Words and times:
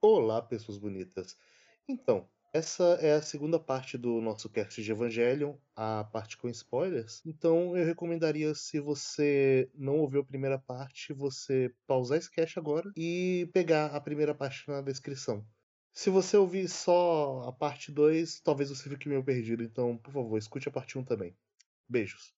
Olá, 0.00 0.40
pessoas 0.40 0.78
bonitas. 0.78 1.36
Então, 1.88 2.28
essa 2.52 2.84
é 3.00 3.14
a 3.14 3.22
segunda 3.22 3.58
parte 3.58 3.98
do 3.98 4.20
nosso 4.20 4.48
cast 4.48 4.80
de 4.80 4.92
Evangelion, 4.92 5.56
a 5.74 6.04
parte 6.04 6.36
com 6.36 6.48
spoilers. 6.48 7.20
Então, 7.26 7.76
eu 7.76 7.84
recomendaria, 7.84 8.54
se 8.54 8.78
você 8.78 9.68
não 9.74 9.98
ouviu 9.98 10.20
a 10.20 10.24
primeira 10.24 10.56
parte, 10.56 11.12
você 11.12 11.74
pausar 11.84 12.16
esse 12.16 12.30
cast 12.30 12.56
agora 12.60 12.92
e 12.96 13.50
pegar 13.52 13.86
a 13.86 14.00
primeira 14.00 14.32
parte 14.32 14.68
na 14.68 14.80
descrição. 14.80 15.44
Se 15.92 16.10
você 16.10 16.36
ouvir 16.36 16.68
só 16.68 17.42
a 17.48 17.52
parte 17.52 17.90
2, 17.90 18.40
talvez 18.40 18.70
você 18.70 18.88
fique 18.88 19.08
meio 19.08 19.24
perdido. 19.24 19.64
Então, 19.64 19.98
por 19.98 20.12
favor, 20.12 20.38
escute 20.38 20.68
a 20.68 20.72
parte 20.72 20.96
1 20.96 21.00
um 21.00 21.04
também. 21.04 21.36
Beijos. 21.88 22.37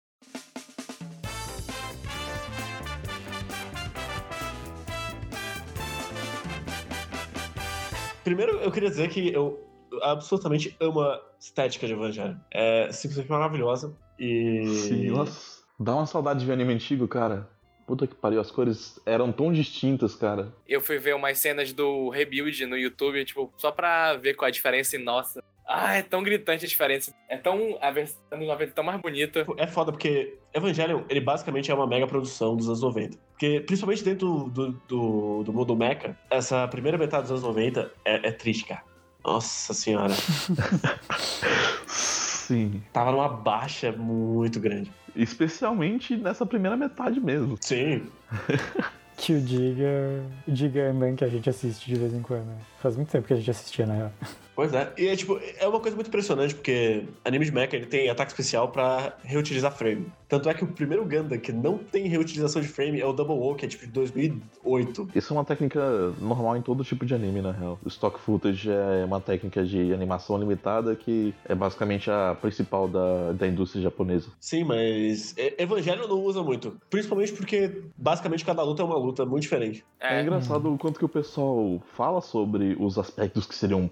Primeiro, 8.30 8.57
eu 8.57 8.71
queria 8.71 8.91
dizer 8.91 9.09
que 9.09 9.34
eu 9.34 9.59
absolutamente 10.03 10.77
amo 10.80 11.02
a 11.02 11.20
estética 11.40 11.88
de 11.88 11.94
Evangelho. 11.94 12.40
É 12.52 12.91
simplesmente 12.91 13.27
maravilhosa 13.27 13.98
e. 14.20 14.67
Sim, 14.67 15.08
nossa. 15.09 15.63
Dá 15.80 15.95
uma 15.95 16.05
saudade 16.05 16.41
de 16.41 16.45
ver 16.45 16.53
anime 16.53 16.76
antigo, 16.76 17.08
cara. 17.08 17.50
Puta 17.88 18.05
que 18.05 18.13
pariu, 18.13 18.39
as 18.39 18.52
cores 18.52 19.00
eram 19.03 19.31
tão 19.31 19.52
distintas, 19.52 20.13
cara. 20.13 20.53
Eu 20.67 20.80
fui 20.80 21.00
ver 21.00 21.16
umas 21.16 21.39
cenas 21.39 21.73
do 21.73 22.09
Rebuild 22.09 22.67
no 22.67 22.77
YouTube, 22.77 23.26
tipo, 23.26 23.52
só 23.58 23.72
pra 23.72 24.16
ver 24.16 24.36
qual 24.36 24.48
a 24.48 24.52
diferença 24.52 24.95
e 24.95 25.00
nossa. 25.00 25.44
Ah, 25.72 25.98
é 25.98 26.02
tão 26.02 26.23
gritante 26.23 26.66
a 26.66 26.68
diferença. 26.68 27.14
É 27.30 27.38
tão. 27.38 27.78
A 27.80 27.91
versão 27.91 28.18
dos 28.32 28.48
90 28.48 28.72
tão 28.73 28.84
mais 28.84 29.00
bonita. 29.00 29.46
É 29.55 29.68
foda, 29.68 29.92
porque 29.92 30.40
Evangelion, 30.52 31.04
ele 31.08 31.22
basicamente 31.22 31.70
é 31.70 31.76
uma 31.76 31.86
mega 31.86 32.08
produção 32.08 32.58
dos 32.58 32.68
anos 32.68 32.82
90. 32.82 33.16
Porque, 33.34 33.59
principalmente 33.62 34.04
dentro 34.04 34.50
do, 34.50 34.72
do, 34.88 35.44
do 35.44 35.54
mundo 35.54 35.76
mecha, 35.76 36.18
essa 36.32 36.68
primeira 36.68 36.98
metade 36.98 37.23
dos 37.23 37.32
anos 37.32 37.44
90 37.44 37.92
é, 38.04 38.30
é 38.30 38.32
triste, 38.32 38.66
cara. 38.66 38.82
Nossa 39.23 39.72
senhora. 39.76 40.14
Sim. 41.86 42.81
Tava 42.92 43.11
numa 43.11 43.30
baixa 43.30 43.92
muito 43.92 44.59
grande. 44.59 44.92
Especialmente 45.16 46.17
nessa 46.17 46.48
primeira 46.48 46.76
metade 46.76 47.20
mesmo. 47.20 47.58
Sim. 47.61 48.08
Que 49.22 49.33
o 49.33 49.42
Diga. 49.42 50.23
O 50.48 50.52
Diga 50.52 50.80
é 50.80 50.92
um 50.94 51.16
que 51.16 51.26
a 51.26 51.28
gente 51.28 51.50
assiste 51.50 51.86
de 51.88 52.00
vez 52.00 52.14
em 52.14 52.22
quando. 52.22 52.45
né? 52.45 52.58
Faz 52.81 52.95
muito 52.95 53.11
tempo 53.11 53.28
que 53.28 53.33
a 53.33 53.36
gente 53.36 53.52
assistia, 53.52 53.86
na 53.86 53.94
real. 53.94 54.14
Pois 54.59 54.73
é. 54.73 54.91
E 54.97 55.07
é 55.07 55.15
tipo, 55.15 55.39
é 55.57 55.65
uma 55.65 55.79
coisa 55.79 55.95
muito 55.95 56.09
impressionante, 56.09 56.53
porque 56.53 57.05
anime 57.23 57.45
de 57.45 57.52
mecha 57.53 57.77
ele 57.77 57.85
tem 57.85 58.09
ataque 58.09 58.31
especial 58.31 58.67
pra 58.67 59.15
reutilizar 59.23 59.71
frame. 59.71 60.11
Tanto 60.27 60.49
é 60.49 60.53
que 60.53 60.65
o 60.65 60.67
primeiro 60.67 61.05
Gundam 61.05 61.39
que 61.39 61.53
não 61.53 61.77
tem 61.77 62.09
reutilização 62.09 62.61
de 62.61 62.67
frame 62.67 62.99
é 62.99 63.05
o 63.05 63.13
Double 63.13 63.37
O, 63.37 63.55
que 63.55 63.65
é 63.65 63.69
tipo 63.69 63.85
de 63.85 63.93
2008. 63.93 65.11
Isso 65.15 65.33
é 65.33 65.37
uma 65.37 65.45
técnica 65.45 65.80
normal 66.19 66.57
em 66.57 66.61
todo 66.61 66.83
tipo 66.83 67.05
de 67.05 67.15
anime, 67.15 67.41
na 67.41 67.53
real. 67.53 67.80
O 67.85 67.87
stock 67.87 68.19
footage 68.19 68.69
é 68.69 69.05
uma 69.05 69.21
técnica 69.21 69.63
de 69.63 69.93
animação 69.93 70.37
limitada 70.37 70.93
que 70.93 71.33
é 71.45 71.55
basicamente 71.55 72.11
a 72.11 72.35
principal 72.41 72.89
da, 72.89 73.31
da 73.31 73.47
indústria 73.47 73.81
japonesa. 73.81 74.27
Sim, 74.41 74.65
mas 74.65 75.33
Evangelho 75.57 76.05
não 76.05 76.21
usa 76.21 76.43
muito. 76.43 76.77
Principalmente 76.89 77.31
porque 77.31 77.81
basicamente 77.97 78.43
cada 78.43 78.61
luta 78.61 78.81
é 78.81 78.85
uma 78.85 78.97
luta 78.97 79.25
muito 79.25 79.43
diferente. 79.43 79.85
É, 80.02 80.17
É, 80.17 80.21
engraçado 80.21 80.73
o 80.73 80.77
quanto 80.77 80.99
que 80.99 81.05
o 81.05 81.09
pessoal 81.09 81.81
fala 81.93 82.19
sobre 82.19 82.75
os 82.77 82.97
aspectos 82.97 83.45
que 83.45 83.55
seriam 83.55 83.89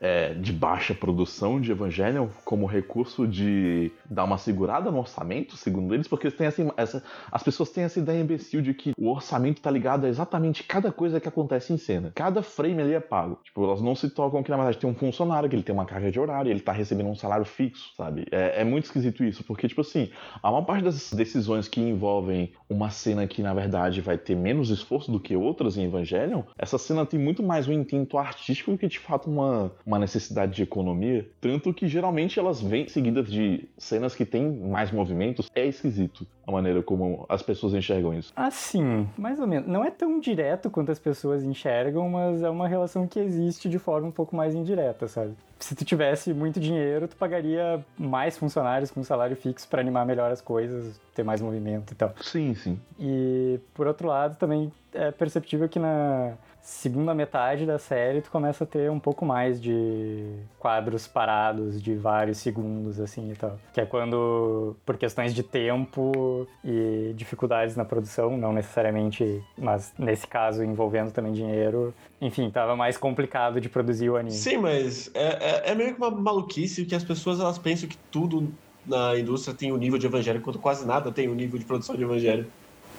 é, 0.00 0.34
de 0.34 0.52
baixa 0.52 0.94
produção 0.94 1.60
de 1.60 1.70
Evangelion 1.70 2.28
como 2.44 2.66
recurso 2.66 3.26
de 3.26 3.90
dar 4.08 4.24
uma 4.24 4.38
segurada 4.38 4.90
no 4.90 4.98
orçamento, 4.98 5.56
segundo 5.56 5.94
eles, 5.94 6.06
porque 6.06 6.28
assim, 6.28 6.70
essa, 6.76 7.02
as 7.30 7.42
pessoas 7.42 7.70
têm 7.70 7.84
essa 7.84 7.98
ideia 7.98 8.20
imbecil 8.20 8.62
de 8.62 8.74
que 8.74 8.92
o 8.96 9.10
orçamento 9.10 9.60
tá 9.60 9.70
ligado 9.70 10.06
a 10.06 10.08
exatamente 10.08 10.62
cada 10.62 10.92
coisa 10.92 11.20
que 11.20 11.28
acontece 11.28 11.72
em 11.72 11.78
cena. 11.78 12.12
Cada 12.14 12.42
frame 12.42 12.82
ali 12.82 12.94
é 12.94 13.00
pago. 13.00 13.38
Tipo, 13.44 13.64
elas 13.64 13.80
não 13.80 13.94
se 13.94 14.10
tocam 14.10 14.42
que 14.42 14.50
na 14.50 14.56
verdade 14.56 14.78
tem 14.78 14.88
um 14.88 14.94
funcionário, 14.94 15.48
que 15.48 15.56
ele 15.56 15.62
tem 15.62 15.74
uma 15.74 15.84
carga 15.84 16.10
de 16.10 16.20
horário, 16.20 16.50
ele 16.50 16.60
tá 16.60 16.72
recebendo 16.72 17.08
um 17.08 17.16
salário 17.16 17.44
fixo, 17.44 17.92
sabe? 17.96 18.26
É, 18.30 18.60
é 18.60 18.64
muito 18.64 18.84
esquisito 18.84 19.24
isso, 19.24 19.44
porque, 19.44 19.68
tipo 19.68 19.80
assim, 19.80 20.10
a 20.42 20.50
maior 20.50 20.64
parte 20.64 20.84
das 20.84 21.12
decisões 21.12 21.68
que 21.68 21.80
envolvem 21.80 22.52
uma 22.68 22.90
cena 22.90 23.26
que 23.26 23.42
na 23.42 23.54
verdade 23.54 24.00
vai 24.00 24.18
ter 24.18 24.36
menos 24.36 24.70
esforço 24.70 25.10
do 25.10 25.20
que 25.20 25.36
outras 25.36 25.76
em 25.76 25.84
Evangelion, 25.84 26.42
essa 26.56 26.78
cena 26.78 27.04
tem 27.06 27.18
muito 27.18 27.42
mais 27.42 27.66
um 27.66 27.72
intento 27.72 28.18
artístico 28.18 28.70
do 28.70 28.78
que 28.78 28.86
de 28.86 28.98
fato 28.98 29.30
uma, 29.30 29.72
uma 29.88 29.98
necessidade 29.98 30.54
de 30.54 30.62
economia. 30.62 31.26
Tanto 31.40 31.72
que 31.72 31.88
geralmente 31.88 32.38
elas 32.38 32.60
vêm 32.60 32.86
seguidas 32.86 33.30
de 33.30 33.66
cenas 33.78 34.14
que 34.14 34.26
têm 34.26 34.46
mais 34.52 34.92
movimentos. 34.92 35.50
É 35.54 35.66
esquisito 35.66 36.26
a 36.46 36.52
maneira 36.52 36.82
como 36.82 37.24
as 37.26 37.42
pessoas 37.42 37.72
enxergam 37.72 38.12
isso. 38.12 38.30
Assim, 38.36 39.08
mais 39.16 39.40
ou 39.40 39.46
menos. 39.46 39.66
Não 39.66 39.82
é 39.82 39.90
tão 39.90 40.20
direto 40.20 40.68
quanto 40.68 40.92
as 40.92 40.98
pessoas 40.98 41.42
enxergam, 41.42 42.06
mas 42.10 42.42
é 42.42 42.50
uma 42.50 42.68
relação 42.68 43.06
que 43.06 43.18
existe 43.18 43.66
de 43.66 43.78
forma 43.78 44.08
um 44.08 44.12
pouco 44.12 44.36
mais 44.36 44.54
indireta, 44.54 45.08
sabe? 45.08 45.34
Se 45.58 45.74
tu 45.74 45.84
tivesse 45.84 46.32
muito 46.32 46.60
dinheiro, 46.60 47.08
tu 47.08 47.16
pagaria 47.16 47.84
mais 47.98 48.38
funcionários 48.38 48.90
com 48.90 49.02
salário 49.02 49.36
fixo 49.36 49.68
pra 49.68 49.80
animar 49.80 50.06
melhor 50.06 50.30
as 50.30 50.40
coisas, 50.40 51.00
ter 51.14 51.24
mais 51.24 51.40
movimento 51.40 51.92
e 51.92 51.96
tal. 51.96 52.14
Sim, 52.20 52.54
sim. 52.54 52.80
E 52.98 53.58
por 53.74 53.86
outro 53.86 54.06
lado, 54.08 54.36
também 54.36 54.72
é 54.94 55.10
perceptível 55.10 55.68
que 55.68 55.78
na 55.78 56.34
segunda 56.60 57.14
metade 57.14 57.64
da 57.64 57.78
série 57.78 58.20
tu 58.20 58.30
começa 58.30 58.64
a 58.64 58.66
ter 58.66 58.90
um 58.90 59.00
pouco 59.00 59.24
mais 59.24 59.60
de 59.60 60.34
quadros 60.58 61.06
parados 61.06 61.82
de 61.82 61.94
vários 61.94 62.38
segundos 62.38 63.00
assim 63.00 63.32
e 63.32 63.34
tal. 63.34 63.58
Que 63.72 63.80
é 63.80 63.86
quando 63.86 64.76
por 64.84 64.98
questões 64.98 65.34
de 65.34 65.42
tempo 65.42 66.46
e 66.62 67.12
dificuldades 67.16 67.74
na 67.74 67.86
produção, 67.86 68.36
não 68.36 68.52
necessariamente, 68.52 69.42
mas 69.56 69.94
nesse 69.98 70.26
caso 70.26 70.62
envolvendo 70.62 71.10
também 71.10 71.32
dinheiro, 71.32 71.94
enfim, 72.20 72.50
tava 72.50 72.74
mais 72.74 72.96
complicado 72.96 73.60
de 73.60 73.68
produzir 73.68 74.10
o 74.10 74.16
anime. 74.16 74.34
Sim, 74.34 74.58
mas 74.58 75.10
é, 75.14 75.68
é, 75.68 75.70
é 75.70 75.74
meio 75.74 75.94
que 75.94 75.98
uma 75.98 76.10
maluquice 76.10 76.84
que 76.84 76.94
as 76.94 77.04
pessoas 77.04 77.40
elas 77.40 77.58
pensam 77.58 77.88
que 77.88 77.96
tudo 78.10 78.52
na 78.84 79.18
indústria 79.18 79.54
tem 79.54 79.70
o 79.70 79.76
nível 79.76 79.98
de 79.98 80.06
evangelho, 80.06 80.38
enquanto 80.38 80.58
quase 80.58 80.86
nada 80.86 81.12
tem 81.12 81.28
o 81.28 81.34
nível 81.34 81.58
de 81.58 81.64
produção 81.64 81.94
de 81.94 82.02
evangelho. 82.02 82.46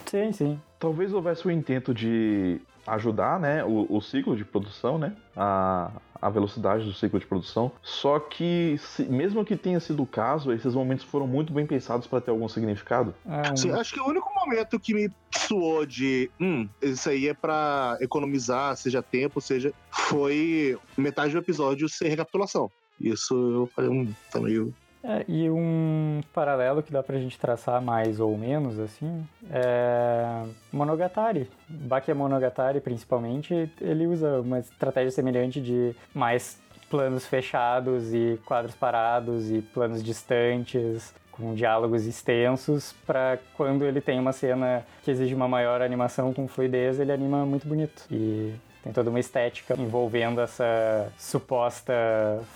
Sim, 0.06 0.32
sim. 0.32 0.62
Talvez 0.80 1.14
houvesse 1.14 1.46
o 1.48 1.52
intento 1.52 1.94
de 1.94 2.62
ajudar, 2.88 3.40
né, 3.40 3.64
o, 3.64 3.86
o 3.90 4.02
ciclo 4.02 4.36
de 4.36 4.46
produção, 4.46 4.98
né, 4.98 5.14
a, 5.36 5.92
a 6.22 6.30
velocidade 6.30 6.84
do 6.86 6.94
ciclo 6.94 7.20
de 7.20 7.26
produção. 7.26 7.72
Só 7.82 8.20
que, 8.20 8.76
se- 8.78 9.06
mesmo 9.06 9.44
que 9.46 9.56
tenha 9.56 9.80
sido 9.80 10.04
o 10.04 10.08
caso, 10.08 10.52
esses 10.52 10.74
momentos 10.76 11.06
foram 11.06 11.26
muito 11.28 11.54
bem 11.54 11.66
pensados 11.66 12.08
para 12.08 12.22
ter 12.22 12.32
algum 12.32 12.48
significado. 12.50 13.14
É 13.26 13.52
um- 13.52 13.58
Sim, 13.58 13.72
acho 13.72 13.94
que 13.94 14.00
o 14.00 14.08
único 14.08 14.30
momento 14.36 14.80
que 14.80 14.94
me 14.94 15.10
suou 15.36 15.86
de 15.86 16.30
hum, 16.40 16.68
isso 16.82 17.10
aí 17.10 17.28
é 17.28 17.34
pra 17.34 17.98
economizar, 18.02 18.76
seja 18.78 19.02
tempo, 19.02 19.40
seja. 19.42 19.74
foi 19.92 20.78
metade 20.98 21.32
do 21.34 21.40
episódio 21.40 21.88
ser 21.90 22.10
recapitulação. 22.10 22.70
Isso 23.00 23.34
eu 23.34 23.68
falei, 23.76 23.90
hum, 23.90 24.14
tá 24.32 24.40
meio. 24.40 24.74
É, 25.04 25.24
e 25.28 25.50
um 25.50 26.22
paralelo 26.34 26.84
que 26.84 26.92
dá 26.92 27.02
pra 27.02 27.18
gente 27.18 27.40
traçar 27.40 27.82
mais 27.82 28.20
ou 28.20 28.38
menos, 28.38 28.78
assim, 28.80 29.26
é 29.50 30.44
Monogatari. 30.74 31.50
Bakemonogatari, 31.70 32.82
principalmente, 32.82 33.72
ele 33.80 34.08
usa 34.08 34.42
uma 34.42 34.60
estratégia 34.60 35.12
semelhante 35.12 35.62
de 35.62 35.96
mais 36.14 36.62
planos 36.90 37.26
fechados 37.26 38.14
e 38.14 38.40
quadros 38.46 38.76
parados 38.76 39.50
e 39.50 39.62
planos 39.62 40.04
distantes, 40.04 41.14
com 41.32 41.54
diálogos 41.56 42.06
extensos, 42.06 42.94
pra 43.08 43.38
quando 43.56 43.86
ele 43.86 44.02
tem 44.02 44.20
uma 44.20 44.34
cena 44.34 44.84
que 45.04 45.12
exige 45.12 45.34
uma 45.34 45.48
maior 45.48 45.82
animação 45.82 46.34
com 46.34 46.48
fluidez, 46.48 47.00
ele 47.00 47.14
anima 47.14 47.46
muito 47.46 47.66
bonito. 47.66 48.04
E 48.12 48.54
tem 48.84 48.94
toda 48.94 49.10
uma 49.10 49.20
estética 49.20 49.76
envolvendo 49.78 50.40
essa 50.42 51.12
suposta 51.18 51.94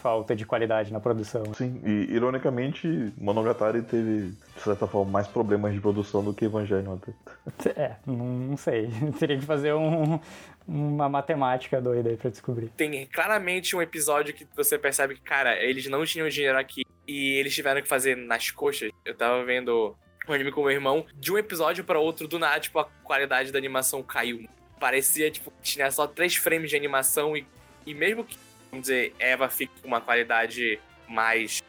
falta 0.01 0.35
de 0.35 0.45
qualidade 0.45 0.91
na 0.93 0.99
produção. 0.99 1.43
Sim, 1.53 1.81
e 1.85 2.13
ironicamente, 2.13 2.87
Monogatari 3.17 3.81
teve, 3.81 4.31
de 4.55 4.61
certa 4.61 4.87
forma, 4.87 5.11
mais 5.11 5.27
problemas 5.27 5.73
de 5.73 5.81
produção 5.81 6.23
do 6.23 6.33
que 6.33 6.45
Evangelion 6.45 6.95
até. 6.95 7.71
É, 7.81 7.95
não, 8.05 8.55
sei. 8.55 8.89
Teria 9.19 9.37
que 9.37 9.45
fazer 9.45 9.73
um- 9.73 10.19
uma 10.65 11.09
matemática 11.09 11.81
doida 11.81 12.09
aí 12.09 12.15
pra 12.15 12.29
descobrir. 12.29 12.69
tem 12.77 13.05
claramente 13.07 13.75
um 13.75 13.81
episódio 13.81 14.33
que 14.33 14.47
você 14.55 14.77
percebe 14.79 15.15
que, 15.15 15.21
cara, 15.21 15.61
eles 15.61 15.87
não 15.87 16.05
tinham 16.05 16.29
dinheiro 16.29 16.57
aqui 16.57 16.83
e 17.05 17.33
eles 17.33 17.53
tiveram 17.53 17.81
que 17.81 17.87
fazer 17.87 18.15
nas 18.15 18.49
coxas. 18.49 18.89
Eu 19.03 19.13
tava 19.13 19.43
vendo 19.43 19.93
um 20.27 20.31
anime 20.31 20.51
com 20.53 20.61
meu 20.61 20.71
irmão, 20.71 21.05
de 21.15 21.33
um 21.33 21.37
episódio 21.37 21.83
pra 21.83 21.99
outro, 21.99 22.29
do 22.29 22.39
nada, 22.39 22.57
tipo, 22.61 22.79
a 22.79 22.85
qualidade 23.03 23.51
da 23.51 23.57
animação 23.59 24.01
caiu. 24.01 24.47
Parecia, 24.83 25.31
tipo, 25.31 25.53
tinha 25.61 25.89
só 25.89 26.05
três 26.05 26.35
frames 26.35 26.69
de 26.69 26.75
animação 26.75 27.37
e, 27.37 27.47
e 27.85 27.93
mesmo 27.93 28.25
que, 28.25 28.37
vamos 28.69 28.81
dizer, 28.81 29.15
Eva 29.17 29.47
fique 29.47 29.71
com 29.81 29.87
uma 29.87 30.01
qualidade 30.01 30.77
mais, 31.07 31.63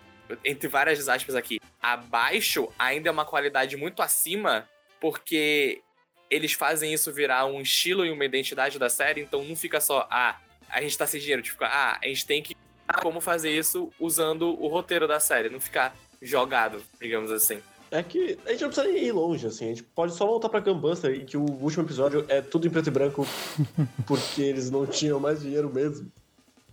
entre 0.45 0.67
várias 0.67 1.09
aspas 1.09 1.37
aqui, 1.37 1.61
abaixo, 1.81 2.69
ainda 2.77 3.09
é 3.09 3.13
uma 3.13 3.25
qualidade 3.25 3.77
muito 3.77 4.03
acima, 4.03 4.69
porque 5.01 5.81
eles 6.29 6.55
fazem 6.55 6.93
isso 6.93 7.13
virar 7.13 7.47
um 7.47 7.61
estilo 7.61 8.05
e 8.05 8.11
uma 8.11 8.25
identidade 8.25 8.81
da 8.81 8.91
série, 8.91 9.21
então 9.21 9.45
não 9.45 9.55
fica 9.55 9.81
só, 9.81 10.09
ah, 10.11 10.41
a 10.69 10.83
gente 10.83 10.99
tá 10.99 11.07
sem 11.07 11.21
dinheiro, 11.21 11.41
tipo, 11.41 11.63
ah, 11.63 11.97
a 12.03 12.09
gente 12.09 12.27
tem 12.27 12.43
que 12.43 12.57
como 13.01 13.21
fazer 13.21 13.57
isso 13.57 13.93
usando 14.01 14.61
o 14.61 14.67
roteiro 14.67 15.07
da 15.07 15.21
série, 15.21 15.49
não 15.49 15.61
ficar 15.61 15.95
jogado, 16.21 16.83
digamos 17.01 17.31
assim. 17.31 17.63
É 17.95 18.03
que 18.03 18.37
a 18.45 18.51
gente 18.51 18.63
não 18.63 18.71
precisa 18.71 18.93
nem 18.93 19.05
ir 19.05 19.13
longe, 19.13 19.47
assim. 19.47 19.67
A 19.67 19.69
gente 19.69 19.85
pode 19.85 20.15
só 20.15 20.27
voltar 20.27 20.49
pra 20.49 20.59
Gunbuster 20.59 21.15
e 21.15 21.25
que 21.25 21.37
o 21.37 21.45
último 21.45 21.85
episódio 21.85 22.25
é 22.29 22.41
tudo 22.41 22.67
em 22.67 22.71
preto 22.71 22.89
e 22.89 22.91
branco 22.91 23.25
porque 24.05 24.43
eles 24.43 24.69
não 24.69 24.85
tinham 24.85 25.21
mais 25.21 25.41
dinheiro 25.41 25.73
mesmo. 25.73 26.11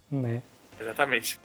Né? 0.10 0.42
Exatamente. 0.80 1.40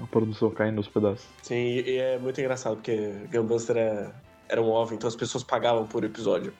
A 0.00 0.06
produção 0.06 0.52
caindo 0.52 0.76
nos 0.76 0.86
pedaços. 0.86 1.26
Sim, 1.42 1.56
e 1.56 1.96
é 1.96 2.16
muito 2.16 2.40
engraçado 2.40 2.76
porque 2.76 3.10
Gunbuster 3.32 3.76
é, 3.76 4.08
era 4.48 4.62
um 4.62 4.70
OVA, 4.70 4.94
então 4.94 5.08
as 5.08 5.16
pessoas 5.16 5.42
pagavam 5.42 5.84
por 5.84 6.04
episódio. 6.04 6.54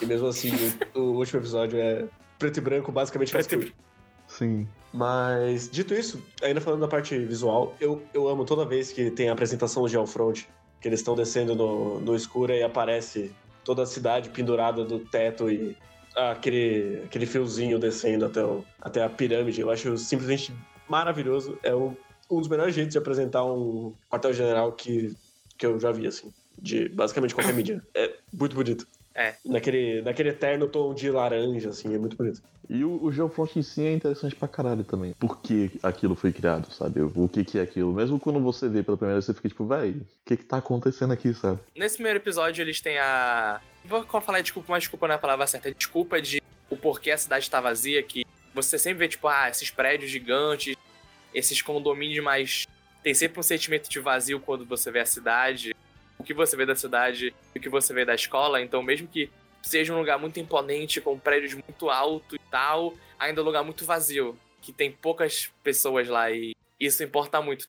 E 0.00 0.06
mesmo 0.06 0.28
assim, 0.28 0.52
o, 0.94 1.00
o 1.00 1.16
último 1.16 1.40
episódio 1.40 1.80
é 1.80 2.06
preto 2.38 2.58
e 2.58 2.60
branco, 2.60 2.92
basicamente 2.92 3.32
faz 3.32 3.48
Preto 3.48 3.64
e. 3.64 3.74
Sim. 4.28 4.68
Mas, 4.92 5.68
dito 5.68 5.94
isso, 5.94 6.22
ainda 6.44 6.60
falando 6.60 6.82
da 6.82 6.88
parte 6.88 7.18
visual, 7.18 7.74
eu, 7.80 8.00
eu 8.14 8.28
amo 8.28 8.44
toda 8.44 8.64
vez 8.64 8.92
que 8.92 9.10
tem 9.10 9.28
a 9.28 9.32
apresentação 9.32 9.84
de 9.88 9.96
Alfront, 9.96 10.48
que 10.82 10.88
eles 10.88 11.00
estão 11.00 11.14
descendo 11.14 11.54
no, 11.54 12.00
no 12.00 12.16
escuro 12.16 12.52
e 12.52 12.62
aparece 12.62 13.32
toda 13.64 13.84
a 13.84 13.86
cidade 13.86 14.28
pendurada 14.30 14.84
do 14.84 14.98
teto 14.98 15.48
e 15.48 15.76
aquele, 16.14 17.02
aquele 17.04 17.24
fiozinho 17.24 17.78
descendo 17.78 18.26
até, 18.26 18.44
o, 18.44 18.64
até 18.80 19.02
a 19.02 19.08
pirâmide. 19.08 19.60
Eu 19.60 19.70
acho 19.70 19.96
simplesmente 19.96 20.52
maravilhoso. 20.88 21.56
É 21.62 21.74
um, 21.74 21.96
um 22.28 22.40
dos 22.40 22.48
melhores 22.48 22.74
jeitos 22.74 22.92
de 22.92 22.98
apresentar 22.98 23.44
um 23.44 23.94
quartel-general 24.10 24.72
que, 24.72 25.14
que 25.56 25.64
eu 25.64 25.78
já 25.78 25.92
vi, 25.92 26.08
assim. 26.08 26.32
De 26.58 26.88
basicamente 26.88 27.34
qualquer 27.34 27.54
mídia. 27.54 27.80
É 27.94 28.14
muito 28.32 28.54
bonito. 28.54 28.86
É. 29.14 29.34
Naquele, 29.44 30.02
naquele 30.02 30.30
eterno 30.30 30.66
tom 30.66 30.94
de 30.94 31.10
laranja, 31.10 31.70
assim, 31.70 31.94
é 31.94 31.98
muito 31.98 32.16
bonito. 32.16 32.42
E 32.68 32.84
o, 32.84 33.02
o 33.04 33.12
Geofront 33.12 33.58
em 33.58 33.62
si 33.62 33.82
é 33.82 33.92
interessante 33.92 34.34
pra 34.34 34.48
caralho 34.48 34.84
também. 34.84 35.12
Por 35.14 35.40
que 35.40 35.72
aquilo 35.82 36.14
foi 36.14 36.32
criado, 36.32 36.72
sabe? 36.72 37.00
O 37.02 37.28
que 37.28 37.44
que 37.44 37.58
é 37.58 37.62
aquilo. 37.62 37.92
Mesmo 37.92 38.18
quando 38.18 38.40
você 38.40 38.68
vê 38.68 38.82
pela 38.82 38.96
primeira 38.96 39.16
vez, 39.16 39.26
você 39.26 39.34
fica 39.34 39.48
tipo, 39.48 39.66
véi, 39.66 39.90
o 39.90 40.06
que 40.24 40.36
que 40.36 40.44
tá 40.44 40.58
acontecendo 40.58 41.12
aqui, 41.12 41.34
sabe? 41.34 41.60
Nesse 41.76 41.96
primeiro 41.96 42.18
episódio, 42.18 42.62
eles 42.62 42.80
têm 42.80 42.98
a. 42.98 43.60
Vou 43.84 44.04
falar 44.20 44.40
desculpa, 44.40 44.72
mas 44.72 44.84
desculpa 44.84 45.06
não 45.06 45.12
é 45.12 45.16
a 45.16 45.20
palavra 45.20 45.46
certa. 45.46 45.68
É 45.68 45.74
desculpa 45.74 46.22
de 46.22 46.40
o 46.70 46.76
porquê 46.76 47.10
a 47.10 47.18
cidade 47.18 47.50
tá 47.50 47.60
vazia, 47.60 48.02
que 48.02 48.24
você 48.54 48.78
sempre 48.78 49.00
vê, 49.00 49.08
tipo, 49.08 49.28
ah, 49.28 49.50
esses 49.50 49.70
prédios 49.70 50.10
gigantes, 50.10 50.76
esses 51.34 51.60
condomínios, 51.60 52.24
mas 52.24 52.66
tem 53.02 53.12
sempre 53.12 53.40
um 53.40 53.42
sentimento 53.42 53.88
de 53.88 53.98
vazio 53.98 54.40
quando 54.40 54.64
você 54.64 54.90
vê 54.90 55.00
a 55.00 55.06
cidade, 55.06 55.74
o 56.18 56.24
que 56.24 56.34
você 56.34 56.56
vê 56.56 56.66
da 56.66 56.74
cidade 56.74 57.34
e 57.54 57.58
o 57.58 57.62
que 57.62 57.68
você 57.68 57.92
vê 57.92 58.04
da 58.04 58.14
escola. 58.14 58.60
Então, 58.60 58.82
mesmo 58.82 59.08
que 59.08 59.30
seja 59.62 59.94
um 59.94 59.98
lugar 59.98 60.18
muito 60.18 60.40
imponente, 60.40 61.00
com 61.00 61.18
prédios 61.18 61.54
muito 61.54 61.90
altos 61.90 62.34
e 62.34 62.50
tal, 62.50 62.94
ainda 63.18 63.40
é 63.40 63.42
um 63.42 63.46
lugar 63.46 63.64
muito 63.64 63.84
vazio, 63.84 64.36
que 64.60 64.72
tem 64.72 64.90
poucas 64.90 65.50
pessoas 65.62 66.08
lá 66.08 66.30
e 66.30 66.54
isso 66.78 67.02
importa 67.02 67.40
muito. 67.40 67.64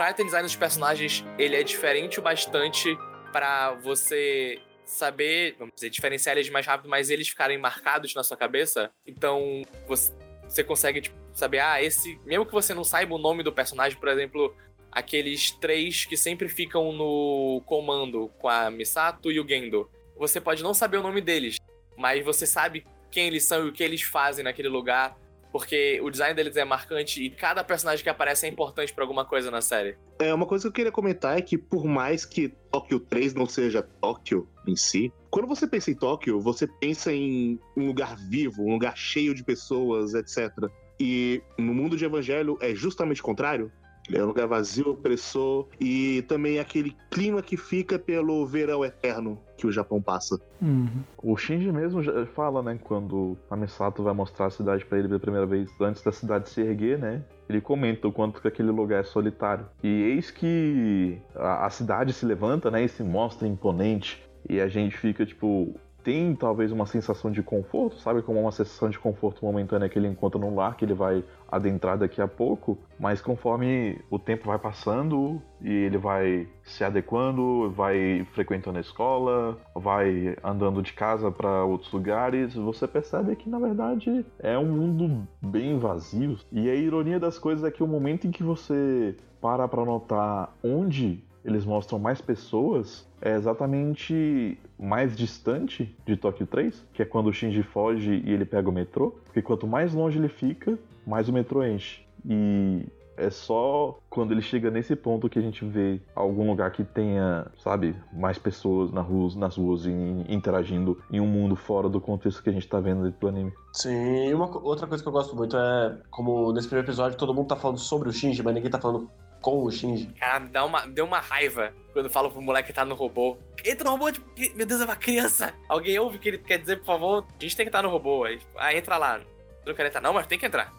Character 0.00 0.24
design 0.24 0.46
dos 0.46 0.56
personagens 0.56 1.22
ele 1.36 1.54
é 1.54 1.62
diferente 1.62 2.18
o 2.18 2.22
bastante 2.22 2.96
pra 3.30 3.72
você 3.72 4.58
saber, 4.82 5.56
vamos 5.58 5.74
dizer, 5.74 5.90
diferenciar 5.90 6.36
eles 6.36 6.48
mais 6.48 6.66
rápido, 6.66 6.88
mas 6.88 7.10
eles 7.10 7.28
ficarem 7.28 7.58
marcados 7.58 8.14
na 8.14 8.24
sua 8.24 8.36
cabeça. 8.36 8.90
Então 9.06 9.62
você, 9.86 10.10
você 10.48 10.64
consegue 10.64 11.02
tipo, 11.02 11.16
saber, 11.34 11.58
ah, 11.58 11.82
esse. 11.82 12.18
Mesmo 12.24 12.46
que 12.46 12.52
você 12.52 12.72
não 12.72 12.82
saiba 12.82 13.14
o 13.14 13.18
nome 13.18 13.42
do 13.42 13.52
personagem, 13.52 13.98
por 13.98 14.08
exemplo, 14.08 14.56
aqueles 14.90 15.50
três 15.50 16.06
que 16.06 16.16
sempre 16.16 16.48
ficam 16.48 16.92
no 16.92 17.62
comando 17.66 18.28
com 18.38 18.48
a 18.48 18.70
Misato 18.70 19.30
e 19.30 19.38
o 19.38 19.46
Gendo. 19.46 19.88
Você 20.16 20.40
pode 20.40 20.62
não 20.62 20.72
saber 20.72 20.96
o 20.96 21.02
nome 21.02 21.20
deles, 21.20 21.56
mas 21.94 22.24
você 22.24 22.46
sabe 22.46 22.86
quem 23.10 23.26
eles 23.26 23.44
são 23.44 23.66
e 23.66 23.68
o 23.68 23.72
que 23.72 23.84
eles 23.84 24.00
fazem 24.00 24.44
naquele 24.44 24.68
lugar. 24.68 25.14
Porque 25.52 26.00
o 26.02 26.10
design 26.10 26.34
deles 26.34 26.56
é 26.56 26.64
marcante 26.64 27.22
e 27.22 27.30
cada 27.30 27.64
personagem 27.64 28.02
que 28.02 28.08
aparece 28.08 28.46
é 28.46 28.48
importante 28.48 28.92
pra 28.92 29.04
alguma 29.04 29.24
coisa 29.24 29.50
na 29.50 29.60
série. 29.60 29.96
É, 30.18 30.32
uma 30.32 30.46
coisa 30.46 30.64
que 30.64 30.68
eu 30.68 30.72
queria 30.72 30.92
comentar 30.92 31.36
é 31.36 31.42
que 31.42 31.58
por 31.58 31.84
mais 31.84 32.24
que 32.24 32.48
Tóquio 32.70 33.00
3 33.00 33.34
não 33.34 33.46
seja 33.46 33.82
Tóquio 33.82 34.48
em 34.66 34.76
si, 34.76 35.12
quando 35.30 35.46
você 35.46 35.66
pensa 35.66 35.90
em 35.90 35.94
Tóquio, 35.94 36.40
você 36.40 36.66
pensa 36.66 37.12
em 37.12 37.58
um 37.76 37.86
lugar 37.86 38.16
vivo, 38.16 38.62
um 38.62 38.72
lugar 38.72 38.96
cheio 38.96 39.34
de 39.34 39.44
pessoas, 39.44 40.14
etc. 40.14 40.50
E 40.98 41.42
no 41.58 41.72
mundo 41.72 41.96
de 41.96 42.04
Evangelho 42.04 42.58
é 42.60 42.74
justamente 42.74 43.20
o 43.20 43.24
contrário. 43.24 43.72
É 44.12 44.22
um 44.22 44.26
lugar 44.26 44.46
vazio, 44.46 44.90
opressor 44.90 45.66
e 45.80 46.22
também 46.22 46.58
aquele 46.58 46.96
clima 47.10 47.42
que 47.42 47.56
fica 47.56 47.98
pelo 47.98 48.44
verão 48.46 48.84
eterno 48.84 49.38
que 49.56 49.66
o 49.66 49.72
Japão 49.72 50.00
passa. 50.00 50.40
Uhum. 50.60 51.02
O 51.22 51.36
Shinji 51.36 51.70
mesmo 51.70 52.02
já 52.02 52.24
fala, 52.26 52.62
né, 52.62 52.78
quando 52.82 53.36
a 53.50 53.56
Misato 53.56 54.02
vai 54.02 54.14
mostrar 54.14 54.46
a 54.46 54.50
cidade 54.50 54.84
pra 54.84 54.98
ele 54.98 55.06
pela 55.06 55.20
primeira 55.20 55.46
vez, 55.46 55.70
antes 55.80 56.02
da 56.02 56.10
cidade 56.10 56.48
se 56.48 56.60
erguer, 56.62 56.98
né? 56.98 57.22
Ele 57.48 57.60
comenta 57.60 58.08
o 58.08 58.12
quanto 58.12 58.40
que 58.40 58.48
aquele 58.48 58.70
lugar 58.70 59.00
é 59.00 59.04
solitário. 59.04 59.66
E 59.82 59.88
eis 59.88 60.30
que 60.30 61.20
a, 61.34 61.66
a 61.66 61.70
cidade 61.70 62.12
se 62.12 62.24
levanta, 62.24 62.70
né, 62.70 62.84
e 62.84 62.88
se 62.88 63.02
mostra 63.02 63.46
imponente. 63.46 64.24
E 64.48 64.60
a 64.60 64.68
gente 64.68 64.96
fica, 64.96 65.26
tipo, 65.26 65.74
tem 66.02 66.34
talvez 66.34 66.72
uma 66.72 66.86
sensação 66.86 67.30
de 67.30 67.42
conforto, 67.42 67.98
sabe? 67.98 68.22
Como 68.22 68.40
uma 68.40 68.52
sensação 68.52 68.88
de 68.88 68.98
conforto 68.98 69.44
momentânea 69.44 69.88
que 69.88 69.98
ele 69.98 70.08
encontra 70.08 70.40
num 70.40 70.54
lar 70.54 70.76
que 70.76 70.84
ele 70.84 70.94
vai 70.94 71.24
adentrar 71.50 71.98
daqui 71.98 72.20
a 72.20 72.28
pouco, 72.28 72.78
mas 72.98 73.20
conforme 73.20 74.00
o 74.08 74.18
tempo 74.18 74.46
vai 74.46 74.58
passando 74.58 75.42
e 75.60 75.68
ele 75.68 75.98
vai 75.98 76.48
se 76.62 76.84
adequando, 76.84 77.70
vai 77.70 78.26
frequentando 78.32 78.78
a 78.78 78.80
escola, 78.80 79.58
vai 79.74 80.36
andando 80.44 80.82
de 80.82 80.92
casa 80.92 81.30
para 81.30 81.64
outros 81.64 81.92
lugares, 81.92 82.54
você 82.54 82.86
percebe 82.86 83.34
que 83.34 83.50
na 83.50 83.58
verdade 83.58 84.24
é 84.38 84.56
um 84.56 84.66
mundo 84.66 85.26
bem 85.42 85.78
vazio. 85.78 86.38
E 86.52 86.70
a 86.70 86.74
ironia 86.74 87.18
das 87.18 87.38
coisas 87.38 87.64
é 87.64 87.70
que 87.70 87.82
o 87.82 87.86
momento 87.86 88.26
em 88.26 88.30
que 88.30 88.42
você 88.42 89.16
para 89.40 89.66
para 89.66 89.84
notar 89.84 90.54
onde 90.62 91.24
eles 91.44 91.64
mostram 91.64 91.98
mais 91.98 92.20
pessoas 92.20 93.06
é 93.20 93.34
exatamente 93.34 94.58
mais 94.78 95.16
distante 95.16 95.94
de 96.06 96.16
Tóquio 96.16 96.46
3, 96.46 96.84
que 96.94 97.02
é 97.02 97.04
quando 97.04 97.28
o 97.28 97.32
Shinji 97.32 97.62
foge 97.62 98.22
e 98.24 98.32
ele 98.32 98.44
pega 98.44 98.68
o 98.68 98.72
metrô, 98.72 99.10
porque 99.24 99.42
quanto 99.42 99.66
mais 99.66 99.92
longe 99.92 100.18
ele 100.18 100.28
fica, 100.28 100.78
mais 101.06 101.28
o 101.28 101.32
metrô 101.32 101.62
enche. 101.62 102.02
E 102.24 102.86
é 103.16 103.28
só 103.28 103.98
quando 104.08 104.32
ele 104.32 104.40
chega 104.40 104.70
nesse 104.70 104.96
ponto 104.96 105.28
que 105.28 105.38
a 105.38 105.42
gente 105.42 105.64
vê 105.64 106.00
algum 106.14 106.48
lugar 106.48 106.70
que 106.72 106.82
tenha, 106.82 107.46
sabe, 107.62 107.94
mais 108.12 108.38
pessoas 108.38 108.90
nas 108.90 109.06
ruas, 109.06 109.36
nas 109.36 109.56
ruas 109.56 109.84
e 109.84 109.90
interagindo 110.28 110.98
em 111.10 111.20
um 111.20 111.26
mundo 111.26 111.54
fora 111.54 111.88
do 111.88 112.00
contexto 112.00 112.42
que 112.42 112.48
a 112.48 112.52
gente 112.52 112.66
tá 112.66 112.80
vendo 112.80 113.10
do 113.10 113.28
anime. 113.28 113.52
Sim, 113.74 114.32
uma 114.32 114.46
outra 114.64 114.86
coisa 114.86 115.02
que 115.02 115.08
eu 115.08 115.12
gosto 115.12 115.36
muito 115.36 115.56
é 115.56 115.98
como 116.10 116.52
nesse 116.52 116.66
primeiro 116.66 116.88
episódio 116.88 117.18
todo 117.18 117.34
mundo 117.34 117.48
tá 117.48 117.56
falando 117.56 117.78
sobre 117.78 118.08
o 118.08 118.12
Shinji, 118.12 118.42
mas 118.42 118.54
ninguém 118.54 118.70
tá 118.70 118.80
falando 118.80 119.10
com 119.40 119.64
o 119.64 119.70
Shinji. 119.70 120.06
Cara, 120.18 120.40
dá 120.40 120.64
uma, 120.64 120.86
deu 120.86 121.04
uma 121.04 121.18
raiva 121.20 121.72
quando 121.92 122.08
falo 122.10 122.30
pro 122.30 122.40
moleque 122.42 122.68
que 122.68 122.72
tá 122.74 122.84
no 122.84 122.94
robô. 122.94 123.36
Entra 123.64 123.84
no 123.84 123.90
robô, 123.90 124.10
tipo, 124.12 124.28
que- 124.34 124.52
meu 124.54 124.66
Deus, 124.66 124.80
é 124.80 124.84
uma 124.84 124.96
criança. 124.96 125.52
Alguém 125.68 125.98
ouve 125.98 126.16
o 126.16 126.20
que 126.20 126.28
ele 126.28 126.38
quer 126.38 126.58
dizer, 126.58 126.76
por 126.78 126.86
favor? 126.86 127.24
A 127.38 127.42
gente 127.42 127.56
tem 127.56 127.64
que 127.66 127.68
estar 127.70 127.82
no 127.82 127.88
robô. 127.90 128.24
Aí, 128.24 128.38
tipo, 128.38 128.50
ah, 128.58 128.74
entra 128.74 128.96
lá. 128.96 129.18
Eu 129.18 129.24
não 129.66 129.74
quero 129.74 129.88
entrar. 129.88 130.00
Não, 130.00 130.12
mas 130.12 130.26
tem 130.26 130.38
que 130.38 130.46
entrar. 130.46 130.72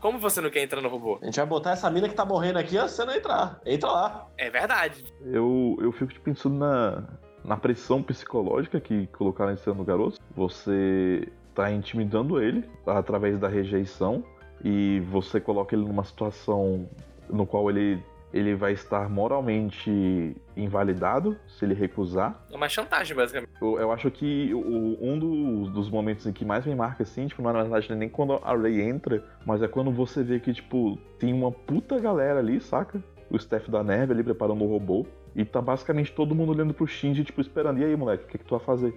Como 0.00 0.18
você 0.18 0.40
não 0.40 0.50
quer 0.50 0.62
entrar 0.62 0.80
no 0.82 0.88
robô? 0.88 1.18
A 1.22 1.24
gente 1.26 1.36
vai 1.36 1.46
botar 1.46 1.70
essa 1.72 1.90
mina 1.90 2.08
que 2.08 2.14
tá 2.14 2.24
morrendo 2.26 2.58
aqui, 2.58 2.76
ó, 2.76 2.86
você 2.86 3.04
não 3.04 3.14
entrar. 3.14 3.58
Entra 3.64 3.90
lá. 3.90 4.28
É 4.36 4.50
verdade. 4.50 5.04
Eu, 5.24 5.78
eu 5.80 5.90
fico 5.92 6.12
pensando 6.20 6.56
na, 6.56 7.04
na 7.42 7.56
pressão 7.56 8.02
psicológica 8.02 8.80
que 8.80 9.06
colocaram 9.08 9.52
em 9.52 9.56
cima 9.56 9.74
do 9.76 9.84
garoto. 9.84 10.18
Você 10.36 11.26
tá 11.54 11.70
intimidando 11.70 12.42
ele 12.42 12.68
através 12.86 13.38
da 13.38 13.48
rejeição 13.48 14.22
e 14.62 15.00
você 15.10 15.40
coloca 15.40 15.74
ele 15.74 15.84
numa 15.86 16.04
situação 16.04 16.86
no 17.30 17.46
qual 17.46 17.68
ele, 17.70 18.02
ele 18.32 18.54
vai 18.54 18.72
estar 18.72 19.08
moralmente 19.08 20.36
invalidado 20.56 21.36
se 21.46 21.64
ele 21.64 21.74
recusar. 21.74 22.44
É 22.50 22.56
uma 22.56 22.68
chantagem, 22.68 23.16
basicamente. 23.16 23.50
Eu, 23.60 23.78
eu 23.78 23.92
acho 23.92 24.10
que 24.10 24.52
o- 24.54 24.98
um 25.00 25.18
dos, 25.18 25.70
dos 25.72 25.90
momentos 25.90 26.26
em 26.26 26.32
que 26.32 26.44
mais 26.44 26.64
me 26.64 26.74
marca, 26.74 27.02
assim, 27.02 27.26
tipo, 27.26 27.42
na 27.42 27.52
verdade 27.52 27.88
não 27.88 27.96
é 27.96 27.98
nem 28.00 28.08
quando 28.08 28.34
a 28.42 28.56
Ray 28.56 28.80
entra, 28.82 29.24
mas 29.46 29.62
é 29.62 29.68
quando 29.68 29.90
você 29.90 30.22
vê 30.22 30.38
que, 30.40 30.52
tipo, 30.52 30.98
tem 31.18 31.32
uma 31.32 31.50
puta 31.52 31.98
galera 31.98 32.38
ali, 32.38 32.60
saca? 32.60 33.02
O 33.30 33.36
staff 33.36 33.70
da 33.70 33.82
Nerve 33.82 34.12
ali 34.12 34.22
preparando 34.22 34.62
o 34.64 34.68
robô. 34.68 35.06
E 35.36 35.44
tá 35.44 35.60
basicamente 35.60 36.12
todo 36.12 36.32
mundo 36.34 36.52
olhando 36.52 36.72
pro 36.72 36.86
Shinji, 36.86 37.24
tipo, 37.24 37.40
esperando. 37.40 37.80
E 37.80 37.84
aí, 37.84 37.96
moleque, 37.96 38.22
o 38.24 38.26
que, 38.28 38.38
que 38.38 38.44
tu 38.44 38.56
vai 38.56 38.64
fazer? 38.64 38.94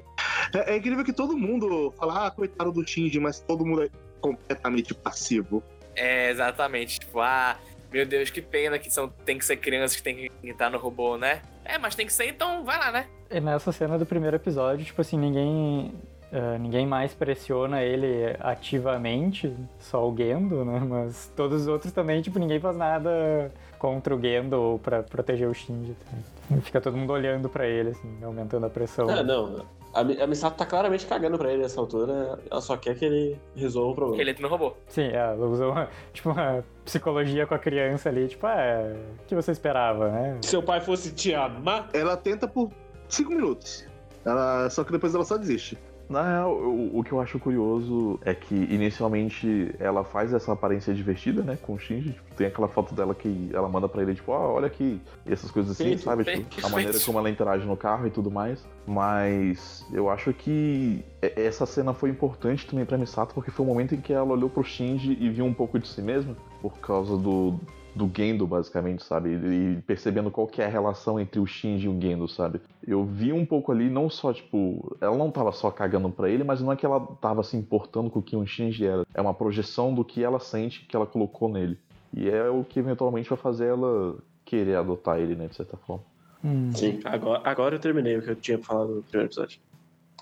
É, 0.54 0.74
é 0.74 0.78
incrível 0.78 1.04
que 1.04 1.12
todo 1.14 1.36
mundo 1.36 1.92
fala, 1.98 2.28
ah, 2.28 2.32
coitado 2.32 2.72
do 2.72 2.88
Shinji, 2.88 3.20
mas 3.20 3.40
todo 3.40 3.66
mundo 3.66 3.82
é 3.84 3.90
completamente 4.22 4.94
passivo. 4.94 5.64
É, 5.96 6.30
exatamente. 6.30 7.00
Tipo, 7.00 7.22
ah, 7.22 7.58
meu 7.92 8.06
Deus, 8.06 8.30
que 8.30 8.42
pena 8.42 8.78
que 8.78 8.92
são, 8.92 9.10
tem 9.26 9.38
que 9.38 9.46
ser 9.46 9.58
crianças 9.58 9.96
que 9.96 10.04
tem 10.04 10.16
que 10.16 10.50
entrar 10.50 10.70
no 10.70 10.78
robô, 10.78 11.18
né? 11.18 11.42
É, 11.64 11.78
mas 11.78 11.96
tem 11.96 12.06
que 12.06 12.14
ser, 12.14 12.28
então 12.28 12.64
vai 12.64 12.78
lá, 12.78 12.92
né? 12.92 13.08
E 13.30 13.40
nessa 13.40 13.72
cena 13.72 13.98
do 13.98 14.06
primeiro 14.06 14.36
episódio, 14.36 14.86
tipo 14.86 15.02
assim, 15.02 15.18
ninguém. 15.18 15.94
Uh, 16.30 16.60
ninguém 16.60 16.86
mais 16.86 17.14
pressiona 17.14 17.82
ele 17.82 18.36
ativamente, 18.42 19.56
só 19.80 20.06
o 20.06 20.14
Gendo, 20.16 20.66
né? 20.66 20.78
Mas 20.80 21.32
todos 21.38 21.62
os 21.62 21.68
outros 21.70 21.94
também, 21.94 22.22
tipo, 22.22 22.38
ninguém 22.38 22.60
faz 22.60 22.76
nada 22.76 23.50
contra 23.80 24.14
o 24.14 24.20
Gendo 24.20 24.62
ou 24.62 24.78
pra 24.78 25.04
proteger 25.04 25.48
o 25.48 25.54
Shinji. 25.54 25.94
Tá? 25.94 26.58
Fica 26.62 26.82
todo 26.82 26.98
mundo 26.98 27.14
olhando 27.14 27.48
para 27.48 27.66
ele, 27.66 27.92
assim, 27.92 28.18
aumentando 28.22 28.66
a 28.66 28.70
pressão. 28.70 29.10
É, 29.10 29.24
não. 29.24 29.66
A, 29.94 30.02
a 30.02 30.28
Misato 30.28 30.58
tá 30.58 30.66
claramente 30.66 31.06
cagando 31.06 31.38
pra 31.38 31.52
ele 31.52 31.64
nessa 31.64 31.80
altura. 31.80 32.40
Ela 32.50 32.62
só 32.62 32.78
quer 32.78 32.96
que 32.96 33.06
ele 33.06 33.40
resolva 33.56 33.92
o 33.92 33.96
problema. 33.96 34.22
Ele 34.22 34.32
entra 34.32 34.44
no 34.44 34.50
robô. 34.50 34.74
Sim, 34.88 35.08
ela 35.08 35.46
usou 35.48 35.72
uma, 35.72 35.90
tipo, 36.14 36.30
uma 36.30 36.64
psicologia 36.86 37.48
com 37.48 37.56
a 37.56 37.60
criança 37.60 38.10
ali. 38.10 38.28
Tipo, 38.28 38.48
ah, 38.48 38.96
o 39.24 39.26
que 39.26 39.36
você 39.36 39.52
esperava, 39.52 40.10
né? 40.10 40.38
Se 40.42 40.50
seu 40.50 40.62
pai 40.62 40.82
fosse 40.82 41.12
te 41.14 41.34
amar... 41.34 41.90
Ela 41.94 42.16
tenta 42.16 42.48
por 42.48 42.72
cinco 43.10 43.32
minutos. 43.32 43.88
Ela, 44.26 44.70
só 44.70 44.84
que 44.84 44.92
depois 44.92 45.16
ela 45.16 45.24
só 45.24 45.38
desiste. 45.38 45.78
Na 46.10 46.24
real, 46.24 46.54
o, 46.54 47.00
o, 47.00 47.04
que 47.04 47.12
eu 47.12 47.20
acho 47.20 47.38
curioso 47.38 48.20
é 48.24 48.34
que 48.34 48.56
inicialmente 48.56 49.76
ela 49.78 50.04
faz 50.06 50.34
essa 50.34 50.54
aparência 50.54 50.94
divertida, 50.94 51.42
né, 51.42 51.58
com 51.62 51.74
o 51.74 51.80
Shinji. 51.80 52.14
Tipo, 52.14 52.36
tem 52.36 52.48
aquela 52.48 52.68
foto 52.68 52.96
dela 52.96 53.14
que 53.14 53.50
ela 53.54 53.68
manda 53.68 53.90
para 53.90 54.02
ele, 54.02 54.16
tipo, 54.16 54.32
ah, 54.32 54.54
olha 54.54 54.68
aqui, 54.68 55.02
e 55.26 55.34
essas 55.34 55.52
coisas 55.52 55.72
assim, 55.72 55.98
sabe? 55.98 56.24
Tipo, 56.48 56.68
a 56.68 56.70
maneira 56.70 57.00
como 57.00 57.20
ela 57.20 57.30
interage 57.30 57.66
no 57.66 57.76
carro 57.76 58.08
e 58.08 58.10
tudo 58.10 58.32
mais. 58.32 58.66
Mas 58.86 59.86
eu 59.92 60.10
acho 60.10 60.34
que 60.34 61.04
essa 61.22 61.66
cena 61.66 61.94
foi 61.94 62.10
importante 62.10 62.66
também 62.66 62.86
pra 62.86 62.98
Misato, 62.98 63.34
porque 63.34 63.52
foi 63.52 63.66
o 63.66 63.68
momento 63.68 63.94
em 63.94 64.00
que 64.00 64.14
ela 64.14 64.32
olhou 64.32 64.50
pro 64.50 64.64
Shinji 64.64 65.18
e 65.20 65.30
viu 65.30 65.46
um 65.46 65.54
pouco 65.54 65.78
de 65.78 65.88
si 65.88 66.02
mesma, 66.02 66.38
por 66.62 66.78
causa 66.80 67.18
do, 67.18 67.60
do 67.98 68.10
Gendo, 68.16 68.46
basicamente, 68.46 69.04
sabe? 69.04 69.30
E 69.32 69.82
percebendo 69.86 70.30
qual 70.30 70.48
que 70.48 70.62
é 70.62 70.66
a 70.66 70.70
relação 70.70 71.20
entre 71.20 71.40
o 71.40 71.48
Shinji 71.48 71.88
e 71.88 71.90
o 71.90 72.00
Gendo, 72.00 72.28
sabe? 72.28 72.62
Eu 72.86 73.04
vi 73.04 73.34
um 73.34 73.46
pouco 73.46 73.72
ali, 73.72 73.90
não 73.90 74.10
só, 74.10 74.32
tipo, 74.32 74.96
ela 75.02 75.18
não 75.18 75.32
tava 75.32 75.52
só 75.52 75.72
cagando 75.72 76.10
pra 76.10 76.30
ele, 76.30 76.44
mas 76.44 76.62
não 76.62 76.72
é 76.72 76.76
que 76.76 76.86
ela 76.86 77.00
tava 77.20 77.44
se 77.44 77.58
importando 77.58 78.10
com 78.10 78.20
o 78.20 78.24
que 78.24 78.36
o 78.36 78.46
Shinji 78.46 78.86
era. 78.86 79.06
É 79.14 79.22
uma 79.22 79.34
projeção 79.34 79.94
do 79.94 80.06
que 80.06 80.24
ela 80.24 80.40
sente 80.40 80.86
que 80.86 80.96
ela 80.96 81.06
colocou 81.06 81.50
nele. 81.50 81.78
E 82.14 82.30
é 82.30 82.50
o 82.50 82.64
que 82.64 82.80
eventualmente 82.80 83.30
vai 83.30 83.38
fazer 83.38 83.68
ela 83.68 84.16
querer 84.46 84.76
adotar 84.76 85.20
ele, 85.20 85.36
né, 85.36 85.48
de 85.48 85.56
certa 85.56 85.76
forma. 85.76 86.04
Hum. 86.44 86.72
Sim, 86.74 87.00
agora, 87.04 87.42
agora 87.44 87.76
eu 87.76 87.80
terminei 87.80 88.18
o 88.18 88.22
que 88.22 88.30
eu 88.30 88.36
tinha 88.36 88.60
falado 88.60 88.96
no 88.96 89.04
primeiro 89.04 89.28
episódio. 89.28 89.60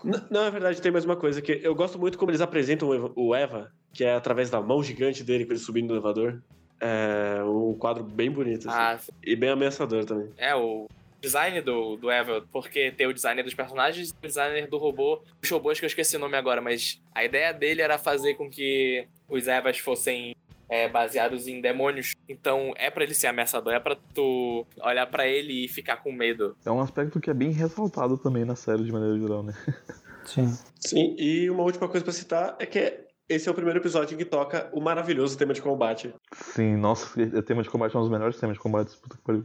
Não, 0.03 0.43
na 0.43 0.49
verdade, 0.49 0.81
tem 0.81 0.91
mais 0.91 1.05
uma 1.05 1.15
coisa 1.15 1.41
que 1.41 1.59
eu 1.63 1.73
gosto 1.73 1.97
muito 1.99 2.17
como 2.17 2.31
eles 2.31 2.41
apresentam 2.41 2.89
o 3.15 3.35
Eva, 3.35 3.71
que 3.93 4.03
é 4.03 4.13
através 4.13 4.49
da 4.49 4.61
mão 4.61 4.83
gigante 4.83 5.23
dele, 5.23 5.45
com 5.45 5.51
ele 5.51 5.59
subindo 5.59 5.87
no 5.87 5.95
elevador. 5.95 6.41
É 6.85 7.43
um 7.43 7.73
quadro 7.73 8.03
bem 8.03 8.29
bonito, 8.29 8.69
assim. 8.69 8.77
Ah, 8.77 8.99
e 9.23 9.35
bem 9.35 9.49
ameaçador 9.49 10.05
também. 10.05 10.29
É, 10.37 10.53
o 10.53 10.87
design 11.19 11.59
do, 11.61 11.95
do 11.95 12.11
Evel, 12.11 12.43
porque 12.51 12.91
tem 12.91 13.07
o 13.07 13.13
designer 13.13 13.43
dos 13.43 13.55
personagens 13.55 14.09
e 14.09 14.13
o 14.13 14.27
designer 14.27 14.69
do 14.69 14.77
robô, 14.77 15.19
os 15.41 15.49
robôs 15.49 15.79
que 15.79 15.85
eu 15.85 15.87
esqueci 15.87 16.15
o 16.15 16.19
nome 16.19 16.37
agora, 16.37 16.61
mas 16.61 17.01
a 17.13 17.25
ideia 17.25 17.51
dele 17.51 17.81
era 17.81 17.97
fazer 17.97 18.35
com 18.35 18.47
que 18.47 19.07
os 19.27 19.47
Evas 19.47 19.79
fossem 19.79 20.35
é, 20.69 20.87
baseados 20.87 21.47
em 21.47 21.59
demônios. 21.59 22.13
Então 22.29 22.71
é 22.75 22.91
para 22.91 23.03
ele 23.03 23.15
ser 23.15 23.27
ameaçador, 23.27 23.73
é 23.73 23.79
para 23.79 23.97
tu 24.13 24.65
olhar 24.79 25.07
para 25.07 25.27
ele 25.27 25.65
e 25.65 25.67
ficar 25.67 25.97
com 25.97 26.11
medo. 26.11 26.55
É 26.63 26.69
um 26.69 26.79
aspecto 26.79 27.19
que 27.19 27.31
é 27.31 27.33
bem 27.33 27.51
ressaltado 27.51 28.15
também 28.17 28.45
na 28.45 28.55
série 28.55 28.83
de 28.83 28.91
maneira 28.91 29.17
geral, 29.17 29.41
né? 29.41 29.53
Sim. 30.25 30.57
Sim, 30.79 31.15
e 31.17 31.49
uma 31.49 31.63
última 31.63 31.87
coisa 31.87 32.03
para 32.03 32.13
citar 32.13 32.55
é 32.59 32.65
que 32.65 33.04
esse 33.27 33.47
é 33.47 33.51
o 33.51 33.55
primeiro 33.55 33.79
episódio 33.79 34.13
em 34.13 34.17
que 34.17 34.25
toca 34.25 34.69
o 34.71 34.79
maravilhoso 34.79 35.37
tema 35.37 35.53
de 35.53 35.61
combate. 35.61 36.13
Sim, 36.31 36.75
nossa, 36.77 37.19
o 37.19 37.41
tema 37.41 37.63
de 37.63 37.69
combate 37.69 37.95
é 37.95 37.99
um 37.99 38.01
dos 38.03 38.11
melhores 38.11 38.37
temas 38.39 38.55
de 38.55 38.61
combate. 38.61 38.95
Puta 38.97 39.17
que 39.17 39.23
pariu. 39.23 39.43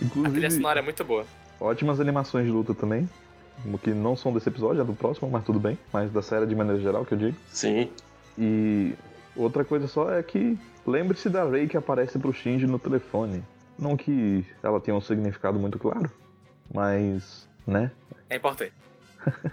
Inclusive, 0.00 0.28
a 0.28 0.30
trilha 0.30 0.50
sonora 0.50 0.78
é 0.80 0.82
muito 0.82 1.04
boa. 1.04 1.26
Ótimas 1.60 2.00
animações 2.00 2.46
de 2.46 2.52
luta 2.52 2.74
também. 2.74 3.08
Que 3.82 3.90
não 3.90 4.16
são 4.16 4.32
desse 4.32 4.48
episódio, 4.48 4.82
é 4.82 4.84
do 4.84 4.94
próximo, 4.94 5.30
mas 5.30 5.44
tudo 5.44 5.58
bem. 5.58 5.78
Mas 5.92 6.10
da 6.10 6.20
série 6.22 6.46
de 6.46 6.54
maneira 6.54 6.80
geral, 6.80 7.04
que 7.04 7.12
eu 7.12 7.18
digo. 7.18 7.36
Sim. 7.48 7.90
E 8.38 8.94
outra 9.34 9.64
coisa 9.64 9.86
só 9.86 10.10
é 10.10 10.22
que 10.22 10.58
lembre-se 10.86 11.28
da 11.30 11.44
Rei 11.48 11.66
que 11.66 11.76
aparece 11.76 12.18
pro 12.18 12.32
Shinji 12.32 12.66
no 12.66 12.78
telefone. 12.78 13.42
Não 13.78 13.96
que 13.96 14.44
ela 14.62 14.80
tenha 14.80 14.96
um 14.96 15.00
significado 15.00 15.58
muito 15.58 15.78
claro, 15.78 16.10
mas, 16.72 17.46
né? 17.66 17.90
É 18.30 18.36
importante. 18.36 18.72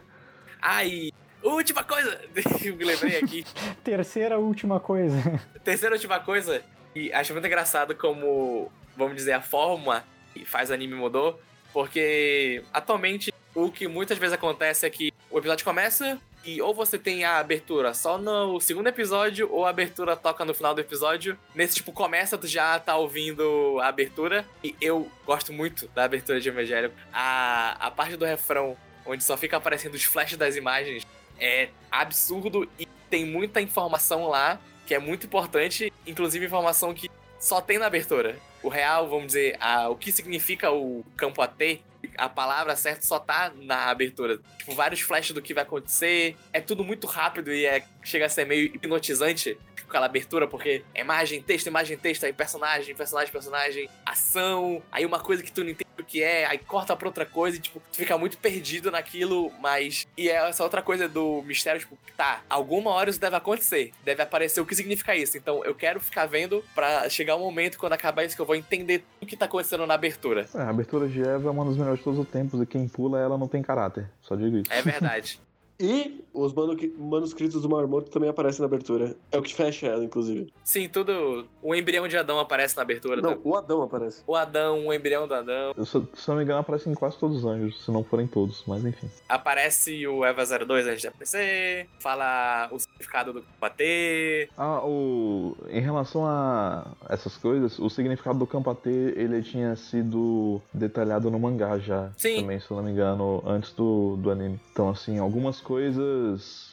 Ai, 0.61 1.11
Última 1.43 1.83
coisa! 1.83 2.21
Me 2.63 2.85
lembrei 2.85 3.17
aqui. 3.17 3.45
Terceira 3.83 4.39
última 4.39 4.79
coisa. 4.79 5.41
Terceira 5.63 5.95
última 5.95 6.19
coisa. 6.19 6.63
E 6.95 7.11
acho 7.11 7.33
muito 7.33 7.45
engraçado 7.45 7.95
como, 7.95 8.71
vamos 8.95 9.15
dizer, 9.15 9.33
a 9.33 9.41
forma 9.41 10.03
que 10.33 10.45
faz 10.45 10.71
anime 10.71 10.95
mudou. 10.95 11.39
Porque 11.73 12.63
atualmente 12.71 13.33
o 13.53 13.71
que 13.71 13.87
muitas 13.87 14.17
vezes 14.17 14.33
acontece 14.33 14.85
é 14.85 14.89
que 14.89 15.11
o 15.29 15.37
episódio 15.37 15.65
começa 15.65 16.19
e 16.45 16.61
ou 16.61 16.73
você 16.73 16.97
tem 16.97 17.23
a 17.23 17.39
abertura 17.39 17.93
só 17.93 18.17
no 18.17 18.59
segundo 18.59 18.87
episódio, 18.87 19.49
ou 19.51 19.65
a 19.65 19.69
abertura 19.69 20.15
toca 20.15 20.43
no 20.43 20.53
final 20.53 20.75
do 20.75 20.81
episódio. 20.81 21.37
Nesse 21.55 21.75
tipo, 21.75 21.91
começa, 21.91 22.37
tu 22.37 22.47
já 22.47 22.77
tá 22.79 22.97
ouvindo 22.97 23.79
a 23.79 23.87
abertura. 23.87 24.45
E 24.63 24.75
eu 24.81 25.09
gosto 25.25 25.53
muito 25.53 25.87
da 25.95 26.03
abertura 26.03 26.41
de 26.41 26.49
Evangelho. 26.49 26.91
A, 27.13 27.77
a 27.79 27.89
parte 27.89 28.17
do 28.17 28.25
refrão, 28.25 28.75
onde 29.05 29.23
só 29.23 29.37
fica 29.37 29.55
aparecendo 29.55 29.93
os 29.93 30.03
flashes 30.03 30.37
das 30.37 30.57
imagens, 30.57 31.07
é 31.39 31.69
absurdo 31.91 32.69
e 32.79 32.85
tem 33.09 33.25
muita 33.25 33.61
informação 33.61 34.27
lá 34.27 34.59
que 34.85 34.93
é 34.93 34.99
muito 34.99 35.25
importante, 35.25 35.91
inclusive 36.05 36.45
informação 36.45 36.93
que 36.93 37.09
só 37.39 37.61
tem 37.61 37.77
na 37.77 37.85
abertura. 37.85 38.37
O 38.61 38.69
real, 38.69 39.07
vamos 39.07 39.27
dizer, 39.27 39.57
a, 39.59 39.89
o 39.89 39.95
que 39.95 40.11
significa 40.11 40.71
o 40.71 41.05
campo 41.15 41.41
AT, 41.41 41.81
a 42.17 42.29
palavra 42.29 42.75
certa 42.75 43.01
só 43.05 43.19
tá 43.19 43.51
na 43.55 43.89
abertura. 43.89 44.39
Tipo, 44.57 44.73
vários 44.73 45.01
flashes 45.01 45.33
do 45.33 45.41
que 45.41 45.53
vai 45.53 45.63
acontecer. 45.63 46.37
É 46.51 46.61
tudo 46.61 46.83
muito 46.83 47.07
rápido 47.07 47.53
e 47.53 47.65
é, 47.65 47.83
chega 48.03 48.25
a 48.25 48.29
ser 48.29 48.45
meio 48.45 48.65
hipnotizante 48.65 49.57
aquela 49.93 50.07
abertura, 50.07 50.47
porque 50.47 50.83
é 50.95 51.01
imagem, 51.01 51.41
texto, 51.41 51.67
imagem, 51.67 51.95
texto, 51.97 52.23
aí 52.23 52.33
personagem, 52.33 52.95
personagem, 52.95 53.31
personagem, 53.31 53.89
ação, 54.03 54.81
aí 54.91 55.05
uma 55.05 55.19
coisa 55.19 55.43
que 55.43 55.51
tu 55.51 55.63
não 55.63 55.69
entende 55.69 55.83
o 55.99 56.03
que 56.03 56.23
é, 56.23 56.45
aí 56.45 56.57
corta 56.57 56.95
pra 56.95 57.07
outra 57.07 57.25
coisa 57.25 57.57
e, 57.57 57.59
tipo, 57.59 57.79
tu 57.91 57.97
fica 57.97 58.17
muito 58.17 58.37
perdido 58.39 58.89
naquilo, 58.89 59.51
mas. 59.61 60.07
E 60.17 60.27
é 60.29 60.49
essa 60.49 60.63
outra 60.63 60.81
coisa 60.81 61.07
do 61.07 61.43
mistério, 61.43 61.79
tipo, 61.79 61.95
tá, 62.17 62.41
alguma 62.49 62.89
hora 62.91 63.11
isso 63.11 63.19
deve 63.19 63.35
acontecer, 63.35 63.91
deve 64.03 64.23
aparecer 64.23 64.59
o 64.59 64.65
que 64.65 64.75
significa 64.75 65.15
isso. 65.15 65.37
Então 65.37 65.63
eu 65.63 65.75
quero 65.75 65.99
ficar 65.99 66.25
vendo 66.25 66.63
pra 66.73 67.07
chegar 67.09 67.35
um 67.35 67.39
momento 67.39 67.77
quando 67.77 67.93
acabar 67.93 68.23
isso 68.23 68.35
que 68.35 68.41
eu 68.41 68.45
vou 68.45 68.55
entender 68.55 69.03
o 69.21 69.25
que 69.25 69.37
tá 69.37 69.45
acontecendo 69.45 69.85
na 69.85 69.93
abertura. 69.93 70.47
É, 70.55 70.61
a 70.61 70.69
abertura 70.69 71.07
de 71.07 71.21
Eva 71.21 71.49
é 71.49 71.51
uma 71.51 71.65
das 71.65 71.77
melhores 71.77 71.99
de 71.99 72.03
todos 72.03 72.19
os 72.19 72.27
tempos 72.27 72.59
e 72.61 72.65
quem 72.65 72.87
pula 72.87 73.19
ela 73.19 73.37
não 73.37 73.47
tem 73.47 73.61
caráter. 73.61 74.09
Só 74.21 74.35
digo 74.35 74.57
isso. 74.57 74.73
É 74.73 74.81
verdade. 74.81 75.39
E 75.83 76.23
os 76.33 76.53
manuscritos 76.53 77.61
do 77.61 77.69
Marmoto 77.69 78.09
também 78.09 78.29
aparecem 78.29 78.61
na 78.61 78.67
abertura. 78.67 79.17
É 79.29 79.37
o 79.37 79.41
que 79.41 79.53
fecha 79.53 79.87
ela, 79.87 80.01
inclusive. 80.01 80.51
Sim, 80.63 80.87
tudo. 80.87 81.45
O 81.61 81.75
embrião 81.75 82.07
de 82.07 82.17
Adão 82.17 82.39
aparece 82.39 82.77
na 82.77 82.83
abertura. 82.83 83.21
Não, 83.21 83.37
o 83.43 83.53
Adão 83.53 83.81
aparece. 83.81 84.23
O 84.25 84.33
Adão, 84.33 84.87
o 84.87 84.93
embrião 84.93 85.27
do 85.27 85.33
Adão. 85.33 85.73
Eu, 85.75 85.85
se, 85.85 86.01
se 86.13 86.29
não 86.29 86.37
me 86.37 86.43
engano, 86.43 86.61
aparece 86.61 86.89
em 86.89 86.93
quase 86.93 87.17
todos 87.17 87.39
os 87.39 87.45
anjos, 87.45 87.83
se 87.83 87.91
não 87.91 88.01
forem 88.01 88.25
todos, 88.25 88.63
mas 88.65 88.85
enfim. 88.85 89.09
Aparece 89.27 90.07
o 90.07 90.23
Eva 90.23 90.45
02 90.45 90.87
antes 90.87 91.01
de 91.01 91.07
aparecer, 91.07 91.89
fala 91.99 92.69
o 92.71 92.79
significado 92.79 93.33
do 93.33 93.43
bater. 93.59 94.49
Ah, 94.57 94.81
o. 94.85 95.57
Em 95.69 95.81
relação 95.81 96.25
a 96.25 96.87
essas 97.09 97.35
coisas, 97.35 97.77
o 97.77 97.89
significado 97.89 98.39
do 98.39 98.47
campo 98.47 98.69
AT, 98.69 98.87
ele 98.87 99.41
tinha 99.43 99.75
sido 99.75 100.61
detalhado 100.73 101.29
no 101.29 101.37
mangá 101.37 101.77
já. 101.77 102.09
Sim. 102.17 102.37
Também, 102.37 102.59
se 102.61 102.71
não 102.71 102.81
me 102.81 102.91
engano, 102.91 103.43
antes 103.45 103.73
do, 103.73 104.15
do 104.15 104.31
anime. 104.31 104.57
Então, 104.71 104.89
assim, 104.89 105.19
algumas 105.19 105.59
coisas 105.59 105.72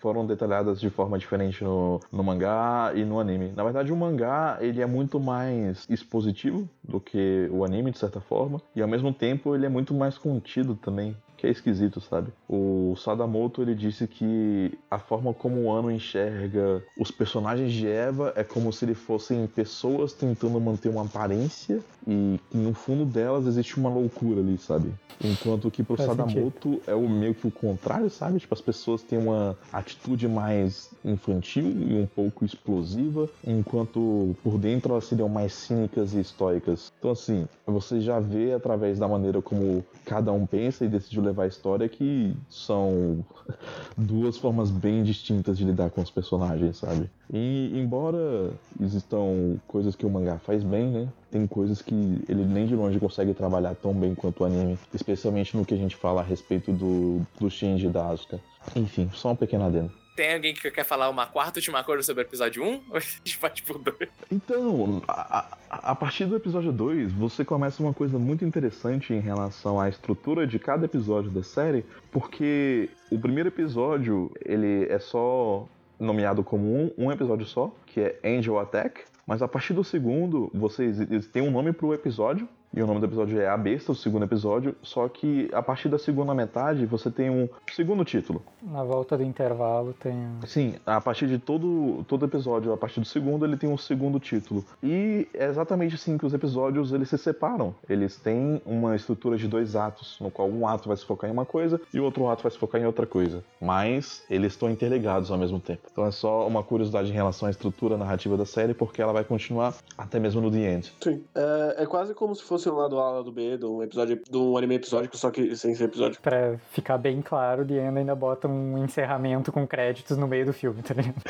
foram 0.01 0.27
detalhadas 0.27 0.81
de 0.81 0.91
forma 0.91 1.19
diferente 1.19 1.63
no, 1.63 2.01
no 2.11 2.23
mangá 2.23 2.93
e 2.95 3.05
no 3.05 3.21
anime. 3.21 3.53
Na 3.55 3.65
verdade, 3.65 3.93
o 3.93 3.97
mangá 3.97 4.59
ele 4.61 4.81
é 4.81 4.87
muito 4.87 5.21
mais 5.21 5.87
expositivo 5.89 6.69
do 6.83 7.01
que 7.01 7.49
o 7.53 7.65
anime, 7.65 7.91
de 7.91 7.99
certa 7.99 8.21
forma, 8.21 8.61
e 8.75 8.83
ao 8.83 8.89
mesmo 8.89 9.13
tempo 9.13 9.55
ele 9.55 9.67
é 9.67 9.69
muito 9.69 9.95
mais 9.95 10.17
contido 10.19 10.75
também 10.75 11.17
que 11.41 11.47
é 11.47 11.51
esquisito, 11.51 12.01
sabe? 12.03 12.31
O 12.47 12.95
Sadamoto 12.97 13.63
ele 13.63 13.75
disse 13.75 14.07
que 14.07 14.79
a 14.91 14.99
forma 14.99 15.33
como 15.33 15.63
o 15.63 15.73
Ano 15.73 15.91
enxerga 15.91 16.83
os 16.99 17.11
personagens 17.11 17.73
de 17.73 17.89
Eva 17.89 18.35
é 18.37 18.45
como 18.45 18.71
se 18.71 18.85
eles 18.85 18.99
fossem 18.99 19.47
pessoas 19.47 20.13
tentando 20.13 20.61
manter 20.61 20.91
uma 20.91 21.03
aparência 21.03 21.81
e 22.07 22.39
no 22.53 22.75
fundo 22.75 23.07
delas 23.07 23.47
existe 23.47 23.79
uma 23.79 23.89
loucura 23.89 24.41
ali, 24.41 24.59
sabe? 24.59 24.93
Enquanto 25.23 25.71
que 25.71 25.83
pro 25.83 25.97
Faz 25.97 26.09
Sadamoto 26.09 26.71
sentido. 26.71 26.83
é 26.87 26.95
o 26.95 27.09
meio 27.09 27.35
que 27.35 27.47
o 27.47 27.51
contrário, 27.51 28.09
sabe? 28.11 28.39
Tipo, 28.39 28.55
as 28.55 28.61
pessoas 28.61 29.03
têm 29.03 29.19
uma 29.19 29.57
atitude 29.73 30.27
mais 30.27 30.91
infantil 31.05 31.65
e 31.65 31.95
um 31.95 32.07
pouco 32.07 32.45
explosiva, 32.45 33.29
enquanto 33.47 34.35
por 34.43 34.59
dentro 34.59 34.93
elas 34.93 35.05
seriam 35.05 35.29
mais 35.29 35.53
cínicas 35.53 36.15
e 36.15 36.21
estoicas. 36.21 36.93
Então, 36.99 37.11
assim, 37.11 37.47
você 37.67 38.01
já 38.01 38.19
vê 38.19 38.53
através 38.53 38.99
da 38.99 39.07
maneira 39.07 39.43
como 39.43 39.85
cada 40.05 40.33
um 40.33 40.47
pensa 40.47 40.85
e 40.85 40.89
decidiu 40.89 41.23
levar 41.31 41.45
a 41.45 41.47
história 41.47 41.89
que 41.89 42.35
são 42.49 43.25
duas 43.97 44.37
formas 44.37 44.71
bem 44.71 45.03
distintas 45.03 45.57
de 45.57 45.65
lidar 45.65 45.91
com 45.91 46.01
os 46.01 46.11
personagens, 46.11 46.79
sabe? 46.79 47.09
E 47.33 47.73
embora 47.75 48.51
existam 48.81 49.57
coisas 49.67 49.97
que 49.97 50.05
o 50.05 50.11
mangá 50.11 50.39
faz 50.39 50.63
bem, 50.63 50.91
né? 50.91 51.09
Tem 51.31 51.47
coisas 51.47 51.81
que 51.81 51.95
ele 52.29 52.45
nem 52.45 52.67
de 52.67 52.75
longe 52.75 52.99
consegue 52.99 53.33
trabalhar 53.33 53.75
tão 53.75 53.95
bem 53.95 54.15
quanto 54.15 54.43
o 54.43 54.45
anime, 54.45 54.79
especialmente 54.93 55.57
no 55.57 55.65
que 55.65 55.75
a 55.75 55.79
gente 55.79 55.97
fala 55.97 56.21
a 56.21 56.25
respeito 56.25 56.73
do, 56.73 57.25
do 57.39 57.51
Shinji 57.51 57.89
da 57.89 58.09
Asuka. 58.09 58.41
Enfim, 58.77 59.09
só 59.15 59.29
uma 59.29 59.37
pequena 59.37 59.67
adendo. 59.67 59.91
Tem 60.21 60.35
alguém 60.35 60.53
que 60.53 60.71
quer 60.71 60.85
falar 60.85 61.09
uma 61.09 61.27
quarta 61.27 61.59
última 61.61 61.83
coisa 61.83 62.03
sobre 62.03 62.23
o 62.23 62.27
episódio 62.27 62.63
1? 62.63 62.67
Ou 62.91 62.97
a 62.99 63.01
gente 63.01 63.39
vai 63.39 63.49
tipo 63.49 63.79
dois? 63.79 64.11
Então, 64.31 65.03
a, 65.09 65.57
a, 65.71 65.93
a 65.93 65.95
partir 65.95 66.27
do 66.27 66.37
episódio 66.37 66.71
2, 66.71 67.11
você 67.11 67.43
começa 67.43 67.83
uma 67.83 67.95
coisa 67.95 68.19
muito 68.19 68.45
interessante 68.45 69.15
em 69.15 69.21
relação 69.21 69.81
à 69.81 69.89
estrutura 69.89 70.47
de 70.47 70.59
cada 70.59 70.85
episódio 70.85 71.31
da 71.31 71.43
série, 71.43 71.87
porque 72.13 72.91
o 73.11 73.19
primeiro 73.19 73.49
episódio, 73.49 74.31
ele 74.45 74.85
é 74.91 74.99
só 74.99 75.67
nomeado 75.99 76.45
como 76.45 76.67
um, 76.67 76.93
um 76.99 77.11
episódio 77.11 77.47
só, 77.47 77.75
que 77.87 78.01
é 78.01 78.21
Angel 78.23 78.59
Attack, 78.59 79.01
mas 79.27 79.41
a 79.41 79.49
partir 79.49 79.73
do 79.73 79.83
segundo, 79.83 80.51
vocês 80.53 81.01
eles 81.01 81.29
têm 81.29 81.41
um 81.41 81.51
nome 81.51 81.73
pro 81.73 81.95
episódio, 81.95 82.47
e 82.73 82.81
o 82.83 82.87
nome 82.87 83.01
do 83.01 83.07
episódio 83.07 83.41
é 83.41 83.49
A 83.49 83.57
Besta, 83.57 83.93
o 83.93 83.95
segundo 83.95 84.25
episódio, 84.25 84.77
só 84.83 85.09
que 85.09 85.51
a 85.53 85.63
partir 85.63 85.89
da 85.89 85.99
segunda 85.99 86.33
metade 86.35 86.87
você 86.87 87.11
tem 87.11 87.29
um 87.29 87.49
segundo 87.73 88.05
título. 88.05 88.43
Na 88.63 88.85
volta 88.85 89.17
do 89.17 89.25
intervalo 89.25 89.93
tem. 89.93 90.15
Sim, 90.47 90.75
a 90.87 91.01
partir 91.01 91.27
de 91.27 91.39
todo, 91.39 92.05
todo 92.07 92.25
episódio, 92.25 92.73
a 92.73 92.77
partir 92.77 93.01
do 93.01 93.07
segundo, 93.07 93.45
ele 93.45 93.57
tem 93.57 93.69
um 93.69 93.77
segundo 93.77 94.21
título. 94.21 94.65
E 94.83 95.27
é 95.35 95.47
exatamente 95.47 95.97
assim 95.97 96.17
que 96.17 96.25
os 96.25 96.33
episódios 96.33 96.93
eles 96.93 97.09
se 97.09 97.19
separam. 97.19 97.75
Eles 97.89 98.17
têm 98.17 98.63
uma 98.65 98.95
estrutura 98.95 99.37
de 99.37 99.49
dois 99.49 99.75
atos, 99.75 100.17
no 100.21 100.31
qual 100.31 100.49
um 100.49 100.67
ato 100.67 100.89
vai 100.89 100.97
se 100.97 101.05
focar 101.05 101.29
em 101.29 101.33
uma 101.33 101.45
coisa 101.45 101.81
e 101.93 101.99
o 101.99 102.05
outro 102.05 102.29
ato 102.29 102.43
vai 102.43 102.53
se 102.53 102.59
focar 102.59 102.81
em 102.81 102.87
outra 102.87 103.07
coisa. 103.07 103.43
Mas 103.61 104.23
eles 104.31 104.53
estão 104.53 104.71
interligados 104.71 105.31
ao 105.31 105.39
mesmo 105.39 105.59
tempo. 105.59 105.83
Então 105.91 106.07
é 106.07 106.11
só 106.13 106.47
uma 106.47 106.63
curiosidade 106.63 107.11
em 107.11 107.15
relação 107.15 107.49
à 107.49 107.51
estrutura 107.51 107.97
narrativa 107.97 108.37
da 108.37 108.47
série, 108.47 108.75
porque 108.75 109.03
ela 109.03 109.13
vai 109.13 109.25
continuar 109.25 109.75
até 109.99 110.21
mesmo 110.21 110.41
no 110.41 110.51
The 110.51 110.75
End. 110.75 110.93
Sim. 111.01 111.25
É, 111.35 111.83
é 111.83 111.87
quase 111.87 112.15
como 112.15 112.35
se 112.35 112.45
fosse 112.45 112.60
um 112.69 112.77
lado 112.77 112.99
A, 112.99 113.11
lado 113.11 113.33
B 113.33 113.57
de 113.57 113.65
um 113.65 113.83
episódio, 113.83 114.21
de 114.29 114.37
um 114.37 114.57
anime 114.57 114.75
episódico, 114.75 115.17
só 115.17 115.31
que 115.31 115.57
sem 115.57 115.75
ser 115.75 115.85
episódio. 115.85 116.21
Pra 116.21 116.59
ficar 116.71 116.99
bem 116.99 117.23
claro, 117.23 117.63
End 117.63 117.99
ainda 117.99 118.15
bota 118.15 118.49
um 118.49 118.85
encerramento 118.85 119.51
com 119.51 119.67
créditos 119.67 120.17
no 120.17 120.27
meio 120.27 120.47
do 120.47 120.53
filme, 120.53 120.83
tá 120.83 120.95
ligado? 120.95 121.23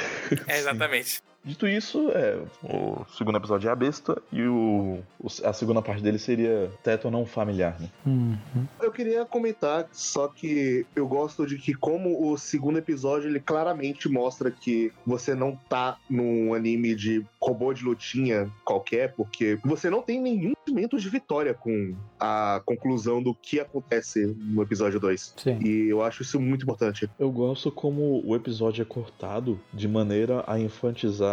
É, 0.49 0.59
exatamente. 0.59 1.23
Dito 1.43 1.67
isso, 1.67 2.11
é, 2.11 2.39
o 2.63 3.03
segundo 3.17 3.39
episódio 3.39 3.69
é 3.69 3.73
a 3.73 3.75
besta 3.77 4.21
e 4.31 4.43
o, 4.43 4.99
o- 5.19 5.27
a 5.45 5.53
segunda 5.55 5.81
parte 5.81 6.03
dele 6.03 6.19
seria 6.19 6.71
teto 6.83 7.11
não 7.11 7.25
familiar, 7.25 7.77
né? 7.81 7.89
Eu 8.83 8.93
queria 8.93 9.25
comentar 9.25 9.89
só 9.91 10.29
que 10.29 10.85
eu 10.95 11.09
gosto 11.09 11.47
de 11.47 11.57
que 11.57 11.73
como 11.73 12.31
o 12.31 12.37
segundo 12.37 12.79
episódio 12.79 13.29
ele 13.31 13.41
claramente 13.41 14.07
mostra 14.09 14.51
que 14.51 14.93
você 15.07 15.35
não 15.35 15.59
tá 15.69 15.97
num 16.11 16.53
anime 16.53 16.95
de 16.95 17.25
robô 17.41 17.73
de 17.73 17.85
lutinha 17.85 18.51
qualquer, 18.63 19.15
porque 19.15 19.59
você 19.65 19.89
não 19.89 20.03
tem 20.03 20.21
nenhum 20.21 20.53
sentimento 20.67 20.99
de 20.99 21.09
vitória 21.09 21.55
com 21.55 21.95
a 22.19 22.61
conclusão 22.67 23.23
do 23.23 23.35
que 23.35 23.59
acontece 23.59 24.27
no 24.39 24.63
episódio 24.63 25.01
2. 25.01 25.35
Sim. 25.39 25.59
E 25.65 25.89
eu 25.89 26.03
acho 26.03 26.21
isso 26.21 26.39
muito 26.39 26.65
importante. 26.65 27.09
Eu 27.19 27.31
gosto 27.31 27.73
como 27.73 28.23
o 28.27 28.37
episódio 28.37 28.83
é 28.83 28.85
cortado 28.85 29.59
de 29.73 29.89
maneira 29.89 30.45
a 30.47 30.59
enfatizar 30.59 31.30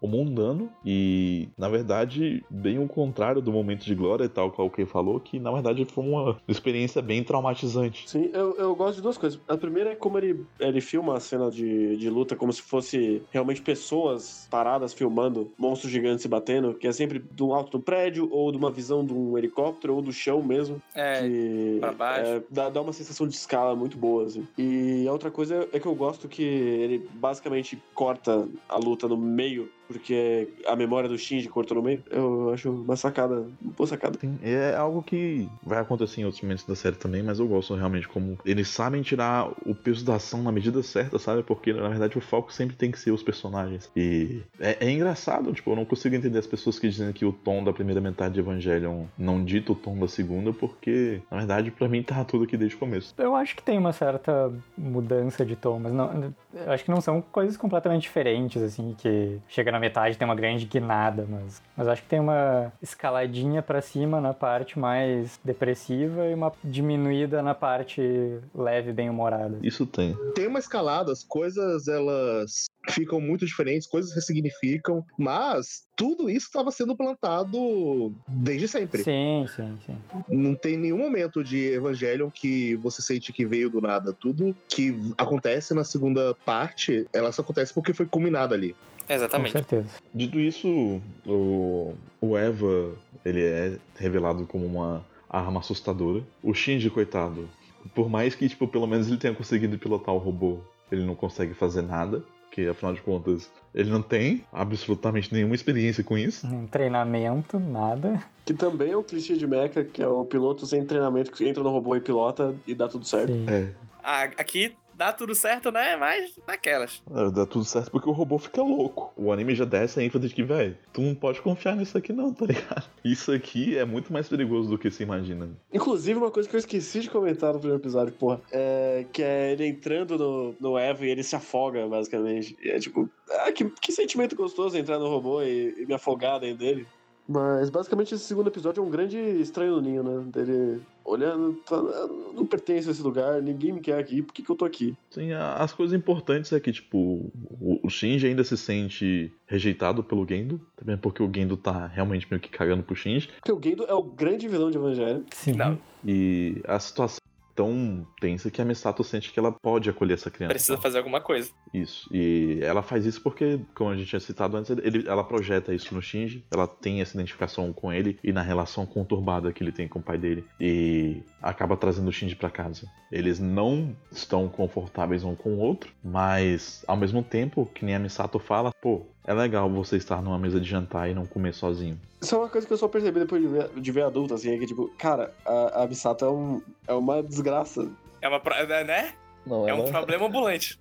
o 0.00 0.08
mundano 0.08 0.70
e, 0.84 1.48
na 1.56 1.68
verdade, 1.68 2.44
bem 2.50 2.78
o 2.78 2.88
contrário 2.88 3.40
do 3.40 3.52
momento 3.52 3.84
de 3.84 3.94
glória 3.94 4.24
e 4.24 4.28
tal, 4.28 4.50
qual 4.50 4.70
que 4.70 4.86
falou, 4.86 5.20
que 5.20 5.38
na 5.38 5.50
verdade 5.50 5.84
foi 5.84 6.04
uma 6.04 6.36
experiência 6.46 7.02
bem 7.02 7.22
traumatizante. 7.22 8.08
Sim, 8.08 8.30
eu, 8.32 8.56
eu 8.56 8.74
gosto 8.74 8.96
de 8.96 9.02
duas 9.02 9.18
coisas. 9.18 9.40
A 9.48 9.56
primeira 9.56 9.92
é 9.92 9.94
como 9.94 10.18
ele, 10.18 10.44
ele 10.58 10.80
filma 10.80 11.16
a 11.16 11.20
cena 11.20 11.50
de, 11.50 11.96
de 11.96 12.08
luta 12.08 12.36
como 12.36 12.52
se 12.52 12.62
fosse 12.62 13.22
realmente 13.30 13.62
pessoas 13.62 14.46
paradas 14.50 14.92
filmando 14.92 15.50
monstros 15.58 15.90
gigantes 15.90 16.22
se 16.22 16.28
batendo, 16.28 16.74
que 16.74 16.86
é 16.86 16.92
sempre 16.92 17.18
de 17.18 17.42
um 17.42 17.54
alto 17.54 17.78
do 17.78 17.80
prédio, 17.80 18.28
ou 18.30 18.50
de 18.50 18.58
uma 18.58 18.70
visão 18.70 19.04
de 19.04 19.12
um 19.12 19.36
helicóptero, 19.36 19.94
ou 19.94 20.02
do 20.02 20.12
chão 20.12 20.42
mesmo. 20.42 20.80
É, 20.94 21.20
que 21.22 21.76
pra 21.80 21.92
baixo. 21.92 22.30
é, 22.30 22.42
dá, 22.50 22.68
dá 22.68 22.80
uma 22.80 22.92
sensação 22.92 23.26
de 23.26 23.34
escala 23.34 23.74
muito 23.74 23.96
boa, 23.96 24.24
assim. 24.24 24.46
E 24.56 25.06
a 25.08 25.12
outra 25.12 25.30
coisa 25.30 25.68
é 25.72 25.80
que 25.80 25.86
eu 25.86 25.94
gosto 25.94 26.28
que 26.28 26.42
ele 26.42 27.08
basicamente 27.14 27.80
corta 27.94 28.48
a 28.68 28.76
luta 28.76 29.08
no 29.08 29.16
meio, 29.36 29.70
porque 29.86 30.48
a 30.66 30.76
memória 30.76 31.08
do 31.08 31.18
Shinji 31.18 31.48
cortou 31.48 31.76
no 31.76 31.82
meio. 31.82 32.02
Eu 32.10 32.52
acho 32.52 32.70
uma 32.70 32.96
sacada, 32.96 33.46
uma 33.60 33.72
boa 33.76 33.86
sacada. 33.86 34.18
Sim, 34.18 34.38
é 34.42 34.74
algo 34.74 35.02
que 35.02 35.48
vai 35.62 35.80
acontecer 35.80 36.20
em 36.20 36.24
outros 36.24 36.42
momentos 36.42 36.64
da 36.64 36.74
série 36.74 36.96
também, 36.96 37.22
mas 37.22 37.38
eu 37.38 37.46
gosto 37.46 37.74
realmente 37.74 38.08
como 38.08 38.38
eles 38.44 38.68
sabem 38.68 39.02
tirar 39.02 39.50
o 39.64 39.74
peso 39.74 40.04
da 40.04 40.16
ação 40.16 40.42
na 40.42 40.52
medida 40.52 40.82
certa, 40.82 41.18
sabe? 41.18 41.42
Porque 41.42 41.72
na 41.72 41.88
verdade 41.88 42.18
o 42.18 42.20
foco 42.20 42.52
sempre 42.52 42.76
tem 42.76 42.90
que 42.90 42.98
ser 42.98 43.10
os 43.10 43.22
personagens. 43.22 43.90
E 43.96 44.42
é, 44.60 44.86
é 44.86 44.90
engraçado, 44.90 45.52
tipo, 45.52 45.70
eu 45.70 45.76
não 45.76 45.84
consigo 45.84 46.14
entender 46.14 46.38
as 46.38 46.46
pessoas 46.46 46.78
que 46.78 46.88
dizem 46.88 47.12
que 47.12 47.24
o 47.24 47.32
tom 47.32 47.62
da 47.62 47.72
primeira 47.72 48.00
metade 48.00 48.34
de 48.34 48.40
Evangelion 48.40 49.04
não 49.18 49.44
dita 49.44 49.72
o 49.72 49.74
tom 49.74 49.98
da 49.98 50.08
segunda, 50.08 50.52
porque 50.52 51.20
na 51.30 51.38
verdade 51.38 51.70
pra 51.70 51.88
mim 51.88 52.02
tá 52.02 52.24
tudo 52.24 52.44
aqui 52.44 52.56
desde 52.56 52.76
o 52.76 52.78
começo. 52.78 53.14
Eu 53.18 53.34
acho 53.34 53.56
que 53.56 53.62
tem 53.62 53.78
uma 53.78 53.92
certa 53.92 54.52
mudança 54.76 55.44
de 55.44 55.56
tom, 55.56 55.78
mas 55.78 55.92
não, 55.92 56.32
eu 56.54 56.72
acho 56.72 56.84
que 56.84 56.90
não 56.90 57.00
são 57.00 57.20
coisas 57.20 57.56
completamente 57.56 58.02
diferentes, 58.02 58.62
assim, 58.62 58.94
que 58.98 59.38
chega 59.48 59.70
na 59.70 59.75
metade 59.78 60.16
tem 60.16 60.26
uma 60.26 60.34
grande 60.34 60.64
guinada, 60.66 61.26
mas, 61.28 61.62
mas 61.76 61.88
acho 61.88 62.02
que 62.02 62.08
tem 62.08 62.20
uma 62.20 62.72
escaladinha 62.82 63.62
pra 63.62 63.80
cima 63.80 64.20
na 64.20 64.34
parte 64.34 64.78
mais 64.78 65.38
depressiva 65.44 66.26
e 66.26 66.34
uma 66.34 66.52
diminuída 66.62 67.42
na 67.42 67.54
parte 67.54 68.38
leve, 68.54 68.92
bem-humorada. 68.92 69.58
Isso 69.62 69.86
tem. 69.86 70.16
Tem 70.34 70.46
uma 70.46 70.58
escalada, 70.58 71.12
as 71.12 71.22
coisas 71.22 71.88
elas 71.88 72.66
ficam 72.90 73.20
muito 73.20 73.44
diferentes, 73.44 73.86
coisas 73.86 74.14
ressignificam, 74.14 75.04
mas 75.18 75.86
tudo 75.96 76.28
isso 76.30 76.46
estava 76.46 76.70
sendo 76.70 76.96
plantado 76.96 78.12
desde 78.28 78.68
sempre. 78.68 79.02
Sim, 79.02 79.46
sim, 79.54 79.78
sim. 79.86 79.96
Não 80.28 80.54
tem 80.54 80.76
nenhum 80.76 80.98
momento 80.98 81.42
de 81.42 81.72
Evangelion 81.72 82.30
que 82.30 82.76
você 82.76 83.02
sente 83.02 83.32
que 83.32 83.46
veio 83.46 83.70
do 83.70 83.80
nada. 83.80 84.12
Tudo 84.12 84.54
que 84.68 84.94
acontece 85.16 85.74
na 85.74 85.84
segunda 85.84 86.34
parte, 86.44 87.06
ela 87.12 87.32
só 87.32 87.42
acontece 87.42 87.72
porque 87.72 87.94
foi 87.94 88.06
culminado 88.06 88.54
ali. 88.54 88.76
Com 89.06 89.12
exatamente. 89.12 89.52
certeza. 89.52 89.88
Dito 90.14 90.38
isso, 90.38 91.00
o, 91.26 91.94
o 92.20 92.36
Eva 92.36 92.92
ele 93.24 93.42
é 93.42 93.76
revelado 93.96 94.46
como 94.46 94.66
uma 94.66 95.04
arma 95.28 95.60
assustadora. 95.60 96.22
O 96.42 96.54
Shinji, 96.54 96.90
coitado, 96.90 97.48
por 97.94 98.08
mais 98.08 98.34
que 98.34 98.48
tipo, 98.48 98.66
pelo 98.68 98.86
menos 98.86 99.08
ele 99.08 99.16
tenha 99.16 99.34
conseguido 99.34 99.78
pilotar 99.78 100.14
o 100.14 100.18
robô, 100.18 100.58
ele 100.90 101.04
não 101.04 101.14
consegue 101.14 101.54
fazer 101.54 101.82
nada. 101.82 102.22
Porque 102.46 102.68
afinal 102.70 102.94
de 102.94 103.02
contas, 103.02 103.50
ele 103.74 103.90
não 103.90 104.00
tem 104.00 104.42
absolutamente 104.50 105.30
nenhuma 105.30 105.54
experiência 105.54 106.02
com 106.02 106.16
isso. 106.16 106.46
Um 106.46 106.66
treinamento, 106.66 107.58
nada. 107.58 108.22
Que 108.46 108.54
também 108.54 108.92
é 108.92 108.96
um 108.96 109.02
clichê 109.02 109.34
de 109.36 109.46
mecha, 109.46 109.84
que 109.84 110.02
é 110.02 110.08
o 110.08 110.24
piloto 110.24 110.64
sem 110.64 110.82
treinamento 110.86 111.32
que 111.32 111.46
entra 111.46 111.62
no 111.62 111.68
robô 111.68 111.94
e 111.96 112.00
pilota 112.00 112.54
e 112.66 112.74
dá 112.74 112.88
tudo 112.88 113.04
certo. 113.04 113.30
Sim. 113.30 113.44
É, 113.46 113.72
Ah, 114.02 114.22
aqui 114.38 114.74
dá 114.96 115.12
tudo 115.12 115.34
certo, 115.34 115.70
né? 115.70 115.96
Mas 115.96 116.38
naquelas. 116.46 117.02
É, 117.10 117.30
Dá 117.30 117.46
tudo 117.46 117.64
certo 117.64 117.90
porque 117.90 118.08
o 118.08 118.12
robô 118.12 118.38
fica 118.38 118.62
louco. 118.62 119.12
O 119.16 119.30
anime 119.30 119.54
já 119.54 119.64
dá 119.64 119.78
essa 119.78 120.02
ênfase 120.02 120.28
de 120.28 120.34
que, 120.34 120.42
velho, 120.42 120.76
tu 120.92 121.02
não 121.02 121.14
pode 121.14 121.40
confiar 121.42 121.76
nisso 121.76 121.96
aqui 121.98 122.12
não, 122.12 122.32
tá 122.32 122.46
ligado? 122.46 122.88
Isso 123.04 123.30
aqui 123.30 123.76
é 123.76 123.84
muito 123.84 124.12
mais 124.12 124.28
perigoso 124.28 124.70
do 124.70 124.78
que 124.78 124.90
se 124.90 125.02
imagina. 125.02 125.48
Inclusive, 125.72 126.18
uma 126.18 126.30
coisa 126.30 126.48
que 126.48 126.56
eu 126.56 126.60
esqueci 126.60 127.00
de 127.00 127.10
comentar 127.10 127.52
no 127.52 127.58
primeiro 127.58 127.82
episódio, 127.82 128.12
porra, 128.14 128.40
é 128.50 129.04
que 129.12 129.22
é 129.22 129.52
ele 129.52 129.66
entrando 129.66 130.18
no, 130.18 130.56
no 130.58 130.78
Eva 130.78 131.04
e 131.04 131.10
ele 131.10 131.22
se 131.22 131.36
afoga, 131.36 131.86
basicamente. 131.86 132.56
E 132.62 132.70
é 132.70 132.78
tipo, 132.78 133.08
ah, 133.30 133.52
que, 133.52 133.64
que 133.64 133.92
sentimento 133.92 134.34
gostoso 134.34 134.76
entrar 134.76 134.98
no 134.98 135.08
robô 135.08 135.42
e, 135.42 135.74
e 135.78 135.86
me 135.86 135.94
afogar 135.94 136.40
dentro 136.40 136.58
dele. 136.58 136.86
Mas 137.28 137.70
basicamente 137.70 138.14
esse 138.14 138.24
segundo 138.24 138.48
episódio 138.48 138.82
é 138.82 138.86
um 138.86 138.90
grande 138.90 139.18
estranho 139.18 139.72
no 139.76 139.80
ninho, 139.80 140.02
né? 140.02 140.24
Dele 140.32 140.80
olhando, 141.04 141.60
falando, 141.64 141.90
"Ah, 141.92 142.32
não 142.34 142.46
pertenço 142.46 142.88
a 142.88 142.92
esse 142.92 143.02
lugar, 143.02 143.40
ninguém 143.40 143.72
me 143.72 143.80
quer 143.80 143.98
aqui, 143.98 144.22
por 144.22 144.32
que, 144.32 144.42
que 144.42 144.50
eu 144.50 144.56
tô 144.56 144.64
aqui? 144.64 144.96
Sim, 145.10 145.32
as 145.32 145.72
coisas 145.72 145.96
importantes 145.96 146.52
é 146.52 146.58
que, 146.58 146.72
tipo, 146.72 147.30
o, 147.60 147.80
o 147.82 147.88
Shinji 147.88 148.26
ainda 148.26 148.42
se 148.44 148.56
sente 148.56 149.32
rejeitado 149.46 150.02
pelo 150.02 150.26
Gendo, 150.28 150.60
também 150.76 150.96
porque 150.96 151.22
o 151.22 151.30
Gendo 151.32 151.56
tá 151.56 151.86
realmente 151.86 152.26
meio 152.30 152.40
que 152.40 152.48
cagando 152.48 152.82
pro 152.82 152.96
Shinji, 152.96 153.28
Porque 153.40 153.52
o 153.52 153.60
Gendo 153.62 153.84
é 153.84 153.94
o 153.94 154.02
grande 154.02 154.48
vilão 154.48 154.70
de 154.70 154.78
Evangelho. 154.78 155.24
Sim. 155.32 155.52
Não. 155.52 155.78
e 156.04 156.60
a 156.66 156.78
situação 156.78 157.18
tão 157.56 158.06
tensa 158.20 158.50
que 158.50 158.60
a 158.60 158.64
Misato 158.64 159.02
sente 159.02 159.32
que 159.32 159.38
ela 159.38 159.50
pode 159.50 159.88
acolher 159.90 160.14
essa 160.14 160.30
criança. 160.30 160.52
Precisa 160.52 160.76
fazer 160.76 160.98
alguma 160.98 161.20
coisa. 161.20 161.50
Isso. 161.74 162.08
E 162.14 162.58
ela 162.62 162.82
faz 162.82 163.06
isso 163.06 163.20
porque, 163.22 163.58
como 163.74 163.90
a 163.90 163.96
gente 163.96 164.06
tinha 164.08 164.20
citado 164.20 164.56
antes, 164.56 164.70
ele- 164.70 165.08
ela 165.08 165.24
projeta 165.24 165.74
isso 165.74 165.94
no 165.94 166.02
Shinji. 166.02 166.44
Ela 166.52 166.68
tem 166.68 167.00
essa 167.00 167.16
identificação 167.16 167.72
com 167.72 167.92
ele 167.92 168.18
e 168.22 168.30
na 168.32 168.42
relação 168.42 168.84
conturbada 168.86 169.52
que 169.52 169.64
ele 169.64 169.72
tem 169.72 169.88
com 169.88 169.98
o 169.98 170.02
pai 170.02 170.18
dele. 170.18 170.44
E 170.60 171.22
acaba 171.42 171.76
trazendo 171.76 172.08
o 172.08 172.12
Shinji 172.12 172.36
pra 172.36 172.50
casa. 172.50 172.86
Eles 173.10 173.40
não 173.40 173.96
estão 174.12 174.48
confortáveis 174.48 175.24
um 175.24 175.34
com 175.34 175.54
o 175.54 175.58
outro, 175.58 175.92
mas 176.04 176.84
ao 176.86 176.96
mesmo 176.96 177.22
tempo, 177.22 177.64
que 177.74 177.84
nem 177.84 177.94
a 177.94 177.98
Misato 177.98 178.38
fala, 178.38 178.70
pô, 178.82 179.06
é 179.26 179.34
legal 179.34 179.68
você 179.68 179.96
estar 179.96 180.22
numa 180.22 180.38
mesa 180.38 180.60
de 180.60 180.68
jantar 180.68 181.10
e 181.10 181.14
não 181.14 181.26
comer 181.26 181.52
sozinho. 181.52 181.98
Isso 182.20 182.34
é 182.34 182.38
uma 182.38 182.48
coisa 182.48 182.66
que 182.66 182.72
eu 182.72 182.78
só 182.78 182.88
percebi 182.88 183.20
depois 183.20 183.42
de 183.42 183.48
ver, 183.48 183.68
de 183.68 183.92
ver 183.92 184.02
adulto, 184.04 184.32
assim, 184.34 184.50
é 184.54 184.58
que, 184.58 184.66
tipo, 184.66 184.88
cara, 184.96 185.34
a, 185.44 185.82
a 185.82 185.86
Misato 185.86 186.24
é, 186.24 186.30
um, 186.30 186.62
é 186.88 186.94
uma 186.94 187.22
desgraça. 187.22 187.88
É 188.22 188.28
uma. 188.28 188.40
pro- 188.40 188.54
Né? 188.84 189.12
Não, 189.46 189.68
É 189.68 189.72
um 189.74 189.80
ela- 189.80 189.90
problema 189.90 190.26
ambulante. 190.26 190.78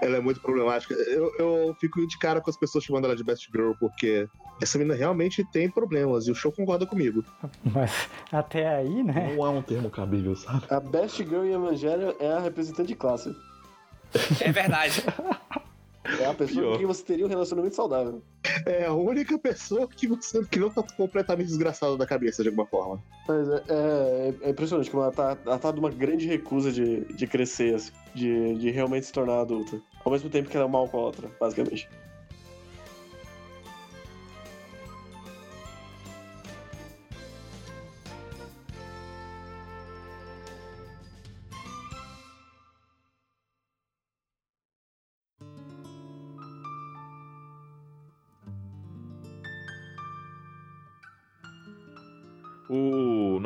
Ela 0.00 0.18
é 0.18 0.20
muito 0.20 0.40
problemática. 0.40 0.94
Eu, 0.94 1.32
eu 1.38 1.76
fico 1.80 2.06
de 2.06 2.16
cara 2.18 2.40
com 2.40 2.48
as 2.48 2.56
pessoas 2.56 2.84
chamando 2.84 3.06
ela 3.06 3.16
de 3.16 3.24
Best 3.24 3.48
Girl, 3.50 3.72
porque 3.80 4.28
essa 4.62 4.78
menina 4.78 4.94
realmente 4.96 5.42
tem 5.50 5.68
problemas, 5.68 6.28
e 6.28 6.30
o 6.30 6.34
show 6.34 6.52
concorda 6.52 6.86
comigo. 6.86 7.24
Mas 7.64 8.08
até 8.30 8.68
aí, 8.68 9.02
né? 9.02 9.34
Não 9.36 9.44
é 9.44 9.48
um 9.48 9.62
termo 9.62 9.90
cabível, 9.90 10.36
sabe? 10.36 10.62
A 10.70 10.78
Best 10.78 11.16
Girl 11.24 11.42
em 11.44 11.54
Evangelho 11.54 12.14
é 12.20 12.30
a 12.32 12.38
representante 12.38 12.88
de 12.88 12.94
classe. 12.94 13.34
É 14.40 14.52
verdade. 14.52 15.02
É 16.20 16.26
a 16.26 16.34
pessoa 16.34 16.60
Pior. 16.60 16.72
com 16.72 16.78
quem 16.78 16.86
você 16.86 17.02
teria 17.02 17.24
um 17.24 17.28
relacionamento 17.28 17.74
saudável. 17.74 18.22
É 18.66 18.84
a 18.84 18.92
única 18.92 19.38
pessoa 19.38 19.88
que 19.88 20.06
você 20.06 20.44
que 20.44 20.58
não 20.58 20.70
tá 20.70 20.82
completamente 20.96 21.46
desgraçada 21.46 21.96
da 21.96 22.06
cabeça, 22.06 22.42
de 22.42 22.50
alguma 22.50 22.66
forma. 22.66 23.02
Mas 23.26 23.48
é, 23.48 23.62
é- 23.68 24.34
é 24.42 24.50
impressionante 24.50 24.90
como 24.90 25.02
ela 25.02 25.12
tá, 25.12 25.36
ela 25.46 25.58
tá 25.58 25.72
numa 25.72 25.90
grande 25.90 26.26
recusa 26.26 26.70
de, 26.70 27.00
de 27.14 27.26
crescer, 27.26 27.74
assim, 27.74 27.90
de, 28.14 28.54
de 28.56 28.70
realmente 28.70 29.06
se 29.06 29.12
tornar 29.12 29.40
adulta. 29.40 29.80
Ao 30.04 30.12
mesmo 30.12 30.28
tempo 30.28 30.50
que 30.50 30.56
ela 30.56 30.66
é 30.66 30.68
uma 30.68 30.78
alcoólatra, 30.78 31.30
basicamente. 31.40 31.88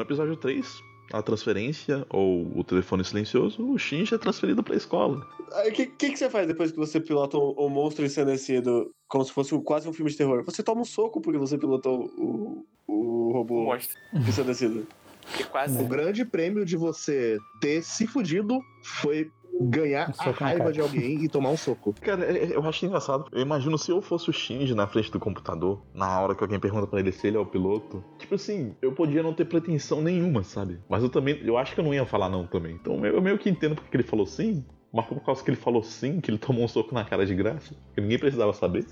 Episódio 0.08 0.36
3, 0.36 0.82
a 1.12 1.22
transferência 1.22 2.06
ou 2.10 2.58
o 2.58 2.64
telefone 2.64 3.04
silencioso, 3.04 3.62
o 3.62 3.78
Shinji 3.78 4.14
é 4.14 4.18
transferido 4.18 4.62
pra 4.62 4.74
escola. 4.74 5.26
O 5.66 5.72
que, 5.72 5.86
que, 5.86 6.10
que 6.10 6.16
você 6.18 6.28
faz 6.30 6.46
depois 6.46 6.70
que 6.70 6.76
você 6.78 7.00
pilota 7.00 7.36
o, 7.36 7.52
o 7.52 7.68
monstro 7.68 8.04
ensandecido 8.04 8.90
como 9.06 9.24
se 9.24 9.32
fosse 9.32 9.54
um- 9.54 9.62
quase 9.62 9.88
um 9.88 9.92
filme 9.92 10.10
de 10.10 10.16
terror? 10.16 10.42
Você 10.44 10.62
toma 10.62 10.80
um 10.82 10.84
soco 10.84 11.20
porque 11.20 11.38
você 11.38 11.56
pilotou 11.56 12.10
o, 12.18 12.64
o 12.86 13.32
robô 13.32 13.64
monstro. 13.64 13.96
ensandecido. 14.14 14.86
Quase. 15.50 15.78
O 15.82 15.86
grande 15.86 16.24
prêmio 16.24 16.64
de 16.64 16.74
você 16.74 17.36
ter 17.60 17.82
se 17.82 18.06
fudido 18.06 18.58
foi 18.82 19.30
ganhar 19.60 20.08
Um 20.10 20.12
a 20.18 20.30
raiva 20.30 20.58
cara. 20.58 20.72
de 20.72 20.80
alguém 20.80 21.24
e 21.24 21.28
tomar 21.28 21.50
um 21.50 21.56
soco. 21.56 21.94
Cara, 22.00 22.24
é- 22.24 22.44
é- 22.44 22.56
eu 22.56 22.62
acho 22.64 22.84
engraçado. 22.86 23.26
Eu 23.32 23.40
imagino 23.40 23.76
se 23.78 23.90
eu 23.90 24.00
fosse 24.02 24.30
o 24.30 24.32
Shinji 24.32 24.74
na 24.74 24.86
frente 24.86 25.10
do 25.10 25.18
computador, 25.20 25.80
na 25.94 26.20
hora 26.20 26.34
que 26.34 26.42
alguém 26.42 26.58
pergunta 26.60 26.86
pra 26.86 27.00
ele 27.00 27.12
se 27.12 27.26
ele 27.26 27.36
é 27.36 27.40
o 27.40 27.46
piloto. 27.46 28.02
Tipo 28.18 28.34
assim, 28.34 28.74
eu 28.82 28.92
podia 28.92 29.22
não 29.22 29.32
ter 29.32 29.44
pretensão 29.46 30.00
nenhuma, 30.02 30.42
sabe? 30.42 30.78
Mas 30.88 31.02
eu 31.02 31.08
também, 31.08 31.40
eu 31.44 31.56
acho 31.58 31.74
que 31.74 31.80
eu 31.80 31.84
não 31.84 31.94
ia 31.94 32.06
falar 32.06 32.28
não 32.28 32.46
também. 32.46 32.74
Então 32.74 33.04
eu, 33.04 33.20
meio 33.20 33.38
que 33.38 33.48
entendo 33.50 33.74
porque 33.76 33.96
ele 33.96 34.04
falou 34.04 34.26
sim. 34.26 34.64
Mas 34.90 35.04
foi 35.04 35.18
por 35.18 35.26
causa 35.26 35.44
que 35.44 35.50
ele 35.50 35.56
falou 35.58 35.82
sim, 35.82 36.18
que 36.18 36.30
ele 36.30 36.38
tomou 36.38 36.64
um 36.64 36.68
soco 36.68 36.94
na 36.94 37.04
cara 37.04 37.26
de 37.26 37.34
graça. 37.34 37.74
Que 37.94 38.00
ninguém 38.00 38.18
precisava 38.18 38.54
saber. 38.54 38.86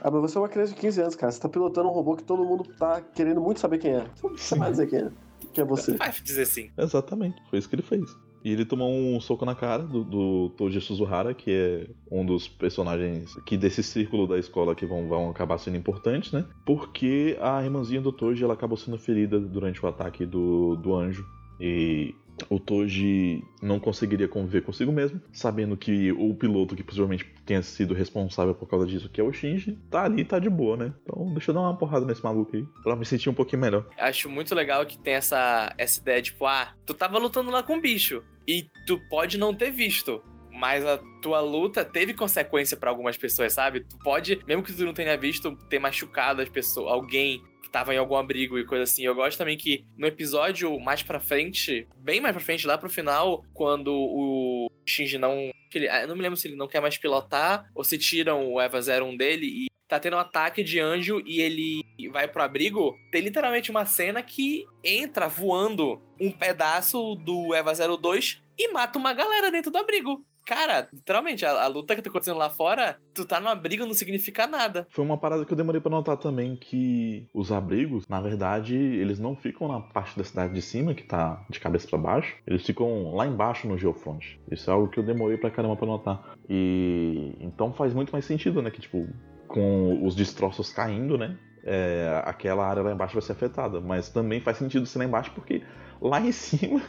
Ah, 0.00 0.10
mas 0.10 0.22
você 0.22 0.38
é 0.38 0.40
uma 0.40 0.48
criança 0.48 0.72
de 0.74 0.80
15 0.80 1.02
anos, 1.02 1.14
cara. 1.14 1.30
Você 1.30 1.38
tá 1.38 1.50
pilotando 1.50 1.88
um 1.88 1.92
robô 1.92 2.16
que 2.16 2.24
todo 2.24 2.42
mundo 2.44 2.64
tá 2.78 3.00
querendo 3.14 3.38
muito 3.40 3.60
saber 3.60 3.76
quem 3.76 3.92
é. 3.92 4.06
Você 4.34 4.56
vai 4.56 4.70
dizer 4.70 4.86
quem 4.88 5.00
é. 5.00 5.10
Que 5.52 5.60
é 5.60 5.64
você. 5.64 5.94
Vai 5.98 6.10
dizer 6.10 6.46
sim. 6.46 6.70
Exatamente, 6.78 7.36
foi 7.50 7.58
isso 7.58 7.68
que 7.68 7.74
ele 7.74 7.82
fez. 7.82 8.10
E 8.44 8.50
ele 8.50 8.64
tomou 8.64 8.92
um 8.92 9.20
soco 9.20 9.44
na 9.44 9.54
cara 9.54 9.84
do, 9.84 10.02
do 10.02 10.48
Toji 10.56 10.80
Suzuhara, 10.80 11.32
que 11.32 11.50
é 11.50 11.86
um 12.10 12.26
dos 12.26 12.48
personagens 12.48 13.34
que 13.46 13.56
desse 13.56 13.82
círculo 13.82 14.26
da 14.26 14.38
escola 14.38 14.74
que 14.74 14.84
vão, 14.84 15.08
vão 15.08 15.30
acabar 15.30 15.58
sendo 15.58 15.76
importantes, 15.76 16.32
né? 16.32 16.44
Porque 16.66 17.36
a 17.40 17.62
irmãzinha 17.62 18.00
do 18.00 18.12
Toji 18.12 18.42
ela 18.42 18.54
acabou 18.54 18.76
sendo 18.76 18.98
ferida 18.98 19.38
durante 19.38 19.84
o 19.84 19.88
ataque 19.88 20.26
do, 20.26 20.76
do 20.76 20.94
anjo. 20.94 21.24
E 21.60 22.14
o 22.48 22.58
Toji 22.58 23.44
não 23.60 23.78
conseguiria 23.78 24.28
conviver 24.28 24.62
consigo 24.62 24.92
mesmo, 24.92 25.20
sabendo 25.32 25.76
que 25.76 26.12
o 26.12 26.34
piloto 26.34 26.76
que 26.76 26.82
possivelmente 26.82 27.26
tenha 27.44 27.62
sido 27.62 27.94
responsável 27.94 28.54
por 28.54 28.68
causa 28.68 28.86
disso, 28.86 29.08
que 29.08 29.20
é 29.20 29.24
o 29.24 29.32
Shinji, 29.32 29.78
tá 29.90 30.04
ali, 30.04 30.24
tá 30.24 30.38
de 30.38 30.50
boa, 30.50 30.76
né? 30.76 30.94
Então 31.02 31.32
deixa 31.32 31.50
eu 31.50 31.54
dar 31.54 31.60
uma 31.60 31.76
porrada 31.76 32.06
nesse 32.06 32.22
maluco 32.22 32.56
aí, 32.56 32.64
pra 32.82 32.96
me 32.96 33.04
sentir 33.04 33.28
um 33.28 33.34
pouquinho 33.34 33.62
melhor. 33.62 33.86
Acho 33.98 34.28
muito 34.28 34.54
legal 34.54 34.84
que 34.86 34.98
tem 34.98 35.14
essa, 35.14 35.72
essa 35.76 36.00
ideia, 36.00 36.22
tipo, 36.22 36.46
ah, 36.46 36.74
tu 36.86 36.94
tava 36.94 37.18
lutando 37.18 37.50
lá 37.50 37.62
com 37.62 37.76
o 37.76 37.80
bicho. 37.80 38.22
E 38.46 38.66
tu 38.86 38.98
pode 39.08 39.38
não 39.38 39.54
ter 39.54 39.70
visto. 39.70 40.22
Mas 40.50 40.84
a 40.84 40.98
tua 41.22 41.40
luta 41.40 41.84
teve 41.84 42.12
consequência 42.12 42.76
pra 42.76 42.90
algumas 42.90 43.16
pessoas, 43.16 43.54
sabe? 43.54 43.80
Tu 43.80 43.96
pode, 43.98 44.38
mesmo 44.46 44.62
que 44.62 44.72
tu 44.72 44.84
não 44.84 44.92
tenha 44.92 45.16
visto, 45.16 45.56
ter 45.68 45.78
machucado 45.78 46.42
as 46.42 46.48
pessoas, 46.48 46.92
alguém 46.92 47.42
tava 47.72 47.94
em 47.94 47.98
algum 47.98 48.14
abrigo 48.16 48.58
e 48.58 48.64
coisa 48.66 48.84
assim. 48.84 49.04
Eu 49.04 49.14
gosto 49.14 49.38
também 49.38 49.56
que 49.56 49.84
no 49.96 50.06
episódio 50.06 50.78
mais 50.78 51.02
pra 51.02 51.18
frente, 51.18 51.88
bem 51.96 52.20
mais 52.20 52.34
pra 52.34 52.44
frente, 52.44 52.66
lá 52.66 52.76
pro 52.78 52.90
final, 52.90 53.44
quando 53.54 53.92
o 53.92 54.70
Shinji 54.86 55.18
não. 55.18 55.50
ele- 55.74 55.88
ah, 55.88 56.06
não 56.06 56.14
me 56.14 56.20
lembro 56.22 56.36
se 56.36 56.46
ele 56.46 56.54
não 56.56 56.68
quer 56.68 56.80
mais 56.82 56.98
pilotar 56.98 57.64
ou 57.74 57.82
se 57.82 57.96
tiram 57.96 58.52
o 58.52 58.60
Eva 58.60 58.78
01 58.80 59.16
dele 59.16 59.46
e 59.46 59.66
tá 59.88 59.98
tendo 59.98 60.16
um 60.16 60.18
ataque 60.20 60.62
de 60.62 60.78
anjo 60.78 61.22
e 61.26 61.40
ele 61.40 61.82
vai 62.10 62.28
pro 62.28 62.42
abrigo, 62.42 62.94
tem 63.10 63.20
literalmente 63.22 63.70
uma 63.70 63.84
cena 63.86 64.22
que 64.22 64.64
entra 64.84 65.28
voando 65.28 66.00
um 66.20 66.30
pedaço 66.30 67.14
do 67.16 67.54
Eva 67.54 67.72
02 67.74 68.42
e 68.58 68.68
mata 68.72 68.98
uma 68.98 69.12
galera 69.14 69.50
dentro 69.50 69.70
do 69.70 69.78
abrigo. 69.78 70.24
Cara, 70.44 70.88
literalmente, 70.92 71.44
a, 71.44 71.62
a 71.62 71.66
luta 71.66 71.94
que 71.94 72.02
tá 72.02 72.10
acontecendo 72.10 72.38
lá 72.38 72.50
fora, 72.50 72.98
tu 73.14 73.24
tá 73.24 73.40
no 73.40 73.48
abrigo 73.48 73.86
não 73.86 73.94
significa 73.94 74.46
nada. 74.46 74.86
Foi 74.90 75.04
uma 75.04 75.16
parada 75.16 75.44
que 75.44 75.52
eu 75.52 75.56
demorei 75.56 75.80
pra 75.80 75.90
notar 75.90 76.16
também 76.16 76.56
que 76.56 77.26
os 77.32 77.52
abrigos, 77.52 78.06
na 78.08 78.20
verdade, 78.20 78.74
eles 78.74 79.18
não 79.18 79.36
ficam 79.36 79.68
na 79.68 79.80
parte 79.80 80.16
da 80.16 80.24
cidade 80.24 80.52
de 80.52 80.62
cima, 80.62 80.94
que 80.94 81.04
tá 81.04 81.44
de 81.48 81.60
cabeça 81.60 81.88
pra 81.88 81.98
baixo, 81.98 82.36
eles 82.46 82.64
ficam 82.64 83.14
lá 83.14 83.26
embaixo 83.26 83.68
no 83.68 83.78
geofront. 83.78 84.40
Isso 84.50 84.68
é 84.70 84.72
algo 84.72 84.88
que 84.88 84.98
eu 84.98 85.04
demorei 85.04 85.36
pra 85.36 85.50
caramba 85.50 85.76
pra 85.76 85.86
notar. 85.86 86.36
E 86.48 87.36
então 87.40 87.72
faz 87.72 87.94
muito 87.94 88.12
mais 88.12 88.24
sentido, 88.24 88.60
né, 88.60 88.70
que 88.70 88.80
tipo, 88.80 89.08
com 89.46 90.04
os 90.04 90.14
destroços 90.14 90.72
caindo, 90.72 91.16
né, 91.16 91.38
é, 91.64 92.22
aquela 92.24 92.66
área 92.66 92.82
lá 92.82 92.92
embaixo 92.92 93.14
vai 93.14 93.22
ser 93.22 93.32
afetada, 93.32 93.80
mas 93.80 94.08
também 94.08 94.40
faz 94.40 94.56
sentido 94.58 94.86
ser 94.86 94.98
lá 94.98 95.04
embaixo 95.04 95.30
porque 95.32 95.62
lá 96.00 96.20
em 96.20 96.32
cima 96.32 96.82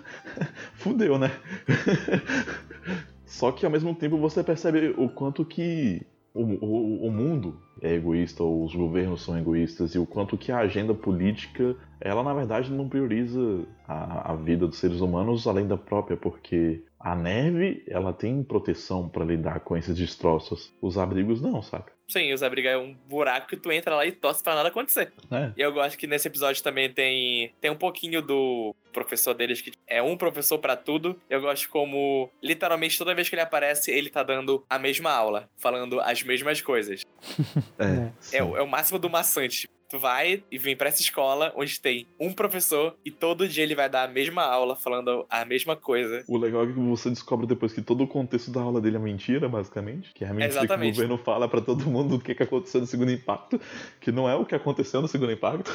fudeu, 0.74 1.20
né? 1.20 1.32
Só 3.26 3.52
que 3.52 3.66
ao 3.66 3.72
mesmo 3.72 3.96
tempo 3.96 4.18
você 4.18 4.44
percebe 4.44 4.94
o 4.98 5.10
quanto 5.10 5.46
que 5.46 6.06
o, 6.34 6.42
o, 6.44 7.08
o 7.08 7.12
mundo 7.12 7.60
é 7.82 7.94
egoísta, 7.94 8.44
ou 8.44 8.66
os 8.66 8.76
governos 8.76 9.24
são 9.24 9.38
egoístas, 9.38 9.94
e 9.94 10.00
o 10.00 10.06
quanto 10.06 10.38
que 10.38 10.52
a 10.52 10.60
agenda 10.60 10.94
política, 10.94 11.76
ela 12.02 12.24
na 12.24 12.34
verdade 12.34 12.72
não 12.72 12.90
prioriza 12.90 13.66
a, 13.88 14.32
a 14.32 14.36
vida 14.36 14.68
dos 14.68 14.78
seres 14.78 15.00
humanos 15.00 15.48
além 15.48 15.68
da 15.68 15.78
própria, 15.78 16.18
porque 16.18 16.84
a 17.04 17.16
neve, 17.16 17.84
ela 17.88 18.13
tem 18.13 18.42
proteção 18.44 19.10
para 19.10 19.26
lidar 19.26 19.60
com 19.60 19.76
esses 19.76 19.96
destroços. 19.96 20.74
Os 20.82 20.98
abrigos 20.98 21.42
não, 21.42 21.62
saca? 21.62 21.92
Sim, 22.08 22.32
os 22.34 22.42
abrigos 22.44 22.72
é 22.72 22.78
um 22.78 22.94
buraco 23.10 23.48
que 23.48 23.58
tu 23.58 23.72
entra 23.72 23.96
lá 23.96 24.06
e 24.06 24.12
torce 24.12 24.42
pra 24.44 24.56
nada 24.56 24.70
acontecer. 24.70 25.12
É. 25.32 25.52
E 25.58 25.62
eu 25.62 25.72
gosto 25.74 25.98
que 25.98 26.06
nesse 26.08 26.28
episódio 26.28 26.62
também 26.63 26.92
tem, 26.92 27.54
tem 27.60 27.72
um 27.72 27.76
pouquinho 27.76 28.22
do 28.22 28.76
professor 28.92 29.34
deles, 29.34 29.62
que 29.62 29.72
é 29.88 30.02
um 30.02 30.16
professor 30.16 30.60
pra 30.60 30.76
tudo. 30.76 31.20
Eu 31.30 31.42
gosto 31.42 31.70
como, 31.70 32.30
literalmente, 32.42 32.98
toda 32.98 33.16
vez 33.16 33.28
que 33.30 33.36
ele 33.36 33.42
aparece, 33.42 33.89
ele 33.92 34.10
tá 34.10 34.22
dando 34.24 34.63
a 34.70 34.78
mesma 34.80 35.12
aula, 35.12 35.50
falando 35.58 36.00
as 36.02 36.24
mesmas 36.24 36.62
coisas. 36.62 37.02
É. 37.80 38.12
sim. 38.20 38.38
É, 38.38 38.44
o- 38.44 38.56
é 38.58 38.62
o 38.62 38.68
máximo 38.68 39.00
do 39.00 39.10
maçante. 39.10 39.68
Tu 39.94 40.00
vai 40.00 40.44
e 40.52 40.58
vem 40.58 40.76
pra 40.76 40.88
essa 40.88 41.04
escola 41.04 41.54
onde 41.56 41.80
tem 41.80 42.08
um 42.20 42.34
professor 42.34 42.96
e 43.06 43.12
todo 43.12 43.48
dia 43.48 43.64
ele 43.64 43.76
vai 43.76 43.88
dar 43.88 44.06
a 44.06 44.08
mesma 44.08 44.42
aula 44.42 44.76
falando 44.76 45.24
a 45.30 45.46
mesma 45.46 45.76
coisa. 45.76 46.24
O 46.28 46.36
legal 46.36 46.64
é 46.64 46.66
que 46.66 46.74
você 46.74 47.12
descobre 47.12 47.46
depois 47.46 47.74
que 47.74 47.80
todo 47.80 48.04
o 48.04 48.08
contexto 48.08 48.50
da 48.50 48.60
aula 48.60 48.82
dele 48.82 48.96
é 48.96 49.00
mentira, 49.00 49.48
basicamente. 49.48 50.12
Que 50.16 50.26
é 50.26 50.30
a 50.30 50.34
mentira 50.34 50.50
que 50.50 50.58
o 50.58 50.64
Exatamente. 50.64 50.96
governo 50.96 51.16
fala 51.20 51.48
pra 51.48 51.62
todo 51.62 51.86
mundo 51.86 52.16
o 52.16 52.20
que, 52.20 52.34
que 52.34 52.42
aconteceu 52.42 52.82
no 52.82 52.88
segundo 52.88 53.12
impacto, 53.12 53.62
que 54.02 54.12
não 54.12 54.28
é 54.28 54.34
o 54.34 54.44
que 54.44 54.56
aconteceu 54.56 55.00
no 55.00 55.08
segundo 55.08 55.32
impacto. 55.32 55.72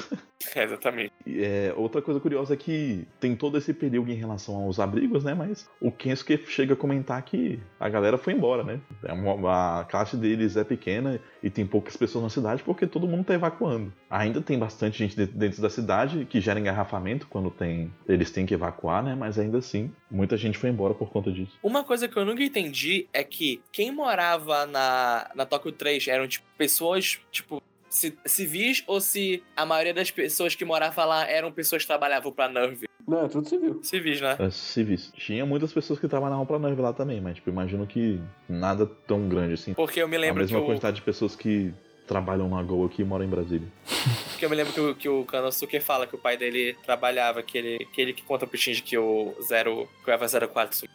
É, 0.52 0.64
exatamente. 0.66 1.12
E, 1.24 1.44
é, 1.44 1.72
outra 1.76 2.02
coisa 2.02 2.18
curiosa 2.18 2.54
é 2.54 2.56
que 2.56 3.06
tem 3.20 3.36
todo 3.36 3.56
esse 3.56 3.72
período 3.72 4.10
em 4.10 4.16
relação 4.16 4.56
aos 4.56 4.80
abrigos, 4.80 5.22
né? 5.22 5.32
Mas 5.32 5.70
o 5.80 5.92
Kensuke 5.92 6.44
chega 6.48 6.74
a 6.74 6.76
comentar 6.76 7.22
que 7.22 7.60
a 7.78 7.88
galera 7.88 8.18
foi 8.18 8.32
embora, 8.32 8.64
né? 8.64 8.80
É 9.04 9.12
a 9.12 9.86
classe 9.88 10.16
deles 10.16 10.56
é 10.56 10.64
pequena 10.64 11.20
e 11.40 11.48
tem 11.48 11.64
poucas 11.64 11.96
pessoas 11.96 12.24
na 12.24 12.30
cidade 12.30 12.64
porque 12.64 12.84
todo 12.84 13.06
mundo 13.06 13.24
tá 13.24 13.34
evacuando. 13.34 13.92
Ainda 14.10 14.40
tem 14.40 14.58
bastante 14.58 14.98
gente 14.98 15.14
de- 15.14 15.26
dentro 15.26 15.60
da 15.60 15.68
cidade 15.68 16.24
que 16.24 16.40
gera 16.40 16.58
engarrafamento 16.58 17.26
quando 17.28 17.50
tem 17.50 17.92
eles 18.08 18.30
têm 18.30 18.46
que 18.46 18.54
evacuar, 18.54 19.02
né? 19.02 19.14
Mas 19.14 19.38
ainda 19.38 19.58
assim, 19.58 19.92
muita 20.10 20.36
gente 20.36 20.56
foi 20.56 20.70
embora 20.70 20.94
por 20.94 21.10
conta 21.10 21.30
disso. 21.30 21.58
Uma 21.62 21.84
coisa 21.84 22.08
que 22.08 22.16
eu 22.16 22.24
nunca 22.24 22.42
entendi 22.42 23.06
é 23.12 23.22
que 23.22 23.60
quem 23.70 23.92
morava 23.92 24.64
na, 24.66 25.30
na 25.34 25.44
Tóquio 25.44 25.72
3 25.72 26.08
eram, 26.08 26.26
tipo, 26.26 26.46
pessoas, 26.56 27.20
tipo, 27.30 27.62
ci- 27.90 28.16
civis 28.24 28.82
ou 28.86 29.00
se 29.00 29.42
a 29.56 29.66
maioria 29.66 29.92
das 29.92 30.10
pessoas 30.10 30.54
que 30.54 30.64
moravam 30.64 31.06
lá 31.06 31.26
eram 31.28 31.52
pessoas 31.52 31.82
que 31.82 31.88
trabalhavam 31.88 32.32
pra 32.32 32.48
Nerve? 32.48 32.88
Não, 33.06 33.24
é 33.24 33.28
tudo 33.28 33.48
civil. 33.48 33.80
Civis, 33.82 34.20
né? 34.20 34.36
É, 34.38 34.50
civis. 34.50 35.10
Tinha 35.16 35.44
muitas 35.46 35.72
pessoas 35.72 35.98
que 35.98 36.06
trabalhavam 36.06 36.44
pra 36.44 36.58
neve 36.58 36.80
lá 36.82 36.92
também, 36.92 37.20
mas 37.22 37.36
tipo, 37.36 37.48
imagino 37.48 37.86
que 37.86 38.20
nada 38.46 38.84
tão 39.06 39.28
grande 39.30 39.54
assim. 39.54 39.72
Porque 39.72 40.00
eu 40.02 40.06
me 40.08 40.16
A 40.16 40.20
lembro 40.20 40.46
que 40.46 40.52
mesma 40.52 40.60
o... 40.62 40.66
quantidade 40.66 40.96
de 40.96 41.02
pessoas 41.02 41.34
que 41.34 41.72
trabalham 42.08 42.48
na 42.48 42.62
Gol 42.62 42.86
aqui 42.86 43.02
e 43.02 43.04
moram 43.04 43.24
em 43.24 43.28
Brasília. 43.28 43.68
Porque 44.30 44.44
eu 44.44 44.50
me 44.50 44.56
lembro 44.56 44.72
que 44.72 44.80
o, 44.80 44.94
que 44.94 45.08
o 45.08 45.24
Kanosuke 45.24 45.78
fala 45.78 46.06
que 46.06 46.14
o 46.14 46.18
pai 46.18 46.36
dele 46.36 46.76
trabalhava, 46.84 47.42
que 47.42 47.58
ele 47.58 47.86
que, 47.92 48.00
ele 48.00 48.12
que 48.12 48.22
conta 48.22 48.46
pro 48.46 48.58
Shinji 48.58 48.82
que 48.82 48.96
o, 48.96 49.34
zero, 49.42 49.88
que 50.02 50.10
o 50.10 50.12
Eva 50.12 50.26
04 50.26 50.76
sumiu. 50.76 50.94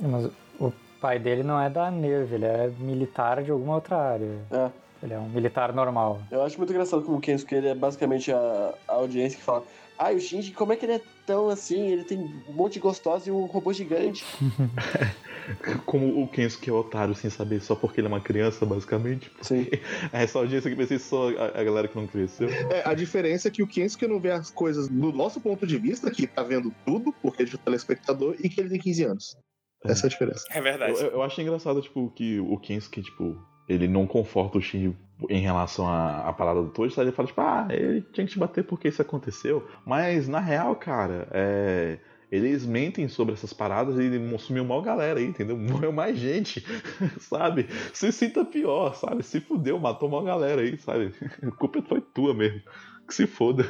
Mas 0.00 0.30
o 0.58 0.72
pai 1.00 1.18
dele 1.18 1.42
não 1.42 1.60
é 1.60 1.68
da 1.68 1.90
NERV, 1.90 2.34
ele 2.34 2.44
é 2.44 2.70
militar 2.78 3.42
de 3.42 3.50
alguma 3.50 3.74
outra 3.74 3.96
área. 3.96 4.38
É. 4.50 4.70
Ele 5.02 5.14
é 5.14 5.18
um 5.18 5.28
militar 5.28 5.72
normal. 5.72 6.22
Eu 6.30 6.44
acho 6.44 6.56
muito 6.58 6.72
engraçado 6.72 7.02
como 7.02 7.18
o 7.18 7.20
Kensuke 7.20 7.56
ele 7.56 7.68
é 7.68 7.74
basicamente 7.74 8.30
a, 8.30 8.74
a 8.86 8.92
audiência 8.94 9.36
que 9.36 9.44
fala 9.44 9.64
ah, 9.98 10.10
o 10.12 10.20
Shinji, 10.20 10.52
como 10.52 10.72
é 10.72 10.76
que 10.76 10.84
ele 10.84 10.94
é 10.94 11.00
tão 11.26 11.48
assim? 11.48 11.88
Ele 11.88 12.04
tem 12.04 12.18
um 12.48 12.52
monte 12.52 12.74
de 12.74 12.80
gostosa 12.80 13.28
e 13.28 13.32
um 13.32 13.44
robô 13.44 13.72
gigante. 13.72 14.24
Como 15.86 16.22
o 16.22 16.28
Kensuke 16.28 16.70
é 16.70 16.72
otário 16.72 17.14
sem 17.14 17.28
saber 17.28 17.60
só 17.60 17.74
porque 17.74 18.00
ele 18.00 18.06
é 18.06 18.10
uma 18.10 18.20
criança, 18.20 18.64
basicamente. 18.64 19.30
Sim. 19.42 19.66
Essa 20.12 20.38
audiência 20.38 20.70
que 20.70 20.76
pensei 20.76 20.98
só 20.98 21.30
a, 21.30 21.60
a 21.60 21.64
galera 21.64 21.88
que 21.88 21.96
não 21.96 22.06
cresceu. 22.06 22.48
É, 22.48 22.82
a 22.84 22.94
diferença 22.94 23.48
é 23.48 23.50
que 23.50 23.62
o 23.62 23.66
Kensuke 23.66 24.06
não 24.06 24.20
vê 24.20 24.30
as 24.30 24.50
coisas 24.50 24.88
do 24.88 25.12
nosso 25.12 25.40
ponto 25.40 25.66
de 25.66 25.78
vista, 25.78 26.10
que 26.10 26.26
tá 26.26 26.42
vendo 26.42 26.72
tudo, 26.86 27.12
porque 27.20 27.42
ele 27.42 27.50
é 27.54 27.56
telespectador, 27.56 28.36
e 28.38 28.48
que 28.48 28.60
ele 28.60 28.70
tem 28.70 28.78
15 28.78 29.04
anos. 29.04 29.36
Essa 29.84 30.06
é 30.06 30.08
a 30.08 30.10
diferença. 30.10 30.44
É 30.50 30.60
verdade. 30.60 30.92
Eu, 30.92 31.10
eu 31.10 31.22
acho 31.22 31.40
engraçado, 31.40 31.82
tipo, 31.82 32.10
que 32.10 32.38
o 32.38 32.56
Kensuke, 32.58 33.02
tipo, 33.02 33.36
ele 33.68 33.88
não 33.88 34.06
conforta 34.06 34.58
o 34.58 34.62
Shinji 34.62 34.96
em 35.28 35.40
relação 35.40 35.86
à, 35.88 36.28
à 36.28 36.32
parada 36.32 36.62
do 36.62 36.70
Toji, 36.70 36.94
sabe? 36.94 37.08
Ele 37.08 37.16
fala, 37.16 37.28
tipo, 37.28 37.40
ah, 37.40 37.66
ele 37.70 38.02
tinha 38.12 38.26
que 38.26 38.32
te 38.32 38.38
bater 38.38 38.64
porque 38.64 38.88
isso 38.88 39.02
aconteceu. 39.02 39.66
Mas, 39.86 40.28
na 40.28 40.40
real, 40.40 40.74
cara, 40.76 41.28
é... 41.30 41.98
Eles 42.32 42.64
mentem 42.64 43.08
sobre 43.08 43.34
essas 43.34 43.52
paradas 43.52 43.98
e 43.98 44.38
sumiu 44.38 44.64
mal 44.64 44.80
galera 44.80 45.20
aí, 45.20 45.26
entendeu? 45.26 45.54
Morreu 45.58 45.92
mais 45.92 46.16
gente, 46.16 46.64
sabe? 47.20 47.68
Se 47.92 48.10
sinta 48.10 48.42
pior, 48.42 48.94
sabe? 48.94 49.22
Se 49.22 49.38
fudeu, 49.38 49.78
matou 49.78 50.08
mal 50.08 50.24
galera 50.24 50.62
aí, 50.62 50.78
sabe? 50.78 51.12
A 51.46 51.50
culpa 51.50 51.82
foi 51.82 52.00
tua 52.00 52.32
mesmo. 52.32 52.62
Que 53.06 53.14
se 53.14 53.26
foda. 53.26 53.64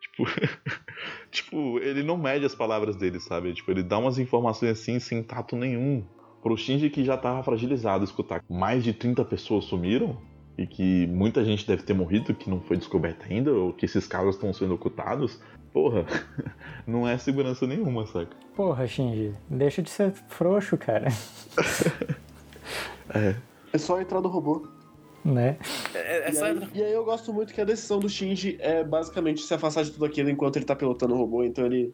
Tipo, 0.00 0.24
tipo, 1.30 1.78
ele 1.78 2.02
não 2.02 2.16
mede 2.16 2.44
as 2.44 2.54
palavras 2.54 2.96
dele, 2.96 3.20
sabe? 3.20 3.54
Tipo, 3.54 3.70
ele 3.70 3.84
dá 3.84 3.98
umas 3.98 4.18
informações 4.18 4.72
assim 4.72 4.98
sem 4.98 5.22
tato 5.22 5.54
nenhum. 5.54 6.04
Pro 6.46 6.56
Shinji 6.56 6.90
que 6.90 7.02
já 7.02 7.16
tava 7.16 7.42
fragilizado, 7.42 8.04
escutar 8.04 8.38
que 8.38 8.52
mais 8.52 8.84
de 8.84 8.92
30 8.92 9.24
pessoas 9.24 9.64
sumiram 9.64 10.16
e 10.56 10.64
que 10.64 11.04
muita 11.08 11.44
gente 11.44 11.66
deve 11.66 11.82
ter 11.82 11.92
morrido 11.92 12.32
que 12.32 12.48
não 12.48 12.60
foi 12.60 12.76
descoberta 12.76 13.26
ainda, 13.28 13.52
ou 13.52 13.72
que 13.72 13.84
esses 13.84 14.06
casos 14.06 14.36
estão 14.36 14.52
sendo 14.52 14.74
ocultados, 14.74 15.40
porra, 15.72 16.06
não 16.86 17.04
é 17.06 17.18
segurança 17.18 17.66
nenhuma, 17.66 18.06
saca? 18.06 18.36
Porra, 18.54 18.86
Shinji, 18.86 19.34
deixa 19.50 19.82
de 19.82 19.90
ser 19.90 20.12
frouxo, 20.28 20.76
cara. 20.76 21.08
É. 23.12 23.34
É 23.72 23.78
só 23.78 24.00
entrar 24.00 24.20
no 24.20 24.28
robô. 24.28 24.68
Né? 25.24 25.56
É, 25.94 26.28
é 26.28 26.30
E 26.30 26.32
só 26.32 26.44
aí, 26.44 26.68
e 26.74 26.80
aí 26.80 26.92
eu 26.92 27.04
gosto 27.04 27.32
muito 27.32 27.52
que 27.52 27.60
a 27.60 27.64
decisão 27.64 27.98
do 27.98 28.08
Shinji 28.08 28.56
é 28.60 28.84
basicamente 28.84 29.42
se 29.42 29.52
afastar 29.52 29.82
de 29.82 29.90
tudo 29.90 30.04
aquilo 30.04 30.30
enquanto 30.30 30.54
ele 30.56 30.64
tá 30.64 30.76
pilotando 30.76 31.14
o 31.14 31.18
robô, 31.18 31.42
então 31.42 31.66
ele 31.66 31.92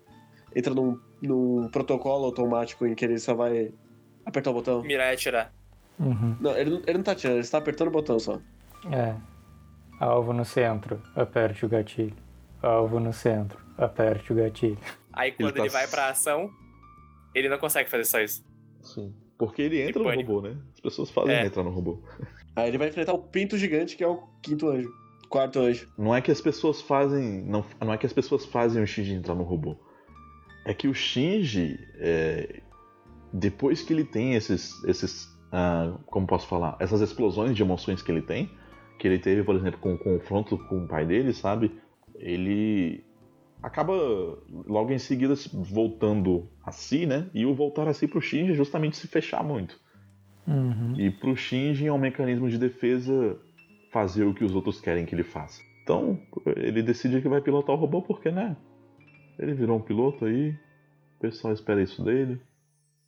entra 0.55 0.75
num, 0.75 0.99
num 1.23 1.69
protocolo 1.69 2.27
automático 2.27 2.87
em 2.87 2.95
que 2.95 3.03
ele 3.03 3.19
só 3.19 3.35
vai 3.35 3.73
apertar 4.25 4.51
o 4.51 4.55
botão. 4.55 4.83
mirar 4.83 5.11
e 5.11 5.15
atirar. 5.15 5.53
Uhum. 5.99 6.37
Não, 6.41 6.57
ele, 6.57 6.71
não- 6.71 6.83
ele 6.87 6.99
não 6.99 7.05
tá 7.05 7.15
tirando, 7.15 7.35
ele 7.37 7.41
está 7.45 7.59
apertando 7.59 7.89
o 7.89 7.93
botão 7.93 8.19
só. 8.19 8.39
É. 8.91 9.15
Alvo 10.01 10.33
no 10.33 10.45
centro, 10.45 11.01
aperte 11.15 11.65
o 11.65 11.69
gatilho. 11.69 12.15
Alvo 12.63 12.99
no 12.99 13.13
centro, 13.13 13.59
aperte 13.79 14.33
o 14.33 14.37
gatilho. 14.37 14.79
Aí 15.13 15.33
quando 15.33 15.53
tá 15.55 15.61
ele 15.61 15.69
vai 15.69 15.87
pra 15.87 16.09
ação, 16.09 16.51
ele 17.35 17.49
não 17.49 17.59
consegue 17.59 17.89
fazer 17.91 18.05
só 18.05 18.21
isso. 18.21 18.45
Sim. 18.83 19.15
Porque 19.39 19.63
ele 19.63 19.81
entra 19.81 20.03
no 20.03 20.09
pânico. 20.09 20.33
robô, 20.33 20.49
né? 20.49 20.57
As 20.75 20.81
pessoas 20.81 21.11
fazem 21.11 21.35
É. 21.35 21.47
entrar 21.47 21.63
no 21.63 21.71
robô. 21.71 22.01
Aí 22.57 22.69
ele 22.69 22.79
vai 22.79 22.89
enfrentar 22.89 23.13
o 23.13 23.19
pinto 23.19 23.57
gigante, 23.59 23.97
que 23.97 24.05
é 24.05 24.07
o 24.09 24.23
quinto 24.43 24.69
anjo. 24.69 24.91
Quarto 25.29 25.61
anjo. 25.61 25.89
Não 25.97 26.15
é 26.15 26.21
que 26.21 26.31
as 26.31 26.41
pessoas 26.41 26.81
fazem. 26.83 27.43
Não, 27.43 27.65
não 27.81 27.93
é 27.93 27.97
que 27.99 28.07
as 28.07 28.13
pessoas 28.13 28.45
fazem 28.45 28.83
o 28.83 28.87
Shinji 28.87 29.15
entrar 29.15 29.35
no 29.35 29.43
robô. 29.45 29.77
É 30.65 30.75
que 30.75 30.87
o 30.89 30.95
Shinji, 30.95 31.79
é, 31.97 32.61
depois 33.33 33.83
que 33.83 33.92
ele 33.92 34.05
tem 34.05 34.35
esses. 34.35 34.83
esses 34.85 35.29
ah, 35.51 35.97
como 36.07 36.27
posso 36.27 36.47
falar? 36.47 36.77
Essas 36.81 37.01
explosões 37.01 37.55
de 37.55 37.62
emoções 37.62 38.03
que 38.03 38.11
ele 38.11 38.23
tem, 38.23 38.51
que 38.99 39.07
ele 39.07 39.18
teve, 39.18 39.42
por 39.42 39.55
exemplo, 39.55 39.79
com 39.81 39.95
o 39.95 39.99
confronto 39.99 40.59
com 40.68 40.85
o 40.85 40.88
pai 40.88 41.05
dele, 41.05 41.33
sabe? 41.33 41.73
Ele 42.14 43.05
acaba 43.62 43.92
logo 44.66 44.92
em 44.92 44.99
seguida 44.99 45.37
se 45.37 45.51
voltando 45.55 46.49
a 46.64 46.73
si, 46.73 47.07
né? 47.07 47.29
E 47.33 47.47
o 47.47 47.55
voltar 47.55 47.87
a 47.87 47.95
si 47.95 48.09
pro 48.09 48.21
Shinji 48.21 48.53
é 48.53 48.55
justamente 48.55 48.97
se 48.97 49.07
fechar 49.07 49.45
muito. 49.45 49.79
Uhum. 50.47 50.95
E 50.99 51.11
pro 51.11 51.37
Shinji 51.37 51.87
é 51.87 51.92
um 51.92 51.99
mecanismo 51.99 52.49
de 52.49 52.59
defesa 52.59 53.38
fazer 53.90 54.25
o 54.25 54.35
que 54.35 54.45
os 54.45 54.55
outros 54.55 54.81
querem 54.81 55.05
que 55.05 55.14
ele 55.14 55.23
faça. 55.23 55.62
Então, 55.83 56.18
ele 56.57 56.83
decide 56.83 57.21
que 57.21 57.29
vai 57.29 57.40
pilotar 57.40 57.75
o 57.75 57.79
robô 57.79 58.03
porque, 58.03 58.31
né? 58.31 58.57
Ele 59.38 59.55
virou 59.55 59.79
um 59.79 59.83
piloto 59.83 60.25
aí, 60.25 60.51
o 60.51 61.21
pessoal 61.21 61.53
espera 61.53 61.83
isso 61.83 62.03
dele. 62.05 62.40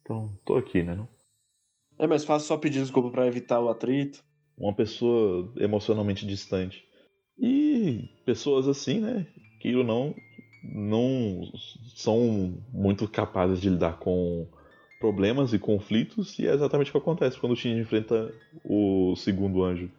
Então, 0.04 0.30
tô 0.44 0.56
aqui, 0.56 0.82
né? 0.82 0.94
não? 0.94 1.08
É 1.98 2.06
mais 2.06 2.24
fácil 2.24 2.46
só 2.46 2.58
pedir 2.58 2.80
desculpa 2.80 3.10
pra 3.10 3.26
evitar 3.26 3.60
o 3.60 3.70
atrito. 3.70 4.22
Uma 4.56 4.74
pessoa 4.74 5.50
emocionalmente 5.56 6.26
distante. 6.26 6.84
E 7.38 8.08
pessoas 8.24 8.68
assim, 8.68 9.00
né? 9.00 9.26
Que 9.60 9.74
ou 9.74 9.82
não, 9.82 10.14
não 10.62 11.42
são 11.96 12.62
muito 12.70 13.08
capazes 13.08 13.60
de 13.60 13.70
lidar 13.70 13.98
com 13.98 14.46
problemas 15.00 15.52
e 15.52 15.58
conflitos, 15.58 16.38
e 16.38 16.46
é 16.46 16.54
exatamente 16.54 16.90
o 16.90 16.92
que 16.92 16.98
acontece 16.98 17.38
quando 17.38 17.52
o 17.52 17.56
Shinji 17.56 17.80
enfrenta 17.80 18.32
o 18.64 19.16
segundo 19.16 19.64
anjo. 19.64 19.90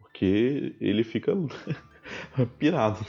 Porque 0.00 0.74
ele 0.80 1.04
fica 1.04 1.32
pirado. 2.58 3.04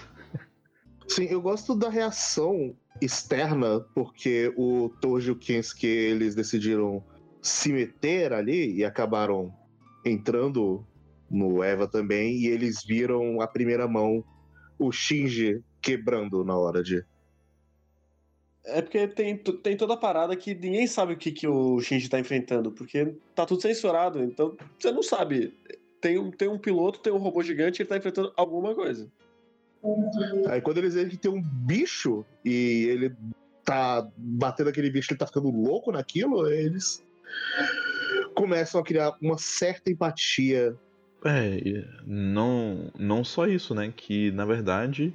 Sim, 1.07 1.25
eu 1.25 1.41
gosto 1.41 1.75
da 1.75 1.89
reação 1.89 2.75
externa, 3.03 3.81
porque 3.93 4.53
o 4.55 4.89
Toji 5.01 5.29
e 5.29 5.31
o 5.31 5.35
Kensuke, 5.35 5.87
eles 5.87 6.35
decidiram 6.35 7.03
se 7.41 7.73
meter 7.73 8.33
ali 8.33 8.73
e 8.73 8.85
acabaram 8.85 9.53
entrando 10.05 10.85
no 11.29 11.63
Eva 11.63 11.87
também, 11.87 12.37
e 12.37 12.47
eles 12.47 12.83
viram 12.83 13.41
a 13.41 13.47
primeira 13.47 13.87
mão 13.87 14.23
o 14.77 14.91
Shinji 14.91 15.63
quebrando 15.81 16.43
na 16.43 16.57
hora 16.57 16.83
de. 16.83 17.03
É 18.65 18.81
porque 18.81 19.07
tem, 19.07 19.37
tem 19.37 19.75
toda 19.75 19.95
a 19.95 19.97
parada 19.97 20.35
que 20.35 20.53
ninguém 20.53 20.87
sabe 20.87 21.13
o 21.13 21.17
que, 21.17 21.31
que 21.31 21.47
o 21.47 21.81
Shinji 21.81 22.07
tá 22.07 22.19
enfrentando, 22.19 22.71
porque 22.71 23.15
tá 23.35 23.45
tudo 23.45 23.61
censurado, 23.61 24.23
então 24.23 24.55
você 24.79 24.91
não 24.91 25.03
sabe. 25.03 25.53
Tem 25.99 26.31
tem 26.31 26.47
um 26.47 26.57
piloto, 26.57 26.99
tem 26.99 27.11
um 27.11 27.17
robô 27.17 27.41
gigante, 27.41 27.81
ele 27.81 27.89
tá 27.89 27.97
enfrentando 27.97 28.31
alguma 28.37 28.75
coisa. 28.75 29.11
Aí 30.49 30.61
quando 30.61 30.77
eles 30.77 30.93
veem 30.93 31.09
que 31.09 31.17
tem 31.17 31.31
um 31.31 31.41
bicho 31.41 32.25
e 32.43 32.87
ele 32.89 33.15
tá 33.63 34.07
batendo 34.17 34.69
aquele 34.69 34.89
bicho, 34.89 35.11
ele 35.11 35.17
tá 35.17 35.27
ficando 35.27 35.49
louco 35.49 35.91
naquilo, 35.91 36.47
eles 36.47 37.03
começam 38.35 38.79
a 38.79 38.83
criar 38.83 39.13
uma 39.21 39.37
certa 39.37 39.91
empatia. 39.91 40.75
É, 41.25 41.85
não, 42.05 42.91
não 42.97 43.23
só 43.23 43.47
isso, 43.47 43.73
né? 43.73 43.93
Que 43.95 44.31
na 44.31 44.45
verdade 44.45 45.13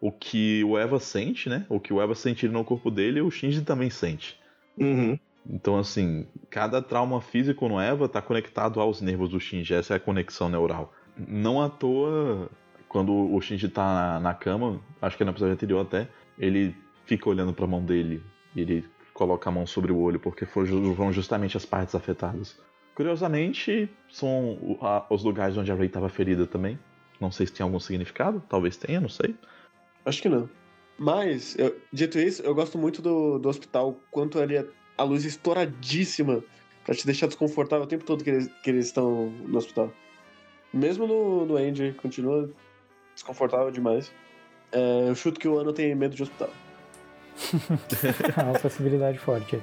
o 0.00 0.10
que 0.10 0.64
o 0.64 0.78
Eva 0.78 0.98
sente, 0.98 1.48
né? 1.48 1.66
O 1.68 1.78
que 1.78 1.92
o 1.92 2.00
Eva 2.00 2.14
sente 2.14 2.48
no 2.48 2.64
corpo 2.64 2.90
dele, 2.90 3.20
o 3.20 3.30
Shinji 3.30 3.62
também 3.62 3.90
sente. 3.90 4.38
Uhum. 4.78 5.18
Então, 5.48 5.78
assim, 5.78 6.26
cada 6.48 6.80
trauma 6.80 7.20
físico 7.20 7.68
no 7.68 7.80
Eva 7.80 8.08
tá 8.08 8.22
conectado 8.22 8.80
aos 8.80 9.00
nervos 9.00 9.30
do 9.30 9.40
Shinji, 9.40 9.74
essa 9.74 9.94
é 9.94 9.96
a 9.96 10.00
conexão 10.00 10.48
neural. 10.48 10.92
Não 11.16 11.60
à 11.60 11.68
toa, 11.68 12.48
quando 12.90 13.12
o 13.12 13.40
Shinji 13.40 13.68
tá 13.68 13.84
na, 13.84 14.20
na 14.20 14.34
cama, 14.34 14.80
acho 15.00 15.16
que 15.16 15.22
é 15.22 15.26
no 15.26 15.30
episódio 15.30 15.54
anterior 15.54 15.80
até, 15.80 16.08
ele 16.36 16.74
fica 17.06 17.28
olhando 17.28 17.52
pra 17.52 17.64
mão 17.66 17.82
dele, 17.84 18.20
e 18.54 18.60
ele 18.62 18.84
coloca 19.14 19.48
a 19.48 19.52
mão 19.52 19.64
sobre 19.64 19.92
o 19.92 19.98
olho, 19.98 20.18
porque 20.18 20.44
foram 20.44 21.12
justamente 21.12 21.56
as 21.56 21.64
partes 21.64 21.94
afetadas. 21.94 22.58
Curiosamente, 22.96 23.88
são 24.10 24.76
a- 24.82 25.06
os 25.08 25.22
lugares 25.22 25.56
onde 25.56 25.70
a 25.70 25.74
Rey 25.76 25.86
estava 25.86 26.08
ferida 26.08 26.46
também. 26.46 26.76
Não 27.20 27.30
sei 27.30 27.46
se 27.46 27.52
tem 27.52 27.62
algum 27.62 27.78
significado, 27.78 28.42
talvez 28.48 28.76
tenha, 28.76 29.00
não 29.00 29.08
sei. 29.08 29.36
Acho 30.04 30.20
que 30.20 30.28
não. 30.28 30.50
Mas, 30.98 31.56
eu- 31.58 31.76
dito 31.92 32.18
isso, 32.18 32.42
eu 32.42 32.54
gosto 32.54 32.76
muito 32.76 33.00
do, 33.00 33.38
do 33.38 33.48
hospital, 33.48 34.00
quanto 34.10 34.38
ali 34.40 34.58
a, 34.58 34.64
a 34.98 35.04
luz 35.04 35.24
estouradíssima 35.24 36.42
pra 36.84 36.94
te 36.94 37.06
deixar 37.06 37.26
desconfortável 37.28 37.84
o 37.84 37.88
tempo 37.88 38.04
todo 38.04 38.24
que 38.24 38.30
eles, 38.30 38.48
que 38.64 38.70
eles 38.70 38.86
estão 38.86 39.30
no 39.46 39.56
hospital. 39.58 39.92
Mesmo 40.72 41.06
no, 41.06 41.46
no 41.46 41.56
Andy, 41.56 41.92
continua 42.00 42.50
desconfortável 43.20 43.70
demais. 43.70 44.10
É, 44.72 45.08
eu 45.08 45.14
chuto 45.14 45.38
que 45.38 45.46
o 45.46 45.58
ano 45.58 45.72
tem 45.72 45.94
medo 45.94 46.14
de 46.14 46.22
hospital. 46.22 46.50
É 48.36 48.42
uma 48.42 48.58
possibilidade 48.58 49.18
forte. 49.18 49.60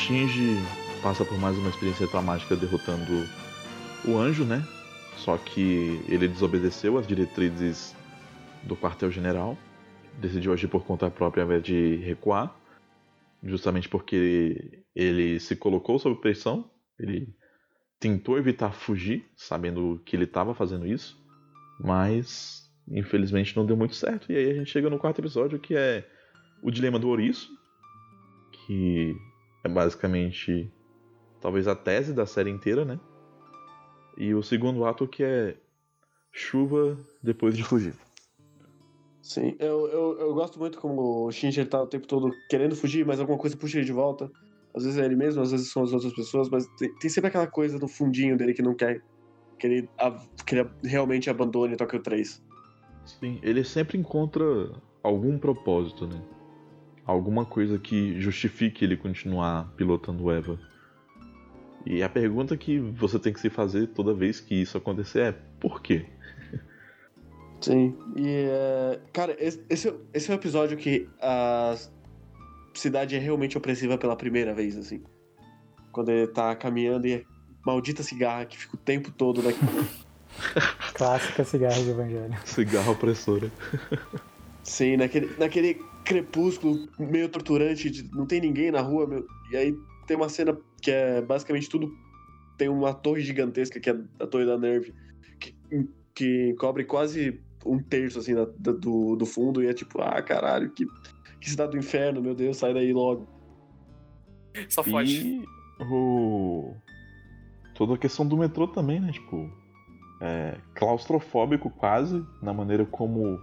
Shinji 0.00 0.56
passa 1.02 1.26
por 1.26 1.38
mais 1.38 1.58
uma 1.58 1.68
experiência 1.68 2.08
traumática 2.08 2.56
derrotando 2.56 3.28
o 4.08 4.16
anjo, 4.16 4.44
né? 4.44 4.66
Só 5.18 5.36
que 5.36 6.02
ele 6.08 6.26
desobedeceu 6.26 6.96
às 6.96 7.06
diretrizes 7.06 7.94
do 8.62 8.74
quartel-general, 8.74 9.58
decidiu 10.18 10.54
agir 10.54 10.68
por 10.68 10.84
conta 10.84 11.10
própria 11.10 11.42
ao 11.42 11.46
invés 11.46 11.62
de 11.62 11.96
recuar, 11.96 12.56
justamente 13.44 13.90
porque 13.90 14.82
ele 14.96 15.38
se 15.38 15.54
colocou 15.54 15.98
sob 15.98 16.18
pressão, 16.18 16.70
ele 16.98 17.28
tentou 18.00 18.38
evitar 18.38 18.72
fugir, 18.72 19.30
sabendo 19.36 20.00
que 20.06 20.16
ele 20.16 20.24
estava 20.24 20.54
fazendo 20.54 20.86
isso, 20.86 21.22
mas 21.78 22.72
infelizmente 22.88 23.54
não 23.54 23.66
deu 23.66 23.76
muito 23.76 23.94
certo. 23.94 24.32
E 24.32 24.36
aí 24.36 24.50
a 24.50 24.54
gente 24.54 24.70
chega 24.70 24.88
no 24.88 24.98
quarto 24.98 25.20
episódio 25.20 25.58
que 25.58 25.74
é 25.76 26.08
o 26.62 26.70
dilema 26.70 26.98
do 26.98 27.08
ouriço, 27.08 27.50
que 28.66 29.14
é 29.64 29.68
basicamente 29.68 30.70
talvez 31.40 31.66
a 31.66 31.74
tese 31.74 32.12
da 32.12 32.26
série 32.26 32.50
inteira, 32.50 32.84
né? 32.84 32.98
E 34.16 34.34
o 34.34 34.42
segundo 34.42 34.84
ato 34.84 35.06
que 35.06 35.22
é 35.22 35.56
chuva 36.32 36.98
depois 37.22 37.56
de 37.56 37.64
fugir. 37.64 37.94
Sim, 39.22 39.54
eu, 39.58 39.86
eu, 39.88 40.18
eu 40.18 40.34
gosto 40.34 40.58
muito 40.58 40.78
como 40.78 41.26
o 41.26 41.32
Shinji 41.32 41.64
tá 41.64 41.82
o 41.82 41.86
tempo 41.86 42.06
todo 42.06 42.30
querendo 42.48 42.74
fugir, 42.74 43.04
mas 43.06 43.20
alguma 43.20 43.38
coisa 43.38 43.56
puxa 43.56 43.78
ele 43.78 43.86
de 43.86 43.92
volta. 43.92 44.30
Às 44.74 44.84
vezes 44.84 44.98
é 44.98 45.04
ele 45.04 45.16
mesmo, 45.16 45.42
às 45.42 45.50
vezes 45.50 45.70
são 45.70 45.82
as 45.82 45.92
outras 45.92 46.12
pessoas, 46.12 46.48
mas 46.48 46.66
tem, 46.78 46.94
tem 46.96 47.10
sempre 47.10 47.28
aquela 47.28 47.46
coisa 47.46 47.78
no 47.78 47.88
fundinho 47.88 48.36
dele 48.36 48.54
que 48.54 48.62
não 48.62 48.74
quer 48.74 49.02
que 49.58 49.66
ele, 49.66 49.88
que 50.46 50.54
ele 50.54 50.68
realmente 50.82 51.28
abandone 51.28 51.76
Tokyo 51.76 52.02
3. 52.02 52.42
Sim, 53.04 53.38
ele 53.42 53.62
sempre 53.62 53.98
encontra 53.98 54.44
algum 55.02 55.38
propósito, 55.38 56.06
né? 56.06 56.20
Alguma 57.10 57.44
coisa 57.44 57.76
que 57.76 58.20
justifique 58.20 58.84
ele 58.84 58.96
continuar 58.96 59.72
pilotando 59.76 60.22
o 60.22 60.30
Eva. 60.30 60.56
E 61.84 62.04
a 62.04 62.08
pergunta 62.08 62.56
que 62.56 62.78
você 62.78 63.18
tem 63.18 63.32
que 63.32 63.40
se 63.40 63.50
fazer 63.50 63.88
toda 63.88 64.14
vez 64.14 64.38
que 64.38 64.54
isso 64.54 64.78
acontecer 64.78 65.20
é 65.20 65.32
por 65.58 65.82
quê? 65.82 66.06
Sim, 67.60 67.96
e 68.14 68.46
uh, 68.46 69.00
cara, 69.12 69.36
esse, 69.40 69.60
esse 70.14 70.30
é 70.30 70.34
o 70.34 70.36
episódio 70.36 70.76
que 70.76 71.08
a 71.20 71.76
cidade 72.74 73.16
é 73.16 73.18
realmente 73.18 73.58
opressiva 73.58 73.98
pela 73.98 74.14
primeira 74.14 74.54
vez, 74.54 74.76
assim. 74.76 75.02
Quando 75.90 76.10
ele 76.10 76.28
tá 76.28 76.54
caminhando 76.54 77.08
e 77.08 77.12
é 77.14 77.24
maldita 77.66 78.04
cigarra 78.04 78.44
que 78.44 78.56
fica 78.56 78.76
o 78.76 78.78
tempo 78.78 79.10
todo 79.10 79.42
daqui. 79.42 79.58
Clássica 80.94 81.42
cigarra 81.42 81.82
de 81.82 81.90
evangelho. 81.90 82.36
Cigarra 82.44 82.92
opressora. 82.92 83.50
Sim, 84.62 84.96
naquele, 84.96 85.34
naquele 85.36 85.89
crepúsculo 86.04 86.88
meio 86.98 87.28
torturante, 87.28 87.90
de, 87.90 88.10
não 88.14 88.26
tem 88.26 88.40
ninguém 88.40 88.70
na 88.70 88.80
rua, 88.80 89.06
meu, 89.06 89.26
e 89.50 89.56
aí 89.56 89.76
tem 90.06 90.16
uma 90.16 90.28
cena 90.28 90.56
que 90.80 90.90
é 90.90 91.20
basicamente 91.22 91.68
tudo. 91.68 91.92
Tem 92.58 92.68
uma 92.68 92.92
torre 92.92 93.22
gigantesca, 93.22 93.80
que 93.80 93.88
é 93.88 93.98
a 94.18 94.26
Torre 94.26 94.44
da 94.44 94.58
Nerve, 94.58 94.92
que, 95.38 95.54
que 96.14 96.54
cobre 96.58 96.84
quase 96.84 97.40
um 97.64 97.78
terço 97.78 98.18
assim 98.18 98.34
da, 98.34 98.46
da, 98.58 98.72
do, 98.72 99.16
do 99.16 99.24
fundo, 99.24 99.62
e 99.62 99.66
é 99.66 99.72
tipo, 99.72 100.00
ah, 100.00 100.20
caralho, 100.20 100.70
que, 100.70 100.86
que 101.40 101.48
cidade 101.48 101.72
do 101.72 101.78
inferno, 101.78 102.20
meu 102.20 102.34
Deus, 102.34 102.58
sai 102.58 102.74
daí 102.74 102.92
logo. 102.92 103.28
Só 104.68 104.82
foge. 104.82 105.22
E 105.22 105.44
o... 105.82 106.74
toda 107.74 107.94
a 107.94 107.98
questão 107.98 108.26
do 108.26 108.36
metrô 108.36 108.68
também, 108.68 109.00
né? 109.00 109.12
Tipo, 109.12 109.50
é, 110.20 110.58
claustrofóbico 110.74 111.70
quase, 111.70 112.24
na 112.42 112.52
maneira 112.52 112.84
como 112.84 113.40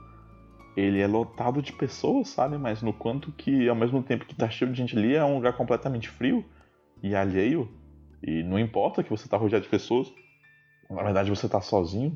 ele 0.78 1.02
é 1.02 1.08
lotado 1.08 1.60
de 1.60 1.74
pessoas, 1.74 2.30
sabe? 2.30 2.56
Mas 2.56 2.84
no 2.84 2.94
quanto 2.94 3.32
que, 3.32 3.68
ao 3.68 3.76
mesmo 3.76 4.04
tempo 4.04 4.26
que 4.26 4.36
tá 4.36 4.48
cheio 4.48 4.72
de 4.72 4.78
gente 4.78 4.96
ali, 4.96 5.16
é 5.16 5.26
um 5.26 5.36
lugar 5.36 5.58
completamente 5.58 6.08
frio 6.08 6.46
e 7.02 7.16
alheio. 7.16 7.68
E 8.22 8.44
não 8.44 8.60
importa 8.60 9.04
que 9.04 9.10
você 9.10 9.28
tá 9.28 9.38
rodeado 9.38 9.64
de 9.64 9.72
pessoas, 9.72 10.14
na 10.88 11.02
verdade 11.02 11.32
você 11.32 11.50
tá 11.50 11.60
sozinho. 11.62 12.16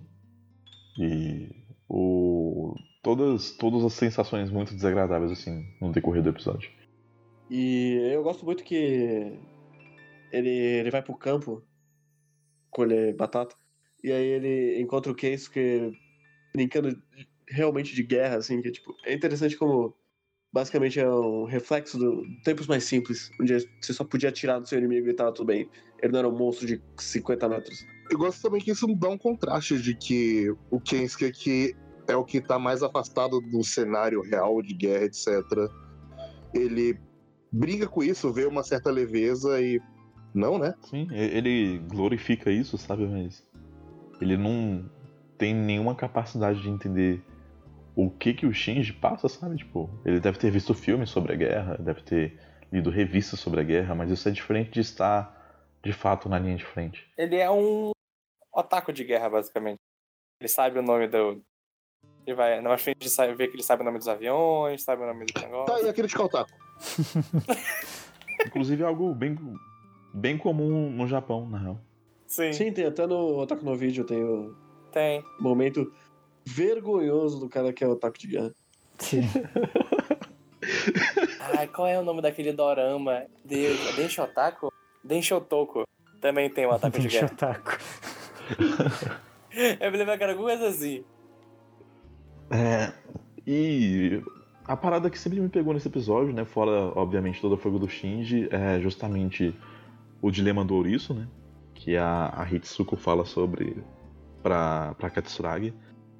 E 0.99 1.49
o... 1.89 2.75
todas, 3.01 3.51
todas 3.57 3.83
as 3.83 3.93
sensações 3.93 4.51
muito 4.51 4.75
desagradáveis, 4.75 5.31
assim, 5.31 5.65
no 5.81 5.91
decorrer 5.91 6.21
do 6.21 6.29
episódio. 6.29 6.69
E 7.49 8.11
eu 8.13 8.21
gosto 8.21 8.45
muito 8.45 8.63
que 8.63 9.39
ele, 10.31 10.49
ele 10.49 10.91
vai 10.91 11.01
pro 11.01 11.15
campo 11.15 11.63
colher 12.69 13.15
batata. 13.15 13.55
E 14.03 14.11
aí 14.11 14.25
ele 14.25 14.79
encontra 14.79 15.11
o 15.11 15.15
Case 15.15 15.49
que 15.49 15.91
brincando 16.53 16.95
realmente 17.51 17.93
de 17.93 18.01
guerra, 18.01 18.37
assim, 18.37 18.61
que 18.61 18.69
é, 18.69 18.71
tipo, 18.71 18.95
é 19.05 19.13
interessante 19.13 19.57
como 19.57 19.93
basicamente 20.53 20.99
é 20.99 21.09
um 21.09 21.45
reflexo 21.45 21.97
do 21.97 22.23
tempos 22.43 22.67
mais 22.67 22.83
simples, 22.83 23.31
onde 23.39 23.57
você 23.79 23.93
só 23.93 24.03
podia 24.03 24.29
atirar 24.29 24.59
no 24.59 24.65
seu 24.65 24.77
inimigo 24.77 25.07
e 25.07 25.13
tava 25.13 25.31
tudo 25.31 25.47
bem. 25.47 25.69
Ele 26.01 26.11
não 26.11 26.19
era 26.19 26.29
um 26.29 26.37
monstro 26.37 26.65
de 26.65 26.81
50 26.97 27.47
metros. 27.47 27.85
Eu 28.09 28.17
gosto 28.17 28.41
também 28.41 28.59
que 28.59 28.71
isso 28.71 28.87
dá 28.95 29.09
um 29.09 29.17
contraste 29.17 29.81
de 29.81 29.95
que 29.95 30.53
o 30.69 30.79
Kensuke 30.79 31.25
aqui 31.25 31.75
é 32.07 32.15
o 32.15 32.25
que 32.25 32.41
tá 32.41 32.59
mais 32.59 32.83
afastado 32.83 33.39
do 33.39 33.63
cenário 33.63 34.21
real 34.21 34.61
de 34.61 34.73
guerra, 34.73 35.05
etc. 35.05 35.27
Ele 36.53 36.99
briga 37.51 37.87
com 37.87 38.03
isso, 38.03 38.31
vê 38.33 38.45
uma 38.45 38.63
certa 38.63 38.91
leveza 38.91 39.61
e. 39.61 39.79
Não, 40.33 40.57
né? 40.57 40.73
Sim, 40.89 41.07
ele 41.11 41.79
glorifica 41.89 42.49
isso, 42.49 42.77
sabe? 42.77 43.05
Mas 43.05 43.45
ele 44.21 44.37
não 44.37 44.89
tem 45.37 45.53
nenhuma 45.53 45.93
capacidade 45.93 46.61
de 46.61 46.69
entender 46.69 47.21
o 48.05 48.09
que 48.09 48.33
que 48.33 48.47
o 48.47 48.53
Shinji 48.53 48.93
passa, 48.93 49.29
sabe? 49.29 49.57
Tipo, 49.57 49.89
ele 50.03 50.19
deve 50.19 50.39
ter 50.39 50.49
visto 50.49 50.73
filmes 50.73 51.09
sobre 51.09 51.33
a 51.33 51.35
guerra, 51.35 51.77
deve 51.77 52.01
ter 52.01 52.39
lido 52.71 52.89
revistas 52.89 53.39
sobre 53.39 53.59
a 53.59 53.63
guerra, 53.63 53.93
mas 53.93 54.09
isso 54.09 54.27
é 54.27 54.31
diferente 54.31 54.71
de 54.71 54.79
estar 54.79 55.39
de 55.83 55.93
fato 55.93 56.27
na 56.27 56.39
linha 56.39 56.55
de 56.55 56.65
frente. 56.65 57.07
Ele 57.15 57.35
é 57.35 57.49
um 57.51 57.91
otaku 58.51 58.91
de 58.91 59.03
guerra, 59.03 59.29
basicamente. 59.29 59.77
Ele 60.39 60.47
sabe 60.47 60.79
o 60.79 60.81
nome 60.81 61.07
do. 61.07 61.43
Ele 62.25 62.35
vai 62.35 62.59
na 62.59 62.75
frente 62.77 63.07
de 63.07 63.33
ver 63.35 63.49
que 63.49 63.55
ele 63.55 63.63
sabe 63.63 63.83
o 63.83 63.85
nome 63.85 63.99
dos 63.99 64.07
aviões, 64.07 64.83
sabe 64.83 65.03
o 65.03 65.05
nome 65.05 65.25
do 65.25 65.41
negócio. 65.41 65.65
Tá 65.65 65.75
aí 65.75 65.89
aquele 65.89 66.07
de 66.07 66.17
otaku. 66.17 66.51
Inclusive 68.47 68.81
é 68.81 68.85
algo 68.85 69.13
bem, 69.13 69.37
bem 70.11 70.37
comum 70.37 70.89
no 70.89 71.07
Japão, 71.07 71.47
na 71.47 71.59
real. 71.59 71.79
Sim. 72.25 72.53
Sim, 72.53 72.71
tem 72.71 72.85
até 72.85 73.05
no 73.05 73.39
Otaku 73.39 73.63
no 73.63 73.75
vídeo, 73.75 74.05
tem 74.05 74.23
o 74.23 74.55
tem. 74.91 75.23
momento 75.39 75.91
vergonhoso 76.45 77.39
do 77.39 77.49
cara 77.49 77.71
que 77.73 77.83
é 77.83 77.87
otaku 77.87 78.17
de 78.19 78.27
guerra. 78.27 78.51
Sim. 78.99 79.21
Ai, 81.57 81.67
qual 81.67 81.87
é 81.87 81.99
o 81.99 82.03
nome 82.03 82.21
daquele 82.21 82.53
dorama? 82.53 83.25
Otaku? 84.23 84.71
Densho 85.03 85.35
Otoko. 85.35 85.87
Também 86.19 86.49
tem 86.49 86.67
um 86.67 86.71
ataque 86.71 86.99
de 86.99 87.07
guerra. 87.07 87.31
Otaku. 87.33 87.77
Eu 89.79 89.91
me 89.91 89.97
lembro 89.97 90.17
que 90.17 90.23
era 90.23 90.31
alguma 90.33 90.49
coisa 90.49 90.67
assim. 90.67 91.03
É. 92.49 92.93
E 93.45 94.21
a 94.65 94.77
parada 94.77 95.09
que 95.09 95.17
sempre 95.17 95.39
me 95.39 95.49
pegou 95.49 95.73
nesse 95.73 95.87
episódio, 95.87 96.33
né? 96.33 96.45
Fora, 96.45 96.91
obviamente, 96.95 97.41
todo 97.41 97.53
o 97.53 97.57
fogo 97.57 97.79
do 97.79 97.89
Shinji, 97.89 98.47
é 98.51 98.79
justamente 98.79 99.55
o 100.21 100.29
dilema 100.29 100.63
do 100.63 100.75
ouriço, 100.75 101.13
né? 101.13 101.27
Que 101.73 101.97
a, 101.97 102.31
a 102.35 102.47
Hitsuko 102.49 102.95
fala 102.95 103.25
sobre 103.25 103.83
pra, 104.43 104.93
pra 104.95 105.09
Katsuragi. 105.09 105.73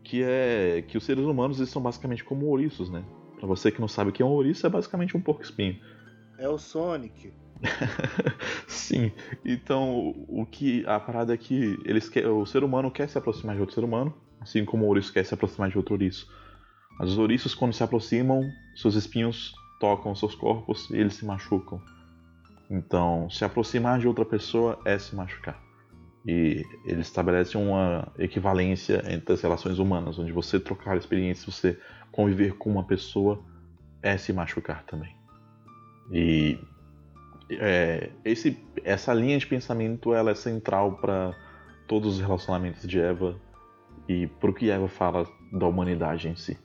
Que 0.04 0.24
é 0.24 0.84
que 0.88 0.98
os 0.98 1.04
seres 1.04 1.24
humanos 1.24 1.58
eles 1.60 1.70
são 1.70 1.82
basicamente 1.82 2.24
como 2.24 2.48
ouriços, 2.48 2.90
né? 2.90 3.04
Pra 3.38 3.48
você 3.48 3.72
que 3.72 3.82
não 3.82 3.88
sabe 3.88 4.10
o 4.10 4.14
que 4.14 4.22
é 4.22 4.26
um 4.26 4.30
ouriço, 4.30 4.66
é 4.66 4.70
basicamente 4.70 5.16
um 5.16 5.22
porco 5.22 5.44
espinho. 5.44 5.76
É 6.38 6.48
o 6.48 6.58
Sonic. 6.58 7.34
Sim. 8.68 9.12
Então, 9.46 10.14
o 10.28 10.46
que 10.46 10.86
a 10.88 11.00
parada 11.00 11.34
é 11.34 11.38
que 11.38 11.78
eles 11.86 12.10
quer, 12.10 12.28
o 12.28 12.46
ser 12.46 12.64
humano 12.64 12.92
quer 12.92 13.08
se 13.08 13.18
aproximar 13.18 13.56
de 13.56 13.62
outro 13.62 13.76
ser 13.76 13.84
humano, 13.84 14.14
assim 14.40 14.66
como 14.66 14.86
o 14.86 14.88
ouriço 14.88 15.14
quer 15.14 15.26
se 15.26 15.34
aproximar 15.34 15.70
de 15.70 15.78
outro 15.78 15.94
ouriço. 15.94 16.28
Mas 17.00 17.10
os 17.10 17.18
ouriços, 17.18 17.56
quando 17.56 17.74
se 17.74 17.84
aproximam, 17.84 18.42
seus 18.76 18.96
espinhos 18.96 19.54
tocam 19.80 20.14
seus 20.16 20.36
corpos 20.36 20.90
e 20.92 20.98
eles 20.98 21.16
se 21.16 21.26
machucam. 21.26 21.82
Então, 22.70 23.30
se 23.30 23.44
aproximar 23.44 24.00
de 24.00 24.08
outra 24.08 24.24
pessoa 24.24 24.80
é 24.86 24.98
se 24.98 25.16
machucar. 25.16 25.62
E 26.26 26.64
ele 26.86 27.02
estabelece 27.02 27.58
uma 27.58 28.12
equivalência 28.18 29.04
entre 29.12 29.34
as 29.34 29.42
relações 29.42 29.80
humanas, 29.80 30.20
onde 30.20 30.32
você 30.32 30.60
trocar 30.60 30.96
experiências, 30.96 31.56
você 31.56 31.80
conviver 32.12 32.58
com 32.58 32.70
uma 32.70 32.84
pessoa 32.84 33.44
é 34.04 34.18
se 34.18 34.32
machucar 34.32 34.84
também. 34.86 35.16
E 36.12 36.60
é, 37.50 38.10
esse, 38.24 38.58
essa 38.84 39.14
linha 39.14 39.38
de 39.38 39.48
pensamento 39.48 40.14
ela 40.14 40.32
é 40.32 40.36
central 40.36 40.98
para 40.98 41.36
todos 41.88 42.16
os 42.16 42.22
relacionamentos 42.22 42.88
de 42.88 43.00
Eva 43.00 43.40
e 44.08 44.28
para 44.28 44.50
o 44.50 44.54
que 44.54 44.70
Eva 44.70 44.88
fala 44.88 45.28
da 45.52 45.68
humanidade 45.68 46.28
em 46.28 46.36
si. 46.36 46.58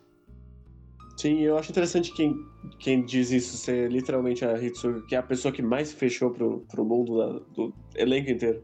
Sim, 1.17 1.41
eu 1.41 1.57
acho 1.57 1.71
interessante 1.71 2.13
quem, 2.13 2.37
quem 2.79 3.05
diz 3.05 3.31
isso 3.31 3.57
ser 3.57 3.91
literalmente 3.91 4.45
a 4.45 4.63
Hitsuko, 4.63 5.07
que 5.07 5.15
é 5.15 5.19
a 5.19 5.23
pessoa 5.23 5.51
que 5.51 5.63
mais 5.63 5.93
fechou 5.93 6.31
pro, 6.31 6.61
pro 6.71 6.85
mundo 6.85 7.17
da, 7.17 7.39
do 7.55 7.75
elenco 7.95 8.31
inteiro. 8.31 8.63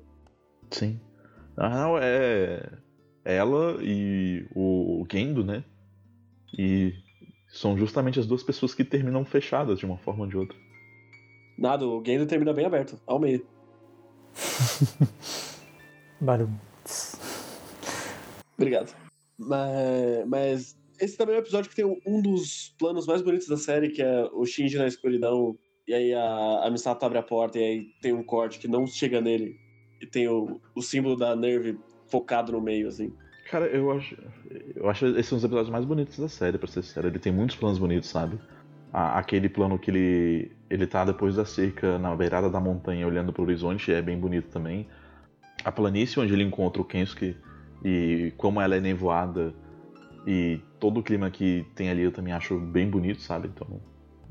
Sim. 0.73 1.01
Na 1.57 1.69
real, 1.69 1.99
é 2.01 2.79
ela 3.25 3.79
e 3.81 4.47
o 4.55 5.05
Gendo, 5.11 5.45
né? 5.45 5.65
E 6.59 6.95
são 7.49 7.77
justamente 7.77 8.19
as 8.19 8.27
duas 8.27 8.43
pessoas 8.43 8.75
que 8.75 8.85
terminam 8.85 9.25
fechadas 9.25 9.79
de 9.79 9.87
uma 9.87 9.99
forma 9.99 10.25
ou 10.25 10.31
de 10.31 10.37
outra. 10.37 10.57
Nada, 11.59 11.87
o 11.87 12.03
Gendo 12.05 12.27
termina 12.27 12.53
bem 12.53 12.65
aberto, 12.65 12.99
ao 13.07 13.21
meio. 13.21 13.47
Barulho. 16.21 16.51
Obrigado. 18.57 18.95
Mas, 19.39 20.27
mas 20.27 20.79
esse 21.01 21.17
também 21.17 21.35
é 21.35 21.39
um 21.39 21.43
episódio 21.43 21.69
que 21.69 21.77
tem 21.77 22.01
um 22.07 22.23
dos 22.23 22.75
planos 22.79 23.07
mais 23.07 23.23
bonitos 23.23 23.49
da 23.49 23.57
série, 23.57 23.91
que 23.91 24.03
é 24.03 24.25
o 24.33 24.47
Shinji 24.47 24.79
na 24.79 24.87
escuridão, 24.87 25.59
e 25.87 25.93
aí 25.93 26.15
a, 26.15 26.61
a 26.65 26.71
Misato 26.71 27.05
abre 27.05 27.19
a 27.19 27.23
porta 27.23 27.59
e 27.59 27.63
aí 27.63 27.87
tem 28.01 28.13
um 28.13 28.23
corte 28.23 28.59
que 28.59 28.69
não 28.69 28.87
chega 28.87 29.21
nele, 29.21 29.59
e 30.03 30.07
tem 30.07 30.29
o, 30.29 30.61
o 30.75 30.83
símbolo 30.83 31.17
da 31.17 31.37
Nerve 31.37 31.79
focado 32.09 32.53
no 32.53 32.61
meio, 32.61 32.89
assim. 32.89 33.13
Cara, 33.51 33.67
eu 33.67 33.91
acho. 33.93 34.17
Eu 34.75 34.89
acho 34.91 35.07
esses 35.07 35.31
os 35.31 35.45
episódios 35.45 35.71
mais 35.71 35.85
bonitos 35.85 36.19
da 36.19 36.29
série, 36.29 36.59
pra 36.59 36.67
ser 36.67 36.83
sincero. 36.83 37.07
Ele 37.07 37.19
tem 37.19 37.33
muitos 37.33 37.57
planos 37.57 37.79
bonitos, 37.79 38.09
sabe? 38.09 38.39
A, 38.93 39.19
aquele 39.19 39.49
plano 39.49 39.79
que 39.79 39.91
ele. 39.91 40.53
ele 40.69 40.87
tá 40.87 41.05
depois 41.05 41.37
da 41.37 41.45
cerca, 41.45 41.99
na 41.99 42.15
beirada 42.17 42.51
da 42.51 42.61
montanha, 42.61 43.07
olhando 43.07 43.33
pro 43.33 43.43
horizonte, 43.43 43.93
é 43.93 44.03
bem 44.03 44.19
bonito 44.19 44.49
também. 44.51 44.89
A 45.65 45.71
planície 45.71 46.19
onde 46.19 46.33
ele 46.33 46.43
encontra 46.43 46.83
o 46.83 46.85
Kensuke 46.85 47.37
e 47.85 48.33
como 48.37 48.61
ela 48.61 48.75
é 48.75 48.81
nevoada 48.81 49.55
e 50.27 50.61
todo 50.81 51.01
o 51.01 51.03
clima 51.03 51.31
que 51.31 51.65
tem 51.75 51.91
ali 51.91 52.03
eu 52.03 52.13
também 52.13 52.33
acho 52.33 52.59
bem 52.59 52.89
bonito, 52.89 53.21
sabe? 53.21 53.49
Então 53.49 53.81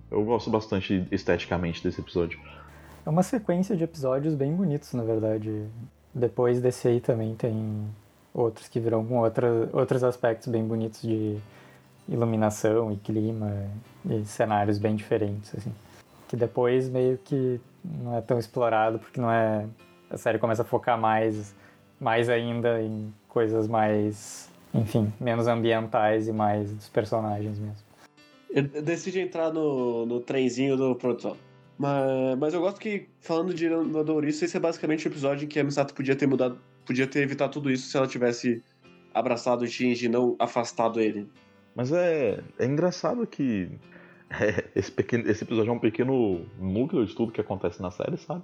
eu 0.09 0.23
gosto 0.25 0.49
bastante 0.49 1.07
esteticamente 1.11 1.83
desse 1.83 2.01
episódio. 2.01 2.39
É 3.05 3.09
uma 3.09 3.23
sequência 3.23 3.75
de 3.75 3.83
episódios 3.83 4.35
bem 4.35 4.53
bonitos, 4.53 4.93
na 4.93 5.03
verdade. 5.03 5.65
Depois 6.13 6.61
desse 6.61 6.87
aí 6.87 6.99
também 6.99 7.35
tem 7.35 7.87
outros 8.33 8.67
que 8.67 8.79
virão 8.79 9.05
com 9.05 9.19
outra, 9.19 9.69
outros 9.73 10.03
aspectos 10.03 10.47
bem 10.47 10.63
bonitos 10.63 11.01
de 11.01 11.37
iluminação 12.07 12.91
e 12.91 12.97
clima 12.97 13.67
e 14.05 14.25
cenários 14.25 14.77
bem 14.77 14.95
diferentes, 14.95 15.53
assim. 15.55 15.73
Que 16.27 16.35
depois 16.35 16.89
meio 16.89 17.17
que 17.17 17.59
não 17.83 18.15
é 18.17 18.21
tão 18.21 18.37
explorado 18.37 18.99
porque 18.99 19.19
não 19.19 19.31
é 19.31 19.65
a 20.09 20.17
série 20.17 20.37
começa 20.37 20.61
a 20.61 20.65
focar 20.65 20.99
mais 20.99 21.55
mais 21.99 22.29
ainda 22.29 22.81
em 22.81 23.13
coisas 23.29 23.67
mais, 23.67 24.49
enfim, 24.73 25.13
menos 25.19 25.47
ambientais 25.47 26.27
e 26.27 26.33
mais 26.33 26.73
dos 26.73 26.89
personagens 26.89 27.59
mesmo. 27.59 27.91
Eu 28.49 28.63
decide 28.63 29.19
entrar 29.19 29.53
no, 29.53 30.05
no 30.05 30.19
trenzinho 30.19 30.75
do 30.75 30.95
produtor. 30.95 31.37
Mas, 31.81 32.37
mas 32.37 32.53
eu 32.53 32.61
gosto 32.61 32.79
que, 32.79 33.07
falando 33.19 33.55
de 33.55 33.67
Nadouriço, 33.67 34.45
esse 34.45 34.55
é 34.55 34.59
basicamente 34.59 35.07
o 35.07 35.09
episódio 35.09 35.45
em 35.45 35.47
que 35.47 35.59
a 35.59 35.63
Misato 35.63 35.95
podia 35.95 36.15
ter 36.15 36.27
mudado, 36.27 36.59
podia 36.85 37.07
ter 37.07 37.23
evitado 37.23 37.53
tudo 37.53 37.71
isso 37.71 37.89
se 37.89 37.97
ela 37.97 38.05
tivesse 38.05 38.63
abraçado 39.11 39.63
o 39.63 39.67
Shinji 39.67 40.05
e 40.05 40.09
não 40.09 40.35
afastado 40.37 40.99
ele. 40.99 41.27
Mas 41.75 41.91
é, 41.91 42.39
é 42.59 42.65
engraçado 42.67 43.25
que 43.25 43.67
é, 44.29 44.69
esse, 44.75 44.91
pequeno, 44.91 45.27
esse 45.27 45.43
episódio 45.43 45.71
é 45.71 45.73
um 45.73 45.79
pequeno 45.79 46.45
núcleo 46.59 47.03
de 47.03 47.15
tudo 47.15 47.31
que 47.31 47.41
acontece 47.41 47.81
na 47.81 47.89
série, 47.89 48.15
sabe? 48.17 48.43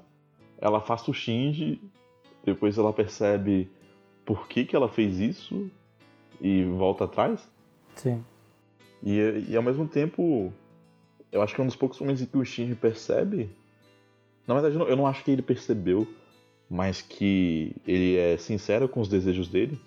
Ela 0.59 0.79
afasta 0.79 1.11
o 1.11 1.13
Shinji 1.13 1.79
depois 2.43 2.75
ela 2.77 2.91
percebe 2.91 3.69
por 4.25 4.47
que, 4.47 4.65
que 4.65 4.75
ela 4.75 4.89
fez 4.89 5.19
isso 5.19 5.69
e 6.41 6.63
volta 6.63 7.03
atrás. 7.03 7.47
Sim. 7.93 8.23
E, 9.03 9.45
e 9.49 9.55
ao 9.55 9.61
mesmo 9.61 9.87
tempo, 9.87 10.51
eu 11.31 11.41
acho 11.41 11.53
que 11.53 11.61
é 11.61 11.63
um 11.63 11.67
dos 11.67 11.75
poucos 11.75 11.99
momentos 11.99 12.21
em 12.21 12.25
que 12.25 12.37
o 12.37 12.45
Shinji 12.45 12.75
percebe. 12.75 13.49
Na 14.47 14.53
verdade, 14.53 14.75
eu 14.75 14.95
não 14.95 15.07
acho 15.07 15.23
que 15.23 15.31
ele 15.31 15.41
percebeu, 15.41 16.07
mas 16.69 17.01
que 17.01 17.75
ele 17.85 18.15
é 18.15 18.37
sincero 18.37 18.87
com 18.87 19.01
os 19.01 19.09
desejos 19.09 19.47
dele. 19.47 19.79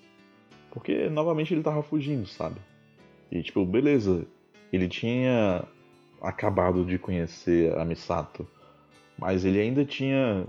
Porque 0.71 1.09
novamente 1.09 1.53
ele 1.53 1.63
tava 1.63 1.83
fugindo, 1.83 2.27
sabe? 2.27 2.57
E 3.31 3.43
tipo, 3.43 3.65
beleza, 3.65 4.27
ele 4.73 4.89
tinha 4.89 5.65
acabado 6.21 6.85
de 6.85 6.99
conhecer 6.99 7.77
a 7.77 7.85
Misato, 7.85 8.47
mas 9.19 9.45
ele 9.45 9.61
ainda 9.61 9.85
tinha 9.85 10.47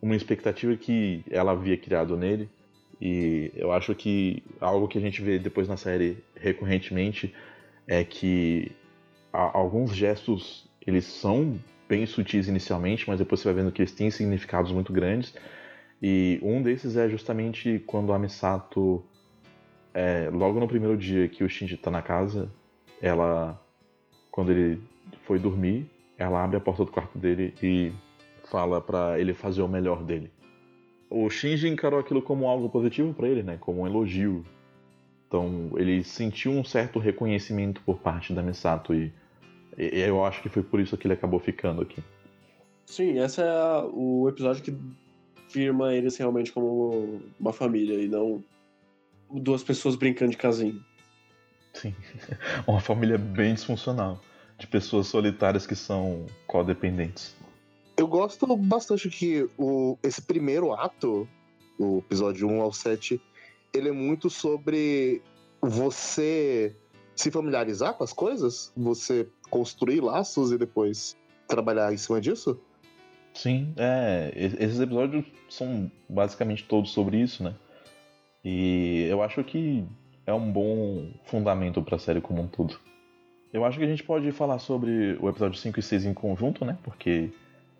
uma 0.00 0.14
expectativa 0.14 0.76
que 0.76 1.24
ela 1.30 1.52
havia 1.52 1.76
criado 1.76 2.16
nele. 2.16 2.48
E 3.00 3.50
eu 3.54 3.72
acho 3.72 3.94
que 3.94 4.42
algo 4.60 4.88
que 4.88 4.98
a 4.98 5.00
gente 5.00 5.20
vê 5.22 5.38
depois 5.38 5.68
na 5.68 5.76
série 5.76 6.18
recorrentemente 6.34 7.34
é 7.86 8.04
que 8.04 8.72
alguns 9.36 9.94
gestos 9.94 10.66
eles 10.86 11.04
são 11.04 11.58
bem 11.88 12.06
sutis 12.06 12.48
inicialmente, 12.48 13.08
mas 13.08 13.18
depois 13.18 13.40
você 13.40 13.52
vai 13.52 13.62
vendo 13.62 13.72
que 13.72 13.82
eles 13.82 13.92
têm 13.92 14.10
significados 14.10 14.72
muito 14.72 14.92
grandes. 14.92 15.34
E 16.02 16.38
um 16.42 16.62
desses 16.62 16.96
é 16.96 17.08
justamente 17.08 17.82
quando 17.86 18.12
a 18.12 18.18
Misato, 18.18 19.04
é, 19.94 20.28
logo 20.32 20.60
no 20.60 20.68
primeiro 20.68 20.96
dia 20.96 21.28
que 21.28 21.44
o 21.44 21.48
Shinji 21.48 21.74
está 21.74 21.90
na 21.90 22.02
casa, 22.02 22.50
ela, 23.00 23.60
quando 24.30 24.52
ele 24.52 24.80
foi 25.22 25.38
dormir, 25.38 25.90
ela 26.18 26.42
abre 26.42 26.56
a 26.56 26.60
porta 26.60 26.84
do 26.84 26.90
quarto 26.90 27.18
dele 27.18 27.54
e 27.62 27.92
fala 28.44 28.80
para 28.80 29.18
ele 29.18 29.34
fazer 29.34 29.62
o 29.62 29.68
melhor 29.68 30.02
dele. 30.02 30.30
O 31.08 31.28
Shinji 31.30 31.68
encarou 31.68 32.00
aquilo 32.00 32.20
como 32.20 32.48
algo 32.48 32.68
positivo 32.68 33.14
para 33.14 33.28
ele, 33.28 33.42
né? 33.42 33.56
Como 33.60 33.82
um 33.82 33.86
elogio. 33.86 34.44
Então 35.26 35.70
ele 35.76 36.02
sentiu 36.04 36.52
um 36.52 36.64
certo 36.64 36.98
reconhecimento 36.98 37.80
por 37.82 37.98
parte 37.98 38.32
da 38.32 38.42
Misato 38.42 38.94
e, 38.94 39.12
e 39.76 40.00
eu 40.00 40.24
acho 40.24 40.42
que 40.42 40.48
foi 40.48 40.62
por 40.62 40.80
isso 40.80 40.96
que 40.96 41.06
ele 41.06 41.14
acabou 41.14 41.38
ficando 41.38 41.82
aqui. 41.82 42.02
Sim, 42.86 43.18
esse 43.18 43.40
é 43.40 43.48
a, 43.48 43.84
o 43.92 44.28
episódio 44.28 44.62
que 44.62 44.76
firma 45.48 45.94
eles 45.94 46.16
realmente 46.16 46.52
como 46.52 47.20
uma 47.38 47.52
família 47.52 48.00
e 48.00 48.08
não 48.08 48.42
duas 49.30 49.62
pessoas 49.62 49.96
brincando 49.96 50.32
de 50.32 50.36
casinho. 50.36 50.82
Sim, 51.74 51.94
uma 52.66 52.80
família 52.80 53.18
bem 53.18 53.54
disfuncional, 53.54 54.20
de 54.58 54.66
pessoas 54.66 55.08
solitárias 55.08 55.66
que 55.66 55.74
são 55.74 56.26
codependentes. 56.46 57.36
Eu 57.96 58.06
gosto 58.06 58.46
bastante 58.56 59.08
que 59.08 59.48
o, 59.58 59.98
esse 60.02 60.22
primeiro 60.22 60.72
ato, 60.72 61.28
o 61.78 61.98
episódio 61.98 62.46
1 62.48 62.60
ao 62.60 62.72
7, 62.72 63.20
ele 63.74 63.88
é 63.88 63.92
muito 63.92 64.28
sobre 64.30 65.22
você 65.60 66.74
se 67.16 67.30
familiarizar 67.30 67.94
com 67.94 68.04
as 68.04 68.12
coisas, 68.12 68.72
você 68.76 69.26
construir 69.50 70.00
laços 70.00 70.52
e 70.52 70.58
depois 70.58 71.16
trabalhar 71.48 71.92
em 71.92 71.96
cima 71.96 72.20
disso. 72.20 72.60
Sim, 73.32 73.74
é, 73.76 74.32
esses 74.34 74.80
episódios 74.80 75.24
são 75.48 75.90
basicamente 76.08 76.64
todos 76.64 76.90
sobre 76.90 77.18
isso, 77.18 77.42
né? 77.42 77.54
E 78.44 79.06
eu 79.10 79.22
acho 79.22 79.42
que 79.44 79.84
é 80.26 80.32
um 80.32 80.50
bom 80.50 81.12
fundamento 81.24 81.82
para 81.82 81.96
a 81.96 81.98
série 81.98 82.20
como 82.20 82.42
um 82.42 82.48
todo. 82.48 82.78
Eu 83.52 83.64
acho 83.64 83.78
que 83.78 83.84
a 83.84 83.88
gente 83.88 84.02
pode 84.02 84.30
falar 84.32 84.58
sobre 84.58 85.16
o 85.20 85.28
episódio 85.28 85.58
5 85.58 85.78
e 85.78 85.82
6 85.82 86.06
em 86.06 86.14
conjunto, 86.14 86.64
né? 86.64 86.78
Porque 86.82 87.30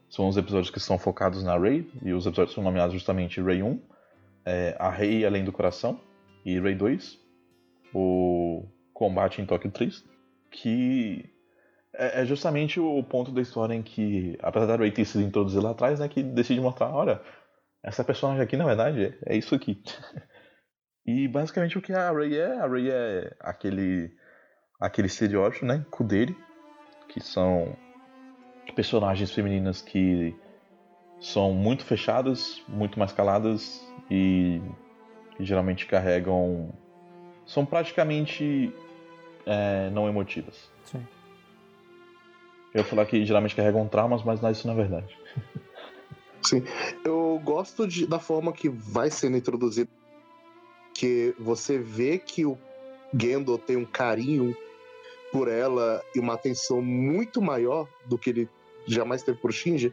são 0.08 0.28
os 0.28 0.36
episódios 0.36 0.70
que 0.70 0.80
são 0.80 0.98
focados 0.98 1.42
na 1.42 1.58
Rei, 1.58 1.90
e 2.02 2.12
os 2.12 2.26
episódios 2.26 2.54
são 2.54 2.62
nomeados 2.62 2.92
justamente 2.92 3.40
Rei 3.40 3.62
1, 3.62 3.80
é, 4.44 4.76
A 4.78 4.90
Rei 4.90 5.24
Além 5.24 5.44
do 5.44 5.52
Coração, 5.52 6.00
e 6.44 6.60
Rei 6.60 6.74
2, 6.74 7.18
o 7.92 8.64
Combate 8.96 9.42
em 9.42 9.46
Tóquio 9.46 9.70
3, 9.70 10.02
que 10.50 11.30
é, 11.92 12.22
é, 12.22 12.24
justamente 12.24 12.80
o 12.80 13.02
ponto 13.02 13.30
da 13.30 13.42
história 13.42 13.74
em 13.74 13.82
que, 13.82 14.38
apesar 14.42 14.78
da 14.78 14.90
ter 14.90 15.04
sido 15.04 15.22
introduzida 15.22 15.62
lá 15.62 15.72
atrás, 15.72 16.00
né, 16.00 16.08
que 16.08 16.22
decide 16.22 16.62
mostrar, 16.62 16.88
olha, 16.94 17.20
essa 17.82 18.02
personagem 18.02 18.42
aqui, 18.42 18.56
na 18.56 18.64
verdade, 18.64 19.14
é, 19.26 19.36
isso 19.36 19.54
aqui. 19.54 19.82
e 21.04 21.28
basicamente 21.28 21.76
o 21.76 21.82
que 21.82 21.92
a 21.92 22.10
Rei 22.10 22.38
é, 22.38 22.58
a 22.58 22.66
Rei 22.66 22.90
é 22.90 23.36
aquele, 23.40 24.10
aquele 24.80 25.08
estereótipo, 25.08 25.66
né, 25.66 25.84
dele, 26.00 26.34
que 27.10 27.20
são 27.20 27.76
personagens 28.74 29.30
femininas 29.30 29.82
que 29.82 30.34
são 31.20 31.52
muito 31.52 31.84
fechadas, 31.84 32.62
muito 32.66 32.98
mais 32.98 33.12
caladas 33.12 33.86
e 34.10 34.58
que 35.36 35.44
geralmente 35.44 35.84
carregam. 35.84 36.72
são 37.44 37.66
praticamente 37.66 38.74
é, 39.46 39.88
não 39.90 40.08
emotivas. 40.08 40.70
Sim. 40.84 41.06
Eu 42.74 42.80
ia 42.80 42.84
falar 42.84 43.06
que 43.06 43.24
geralmente 43.24 43.54
carregam 43.54 43.88
traumas, 43.88 44.22
mas 44.22 44.40
não 44.40 44.48
é 44.48 44.52
isso 44.52 44.66
na 44.66 44.74
verdade. 44.74 45.16
Sim. 46.42 46.62
Eu 47.04 47.40
gosto 47.42 47.86
de, 47.86 48.06
da 48.06 48.18
forma 48.18 48.52
que 48.52 48.68
vai 48.68 49.10
sendo 49.10 49.36
introduzido. 49.36 49.90
Que 50.94 51.34
você 51.38 51.78
vê 51.78 52.18
que 52.18 52.44
o 52.44 52.58
Gendo 53.18 53.56
tem 53.58 53.76
um 53.76 53.84
carinho 53.84 54.56
por 55.32 55.48
ela 55.48 56.02
e 56.14 56.20
uma 56.20 56.34
atenção 56.34 56.80
muito 56.80 57.40
maior 57.40 57.88
do 58.06 58.18
que 58.18 58.30
ele 58.30 58.48
jamais 58.86 59.22
teve 59.22 59.38
por 59.38 59.52
Shinji. 59.52 59.92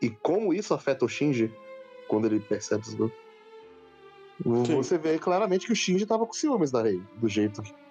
E 0.00 0.10
como 0.10 0.52
isso 0.52 0.74
afeta 0.74 1.04
o 1.04 1.08
Shinji 1.08 1.52
quando 2.08 2.26
ele 2.26 2.40
percebe 2.40 2.82
isso. 2.82 3.12
Você 4.44 4.98
vê 4.98 5.18
claramente 5.18 5.66
que 5.66 5.72
o 5.72 5.76
Shinji 5.76 6.06
tava 6.06 6.26
com 6.26 6.32
ciúmes 6.32 6.70
da 6.70 6.82
Rei, 6.82 7.00
do 7.16 7.28
jeito 7.28 7.62
que. 7.62 7.83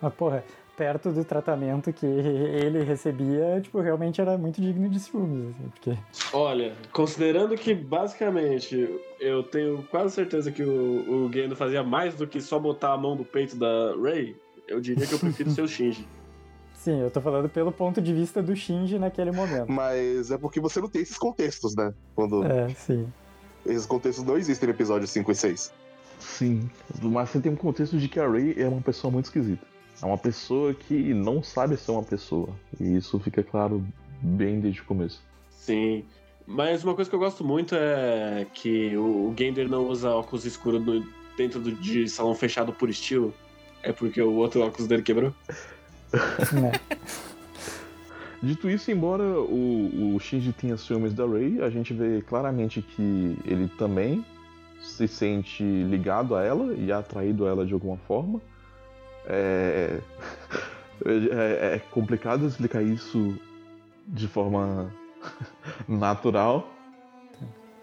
Mas, 0.00 0.12
porra, 0.14 0.44
perto 0.76 1.10
do 1.10 1.24
tratamento 1.24 1.92
que 1.92 2.04
ele 2.06 2.82
recebia, 2.82 3.60
tipo, 3.62 3.80
realmente 3.80 4.20
era 4.20 4.36
muito 4.36 4.60
digno 4.60 4.88
de 4.88 5.00
ciúmes, 5.00 5.54
assim, 5.54 5.68
porque... 5.70 5.98
Olha, 6.32 6.74
considerando 6.92 7.56
que, 7.56 7.74
basicamente, 7.74 8.88
eu 9.18 9.42
tenho 9.42 9.82
quase 9.90 10.14
certeza 10.14 10.52
que 10.52 10.62
o, 10.62 11.26
o 11.26 11.32
Gendo 11.32 11.56
fazia 11.56 11.82
mais 11.82 12.14
do 12.14 12.26
que 12.26 12.40
só 12.40 12.58
botar 12.58 12.92
a 12.92 12.98
mão 12.98 13.14
no 13.14 13.24
peito 13.24 13.56
da 13.56 13.94
Rei, 14.02 14.36
eu 14.68 14.80
diria 14.80 15.06
que 15.06 15.14
eu 15.14 15.18
prefiro 15.18 15.50
ser 15.50 15.62
o 15.62 15.68
Shinji. 15.68 16.06
Sim, 16.74 17.00
eu 17.00 17.10
tô 17.10 17.20
falando 17.20 17.48
pelo 17.48 17.72
ponto 17.72 18.00
de 18.00 18.12
vista 18.12 18.42
do 18.42 18.54
Shinji 18.54 18.98
naquele 18.98 19.32
momento. 19.32 19.72
Mas 19.72 20.30
é 20.30 20.38
porque 20.38 20.60
você 20.60 20.80
não 20.80 20.88
tem 20.88 21.02
esses 21.02 21.18
contextos, 21.18 21.74
né? 21.74 21.92
Quando 22.14 22.44
É, 22.44 22.68
sim. 22.68 23.08
esses 23.64 23.86
contextos 23.86 24.24
não 24.24 24.36
existem 24.36 24.68
no 24.68 24.74
episódio 24.74 25.08
5 25.08 25.32
e 25.32 25.34
6. 25.34 25.72
Sim, 26.20 26.70
mas 27.02 27.30
você 27.30 27.40
tem 27.40 27.50
um 27.50 27.56
contexto 27.56 27.98
de 27.98 28.08
que 28.08 28.20
a 28.20 28.28
Ray 28.28 28.54
é 28.56 28.68
uma 28.68 28.80
pessoa 28.80 29.10
muito 29.10 29.24
esquisita. 29.24 29.66
É 30.02 30.06
uma 30.06 30.18
pessoa 30.18 30.74
que 30.74 31.14
não 31.14 31.42
sabe 31.42 31.76
ser 31.76 31.90
uma 31.92 32.02
pessoa. 32.02 32.48
E 32.80 32.96
isso 32.96 33.18
fica 33.18 33.42
claro 33.42 33.84
bem 34.20 34.60
desde 34.60 34.80
o 34.80 34.84
começo. 34.84 35.22
Sim. 35.50 36.04
Mas 36.46 36.84
uma 36.84 36.94
coisa 36.94 37.08
que 37.10 37.16
eu 37.16 37.20
gosto 37.20 37.42
muito 37.44 37.74
é 37.74 38.46
que 38.54 38.96
o 38.96 39.34
Gender 39.36 39.68
não 39.68 39.88
usa 39.88 40.10
óculos 40.10 40.44
escuros 40.44 40.84
no- 40.84 41.04
dentro 41.36 41.58
do, 41.60 41.72
de 41.72 42.08
salão 42.08 42.34
fechado 42.34 42.72
por 42.72 42.88
estilo. 42.88 43.34
É 43.82 43.92
porque 43.92 44.20
o 44.22 44.34
outro 44.34 44.60
óculos 44.60 44.86
dele 44.86 45.02
quebrou. 45.02 45.32
né? 46.52 46.72
Dito 48.42 48.68
isso, 48.68 48.90
embora 48.90 49.24
o, 49.24 50.14
o 50.14 50.20
Shinji 50.20 50.52
tenha 50.52 50.76
ciúmes 50.76 51.14
da 51.14 51.26
Ray, 51.26 51.60
a 51.62 51.70
gente 51.70 51.92
vê 51.94 52.20
claramente 52.22 52.82
que 52.82 53.36
ele 53.44 53.66
também 53.78 54.24
se 54.82 55.08
sente 55.08 55.62
ligado 55.64 56.34
a 56.34 56.44
ela 56.44 56.74
e 56.74 56.92
atraído 56.92 57.46
a 57.46 57.48
ela 57.50 57.66
de 57.66 57.72
alguma 57.72 57.96
forma. 57.96 58.40
É, 59.28 60.00
é, 61.04 61.74
é 61.74 61.78
complicado 61.90 62.46
explicar 62.46 62.82
isso 62.82 63.36
de 64.06 64.28
forma 64.28 64.92
natural. 65.88 66.72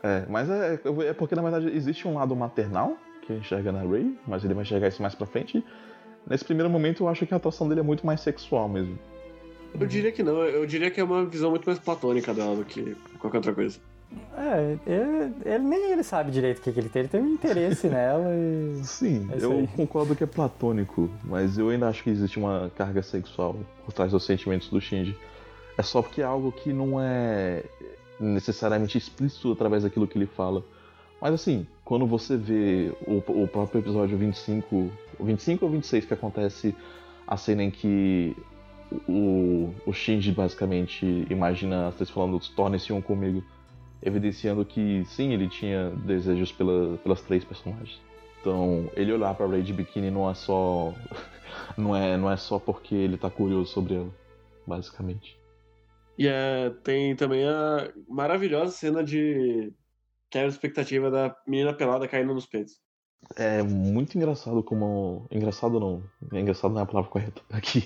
É, 0.02 0.26
mas 0.30 0.50
é, 0.50 0.80
é 1.08 1.14
porque 1.14 1.36
na 1.36 1.42
verdade 1.42 1.68
existe 1.76 2.08
um 2.08 2.16
lado 2.16 2.36
maternal 2.36 2.98
que 3.22 3.34
enxerga 3.34 3.72
na 3.72 3.82
Ray, 3.82 4.18
mas 4.28 4.44
ele 4.44 4.54
vai 4.54 4.64
enxergar 4.64 4.90
isso 4.90 5.02
mais 5.02 5.16
pra 5.16 5.26
frente. 5.26 5.64
Nesse 6.28 6.44
primeiro 6.44 6.70
momento 6.70 7.04
eu 7.04 7.08
acho 7.08 7.26
que 7.26 7.34
a 7.34 7.38
atuação 7.38 7.68
dele 7.68 7.82
é 7.82 7.84
muito 7.84 8.06
mais 8.06 8.22
sexual 8.22 8.68
mesmo. 8.68 8.98
Eu 9.80 9.88
diria 9.88 10.12
que 10.12 10.22
não, 10.22 10.44
eu 10.44 10.66
diria 10.66 10.92
que 10.92 11.00
é 11.00 11.04
uma 11.04 11.26
visão 11.26 11.50
muito 11.50 11.66
mais 11.66 11.80
platônica 11.80 12.34
dela 12.34 12.56
do 12.56 12.64
que 12.64 12.96
qualquer 13.18 13.38
outra 13.38 13.54
coisa. 13.54 13.80
É, 14.38 14.78
ele, 14.86 15.34
ele- 15.46 15.64
nem 15.64 15.92
ele 15.92 16.04
sabe 16.04 16.32
direito 16.32 16.60
o 16.60 16.62
que, 16.62 16.72
que 16.72 16.80
ele 16.80 16.90
tem. 16.90 17.02
Ele 17.02 17.10
tem 17.10 17.22
um 17.22 17.34
interesse 17.34 17.88
nela 17.90 18.30
e. 18.36 18.82
Sim, 18.84 19.28
É 19.32 19.44
eu 19.44 19.52
aí. 19.52 19.68
concordo 19.76 20.16
que 20.16 20.24
é 20.24 20.28
platônico, 20.28 21.10
mas 21.24 21.58
eu 21.58 21.70
ainda 21.70 21.88
acho 21.88 22.04
que 22.04 22.10
existe 22.10 22.38
uma 22.40 22.72
carga 22.76 23.02
sexual 23.04 23.56
por 23.86 23.94
trás 23.94 24.12
dos 24.12 24.24
sentimentos 24.26 24.70
do 24.70 24.82
Shinji. 24.82 25.16
É 25.78 25.82
só 25.82 26.02
porque 26.02 26.22
é 26.22 26.26
algo 26.26 26.52
que 26.52 26.72
não 26.74 27.00
é 27.02 27.64
necessariamente 28.20 28.98
explícito 28.98 29.52
através 29.52 29.84
daquilo 29.84 30.08
que 30.08 30.18
ele 30.18 30.28
fala. 30.28 30.64
Mas 31.22 31.34
assim, 31.34 31.66
quando 31.86 32.06
você 32.06 32.36
vê 32.38 32.92
o, 33.08 33.18
o 33.44 33.48
próprio 33.48 33.80
episódio 33.80 34.18
25, 34.18 34.76
o 35.20 35.24
25 35.24 35.66
ou 35.66 35.72
26 35.72 36.06
que 36.06 36.14
acontece 36.14 36.76
a 37.26 37.38
cena 37.38 37.64
em 37.64 37.72
que 37.72 38.36
o, 39.08 39.70
o 39.86 39.94
Shinji 39.94 40.32
basicamente 40.32 41.26
imagina 41.30 41.88
as 41.88 41.96
três 41.96 42.10
falando 42.10 42.40
torne-se 42.56 42.92
um 42.94 43.02
comigo, 43.02 43.44
evidenciando 44.06 44.66
que 44.66 45.04
sim, 45.06 45.32
ele 45.34 45.48
tinha 45.50 45.90
desejos 45.92 46.52
pela- 46.52 46.98
pelas 46.98 47.22
três 47.22 47.44
personagens. 47.44 48.00
Então, 48.42 48.90
ele 48.96 49.14
olhar 49.14 49.34
pra 49.36 49.48
Ray 49.48 49.62
de 49.62 49.72
biquíni 49.74 50.12
não 50.12 50.30
é 50.30 50.34
só 50.34 50.94
não 51.78 51.96
é 51.96 52.18
não 52.18 52.30
é 52.30 52.36
só 52.38 52.60
porque 52.60 52.94
ele 52.94 53.18
tá 53.18 53.30
curioso 53.30 53.72
sobre 53.72 53.96
ela, 53.96 54.10
basicamente. 54.68 55.38
E 56.18 56.28
é, 56.28 56.70
tem 56.84 57.16
também 57.16 57.48
a 57.48 57.92
maravilhosa 58.08 58.72
cena 58.74 59.04
de 59.04 59.74
quebra 60.30 60.50
de 60.50 60.54
expectativa 60.56 61.10
da 61.10 61.36
menina 61.48 61.74
pelada 61.74 62.08
caindo 62.08 62.34
nos 62.34 62.46
peitos. 62.46 62.74
É 63.38 63.64
muito 63.64 64.18
engraçado 64.18 64.62
como 64.62 65.26
engraçado 65.32 65.80
não, 65.80 66.04
engraçado 66.32 66.72
não 66.74 66.82
é 66.82 66.84
a 66.84 66.86
palavra 66.86 67.10
correta 67.10 67.42
aqui. 67.52 67.84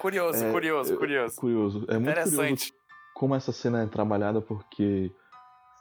Curioso, 0.00 0.38
É, 0.42 0.50
curioso, 0.52 0.92
eu- 0.94 0.98
curioso. 0.98 1.36
curioso, 1.36 1.84
é 1.88 1.98
muito 1.98 2.14
curioso 2.14 2.40
Interessante. 2.42 2.72
Como 3.16 3.34
essa 3.34 3.50
cena 3.50 3.82
é 3.82 3.86
trabalhada 3.86 4.42
porque 4.42 5.10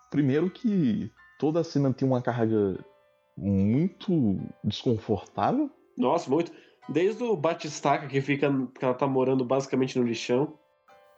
primeiro 0.09 0.49
que 0.49 1.11
toda 1.37 1.59
a 1.59 1.63
cena 1.63 1.93
tem 1.93 2.07
uma 2.07 2.21
carga 2.21 2.79
muito 3.37 4.39
desconfortável 4.63 5.69
Nossa, 5.97 6.29
muito. 6.29 6.51
Desde 6.87 7.23
o 7.23 7.35
batistaca 7.35 8.07
que 8.07 8.21
fica. 8.21 8.49
que 8.77 8.85
ela 8.85 8.93
tá 8.93 9.05
morando 9.05 9.43
basicamente 9.43 9.99
no 9.99 10.05
lixão. 10.05 10.53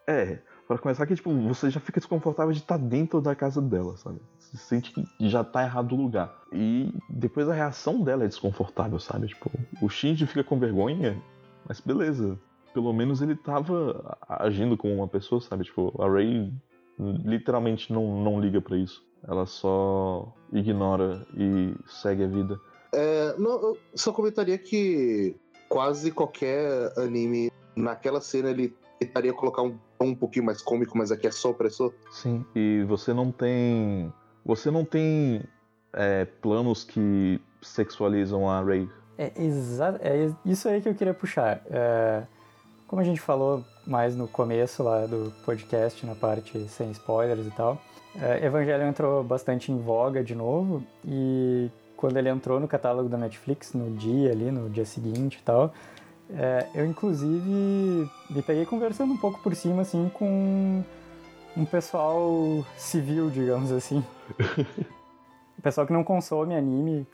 É, 0.07 0.39
pra 0.68 0.78
começar 0.78 1.05
que, 1.05 1.15
tipo, 1.15 1.32
você 1.41 1.70
já 1.70 1.80
fica 1.80 1.99
desconfortável 1.99 2.53
de 2.53 2.59
estar 2.59 2.78
dentro 2.78 3.22
da 3.22 3.36
casa 3.36 3.61
dela, 3.61 3.97
sabe? 3.97 4.20
Você 4.39 4.57
sente 4.57 4.91
que 4.93 5.05
já 5.20 5.43
tá 5.43 5.63
errado 5.63 5.91
o 5.91 6.01
lugar. 6.01 6.34
E 6.53 6.93
depois 7.09 7.49
a 7.49 7.53
reação 7.53 8.01
dela 8.01 8.24
é 8.24 8.28
desconfortável, 8.28 8.97
sabe? 8.97 9.28
Tipo, 9.28 9.51
o 9.82 9.89
Shinji 9.89 10.26
fica 10.26 10.43
com 10.43 10.57
vergonha, 10.57 11.22
mas 11.68 11.82
beleza. 11.82 12.39
Pelo 12.78 12.94
menos 12.94 13.24
ele 13.24 13.36
tava 13.36 14.16
agindo 14.30 14.78
como 14.78 14.94
uma 14.94 15.08
pessoa, 15.08 15.42
sabe? 15.42 15.64
Tipo, 15.64 16.00
a 16.00 16.08
Ray 16.08 16.54
literalmente 17.00 17.92
não, 17.92 18.22
não 18.22 18.40
liga 18.40 18.62
pra 18.62 18.78
isso. 18.78 19.04
Ela 19.28 19.48
só 19.48 20.32
ignora 20.54 21.26
e 21.36 21.74
segue 21.88 22.24
a 22.24 22.28
vida. 22.28 22.62
É, 22.94 23.36
não, 23.40 23.50
eu 23.50 23.78
só 23.96 24.14
comentaria 24.14 24.60
que 24.60 25.36
quase 25.68 26.12
qualquer 26.12 26.94
anime, 27.00 27.52
naquela 27.76 28.22
cena, 28.22 28.52
ele 28.52 28.76
tentaria 29.00 29.34
colocar 29.34 29.64
um 29.64 29.76
tom 29.98 30.10
um 30.10 30.16
pouquinho 30.16 30.46
mais 30.46 30.62
cômico, 30.62 30.96
mas 30.96 31.12
aqui 31.12 31.26
é 31.26 31.32
só 31.32 31.50
opressor. 31.50 31.92
Sim, 32.12 32.46
e 32.56 32.84
você 32.88 33.12
não 33.12 33.32
tem. 33.32 34.14
Você 34.46 34.70
não 34.70 34.86
tem 34.86 35.42
é, 35.94 36.26
planos 36.26 36.84
que 36.84 37.42
sexualizam 37.60 38.48
a 38.48 38.62
Ray. 38.62 38.88
É, 39.18 39.34
exa 39.36 40.00
é 40.00 40.32
isso 40.46 40.70
aí 40.70 40.80
que 40.80 40.88
eu 40.88 40.94
queria 40.94 41.16
puxar. 41.16 41.64
É, 41.72 42.28
como 42.88 43.02
a 43.02 43.06
gente 43.06 43.20
falou 43.20 43.64
mais 43.86 44.16
no 44.16 44.28
começo 44.28 44.82
lá 44.82 45.06
do 45.06 45.34
podcast, 45.46 46.06
na 46.06 46.16
parte 46.16 46.68
sem 46.70 46.92
spoilers 46.92 47.46
e 47.46 47.52
tal, 47.52 47.80
é, 48.20 48.46
Evangelho 48.46 48.84
entrou 48.84 49.24
bastante 49.24 49.72
em 49.72 49.78
voga 49.78 50.24
de 50.24 50.34
novo 50.34 50.84
e 51.06 51.70
quando 51.96 52.18
ele 52.18 52.30
entrou 52.30 52.60
no 52.60 52.68
catálogo 52.68 53.10
da 53.10 53.18
Netflix, 53.18 53.74
no 53.74 53.96
dia 53.96 54.32
ali, 54.32 54.52
no 54.52 54.70
dia 54.70 54.86
seguinte 54.86 55.40
e 55.40 55.44
tal, 55.44 55.74
é, 56.30 56.68
eu 56.76 56.86
inclusive 56.86 58.10
me 58.30 58.42
peguei 58.42 58.66
conversando 58.66 59.14
um 59.14 59.18
pouco 59.18 59.40
por 59.42 59.56
cima, 59.56 59.82
assim, 59.82 60.10
com 60.14 60.84
um 61.56 61.66
pessoal 61.66 62.66
civil, 62.78 63.30
digamos 63.30 63.72
assim. 63.72 64.04
o 65.58 65.62
pessoal 65.62 65.88
que 65.88 65.94
não 65.94 66.04
consome 66.04 66.56
anime 66.56 67.08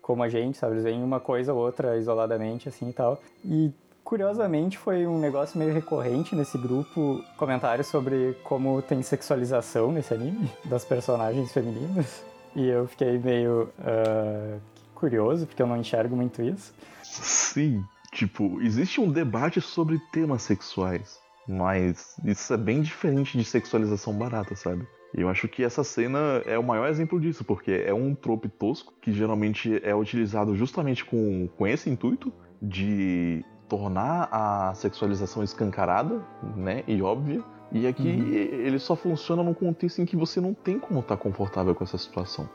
como 0.00 0.22
a 0.22 0.28
gente, 0.28 0.58
sabe? 0.58 0.74
Eles 0.74 0.84
veem 0.84 1.02
uma 1.02 1.20
coisa 1.20 1.52
ou 1.52 1.60
outra 1.60 1.96
isoladamente, 1.96 2.68
assim 2.68 2.88
e 2.88 2.92
tal. 2.92 3.20
E 3.44 3.72
curiosamente 4.12 4.76
foi 4.76 5.06
um 5.06 5.18
negócio 5.18 5.58
meio 5.58 5.72
recorrente 5.72 6.36
nesse 6.36 6.58
grupo, 6.58 7.24
comentários 7.38 7.86
sobre 7.86 8.36
como 8.44 8.82
tem 8.82 9.02
sexualização 9.02 9.90
nesse 9.90 10.12
anime, 10.12 10.50
das 10.66 10.84
personagens 10.84 11.50
femininas. 11.50 12.22
E 12.54 12.68
eu 12.68 12.86
fiquei 12.86 13.16
meio 13.16 13.70
ah, 13.78 14.58
curioso, 14.94 15.46
porque 15.46 15.62
eu 15.62 15.66
não 15.66 15.78
enxergo 15.78 16.14
muito 16.14 16.42
isso. 16.42 16.74
Sim, 17.02 17.82
tipo, 18.12 18.60
existe 18.60 19.00
um 19.00 19.10
debate 19.10 19.62
sobre 19.62 19.98
temas 20.12 20.42
sexuais, 20.42 21.18
mas 21.48 22.14
isso 22.22 22.52
é 22.52 22.58
bem 22.58 22.82
diferente 22.82 23.38
de 23.38 23.44
sexualização 23.46 24.12
barata, 24.12 24.54
sabe? 24.54 24.86
Eu 25.14 25.30
acho 25.30 25.48
que 25.48 25.64
essa 25.64 25.82
cena 25.82 26.42
é 26.44 26.58
o 26.58 26.62
maior 26.62 26.86
exemplo 26.86 27.18
disso, 27.18 27.44
porque 27.44 27.82
é 27.86 27.94
um 27.94 28.14
trope 28.14 28.50
tosco 28.50 28.92
que 29.00 29.10
geralmente 29.10 29.80
é 29.82 29.94
utilizado 29.94 30.54
justamente 30.54 31.02
com, 31.02 31.48
com 31.56 31.66
esse 31.66 31.88
intuito 31.88 32.30
de 32.60 33.42
tornar 33.72 34.28
a 34.30 34.74
sexualização 34.74 35.42
escancarada, 35.42 36.20
né, 36.54 36.84
e 36.86 37.00
óbvia. 37.00 37.42
E 37.72 37.86
aqui 37.86 38.06
ele 38.06 38.78
só 38.78 38.94
funciona 38.94 39.42
num 39.42 39.54
contexto 39.54 40.02
em 40.02 40.04
que 40.04 40.14
você 40.14 40.42
não 40.42 40.52
tem 40.52 40.78
como 40.78 41.00
estar 41.00 41.16
confortável 41.16 41.74
com 41.74 41.82
essa 41.82 41.96
situação. 41.96 42.46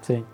Sim. 0.00 0.24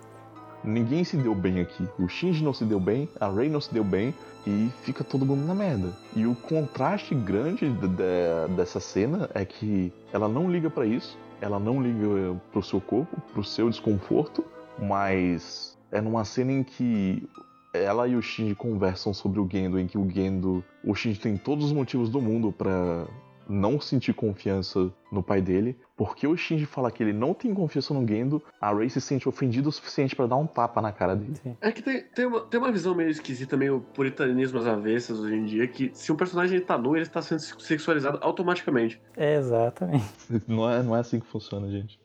Ninguém 0.63 1.03
se 1.03 1.17
deu 1.17 1.33
bem 1.33 1.59
aqui. 1.59 1.87
O 1.97 2.07
Shinji 2.07 2.43
não 2.43 2.53
se 2.53 2.63
deu 2.63 2.79
bem, 2.79 3.09
a 3.19 3.27
Rei 3.31 3.49
não 3.49 3.59
se 3.59 3.73
deu 3.73 3.83
bem 3.83 4.13
e 4.45 4.69
fica 4.83 5.03
todo 5.03 5.25
mundo 5.25 5.43
na 5.43 5.55
merda. 5.55 5.89
E 6.15 6.27
o 6.27 6.35
contraste 6.35 7.15
grande 7.15 7.67
de- 7.71 7.87
de- 7.87 8.55
dessa 8.55 8.79
cena 8.79 9.27
é 9.33 9.43
que 9.43 9.91
ela 10.13 10.27
não 10.27 10.51
liga 10.51 10.69
pra 10.69 10.85
isso, 10.85 11.17
ela 11.41 11.59
não 11.59 11.81
liga 11.81 12.39
pro 12.51 12.61
seu 12.61 12.79
corpo, 12.79 13.19
pro 13.33 13.43
seu 13.43 13.71
desconforto, 13.71 14.45
mas 14.77 15.75
é 15.91 15.99
numa 15.99 16.23
cena 16.23 16.51
em 16.51 16.61
que 16.63 17.27
ela 17.73 18.07
e 18.07 18.15
o 18.15 18.21
Shinji 18.21 18.55
conversam 18.55 19.13
sobre 19.13 19.39
o 19.39 19.47
Gendo, 19.49 19.79
em 19.79 19.87
que 19.87 19.97
o 19.97 20.09
Gendo, 20.09 20.63
o 20.83 20.93
Shinji 20.93 21.19
tem 21.19 21.37
todos 21.37 21.65
os 21.65 21.71
motivos 21.71 22.09
do 22.09 22.21
mundo 22.21 22.51
pra 22.51 23.07
não 23.47 23.79
sentir 23.81 24.13
confiança 24.13 24.91
no 25.11 25.21
pai 25.21 25.41
dele, 25.41 25.77
porque 25.95 26.25
o 26.25 26.37
Shinji 26.37 26.65
fala 26.65 26.91
que 26.91 27.03
ele 27.03 27.13
não 27.13 27.33
tem 27.33 27.53
confiança 27.53 27.93
no 27.93 28.07
Gendo, 28.07 28.41
a 28.59 28.73
Rei 28.73 28.89
se 28.89 29.01
sente 29.01 29.27
ofendida 29.27 29.67
o 29.67 29.71
suficiente 29.71 30.15
pra 30.15 30.25
dar 30.25 30.37
um 30.37 30.47
tapa 30.47 30.81
na 30.81 30.91
cara 30.91 31.15
dele. 31.15 31.57
É 31.59 31.71
que 31.71 31.81
tem, 31.81 32.03
tem, 32.03 32.25
uma, 32.25 32.41
tem 32.41 32.59
uma 32.59 32.71
visão 32.71 32.95
meio 32.95 33.09
esquisita, 33.09 33.57
meio 33.57 33.81
puritanismo 33.93 34.59
às 34.59 34.67
avessas 34.67 35.19
hoje 35.19 35.35
em 35.35 35.45
dia, 35.45 35.67
que 35.67 35.91
se 35.93 36.11
um 36.11 36.15
personagem 36.15 36.61
tá 36.61 36.77
nu, 36.77 36.95
ele 36.95 37.03
está 37.03 37.21
sendo 37.21 37.39
sexualizado 37.39 38.19
automaticamente. 38.21 39.01
Exatamente. 39.17 40.05
Não 40.47 40.69
é, 40.69 40.81
não 40.81 40.95
é 40.95 40.99
assim 40.99 41.19
que 41.19 41.27
funciona, 41.27 41.69
gente. 41.69 41.99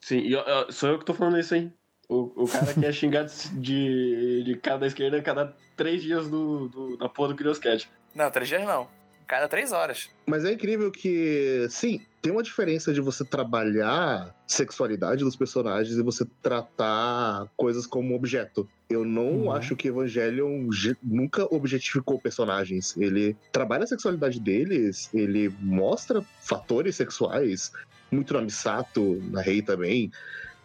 Sim, 0.00 0.18
e 0.18 0.34
ó, 0.34 0.44
ó, 0.46 0.70
sou 0.70 0.90
eu 0.90 0.98
que 0.98 1.04
tô 1.04 1.14
falando 1.14 1.38
isso, 1.38 1.54
hein? 1.54 1.72
O, 2.12 2.32
o 2.42 2.48
cara 2.48 2.74
que 2.74 2.84
é 2.84 2.90
xingado 2.92 3.30
de, 3.52 4.42
de 4.44 4.56
cara 4.56 4.78
da 4.78 4.86
esquerda 4.88 5.18
a 5.18 5.22
cada 5.22 5.54
três 5.76 6.02
dias 6.02 6.28
do, 6.28 6.68
do, 6.68 6.96
da 6.96 7.08
porra 7.08 7.28
do 7.28 7.36
Curioscat. 7.36 7.88
Não, 8.14 8.28
três 8.30 8.48
dias 8.48 8.64
não. 8.66 8.88
cada 9.28 9.46
três 9.46 9.70
horas. 9.70 10.10
Mas 10.26 10.44
é 10.44 10.52
incrível 10.52 10.90
que, 10.90 11.68
sim, 11.70 12.00
tem 12.20 12.32
uma 12.32 12.42
diferença 12.42 12.92
de 12.92 13.00
você 13.00 13.24
trabalhar 13.24 14.34
sexualidade 14.44 15.22
dos 15.22 15.36
personagens 15.36 15.96
e 15.96 16.02
você 16.02 16.26
tratar 16.42 17.46
coisas 17.56 17.86
como 17.86 18.14
objeto. 18.16 18.68
Eu 18.88 19.04
não 19.04 19.42
Uhum. 19.44 19.52
acho 19.52 19.76
que 19.76 19.86
Evangelion 19.86 20.68
ge- 20.72 20.96
nunca 21.00 21.46
objetificou 21.54 22.18
personagens. 22.20 22.96
Ele 22.96 23.36
trabalha 23.52 23.84
a 23.84 23.86
sexualidade 23.86 24.40
deles, 24.40 25.08
ele 25.14 25.48
mostra 25.60 26.24
fatores 26.40 26.96
sexuais, 26.96 27.70
muito 28.10 28.34
na 28.34 28.40
Misato, 28.42 29.22
na 29.30 29.40
Rei 29.40 29.62
também, 29.62 30.10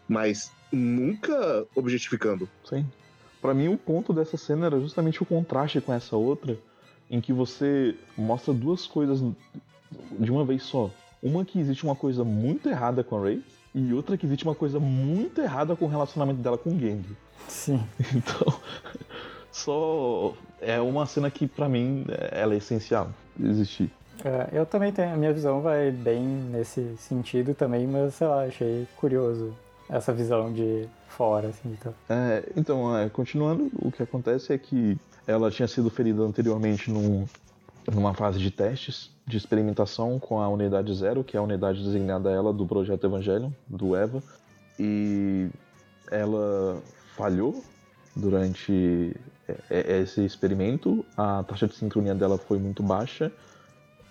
mas 0.09 0.51
nunca 0.75 1.65
objetificando. 1.75 2.47
Sim. 2.63 2.85
Pra 3.41 3.53
mim, 3.53 3.67
o 3.67 3.77
ponto 3.77 4.11
dessa 4.11 4.37
cena 4.37 4.65
era 4.65 4.79
justamente 4.79 5.21
o 5.21 5.25
contraste 5.25 5.79
com 5.79 5.93
essa 5.93 6.15
outra, 6.15 6.57
em 7.09 7.21
que 7.21 7.31
você 7.31 7.95
mostra 8.17 8.53
duas 8.53 8.87
coisas 8.87 9.19
de 10.19 10.31
uma 10.31 10.43
vez 10.43 10.63
só. 10.63 10.89
Uma 11.21 11.45
que 11.45 11.59
existe 11.59 11.83
uma 11.83 11.95
coisa 11.95 12.23
muito 12.23 12.69
errada 12.69 13.03
com 13.03 13.17
a 13.17 13.23
Rey, 13.23 13.43
e 13.73 13.93
outra 13.93 14.17
que 14.17 14.25
existe 14.25 14.45
uma 14.45 14.55
coisa 14.55 14.79
muito 14.79 15.41
errada 15.41 15.75
com 15.75 15.85
o 15.85 15.87
relacionamento 15.87 16.39
dela 16.39 16.57
com 16.57 16.71
o 16.71 16.79
Gendo. 16.79 17.15
Sim. 17.47 17.83
Então, 18.15 18.59
só 19.51 20.33
é 20.61 20.79
uma 20.79 21.05
cena 21.05 21.29
que 21.29 21.47
pra 21.47 21.69
mim 21.69 22.05
ela 22.31 22.53
é 22.53 22.57
essencial 22.57 23.11
existir. 23.41 23.91
É, 24.23 24.49
eu 24.57 24.65
também 24.65 24.91
tenho, 24.91 25.13
a 25.13 25.17
minha 25.17 25.33
visão 25.33 25.61
vai 25.61 25.91
bem 25.91 26.23
nesse 26.23 26.95
sentido 26.97 27.53
também, 27.53 27.85
mas 27.85 28.15
sei 28.15 28.27
lá, 28.27 28.45
achei 28.45 28.87
curioso 28.95 29.53
essa 29.89 30.13
visão 30.13 30.51
de 30.51 30.87
fora, 31.07 31.49
assim, 31.49 31.71
então. 31.79 31.93
É, 32.09 32.43
então, 32.55 32.97
é, 32.97 33.09
continuando, 33.09 33.69
o 33.75 33.91
que 33.91 34.03
acontece 34.03 34.53
é 34.53 34.57
que 34.57 34.97
ela 35.27 35.49
tinha 35.49 35.67
sido 35.67 35.89
ferida 35.89 36.21
anteriormente 36.21 36.91
num, 36.91 37.25
numa 37.91 38.13
fase 38.13 38.39
de 38.39 38.51
testes, 38.51 39.11
de 39.25 39.37
experimentação 39.37 40.19
com 40.19 40.39
a 40.39 40.49
Unidade 40.49 40.93
Zero, 40.93 41.23
que 41.23 41.37
é 41.37 41.39
a 41.39 41.43
unidade 41.43 41.83
designada 41.83 42.29
a 42.29 42.33
ela 42.33 42.53
do 42.53 42.65
Projeto 42.65 43.05
Evangelion, 43.05 43.51
do 43.67 43.95
EVA, 43.95 44.21
e 44.79 45.49
ela 46.11 46.81
falhou 47.15 47.63
durante 48.15 49.15
é, 49.47 49.57
é, 49.69 50.01
esse 50.01 50.23
experimento, 50.23 51.05
a 51.17 51.43
taxa 51.43 51.67
de 51.67 51.75
sincronia 51.75 52.13
dela 52.15 52.37
foi 52.37 52.57
muito 52.57 52.83
baixa, 52.83 53.31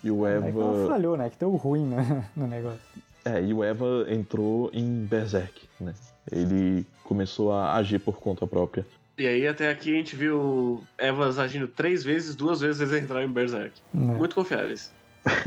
e 0.02 0.10
o 0.10 0.26
É 0.26 0.40
que 0.40 0.48
ela 0.48 0.76
EVA... 0.76 0.86
falhou, 0.86 1.16
né? 1.16 1.30
Que 1.30 1.38
deu 1.38 1.54
ruim 1.56 1.86
né, 1.86 2.28
no 2.36 2.46
negócio. 2.46 2.80
É, 3.24 3.42
e 3.42 3.54
o 3.54 3.64
Eva 3.64 4.06
entrou 4.08 4.70
em 4.72 5.04
Berserk, 5.06 5.66
né? 5.80 5.94
Ele 6.30 6.86
começou 7.02 7.52
a 7.52 7.74
agir 7.74 7.98
por 7.98 8.18
conta 8.18 8.46
própria. 8.46 8.86
E 9.16 9.26
aí, 9.26 9.46
até 9.46 9.70
aqui, 9.70 9.92
a 9.92 9.96
gente 9.96 10.16
viu 10.16 10.82
Evas 10.98 11.38
agindo 11.38 11.68
três 11.68 12.02
vezes, 12.02 12.34
duas 12.34 12.60
vezes 12.60 12.80
eles 12.80 13.02
entraram 13.02 13.24
em 13.26 13.32
Berserk. 13.32 13.80
Né? 13.92 14.14
Muito 14.16 14.34
confiáveis. 14.34 14.92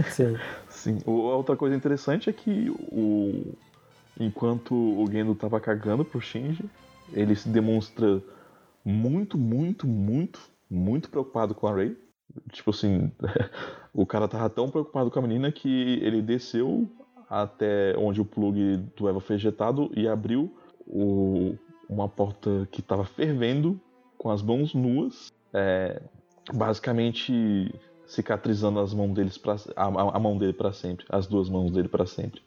Sim. 0.10 0.38
Sim, 0.70 1.00
o- 1.06 1.12
outra 1.12 1.56
coisa 1.56 1.76
interessante 1.76 2.30
é 2.30 2.34
que 2.34 2.70
o 2.92 3.54
enquanto 4.20 4.74
o 4.74 5.06
Gendo 5.12 5.36
tava 5.36 5.60
cagando 5.60 6.04
pro 6.04 6.20
Shinji, 6.20 6.66
ele 7.14 7.36
se 7.36 7.48
demonstra 7.50 8.22
muito, 8.84 9.38
muito, 9.38 9.86
muito, 9.86 10.40
muito 10.70 11.10
preocupado 11.10 11.54
com 11.54 11.68
a 11.68 11.76
Rei. 11.76 11.96
Tipo 12.52 12.72
assim, 12.72 13.12
o 13.94 14.06
cara 14.06 14.28
tava 14.28 14.50
tão 14.50 14.70
preocupado 14.72 15.12
com 15.12 15.20
a 15.20 15.22
menina 15.22 15.52
que 15.52 16.00
ele 16.02 16.22
desceu 16.22 16.90
até 17.30 17.96
onde 17.98 18.22
o 18.22 18.26
plug 18.26 18.78
do 18.96 19.08
Eva 19.10 19.20
foi 19.20 19.36
ejetado 19.36 19.92
e 19.96 20.08
abriu 20.08 20.54
o- 20.86 21.56
uma 21.90 22.08
porta 22.08 22.68
que 22.72 22.82
tava 22.82 23.06
fervendo 23.06 23.80
com 24.18 24.30
as 24.32 24.42
mãos 24.42 24.74
nuas, 24.74 25.32
é, 25.54 26.02
basicamente 26.54 27.74
cicatrizando 28.06 28.80
as 28.80 28.94
mãos 28.94 29.14
deles 29.14 29.38
pra, 29.38 29.56
a- 29.76 30.16
a 30.16 30.20
mão 30.20 30.38
dele 30.38 30.54
para 30.54 30.72
sempre, 30.72 31.06
as 31.10 31.28
duas 31.28 31.50
mãos 31.50 31.72
dele 31.72 31.88
para 31.90 32.06
sempre 32.06 32.42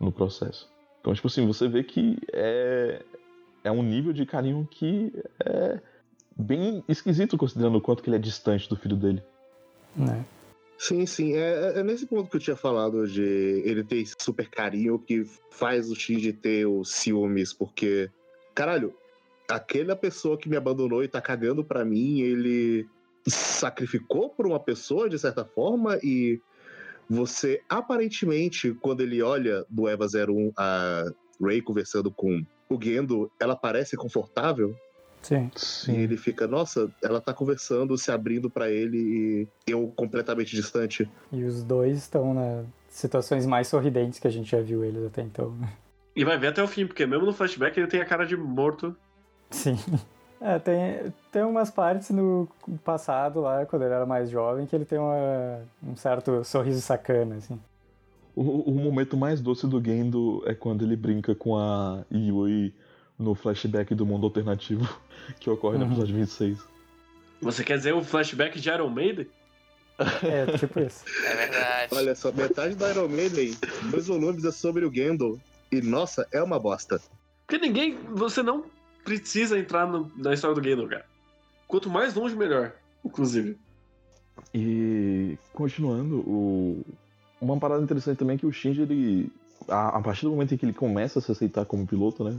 no 0.00 0.10
processo. 0.10 0.68
Então, 1.00 1.14
tipo 1.14 1.28
assim, 1.28 1.46
você 1.46 1.68
vê 1.68 1.84
que 1.84 2.18
é, 2.32 3.02
é 3.62 3.70
um 3.70 3.82
nível 3.82 4.12
de 4.12 4.26
carinho 4.26 4.66
que 4.70 5.12
é 5.44 5.80
bem 6.36 6.82
esquisito 6.88 7.38
considerando 7.38 7.78
o 7.78 7.80
quanto 7.80 8.02
que 8.02 8.08
ele 8.10 8.16
é 8.16 8.20
distante 8.20 8.68
do 8.68 8.76
filho 8.76 8.96
dele. 8.96 9.22
Né? 9.94 10.24
Sim, 10.78 11.06
sim. 11.06 11.34
É, 11.34 11.74
é- 11.76 11.80
é 11.80 11.82
nesse 11.82 12.06
ponto 12.06 12.30
que 12.30 12.36
eu 12.36 12.40
tinha 12.40 12.56
falado 12.56 13.06
de 13.06 13.22
ele 13.64 13.82
ter 13.82 13.96
esse 13.98 14.14
super 14.20 14.48
carinho 14.48 14.98
que 14.98 15.24
faz 15.50 15.90
o 15.90 15.94
Shinji 15.94 16.32
ter 16.32 16.66
os 16.66 16.92
ciúmes, 16.92 17.52
porque, 17.52 18.10
caralho, 18.54 18.94
aquela 19.48 19.96
pessoa 19.96 20.36
que 20.36 20.48
me 20.48 20.56
abandonou 20.56 21.02
e 21.02 21.08
tá 21.08 21.20
cagando 21.20 21.64
pra 21.64 21.84
mim, 21.84 22.20
ele 22.20 22.86
sacrificou 23.26 24.28
por 24.30 24.46
uma 24.46 24.60
pessoa, 24.60 25.08
de 25.08 25.18
certa 25.18 25.44
forma, 25.44 25.98
e 26.02 26.40
você, 27.08 27.60
aparentemente, 27.68 28.74
quando 28.80 29.00
ele 29.00 29.22
olha 29.22 29.64
do 29.70 29.88
Eva 29.88 30.06
01 30.06 30.52
a 30.56 31.04
Ray 31.40 31.62
conversando 31.62 32.10
com 32.10 32.44
o 32.68 32.78
Gendo, 32.82 33.30
ela 33.40 33.56
parece 33.56 33.96
confortável, 33.96 34.74
Sim. 35.26 35.50
e 35.54 35.58
Sim. 35.58 35.96
ele 35.96 36.16
fica, 36.16 36.46
nossa, 36.46 36.88
ela 37.02 37.20
tá 37.20 37.34
conversando, 37.34 37.98
se 37.98 38.12
abrindo 38.12 38.48
pra 38.48 38.70
ele 38.70 39.48
e 39.66 39.70
eu 39.70 39.92
completamente 39.96 40.54
distante. 40.54 41.08
E 41.32 41.42
os 41.42 41.64
dois 41.64 41.98
estão 41.98 42.32
nas 42.32 42.64
situações 42.88 43.44
mais 43.44 43.66
sorridentes 43.66 44.18
que 44.20 44.28
a 44.28 44.30
gente 44.30 44.50
já 44.50 44.60
viu 44.60 44.84
eles 44.84 45.04
até 45.04 45.22
então. 45.22 45.50
né? 45.52 45.72
E 46.14 46.24
vai 46.24 46.38
ver 46.38 46.48
até 46.48 46.62
o 46.62 46.68
fim, 46.68 46.86
porque 46.86 47.04
mesmo 47.04 47.26
no 47.26 47.32
flashback 47.32 47.78
ele 47.78 47.88
tem 47.88 48.00
a 48.00 48.04
cara 48.06 48.24
de 48.24 48.36
morto. 48.36 48.96
Sim. 49.50 49.76
É, 50.38 50.58
tem, 50.58 51.14
tem 51.32 51.42
umas 51.44 51.70
partes 51.70 52.10
no 52.10 52.46
passado 52.84 53.40
lá, 53.40 53.64
quando 53.64 53.84
ele 53.86 53.94
era 53.94 54.04
mais 54.04 54.28
jovem, 54.28 54.66
que 54.66 54.76
ele 54.76 54.84
tem 54.84 54.98
uma, 54.98 55.62
um 55.82 55.96
certo 55.96 56.44
sorriso 56.44 56.82
sacana, 56.82 57.36
assim. 57.36 57.58
O, 58.34 58.70
o 58.70 58.74
momento 58.74 59.16
mais 59.16 59.40
doce 59.40 59.66
do 59.66 59.82
Gendo 59.82 60.42
é 60.44 60.54
quando 60.54 60.84
ele 60.84 60.94
brinca 60.94 61.34
com 61.34 61.56
a 61.56 62.04
Yui 62.12 62.74
no 63.18 63.34
flashback 63.34 63.94
do 63.94 64.04
mundo 64.06 64.26
alternativo 64.26 64.86
que 65.40 65.48
ocorre 65.50 65.78
no 65.78 65.84
Uhum. 65.84 65.92
episódio 65.92 66.14
26. 66.16 66.58
Você 67.42 67.64
quer 67.64 67.76
dizer 67.78 67.92
o 67.94 68.02
flashback 68.02 68.58
de 68.60 68.68
Iron 68.68 68.90
Maiden? 68.90 69.26
É, 70.22 70.56
tipo 70.58 70.78
isso. 70.80 71.04
É 71.24 71.34
verdade. 71.34 71.94
Olha 71.94 72.14
só, 72.14 72.30
metade 72.32 72.74
da 72.74 72.90
Iron 72.90 73.08
Maiden, 73.08 73.54
dois 73.90 74.06
volumes 74.06 74.44
é 74.44 74.50
sobre 74.50 74.84
o 74.84 74.92
Gendo, 74.92 75.40
e 75.72 75.80
nossa, 75.80 76.26
é 76.32 76.42
uma 76.42 76.58
bosta. 76.58 77.00
Porque 77.46 77.58
ninguém. 77.64 77.96
Você 78.12 78.42
não 78.42 78.64
precisa 79.04 79.58
entrar 79.58 79.86
no- 79.86 80.10
na 80.16 80.34
história 80.34 80.54
do 80.54 80.62
Gendo, 80.62 80.86
cara. 80.88 81.06
Quanto 81.66 81.88
mais 81.88 82.14
longe, 82.14 82.34
melhor. 82.36 82.72
Inclusive. 83.04 83.56
E 84.54 85.38
continuando, 85.52 86.18
o... 86.20 86.84
uma 87.40 87.56
parada 87.58 87.82
interessante 87.82 88.18
também 88.18 88.36
é 88.36 88.38
que 88.38 88.46
o 88.46 88.52
Shinji, 88.52 88.82
ele, 88.82 89.32
a, 89.68 89.96
a 89.98 90.02
partir 90.02 90.22
do 90.24 90.30
momento 90.30 90.54
em 90.54 90.56
que 90.58 90.64
ele 90.66 90.72
começa 90.72 91.18
a 91.18 91.22
se 91.22 91.32
aceitar 91.32 91.64
como 91.64 91.86
piloto, 91.86 92.22
né? 92.24 92.38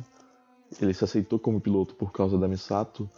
Ele 0.82 0.94
se 0.94 1.04
aceitou 1.04 1.40
como 1.40 1.62
piloto 1.62 1.96
por 1.96 2.12
causa 2.12 2.38
da 2.38 2.48
Misato, 2.48 3.10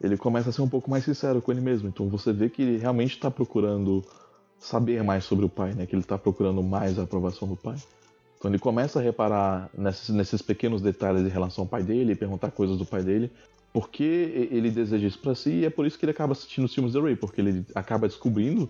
ele 0.00 0.16
começa 0.16 0.50
a 0.50 0.52
ser 0.52 0.62
um 0.62 0.68
pouco 0.68 0.90
mais 0.90 1.04
sincero 1.04 1.40
com 1.40 1.52
ele 1.52 1.60
mesmo. 1.60 1.88
Então 1.88 2.08
você 2.08 2.32
vê 2.32 2.48
que 2.48 2.62
ele 2.62 2.78
realmente 2.78 3.12
está 3.12 3.30
procurando 3.30 4.04
saber 4.58 5.02
mais 5.02 5.24
sobre 5.24 5.44
o 5.44 5.48
pai, 5.48 5.74
né? 5.74 5.86
Que 5.86 5.94
ele 5.94 6.02
está 6.02 6.18
procurando 6.18 6.62
mais 6.62 6.98
a 6.98 7.02
aprovação 7.02 7.46
do 7.46 7.56
pai. 7.56 7.76
Então 8.38 8.50
ele 8.50 8.58
começa 8.58 8.98
a 8.98 9.02
reparar 9.02 9.70
nesses, 9.76 10.10
nesses 10.10 10.42
pequenos 10.42 10.82
detalhes 10.82 11.22
em 11.22 11.30
relação 11.30 11.64
ao 11.64 11.68
pai 11.68 11.82
dele, 11.82 12.14
perguntar 12.14 12.50
coisas 12.50 12.76
do 12.76 12.84
pai 12.84 13.02
dele, 13.02 13.30
porque 13.72 14.48
ele 14.50 14.70
deseja 14.70 15.06
isso 15.06 15.18
pra 15.18 15.34
si 15.34 15.50
e 15.50 15.64
é 15.64 15.70
por 15.70 15.86
isso 15.86 15.98
que 15.98 16.04
ele 16.04 16.12
acaba 16.12 16.32
assistindo 16.32 16.64
os 16.64 16.74
filmes 16.74 16.92
da 16.92 17.00
Ray, 17.00 17.16
porque 17.16 17.40
ele 17.40 17.64
acaba 17.74 18.06
descobrindo, 18.06 18.68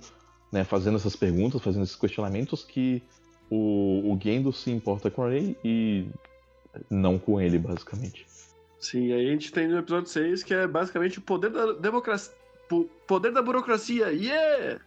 né, 0.52 0.62
fazendo 0.64 0.96
essas 0.96 1.16
perguntas, 1.16 1.60
fazendo 1.60 1.82
esses 1.82 1.96
questionamentos, 1.96 2.64
que 2.64 3.02
o, 3.50 4.12
o 4.12 4.18
Gendo 4.22 4.52
se 4.52 4.70
importa 4.70 5.10
com 5.10 5.22
a 5.22 5.28
Ray 5.28 5.56
e 5.64 6.06
não 6.90 7.18
com 7.18 7.40
ele, 7.40 7.58
basicamente. 7.58 8.26
Sim, 8.80 9.12
aí 9.12 9.28
a 9.28 9.30
gente 9.30 9.50
tem 9.52 9.66
no 9.68 9.78
episódio 9.78 10.08
6 10.10 10.42
que 10.42 10.52
é 10.52 10.66
basicamente 10.66 11.18
o 11.18 11.22
poder 11.22 11.50
da 11.50 11.72
democracia. 11.72 12.32
Poder 13.06 13.30
da 13.30 13.42
burocracia, 13.42 14.10
yeah! 14.10 14.80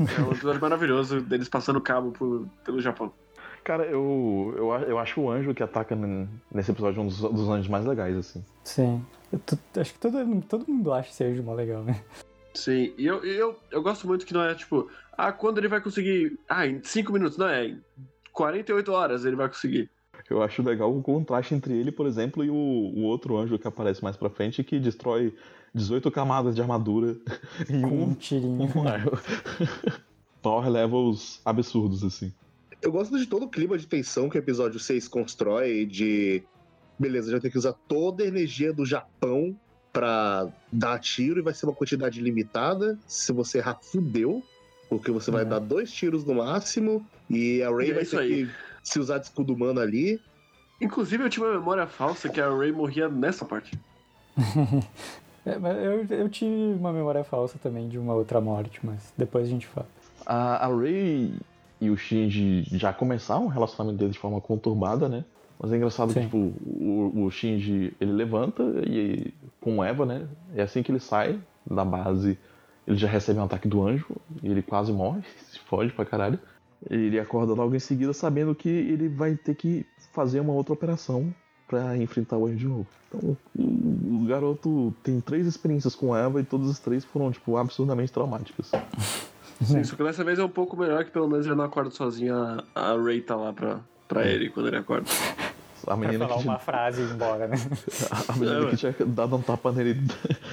É 0.00 0.20
um 0.22 0.32
episódio 0.32 0.60
maravilhoso 0.62 1.20
deles 1.20 1.48
passando 1.48 1.80
cabo 1.80 2.12
por- 2.12 2.46
pelo 2.64 2.80
Japão. 2.80 3.12
Cara, 3.64 3.84
eu, 3.84 4.54
eu, 4.56 4.70
eu 4.88 4.98
acho 4.98 5.20
o 5.20 5.30
anjo 5.30 5.54
que 5.54 5.62
ataca 5.62 5.96
nesse 6.50 6.70
episódio 6.70 7.00
um 7.02 7.06
dos, 7.06 7.18
dos 7.20 7.48
anjos 7.48 7.68
mais 7.68 7.84
legais, 7.84 8.16
assim. 8.16 8.44
Sim. 8.64 9.04
Eu 9.32 9.38
tô- 9.38 9.56
acho 9.80 9.92
que 9.94 9.98
todo, 9.98 10.42
todo 10.48 10.66
mundo 10.70 10.92
acha 10.92 11.10
esse 11.10 11.24
anjo 11.24 11.42
mó 11.42 11.54
legal, 11.54 11.82
né? 11.82 12.02
Sim, 12.54 12.92
e 12.98 13.06
eu, 13.06 13.24
eu, 13.24 13.56
eu 13.70 13.82
gosto 13.82 14.06
muito 14.06 14.26
que 14.26 14.34
não 14.34 14.42
é 14.42 14.54
tipo, 14.54 14.90
ah, 15.16 15.32
quando 15.32 15.58
ele 15.58 15.68
vai 15.68 15.80
conseguir. 15.80 16.38
Ah, 16.48 16.66
em 16.66 16.82
5 16.82 17.12
minutos, 17.12 17.38
não 17.38 17.48
é? 17.48 17.66
Em 17.66 17.80
48 18.32 18.92
horas 18.92 19.24
ele 19.24 19.36
vai 19.36 19.48
conseguir. 19.48 19.88
Eu 20.30 20.42
acho 20.42 20.62
legal 20.62 20.94
o 20.96 21.02
contraste 21.02 21.54
entre 21.54 21.74
ele, 21.74 21.92
por 21.92 22.06
exemplo, 22.06 22.44
e 22.44 22.50
o, 22.50 22.54
o 22.54 23.02
outro 23.02 23.36
anjo 23.36 23.58
que 23.58 23.68
aparece 23.68 24.02
mais 24.02 24.16
pra 24.16 24.30
frente, 24.30 24.62
que 24.64 24.78
destrói 24.78 25.34
18 25.74 26.10
camadas 26.10 26.54
de 26.54 26.60
armadura 26.60 27.16
em 27.68 27.82
Com 27.82 27.88
um 27.88 28.02
um 28.10 28.14
tirinho. 28.14 28.62
Um. 28.64 28.68
Power 30.40 30.68
levels 30.70 31.40
absurdos, 31.44 32.02
assim. 32.04 32.32
Eu 32.80 32.90
gosto 32.90 33.16
de 33.18 33.26
todo 33.26 33.44
o 33.44 33.48
clima 33.48 33.78
de 33.78 33.86
tensão 33.86 34.28
que 34.28 34.36
o 34.36 34.40
episódio 34.40 34.78
6 34.80 35.06
constrói, 35.08 35.86
de. 35.86 36.42
Beleza, 36.98 37.30
já 37.30 37.40
tem 37.40 37.50
que 37.50 37.58
usar 37.58 37.72
toda 37.88 38.22
a 38.22 38.26
energia 38.26 38.72
do 38.72 38.84
Japão 38.84 39.56
pra 39.92 40.48
dar 40.72 40.98
tiro 40.98 41.38
e 41.38 41.42
vai 41.42 41.52
ser 41.54 41.66
uma 41.66 41.74
quantidade 41.74 42.20
limitada. 42.20 42.98
Se 43.06 43.32
você 43.32 43.58
errar, 43.58 43.78
fudeu. 43.82 44.42
Porque 44.88 45.10
você 45.10 45.30
vai 45.30 45.42
Uhum. 45.44 45.48
dar 45.48 45.58
dois 45.58 45.90
tiros 45.90 46.24
no 46.24 46.34
máximo 46.34 47.06
e 47.30 47.62
a 47.62 47.70
Ray 47.70 47.90
É 47.90 47.94
vai 47.94 48.02
isso 48.02 48.16
ter 48.16 48.22
aí. 48.22 48.46
que 48.46 48.52
se 48.82 48.98
usar 48.98 49.18
de 49.18 49.26
escudo 49.26 49.54
humano 49.54 49.80
ali. 49.80 50.20
Inclusive, 50.80 51.24
eu 51.24 51.30
tinha 51.30 51.46
uma 51.46 51.54
memória 51.58 51.86
falsa 51.86 52.28
que 52.28 52.40
a 52.40 52.48
Ray 52.48 52.72
morria 52.72 53.08
nessa 53.08 53.44
parte. 53.44 53.78
É, 55.44 55.58
mas 55.58 55.76
eu, 55.76 56.06
eu 56.18 56.28
tive 56.28 56.54
uma 56.78 56.92
memória 56.92 57.24
falsa 57.24 57.58
também 57.60 57.88
de 57.88 57.98
uma 57.98 58.14
outra 58.14 58.40
morte, 58.40 58.78
mas 58.84 59.12
depois 59.18 59.44
a 59.44 59.50
gente 59.50 59.66
fala. 59.66 59.88
A, 60.24 60.66
a 60.66 60.68
Ray 60.68 61.34
e 61.80 61.90
o 61.90 61.96
Shinji 61.96 62.64
já 62.78 62.92
começaram 62.92 63.46
o 63.46 63.48
relacionamento 63.48 63.98
deles 63.98 64.14
de 64.14 64.20
forma 64.20 64.40
conturbada, 64.40 65.08
né? 65.08 65.24
Mas 65.58 65.72
é 65.72 65.76
engraçado 65.76 66.14
que, 66.14 66.20
tipo, 66.20 66.36
o, 66.36 67.24
o 67.24 67.30
Shinji, 67.30 67.92
ele 68.00 68.12
levanta 68.12 68.62
e 68.86 69.34
com 69.60 69.78
o 69.78 69.84
Eva, 69.84 70.06
né? 70.06 70.28
É 70.54 70.62
assim 70.62 70.80
que 70.82 70.92
ele 70.92 71.00
sai 71.00 71.40
da 71.68 71.84
base, 71.84 72.38
ele 72.86 72.96
já 72.96 73.08
recebe 73.08 73.40
um 73.40 73.44
ataque 73.44 73.66
do 73.66 73.84
anjo 73.84 74.06
e 74.42 74.48
ele 74.48 74.62
quase 74.62 74.92
morre, 74.92 75.22
se 75.50 75.58
fode 75.58 75.92
pra 75.92 76.04
caralho. 76.04 76.38
Ele 76.90 77.18
acorda 77.18 77.54
logo 77.54 77.74
em 77.74 77.78
seguida 77.78 78.12
sabendo 78.12 78.54
que 78.54 78.68
ele 78.68 79.08
vai 79.08 79.34
ter 79.36 79.54
que 79.54 79.86
fazer 80.12 80.40
uma 80.40 80.52
outra 80.52 80.72
operação 80.72 81.32
pra 81.68 81.96
enfrentar 81.96 82.36
o 82.36 82.46
anjo 82.46 82.56
de 82.58 82.66
novo. 82.66 82.86
Então, 83.08 83.36
o, 83.56 84.22
o 84.22 84.26
garoto 84.26 84.94
tem 85.02 85.20
três 85.20 85.46
experiências 85.46 85.94
com 85.94 86.14
Eva 86.14 86.40
e 86.40 86.44
todas 86.44 86.68
as 86.68 86.78
três 86.78 87.04
foram, 87.04 87.30
tipo, 87.30 87.56
absurdamente 87.56 88.12
traumáticas. 88.12 88.70
Sim, 89.62 89.84
só 89.84 89.94
que 89.94 90.02
dessa 90.02 90.24
vez 90.24 90.38
é 90.38 90.44
um 90.44 90.48
pouco 90.48 90.76
melhor 90.76 91.04
que 91.04 91.10
pelo 91.12 91.28
menos 91.28 91.46
ele 91.46 91.54
não 91.54 91.64
acorda 91.64 91.90
sozinho. 91.90 92.34
A, 92.34 92.64
a 92.74 92.96
Ray 92.96 93.20
tá 93.20 93.36
lá 93.36 93.52
pra, 93.52 93.80
pra 94.08 94.26
ele 94.26 94.50
quando 94.50 94.66
ele 94.66 94.76
acorda. 94.76 95.08
A 95.82 95.84
Pra 95.84 95.96
menina 95.96 96.28
falar 96.28 96.40
que 96.40 96.48
uma 96.48 96.58
frase 96.58 97.02
e 97.02 97.04
ir 97.04 97.10
embora, 97.12 97.48
né? 97.48 97.56
A 98.28 98.32
menina 98.34 98.66
É, 98.66 98.70
que 98.70 98.76
tinha 98.76 98.94
dado 99.06 99.36
um 99.36 99.42
tapa 99.42 99.72
nele 99.72 100.00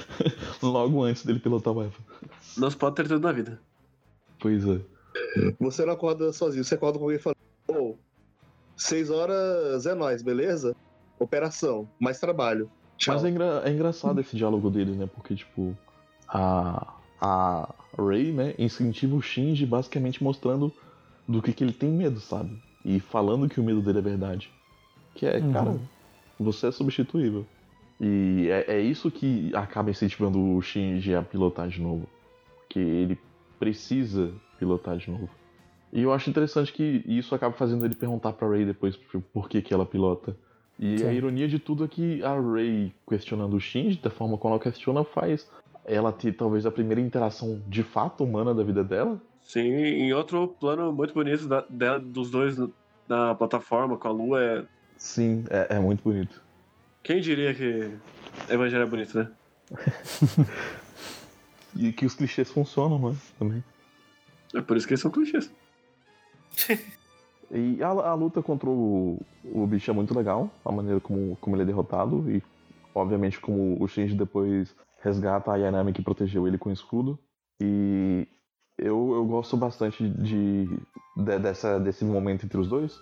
logo 0.62 1.04
antes 1.04 1.24
dele 1.24 1.38
pilotar 1.38 1.72
o 1.72 1.82
Eva. 1.82 1.94
Se 2.70 2.76
pode 2.76 2.96
ter 2.96 3.06
tudo 3.06 3.20
na 3.20 3.32
vida. 3.32 3.60
Pois 4.40 4.66
é. 4.66 4.80
Você 5.60 5.84
não 5.84 5.92
acorda 5.94 6.32
sozinho, 6.32 6.64
você 6.64 6.74
acorda 6.74 6.98
com 6.98 7.04
alguém 7.04 7.18
falando, 7.18 7.36
ô, 7.70 7.96
seis 8.76 9.10
horas 9.10 9.86
é 9.86 9.94
nós, 9.94 10.22
beleza? 10.22 10.74
Operação, 11.18 11.88
mais 12.00 12.18
trabalho. 12.18 12.70
Tchau. 12.96 13.14
Mas 13.14 13.24
é, 13.24 13.28
engra- 13.28 13.62
é 13.64 13.70
engraçado 13.70 14.20
esse 14.20 14.36
diálogo 14.36 14.70
deles, 14.70 14.96
né? 14.96 15.06
Porque, 15.06 15.34
tipo, 15.34 15.76
a, 16.28 16.94
a 17.20 17.74
Ray, 17.98 18.32
né, 18.32 18.54
incentiva 18.58 19.14
o 19.16 19.22
Shinji 19.22 19.66
basicamente 19.66 20.22
mostrando 20.22 20.72
do 21.28 21.40
que, 21.42 21.52
que 21.52 21.62
ele 21.64 21.72
tem 21.72 21.90
medo, 21.90 22.20
sabe? 22.20 22.50
E 22.84 22.98
falando 22.98 23.48
que 23.48 23.60
o 23.60 23.64
medo 23.64 23.80
dele 23.82 23.98
é 23.98 24.02
verdade. 24.02 24.50
Que 25.14 25.26
é, 25.26 25.38
Uhum. 25.38 25.52
cara, 25.52 25.80
você 26.38 26.68
é 26.68 26.72
substituível. 26.72 27.46
E 28.00 28.48
é, 28.50 28.76
é 28.76 28.80
isso 28.80 29.10
que 29.10 29.54
acaba 29.54 29.90
incentivando 29.90 30.38
o 30.56 30.62
Shinji 30.62 31.14
a 31.14 31.22
pilotar 31.22 31.68
de 31.68 31.80
novo. 31.80 32.08
Que 32.68 32.78
ele 32.78 33.18
precisa 33.58 34.32
pilotar 34.60 34.96
de 34.98 35.10
novo. 35.10 35.28
E 35.92 36.02
eu 36.02 36.12
acho 36.12 36.30
interessante 36.30 36.72
que 36.72 37.02
isso 37.06 37.34
acaba 37.34 37.52
fazendo 37.56 37.84
ele 37.84 37.94
perguntar 37.96 38.32
pra 38.34 38.46
Ray 38.46 38.64
depois 38.64 38.94
por- 38.96 39.48
que, 39.48 39.60
que 39.60 39.74
ela 39.74 39.84
pilota. 39.84 40.36
E 40.78 40.98
Sim. 40.98 41.06
a 41.08 41.12
ironia 41.12 41.48
de 41.48 41.58
tudo 41.58 41.84
é 41.84 41.88
que 41.88 42.22
a 42.22 42.38
Ray 42.38 42.94
questionando 43.08 43.54
o 43.56 43.60
Shinji, 43.60 43.98
da 43.98 44.10
forma 44.10 44.38
como 44.38 44.54
ela 44.54 44.62
questiona, 44.62 45.02
faz 45.02 45.50
ela 45.84 46.12
ter 46.12 46.32
talvez 46.32 46.64
a 46.64 46.70
primeira 46.70 47.00
interação 47.00 47.60
de 47.66 47.82
fato 47.82 48.22
humana 48.22 48.54
da 48.54 48.62
vida 48.62 48.84
dela. 48.84 49.20
Sim, 49.42 49.62
em 49.62 50.12
outro 50.12 50.46
plano 50.60 50.92
muito 50.92 51.12
bonito 51.12 51.48
da, 51.48 51.64
dela- 51.68 51.98
dos 51.98 52.30
dois 52.30 52.56
na 53.08 53.34
plataforma 53.34 53.96
com 53.96 54.06
a 54.06 54.10
lua 54.12 54.40
é. 54.40 54.64
Sim, 54.96 55.44
é, 55.50 55.76
é 55.76 55.78
muito 55.80 56.04
bonito. 56.04 56.40
Quem 57.02 57.20
diria 57.20 57.52
que 57.54 57.90
Evangelho 58.48 58.82
é 58.84 58.86
bonito, 58.86 59.18
né? 59.18 59.28
E 61.76 61.92
que 61.92 62.04
os 62.04 62.14
clichês 62.14 62.50
funcionam, 62.50 62.98
né? 63.10 63.16
Também. 63.38 63.62
É 64.54 64.60
por 64.60 64.76
isso 64.76 64.86
que 64.86 64.92
eles 64.94 65.00
são 65.00 65.10
clichês. 65.10 65.50
E 67.52 67.82
a, 67.82 67.88
a 67.88 68.14
luta 68.14 68.40
contra 68.40 68.70
o, 68.70 69.20
o 69.44 69.66
bicho 69.66 69.90
é 69.90 69.94
muito 69.94 70.16
legal, 70.16 70.48
a 70.64 70.70
maneira 70.70 71.00
como, 71.00 71.36
como 71.40 71.56
ele 71.56 71.62
é 71.62 71.66
derrotado 71.66 72.30
e, 72.30 72.40
obviamente, 72.94 73.40
como 73.40 73.76
o 73.82 73.88
Shinji 73.88 74.14
depois 74.14 74.72
resgata 75.02 75.50
a 75.50 75.56
Yanami 75.56 75.92
que 75.92 76.00
protegeu 76.00 76.46
ele 76.46 76.56
com 76.56 76.68
o 76.68 76.72
escudo. 76.72 77.18
E 77.60 78.28
eu, 78.78 79.14
eu 79.14 79.24
gosto 79.26 79.56
bastante 79.56 80.08
de, 80.08 80.64
de- 81.16 81.38
dessa, 81.40 81.80
desse 81.80 82.04
momento 82.04 82.46
entre 82.46 82.56
os 82.60 82.68
dois, 82.68 83.00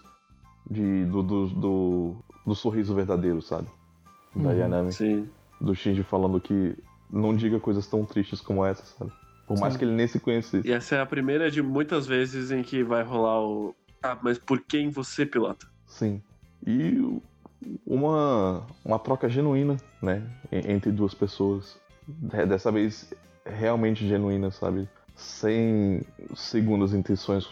de, 0.71 1.05
do, 1.05 1.23
do, 1.23 1.47
do, 1.49 2.17
do 2.47 2.55
sorriso 2.55 2.95
verdadeiro, 2.95 3.43
sabe? 3.43 3.69
Da 4.35 4.49
Uhum. 4.49 4.59
Yanami, 4.61 4.93
Sim. 4.95 5.29
do 5.61 5.75
Shinji 5.75 6.03
falando 6.03 6.41
que 6.41 6.75
não 7.11 7.37
diga 7.37 7.61
coisas 7.61 7.87
tão 7.87 8.03
tristes 8.07 8.41
como 8.41 8.65
essa, 8.65 8.83
sabe? 8.97 9.13
Por 9.49 9.59
mais 9.59 9.73
Sim. 9.73 9.79
que 9.81 9.85
ele 9.87 9.93
nem 9.95 10.07
se 10.07 10.21
conhecesse. 10.21 10.69
E 10.69 10.73
essa 10.73 10.95
é 10.97 11.01
a 11.01 11.07
primeira 11.07 11.51
de 11.51 11.61
muitas 11.63 12.07
vezes 12.07 12.51
em 12.53 12.63
que 12.63 12.85
vai 12.85 13.03
rolar 13.03 13.41
o. 13.43 13.75
Ah, 14.03 14.17
mas 14.23 14.39
por 14.39 14.61
quem 14.61 14.91
você 14.91 15.25
pilota? 15.27 15.67
Sim. 15.87 16.23
E 16.67 17.21
uma, 17.87 18.67
uma 18.85 18.99
troca 18.99 19.29
genuína, 19.29 19.77
né? 20.03 20.23
en- 20.53 20.73
Entre 20.73 20.93
duas 20.93 21.15
pessoas. 21.15 21.79
De- 22.07 22.47
Dessa 22.47 22.71
vez, 22.71 23.13
realmente 23.45 24.07
genuína, 24.07 24.51
sabe? 24.51 24.89
Sem 25.17 26.03
segundas 26.37 26.93
intenções. 26.95 27.49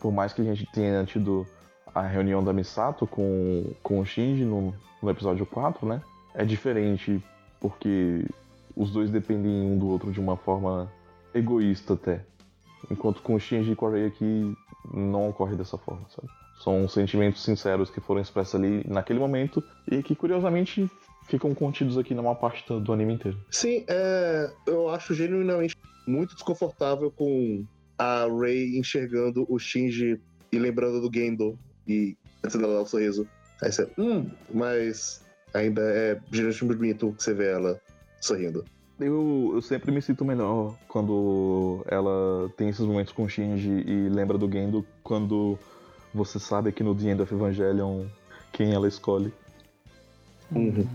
Por 0.00 0.12
mais 0.12 0.32
que 0.32 0.42
a 0.42 0.44
gente 0.44 0.66
tenha 0.72 1.04
tido 1.04 1.46
a 1.94 2.02
reunião 2.02 2.44
da 2.44 2.52
Misato 2.52 3.06
com, 3.06 3.72
com 3.82 4.00
o 4.00 4.04
Shinji 4.04 4.44
no, 4.44 4.74
no 5.02 5.10
episódio 5.10 5.46
4, 5.46 5.86
né? 5.86 6.02
É 6.34 6.44
diferente 6.44 7.22
porque 7.60 8.26
os 8.76 8.90
dois 8.90 9.10
dependem 9.10 9.50
um 9.50 9.78
do 9.78 9.86
outro 9.88 10.12
de 10.12 10.20
uma 10.20 10.36
forma 10.36 10.92
egoísta 11.36 11.94
até. 11.94 12.24
Enquanto 12.90 13.22
com 13.22 13.34
o 13.34 13.40
Shinji 13.40 13.76
Rei 13.90 14.06
aqui 14.06 14.54
não 14.92 15.28
ocorre 15.28 15.56
dessa 15.56 15.76
forma, 15.76 16.06
sabe? 16.08 16.28
São 16.62 16.88
sentimentos 16.88 17.42
sinceros 17.42 17.90
que 17.90 18.00
foram 18.00 18.20
expressos 18.20 18.54
ali 18.54 18.82
naquele 18.88 19.18
momento 19.18 19.62
e 19.90 20.02
que, 20.02 20.14
curiosamente, 20.14 20.90
ficam 21.28 21.54
contidos 21.54 21.98
aqui 21.98 22.14
maior 22.22 22.36
parte 22.36 22.64
do, 22.66 22.92
anime 22.92 23.14
inteiro. 23.14 23.38
Sim, 23.50 23.84
é, 23.88 24.50
eu 24.66 24.88
acho 24.88 25.14
genuinamente 25.14 25.74
muito 26.06 26.34
desconfortável 26.34 27.10
com 27.10 27.64
a 27.98 28.26
Ray 28.26 28.78
enxergando 28.78 29.44
o 29.48 29.58
Shinji 29.58 30.20
e 30.52 30.58
lembrando 30.58 31.00
do 31.00 31.12
Gendo 31.12 31.58
e 31.86 32.16
antes 32.44 32.56
dela 32.56 32.74
dar 32.74 32.82
o 32.82 32.86
sorriso. 32.86 33.26
Aí 33.62 33.72
você, 33.72 33.90
hum, 33.98 34.30
mas 34.52 35.22
ainda 35.52 35.82
é 35.82 36.18
genuinamente 36.30 36.76
bonito 36.76 37.12
que 37.12 37.22
você 37.22 37.34
vê 37.34 37.50
ela 37.50 37.80
sorrindo. 38.20 38.64
Eu, 38.98 39.52
eu 39.54 39.60
sempre 39.60 39.92
me 39.92 40.00
sinto 40.00 40.24
melhor 40.24 40.74
quando 40.88 41.84
ela 41.86 42.50
tem 42.56 42.70
esses 42.70 42.84
momentos 42.84 43.12
com 43.12 43.24
o 43.24 43.28
Shinji 43.28 43.84
e 43.86 44.08
lembra 44.08 44.38
do 44.38 44.50
Gendo 44.50 44.86
quando 45.02 45.58
você 46.14 46.38
sabe 46.38 46.72
que 46.72 46.82
no 46.82 46.94
The 46.94 47.10
End 47.10 47.22
of 47.22 47.34
Evangelion 47.34 48.06
quem 48.52 48.72
ela 48.72 48.88
escolhe. 48.88 49.32
Uhum. 50.50 50.86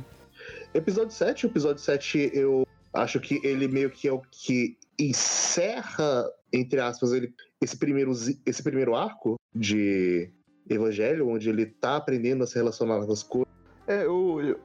Episódio 0.74 1.12
7, 1.12 1.46
o 1.46 1.50
episódio 1.50 1.82
7 1.82 2.32
eu 2.34 2.66
acho 2.92 3.20
que 3.20 3.40
ele 3.44 3.68
meio 3.68 3.92
que 3.92 4.08
é 4.08 4.12
o 4.12 4.22
que 4.32 4.78
encerra, 4.98 6.28
entre 6.52 6.80
aspas, 6.80 7.12
ele, 7.12 7.34
esse, 7.62 7.78
primeiro, 7.78 8.12
esse 8.46 8.64
primeiro 8.64 8.96
arco 8.96 9.40
de 9.54 10.30
Evangelho, 10.68 11.30
onde 11.30 11.50
ele 11.50 11.68
tá 11.68 11.98
aprendendo 11.98 12.44
a 12.44 12.48
se 12.48 12.56
relacionar 12.56 13.06
com 13.06 13.12
as 13.12 13.22
coisas. 13.22 13.52
É, 13.88 14.06
eu, 14.06 14.42
eu, 14.42 14.60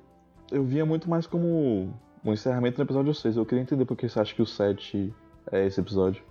eu 0.53 0.64
via 0.64 0.87
muito 0.87 1.09
mais 1.09 1.26
como 1.26 1.93
um 2.27 2.33
encerramento 2.33 2.79
no 2.79 2.85
episódio 2.85 3.14
6. 3.14 3.37
Eu 3.37 3.47
queria 3.47 3.62
entender 3.62 3.85
por 3.85 3.97
que 3.97 4.09
você 4.09 4.20
acha 4.20 4.35
que 4.35 4.43
o 4.43 4.47
7 4.47 5.14
é 5.53 5.66
esse 5.66 5.81
episódio. 5.81 6.22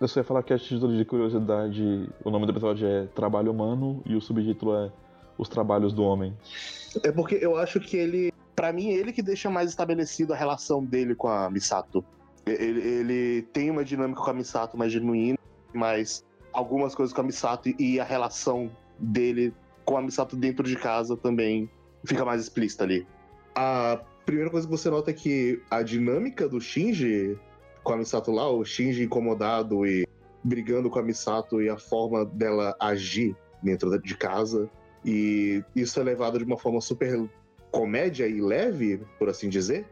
Eu 0.00 0.06
só 0.06 0.20
ia 0.20 0.24
falar 0.24 0.42
que 0.42 0.52
a 0.52 0.58
título 0.58 0.96
de 0.96 1.04
curiosidade, 1.04 2.08
o 2.24 2.30
nome 2.30 2.46
do 2.46 2.52
episódio 2.52 2.86
é 2.86 3.06
Trabalho 3.06 3.50
Humano 3.50 4.02
e 4.06 4.14
o 4.14 4.20
subtítulo 4.20 4.76
é 4.76 4.92
Os 5.36 5.48
Trabalhos 5.48 5.92
do 5.92 6.02
Homem. 6.02 6.36
É 7.02 7.10
porque 7.10 7.36
eu 7.40 7.56
acho 7.56 7.80
que 7.80 7.96
ele, 7.96 8.32
Pra 8.58 8.72
mim, 8.72 8.88
ele 8.88 9.12
que 9.12 9.22
deixa 9.22 9.48
mais 9.48 9.70
estabelecido 9.70 10.32
a 10.32 10.36
relação 10.36 10.84
dele 10.84 11.14
com 11.14 11.28
a 11.28 11.48
Misato. 11.48 12.04
Ele, 12.44 12.80
ele 12.80 13.42
tem 13.52 13.70
uma 13.70 13.84
dinâmica 13.84 14.20
com 14.20 14.30
a 14.30 14.34
Misato 14.34 14.76
mais 14.76 14.92
genuína, 14.92 15.38
mas 15.72 16.24
algumas 16.52 16.92
coisas 16.92 17.14
com 17.14 17.20
a 17.20 17.24
Misato 17.24 17.68
e 17.78 18.00
a 18.00 18.04
relação 18.04 18.68
dele 18.98 19.54
com 19.84 19.96
a 19.96 20.02
Misato 20.02 20.34
dentro 20.34 20.66
de 20.66 20.74
casa 20.74 21.16
também 21.16 21.70
fica 22.04 22.24
mais 22.24 22.42
explícita 22.42 22.82
ali. 22.82 23.06
A 23.54 24.00
primeira 24.28 24.50
coisa 24.50 24.66
que 24.66 24.70
você 24.70 24.90
nota 24.90 25.10
é 25.10 25.14
que 25.14 25.58
a 25.70 25.82
dinâmica 25.82 26.46
do 26.46 26.60
Shinji 26.60 27.38
com 27.82 27.94
a 27.94 27.96
Misato 27.96 28.30
lá, 28.30 28.46
o 28.50 28.62
Shinji 28.62 29.04
incomodado 29.04 29.86
e 29.86 30.06
brigando 30.44 30.90
com 30.90 30.98
a 30.98 31.02
Misato 31.02 31.62
e 31.62 31.70
a 31.70 31.78
forma 31.78 32.26
dela 32.26 32.76
agir 32.78 33.34
dentro 33.62 33.98
de 33.98 34.14
casa. 34.14 34.68
E 35.02 35.64
isso 35.74 35.98
é 35.98 36.02
levado 36.02 36.38
de 36.38 36.44
uma 36.44 36.58
forma 36.58 36.78
super 36.82 37.26
comédia 37.70 38.28
e 38.28 38.38
leve, 38.38 39.00
por 39.18 39.30
assim 39.30 39.48
dizer. 39.48 39.86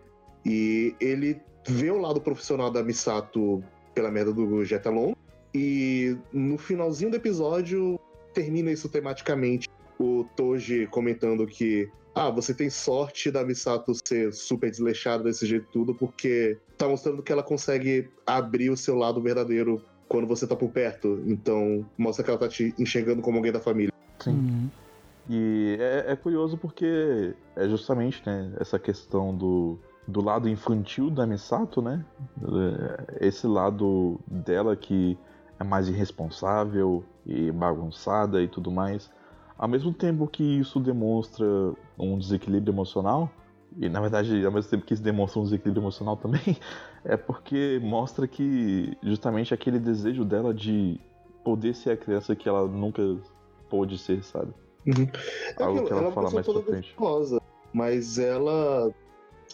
E 0.45 0.95
ele 1.01 1.41
vê 1.67 1.91
o 1.91 1.99
lado 1.99 2.21
profissional 2.21 2.71
da 2.71 2.83
Misato 2.83 3.65
pela 3.95 4.11
merda 4.11 4.35
do 4.35 4.63
Jetalon. 4.67 5.15
E 5.55 6.15
no 6.31 6.59
finalzinho 6.59 7.11
do 7.11 7.17
episódio, 7.17 7.99
termina 8.35 8.71
isso 8.71 8.91
tematicamente. 8.91 9.67
O 9.99 10.27
Toji 10.37 10.87
comentando 10.89 11.47
que 11.47 11.91
ah, 12.17 12.31
você 12.31 12.55
tem 12.55 12.71
sorte 12.71 13.31
da 13.31 13.45
Misato 13.45 13.93
ser 13.95 14.33
super 14.33 14.71
desleixada 14.71 15.25
desse 15.25 15.45
jeito 15.45 15.67
tudo, 15.71 15.95
porque 15.95 16.57
tá 16.79 16.89
mostrando 16.89 17.23
que 17.23 17.31
ela 17.31 17.43
consegue 17.43 18.09
abrir 18.27 18.71
o 18.71 18.77
seu 18.77 18.97
lado 18.97 19.21
verdadeiro 19.21 19.83
quando 20.09 20.27
você 20.27 20.47
tá 20.47 20.57
por 20.57 20.71
perto. 20.71 21.23
Então, 21.27 21.85
mostra 21.99 22.25
que 22.25 22.31
ela 22.31 22.39
tá 22.39 22.49
te 22.49 22.75
enxergando 22.79 23.21
como 23.21 23.37
alguém 23.37 23.53
da 23.53 23.61
família. 23.61 23.93
Sim. 24.19 24.31
Uhum. 24.31 24.71
E 25.29 25.77
é, 25.79 26.13
é 26.13 26.17
curioso 26.17 26.57
porque 26.57 27.35
é 27.55 27.69
justamente 27.69 28.23
né, 28.25 28.51
essa 28.59 28.79
questão 28.79 29.37
do, 29.37 29.79
do 30.09 30.23
lado 30.25 30.49
infantil 30.49 31.11
da 31.11 31.27
Misato, 31.27 31.83
né? 31.83 32.03
É, 33.21 33.27
Esse 33.27 33.47
lado 33.47 34.19
dela 34.27 34.75
que 34.75 35.19
é 35.61 35.65
mais 35.65 35.87
irresponsável 35.87 37.05
e 37.27 37.53
bagunçada 37.53 38.41
e 38.43 38.49
tudo 38.49 38.71
mais. 38.71 39.11
Ao 39.59 39.69
mesmo 39.69 39.93
tempo 39.93 40.27
que 40.27 40.43
isso 40.43 40.79
demonstra 40.79 41.47
um 41.99 42.19
desequilíbrio 42.19 42.73
emocional, 42.73 43.31
e 43.79 43.89
na 43.89 44.01
verdade, 44.01 44.45
ao 44.45 44.53
mesmo 44.53 44.71
tempo 44.71 44.85
que 44.85 44.95
isso 44.95 45.03
demonstra 45.03 45.41
um 45.41 45.45
desequilíbrio 45.45 45.83
emocional 45.83 46.17
também, 46.17 46.57
é 47.05 47.17
porque 47.17 47.81
mostra 47.83 48.27
que 48.27 48.97
justamente 49.03 49.55
aquele 49.55 49.79
desejo 49.79 50.25
dela 50.25 50.53
de 50.53 51.01
poder 51.45 51.75
ser 51.75 51.91
a 51.91 51.97
criança 51.97 52.35
que 52.35 52.49
ela 52.49 52.67
nunca 52.67 53.03
pôde 53.69 53.99
ser, 53.99 54.23
sabe? 54.23 54.53
É 54.87 55.63
Algo 55.63 55.85
que 55.85 55.93
ela 55.93 56.03
é 56.03 56.07
uma 56.07 56.13
fala 56.13 56.31
mais 56.31 56.47
pra 56.47 56.63
frente. 56.63 56.89
defeituosa, 56.89 57.41
mas 57.73 58.19
ela 58.19 58.91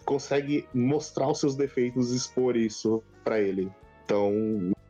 consegue 0.04 0.66
mostrar 0.74 1.28
os 1.28 1.38
seus 1.38 1.54
defeitos 1.54 2.12
e 2.12 2.16
expor 2.16 2.56
isso 2.56 3.02
pra 3.24 3.40
ele. 3.40 3.70
Então, 4.04 4.32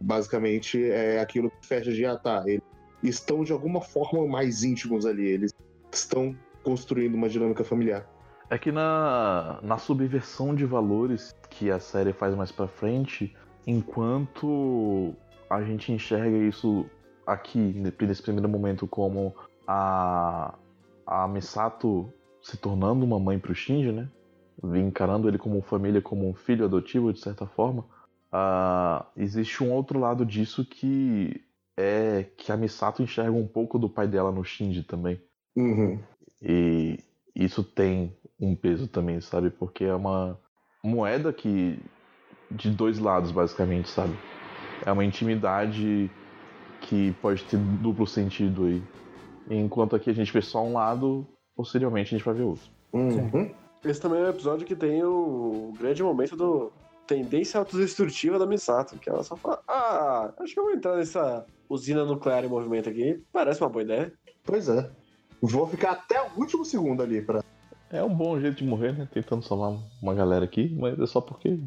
basicamente, 0.00 0.82
é 0.82 1.20
aquilo 1.20 1.50
que 1.50 1.66
fecha 1.66 1.92
de, 1.92 2.04
ah, 2.04 2.16
tá, 2.16 2.42
eles 2.46 2.62
estão 3.02 3.44
de 3.44 3.52
alguma 3.52 3.80
forma 3.80 4.26
mais 4.26 4.62
íntimos 4.62 5.04
ali, 5.04 5.26
eles 5.26 5.52
estão 5.90 6.36
construindo 6.62 7.14
uma 7.14 7.28
dinâmica 7.28 7.64
familiar. 7.64 8.08
É 8.48 8.58
que 8.58 8.70
na, 8.70 9.58
na 9.62 9.78
subversão 9.78 10.54
de 10.54 10.64
valores 10.64 11.34
que 11.48 11.70
a 11.70 11.80
série 11.80 12.12
faz 12.12 12.34
mais 12.34 12.52
pra 12.52 12.68
frente, 12.68 13.34
enquanto 13.66 15.14
a 15.48 15.62
gente 15.62 15.92
enxerga 15.92 16.36
isso 16.36 16.86
aqui, 17.26 17.58
nesse 17.58 18.22
primeiro 18.22 18.48
momento, 18.48 18.86
como 18.86 19.34
a, 19.66 20.54
a 21.06 21.28
Misato 21.28 22.12
se 22.42 22.56
tornando 22.56 23.04
uma 23.04 23.18
mãe 23.18 23.38
pro 23.38 23.54
Shinji, 23.54 23.92
né? 23.92 24.08
Encarando 24.62 25.28
ele 25.28 25.38
como 25.38 25.62
família, 25.62 26.02
como 26.02 26.28
um 26.28 26.34
filho 26.34 26.64
adotivo, 26.64 27.12
de 27.12 27.20
certa 27.20 27.46
forma. 27.46 27.84
ah, 28.30 29.06
existe 29.16 29.62
um 29.62 29.72
outro 29.72 29.98
lado 29.98 30.24
disso 30.24 30.64
que 30.64 31.42
é 31.82 32.30
que 32.36 32.52
a 32.52 32.56
Misato 32.56 33.02
enxerga 33.02 33.32
um 33.32 33.46
pouco 33.46 33.78
do 33.78 33.88
pai 33.88 34.06
dela 34.06 34.30
no 34.30 34.44
Shinji 34.44 34.82
também. 34.82 35.20
Uhum. 35.56 35.98
E 36.40 36.98
isso 37.34 37.62
tem 37.62 38.16
um 38.40 38.54
peso 38.54 38.86
também, 38.86 39.20
sabe? 39.20 39.50
Porque 39.50 39.84
é 39.84 39.94
uma 39.94 40.38
moeda 40.82 41.32
que. 41.32 41.78
de 42.50 42.70
dois 42.70 42.98
lados, 42.98 43.30
basicamente, 43.30 43.88
sabe? 43.88 44.16
É 44.84 44.90
uma 44.90 45.04
intimidade 45.04 46.10
que 46.82 47.12
pode 47.22 47.44
ter 47.44 47.56
duplo 47.56 48.06
sentido 48.06 48.64
aí. 48.64 48.82
Enquanto 49.50 49.96
aqui 49.96 50.10
a 50.10 50.14
gente 50.14 50.32
vê 50.32 50.42
só 50.42 50.64
um 50.64 50.74
lado, 50.74 51.26
posteriormente 51.54 52.14
a 52.14 52.18
gente 52.18 52.24
vai 52.24 52.34
ver 52.34 52.42
outro. 52.42 52.64
Uhum. 52.92 53.50
Esse 53.84 54.00
também 54.00 54.20
é 54.20 54.24
o 54.24 54.30
episódio 54.30 54.66
que 54.66 54.76
tem 54.76 55.02
o 55.02 55.72
grande 55.78 56.02
momento 56.02 56.36
do 56.36 56.72
tendência 57.06 57.58
autodestrutiva 57.58 58.38
da 58.38 58.46
Misato, 58.46 58.98
que 58.98 59.10
ela 59.10 59.22
só 59.22 59.36
fala, 59.36 59.60
ah, 59.66 60.32
acho 60.38 60.54
que 60.54 60.60
eu 60.60 60.64
vou 60.64 60.72
entrar 60.72 60.96
nessa 60.96 61.44
usina 61.72 62.04
nuclear 62.04 62.44
em 62.44 62.48
movimento 62.48 62.88
aqui, 62.88 63.22
parece 63.32 63.60
uma 63.62 63.70
boa 63.70 63.82
ideia. 63.82 64.12
Pois 64.44 64.68
é. 64.68 64.90
Vou 65.40 65.66
ficar 65.66 65.92
até 65.92 66.20
o 66.22 66.38
último 66.38 66.64
segundo 66.64 67.02
ali 67.02 67.22
pra. 67.22 67.42
É 67.90 68.02
um 68.02 68.14
bom 68.14 68.38
jeito 68.38 68.58
de 68.58 68.64
morrer, 68.64 68.92
né? 68.92 69.08
Tentando 69.12 69.42
salvar 69.42 69.76
uma 70.00 70.14
galera 70.14 70.44
aqui, 70.44 70.74
mas 70.78 70.98
é 70.98 71.06
só 71.06 71.20
porque 71.20 71.58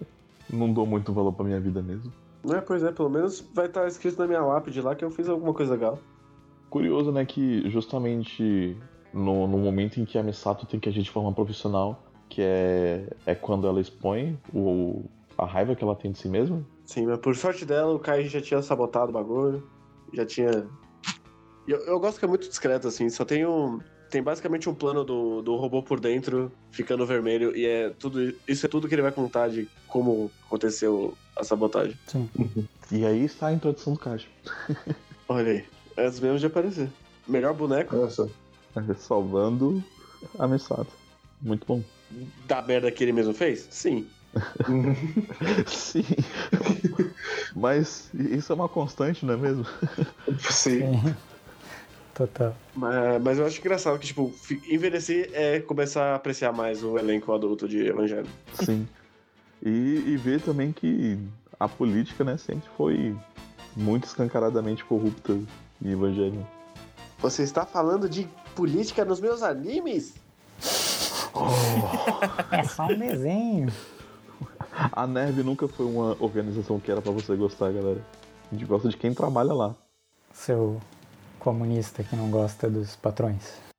não 0.52 0.72
dou 0.72 0.86
muito 0.86 1.12
valor 1.12 1.32
pra 1.32 1.44
minha 1.44 1.60
vida 1.60 1.82
mesmo. 1.82 2.12
Não 2.42 2.56
é, 2.56 2.60
pois 2.60 2.82
é, 2.82 2.90
pelo 2.90 3.10
menos 3.10 3.40
vai 3.54 3.66
estar 3.66 3.86
escrito 3.86 4.18
na 4.18 4.26
minha 4.26 4.40
lápide 4.40 4.80
lá 4.80 4.94
que 4.94 5.04
eu 5.04 5.10
fiz 5.10 5.28
alguma 5.28 5.52
coisa 5.52 5.72
legal. 5.72 5.98
Curioso, 6.70 7.12
né, 7.12 7.24
que 7.24 7.68
justamente 7.68 8.76
no, 9.12 9.46
no 9.46 9.58
momento 9.58 10.00
em 10.00 10.04
que 10.04 10.16
a 10.16 10.22
Misato 10.22 10.66
tem 10.66 10.80
que 10.80 10.88
agir 10.88 11.02
de 11.02 11.10
forma 11.10 11.32
profissional, 11.32 12.02
que 12.28 12.40
é, 12.40 13.08
é 13.26 13.34
quando 13.34 13.66
ela 13.66 13.80
expõe 13.80 14.38
o, 14.54 15.04
a 15.36 15.44
raiva 15.44 15.74
que 15.74 15.84
ela 15.84 15.96
tem 15.96 16.12
de 16.12 16.18
si 16.18 16.28
mesma, 16.28 16.64
Sim, 16.90 17.06
mas 17.06 17.20
por 17.20 17.36
sorte 17.36 17.64
dela, 17.64 17.94
o 17.94 18.00
Kai 18.00 18.24
já 18.24 18.40
tinha 18.40 18.60
sabotado 18.60 19.10
o 19.10 19.12
bagulho, 19.12 19.62
já 20.12 20.26
tinha... 20.26 20.66
Eu, 21.68 21.78
eu 21.86 22.00
gosto 22.00 22.18
que 22.18 22.24
é 22.24 22.28
muito 22.28 22.48
discreto, 22.48 22.88
assim, 22.88 23.08
só 23.08 23.24
tem 23.24 23.46
um... 23.46 23.78
Tem 24.10 24.20
basicamente 24.20 24.68
um 24.68 24.74
plano 24.74 25.04
do, 25.04 25.40
do 25.40 25.54
robô 25.54 25.84
por 25.84 26.00
dentro, 26.00 26.50
ficando 26.72 27.06
vermelho, 27.06 27.56
e 27.56 27.64
é 27.64 27.90
tudo 27.90 28.34
isso 28.48 28.66
é 28.66 28.68
tudo 28.68 28.88
que 28.88 28.94
ele 28.96 29.02
vai 29.02 29.12
contar 29.12 29.48
de 29.48 29.68
como 29.86 30.32
aconteceu 30.46 31.16
a 31.36 31.44
sabotagem. 31.44 31.96
Sim. 32.08 32.28
E 32.90 33.06
aí 33.06 33.24
está 33.24 33.46
a 33.46 33.52
introdução 33.52 33.92
do 33.92 34.00
Kaji. 34.00 34.26
Olha 35.28 35.52
aí, 35.52 35.64
é 35.96 36.06
as 36.06 36.18
mesmas 36.18 36.40
de 36.40 36.48
aparecer. 36.48 36.90
Melhor 37.28 37.54
boneco 37.54 37.96
Olha 37.96 38.10
só. 38.10 38.26
Salvando 38.98 39.80
a 40.40 40.48
Misato. 40.48 40.90
Muito 41.40 41.64
bom. 41.68 41.80
da 42.48 42.60
merda 42.62 42.90
que 42.90 43.04
ele 43.04 43.12
mesmo 43.12 43.32
fez? 43.32 43.68
Sim. 43.70 44.08
Sim. 45.66 46.04
Mas 47.54 48.10
isso 48.14 48.52
é 48.52 48.54
uma 48.54 48.68
constante, 48.68 49.24
não 49.26 49.34
é 49.34 49.36
mesmo? 49.36 49.66
Sim. 50.50 50.80
Sim. 50.80 51.14
Total. 52.14 52.54
Mas, 52.74 53.22
mas 53.22 53.38
eu 53.38 53.46
acho 53.46 53.58
engraçado 53.60 53.98
que, 53.98 54.06
tipo, 54.08 54.32
envelhecer 54.68 55.30
é 55.32 55.60
começar 55.60 56.12
a 56.12 56.14
apreciar 56.16 56.52
mais 56.52 56.84
o 56.84 56.98
elenco 56.98 57.32
adulto 57.32 57.66
de 57.66 57.86
Evangelho. 57.86 58.28
Sim. 58.54 58.86
E, 59.64 60.04
e 60.06 60.16
ver 60.16 60.40
também 60.42 60.70
que 60.70 61.18
a 61.58 61.68
política, 61.68 62.22
né, 62.22 62.36
sempre 62.36 62.68
foi 62.76 63.16
muito 63.74 64.04
escancaradamente 64.04 64.84
corrupta 64.84 65.32
em 65.82 65.92
Evangelho. 65.92 66.46
Você 67.18 67.42
está 67.42 67.64
falando 67.64 68.08
de 68.08 68.28
política 68.54 69.04
nos 69.04 69.20
meus 69.20 69.42
animes? 69.42 70.14
É 72.50 72.64
só 72.64 72.84
um 72.84 72.98
desenho. 72.98 73.72
A 74.92 75.06
NERV 75.06 75.42
nunca 75.42 75.68
foi 75.68 75.86
uma 75.86 76.16
organização 76.20 76.80
que 76.80 76.90
era 76.90 77.02
pra 77.02 77.12
você 77.12 77.36
gostar, 77.36 77.72
galera. 77.72 78.02
A 78.50 78.54
gente 78.54 78.64
gosta 78.64 78.88
de 78.88 78.96
quem 78.96 79.12
trabalha 79.12 79.52
lá. 79.52 79.74
Seu 80.32 80.80
comunista 81.38 82.02
que 82.02 82.16
não 82.16 82.30
gosta 82.30 82.68
dos 82.68 82.96
patrões. 82.96 83.69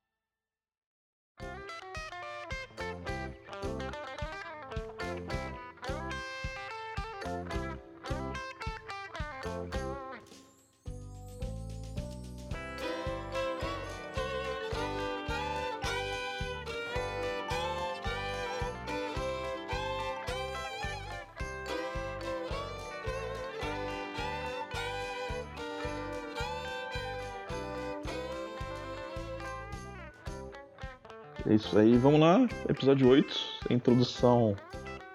Isso 31.72 31.78
aí, 31.78 31.96
vamos 31.96 32.20
lá. 32.20 32.46
Episódio 32.68 33.08
8, 33.08 33.34
a 33.70 33.72
introdução 33.72 34.54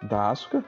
da 0.01 0.32
Asuka. 0.32 0.66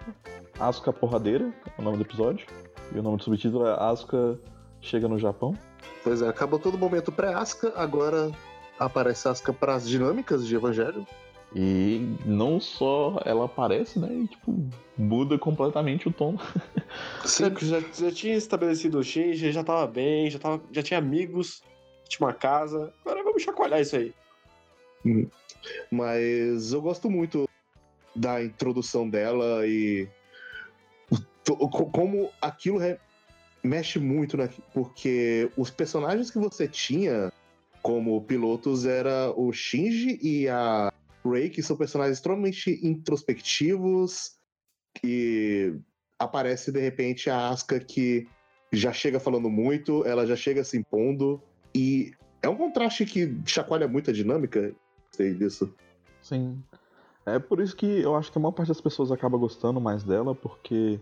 Asuka 0.59 0.93
Porradeira 0.93 1.51
é 1.65 1.81
o 1.81 1.83
nome 1.83 1.97
do 1.97 2.03
episódio. 2.03 2.45
E 2.93 2.99
o 2.99 3.01
nome 3.01 3.17
do 3.17 3.23
subtítulo 3.23 3.65
é 3.65 3.73
Asuka 3.73 4.39
Chega 4.81 5.07
no 5.07 5.17
Japão. 5.17 5.57
Pois 6.03 6.21
é, 6.21 6.27
acabou 6.27 6.59
todo 6.59 6.75
o 6.75 6.77
momento 6.77 7.11
pré-Asca, 7.11 7.73
agora 7.75 8.31
aparece 8.77 9.27
Asca 9.27 9.51
para 9.51 9.73
as 9.73 9.89
dinâmicas 9.89 10.45
de 10.45 10.55
Evangelho. 10.55 11.07
E 11.55 12.15
não 12.23 12.59
só 12.59 13.19
ela 13.25 13.45
aparece, 13.45 13.97
né? 13.97 14.09
E, 14.13 14.27
tipo, 14.27 14.69
muda 14.95 15.39
completamente 15.39 16.07
o 16.07 16.13
tom. 16.13 16.37
Já, 17.25 17.49
já, 17.49 17.79
já 17.79 18.11
tinha 18.11 18.35
estabelecido 18.35 18.99
o 18.99 19.03
Shinji, 19.03 19.51
já 19.51 19.63
tava 19.63 19.87
bem, 19.87 20.29
já, 20.29 20.37
tava, 20.37 20.61
já 20.71 20.83
tinha 20.83 20.99
amigos, 20.99 21.63
tinha 22.07 22.27
uma 22.27 22.33
casa. 22.33 22.93
Agora 23.01 23.23
vamos 23.23 23.41
chacoalhar 23.41 23.81
isso 23.81 23.95
aí. 23.95 24.13
Mas 25.91 26.71
eu 26.71 26.81
gosto 26.81 27.09
muito 27.09 27.47
da 28.15 28.43
introdução 28.43 29.09
dela 29.09 29.65
e 29.65 30.07
como 31.91 32.29
aquilo 32.41 32.79
mexe 33.63 33.99
muito? 33.99 34.37
Porque 34.73 35.51
os 35.57 35.69
personagens 35.69 36.29
que 36.29 36.37
você 36.37 36.67
tinha 36.67 37.31
como 37.81 38.21
pilotos 38.21 38.85
era 38.85 39.31
o 39.35 39.51
Shinji 39.51 40.19
e 40.21 40.47
a 40.47 40.91
Rei, 41.25 41.49
que 41.49 41.63
são 41.63 41.77
personagens 41.77 42.17
extremamente 42.17 42.79
introspectivos 42.85 44.37
e 45.03 45.73
aparece 46.17 46.71
de 46.71 46.79
repente 46.79 47.29
a 47.29 47.49
Asuka 47.49 47.79
que 47.79 48.27
já 48.71 48.91
chega 48.91 49.19
falando 49.19 49.49
muito, 49.49 50.05
ela 50.05 50.27
já 50.27 50.35
chega 50.35 50.63
se 50.63 50.77
impondo 50.77 51.41
e 51.73 52.11
é 52.41 52.49
um 52.49 52.55
contraste 52.55 53.05
que 53.05 53.35
chacoalha 53.45 53.87
muito 53.87 54.09
a 54.09 54.13
dinâmica. 54.13 54.73
Gostei 55.09 55.33
disso. 55.33 55.73
Sim. 56.21 56.61
É 57.25 57.37
por 57.37 57.59
isso 57.59 57.75
que 57.75 57.85
eu 57.85 58.15
acho 58.15 58.31
que 58.31 58.37
a 58.37 58.41
maior 58.41 58.53
parte 58.53 58.69
das 58.69 58.81
pessoas 58.81 59.11
acaba 59.11 59.37
gostando 59.37 59.79
mais 59.79 60.03
dela, 60.03 60.33
porque 60.33 60.99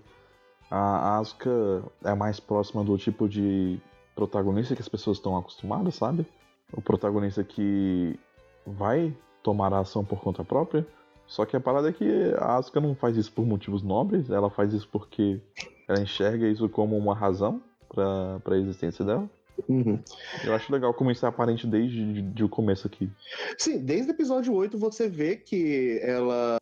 A 0.69 1.17
Asuka 1.17 1.83
é 2.03 2.13
mais 2.13 2.39
próxima 2.39 2.83
do 2.83 2.97
tipo 2.97 3.27
de 3.29 3.79
protagonista 4.15 4.75
que 4.75 4.81
as 4.81 4.89
pessoas 4.89 5.17
estão 5.17 5.37
acostumadas, 5.37 5.95
sabe? 5.95 6.25
O 6.73 6.81
protagonista 6.81 7.43
que 7.43 8.19
vai 8.65 9.15
tomar 9.41 9.73
a 9.73 9.79
ação 9.79 10.03
por 10.03 10.19
conta 10.19 10.43
própria. 10.43 10.85
Só 11.25 11.45
que 11.45 11.55
a 11.55 11.59
parada 11.59 11.89
é 11.89 11.93
que 11.93 12.33
a 12.37 12.57
Asuka 12.57 12.81
não 12.81 12.95
faz 12.95 13.15
isso 13.15 13.31
por 13.31 13.45
motivos 13.45 13.81
nobres, 13.81 14.29
ela 14.29 14.49
faz 14.49 14.73
isso 14.73 14.87
porque 14.91 15.39
ela 15.87 16.01
enxerga 16.01 16.47
isso 16.47 16.67
como 16.69 16.97
uma 16.97 17.15
razão 17.15 17.61
para 17.89 18.55
a 18.55 18.57
existência 18.57 19.05
dela. 19.05 19.29
Uhum. 19.67 19.99
Eu 20.43 20.53
acho 20.53 20.71
legal 20.71 20.93
como 20.93 21.11
isso 21.11 21.25
é 21.25 21.29
aparente 21.29 21.65
desde 21.67 22.13
de, 22.13 22.21
de 22.21 22.43
o 22.43 22.49
começo 22.49 22.87
aqui. 22.87 23.09
Sim, 23.57 23.79
desde 23.79 24.11
o 24.11 24.13
episódio 24.13 24.53
8 24.53 24.77
você 24.77 25.09
vê 25.09 25.35
que 25.35 25.99
ela 26.01 26.57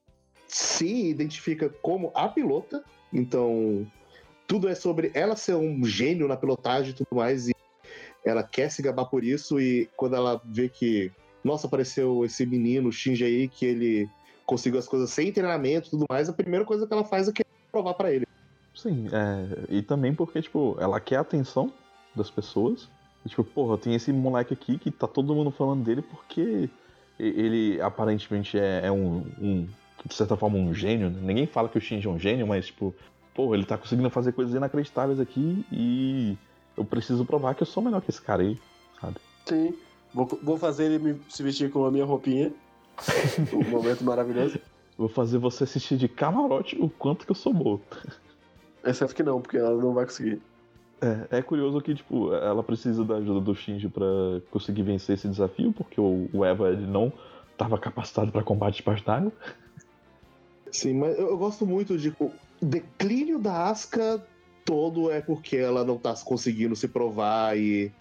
se 0.47 1.09
identifica 1.09 1.69
como 1.81 2.11
a 2.15 2.27
pilota, 2.27 2.83
então 3.11 3.85
tudo 4.47 4.67
é 4.69 4.75
sobre 4.75 5.11
ela 5.13 5.35
ser 5.35 5.55
um 5.55 5.83
gênio 5.85 6.27
na 6.27 6.37
pilotagem 6.37 6.91
e 6.91 6.95
tudo 6.95 7.15
mais, 7.15 7.47
e 7.47 7.53
ela 8.23 8.43
quer 8.43 8.69
se 8.69 8.81
gabar 8.81 9.05
por 9.05 9.23
isso, 9.23 9.59
e 9.59 9.89
quando 9.95 10.15
ela 10.15 10.41
vê 10.45 10.69
que, 10.69 11.11
nossa, 11.43 11.67
apareceu 11.67 12.23
esse 12.23 12.45
menino, 12.45 12.91
Shinji 12.91 13.23
aí, 13.23 13.47
que 13.47 13.65
ele 13.65 14.09
conseguiu 14.45 14.79
as 14.79 14.87
coisas 14.87 15.09
sem 15.09 15.31
treinamento 15.31 15.87
e 15.87 15.91
tudo 15.91 16.05
mais, 16.09 16.29
a 16.29 16.33
primeira 16.33 16.65
coisa 16.65 16.87
que 16.87 16.93
ela 16.93 17.03
faz 17.03 17.27
é 17.27 17.31
querer 17.31 17.47
provar 17.71 17.93
para 17.95 18.11
ele. 18.13 18.25
Sim, 18.73 19.07
é, 19.11 19.75
e 19.77 19.81
também 19.81 20.13
porque, 20.13 20.41
tipo, 20.41 20.75
ela 20.79 20.99
quer 20.99 21.17
atenção 21.17 21.71
das 22.15 22.29
pessoas. 22.29 22.87
E, 23.25 23.29
tipo, 23.29 23.43
porra, 23.43 23.77
tem 23.77 23.95
esse 23.95 24.11
moleque 24.13 24.53
aqui 24.53 24.77
que 24.77 24.91
tá 24.91 25.07
todo 25.07 25.33
mundo 25.33 25.51
falando 25.51 25.83
dele 25.83 26.01
porque 26.01 26.69
ele 27.19 27.81
aparentemente 27.81 28.57
é, 28.59 28.85
é 28.85 28.91
um, 28.91 29.25
um, 29.41 29.67
de 30.05 30.13
certa 30.13 30.35
forma, 30.35 30.57
um 30.57 30.73
gênio. 30.73 31.09
Ninguém 31.09 31.47
fala 31.47 31.69
que 31.69 31.77
o 31.77 31.81
Shinji 31.81 32.07
é 32.07 32.11
um 32.11 32.19
gênio, 32.19 32.45
mas, 32.45 32.67
tipo, 32.67 32.93
porra, 33.33 33.55
ele 33.55 33.65
tá 33.65 33.77
conseguindo 33.77 34.09
fazer 34.09 34.33
coisas 34.33 34.53
inacreditáveis 34.53 35.19
aqui 35.19 35.65
e 35.71 36.37
eu 36.77 36.85
preciso 36.85 37.25
provar 37.25 37.55
que 37.55 37.63
eu 37.63 37.67
sou 37.67 37.81
melhor 37.81 38.01
que 38.01 38.09
esse 38.09 38.21
cara 38.21 38.43
aí, 38.43 38.59
sabe? 38.99 39.15
Sim. 39.45 39.73
Vou, 40.13 40.27
vou 40.41 40.57
fazer 40.57 40.85
ele 40.85 40.99
me, 40.99 41.21
se 41.29 41.43
vestir 41.43 41.69
com 41.71 41.85
a 41.85 41.91
minha 41.91 42.05
roupinha. 42.05 42.53
um 43.53 43.69
momento 43.69 44.03
maravilhoso. 44.03 44.59
Vou 44.97 45.09
fazer 45.09 45.37
você 45.37 45.65
assistir 45.65 45.97
de 45.97 46.07
camarote 46.07 46.77
o 46.79 46.89
quanto 46.89 47.25
que 47.25 47.31
eu 47.31 47.35
sou 47.35 47.53
bom. 47.53 47.79
Exceto 48.83 49.13
que 49.13 49.23
não, 49.23 49.41
porque 49.41 49.57
ela 49.57 49.75
não 49.75 49.93
vai 49.93 50.05
conseguir. 50.05 50.41
É, 51.01 51.39
é 51.39 51.41
curioso 51.41 51.81
que, 51.81 51.93
tipo, 51.93 52.33
ela 52.33 52.63
precisa 52.63 53.03
da 53.03 53.15
ajuda 53.15 53.41
do 53.41 53.55
Shinji 53.55 53.89
pra 53.89 54.05
conseguir 54.49 54.83
vencer 54.83 55.15
esse 55.15 55.27
desafio, 55.27 55.73
porque 55.73 55.99
o, 55.99 56.29
o 56.33 56.45
Eva 56.45 56.69
ele 56.69 56.87
não 56.87 57.11
estava 57.51 57.77
capacitado 57.77 58.31
para 58.31 58.43
combate 58.43 58.83
d'água. 59.05 59.31
Sim, 60.71 60.95
mas 60.95 61.17
eu, 61.17 61.29
eu 61.29 61.37
gosto 61.37 61.65
muito 61.65 61.97
de. 61.97 62.09
O 62.19 62.31
declínio 62.61 63.39
da 63.39 63.69
Asuka 63.69 64.25
todo 64.63 65.11
é 65.11 65.21
porque 65.21 65.57
ela 65.57 65.83
não 65.83 65.97
tá 65.97 66.13
conseguindo 66.23 66.75
se 66.75 66.87
provar 66.87 67.57
e. 67.57 67.91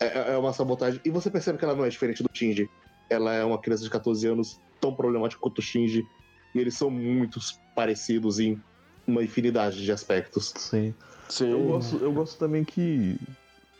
É, 0.00 0.34
é 0.34 0.38
uma 0.38 0.52
sabotagem. 0.52 1.00
E 1.04 1.10
você 1.10 1.30
percebe 1.30 1.58
que 1.58 1.64
ela 1.64 1.74
não 1.74 1.84
é 1.84 1.88
diferente 1.88 2.22
do 2.22 2.30
Shinji. 2.32 2.68
Ela 3.10 3.34
é 3.34 3.44
uma 3.44 3.58
criança 3.58 3.82
de 3.82 3.90
14 3.90 4.26
anos 4.26 4.60
tão 4.80 4.94
problemática 4.94 5.40
quanto 5.40 5.58
o 5.58 5.62
Shinji. 5.62 6.06
E 6.54 6.58
eles 6.58 6.74
são 6.74 6.90
muito 6.90 7.40
parecidos 7.74 8.38
em 8.38 8.60
uma 9.08 9.22
infinidade 9.22 9.82
de 9.82 9.90
aspectos. 9.90 10.52
Sim. 10.56 10.94
Sim. 11.28 11.50
Eu 11.50 11.64
gosto, 11.64 11.96
eu 11.96 12.12
gosto 12.12 12.38
também 12.38 12.64
que, 12.64 13.18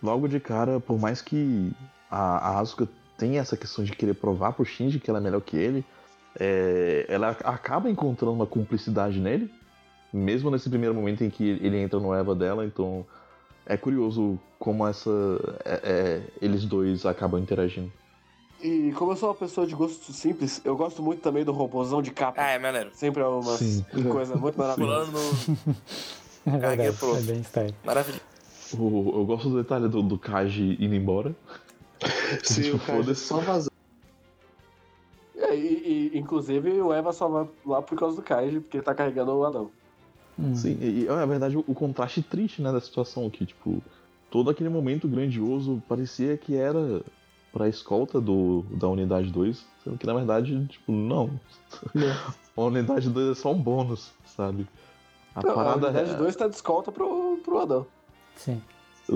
logo 0.02 0.26
de 0.26 0.40
cara, 0.40 0.80
por 0.80 0.98
mais 0.98 1.22
que 1.22 1.70
a, 2.10 2.50
a 2.50 2.58
Asuka 2.58 2.88
tenha 3.16 3.40
essa 3.40 3.56
questão 3.56 3.84
de 3.84 3.92
querer 3.92 4.14
provar 4.14 4.52
pro 4.52 4.64
Shinji 4.64 4.98
que 4.98 5.10
ela 5.10 5.18
é 5.18 5.22
melhor 5.22 5.40
que 5.40 5.56
ele, 5.56 5.84
é, 6.38 7.06
ela 7.08 7.30
acaba 7.30 7.90
encontrando 7.90 8.32
uma 8.32 8.46
cumplicidade 8.46 9.18
nele, 9.18 9.50
mesmo 10.12 10.50
nesse 10.50 10.68
primeiro 10.68 10.94
momento 10.94 11.22
em 11.22 11.30
que 11.30 11.44
ele 11.44 11.78
entra 11.78 11.98
no 12.00 12.14
Eva 12.14 12.34
dela, 12.34 12.64
então 12.64 13.04
é 13.66 13.76
curioso 13.76 14.38
como 14.58 14.86
essa 14.86 15.10
é, 15.64 15.80
é, 15.84 16.22
eles 16.40 16.64
dois 16.64 17.04
acabam 17.04 17.40
interagindo. 17.40 17.92
E 18.62 18.92
como 18.96 19.12
eu 19.12 19.16
sou 19.16 19.28
uma 19.28 19.34
pessoa 19.34 19.66
de 19.66 19.74
gosto 19.74 20.12
simples, 20.12 20.61
eu 20.64 20.76
gosto 20.76 21.02
muito 21.02 21.20
também 21.22 21.44
do 21.44 21.52
robôzão 21.52 22.02
de 22.02 22.11
capa. 22.11 22.40
Ah, 22.42 22.50
é 22.50 22.59
maneiro. 22.59 22.90
Sempre 22.92 23.22
é 23.22 23.26
uma 23.26 23.56
Sim. 23.56 23.84
coisa 24.11 24.34
muito 24.36 24.59
maravilhosa. 24.59 25.12
Pulando 25.12 25.36
no. 26.46 26.54
É 26.54 26.59
verdade, 26.59 26.96
pronto. 26.98 27.18
é 27.18 27.22
bem 27.22 27.40
style. 27.42 27.74
Maravilhoso. 27.84 28.22
O- 28.78 29.12
eu 29.20 29.24
gosto 29.24 29.48
do 29.48 29.56
detalhe 29.62 29.88
do, 29.88 30.02
do 30.02 30.18
Kaji 30.18 30.76
indo 30.80 30.94
embora. 30.94 31.34
Sim, 32.42 32.62
Tipo, 32.62 32.76
o 32.76 32.78
foda-se. 32.80 33.20
só 33.26 33.38
vazou. 33.38 33.70
É, 35.36 35.54
e, 35.56 36.11
e, 36.14 36.18
inclusive 36.18 36.80
o 36.82 36.92
Eva 36.92 37.12
só 37.12 37.28
vai 37.28 37.48
lá 37.64 37.80
por 37.80 37.96
causa 37.98 38.16
do 38.16 38.22
Kaiji, 38.22 38.61
porque 38.61 38.78
ele 38.78 38.84
tá 38.84 38.94
carregando 38.94 39.32
o 39.32 39.44
Adão. 39.46 39.70
Hum. 40.38 40.54
Sim, 40.54 40.76
e, 40.80 41.02
e, 41.02 41.04
na 41.04 41.24
verdade 41.26 41.56
o, 41.56 41.64
o 41.66 41.74
contraste 41.74 42.22
triste, 42.22 42.61
né, 42.61 42.72
da 42.72 42.80
situação 42.80 43.26
aqui, 43.26 43.46
tipo, 43.46 43.80
todo 44.30 44.50
aquele 44.50 44.68
momento 44.68 45.06
grandioso 45.09 45.82
parecia 45.88 46.36
que 46.36 46.56
era 46.56 47.02
pra 47.59 47.68
escolta 47.68 48.20
do, 48.20 48.64
da 48.70 48.86
unidade 48.86 49.32
2, 49.32 49.66
sendo 49.82 49.98
que 49.98 50.06
na 50.06 50.14
verdade, 50.14 50.64
tipo, 50.68 50.92
não. 50.92 51.28
a 52.56 52.61
unidade 52.61 53.11
2 53.11 53.30
é 53.30 53.34
só 53.34 53.52
um 53.52 53.61
bônus, 53.61 54.12
sabe? 54.24 54.64
A 55.34 55.42
Não, 55.42 55.50
a 55.50 55.54
parada 55.54 55.86
unidade 55.88 56.11
é. 56.12 56.14
2 56.14 56.36
tá 56.36 56.46
de 56.46 56.54
escolta 56.54 56.92
pro, 56.92 57.38
pro 57.44 57.59
Adão. 57.59 57.86
Sim. 58.36 58.62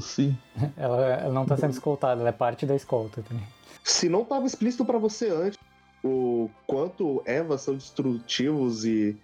Sim. 0.01 0.37
Ela, 0.77 1.07
ela 1.07 1.33
não 1.33 1.47
tá 1.47 1.57
sendo 1.57 1.71
escoltada, 1.71 2.21
ela 2.21 2.31
é 2.31 2.33
parte 2.33 2.67
da 2.67 2.75
escolta 2.75 3.23
também. 3.23 3.47
Se 3.85 4.09
não 4.09 4.25
tava 4.25 4.45
explícito 4.45 4.85
pra 4.85 4.99
você 4.99 5.29
antes 5.29 5.59
o 6.03 6.51
quanto 6.67 7.23
Eva 7.25 7.57
são 7.57 7.75
destrutivos 7.77 8.85
e 8.85 9.17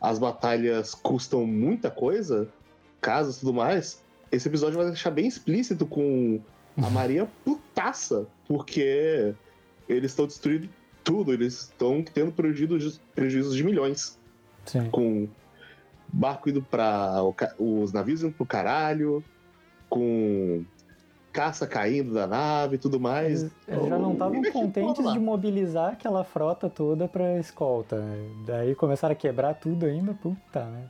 as 0.00 0.18
batalhas 0.18 0.94
custam 0.94 1.46
muita 1.46 1.90
coisa, 1.90 2.48
casas 3.00 3.36
e 3.36 3.40
tudo 3.40 3.54
mais, 3.54 4.02
esse 4.30 4.46
episódio 4.48 4.76
vai 4.76 4.86
deixar 4.86 5.10
bem 5.10 5.26
explícito 5.26 5.86
com 5.86 6.40
a 6.76 6.90
Maria 6.90 7.26
putaça, 7.76 8.26
porque 8.48 9.34
eles 9.88 10.10
estão 10.12 10.26
destruindo 10.26 10.68
tudo, 11.04 11.32
eles 11.32 11.54
estão 11.64 12.02
tendo 12.02 12.32
prejuízos, 12.32 13.00
prejuízos 13.14 13.54
de 13.54 13.62
milhões, 13.62 14.18
Sim. 14.64 14.88
com 14.90 15.28
barco 16.08 16.48
indo 16.48 16.64
ca- 17.36 17.54
os 17.58 17.92
navios 17.92 18.22
indo 18.22 18.32
pro 18.32 18.46
caralho, 18.46 19.22
com 19.90 20.64
caça 21.32 21.66
caindo 21.66 22.14
da 22.14 22.26
nave 22.26 22.76
e 22.76 22.78
tudo 22.78 22.98
mais. 22.98 23.42
Eles, 23.42 23.52
eles 23.68 23.88
já 23.88 23.98
não 23.98 24.12
estavam 24.14 24.40
Deixa 24.40 24.56
eu 24.58 24.62
contentes 24.62 25.12
de 25.12 25.18
mobilizar 25.18 25.92
aquela 25.92 26.24
frota 26.24 26.70
toda 26.70 27.06
pra 27.06 27.38
escolta. 27.38 28.02
Daí 28.46 28.74
começaram 28.74 29.12
a 29.12 29.16
quebrar 29.16 29.54
tudo 29.54 29.84
ainda, 29.84 30.14
puta, 30.14 30.64
né? 30.64 30.88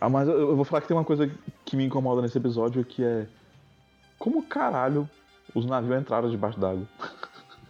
Ah, 0.00 0.08
mas 0.08 0.26
eu 0.26 0.56
vou 0.56 0.64
falar 0.64 0.80
que 0.80 0.88
tem 0.88 0.96
uma 0.96 1.04
coisa 1.04 1.30
que 1.64 1.76
me 1.76 1.84
incomoda 1.84 2.22
nesse 2.22 2.38
episódio, 2.38 2.82
que 2.84 3.04
é. 3.04 3.26
Como 4.18 4.42
caralho 4.42 5.08
os 5.54 5.66
navios 5.66 6.00
entraram 6.00 6.30
debaixo 6.30 6.58
d'água? 6.58 6.86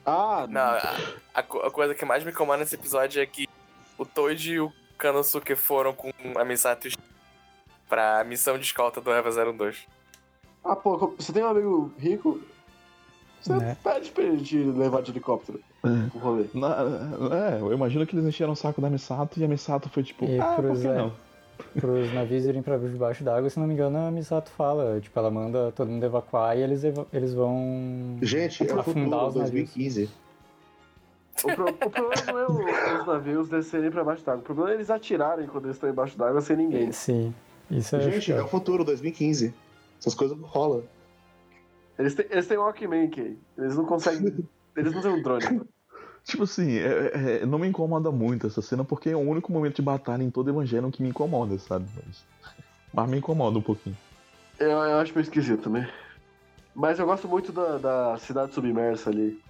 Ah, 0.05 0.47
Não, 0.49 0.61
a, 0.63 0.97
a 1.35 1.43
co- 1.43 1.61
a 1.61 1.71
coisa 1.71 1.95
que 1.95 2.05
mais 2.05 2.25
me 2.25 2.31
incomoda 2.31 2.59
nesse 2.59 2.75
episódio 2.75 3.21
é 3.21 3.27
que 3.27 3.47
o 3.99 4.07
Toad 4.07 4.53
e 4.53 4.61
o 4.61 4.73
Kanosuke 4.97 5.55
foram 5.55 5.93
com 5.93 6.11
a 6.37 6.45
Misato 6.45 6.89
pra 7.89 8.25
missão 8.25 8.59
de 8.59 8.65
escolta 8.65 9.01
do 9.01 9.11
Eva 9.13 9.31
02. 9.53 9.87
Ah, 10.65 10.75
pô, 10.77 11.15
você 11.19 11.33
tem 11.33 11.43
um 11.45 11.49
amigo 11.49 11.93
rico? 11.99 12.41
Você 13.41 13.53
Né? 13.55 13.77
pede 13.85 14.11
pra 14.11 14.25
ele 14.25 14.43
te 14.43 14.57
levar 14.57 15.01
de 15.03 15.11
helicóptero 15.13 15.61
pro 15.81 16.19
rolê. 16.21 16.47
Na- 16.55 16.77
é, 17.55 17.61
eu 17.61 17.73
imagino 17.73 18.05
que 18.07 18.15
eles 18.17 18.27
encheram 18.27 18.53
o 18.53 18.57
saco 18.57 18.81
da 18.81 18.91
Misato 18.91 19.39
e 19.39 19.45
a 19.45 19.49
Misato 19.49 19.89
foi 19.89 20.03
tipo, 20.03 20.25
E 20.25 20.41
ah, 20.41 20.55
por 20.57 20.77
que 20.79 20.87
é, 20.87 20.95
não? 20.95 21.13
Pros 21.81 22.13
navios 22.13 22.45
irem 22.47 22.63
pra 22.63 22.77
debaixo 22.79 23.23
d'água, 23.25 23.49
se 23.51 23.59
não 23.59 23.67
me 23.67 23.75
engano, 23.75 23.99
a 23.99 24.11
Misato 24.11 24.51
fala. 24.51 25.01
Tipo, 25.01 25.19
ela 25.19 25.31
manda 25.31 25.73
todo 25.73 25.89
mundo 25.91 26.05
evacuar 26.05 26.57
e 26.57 26.63
eles, 26.63 26.85
eva- 26.85 27.07
eles 27.13 27.35
vão. 27.35 28.17
Gente, 28.23 28.69
é 28.69 28.75
o 28.75 28.81
afundar 28.81 29.21
futuro 29.21 29.29
os 29.29 29.35
navios. 29.37 29.51
2015. 29.75 30.11
O, 31.45 31.47
pro- 31.55 31.69
o 31.69 31.91
problema 31.91 32.23
não 32.27 32.39
é 32.39 32.47
o- 32.47 33.01
os 33.01 33.07
navios 33.07 33.49
descerem 33.49 33.91
pra 33.91 34.03
baixo 34.03 34.25
d'água. 34.25 34.41
O 34.41 34.45
problema 34.45 34.71
é 34.71 34.75
eles 34.75 34.91
atirarem 34.91 35.47
quando 35.47 35.65
eles 35.67 35.77
estão 35.77 35.89
embaixo 35.89 36.19
d'água 36.19 36.41
sem 36.41 36.57
ninguém. 36.57 36.91
Sim. 36.93 37.33
Isso 37.71 37.95
é. 37.97 38.01
Gente, 38.01 38.33
é 38.33 38.43
o 38.43 38.49
futuro 38.49 38.85
2015. 38.85 39.55
Essas 40.01 40.15
coisas 40.15 40.37
rolam. 40.41 40.83
Eles 41.99 42.15
têm, 42.15 42.27
eles 42.31 42.47
têm 42.47 42.57
Walkman, 42.57 43.09
Kay. 43.11 43.37
Eles 43.57 43.77
não 43.77 43.85
conseguem. 43.85 44.37
Eles 44.77 44.93
não 44.95 45.03
têm 45.03 45.11
um 45.11 45.23
drone. 45.23 45.61
Tipo 46.29 46.43
assim, 46.43 46.77
é- 46.77 47.41
é- 47.41 47.47
não 47.47 47.59
me 47.59 47.67
incomoda 47.67 48.13
muito 48.13 48.47
essa 48.47 48.61
cena, 48.61 48.85
porque 48.85 49.09
é 49.09 49.17
o 49.17 49.21
único 49.21 49.51
momento 49.51 49.77
de 49.77 49.83
batalha 49.83 50.23
em 50.23 50.31
todo 50.31 50.51
Evangelho 50.51 50.91
que 50.91 51.03
me 51.03 51.09
incomoda, 51.09 51.59
sabe? 51.59 51.89
Mas, 51.97 52.27
mas 52.93 53.09
me 53.09 53.17
incomoda 53.17 53.59
um 53.59 53.63
pouquinho. 53.63 53.97
Eu, 54.59 54.73
eu 54.73 54.99
acho 54.99 55.15
meio 55.15 55.23
esquisito 55.23 55.63
também. 55.63 55.89
Mas 56.75 56.99
eu 56.99 57.07
gosto 57.07 57.27
muito 57.27 57.51
da, 57.51 57.79
da 57.79 58.19
cidade 58.19 58.55
submersa 58.55 59.09
ali. 59.09 59.41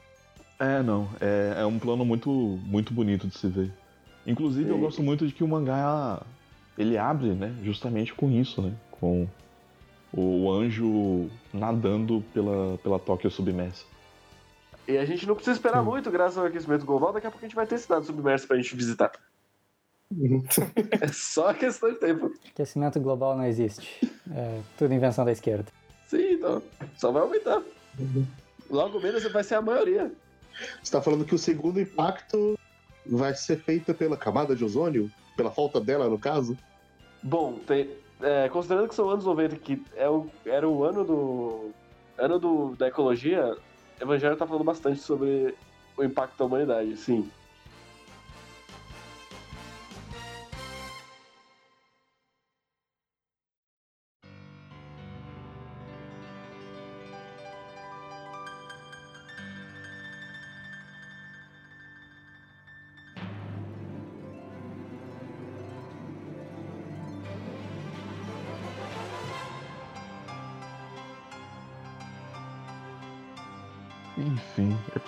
É, 0.61 0.81
não. 0.81 1.11
É, 1.21 1.63
é 1.63 1.67
um 1.67 1.81
plano 1.81 2.05
muito, 2.05 2.31
muito 2.31 2.95
bonito 2.95 3.27
de 3.27 3.37
se 3.37 3.49
ver. 3.49 3.73
Inclusive, 4.25 4.71
eu 4.71 4.79
gosto 4.79 5.03
muito 5.03 5.27
de 5.27 5.35
que 5.35 5.43
o 5.43 5.49
mangá 5.49 6.25
ele 6.77 6.97
abre, 6.97 7.35
né? 7.35 7.57
Justamente 7.65 8.15
com 8.15 8.31
isso, 8.31 8.63
né? 8.63 8.73
Com 8.93 9.27
o 10.13 10.49
anjo 10.53 11.29
nadando 11.53 12.23
pela, 12.33 12.79
pela 12.79 13.01
Tóquio 13.01 13.31
submersa. 13.33 13.85
E 14.89 14.97
a 14.97 15.05
gente 15.05 15.27
não 15.27 15.35
precisa 15.35 15.55
esperar 15.57 15.81
Sim. 15.81 15.85
muito 15.85 16.11
graças 16.11 16.39
ao 16.39 16.47
aquecimento 16.47 16.87
global. 16.87 17.13
Daqui 17.13 17.27
a 17.27 17.31
pouco 17.31 17.45
a 17.45 17.49
gente 17.49 17.55
vai 17.55 17.67
ter 17.67 17.79
cidade 17.79 18.07
submersa 18.07 18.47
pra 18.47 18.57
gente 18.57 18.75
visitar. 18.75 19.13
É 21.03 21.09
só 21.09 21.53
questão 21.53 21.91
de 21.93 21.97
tempo. 21.99 22.33
Aquecimento 22.51 22.99
global 22.99 23.37
não 23.37 23.45
existe. 23.45 24.11
É 24.35 24.61
tudo 24.79 24.95
invenção 24.95 25.23
da 25.25 25.33
esquerda. 25.33 25.67
Sim, 26.07 26.33
então. 26.33 26.63
Só 26.97 27.13
vai 27.13 27.21
aumentar. 27.23 27.63
Logo 28.71 28.99
menos 29.01 29.23
vai 29.31 29.45
ser 29.45 29.57
a 29.57 29.61
maioria. 29.63 30.11
Você 30.83 30.91
tá 30.91 31.03
falando 31.03 31.27
que 31.27 31.35
o 31.35 31.39
segundo 31.39 31.79
impacto 31.79 32.59
vai 33.05 33.35
ser 33.35 33.59
feito 33.61 33.93
pela 33.93 34.17
camada 34.17 34.57
de 34.57 34.65
ozônio? 34.65 35.11
Pela 35.37 35.51
falta 35.51 35.79
dela, 35.79 36.09
no 36.09 36.19
caso? 36.19 36.57
Bom, 37.23 37.59
tem- 37.67 37.91
é, 38.23 38.49
considerando 38.49 38.89
que 38.89 38.95
são 38.95 39.11
anos 39.11 39.27
90, 39.27 39.57
que 39.57 39.83
é 39.95 40.09
o- 40.09 40.27
era 40.47 40.67
o 40.67 40.85
ano 40.85 41.05
do. 41.05 41.71
ano 42.17 42.39
do, 42.39 42.75
da 42.77 42.89
ecologia, 42.89 43.57
Evangelho 44.01 44.37
tá 44.37 44.47
falando 44.47 44.65
bastante 44.65 45.01
sobre 45.01 45.55
o 45.97 46.05
impacto 46.05 46.39
da 46.39 46.45
humanidade, 46.45 46.97
sim. 46.97 47.31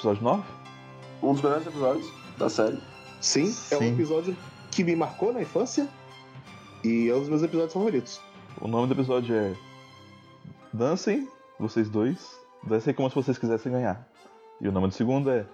Episódio 0.01 0.23
9? 0.23 0.43
Um 1.23 1.33
dos 1.35 1.43
melhores 1.43 1.67
episódios 1.67 2.13
da 2.39 2.49
série. 2.49 2.79
Sim, 3.21 3.55
é 3.71 3.77
um 3.77 3.81
Sim. 3.81 3.93
episódio 3.93 4.37
que 4.71 4.83
me 4.83 4.97
marcou 4.97 5.31
na 5.31 5.43
infância 5.43 5.87
e 6.83 7.11
é 7.11 7.15
um 7.15 7.21
dos 7.21 7.29
meus 7.29 7.43
episódios 7.43 7.75
favoritos. 7.75 8.21
O 8.63 8.67
nome 8.67 8.87
do 8.87 8.95
episódio 8.95 9.35
é 9.35 9.55
Dancem, 10.73 11.29
vocês 11.59 11.91
dois. 11.91 12.41
Dancem 12.67 12.95
como 12.95 13.11
se 13.11 13.15
vocês 13.15 13.37
quisessem 13.37 13.73
ganhar. 13.73 14.09
E 14.59 14.69
o 14.69 14.73
nome 14.73 14.89
do 14.89 14.95
segundo 14.95 15.31
é 15.31 15.47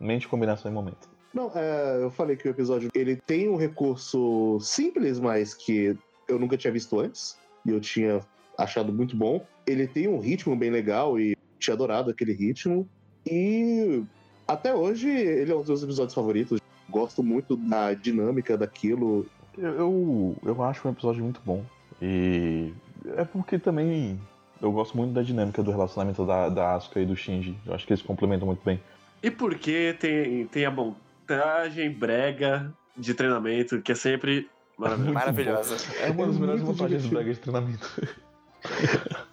Mente, 0.00 0.28
Combinação 0.28 0.70
e 0.70 0.74
Momento. 0.74 1.08
Não, 1.34 1.50
é, 1.54 2.00
eu 2.00 2.10
falei 2.12 2.36
que 2.36 2.46
o 2.46 2.50
episódio 2.50 2.90
ele 2.94 3.16
tem 3.16 3.48
um 3.48 3.56
recurso 3.56 4.58
simples, 4.60 5.18
mas 5.18 5.54
que 5.54 5.98
eu 6.28 6.38
nunca 6.38 6.56
tinha 6.56 6.72
visto 6.72 7.00
antes 7.00 7.36
e 7.66 7.70
eu 7.70 7.80
tinha 7.80 8.20
achado 8.56 8.92
muito 8.92 9.16
bom. 9.16 9.44
Ele 9.66 9.88
tem 9.88 10.06
um 10.06 10.20
ritmo 10.20 10.54
bem 10.54 10.70
legal 10.70 11.18
e 11.18 11.36
tinha 11.58 11.74
adorado 11.74 12.10
aquele 12.10 12.32
ritmo. 12.32 12.88
E 13.30 14.02
até 14.46 14.74
hoje 14.74 15.08
ele 15.08 15.52
é 15.52 15.54
um 15.54 15.58
dos 15.58 15.68
meus 15.68 15.82
episódios 15.82 16.14
favoritos. 16.14 16.60
Gosto 16.88 17.22
muito 17.22 17.56
da 17.56 17.92
dinâmica 17.94 18.56
daquilo. 18.56 19.26
Eu, 19.56 19.72
eu, 19.74 20.36
eu 20.44 20.62
acho 20.62 20.86
um 20.88 20.90
episódio 20.90 21.22
muito 21.22 21.40
bom. 21.44 21.62
E 22.00 22.72
é 23.16 23.24
porque 23.24 23.58
também 23.58 24.18
eu 24.62 24.72
gosto 24.72 24.96
muito 24.96 25.12
da 25.12 25.22
dinâmica 25.22 25.62
do 25.62 25.70
relacionamento 25.70 26.24
da, 26.24 26.48
da 26.48 26.74
Asuka 26.74 27.00
e 27.00 27.06
do 27.06 27.14
Shinji. 27.16 27.56
Eu 27.66 27.74
acho 27.74 27.86
que 27.86 27.92
eles 27.92 28.02
complementam 28.02 28.46
muito 28.46 28.64
bem. 28.64 28.80
E 29.22 29.30
porque 29.30 29.94
tem, 30.00 30.46
tem 30.46 30.64
a 30.64 30.70
montagem 30.70 31.90
brega 31.90 32.72
de 32.96 33.12
treinamento, 33.14 33.80
que 33.82 33.92
é 33.92 33.94
sempre 33.94 34.48
maravilhoso. 34.78 35.12
Maravilhosa. 35.14 35.76
É 36.00 36.10
uma 36.10 36.26
das 36.26 36.36
É 36.36 36.40
melhores 36.40 36.62
montagens 36.62 37.06
bregas 37.06 37.36
de 37.36 37.42
treinamento. 37.42 38.02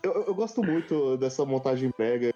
Eu- 0.03 0.25
eu 0.27 0.35
gosto 0.35 0.63
muito 0.63 1.17
dessa 1.17 1.45
montagem 1.45 1.91
brega, 1.97 2.31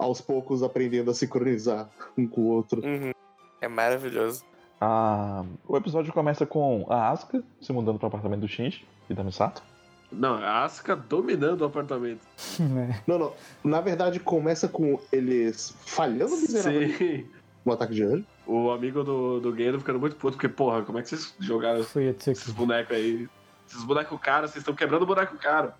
aos 0.00 0.20
poucos 0.20 0.62
aprendendo 0.62 1.10
a 1.10 1.14
sincronizar 1.14 1.88
um 2.16 2.26
com 2.26 2.40
o 2.40 2.46
outro. 2.46 2.80
Uhum. 2.84 3.12
É 3.60 3.68
maravilhoso. 3.68 4.42
Ah, 4.80 5.44
o 5.68 5.76
episódio 5.76 6.10
começa 6.12 6.46
com 6.46 6.86
a 6.88 7.10
Asuka 7.10 7.42
se 7.60 7.70
mudando 7.72 7.98
para 7.98 8.06
o 8.06 8.08
apartamento 8.08 8.40
do 8.40 8.48
Shinji 8.48 8.86
e 9.10 9.14
da 9.14 9.22
Misato. 9.22 9.62
Não, 10.10 10.36
a 10.36 10.64
Asuka 10.64 10.96
dominando 10.96 11.60
o 11.60 11.66
apartamento. 11.66 12.22
né? 12.58 13.00
Não, 13.06 13.18
não. 13.18 13.32
Na 13.62 13.80
verdade, 13.80 14.18
começa 14.18 14.66
com 14.66 14.98
eles 15.12 15.76
falhando 15.84 16.36
miseravelmente 16.36 16.96
Sim. 16.96 17.26
no 17.64 17.72
ataque 17.72 17.94
de 17.94 18.02
anjo. 18.02 18.24
O 18.46 18.70
amigo 18.70 19.04
do, 19.04 19.38
do 19.38 19.54
Gendo 19.54 19.78
ficando 19.78 20.00
muito 20.00 20.16
puto, 20.16 20.36
porque, 20.36 20.48
porra, 20.48 20.82
como 20.82 20.98
é 20.98 21.02
que 21.02 21.10
vocês 21.10 21.32
jogaram 21.38 21.80
esses 21.80 22.50
bonecos 22.50 22.96
aí? 22.96 23.28
Esses 23.68 23.84
bonecos 23.84 24.18
caros, 24.20 24.50
vocês 24.50 24.62
estão 24.62 24.74
quebrando 24.74 25.02
o 25.02 25.06
boneco 25.06 25.36
caro. 25.36 25.72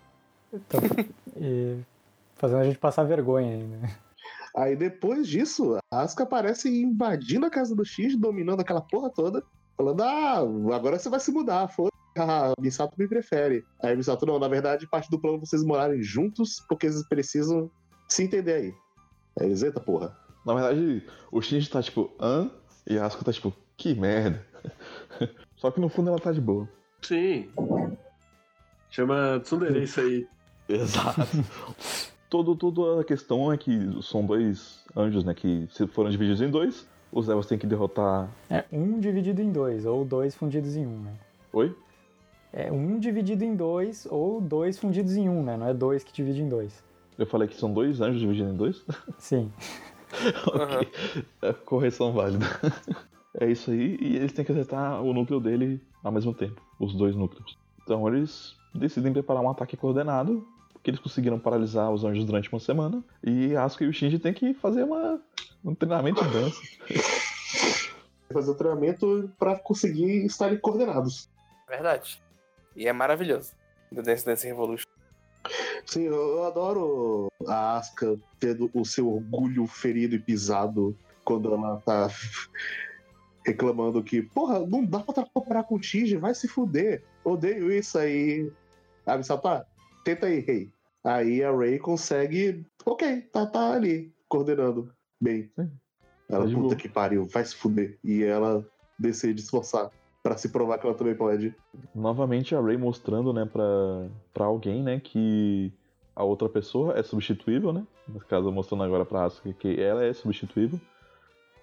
Então, 0.53 0.79
e 1.35 1.79
fazendo 2.37 2.61
a 2.61 2.63
gente 2.63 2.77
passar 2.77 3.03
vergonha 3.03 3.53
ainda. 3.53 3.89
Aí 4.55 4.75
depois 4.75 5.27
disso, 5.27 5.77
a 5.91 6.01
Asuka 6.01 6.23
aparece 6.23 6.69
invadindo 6.69 7.45
a 7.45 7.49
casa 7.49 7.75
do 7.75 7.85
X, 7.85 8.17
dominando 8.17 8.61
aquela 8.61 8.81
porra 8.81 9.09
toda, 9.09 9.43
falando: 9.77 10.01
Ah, 10.01 10.39
agora 10.75 10.99
você 10.99 11.09
vai 11.09 11.19
se 11.19 11.31
mudar, 11.31 11.67
foda 11.69 11.91
a 12.17 12.53
Misato 12.59 12.93
me 12.97 13.07
prefere. 13.07 13.63
Aí 13.81 13.93
a 13.93 13.95
Misato, 13.95 14.25
não, 14.25 14.39
na 14.39 14.47
verdade, 14.47 14.87
parte 14.87 15.09
do 15.09 15.19
plano 15.19 15.37
é 15.37 15.39
vocês 15.39 15.63
morarem 15.63 16.01
juntos, 16.01 16.63
porque 16.67 16.87
eles 16.87 17.07
precisam 17.07 17.71
se 18.07 18.23
entender 18.23 18.53
aí. 18.53 18.73
Aí 19.39 19.47
eles, 19.47 19.63
eita 19.63 19.79
porra. 19.79 20.17
Na 20.45 20.53
verdade, 20.53 21.05
o 21.31 21.41
Shinji 21.41 21.69
tá 21.69 21.81
tipo, 21.81 22.11
hã? 22.19 22.49
E 22.87 22.97
a 22.97 23.05
Asuka 23.05 23.25
tá 23.25 23.31
tipo, 23.31 23.53
que 23.77 23.93
merda. 23.93 24.45
Só 25.55 25.71
que 25.71 25.79
no 25.79 25.89
fundo 25.89 26.09
ela 26.09 26.19
tá 26.19 26.31
de 26.31 26.41
boa. 26.41 26.67
Sim. 27.01 27.49
Chama 28.89 29.39
Tsundere 29.39 29.83
isso 29.83 30.01
aí. 30.01 30.27
Exato. 30.67 31.21
Todo, 32.31 32.55
toda 32.55 33.01
a 33.01 33.03
questão 33.03 33.51
é 33.51 33.57
que 33.57 34.01
são 34.01 34.25
dois 34.25 34.85
anjos, 34.95 35.25
né? 35.25 35.33
Que 35.33 35.67
se 35.69 35.85
foram 35.85 36.09
divididos 36.09 36.41
em 36.41 36.49
dois, 36.49 36.87
os 37.11 37.27
Evas 37.27 37.45
têm 37.45 37.57
que 37.57 37.67
derrotar. 37.67 38.29
É 38.49 38.63
um 38.71 39.01
dividido 39.01 39.41
em 39.41 39.51
dois, 39.51 39.85
ou 39.85 40.05
dois 40.05 40.33
fundidos 40.33 40.77
em 40.77 40.87
um, 40.87 41.01
né? 41.01 41.13
Oi? 41.51 41.75
É 42.53 42.71
um 42.71 42.97
dividido 42.99 43.43
em 43.43 43.53
dois, 43.53 44.07
ou 44.09 44.39
dois 44.39 44.79
fundidos 44.79 45.17
em 45.17 45.27
um, 45.27 45.43
né? 45.43 45.57
Não 45.57 45.67
é 45.67 45.73
dois 45.73 46.05
que 46.05 46.13
divide 46.13 46.41
em 46.41 46.47
dois. 46.47 46.81
Eu 47.17 47.25
falei 47.25 47.49
que 47.49 47.55
são 47.55 47.73
dois 47.73 47.99
anjos 47.99 48.21
divididos 48.21 48.53
em 48.53 48.55
dois? 48.55 48.85
Sim. 49.19 49.51
ok. 50.47 50.89
É 51.41 51.51
correção 51.51 52.13
válida. 52.13 52.45
É 53.33 53.51
isso 53.51 53.71
aí, 53.71 53.97
e 53.99 54.15
eles 54.15 54.31
têm 54.31 54.45
que 54.45 54.53
acertar 54.53 55.03
o 55.03 55.13
núcleo 55.13 55.41
dele 55.41 55.81
ao 56.01 56.13
mesmo 56.13 56.33
tempo, 56.33 56.61
os 56.79 56.93
dois 56.93 57.13
núcleos. 57.13 57.57
Então 57.83 58.07
eles 58.07 58.55
decidem 58.73 59.11
preparar 59.11 59.43
um 59.43 59.49
ataque 59.49 59.75
coordenado, 59.75 60.47
porque 60.81 60.89
eles 60.89 60.99
conseguiram 60.99 61.37
paralisar 61.37 61.91
os 61.91 62.03
anjos 62.03 62.25
durante 62.25 62.51
uma 62.51 62.59
semana, 62.59 63.03
e 63.23 63.55
Asuka 63.55 63.83
e 63.83 63.87
o 63.87 63.93
Shinji 63.93 64.17
têm 64.17 64.33
que 64.33 64.51
fazer 64.55 64.83
uma, 64.83 65.21
um 65.63 65.75
treinamento 65.75 66.23
de 66.25 66.31
dança. 66.31 66.59
Fazer 68.33 68.49
o 68.49 68.55
treinamento 68.55 69.31
pra 69.37 69.59
conseguir 69.59 70.25
estarem 70.25 70.57
coordenados. 70.57 71.29
Verdade. 71.69 72.19
E 72.75 72.87
é 72.87 72.93
maravilhoso. 72.93 73.53
Do 73.91 74.01
Dance 74.01 74.25
Dance 74.25 74.47
Revolution. 74.47 74.87
Sim, 75.85 76.03
eu, 76.05 76.15
eu 76.15 76.43
adoro 76.45 77.27
a 77.47 77.77
Asuka 77.77 78.17
tendo 78.39 78.71
o 78.73 78.83
seu 78.83 79.07
orgulho 79.07 79.67
ferido 79.67 80.15
e 80.15 80.19
pisado 80.19 80.97
quando 81.23 81.53
ela 81.53 81.79
tá 81.85 82.09
reclamando 83.45 84.01
que, 84.01 84.23
porra, 84.23 84.65
não 84.65 84.83
dá 84.83 84.99
pra 84.99 85.25
cooperar 85.31 85.63
com 85.63 85.75
o 85.75 85.83
Shinji, 85.83 86.17
vai 86.17 86.33
se 86.33 86.47
fuder. 86.47 87.03
Odeio 87.23 87.71
isso 87.71 87.99
aí. 87.99 88.51
A 89.05 89.17
Misato, 89.17 89.43
tá, 89.43 89.65
tenta 90.03 90.27
aí, 90.27 90.39
rei. 90.39 90.71
Aí 91.03 91.43
a 91.43 91.51
Ray 91.51 91.79
consegue, 91.79 92.65
ok, 92.85 93.21
tá, 93.33 93.45
tá 93.45 93.73
ali, 93.73 94.13
coordenando 94.29 94.91
bem. 95.19 95.49
Sim. 95.59 95.71
Ela, 96.29 96.45
Tá 96.47 96.53
puta 96.53 96.75
que 96.75 96.87
pariu, 96.87 97.25
vai 97.25 97.43
se 97.43 97.55
fuder. 97.55 97.97
E 98.03 98.23
ela 98.23 98.65
decide 98.99 99.41
esforçar 99.41 99.89
pra 100.23 100.37
se 100.37 100.49
provar 100.49 100.77
que 100.77 100.85
ela 100.85 100.95
também 100.95 101.15
pode. 101.15 101.53
Novamente 101.95 102.55
a 102.55 102.61
Rey 102.61 102.77
mostrando, 102.77 103.33
né, 103.33 103.45
pra, 103.45 103.63
pra 104.33 104.45
alguém, 104.45 104.83
né, 104.83 104.99
que 104.99 105.73
a 106.15 106.23
outra 106.23 106.47
pessoa 106.47 106.97
é 106.97 107.01
substituível, 107.03 107.73
né? 107.73 107.85
Nesse 108.07 108.25
caso, 108.25 108.51
mostrando 108.51 108.83
agora 108.83 109.03
pra 109.03 109.23
Asuka 109.25 109.51
que 109.53 109.81
ela 109.81 110.03
é 110.05 110.13
substituível. 110.13 110.79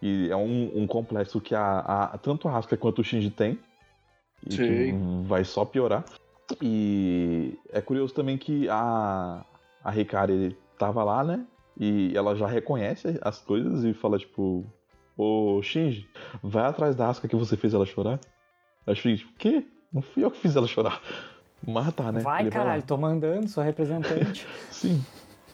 E 0.03 0.29
é 0.31 0.37
um, 0.37 0.83
um 0.83 0.87
complexo 0.87 1.41
que 1.41 1.55
a, 1.55 1.79
a- 1.79 2.19
tanto 2.19 2.49
a 2.49 2.57
Asuka 2.57 2.77
quanto 2.77 3.01
o 3.01 3.05
Shinji 3.05 3.31
tem. 3.31 3.59
E 4.45 4.51
que 4.51 4.57
Sim. 4.57 5.23
vai 5.25 5.45
só 5.45 5.65
piorar. 5.65 6.05
E 6.63 7.59
é 7.71 7.81
curioso 7.81 8.15
também 8.15 8.39
que 8.39 8.69
a, 8.69 9.45
a 9.85 9.97
Hikari 9.97 10.57
tava 10.79 11.05
lá, 11.05 11.23
né? 11.23 11.45
E 11.79 12.13
ela 12.17 12.35
já 12.35 12.47
reconhece 12.47 13.19
as 13.23 13.41
coisas 13.41 13.85
e 13.85 13.93
fala, 13.93 14.19
tipo, 14.19 14.65
ô 15.17 15.61
Shinji, 15.63 16.09
vai 16.43 16.65
atrás 16.65 16.97
da 16.97 17.09
Asuka 17.09 17.29
que 17.29 17.37
você 17.37 17.57
fez 17.57 17.75
ela 17.75 17.87
chorar. 17.87 18.19
Acho 18.87 19.03
que, 19.03 19.17
tipo, 19.17 19.33
quê? 19.39 19.65
Não 19.93 20.03
fui 20.03 20.25
eu 20.25 20.31
que 20.31 20.39
fiz 20.39 20.57
ela 20.57 20.67
chorar. 20.67 21.01
Mas 21.67 21.93
tá, 21.93 22.11
né? 22.13 22.21
Vai, 22.21 22.43
Ele 22.43 22.51
caralho, 22.51 22.81
lá. 22.81 22.87
tô 22.87 22.97
mandando, 22.97 23.49
sou 23.49 23.63
representante. 23.63 24.47
Sim. 24.71 25.05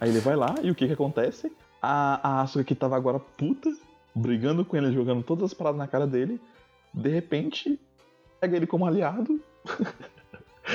Aí 0.00 0.10
ele 0.10 0.20
vai 0.20 0.36
lá 0.36 0.54
e 0.62 0.70
o 0.70 0.74
que 0.74 0.86
que 0.86 0.92
acontece? 0.92 1.50
A, 1.80 2.38
a 2.38 2.42
Asuka 2.42 2.64
que 2.64 2.74
tava 2.74 2.96
agora 2.96 3.18
puta, 3.18 3.70
brigando 4.14 4.64
com 4.64 4.76
ele, 4.76 4.92
jogando 4.92 5.22
todas 5.22 5.44
as 5.44 5.54
paradas 5.54 5.78
na 5.78 5.86
cara 5.86 6.06
dele, 6.06 6.40
de 6.92 7.08
repente 7.08 7.80
pega 8.40 8.56
ele 8.56 8.66
como 8.66 8.86
aliado. 8.86 9.40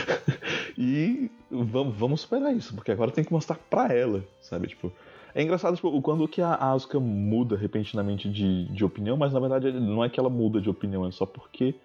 e 0.77 1.29
vamos, 1.49 1.95
vamos 1.95 2.21
superar 2.21 2.55
isso, 2.55 2.73
porque 2.75 2.91
agora 2.91 3.11
tem 3.11 3.23
que 3.23 3.33
mostrar 3.33 3.57
pra 3.69 3.93
ela, 3.93 4.23
sabe? 4.41 4.67
Tipo, 4.67 4.91
é 5.33 5.43
engraçado 5.43 5.75
tipo, 5.75 6.01
quando 6.01 6.27
que 6.27 6.41
a 6.41 6.55
Asuka 6.55 6.99
muda 6.99 7.55
repentinamente 7.55 8.29
de, 8.29 8.65
de 8.65 8.85
opinião, 8.85 9.17
mas 9.17 9.33
na 9.33 9.39
verdade 9.39 9.71
não 9.71 10.03
é 10.03 10.09
que 10.09 10.19
ela 10.19 10.29
muda 10.29 10.59
de 10.59 10.69
opinião, 10.69 11.05
é 11.05 11.11
só 11.11 11.25
porque 11.25 11.75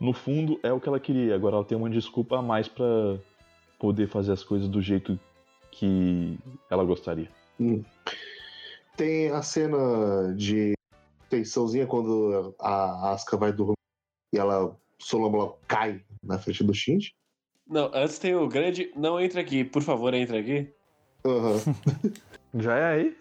no 0.00 0.12
fundo 0.12 0.58
é 0.62 0.72
o 0.72 0.80
que 0.80 0.88
ela 0.88 1.00
queria. 1.00 1.34
Agora 1.34 1.56
ela 1.56 1.64
tem 1.64 1.76
uma 1.76 1.90
desculpa 1.90 2.38
a 2.38 2.42
mais 2.42 2.68
pra 2.68 2.84
poder 3.78 4.08
fazer 4.08 4.32
as 4.32 4.42
coisas 4.42 4.68
do 4.68 4.80
jeito 4.80 5.18
que 5.70 6.38
ela 6.70 6.84
gostaria. 6.84 7.28
Hum. 7.60 7.82
Tem 8.96 9.30
a 9.30 9.42
cena 9.42 10.34
de 10.34 10.74
tensãozinha 11.28 11.86
quando 11.86 12.54
a 12.58 13.12
Asuka 13.12 13.36
vai 13.36 13.52
dormir 13.52 13.74
e 14.32 14.38
ela 14.38 14.76
sonâmbula 15.00 15.54
cai 15.66 16.02
na 16.22 16.38
frente 16.38 16.64
do 16.64 16.74
Shinji. 16.74 17.12
Não, 17.68 17.90
antes 17.92 18.18
tem 18.18 18.34
o 18.34 18.48
grande. 18.48 18.90
Não 18.96 19.20
entra 19.20 19.40
aqui, 19.40 19.62
por 19.62 19.82
favor, 19.82 20.14
entra 20.14 20.38
aqui. 20.38 20.72
Aham. 21.24 21.56
Já 22.54 22.76
é 22.76 22.84
aí? 22.84 23.16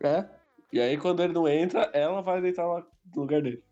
É. 0.00 0.24
E 0.72 0.80
aí, 0.80 0.98
quando 0.98 1.22
ele 1.22 1.32
não 1.32 1.46
entra, 1.46 1.82
ela 1.92 2.20
vai 2.20 2.40
deitar 2.40 2.66
lá 2.66 2.84
no 3.14 3.22
lugar 3.22 3.40
dele. 3.40 3.62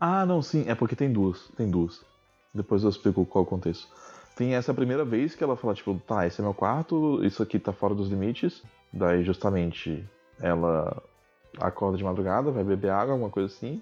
Ah, 0.00 0.26
não, 0.26 0.42
sim, 0.42 0.64
é 0.68 0.74
porque 0.74 0.96
tem 0.96 1.12
duas. 1.12 1.48
Tem 1.56 1.70
duas. 1.70 2.04
Depois 2.52 2.82
eu 2.82 2.90
explico 2.90 3.24
qual 3.24 3.44
o 3.44 3.46
contexto. 3.46 3.88
Tem 4.34 4.54
essa 4.54 4.74
primeira 4.74 5.04
vez 5.04 5.34
que 5.34 5.44
ela 5.44 5.56
fala, 5.56 5.74
tipo, 5.74 5.94
tá, 6.06 6.26
esse 6.26 6.40
é 6.40 6.44
meu 6.44 6.52
quarto, 6.52 7.24
isso 7.24 7.42
aqui 7.42 7.58
tá 7.58 7.72
fora 7.72 7.94
dos 7.94 8.08
limites. 8.08 8.62
Daí, 8.92 9.22
justamente, 9.22 10.04
ela 10.40 11.02
acorda 11.58 11.96
de 11.96 12.04
madrugada, 12.04 12.50
vai 12.50 12.64
beber 12.64 12.90
água, 12.90 13.12
alguma 13.12 13.30
coisa 13.30 13.46
assim. 13.46 13.80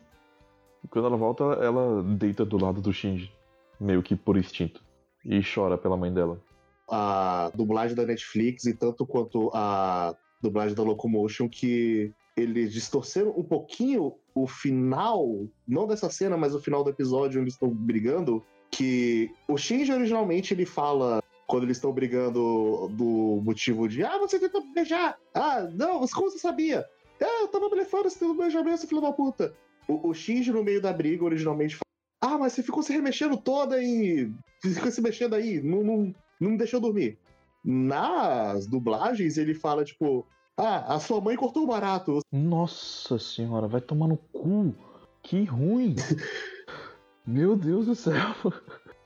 E 0.85 0.89
quando 0.89 1.07
ela 1.07 1.17
volta, 1.17 1.45
ela 1.45 2.03
deita 2.03 2.45
do 2.45 2.63
lado 2.63 2.81
do 2.81 2.93
Shinji, 2.93 3.33
meio 3.81 4.03
que 4.03 4.15
por 4.15 4.37
instinto. 4.37 4.83
E 5.25 5.41
chora 5.43 5.77
pela 5.77 5.97
mãe 5.97 6.13
dela. 6.13 6.41
a 6.89 7.51
dublagem 7.55 7.95
da 7.95 8.05
Netflix 8.05 8.65
e 8.65 8.75
tanto 8.75 9.07
quanto 9.07 9.51
a 9.55 10.17
dublagem 10.43 10.75
da 10.75 10.83
Locomotion 10.83 11.49
que 11.49 12.13
eles 12.37 12.73
distorceram 12.73 13.31
um 13.37 13.45
pouquinho 13.45 14.15
o 14.35 14.47
final, 14.47 15.47
não 15.67 15.87
dessa 15.87 16.11
cena, 16.11 16.37
mas 16.37 16.55
o 16.55 16.61
final 16.61 16.83
do 16.83 16.91
episódio 16.91 17.41
onde 17.41 17.45
eles 17.45 17.55
estão 17.55 17.69
brigando, 17.69 18.43
que 18.71 19.31
o 19.47 19.57
Shinji 19.57 19.93
originalmente 19.93 20.55
ele 20.55 20.65
fala 20.65 21.23
quando 21.47 21.65
eles 21.65 21.77
estão 21.77 21.93
brigando 21.93 22.89
do 22.93 23.41
motivo 23.45 23.89
de 23.89 24.03
ah, 24.05 24.19
você 24.19 24.39
tentou 24.39 24.63
beijar! 24.73 25.19
Ah, 25.35 25.69
não, 25.73 26.01
mas 26.01 26.13
como 26.15 26.31
você 26.31 26.39
sabia? 26.39 26.87
Ah, 27.21 27.43
eu 27.43 27.49
tava 27.49 27.69
blefando, 27.69 28.09
você 28.09 28.19
tentou 28.19 28.37
beijar 28.37 28.65
mesmo, 28.65 28.89
filho 28.89 29.01
da 29.01 29.13
puta! 29.13 29.53
O, 29.87 30.09
o 30.09 30.15
Shinji, 30.15 30.53
no 30.53 30.65
meio 30.65 30.81
da 30.81 30.93
briga, 30.93 31.25
originalmente 31.25 31.77
fala, 31.77 32.35
ah, 32.35 32.39
mas 32.39 32.53
você 32.53 32.63
ficou 32.63 32.83
se 32.83 32.93
remexendo 32.93 33.37
toda 33.37 33.83
e 33.83 34.33
ficou 34.63 34.91
se 34.91 35.01
mexendo 35.01 35.35
aí, 35.35 35.61
não, 35.63 35.83
não, 35.83 36.15
não 36.41 36.51
me 36.51 36.59
deixou 36.59 36.81
dormir. 36.81 37.19
Nas 37.65 38.67
dublagens, 38.67 39.37
ele 39.37 39.55
fala, 39.55 39.85
tipo, 39.85 40.27
ah, 40.57 40.95
a 40.95 41.01
sua 41.01 41.21
mãe 41.21 41.37
cortou 41.37 41.65
o 41.65 41.67
barato. 41.67 42.21
Nossa 42.33 43.19
senhora, 43.19 43.67
vai 43.69 43.81
tomar 43.81 44.09
no 44.09 44.17
cu. 44.17 44.75
Que 45.23 45.45
ruim. 45.45 45.95
Meu 47.27 47.55
Deus 47.57 47.87
do 47.87 47.95
céu. 47.95 48.15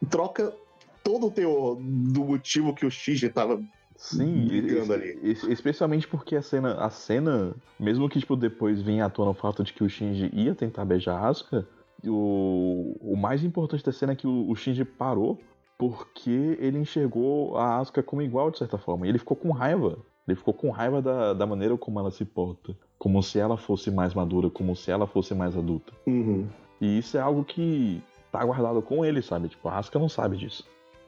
Troca 0.09 0.55
todo 1.03 1.27
o 1.27 1.31
teor 1.31 1.77
do 1.81 2.25
motivo 2.25 2.75
que 2.75 2.87
o 2.87 2.91
Shinji 2.91 3.29
tava 3.29 3.61
Sim, 3.97 4.49
ali. 4.93 5.19
es- 5.23 5.45
especialmente 5.45 6.07
porque 6.09 6.37
a 6.37 6.43
cena, 6.43 6.75
a 6.75 6.91
cena, 6.91 7.55
mesmo 7.79 8.09
que 8.09 8.19
tipo 8.21 8.37
depois 8.37 8.81
venha 8.81 9.05
à 9.07 9.11
tona 9.11 9.31
o 9.31 9.35
fato 9.35 9.63
de 9.63 9.73
que 9.73 9.85
o 9.85 9.89
Shinji 9.89 10.31
ia 10.33 10.55
tentar 10.55 10.85
beijar 10.85 11.17
a 11.23 11.29
Asuka, 11.29 11.67
o, 12.07 12.97
o 13.01 13.17
mais 13.17 13.45
importante 13.45 13.85
da 13.85 13.93
cena 13.93 14.13
é 14.13 14.17
que 14.17 14.27
o, 14.27 14.51
o 14.51 14.57
Shinji 14.57 14.85
parou 14.85 15.39
porque 15.79 16.57
ele 16.61 16.79
enxergou 16.79 17.57
a 17.57 17.79
Asuka 17.79 18.03
como 18.03 18.23
igual 18.23 18.51
de 18.51 18.59
certa 18.59 18.79
forma. 18.79 19.07
E 19.07 19.09
ele 19.09 19.19
ficou 19.19 19.37
com 19.37 19.51
raiva. 19.51 19.99
Ele 20.27 20.37
ficou 20.37 20.55
com 20.55 20.71
raiva 20.71 21.03
da, 21.03 21.35
da 21.35 21.47
maneira 21.47 21.77
como 21.77 22.01
ela 22.01 22.11
se 22.11 22.25
porta, 22.25 22.75
como 22.99 23.23
se 23.23 23.39
ela 23.39 23.57
fosse 23.57 23.91
mais 23.91 24.15
madura, 24.15 24.49
como 24.49 24.75
se 24.75 24.91
ela 24.91 25.07
fosse 25.07 25.35
mais 25.35 25.57
adulta. 25.57 25.93
Uhum. 26.07 26.47
E 26.81 26.99
isso 26.99 27.17
é 27.19 27.21
algo 27.21 27.45
que 27.45 28.03
tá 28.33 28.43
guardado 28.45 28.81
com 28.81 29.05
ele, 29.05 29.21
sabe? 29.21 29.49
Tipo, 29.49 29.69
a 29.69 29.79
Asuka 29.79 29.99
não 29.99 30.09
sabe 30.09 30.37
disso. 30.37 30.65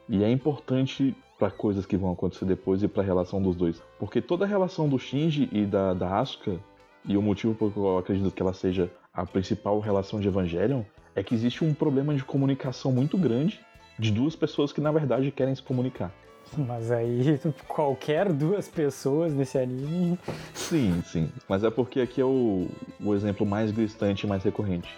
E 0.09 0.23
é 0.23 0.31
importante 0.31 1.17
pra 1.39 1.51
coisas 1.51 1.87
que 1.87 1.97
vão 1.97 2.13
acontecer 2.13 2.45
depois 2.45 2.83
e 2.83 2.89
pra 2.89 3.03
relação 3.03 3.43
dos 3.43 3.57
dois. 3.57 3.83
Porque 3.99 4.21
toda 4.21 4.45
a 4.45 4.49
relação 4.49 4.89
do 4.89 4.99
Shinji 4.99 5.49
e 5.53 5.65
da, 5.65 5.95
da 5.95 6.19
Asuka, 6.19 6.59
e 7.05 7.17
o 7.17 7.23
motivo 7.23 7.55
por 7.55 7.73
que 7.73 7.79
eu 7.79 7.99
acredito 7.99 8.35
que 8.35 8.43
ela 8.43 8.53
seja 8.53 8.91
a 9.17 9.25
principal 9.25 9.81
relação 9.81 10.21
de 10.21 10.29
Evangelion, 10.29 10.83
é 11.15 11.23
que 11.23 11.35
existe 11.35 11.65
um 11.65 11.73
problema 11.73 12.15
de 12.15 12.23
comunicação 12.23 12.93
muito 12.93 13.17
grande 13.17 13.59
de 13.99 14.13
duas 14.13 14.37
pessoas 14.37 14.73
que 14.73 14.81
na 14.81 14.93
verdade 14.93 15.31
querem 15.31 15.55
se 15.55 15.63
comunicar. 15.63 16.13
Mas 16.57 16.93
aí, 16.93 17.41
qualquer 17.67 18.31
duas 18.31 18.69
pessoas 18.69 19.33
nesse 19.33 19.59
anime. 19.59 20.19
Sim, 20.53 21.03
sim. 21.07 21.31
Mas 21.49 21.65
é 21.65 21.71
porque 21.71 22.01
aqui 22.01 22.21
é 22.21 22.25
o, 22.25 22.69
o 23.03 23.15
exemplo 23.15 23.47
mais 23.47 23.73
distante 23.73 24.25
e 24.25 24.27
mais 24.29 24.45
recorrente. 24.45 24.95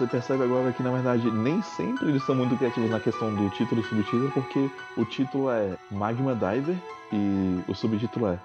Você 0.00 0.06
percebe 0.06 0.42
agora 0.44 0.72
que 0.72 0.82
na 0.82 0.90
verdade 0.90 1.30
nem 1.30 1.60
sempre 1.62 2.08
eles 2.08 2.22
são 2.24 2.34
muito 2.34 2.56
criativos 2.56 2.90
na 2.90 2.98
questão 3.00 3.34
do 3.34 3.50
título 3.50 3.80
e 3.80 3.84
subtítulo, 3.84 4.30
porque 4.32 4.70
o 4.96 5.04
título 5.04 5.50
é 5.50 5.76
Magma 5.90 6.34
Diver 6.34 6.76
e 7.12 7.60
o 7.68 7.74
subtítulo 7.74 8.28
é 8.28 8.38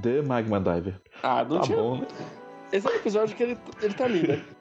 The 0.00 0.22
Magma 0.22 0.58
Diver. 0.58 0.94
Ah, 1.22 1.44
não 1.44 1.56
Tá 1.58 1.62
tinha. 1.66 1.76
bom, 1.76 1.98
né? 1.98 2.06
Esse 2.72 2.86
é 2.86 2.90
o 2.90 2.94
episódio 2.96 3.36
que 3.36 3.42
ele, 3.42 3.58
ele 3.82 3.94
tá 3.94 4.04
ali, 4.04 4.26
né? 4.26 4.42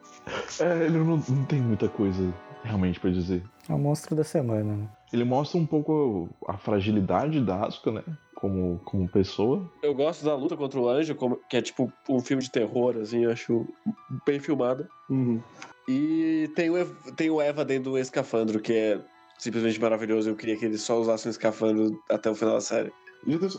É, 0.60 0.86
ele 0.86 1.00
não, 1.00 1.18
não 1.18 1.46
tem 1.46 1.60
muita 1.60 1.88
coisa 1.90 2.32
realmente 2.64 3.00
pra 3.00 3.10
dizer. 3.10 3.42
É 3.68 3.74
o 3.74 3.80
monstro 3.80 4.16
da 4.16 4.24
semana, 4.24 4.76
né? 4.76 4.88
Ele 5.12 5.24
mostra 5.24 5.60
um 5.60 5.66
pouco 5.66 6.30
a 6.48 6.58
fragilidade 6.58 7.42
da 7.42 7.66
Asuka, 7.66 7.92
né? 7.92 8.04
Como, 8.36 8.80
como 8.86 9.08
pessoa. 9.10 9.68
Eu 9.82 9.96
gosto 9.96 10.24
da 10.24 10.36
luta 10.36 10.56
contra 10.56 10.80
o 10.80 10.88
anjo, 10.88 11.16
como- 11.16 11.38
que 11.50 11.58
é 11.58 11.62
tipo 11.62 11.92
um 12.08 12.20
filme 12.20 12.44
de 12.44 12.52
terror, 12.52 12.98
assim, 12.98 13.24
eu 13.24 13.32
acho 13.32 13.66
bem 14.26 14.40
filmado. 14.40 14.88
Uhum. 15.10 15.42
E 15.92 16.48
tem 16.56 16.70
o, 16.70 16.86
tem 17.18 17.30
o 17.30 17.42
Eva 17.42 17.66
dentro 17.66 17.92
do 17.92 17.98
escafandro, 17.98 18.62
que 18.62 18.72
é 18.72 19.02
simplesmente 19.38 19.80
maravilhoso. 19.82 20.30
Eu 20.30 20.36
queria 20.38 20.56
que 20.56 20.64
ele 20.64 20.78
só 20.78 20.98
usasse 20.98 21.28
um 21.28 21.32
escafandro 21.32 22.02
até 22.10 22.32
o 22.32 22.36
final 22.36 22.56
da 22.56 22.62
série. 22.62 22.94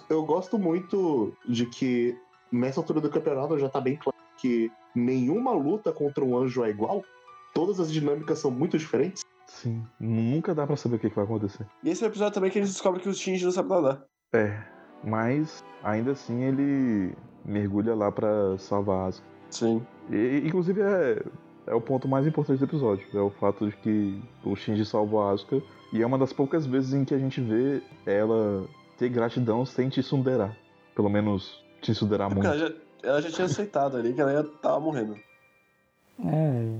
Eu 0.08 0.24
gosto 0.24 0.58
muito 0.58 1.36
de 1.46 1.66
que 1.66 2.16
nessa 2.50 2.80
altura 2.80 3.02
do 3.02 3.10
campeonato 3.10 3.58
já 3.58 3.68
tá 3.68 3.80
bem 3.80 3.96
claro 3.96 4.16
que 4.38 4.72
nenhuma 4.94 5.52
luta 5.52 5.92
contra 5.92 6.24
um 6.24 6.36
anjo 6.36 6.64
é 6.64 6.70
igual. 6.70 7.04
Todas 7.52 7.78
as 7.78 7.92
dinâmicas 7.92 8.38
são 8.38 8.50
muito 8.50 8.78
diferentes. 8.78 9.22
Sim. 9.46 9.84
Nunca 10.00 10.54
dá 10.54 10.66
pra 10.66 10.76
saber 10.76 10.96
o 10.96 10.98
que, 10.98 11.10
que 11.10 11.16
vai 11.16 11.24
acontecer. 11.24 11.66
E 11.84 11.90
esse 11.90 12.02
é 12.02 12.06
o 12.06 12.10
episódio 12.10 12.32
também 12.32 12.50
que 12.50 12.58
eles 12.58 12.72
descobrem 12.72 13.02
que 13.02 13.10
o 13.10 13.14
Shinji 13.14 13.44
não 13.44 13.52
sabe 13.52 13.68
nadar. 13.68 14.02
É. 14.32 14.58
Mas 15.04 15.62
ainda 15.84 16.12
assim 16.12 16.44
ele 16.44 17.14
mergulha 17.44 17.94
lá 17.94 18.10
pra 18.10 18.56
salvar 18.56 19.00
a 19.00 19.06
Asuka. 19.08 19.28
Sim. 19.50 19.86
E, 20.10 20.42
inclusive 20.46 20.80
é, 20.80 21.22
é 21.66 21.74
o 21.74 21.80
ponto 21.80 22.08
mais 22.08 22.26
importante 22.26 22.58
do 22.58 22.64
episódio. 22.64 23.06
É 23.14 23.20
o 23.20 23.30
fato 23.30 23.68
de 23.68 23.76
que 23.76 24.22
o 24.44 24.54
Shinji 24.56 24.84
salvou 24.84 25.22
a 25.22 25.30
Asuka. 25.30 25.62
E 25.92 26.02
é 26.02 26.06
uma 26.06 26.18
das 26.18 26.32
poucas 26.32 26.66
vezes 26.66 26.94
em 26.94 27.04
que 27.04 27.14
a 27.14 27.18
gente 27.18 27.40
vê 27.40 27.82
ela 28.06 28.66
ter 28.98 29.08
gratidão 29.08 29.64
sem 29.64 29.88
te 29.88 30.02
sunderar. 30.02 30.56
Pelo 30.94 31.08
menos 31.08 31.62
te 31.80 31.94
sunderar 31.94 32.28
Porque 32.28 32.46
muito. 32.46 32.62
ela 32.62 32.70
já, 32.70 32.76
ela 33.02 33.22
já 33.22 33.30
tinha 33.30 33.46
aceitado 33.46 33.96
ali 33.96 34.12
que 34.12 34.20
ela 34.20 34.32
ia 34.32 34.44
tava 34.44 34.80
morrendo. 34.80 35.16
É. 36.24 36.78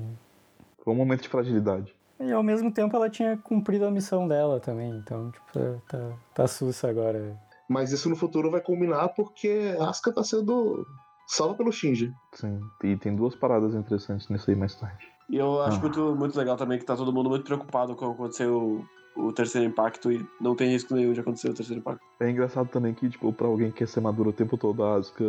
Foi 0.85 0.93
um 0.93 0.97
momento 0.97 1.23
de 1.23 1.29
fragilidade. 1.29 1.95
E 2.21 2.31
ao 2.31 2.43
mesmo 2.43 2.73
tempo 2.73 2.95
ela 2.95 3.11
tinha 3.11 3.37
cumprido 3.37 3.85
a 3.85 3.91
missão 3.91 4.29
dela 4.29 4.61
também, 4.61 4.91
então, 4.91 5.33
tipo, 5.33 5.81
tá, 5.89 6.13
tá 6.35 6.47
sussa 6.47 6.89
agora. 6.89 7.37
Mas 7.69 7.91
isso 7.91 8.09
no 8.09 8.15
futuro 8.15 8.51
vai 8.51 8.61
culminar 8.61 9.09
porque 9.15 9.77
Asuka 9.81 10.13
tá 10.13 10.23
sendo 10.23 10.87
salva 11.33 11.55
pelo 11.55 11.73
Shinji. 11.73 12.13
Sim, 12.35 12.61
e 12.85 12.97
tem 12.97 13.15
duas 13.17 13.35
paradas 13.35 13.75
interessantes 13.75 14.29
nisso 14.29 14.51
aí 14.51 14.57
mais 14.57 14.75
tarde. 14.75 15.07
E 15.31 15.37
eu 15.37 15.61
acho 15.63 15.79
Ah. 15.79 15.81
muito, 15.81 16.15
muito 16.17 16.37
legal 16.39 16.57
também 16.57 16.79
que 16.79 16.85
tá 16.85 16.97
todo 16.97 17.13
mundo 17.13 17.31
muito 17.31 17.45
preocupado 17.45 17.95
com 17.97 18.11
acontecer 18.11 18.47
o, 18.49 18.85
o 19.17 19.33
terceiro 19.33 19.67
impacto 19.67 20.13
e 20.13 20.25
não 20.41 20.55
tem 20.55 20.69
risco 20.71 20.95
nenhum 20.95 21.13
de 21.13 21.21
acontecer 21.21 21.49
o 21.49 21.55
terceiro 21.55 21.81
impacto. 21.81 22.01
É 22.21 22.31
engraçado 22.31 22.69
também 22.69 22.93
que, 22.93 23.09
tipo, 23.09 23.33
pra 23.33 23.47
alguém 23.47 23.71
que 23.71 23.79
quer 23.79 23.89
ser 23.89 24.01
madura 24.01 24.29
o 24.29 24.33
tempo 24.33 24.57
todo, 24.59 24.83
a 24.85 24.97
Asuka. 24.97 25.25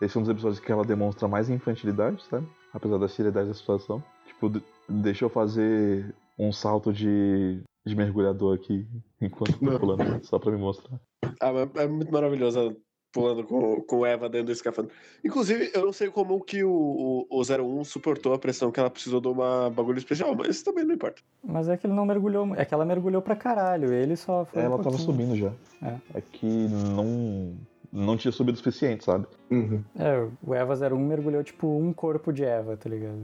Esse 0.00 0.16
é 0.16 0.20
um 0.20 0.22
dos 0.24 0.30
episódios 0.30 0.60
que 0.60 0.70
ela 0.70 0.84
demonstra 0.84 1.26
mais 1.26 1.48
infantilidade, 1.48 2.22
sabe? 2.24 2.46
Apesar 2.74 2.98
da 2.98 3.08
seriedade 3.08 3.48
da 3.48 3.54
situação. 3.54 4.02
Tipo, 4.26 4.50
de- 4.50 4.62
deixa 4.88 5.24
eu 5.24 5.30
fazer 5.30 6.14
um 6.38 6.52
salto 6.52 6.92
de, 6.92 7.62
de 7.86 7.96
mergulhador 7.96 8.54
aqui 8.56 8.86
enquanto 9.22 9.58
tô 9.58 9.78
pulando, 9.78 10.22
só 10.26 10.38
pra 10.38 10.52
me 10.52 10.58
mostrar. 10.58 11.00
Ah, 11.40 11.50
mas 11.52 11.70
é 11.76 11.88
muito 11.88 12.12
maravilhoso 12.12 12.58
ela 12.58 12.76
pulando 13.16 13.44
com, 13.44 13.80
com 13.80 14.04
Eva 14.04 14.28
dentro 14.28 14.48
do 14.48 14.52
escafandro. 14.52 14.92
Inclusive, 15.24 15.70
eu 15.72 15.86
não 15.86 15.92
sei 15.92 16.10
como 16.10 16.38
que 16.44 16.62
o, 16.62 17.26
o, 17.30 17.40
o 17.40 17.40
01 17.40 17.84
suportou 17.84 18.34
a 18.34 18.38
pressão 18.38 18.70
que 18.70 18.78
ela 18.78 18.90
precisou 18.90 19.22
de 19.22 19.28
uma 19.28 19.70
bagulho 19.70 19.96
especial, 19.96 20.34
mas 20.36 20.62
também 20.62 20.84
não 20.84 20.94
importa. 20.94 21.22
Mas 21.42 21.66
é 21.66 21.78
que 21.78 21.86
ele 21.86 21.94
não 21.94 22.04
mergulhou, 22.04 22.54
é 22.54 22.64
que 22.66 22.74
ela 22.74 22.84
mergulhou 22.84 23.22
pra 23.22 23.34
caralho, 23.34 23.90
ele 23.90 24.16
só 24.16 24.44
foi. 24.44 24.60
um 24.60 24.64
Ela 24.66 24.76
tava 24.76 24.90
pouquinho. 24.98 25.06
subindo 25.06 25.36
já. 25.36 25.52
É. 25.82 26.18
É 26.18 26.20
que 26.20 26.46
não. 26.46 27.54
Não 27.90 28.16
tinha 28.16 28.32
subido 28.32 28.56
o 28.56 28.58
suficiente, 28.58 29.04
sabe? 29.04 29.26
Uhum. 29.50 29.82
É, 29.98 30.28
o 30.46 30.54
Eva 30.54 30.74
01 30.74 30.98
mergulhou 30.98 31.42
tipo 31.42 31.66
um 31.66 31.94
corpo 31.94 32.30
de 32.30 32.44
Eva, 32.44 32.76
tá 32.76 32.90
ligado? 32.90 33.16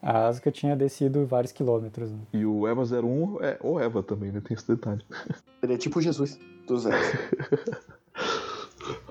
A 0.00 0.28
Asuka 0.28 0.52
tinha 0.52 0.76
descido 0.76 1.26
vários 1.26 1.50
quilômetros. 1.50 2.12
Né? 2.12 2.18
E 2.34 2.46
o 2.46 2.68
Eva 2.68 2.82
01 2.82 3.38
é 3.42 3.58
o 3.60 3.80
Eva 3.80 4.02
também, 4.02 4.30
né? 4.30 4.40
Tem 4.40 4.54
esse 4.54 4.68
detalhe. 4.68 5.02
Ele 5.60 5.74
é 5.74 5.76
tipo 5.76 6.00
Jesus 6.00 6.38
dos 6.66 6.82
Zeros. 6.82 7.00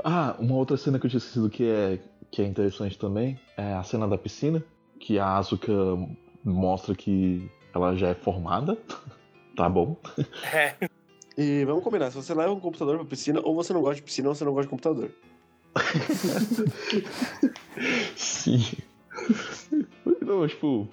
Ah, 0.03 0.35
uma 0.39 0.55
outra 0.55 0.77
cena 0.77 0.99
que 0.99 1.05
eu 1.05 1.09
tinha 1.09 1.19
esquecido 1.19 1.49
que 1.49 1.63
é, 1.65 1.99
que 2.31 2.41
é 2.41 2.45
interessante 2.45 2.97
também 2.97 3.39
é 3.57 3.73
a 3.73 3.83
cena 3.83 4.07
da 4.07 4.17
piscina, 4.17 4.63
que 4.99 5.19
a 5.19 5.37
Asuka 5.37 5.71
mostra 6.43 6.95
que 6.95 7.49
ela 7.73 7.95
já 7.95 8.09
é 8.09 8.15
formada. 8.15 8.77
tá 9.55 9.69
bom. 9.69 9.95
É, 10.53 10.75
E 11.37 11.63
vamos 11.65 11.83
combinar, 11.83 12.11
se 12.11 12.17
você 12.17 12.33
leva 12.33 12.51
um 12.51 12.59
computador 12.59 12.97
pra 12.97 13.05
piscina, 13.05 13.39
ou 13.43 13.55
você 13.55 13.71
não 13.71 13.81
gosta 13.81 13.95
de 13.95 14.01
piscina 14.03 14.29
ou 14.29 14.35
você 14.35 14.43
não 14.43 14.53
gosta 14.53 14.65
de 14.65 14.69
computador. 14.69 15.11
Sim. 18.15 18.63
Não, 20.21 20.47
tipo, 20.47 20.87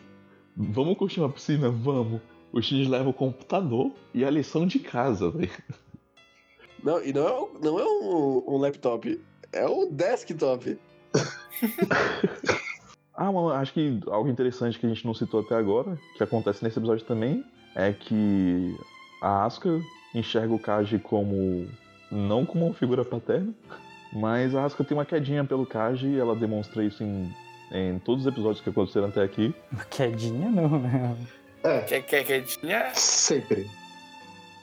vamos 0.56 0.96
curtir 0.96 1.20
uma 1.20 1.30
piscina? 1.30 1.70
Vamos. 1.70 2.20
O 2.52 2.62
X 2.62 2.88
leva 2.88 3.08
o 3.08 3.12
computador 3.12 3.90
e 4.14 4.24
a 4.24 4.30
lição 4.30 4.66
de 4.66 4.78
casa, 4.78 5.30
velho. 5.30 5.50
Não, 6.86 7.02
e 7.04 7.12
não 7.12 7.26
é, 7.26 7.32
um- 7.40 7.58
não 7.60 7.78
é 7.80 7.84
um, 7.84 8.44
um 8.46 8.56
laptop, 8.58 9.20
é 9.52 9.66
um 9.66 9.90
desktop. 9.92 10.78
Ah, 13.18 13.32
mano, 13.32 13.48
acho 13.48 13.72
que 13.72 13.98
algo 14.08 14.28
interessante 14.28 14.78
que 14.78 14.84
a 14.84 14.88
gente 14.90 15.06
não 15.06 15.14
citou 15.14 15.40
até 15.40 15.54
agora, 15.54 15.96
que 16.18 16.22
acontece 16.22 16.62
nesse 16.62 16.78
episódio 16.78 17.02
também, 17.06 17.42
é 17.74 17.90
que 17.90 18.76
a 19.22 19.46
Asuka 19.46 19.80
enxerga 20.14 20.52
o 20.52 20.58
Kaji 20.58 20.98
como. 20.98 21.66
não 22.12 22.44
como 22.44 22.66
uma 22.66 22.74
figura 22.74 23.06
paterna, 23.06 23.54
mas 24.12 24.54
a 24.54 24.64
Asuka 24.66 24.84
tem 24.84 24.94
uma 24.94 25.06
quedinha 25.06 25.42
pelo 25.46 25.64
Kaji 25.64 26.08
e 26.08 26.18
ela 26.18 26.36
demonstra 26.36 26.84
isso 26.84 27.02
em, 27.02 27.34
em 27.72 27.98
todos 28.00 28.26
os 28.26 28.30
episódios 28.30 28.60
que 28.60 28.68
aconteceram 28.68 29.08
até 29.08 29.22
aqui. 29.22 29.54
Uma 29.72 29.84
quedinha 29.86 30.50
não, 30.50 30.78
né? 30.78 31.16
É, 31.64 31.80
que, 31.80 32.02
que, 32.02 32.22
que 32.22 32.42
tinha. 32.42 32.94
sempre. 32.94 33.66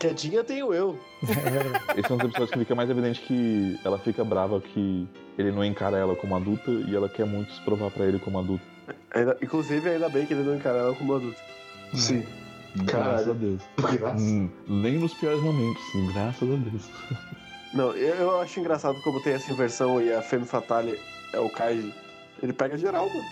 Quedinha 0.07 0.43
tenho 0.43 0.73
eu. 0.73 0.99
Esse 1.97 2.11
é 2.11 2.13
um 2.13 2.17
dos 2.17 2.25
episódios 2.30 2.51
que 2.51 2.59
fica 2.59 2.75
mais 2.75 2.89
evidente 2.89 3.21
que 3.21 3.80
ela 3.85 3.97
fica 3.97 4.23
brava 4.23 4.59
que 4.59 5.07
ele 5.38 5.51
não 5.51 5.63
encara 5.63 5.97
ela 5.97 6.15
como 6.15 6.35
adulta 6.35 6.69
e 6.71 6.95
ela 6.95 7.07
quer 7.09 7.25
muito 7.25 7.51
se 7.53 7.61
provar 7.61 7.89
pra 7.91 8.05
ele 8.05 8.19
como 8.19 8.39
adulto. 8.39 8.63
Ainda- 9.13 9.38
inclusive, 9.41 9.89
ainda 9.89 10.09
bem 10.09 10.25
que 10.25 10.34
ele 10.34 10.43
não 10.43 10.55
encara 10.55 10.80
ela 10.80 10.95
como 10.95 11.15
adulto. 11.15 11.39
Sim. 11.93 12.23
Graças 12.75 12.91
Caralho. 12.91 13.31
a 13.31 13.34
Deus. 13.34 13.61
Graças. 13.99 14.21
Hum, 14.21 14.49
Nem 14.67 14.93
nos 14.97 15.13
piores 15.13 15.41
momentos, 15.41 15.81
sim, 15.91 16.11
graças 16.11 16.41
a 16.51 16.55
Deus. 16.55 16.89
Não, 17.73 17.91
eu, 17.93 18.15
eu 18.15 18.39
acho 18.41 18.59
engraçado 18.59 18.99
como 19.03 19.19
tem 19.23 19.34
essa 19.34 19.51
inversão 19.51 19.99
e 20.01 20.11
a 20.13 20.21
Femme 20.21 20.45
Fatale 20.45 20.99
é 21.34 21.39
o 21.39 21.49
Kaiji. 21.49 21.91
Ele 22.41 22.53
pega 22.53 22.77
geral, 22.77 23.07
mano. 23.09 23.23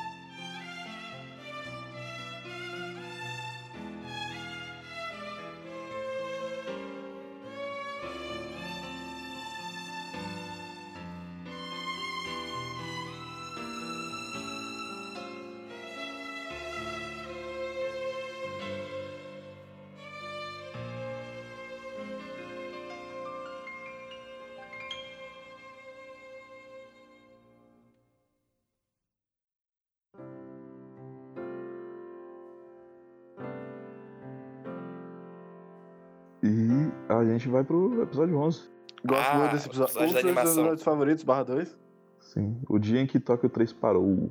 Vai 37.52 37.64
pro 37.64 38.02
episódio 38.02 38.38
11. 38.38 38.61
Gosto 39.06 39.30
Ah, 39.32 39.38
muito 39.38 39.52
desse 39.52 39.68
episódio. 39.68 39.94
episódio 39.94 40.19
Um 40.19 40.23
dos 40.23 40.34
meus 40.34 40.48
episódios 40.57 40.84
favoritos, 40.84 41.23
barra 41.23 41.44
2. 41.44 41.78
Sim, 42.19 42.57
o 42.69 42.80
dia 42.80 43.02
em 43.02 43.07
que 43.07 43.19
Tóquio 43.19 43.49
3 43.49 43.73
parou. 43.73 44.30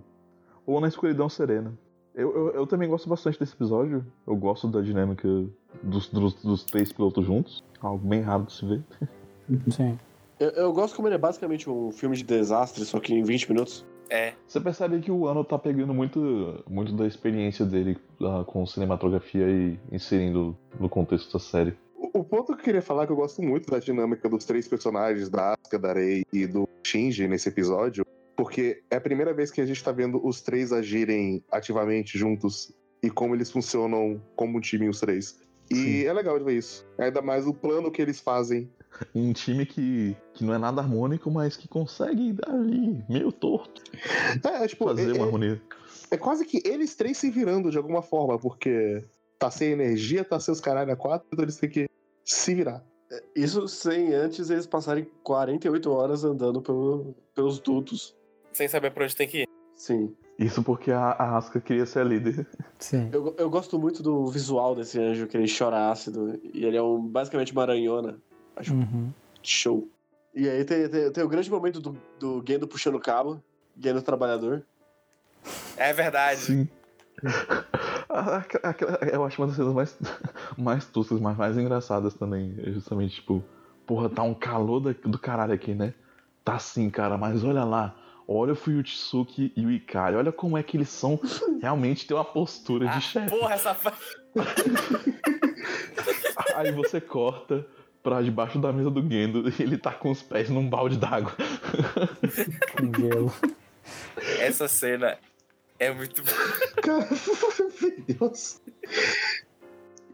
Ou 0.67 0.81
na 0.81 0.89
escuridão 0.89 1.29
serena. 1.29 1.73
Eu, 2.15 2.35
eu, 2.35 2.51
eu 2.51 2.67
também 2.67 2.89
gosto 2.89 3.09
bastante 3.09 3.39
desse 3.39 3.55
episódio. 3.55 4.05
Eu 4.27 4.37
gosto 4.37 4.69
da 4.69 4.81
dinâmica 4.81 5.29
dos, 5.83 6.09
dos, 6.09 6.35
dos 6.43 6.65
três 6.65 6.93
pilotos 6.93 7.25
juntos. 7.25 7.65
Algo 7.81 8.07
bem 8.07 8.21
raro 8.21 8.45
de 8.45 8.53
se 8.53 8.67
ver. 8.67 8.83
Sim. 9.71 9.99
Eu, 10.39 10.51
eu 10.51 10.73
gosto 10.73 10.97
como 10.97 11.09
ele 11.09 11.15
é 11.17 11.19
basicamente 11.19 11.69
um 11.69 11.91
filme 11.91 12.17
de 12.17 12.25
desastre, 12.25 12.85
só 12.85 12.99
que 12.99 13.13
em 13.13 13.23
20 13.23 13.51
minutos. 13.51 13.85
É. 14.09 14.33
Você 14.47 14.61
percebe 14.61 14.99
que 15.01 15.11
o 15.11 15.27
Ano 15.27 15.45
tá 15.45 15.59
pegando 15.59 15.95
muito, 15.95 16.65
muito 16.69 16.93
da 16.93 17.07
experiência 17.07 17.65
dele 17.65 17.97
ah, 18.23 18.43
com 18.45 18.67
cinematografia 18.67 19.49
e 19.49 19.79
inserindo 19.93 20.57
no 20.79 20.89
contexto 20.89 21.33
da 21.33 21.39
série. 21.39 21.77
O, 22.15 22.25
ponto 22.25 22.55
que 22.55 22.61
eu 22.61 22.65
queria 22.65 22.83
falar 22.83 23.03
é 23.03 23.07
que 23.07 23.13
eu 23.13 23.17
gosto 23.17 23.43
muito 23.43 23.71
da 23.71 23.79
dinâmica 23.79 24.27
dos 24.29 24.47
três 24.47 24.67
personagens, 24.67 25.29
da 25.29 25.53
Asuka, 25.53 25.79
da 25.79 25.93
Rei 25.93 26.25
e 26.33 26.47
do 26.47 26.67
Shinji 26.87 27.29
nesse 27.29 27.51
episódio, 27.51 28.07
porque 28.35 28.83
é 28.91 28.97
a 28.97 29.01
primeira 29.01 29.35
vez 29.35 29.51
que 29.51 29.61
a 29.61 29.67
gente 29.67 29.85
tá 29.85 29.93
vendo 29.93 30.19
os 30.27 30.41
três 30.41 30.73
agirem 30.73 31.45
ativamente 31.51 32.17
juntos 32.19 32.73
e 33.03 33.11
como 33.11 33.35
eles 33.35 33.51
funcionam 33.51 34.21
como 34.35 34.57
um 34.57 34.61
time 34.61 34.89
os 34.89 34.99
três. 34.99 35.39
E 35.71 35.75
Sim. 35.75 36.05
é 36.05 36.13
legal 36.13 36.39
de 36.39 36.45
ver 36.45 36.55
isso. 36.57 36.87
Ainda 36.99 37.21
mais 37.21 37.47
o 37.47 37.53
plano 37.55 37.91
que 37.91 38.01
eles 38.01 38.19
fazem. 38.19 38.69
Um 39.15 39.33
time 39.33 39.65
que, 39.67 40.17
que 40.35 40.43
não 40.43 40.55
é 40.55 40.59
nada 40.59 40.81
harmônico, 40.81 41.31
mas 41.31 41.57
que 41.57 41.69
consegue 41.69 42.35
ali, 42.47 43.05
meio 43.09 43.31
torto, 43.31 43.83
É, 44.43 44.65
é, 44.65 44.67
tipo, 44.67 44.85
fazer 44.87 45.11
é, 45.11 45.13
uma 45.13 45.19
é- 45.19 45.23
harmonia. 45.27 45.63
é 46.11 46.17
quase 46.17 46.45
que 46.45 46.61
eles 46.65 46.97
três 46.97 47.19
se 47.19 47.31
virando 47.31 47.71
de 47.71 47.77
alguma 47.77 48.03
forma, 48.03 48.37
porque 48.39 49.05
tá 49.41 49.51
sem 49.51 49.73
energia, 49.73 50.23
tá 50.23 50.39
sem 50.39 50.53
os 50.53 50.61
caralho 50.61 50.93
a 50.93 50.97
quatro, 50.97 51.27
então 51.33 51.43
eles 51.43 51.57
têm 51.57 51.69
que 51.71 51.89
se 52.23 52.55
virar. 52.55 52.85
Isso 53.35 53.67
sem 53.67 54.15
antes 54.15 54.51
eles 54.51 54.67
passarem 54.67 55.09
48 55.25 55.91
horas 55.91 56.23
andando 56.23 56.61
pelo, 56.63 57.15
pelos 57.35 57.59
dutos. 57.59 58.15
Sem 58.53 58.69
saber 58.69 58.93
pra 58.93 59.03
onde 59.05 59.17
tem 59.17 59.27
que 59.27 59.39
ir. 59.43 59.49
Sim. 59.75 60.15
Isso 60.39 60.63
porque 60.63 60.93
a, 60.93 61.11
a 61.13 61.37
Asuka 61.39 61.61
queria 61.61 61.87
ser 61.87 62.01
a 62.01 62.05
líder. 62.05 62.47
Sim. 62.79 63.09
Eu, 63.13 63.35
eu 63.39 63.51
gosto 63.51 63.79
muito 63.79 64.03
do 64.03 64.27
visual 64.27 64.75
desse 64.75 64.99
anjo, 65.01 65.27
que 65.27 65.37
ele 65.37 65.51
chora 65.53 65.91
ácido. 65.91 66.39
E 66.55 66.65
ele 66.65 66.77
é 66.77 66.83
um, 66.83 67.01
basicamente 67.01 67.53
uma 67.53 67.63
aranhona. 67.63 68.19
Acho 68.55 68.75
Uhum. 68.75 69.11
show. 69.43 69.89
E 70.35 70.49
aí 70.49 70.65
tem, 70.65 70.89
tem, 70.89 71.11
tem 71.11 71.25
o 71.25 71.29
grande 71.29 71.51
momento 71.51 71.81
do, 71.81 71.97
do 72.19 72.45
Gendo 72.47 72.69
puxando 72.69 72.95
o 72.97 73.01
cabo. 73.01 73.43
Gendo 73.79 74.03
trabalhador. 74.03 74.63
É 75.77 75.93
verdade. 75.93 76.41
Sim. 76.43 76.69
A- 78.11 78.45
aquela- 78.65 78.99
Eu 79.13 79.25
acho 79.25 79.41
uma 79.41 79.47
das 79.49 79.57
cenas 79.57 79.73
mais, 79.73 79.97
mais 80.59 80.85
toscas, 80.87 81.21
mas 81.21 81.37
mais 81.37 81.57
engraçadas 81.57 82.15
também. 82.15 82.55
É 82.59 82.71
justamente, 82.73 83.17
tipo, 83.17 83.43
porra, 83.87 84.09
tá 84.09 84.23
um 84.23 84.35
calor 84.35 84.81
da- 84.81 84.95
do 85.05 85.19
caralho 85.19 85.53
aqui, 85.55 85.75
né? 85.75 85.95
Tá 86.45 86.59
sim, 86.59 86.91
cara, 86.91 87.17
mas 87.17 87.45
olha 87.45 87.65
lá. 87.65 87.95
Olha 88.27 88.53
o 88.53 88.57
Fuyutsuki 88.57 89.53
e 89.57 89.67
o 89.67 89.71
Ikari. 89.73 90.15
Olha 90.17 90.31
como 90.31 90.57
é 90.57 90.63
que 90.63 90.77
eles 90.77 90.89
são. 90.89 91.19
Realmente 91.61 92.07
tem 92.07 92.17
uma 92.17 92.25
postura 92.25 92.87
de 92.87 92.97
Ah, 92.97 93.01
chefe. 93.01 93.31
porra, 93.31 93.55
essa. 93.55 93.75
fa- 93.75 93.93
Aí 96.57 96.73
você 96.73 97.01
corta 97.01 97.67
pra 98.03 98.23
debaixo 98.23 98.59
da 98.59 98.73
mesa 98.73 98.91
do 98.91 99.03
Gendo 99.09 99.49
e 99.49 99.63
ele 99.63 99.77
tá 99.77 99.93
com 99.93 100.11
os 100.11 100.23
pés 100.23 100.49
num 100.49 100.69
balde 100.69 100.97
d'água. 100.97 101.33
Com 102.77 103.01
gelo. 103.01 103.33
Essa 104.39 104.69
cena 104.69 105.19
é 105.81 105.93
muito. 105.93 106.23
Cara, 106.83 107.09
meu 107.81 108.19
Deus. 108.19 108.61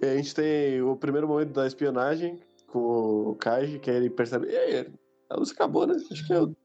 E 0.00 0.06
a 0.06 0.16
gente 0.16 0.34
tem 0.34 0.80
o 0.80 0.96
primeiro 0.96 1.26
momento 1.26 1.52
da 1.52 1.66
espionagem 1.66 2.38
com 2.68 3.30
o 3.30 3.34
Kaiji, 3.34 3.78
que 3.78 3.90
ele 3.90 4.08
percebe. 4.08 4.46
E 4.46 4.56
aí, 4.56 4.88
a 5.28 5.36
luz 5.36 5.50
acabou, 5.50 5.86
né? 5.86 5.96
Acho 6.10 6.26
que, 6.26 6.32
eu, 6.32 6.56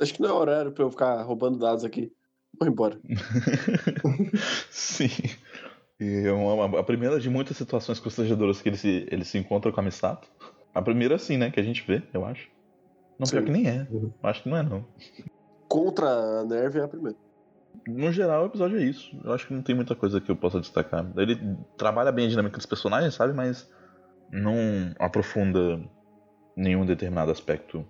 acho 0.00 0.14
que 0.14 0.20
não 0.20 0.30
é 0.30 0.32
horário 0.32 0.72
pra 0.72 0.84
eu 0.84 0.90
ficar 0.90 1.22
roubando 1.22 1.58
dados 1.58 1.84
aqui. 1.84 2.12
Vou 2.58 2.68
embora. 2.68 2.98
Sim. 4.70 5.10
E 6.00 6.26
é 6.26 6.32
uma, 6.32 6.80
a 6.80 6.82
primeira 6.82 7.20
de 7.20 7.28
muitas 7.28 7.56
situações 7.56 8.00
constrangedoras 8.00 8.60
que 8.60 8.68
ele 8.68 8.76
se, 8.76 9.06
ele 9.10 9.24
se 9.24 9.38
encontra 9.38 9.70
com 9.70 9.80
a 9.80 9.82
Misato. 9.82 10.28
A 10.74 10.82
primeira, 10.82 11.18
sim, 11.18 11.36
né? 11.36 11.50
Que 11.50 11.58
a 11.58 11.62
gente 11.62 11.84
vê, 11.86 12.02
eu 12.12 12.24
acho. 12.24 12.48
Não, 13.18 13.26
pior 13.26 13.40
Sim. 13.40 13.46
que 13.46 13.52
nem 13.52 13.68
é. 13.68 13.86
Eu 13.90 14.12
acho 14.22 14.42
que 14.44 14.48
não 14.48 14.56
é, 14.56 14.62
não. 14.62 14.86
Contra 15.66 16.06
a 16.08 16.44
Nerve 16.44 16.78
é 16.78 16.84
a 16.84 16.88
primeira. 16.88 17.18
No 17.88 18.12
geral, 18.12 18.42
o 18.42 18.46
episódio 18.46 18.78
é 18.78 18.82
isso. 18.84 19.16
Eu 19.24 19.32
acho 19.32 19.46
que 19.46 19.54
não 19.54 19.62
tem 19.62 19.74
muita 19.74 19.94
coisa 19.94 20.20
que 20.20 20.30
eu 20.30 20.36
possa 20.36 20.60
destacar. 20.60 21.10
Ele 21.16 21.38
trabalha 21.76 22.12
bem 22.12 22.26
a 22.26 22.28
dinâmica 22.28 22.56
dos 22.58 22.66
personagens, 22.66 23.14
sabe? 23.14 23.32
Mas 23.32 23.68
não 24.30 24.94
aprofunda 24.98 25.80
nenhum 26.54 26.84
determinado 26.84 27.30
aspecto. 27.30 27.84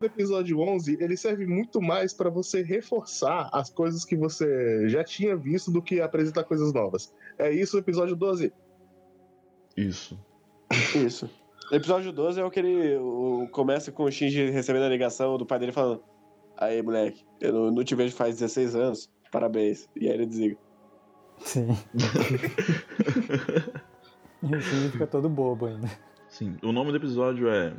O 0.00 0.04
episódio 0.04 0.60
11, 0.60 0.96
ele 1.00 1.16
serve 1.16 1.46
muito 1.46 1.80
mais 1.80 2.12
pra 2.12 2.28
você 2.30 2.62
reforçar 2.62 3.48
as 3.52 3.70
coisas 3.70 4.04
que 4.04 4.14
você 4.16 4.88
já 4.88 5.02
tinha 5.02 5.34
visto 5.36 5.70
do 5.70 5.82
que 5.82 6.00
apresentar 6.00 6.44
coisas 6.44 6.72
novas. 6.72 7.14
É 7.38 7.50
isso 7.50 7.76
o 7.76 7.80
episódio 7.80 8.14
12. 8.16 8.52
Isso. 9.76 10.18
Isso. 10.94 11.30
O 11.70 11.74
episódio 11.74 12.12
12 12.12 12.40
é 12.40 12.44
o 12.44 12.50
que 12.50 12.60
ele 12.60 12.96
o- 12.96 13.48
começa 13.50 13.90
com 13.90 14.04
o 14.04 14.10
Shinji 14.10 14.50
recebendo 14.50 14.84
a 14.84 14.88
ligação 14.88 15.36
do 15.38 15.46
pai 15.46 15.58
dele 15.58 15.72
falando: 15.72 16.02
Aí, 16.56 16.82
moleque, 16.82 17.24
eu 17.40 17.52
não, 17.52 17.70
não 17.70 17.84
te 17.84 17.94
vejo 17.94 18.14
faz 18.14 18.38
16 18.38 18.74
anos, 18.74 19.10
parabéns. 19.30 19.88
E 19.94 20.08
aí 20.08 20.14
ele 20.14 20.26
desliga. 20.26 20.56
Sim. 21.38 21.68
e 24.42 24.54
o 24.54 24.60
Shinji 24.60 24.90
fica 24.90 25.06
todo 25.06 25.28
bobo 25.28 25.66
ainda. 25.66 25.90
Sim. 26.28 26.56
O 26.62 26.72
nome 26.72 26.90
do 26.90 26.96
episódio 26.96 27.48
é. 27.48 27.74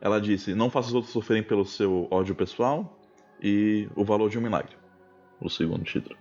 Ela 0.00 0.20
disse: 0.20 0.54
Não 0.54 0.70
faça 0.70 0.88
os 0.88 0.94
outros 0.94 1.12
sofrerem 1.12 1.42
pelo 1.42 1.64
seu 1.64 2.08
ódio 2.10 2.34
pessoal 2.34 2.98
e 3.42 3.88
o 3.94 4.04
valor 4.04 4.30
de 4.30 4.38
um 4.38 4.40
milagre. 4.40 4.76
O 5.40 5.48
segundo 5.48 5.84
título. 5.84 6.16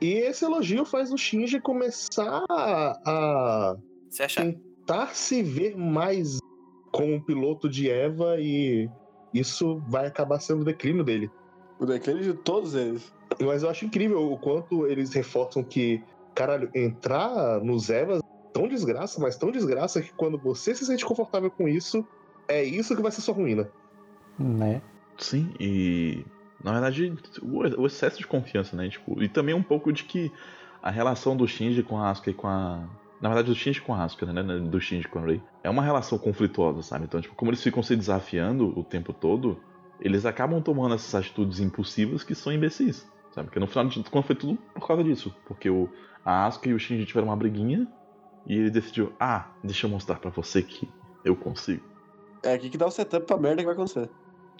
E 0.00 0.12
esse 0.14 0.44
elogio 0.44 0.84
faz 0.84 1.12
o 1.12 1.16
Shinji 1.16 1.60
começar 1.60 2.44
a 2.50 3.76
Você 4.08 4.22
acha? 4.24 4.42
tentar 4.42 5.14
se 5.14 5.42
ver 5.42 5.76
mais 5.76 6.38
como 6.90 7.14
um 7.14 7.20
piloto 7.20 7.68
de 7.68 7.90
Eva 7.90 8.36
e 8.40 8.88
isso 9.32 9.82
vai 9.86 10.06
acabar 10.06 10.40
sendo 10.40 10.62
o 10.62 10.64
declínio 10.64 11.04
dele. 11.04 11.30
O 11.78 11.86
declínio 11.86 12.22
de 12.22 12.34
todos 12.34 12.74
eles. 12.74 13.12
Mas 13.40 13.62
eu 13.62 13.70
acho 13.70 13.84
incrível 13.84 14.32
o 14.32 14.38
quanto 14.38 14.86
eles 14.86 15.12
reforçam 15.12 15.62
que, 15.62 16.02
caralho, 16.34 16.70
entrar 16.74 17.60
nos 17.60 17.88
Evas 17.90 18.20
é 18.20 18.52
tão 18.52 18.66
desgraça, 18.66 19.20
mas 19.20 19.36
tão 19.36 19.50
desgraça 19.50 20.02
que 20.02 20.12
quando 20.12 20.38
você 20.38 20.74
se 20.74 20.84
sente 20.84 21.04
confortável 21.04 21.50
com 21.50 21.68
isso, 21.68 22.06
é 22.48 22.64
isso 22.64 22.96
que 22.96 23.02
vai 23.02 23.12
ser 23.12 23.20
sua 23.20 23.34
ruína. 23.34 23.68
Né? 24.38 24.80
Sim, 25.18 25.52
e. 25.58 26.24
Na 26.62 26.72
verdade, 26.72 27.16
o, 27.40 27.82
o 27.82 27.86
excesso 27.86 28.18
de 28.18 28.26
confiança, 28.26 28.74
né? 28.76 28.88
Tipo, 28.88 29.22
e 29.22 29.28
também 29.28 29.54
um 29.54 29.62
pouco 29.62 29.92
de 29.92 30.02
que 30.02 30.32
a 30.82 30.90
relação 30.90 31.36
do 31.36 31.46
Shinji 31.46 31.84
com 31.84 31.96
a 31.98 32.10
Asuka 32.10 32.30
e 32.30 32.34
com 32.34 32.48
a. 32.48 32.82
Na 33.20 33.28
verdade, 33.28 33.48
do 33.48 33.54
Shinji 33.54 33.80
com 33.80 33.94
a 33.94 34.04
Asuka, 34.04 34.26
né? 34.26 34.42
Do 34.42 34.80
Shinji 34.80 35.08
com 35.08 35.18
a 35.18 35.22
Rei. 35.22 35.42
É 35.64 35.68
uma 35.70 35.82
relação 35.82 36.18
conflituosa, 36.18 36.82
sabe? 36.82 37.04
Então, 37.04 37.20
tipo, 37.20 37.34
como 37.34 37.50
eles 37.50 37.62
ficam 37.62 37.82
se 37.82 37.96
desafiando 37.96 38.78
o 38.78 38.84
tempo 38.84 39.12
todo, 39.12 39.60
eles 40.00 40.24
acabam 40.24 40.62
tomando 40.62 40.94
essas 40.94 41.14
atitudes 41.14 41.58
impulsivas 41.58 42.22
que 42.22 42.34
são 42.34 42.52
imbecis, 42.52 43.10
sabe? 43.32 43.48
Porque 43.48 43.58
no 43.58 43.66
final 43.66 43.86
de 43.86 44.02
contas 44.04 44.26
foi 44.26 44.36
tudo 44.36 44.56
por 44.74 44.86
causa 44.86 45.02
disso. 45.02 45.34
Porque 45.46 45.68
o, 45.68 45.88
a 46.24 46.46
Asuka 46.46 46.68
e 46.68 46.74
o 46.74 46.78
Shinji 46.78 47.06
tiveram 47.06 47.26
uma 47.28 47.36
briguinha 47.36 47.88
e 48.46 48.54
ele 48.56 48.70
decidiu: 48.70 49.12
ah, 49.18 49.48
deixa 49.64 49.86
eu 49.86 49.90
mostrar 49.90 50.16
pra 50.20 50.30
você 50.30 50.62
que 50.62 50.88
eu 51.24 51.34
consigo. 51.34 51.84
É 52.42 52.54
aqui 52.54 52.70
que 52.70 52.78
dá 52.78 52.86
o 52.86 52.90
setup 52.90 53.26
pra 53.26 53.36
merda 53.36 53.62
que 53.62 53.64
vai 53.66 53.74
acontecer. 53.74 54.08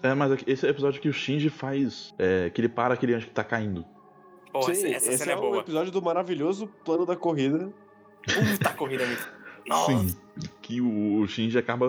É, 0.02 0.14
mas 0.14 0.42
esse 0.46 0.66
é 0.66 0.68
o 0.68 0.72
episódio 0.72 1.00
que 1.00 1.08
o 1.08 1.12
Shinji 1.12 1.48
faz. 1.48 2.12
é, 2.18 2.50
que 2.50 2.60
ele 2.60 2.68
para 2.68 2.94
aquele 2.94 3.14
anjo 3.14 3.26
que 3.26 3.32
tá 3.32 3.44
caindo. 3.44 3.84
Porra, 4.52 4.74
Sim, 4.74 4.92
essa 4.92 5.10
esse 5.10 5.18
cena 5.18 5.32
é, 5.32 5.34
é 5.34 5.38
o 5.38 5.40
boa. 5.42 5.58
episódio 5.58 5.92
do 5.92 6.02
maravilhoso 6.02 6.66
plano 6.84 7.04
da 7.06 7.14
corrida. 7.16 7.72
Puta 8.34 8.70
corrida 8.74 9.06
muito. 9.06 9.38
Nossa. 9.66 10.16
Que 10.62 10.80
o 10.80 11.26
Shinji 11.26 11.58
acaba 11.58 11.86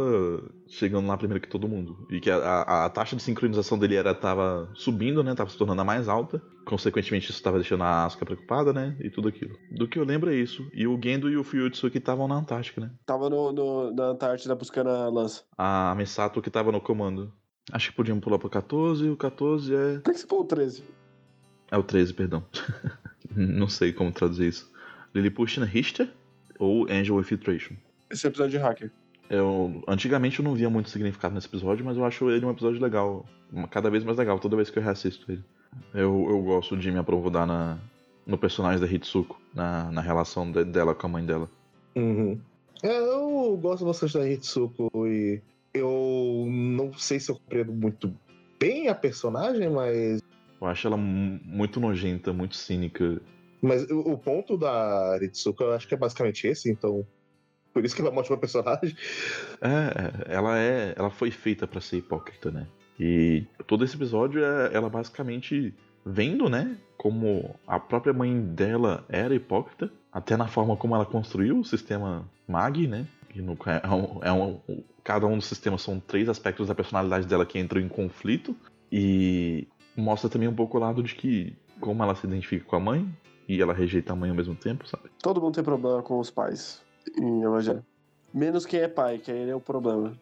chegando 0.68 1.08
lá 1.08 1.16
primeiro 1.18 1.42
que 1.42 1.48
todo 1.48 1.68
mundo. 1.68 2.06
E 2.10 2.20
que 2.20 2.30
a, 2.30 2.36
a- 2.38 2.86
a 2.86 2.90
taxa 2.90 3.16
de 3.16 3.22
sincronização 3.24 3.78
dele 3.80 3.96
era 3.96 4.14
tava 4.14 4.70
subindo, 4.74 5.24
né? 5.24 5.34
Tava 5.34 5.50
se 5.50 5.58
tornando 5.58 5.80
a 5.82 5.86
mais 5.86 6.10
alta. 6.10 6.42
Consequentemente, 6.66 7.32
isso 7.32 7.42
tava 7.42 7.58
deixando 7.58 7.84
a 7.84 8.06
Asuka 8.06 8.26
preocupada, 8.26 8.74
né? 8.74 8.98
E 9.00 9.10
tudo 9.10 9.30
aquilo. 9.30 9.56
Do 9.72 9.88
que 9.88 9.98
eu 9.98 10.04
lembro 10.04 10.30
é 10.30 10.36
isso. 10.36 10.68
E 10.74 10.86
o 10.88 11.00
Gendo 11.02 11.30
e 11.30 11.38
o 11.38 11.44
Fuyutsuki 11.44 12.00
estavam 12.00 12.28
na 12.28 12.36
Antártica, 12.36 12.82
né? 12.82 12.92
Tava 13.06 13.30
no, 13.30 13.52
no- 13.54 13.94
na 13.96 14.08
Antártida 14.08 14.54
buscando 14.56 14.90
a 14.90 15.08
lança. 15.10 15.44
A 15.58 15.94
Misato 15.96 16.42
que 16.42 16.50
tava 16.50 16.72
no 16.72 16.82
comando. 16.82 17.32
Acho 17.72 17.92
que 17.92 17.96
podiam 17.96 18.20
pular 18.20 18.40
pro 18.40 18.50
14. 18.50 19.08
O 19.10 19.16
14 19.16 19.74
é. 19.74 19.94
Por 20.00 20.04
que 20.04 20.12
que 20.14 20.20
você 20.20 20.28
pôs 20.28 20.42
o 20.42 20.46
13? 20.46 20.84
É 21.72 21.78
o 21.78 21.84
13, 21.84 22.14
perdão. 22.14 22.44
Não 23.36 23.70
sei 23.70 23.94
como 23.94 24.12
traduzir 24.12 24.48
isso. 24.48 24.70
Lilliputian 25.14 25.64
Richter 25.66 26.10
ou 26.60 26.86
Angel 26.90 27.20
Infiltration. 27.20 27.74
Esse 28.12 28.28
episódio 28.28 28.52
de 28.52 28.58
hacker. 28.58 28.92
Eu, 29.30 29.84
antigamente 29.88 30.40
eu 30.40 30.44
não 30.46 30.54
via 30.56 30.70
muito 30.70 30.90
significado 30.90 31.34
nesse 31.34 31.48
episódio, 31.48 31.86
mas 31.86 31.96
eu 31.98 32.04
acho 32.06 32.30
ele 32.30 32.46
um 32.46 32.52
episódio 32.52 32.82
legal. 32.82 33.26
Cada 33.72 33.90
vez 33.90 34.04
mais 34.04 34.18
legal, 34.18 34.38
toda 34.40 34.56
vez 34.56 34.70
que 34.70 34.78
eu 34.80 34.84
reassisto 34.84 35.32
ele. 35.32 35.44
Eu, 35.94 36.26
eu 36.30 36.42
gosto 36.42 36.76
de 36.76 36.92
me 36.92 36.98
aprofundar 36.98 37.46
na, 37.48 37.78
no 38.26 38.38
personagem 38.38 38.80
da 38.80 38.88
Hitsuko, 38.92 39.40
na, 39.54 39.92
na 39.92 40.02
relação 40.02 40.52
de- 40.52 40.66
dela 40.66 40.94
com 40.96 41.06
a 41.08 41.10
mãe 41.10 41.26
dela. 41.26 41.48
Uhum. 41.96 42.40
É, 42.82 42.98
eu 43.00 43.58
gosto 43.62 43.86
bastante 43.86 44.14
da 44.18 44.28
Hitsuko 44.30 44.90
e 45.08 45.42
eu 45.74 46.46
não 46.50 46.92
sei 46.94 47.20
se 47.20 47.30
eu 47.30 47.36
compreendo 47.36 47.72
muito 47.72 48.12
bem 48.60 48.88
a 48.88 48.96
personagem, 48.96 49.70
mas, 49.70 50.22
Eu 50.60 50.68
acho 50.68 50.88
ela 50.88 50.98
mu- 50.98 51.40
muito 51.46 51.80
nojenta, 51.80 52.34
muito 52.34 52.56
cínica. 52.56 53.22
Mas 53.62 53.90
o, 53.90 54.00
o 54.00 54.18
ponto 54.18 54.58
da 54.58 55.20
Hitsuko 55.22 55.64
eu 55.64 55.74
acho 55.74 55.88
que 55.88 55.94
é 55.94 55.98
basicamente 55.98 56.48
esse, 56.48 56.70
então. 56.72 57.06
Por 57.72 57.86
isso 57.86 57.96
que 57.96 58.02
ela 58.02 58.10
é 58.10 58.14
uma 58.14 58.38
personagem. 58.38 58.96
É, 59.62 60.34
ela 60.34 60.58
é. 60.58 60.94
Ela 60.98 61.10
foi 61.10 61.30
feita 61.32 61.68
pra 61.68 61.80
ser 61.80 61.98
hipócrita, 61.98 62.50
né? 62.50 62.68
E 63.00 63.46
todo 63.68 63.86
esse 63.86 63.96
episódio 63.96 64.44
é 64.44 64.74
ela 64.74 64.90
basicamente 64.90 65.74
vendo, 66.06 66.50
né? 66.50 66.78
Como 66.98 67.56
a 67.68 67.80
própria 67.80 68.12
mãe 68.12 68.42
dela 68.42 69.06
era 69.08 69.36
hipócrita, 69.36 69.92
até 70.12 70.36
na 70.36 70.48
forma 70.48 70.76
como 70.76 70.96
ela 70.96 71.06
construiu 71.06 71.60
o 71.60 71.66
sistema 71.66 72.30
MAG, 72.48 72.88
né? 72.88 73.06
Que 73.30 73.42
no, 73.42 73.56
é 73.84 73.88
um, 73.88 74.24
é 74.24 74.32
um- 74.34 74.60
cada 75.04 75.28
um 75.28 75.38
dos 75.38 75.46
sistemas 75.46 75.82
são 75.82 76.00
três 76.00 76.28
aspectos 76.28 76.68
da 76.68 76.76
personalidade 76.76 77.28
dela 77.28 77.46
que 77.46 77.60
entram 77.60 77.80
em 77.80 77.88
conflito. 77.88 78.56
E 78.92 79.68
mostra 79.96 80.30
também 80.30 80.48
um 80.48 80.56
pouco 80.56 80.78
o 80.78 80.82
lado 80.82 81.04
de 81.04 81.14
que 81.14 81.56
como 81.80 82.04
ela 82.04 82.16
se 82.16 82.26
identifica 82.26 82.66
com 82.66 82.76
a 82.76 82.80
mãe 82.80 83.08
e 83.50 83.60
ela 83.60 83.74
rejeita 83.74 84.14
a 84.14 84.16
mãe 84.16 84.30
ao 84.30 84.36
mesmo 84.36 84.56
tempo, 84.56 84.88
sabe? 84.88 85.10
Todo 85.22 85.42
mundo 85.42 85.56
tem 85.56 85.64
problema 85.64 86.04
com 86.04 86.20
os 86.20 86.30
pais 86.30 86.84
em 87.18 87.44
Evangelho. 87.44 87.84
Menos 88.32 88.64
quem 88.64 88.82
é 88.82 88.88
pai, 88.88 89.18
que 89.18 89.32
aí 89.32 89.50
é 89.50 89.56
o 89.56 89.60
problema. 89.60 90.16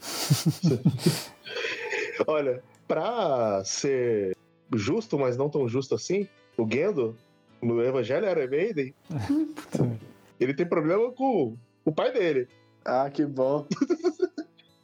Olha, 2.26 2.62
pra 2.88 3.62
ser 3.62 4.34
justo, 4.74 5.18
mas 5.18 5.36
não 5.36 5.50
tão 5.50 5.68
justo 5.68 5.94
assim, 5.94 6.26
o 6.56 6.66
Gendo, 6.66 7.14
no 7.60 7.82
Evangelho 7.82 8.26
Iron 8.26 8.48
Maiden, 8.48 8.94
ele 10.40 10.54
tem 10.54 10.66
problema 10.66 11.12
com 11.12 11.58
o 11.84 11.92
pai 11.92 12.10
dele. 12.10 12.48
Ah, 12.84 13.10
que 13.10 13.26
bom. 13.26 13.66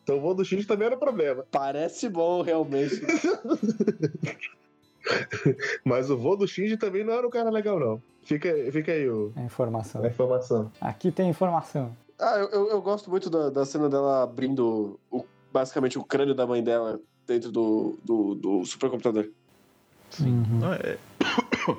Então 0.09 0.17
o 0.17 0.23
vô 0.23 0.33
do 0.33 0.43
Shinji 0.43 0.67
também 0.67 0.87
era 0.87 0.97
problema. 0.97 1.45
Parece 1.51 2.09
bom, 2.09 2.41
realmente. 2.41 3.03
Mas 5.85 6.11
o 6.11 6.17
vô 6.17 6.37
do 6.37 6.47
Shinji 6.47 6.77
também 6.77 7.05
não 7.05 7.13
era 7.13 7.27
um 7.27 7.31
cara 7.31 7.51
legal, 7.51 7.79
não. 7.79 8.03
Fica, 8.23 8.53
fica 8.71 8.93
aí 8.93 9.09
o, 9.09 9.33
A 9.37 9.43
informação. 9.43 10.03
a 10.03 10.09
informação. 10.09 10.73
Aqui 10.81 11.11
tem 11.11 11.31
informação. 11.31 11.97
Ah, 12.19 12.37
eu, 12.39 12.49
eu, 12.51 12.71
eu 12.71 12.83
gosto 12.83 13.09
muito 13.11 13.31
da, 13.31 13.49
da 13.49 13.65
cena 13.65 13.89
dela 13.89 14.23
abrindo 14.23 14.99
o, 15.11 15.25
basicamente 15.53 15.99
o 15.99 16.05
crânio 16.05 16.35
da 16.35 16.47
mãe 16.47 16.63
dela 16.63 17.01
dentro 17.27 17.51
do, 17.51 17.99
do, 18.05 18.35
do 18.35 18.65
supercomputador. 18.65 19.29
Uhum. 20.21 20.59
Não, 20.61 20.73
é... 20.73 20.99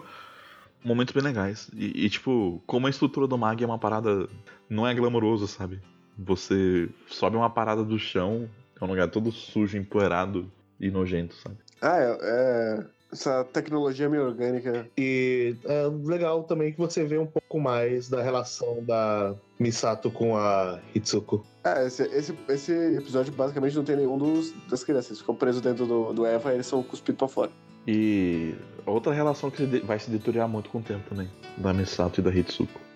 Momentos 0.84 1.14
bem 1.14 1.24
legais. 1.24 1.70
E, 1.76 2.06
e, 2.06 2.10
tipo, 2.10 2.62
como 2.66 2.88
a 2.88 2.90
estrutura 2.90 3.28
do 3.28 3.38
Mag 3.38 3.62
é 3.62 3.68
uma 3.68 3.78
parada. 3.78 4.30
Não 4.70 4.88
é 4.88 4.94
glamouroso, 4.94 5.46
sabe? 5.46 5.82
Você 6.18 6.90
sobe 7.08 7.36
uma 7.36 7.50
parada 7.50 7.84
do 7.84 8.00
chão, 8.00 8.50
é 8.80 8.84
um 8.84 8.88
lugar 8.88 9.10
todo 9.10 9.32
sujo, 9.32 9.78
empoeirado 9.78 10.50
e 10.80 10.90
nojento, 10.90 11.36
sabe? 11.36 11.58
Ah, 11.82 11.98
é, 11.98 12.18
é- 12.22 12.86
essa 13.12 13.44
tecnologia 13.44 14.10
meio 14.10 14.26
orgânica. 14.26 14.88
E 14.98 15.56
é 15.66 15.84
legal 16.04 16.44
também 16.44 16.72
que 16.72 16.78
você 16.78 17.04
vê 17.04 17.18
um 17.18 17.26
pouco 17.26 17.60
mais 17.60 18.10
da 18.10 18.22
relação 18.22 18.84
da 18.84 19.36
Misato 19.60 20.12
com 20.12 20.38
a 20.38 20.80
Hitsuko. 20.94 21.46
É, 21.64 21.86
esse, 21.86 22.04
esse, 22.04 22.36
esse 22.48 22.72
episódio 22.96 23.34
basicamente 23.34 23.76
não 23.76 23.84
tem 23.84 23.96
nenhum 23.96 24.18
dos, 24.18 24.54
das 24.70 24.84
crianças. 24.84 25.12
Eles 25.12 25.20
ficam 25.20 25.36
presos 25.36 25.62
dentro 25.62 25.86
do, 25.86 26.14
do 26.14 26.26
Eva 26.26 26.52
e 26.52 26.56
eles 26.56 26.68
são 26.68 26.82
cuspidos 26.84 27.18
pra 27.18 27.28
fora. 27.28 27.52
E 27.88 28.54
outra 28.86 29.14
relação 29.14 29.50
que 29.50 29.66
vai 29.80 30.00
se 30.00 30.10
deteriorar 30.12 30.48
muito 30.48 30.70
com 30.70 30.80
o 30.80 30.84
tempo 30.84 31.10
também, 31.10 31.30
da 31.58 31.74
Misato 31.74 32.20
e 32.20 32.24
da 32.24 32.34
Hitsuko. 32.34 32.89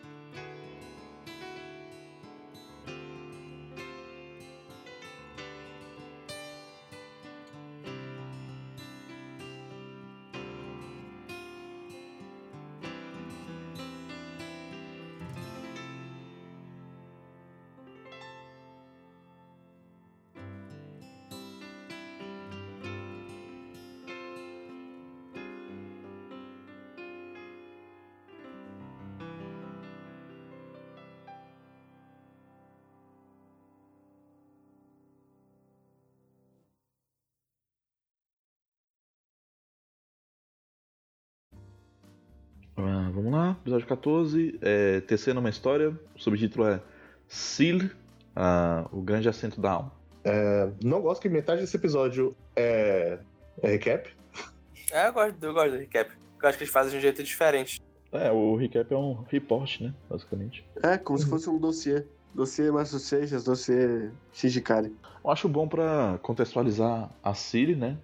Episódio 43.84 43.88
14, 43.88 44.60
é, 44.62 45.02
tecendo 45.02 45.40
uma 45.40 45.50
história, 45.50 45.90
o 45.90 46.20
subtítulo 46.20 46.68
é 46.68 46.82
Seal, 47.28 47.90
ah, 48.36 48.88
o 48.92 49.02
grande 49.02 49.30
assento 49.30 49.60
da 49.60 49.72
alma. 49.72 49.92
Não 50.84 51.02
gosto 51.02 51.22
que 51.22 51.30
metade 51.30 51.62
desse 51.62 51.76
episódio 51.76 52.36
é, 52.56 53.20
é 53.62 53.68
recap. 53.68 54.10
É, 54.92 55.08
eu 55.08 55.14
gosto, 55.14 55.44
eu 55.44 55.54
gosto 55.54 55.72
do 55.72 55.78
recap. 55.78 56.12
Eu 56.42 56.50
acho 56.50 56.58
que 56.58 56.64
eles 56.64 56.74
fazem 56.74 56.92
de 56.92 56.98
um 56.98 57.02
jeito 57.02 57.24
diferente. 57.24 57.82
É, 58.12 58.32
o 58.32 58.56
recap 58.56 58.94
é 58.94 58.98
um 58.98 59.24
report, 59.30 59.82
né, 59.82 59.94
basicamente. 60.10 60.66
É, 60.82 60.98
como 60.98 61.18
se 61.18 61.28
fosse 61.28 61.50
um 61.50 61.58
dossiê. 61.58 62.06
Dossiê 62.34 62.72
Massachusetts, 62.72 63.44
dossiê 63.44 64.10
Shijikari. 64.32 64.96
Eu 65.24 65.30
acho 65.30 65.48
bom 65.48 65.68
pra 65.68 66.18
contextualizar 66.22 67.10
a 67.24 67.34
Siri, 67.34 67.76
né? 67.76 67.98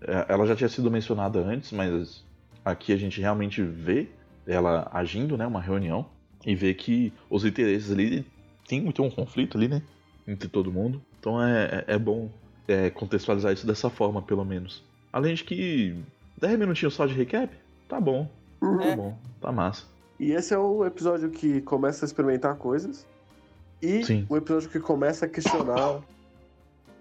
É, 0.00 0.26
Ela 0.28 0.46
já 0.46 0.56
tinha 0.56 0.68
sido 0.68 0.90
mencionada 0.90 1.38
antes, 1.40 1.70
mas 1.72 2.24
aqui 2.64 2.92
a 2.92 2.96
gente 2.96 3.20
realmente 3.20 3.62
vê 3.62 4.08
ela 4.48 4.88
agindo, 4.92 5.36
né? 5.36 5.46
Uma 5.46 5.60
reunião. 5.60 6.06
E 6.44 6.54
vê 6.54 6.72
que 6.74 7.12
os 7.28 7.44
interesses 7.44 7.92
ali 7.92 8.24
tem 8.66 8.80
muito 8.80 9.02
um 9.02 9.10
conflito 9.10 9.56
ali, 9.56 9.68
né? 9.68 9.82
Entre 10.26 10.48
todo 10.48 10.72
mundo. 10.72 11.00
Então 11.20 11.42
é, 11.42 11.84
é 11.86 11.94
é 11.94 11.98
bom 11.98 12.30
é, 12.66 12.90
contextualizar 12.90 13.52
isso 13.52 13.66
dessa 13.66 13.90
forma, 13.90 14.22
pelo 14.22 14.44
menos. 14.44 14.82
Além 15.12 15.34
de 15.34 15.44
que 15.44 15.94
10 16.40 16.58
minutinhos 16.58 16.94
só 16.94 17.06
de 17.06 17.14
recap, 17.14 17.54
tá 17.88 18.00
bom. 18.00 18.28
Tá 18.60 18.84
É. 18.84 18.96
bom, 18.96 19.16
tá 19.40 19.52
massa. 19.52 19.84
E 20.18 20.32
esse 20.32 20.52
é 20.52 20.58
o 20.58 20.84
episódio 20.84 21.30
que 21.30 21.60
começa 21.60 22.04
a 22.04 22.06
experimentar 22.06 22.56
coisas. 22.56 23.06
E 23.80 24.04
Sim. 24.04 24.26
o 24.28 24.36
episódio 24.36 24.68
que 24.68 24.80
começa 24.80 25.26
a 25.26 25.28
questionar 25.28 26.00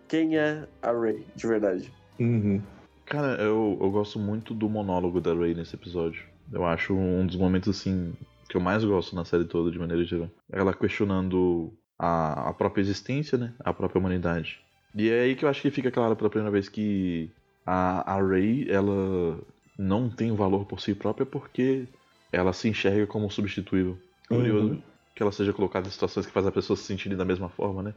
quem 0.07 0.37
é 0.37 0.67
a 0.81 0.91
Ray, 0.91 1.25
de 1.35 1.47
verdade. 1.47 1.91
Uhum. 2.19 2.61
Cara, 3.05 3.41
eu, 3.41 3.77
eu 3.81 3.89
gosto 3.89 4.19
muito 4.19 4.53
do 4.53 4.69
monólogo 4.69 5.19
da 5.19 5.33
Ray 5.33 5.53
nesse 5.55 5.75
episódio. 5.75 6.23
Eu 6.51 6.65
acho 6.65 6.93
um 6.93 7.25
dos 7.25 7.35
momentos, 7.35 7.69
assim, 7.69 8.13
que 8.49 8.55
eu 8.55 8.61
mais 8.61 8.83
gosto 8.83 9.15
na 9.15 9.25
série 9.25 9.45
toda, 9.45 9.71
de 9.71 9.79
maneira 9.79 10.03
geral. 10.03 10.29
Ela 10.51 10.73
questionando 10.73 11.73
a, 11.99 12.49
a 12.49 12.53
própria 12.53 12.81
existência, 12.81 13.37
né? 13.37 13.53
A 13.59 13.73
própria 13.73 13.99
humanidade. 13.99 14.59
E 14.95 15.09
é 15.09 15.21
aí 15.21 15.35
que 15.35 15.45
eu 15.45 15.49
acho 15.49 15.61
que 15.61 15.71
fica 15.71 15.91
claro 15.91 16.15
pela 16.15 16.29
primeira 16.29 16.51
vez 16.51 16.69
que 16.69 17.29
a, 17.65 18.13
a 18.13 18.21
Ray, 18.21 18.69
ela 18.69 19.39
não 19.77 20.09
tem 20.09 20.33
valor 20.33 20.65
por 20.65 20.79
si 20.79 20.95
própria 20.95 21.25
porque 21.25 21.85
ela 22.31 22.53
se 22.53 22.69
enxerga 22.69 23.05
como 23.05 23.29
substituível. 23.29 23.97
Curioso 24.27 24.71
Uhum. 24.71 24.81
que 25.15 25.23
ela 25.23 25.31
seja 25.31 25.53
colocada 25.53 25.87
em 25.87 25.91
situações 25.91 26.25
que 26.25 26.31
fazem 26.31 26.49
a 26.49 26.53
pessoa 26.53 26.77
se 26.77 26.83
sentirem 26.83 27.17
da 27.17 27.25
mesma 27.25 27.49
forma, 27.49 27.81
né? 27.81 27.93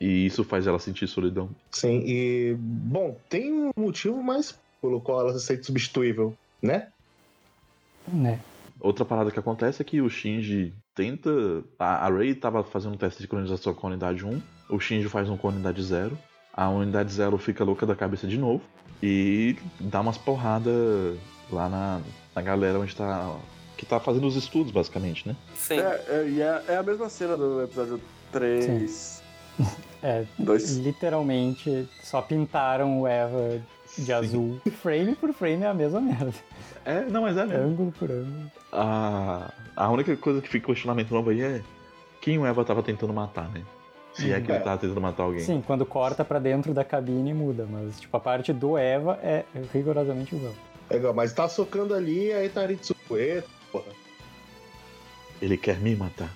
E 0.00 0.26
isso 0.26 0.42
faz 0.44 0.66
ela 0.66 0.78
sentir 0.78 1.06
solidão. 1.06 1.48
Sim, 1.70 2.02
e. 2.04 2.54
Bom, 2.58 3.16
tem 3.28 3.52
um 3.52 3.70
motivo 3.76 4.22
mais 4.22 4.58
pelo 4.82 5.00
qual 5.00 5.20
ela 5.20 5.38
se 5.38 5.46
sente 5.46 5.66
substituível, 5.66 6.34
né? 6.62 6.88
Né? 8.06 8.40
Outra 8.80 9.04
parada 9.04 9.30
que 9.30 9.38
acontece 9.38 9.80
é 9.80 9.84
que 9.84 10.00
o 10.00 10.10
Shinji 10.10 10.74
tenta. 10.94 11.30
A, 11.78 12.06
a 12.06 12.10
Rei 12.10 12.34
tava 12.34 12.62
fazendo 12.62 12.94
um 12.94 12.98
teste 12.98 13.22
de 13.22 13.28
colonização 13.28 13.72
com 13.72 13.86
a 13.86 13.90
unidade 13.90 14.24
1. 14.24 14.42
O 14.68 14.78
Shinji 14.78 15.08
faz 15.08 15.28
um 15.28 15.36
com 15.36 15.48
a 15.48 15.50
unidade 15.52 15.82
0. 15.82 16.18
A 16.52 16.68
unidade 16.68 17.12
0 17.12 17.38
fica 17.38 17.64
louca 17.64 17.86
da 17.86 17.96
cabeça 17.96 18.26
de 18.26 18.38
novo. 18.38 18.62
E 19.02 19.56
dá 19.80 20.00
umas 20.00 20.18
porradas 20.18 21.16
lá 21.50 21.68
na, 21.68 22.00
na 22.34 22.42
galera 22.42 22.78
onde 22.78 22.94
tá. 22.94 23.36
Que 23.76 23.84
tá 23.84 23.98
fazendo 23.98 24.26
os 24.26 24.36
estudos, 24.36 24.70
basicamente, 24.70 25.26
né? 25.26 25.34
Sim. 25.56 25.78
É, 25.80 26.04
é, 26.08 26.28
e 26.28 26.40
é, 26.40 26.64
é 26.68 26.76
a 26.76 26.82
mesma 26.82 27.08
cena 27.08 27.36
do 27.36 27.62
episódio 27.62 28.00
3. 28.32 29.22
É, 30.02 30.26
2. 30.38 30.78
literalmente 30.78 31.88
só 32.02 32.20
pintaram 32.20 33.00
o 33.00 33.06
Eva 33.06 33.62
de 33.96 34.12
azul. 34.12 34.60
Frame 34.82 35.14
por 35.14 35.32
frame 35.32 35.62
é 35.62 35.66
a 35.68 35.74
mesma 35.74 36.00
merda. 36.00 36.32
É, 36.84 37.02
não, 37.02 37.22
mas 37.22 37.36
é 37.36 37.46
mesmo. 37.46 37.64
Ângulo 37.64 37.92
por 37.92 38.10
ângulo. 38.10 38.50
A, 38.72 39.52
a 39.76 39.90
única 39.90 40.16
coisa 40.16 40.40
que 40.40 40.48
fica 40.48 40.66
questionamento 40.66 41.12
novo 41.12 41.30
aí 41.30 41.40
é 41.42 41.62
quem 42.20 42.38
o 42.38 42.44
Eva 42.46 42.64
tava 42.64 42.82
tentando 42.82 43.12
matar, 43.12 43.48
né? 43.50 43.62
Se 44.12 44.32
é 44.32 44.40
que 44.40 44.50
ele 44.50 44.58
É. 44.58 44.60
tava 44.60 44.78
tentando 44.78 45.00
matar 45.00 45.24
alguém. 45.24 45.40
Sim, 45.40 45.62
quando 45.66 45.84
corta 45.84 46.24
pra 46.24 46.38
dentro 46.38 46.72
da 46.72 46.84
cabine 46.84 47.34
muda, 47.34 47.66
mas 47.68 47.98
tipo 48.00 48.16
a 48.16 48.20
parte 48.20 48.52
do 48.52 48.78
Eva 48.78 49.18
é 49.22 49.44
rigorosamente 49.72 50.34
igual. 50.36 50.52
É 50.90 50.96
igual, 50.96 51.14
mas 51.14 51.32
tá 51.32 51.48
socando 51.48 51.94
ali, 51.94 52.32
aí 52.32 52.48
tá 52.48 52.64
Ritsuko, 52.66 53.16
eita, 53.16 53.48
porra. 53.72 53.86
Ele 55.42 55.56
quer 55.56 55.78
me 55.78 55.96
matar. 55.96 56.30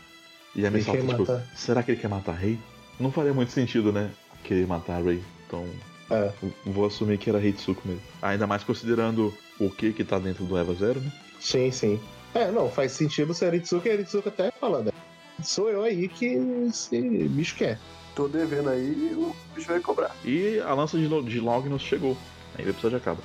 E 0.57 0.67
a 0.67 0.71
quer 0.73 0.83
tipo, 0.83 1.05
matar. 1.05 1.47
será 1.55 1.83
que 1.83 1.93
ele 1.93 2.01
quer 2.01 2.09
matar 2.09 2.33
a 2.33 2.35
Rei? 2.35 2.59
Não 2.99 3.13
faria 3.13 3.33
muito 3.33 3.53
sentido, 3.53 3.93
né? 3.93 4.11
Querer 4.43 4.67
matar 4.67 4.97
a 4.97 5.03
Rei. 5.05 5.23
Então, 5.47 5.65
É. 6.11 6.33
vou 6.65 6.87
assumir 6.87 7.19
que 7.19 7.29
era 7.29 7.45
Hitsuko 7.45 7.83
mesmo. 7.87 8.03
Ainda 8.23 8.47
mais 8.47 8.65
considerando 8.65 9.35
o 9.61 9.71
que 9.71 9.93
que 9.93 10.05
tá 10.05 10.19
dentro 10.19 10.45
do 10.45 10.57
Eva 10.57 10.75
Zero, 10.75 11.01
né? 11.01 11.13
Sim, 11.39 11.71
sim. 11.71 12.01
É, 12.35 12.51
não, 12.51 12.71
faz 12.71 12.93
sentido 12.93 13.35
ser 13.35 13.47
a 13.47 13.51
Ritsuko 13.51 13.89
e 13.89 13.91
a 13.91 13.97
Ritsuko 13.97 14.29
até 14.29 14.51
fala, 14.51 14.83
né? 14.83 14.91
Sou 15.43 15.71
eu 15.71 15.83
aí 15.83 16.09
que 16.09 16.27
esse 16.69 17.01
bicho 17.29 17.57
quer. 17.57 17.79
Tô 18.15 18.27
devendo 18.27 18.69
aí 18.71 19.13
o 19.15 19.35
bicho 19.55 19.69
vai 19.69 19.81
cobrar. 19.81 20.15
E 20.25 20.59
a 20.61 20.75
lança 20.75 20.99
de, 20.99 21.09
de 21.23 21.41
Lognos 21.41 21.83
chegou. 21.83 22.17
Aí 22.57 22.65
o 22.67 22.71
episódio 22.71 22.99
acaba. 22.99 23.21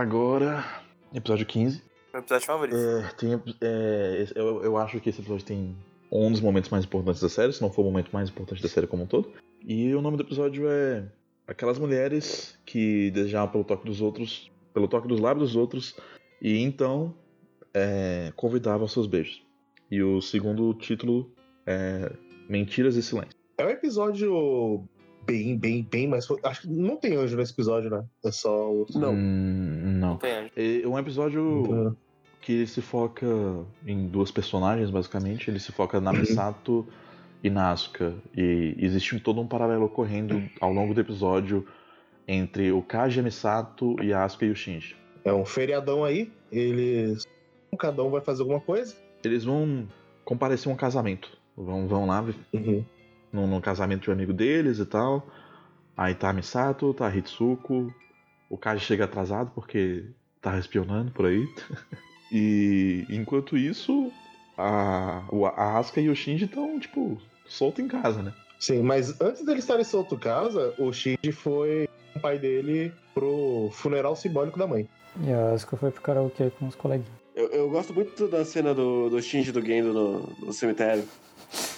Agora, 0.00 0.64
episódio 1.12 1.44
15. 1.44 1.82
Meu 2.14 2.22
episódio 2.22 2.46
favorito. 2.46 2.74
É, 2.74 3.10
tem, 3.18 3.34
é, 3.60 4.32
eu, 4.34 4.64
eu 4.64 4.78
acho 4.78 4.98
que 4.98 5.10
esse 5.10 5.20
episódio 5.20 5.44
tem 5.44 5.76
um 6.10 6.32
dos 6.32 6.40
momentos 6.40 6.70
mais 6.70 6.86
importantes 6.86 7.20
da 7.20 7.28
série, 7.28 7.52
se 7.52 7.60
não 7.60 7.70
for 7.70 7.82
o 7.82 7.84
momento 7.84 8.08
mais 8.10 8.30
importante 8.30 8.62
da 8.62 8.68
série 8.70 8.86
como 8.86 9.02
um 9.02 9.06
todo. 9.06 9.30
E 9.62 9.94
o 9.94 10.00
nome 10.00 10.16
do 10.16 10.22
episódio 10.22 10.66
é 10.70 11.04
Aquelas 11.46 11.78
Mulheres 11.78 12.58
que 12.64 13.10
desejavam 13.10 13.52
pelo 13.52 13.62
toque 13.62 13.84
dos 13.84 14.00
outros, 14.00 14.50
pelo 14.72 14.88
toque 14.88 15.06
dos 15.06 15.20
lábios 15.20 15.50
dos 15.50 15.56
outros, 15.56 15.94
e 16.40 16.62
então 16.62 17.14
é, 17.74 18.32
convidavam 18.36 18.80
aos 18.80 18.92
seus 18.92 19.06
beijos. 19.06 19.42
E 19.90 20.02
o 20.02 20.22
segundo 20.22 20.72
título 20.72 21.30
é 21.66 22.10
Mentiras 22.48 22.96
e 22.96 23.02
Silêncio. 23.02 23.38
É 23.58 23.66
um 23.66 23.68
episódio 23.68 24.88
bem, 25.30 25.56
bem, 25.56 25.86
bem 25.88 26.08
mais. 26.08 26.26
Acho 26.42 26.62
que 26.62 26.68
não 26.68 26.96
tem 26.96 27.16
anjo 27.16 27.36
nesse 27.36 27.52
episódio, 27.52 27.90
né? 27.90 28.04
É 28.24 28.32
só 28.32 28.70
o. 28.70 28.86
Não. 28.94 29.14
Hum, 29.14 29.79
não. 30.10 30.30
Anjo. 30.30 30.50
É 30.56 30.86
um 30.88 30.98
episódio 30.98 31.62
Então, 31.64 31.96
que 32.40 32.52
ele 32.52 32.66
se 32.66 32.80
foca 32.80 33.26
em 33.86 34.06
duas 34.06 34.30
personagens, 34.30 34.90
basicamente. 34.90 35.50
Ele 35.50 35.58
se 35.60 35.72
foca 35.72 36.00
na 36.00 36.12
Misato 36.12 36.86
e 37.42 37.50
na 37.50 37.70
Asuka. 37.70 38.14
E 38.36 38.74
existe 38.78 39.18
todo 39.20 39.40
um 39.40 39.46
paralelo 39.46 39.84
ocorrendo 39.84 40.42
ao 40.60 40.72
longo 40.72 40.94
do 40.94 41.00
episódio 41.00 41.66
entre 42.26 42.70
o 42.72 42.80
Kaji, 42.82 43.22
Misato 43.22 43.96
e 44.02 44.12
a 44.12 44.24
Asuka 44.24 44.46
e 44.46 44.50
o 44.50 44.56
Shinji. 44.56 44.96
É 45.24 45.32
um 45.32 45.44
feriadão 45.44 46.04
aí, 46.04 46.30
eles. 46.50 47.26
Cada 47.78 48.02
um 48.02 48.10
vai 48.10 48.20
fazer 48.20 48.42
alguma 48.42 48.60
coisa. 48.60 48.96
Eles 49.22 49.44
vão 49.44 49.86
comparecer 50.24 50.70
a 50.70 50.74
um 50.74 50.76
casamento. 50.76 51.38
Vão, 51.56 51.86
vão 51.86 52.06
lá 52.06 52.24
Uhum. 52.52 52.84
no, 53.32 53.46
no 53.46 53.60
casamento 53.60 54.02
de 54.04 54.10
um 54.10 54.12
amigo 54.12 54.32
deles 54.32 54.78
e 54.78 54.86
tal. 54.86 55.26
Aí 55.96 56.14
tá 56.14 56.30
a 56.30 56.32
Misato, 56.32 56.94
tá 56.94 57.06
a 57.06 57.14
Hitsuko. 57.14 57.92
O 58.50 58.58
Kaji 58.58 58.84
chega 58.84 59.04
atrasado 59.04 59.50
porque 59.54 60.04
tá 60.42 60.58
espionando 60.58 61.10
por 61.12 61.24
aí. 61.26 61.46
e 62.32 63.06
enquanto 63.08 63.56
isso, 63.56 64.12
a, 64.58 65.22
o- 65.30 65.46
a 65.46 65.78
Asuka 65.78 66.00
e 66.00 66.08
o 66.08 66.16
Shinji 66.16 66.44
estão, 66.44 66.78
tipo, 66.78 67.16
soltos 67.46 67.82
em 67.84 67.88
casa, 67.88 68.22
né? 68.22 68.34
Sim, 68.58 68.82
mas 68.82 69.18
antes 69.20 69.44
dele 69.44 69.60
estarem 69.60 69.84
solto 69.84 70.18
casa, 70.18 70.74
o 70.78 70.92
Shinji 70.92 71.32
foi 71.32 71.88
com 72.12 72.18
o 72.18 72.22
pai 72.22 72.38
dele 72.38 72.92
pro 73.14 73.70
funeral 73.72 74.14
simbólico 74.14 74.58
da 74.58 74.66
mãe. 74.66 74.86
E 75.24 75.32
a 75.32 75.52
Asuka 75.52 75.76
foi 75.76 75.90
pro 75.90 76.02
karaokê 76.02 76.50
com 76.58 76.66
os 76.66 76.74
coleguinhas. 76.74 77.10
Eu, 77.34 77.48
eu 77.50 77.70
gosto 77.70 77.94
muito 77.94 78.28
da 78.28 78.44
cena 78.44 78.74
do, 78.74 79.08
do 79.08 79.22
Shinji 79.22 79.52
do 79.52 79.64
Gendo 79.64 79.92
no, 79.92 80.46
no 80.46 80.52
cemitério. 80.52 81.04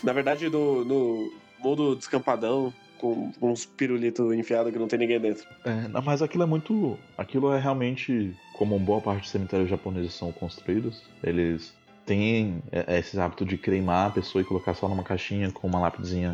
Na 0.03 0.13
verdade, 0.13 0.49
do, 0.49 0.85
no 0.85 1.31
mundo 1.63 1.95
descampadão, 1.95 2.73
com, 3.03 3.33
uns 3.43 3.67
pirulitos 3.67 4.33
enfiados 4.33 4.73
que 4.73 4.79
não 4.79 4.87
tem 4.87 5.01
ninguém 5.01 5.21
dentro. 5.21 5.45
É, 5.65 5.89
não, 5.89 6.01
mas 6.01 6.23
aquilo 6.23 6.45
é 6.45 6.47
muito. 6.47 6.97
Aquilo 7.19 7.53
é 7.53 7.59
realmente 7.59 8.33
como 8.55 8.79
boa 8.79 9.01
parte 9.01 9.23
dos 9.23 9.31
cemitérios 9.31 9.69
japoneses 9.69 10.15
são 10.15 10.31
construídos. 10.31 11.03
Eles 11.23 11.75
têm 12.07 12.63
é, 12.71 13.01
esse 13.01 13.19
hábito 13.19 13.45
de 13.45 13.59
cremar 13.59 14.07
a 14.07 14.11
pessoa 14.11 14.41
e 14.41 14.45
colocar 14.45 14.75
só 14.75 14.89
numa 14.89 15.03
caixinha 15.03 15.51
com 15.51 15.67
uma 15.67 15.81
lápidezinha 15.81 16.33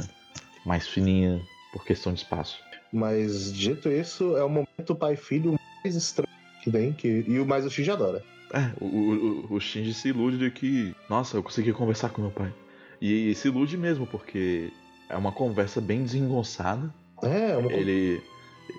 mais 0.66 0.86
fininha 0.86 1.40
por 1.72 1.84
questão 1.86 2.12
de 2.12 2.20
espaço. 2.20 2.58
Mas 2.92 3.50
dito 3.52 3.88
isso, 3.88 4.36
é 4.36 4.44
o 4.44 4.48
momento 4.48 4.94
pai 4.94 5.14
e 5.14 5.16
filho 5.16 5.58
mais 5.82 5.96
estranho 5.96 6.28
que 6.62 6.70
tem, 6.70 6.92
que... 6.92 7.24
e 7.26 7.38
o 7.38 7.46
mais 7.46 7.64
o 7.64 7.70
Shinji 7.70 7.90
adora. 7.90 8.22
É, 8.52 8.70
o, 8.80 8.86
o, 8.86 9.54
o 9.54 9.60
Shinji 9.60 9.94
se 9.94 10.08
ilude 10.08 10.38
de 10.38 10.50
que, 10.50 10.94
nossa, 11.08 11.36
eu 11.36 11.42
consegui 11.42 11.72
conversar 11.72 12.10
com 12.10 12.22
meu 12.22 12.30
pai. 12.30 12.52
E, 13.00 13.34
se 13.34 13.48
ilude 13.48 13.76
mesmo, 13.76 14.06
porque 14.06 14.70
é 15.08 15.16
uma 15.16 15.32
conversa 15.32 15.80
bem 15.80 16.02
desengonçada. 16.02 16.92
É, 17.22 17.56
uma 17.56 17.72
Ele, 17.72 18.22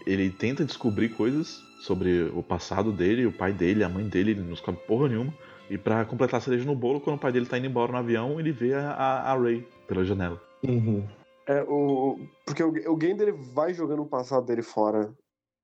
ele 0.06 0.30
tenta 0.30 0.64
descobrir 0.64 1.10
coisas 1.10 1.62
sobre 1.82 2.24
o 2.34 2.44
passado 2.44 2.92
dele, 2.92 3.26
o 3.26 3.32
pai 3.32 3.54
dele, 3.54 3.84
a 3.84 3.90
mãe 3.90 4.08
dele, 4.08 4.32
ele 4.32 4.42
não 4.42 4.50
descobre 4.50 4.82
porra 4.82 5.10
nenhuma. 5.10 5.34
E 5.70 5.78
pra 5.78 6.04
completar 6.06 6.40
a 6.40 6.42
cereja 6.42 6.66
no 6.66 6.76
bolo, 6.76 7.00
quando 7.00 7.18
o 7.18 7.20
pai 7.20 7.32
dele 7.32 7.46
tá 7.46 7.58
indo 7.58 7.68
embora 7.68 7.92
no 7.92 7.98
avião, 7.98 8.40
ele 8.40 8.52
vê 8.52 8.74
a, 8.74 8.92
a, 8.92 9.32
a 9.32 9.38
Ray 9.38 9.68
pela 9.88 10.04
janela. 10.04 10.42
Uhum. 10.64 11.06
É, 11.48 11.64
o, 11.64 12.20
porque 12.46 12.64
o, 12.64 12.70
o 12.70 13.44
vai 13.54 13.74
jogando 13.74 14.04
o 14.04 14.08
passado 14.08 14.46
dele 14.46 14.62
fora 14.62 15.12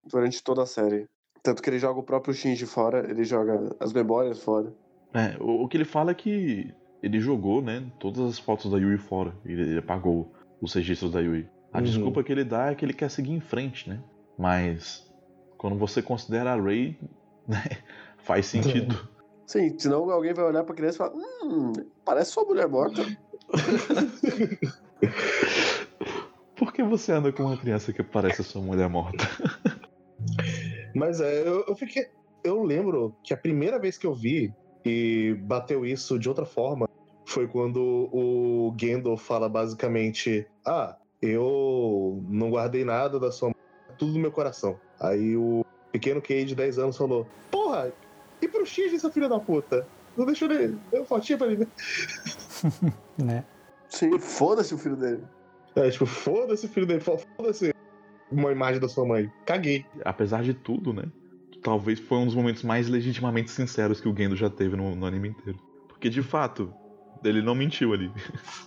durante 0.03 0.43
toda 0.43 0.63
a 0.63 0.65
série. 0.65 1.05
Tanto 1.43 1.61
que 1.61 1.69
ele 1.69 1.79
joga 1.79 1.99
o 1.99 2.03
próprio 2.03 2.33
Shinji 2.33 2.65
fora, 2.65 3.09
ele 3.09 3.23
joga 3.23 3.75
as 3.79 3.93
memórias 3.93 4.41
fora. 4.41 4.73
É, 5.13 5.37
o, 5.39 5.63
o 5.63 5.67
que 5.67 5.77
ele 5.77 5.85
fala 5.85 6.11
é 6.11 6.15
que 6.15 6.73
ele 7.03 7.19
jogou, 7.19 7.61
né, 7.61 7.83
todas 7.99 8.21
as 8.21 8.39
fotos 8.39 8.71
da 8.71 8.77
Yui 8.77 8.97
fora. 8.97 9.33
Ele, 9.45 9.61
ele 9.61 9.79
apagou 9.79 10.34
os 10.61 10.73
registros 10.73 11.11
da 11.11 11.19
Yui. 11.19 11.49
A 11.71 11.79
Uhum. 11.79 11.83
desculpa 11.83 12.23
que 12.23 12.31
ele 12.31 12.43
dá 12.43 12.71
é 12.71 12.75
que 12.75 12.85
ele 12.85 12.93
quer 12.93 13.09
seguir 13.09 13.33
em 13.33 13.41
frente, 13.41 13.89
né? 13.89 14.01
Mas 14.37 15.11
quando 15.57 15.77
você 15.77 16.01
considera 16.01 16.53
a 16.53 16.61
Ray, 16.61 16.97
né, 17.47 17.63
faz 18.17 18.45
sentido. 18.45 18.95
Sim, 19.47 19.77
senão 19.77 20.09
alguém 20.09 20.33
vai 20.33 20.45
olhar 20.45 20.63
pra 20.63 20.73
criança 20.73 20.95
e 20.95 20.97
falar: 20.97 21.13
Hum, 21.43 21.73
parece 22.03 22.31
sua 22.31 22.45
mulher 22.45 22.67
morta. 22.67 23.03
Por 26.55 26.73
que 26.73 26.83
você 26.83 27.11
anda 27.11 27.31
com 27.31 27.43
uma 27.43 27.57
criança 27.57 27.93
que 27.93 28.01
parece 28.01 28.43
sua 28.43 28.61
mulher 28.61 28.89
morta? 28.89 29.23
Mas 30.95 31.19
é, 31.19 31.47
eu, 31.47 31.63
eu 31.67 31.75
fiquei. 31.75 32.05
Eu 32.43 32.63
lembro 32.63 33.15
que 33.23 33.33
a 33.33 33.37
primeira 33.37 33.79
vez 33.79 33.97
que 33.97 34.07
eu 34.07 34.15
vi 34.15 34.53
e 34.85 35.35
bateu 35.43 35.85
isso 35.85 36.17
de 36.17 36.29
outra 36.29 36.45
forma 36.45 36.87
foi 37.25 37.47
quando 37.47 38.09
o 38.11 38.73
Gendo 38.79 39.15
fala 39.17 39.49
basicamente: 39.49 40.47
Ah, 40.65 40.95
eu 41.21 42.23
não 42.29 42.49
guardei 42.49 42.83
nada 42.85 43.19
da 43.19 43.31
sua 43.31 43.49
mãe, 43.49 43.55
tudo 43.97 44.13
no 44.13 44.19
meu 44.19 44.31
coração. 44.31 44.79
Aí 44.99 45.35
o 45.35 45.65
pequeno 45.91 46.21
Kay 46.21 46.45
de 46.45 46.55
10 46.55 46.79
anos 46.79 46.97
falou: 46.97 47.27
Porra, 47.51 47.91
e 48.41 48.47
pro 48.47 48.65
Shinji, 48.65 48.99
seu 48.99 49.11
filho 49.11 49.29
da 49.29 49.39
puta? 49.39 49.87
Não 50.15 50.25
deixou 50.25 50.49
ele. 50.51 50.77
Deu 50.91 51.01
uma 51.01 51.05
fotinha 51.05 51.37
pra 51.37 51.47
ele. 51.47 51.67
né? 53.17 53.25
Né? 53.25 53.43
Sim, 53.89 54.17
foda-se 54.19 54.73
o 54.73 54.77
filho 54.77 54.95
dele. 54.95 55.23
É, 55.75 55.89
tipo, 55.89 56.05
foda-se, 56.05 56.67
filho 56.67 56.85
dele. 56.85 57.01
Foda-se 57.01 57.73
uma 58.31 58.51
imagem 58.51 58.79
da 58.79 58.87
sua 58.87 59.05
mãe. 59.05 59.31
Caguei. 59.45 59.85
Apesar 60.03 60.43
de 60.43 60.53
tudo, 60.53 60.93
né? 60.93 61.03
Talvez 61.61 61.99
foi 61.99 62.17
um 62.17 62.25
dos 62.25 62.35
momentos 62.35 62.63
mais 62.63 62.87
legitimamente 62.87 63.51
sinceros 63.51 63.99
que 63.99 64.07
o 64.07 64.15
Gendo 64.15 64.35
já 64.35 64.49
teve 64.49 64.75
no, 64.75 64.95
no 64.95 65.05
anime 65.05 65.29
inteiro. 65.29 65.59
Porque 65.87 66.09
de 66.09 66.21
fato, 66.21 66.73
ele 67.23 67.41
não 67.41 67.55
mentiu 67.55 67.93
ali. 67.93 68.13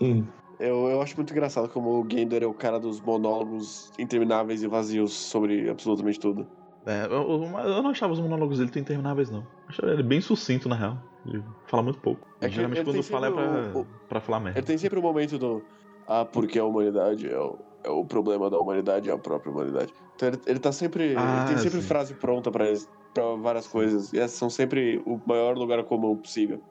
Hum. 0.01 0.27
Eu, 0.59 0.89
eu 0.89 1.01
acho 1.01 1.15
muito 1.17 1.31
engraçado 1.33 1.69
como 1.69 2.01
o 2.03 2.09
Gender 2.11 2.43
é 2.43 2.47
o 2.47 2.55
cara 2.55 2.81
dos 2.81 3.01
monólogos 3.01 3.91
intermináveis 3.99 4.63
e 4.63 4.67
vazios 4.67 5.13
sobre 5.13 5.69
absolutamente 5.71 6.19
tudo. 6.19 6.49
É, 6.85 7.05
eu, 7.05 7.11
eu- 7.13 7.43
eu 7.43 7.83
não 7.83 7.91
achava 7.91 8.13
os 8.13 8.21
monólogos 8.21 8.59
dele 8.59 8.71
tão 8.71 8.83
intermináveis, 8.83 9.31
não. 9.31 9.41
Eu 9.41 9.47
achava 9.69 9.93
ele 9.93 10.03
bem 10.03 10.21
sucinto, 10.21 10.69
na 10.69 10.75
real. 10.75 10.99
Ele 11.25 11.45
fala 11.67 11.83
muito 11.83 12.01
pouco. 12.01 12.27
É 12.41 12.49
que 12.49 12.55
geralmente 12.55 12.79
ele 12.79 12.85
quando 12.91 13.03
fala 13.03 13.27
é 13.27 13.31
pra, 13.31 13.79
o- 13.81 13.87
pra 14.09 14.21
falar 14.21 14.41
merda. 14.41 14.59
Ele 14.59 14.67
tem 14.67 14.79
sempre 14.79 14.99
o 14.99 15.03
momento 15.03 15.39
do. 15.39 15.65
Ah, 16.07 16.25
porque 16.25 16.59
a 16.59 16.65
humanidade 16.65 17.29
é 17.29 17.39
o, 17.39 17.59
é 17.85 17.91
o 17.91 18.05
problema 18.07 18.49
da 18.49 18.59
humanidade, 18.59 19.11
é 19.11 19.13
a 19.13 19.19
própria 19.19 19.53
humanidade. 19.53 19.93
Então 20.15 20.29
ele, 20.29 20.41
ele 20.47 20.59
tá 20.59 20.73
sempre. 20.73 21.15
Ah, 21.17 21.37
ele 21.37 21.47
tem 21.55 21.59
sempre 21.59 21.83
sim. 21.83 21.87
frase 21.87 22.15
pronta 22.15 22.51
pra, 22.51 22.65
pra 23.13 23.35
várias 23.37 23.67
coisas. 23.69 24.13
E 24.13 24.19
essas 24.19 24.39
são 24.39 24.49
sempre 24.49 25.03
o 25.05 25.21
maior 25.27 25.57
lugar 25.57 25.85
comum 25.85 26.17
possível. 26.17 26.63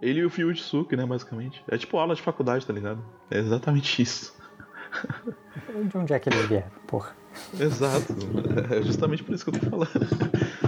Ele 0.00 0.20
e 0.20 0.24
o 0.24 0.30
Fuyutsuki, 0.30 0.96
né, 0.96 1.06
basicamente. 1.06 1.64
É 1.68 1.78
tipo 1.78 1.96
aula 1.96 2.14
de 2.14 2.22
faculdade, 2.22 2.66
tá 2.66 2.72
ligado? 2.72 3.02
É 3.30 3.38
exatamente 3.38 4.00
isso. 4.02 4.36
De 5.90 5.96
onde 5.96 6.12
é 6.12 6.18
que 6.18 6.28
eles 6.28 6.46
vieram? 6.46 6.70
Porra. 6.86 7.16
Exato. 7.58 8.14
É 8.72 8.82
justamente 8.82 9.22
por 9.22 9.34
isso 9.34 9.44
que 9.44 9.56
eu 9.56 9.60
tô 9.60 9.70
falando. 9.70 10.08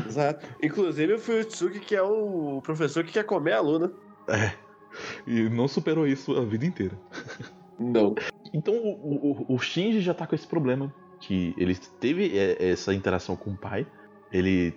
Exato. 0.07 0.47
Inclusive 0.63 1.15
o 1.15 1.19
Fuyutsuki, 1.19 1.81
que 1.81 1.97
é 1.97 2.03
o 2.03 2.61
professor 2.63 3.05
que 3.05 3.13
quer 3.13 3.25
comer 3.25 3.53
a 3.53 3.59
aluna. 3.59 3.93
É. 4.29 4.53
E 5.27 5.49
não 5.49 5.69
superou 5.69 6.07
isso 6.07 6.37
a 6.37 6.45
vida 6.45 6.67
inteira. 6.67 6.99
Não. 7.79 8.15
Então 8.53 8.75
o, 8.75 9.47
o, 9.49 9.55
o 9.55 9.59
Shinji 9.59 10.01
já 10.01 10.13
tá 10.13 10.27
com 10.27 10.35
esse 10.35 10.47
problema. 10.47 10.93
Que 11.21 11.55
ele 11.57 11.75
teve 11.75 12.39
é, 12.39 12.71
essa 12.71 12.95
interação 12.95 13.37
com 13.37 13.51
o 13.51 13.57
pai. 13.57 13.87
Ele 14.33 14.75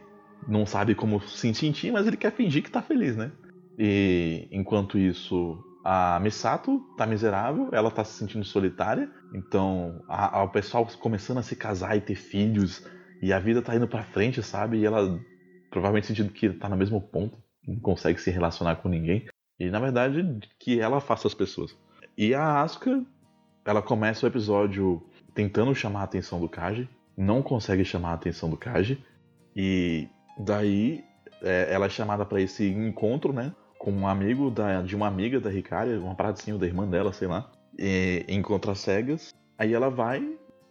não 0.48 0.66
sabe 0.66 0.96
como 0.96 1.22
se 1.22 1.54
sentir, 1.54 1.92
mas 1.92 2.08
ele 2.08 2.18
quer 2.18 2.32
fingir 2.32 2.64
que 2.64 2.72
tá 2.72 2.82
feliz, 2.82 3.16
né? 3.16 3.32
E 3.78 4.48
enquanto 4.52 4.98
isso, 4.98 5.64
a 5.84 6.20
Misato 6.20 6.80
tá 6.98 7.06
miserável, 7.06 7.70
ela 7.72 7.90
tá 7.90 8.04
se 8.04 8.14
sentindo 8.18 8.46
solitária. 8.46 9.10
Então, 9.34 10.04
a- 10.08 10.40
a- 10.40 10.44
o 10.44 10.50
pessoal 10.50 10.86
começando 11.00 11.38
a 11.40 11.44
se 11.44 11.56
casar 11.56 11.96
e 11.98 12.02
ter 12.02 12.16
filhos. 12.16 12.86
E 13.22 13.32
a 13.32 13.40
vida 13.40 13.62
tá 13.62 13.76
indo 13.76 13.88
pra 13.88 14.04
frente, 14.04 14.42
sabe? 14.44 14.78
E 14.80 14.86
ela 14.86 15.20
provavelmente 15.70 16.08
sentindo 16.08 16.32
que 16.32 16.50
tá 16.50 16.68
no 16.68 16.76
mesmo 16.78 17.00
ponto. 17.02 17.38
Não 17.68 17.80
consegue 17.80 18.20
se 18.20 18.30
relacionar 18.32 18.78
com 18.78 18.90
ninguém. 18.90 19.26
E 19.60 19.70
na 19.70 19.80
verdade, 19.80 20.40
que 20.60 20.80
ela 20.80 21.00
faça 21.00 21.28
as 21.28 21.34
pessoas. 21.34 21.78
E 22.18 22.34
a 22.34 22.62
Asuka, 22.62 23.06
ela 23.64 23.82
começa 23.82 24.26
o 24.26 24.30
episódio 24.30 25.02
tentando 25.34 25.74
chamar 25.74 26.02
a 26.02 26.04
atenção 26.04 26.40
do 26.40 26.50
Kaji, 26.50 26.90
não 27.16 27.42
consegue 27.42 27.86
chamar 27.86 28.10
a 28.10 28.14
atenção 28.16 28.50
do 28.50 28.58
Kaji, 28.58 29.02
e 29.56 30.10
daí 30.38 31.04
é, 31.42 31.68
ela 31.72 31.86
é 31.86 31.90
chamada 31.90 32.26
pra 32.26 32.42
esse 32.42 32.68
encontro, 32.68 33.32
né, 33.32 33.54
com 33.82 33.92
um 33.92 34.08
amigo 34.08 34.52
da, 34.52 34.84
de 34.84 34.96
uma 34.96 35.08
amiga 35.08 35.40
da 35.40 35.52
Hikari, 35.52 35.98
uma 35.98 36.14
paradinha 36.14 36.56
da 36.56 36.68
irmã 36.68 36.88
dela, 36.88 37.12
sei 37.12 37.28
lá, 37.28 37.52
e, 37.80 38.24
encontra 38.30 38.74
as 38.74 38.80
cegas, 38.80 39.34
aí 39.58 39.74
ela 39.74 39.90
vai 39.90 40.24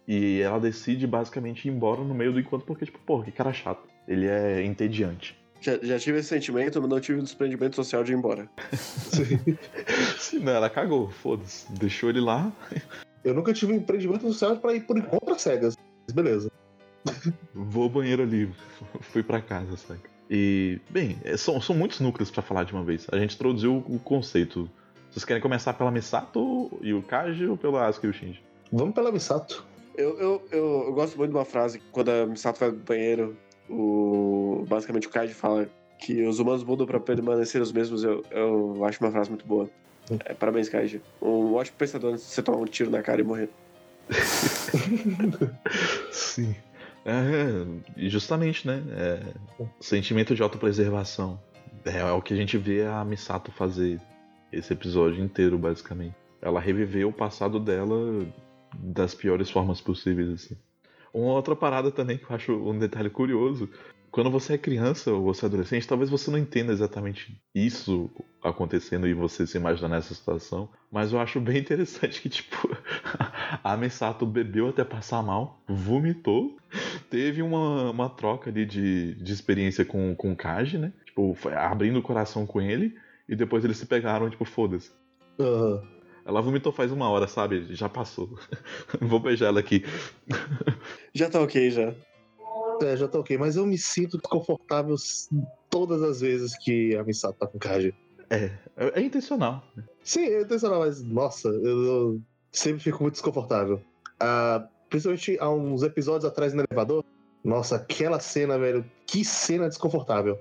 e 0.07 0.39
ela 0.39 0.61
decide 0.61 1.05
basicamente 1.05 1.67
ir 1.67 1.71
embora 1.71 2.01
no 2.01 2.15
meio 2.15 2.31
do 2.31 2.39
encontro, 2.39 2.65
porque, 2.65 2.85
tipo, 2.85 2.99
porra, 2.99 3.25
que 3.25 3.31
cara 3.33 3.51
chato, 3.51 3.85
ele 4.07 4.27
é 4.27 4.63
entediante. 4.63 5.37
Já, 5.59 5.77
já 5.79 5.99
tive 5.99 6.19
esse 6.19 6.29
sentimento, 6.29 6.79
mas 6.81 6.89
não 6.89 7.01
tive 7.01 7.19
o 7.19 7.21
desprendimento 7.21 7.75
social 7.75 8.01
de 8.01 8.13
ir 8.13 8.15
embora. 8.15 8.49
Sim, 10.17 10.39
não, 10.39 10.53
ela 10.53 10.69
cagou, 10.69 11.09
foda-se, 11.09 11.69
deixou 11.73 12.09
ele 12.09 12.21
lá, 12.21 12.49
Eu 13.25 13.33
nunca 13.33 13.53
tive 13.53 13.73
um 13.73 13.75
empreendimento 13.75 14.21
social 14.21 14.55
pra 14.55 14.73
ir 14.73 14.85
por 14.85 14.97
encontro 14.97 15.33
às 15.33 15.41
cegas. 15.41 15.75
Mas 16.07 16.15
beleza. 16.15 16.49
Vou 17.53 17.83
ao 17.83 17.89
banheiro 17.89 18.23
ali, 18.23 18.49
fui 19.01 19.21
pra 19.21 19.41
casa, 19.41 19.75
saca? 19.75 20.10
E, 20.33 20.79
bem, 20.89 21.17
é, 21.25 21.35
são, 21.35 21.59
são 21.59 21.75
muitos 21.75 21.99
núcleos 21.99 22.31
pra 22.31 22.41
falar 22.41 22.63
de 22.63 22.71
uma 22.71 22.85
vez. 22.85 23.05
A 23.11 23.19
gente 23.19 23.35
introduziu 23.35 23.83
o, 23.85 23.99
conceito. 23.99 24.69
Vocês 25.09 25.25
querem 25.25 25.41
começar 25.41 25.73
pela 25.73 25.91
Misato 25.91 26.71
e 26.81 26.93
o 26.93 27.01
Kaji 27.01 27.47
ou 27.47 27.57
pela 27.57 27.85
Asuka 27.85 28.07
e 28.07 28.09
o 28.09 28.13
Shinji? 28.13 28.41
Vamos 28.71 28.95
pela 28.95 29.11
Misato. 29.11 29.65
Eu, 29.97 30.17
eu, 30.17 30.47
eu, 30.49 30.83
eu 30.85 30.93
gosto 30.93 31.17
muito 31.17 31.31
de 31.31 31.37
uma 31.37 31.43
frase, 31.43 31.81
quando 31.91 32.07
a 32.07 32.25
Misato 32.25 32.61
vai 32.61 32.69
pro 32.69 32.79
banheiro, 32.79 33.37
o, 33.69 34.65
basicamente 34.69 35.07
o 35.07 35.09
Kaiji 35.09 35.33
fala 35.33 35.69
que 35.99 36.25
os 36.25 36.39
humanos 36.39 36.63
mudam 36.63 36.87
pra 36.87 36.97
permanecer 36.97 37.61
os 37.61 37.73
mesmos, 37.73 38.05
eu, 38.05 38.23
eu 38.31 38.85
acho 38.85 39.03
uma 39.03 39.11
frase 39.11 39.29
muito 39.29 39.45
boa. 39.45 39.69
É, 40.25 40.33
parabéns, 40.33 40.69
Kaiji. 40.69 41.01
Um 41.21 41.55
ótimo 41.55 41.75
pensador 41.77 42.13
antes 42.13 42.25
de 42.25 42.31
você 42.31 42.41
tomar 42.41 42.57
um 42.57 42.65
tiro 42.65 42.89
na 42.89 43.01
cara 43.01 43.19
e 43.19 43.23
morrer. 43.25 43.49
Sim. 46.09 46.55
É, 47.05 48.07
justamente, 48.09 48.67
né? 48.67 48.83
É, 48.91 49.33
sentimento 49.79 50.35
de 50.35 50.43
autopreservação. 50.43 51.39
É, 51.85 51.99
é 51.99 52.11
o 52.11 52.21
que 52.21 52.33
a 52.33 52.37
gente 52.37 52.57
vê 52.57 52.85
a 52.85 53.03
Misato 53.03 53.51
fazer 53.51 53.99
esse 54.51 54.73
episódio 54.73 55.23
inteiro, 55.23 55.57
basicamente. 55.57 56.15
Ela 56.41 56.59
reviveu 56.59 57.09
o 57.09 57.13
passado 57.13 57.59
dela 57.59 58.25
das 58.77 59.15
piores 59.15 59.49
formas 59.49 59.81
possíveis, 59.81 60.29
assim. 60.29 60.57
Uma 61.13 61.33
outra 61.33 61.55
parada 61.55 61.91
também 61.91 62.17
que 62.17 62.23
eu 62.23 62.35
acho 62.35 62.53
um 62.53 62.77
detalhe 62.77 63.09
curioso. 63.09 63.69
Quando 64.11 64.29
você 64.29 64.55
é 64.55 64.57
criança 64.57 65.11
ou 65.13 65.23
você 65.23 65.45
é 65.45 65.47
adolescente, 65.47 65.87
talvez 65.87 66.09
você 66.09 66.29
não 66.29 66.37
entenda 66.37 66.73
exatamente 66.73 67.41
isso 67.55 68.11
acontecendo 68.43 69.07
e 69.07 69.13
você 69.13 69.47
se 69.47 69.57
imaginar 69.57 69.87
nessa 69.87 70.13
situação. 70.13 70.69
Mas 70.91 71.13
eu 71.13 71.19
acho 71.19 71.39
bem 71.39 71.57
interessante 71.57 72.21
que, 72.21 72.27
tipo, 72.29 72.57
a 73.63 73.77
Misato 73.77 74.25
bebeu 74.25 74.67
até 74.67 74.83
passar 74.83 75.23
mal, 75.23 75.63
vomitou, 75.65 76.57
teve 77.09 77.41
uma, 77.41 77.91
uma 77.91 78.09
troca 78.09 78.49
ali 78.49 78.65
de, 78.65 79.15
de 79.15 79.31
experiência 79.31 79.85
com, 79.85 80.13
com 80.13 80.33
o 80.33 80.35
Kaji, 80.35 80.77
né? 80.77 80.91
Tipo, 81.05 81.33
foi 81.33 81.53
abrindo 81.53 81.99
o 81.99 82.03
coração 82.03 82.45
com 82.45 82.59
ele, 82.61 82.93
e 83.29 83.35
depois 83.35 83.63
eles 83.63 83.77
se 83.77 83.85
pegaram, 83.85 84.29
tipo, 84.29 84.43
foda-se. 84.43 84.91
Aham. 85.39 85.87
Ela 86.25 86.41
vomitou 86.41 86.71
faz 86.71 86.91
uma 86.91 87.09
hora, 87.09 87.27
sabe? 87.27 87.73
Já 87.73 87.89
passou. 87.89 88.37
Vou 89.01 89.19
beijar 89.19 89.47
ela 89.47 89.59
aqui. 89.59 89.83
Já 91.15 91.29
tá 91.29 91.41
ok, 91.41 91.71
já. 91.71 91.95
É, 92.81 92.97
já 92.97 93.07
tá 93.07 93.19
ok, 93.19 93.37
mas 93.37 93.55
eu 93.55 93.65
me 93.65 93.77
sinto 93.77 94.17
desconfortável 94.17 94.95
todas 95.69 96.01
as 96.01 96.21
vezes 96.21 96.57
que 96.57 96.95
a 96.95 97.03
Misato 97.03 97.37
tá 97.39 97.47
com 97.47 97.59
Kaji. 97.59 97.93
É, 98.29 98.51
é, 98.77 98.99
é 98.99 99.01
intencional. 99.01 99.63
Sim, 100.03 100.25
é 100.25 100.41
intencional, 100.41 100.79
mas 100.79 101.01
nossa, 101.03 101.47
eu, 101.49 101.85
eu 101.85 102.21
sempre 102.51 102.81
fico 102.81 103.03
muito 103.03 103.13
desconfortável. 103.13 103.81
Ah, 104.19 104.67
principalmente 104.89 105.37
há 105.39 105.49
uns 105.49 105.83
episódios 105.83 106.25
atrás 106.25 106.53
no 106.53 106.63
elevador. 106.63 107.03
Nossa, 107.43 107.77
aquela 107.77 108.19
cena, 108.19 108.57
velho, 108.57 108.85
que 109.05 109.25
cena 109.25 109.67
desconfortável. 109.67 110.39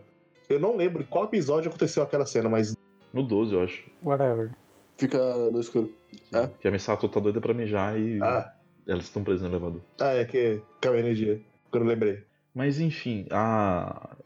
Eu 0.49 0.61
não 0.61 0.77
lembro 0.77 1.03
em 1.03 1.07
qual 1.07 1.25
episódio 1.25 1.69
aconteceu 1.69 2.03
aquela 2.03 2.27
cena, 2.27 2.49
mas 2.49 2.77
No 3.13 3.23
12, 3.23 3.55
eu 3.55 3.63
acho. 3.63 3.91
Whatever. 4.03 4.51
Fica 4.97 5.19
no 5.51 5.61
escuro. 5.61 5.93
É? 6.33 6.47
Que 6.61 6.69
a 6.69 6.71
Misato 6.71 7.09
tá 7.09 7.21
doida 7.21 7.41
pra 7.41 7.55
mijar 7.55 7.99
e 7.99 8.21
ah, 8.23 8.53
elas 8.87 9.05
estão 9.05 9.25
presas 9.25 9.43
no 9.43 9.49
elevador. 9.49 9.81
ah 10.01 10.13
é 10.13 10.25
que 10.25 10.61
caiu 10.81 10.95
a 10.95 10.99
energia. 10.99 11.41
Quando 11.71 11.85
eu 11.85 11.89
lembrei. 11.89 12.25
Mas 12.55 12.81
enfim, 12.81 13.27
a. 13.31 14.17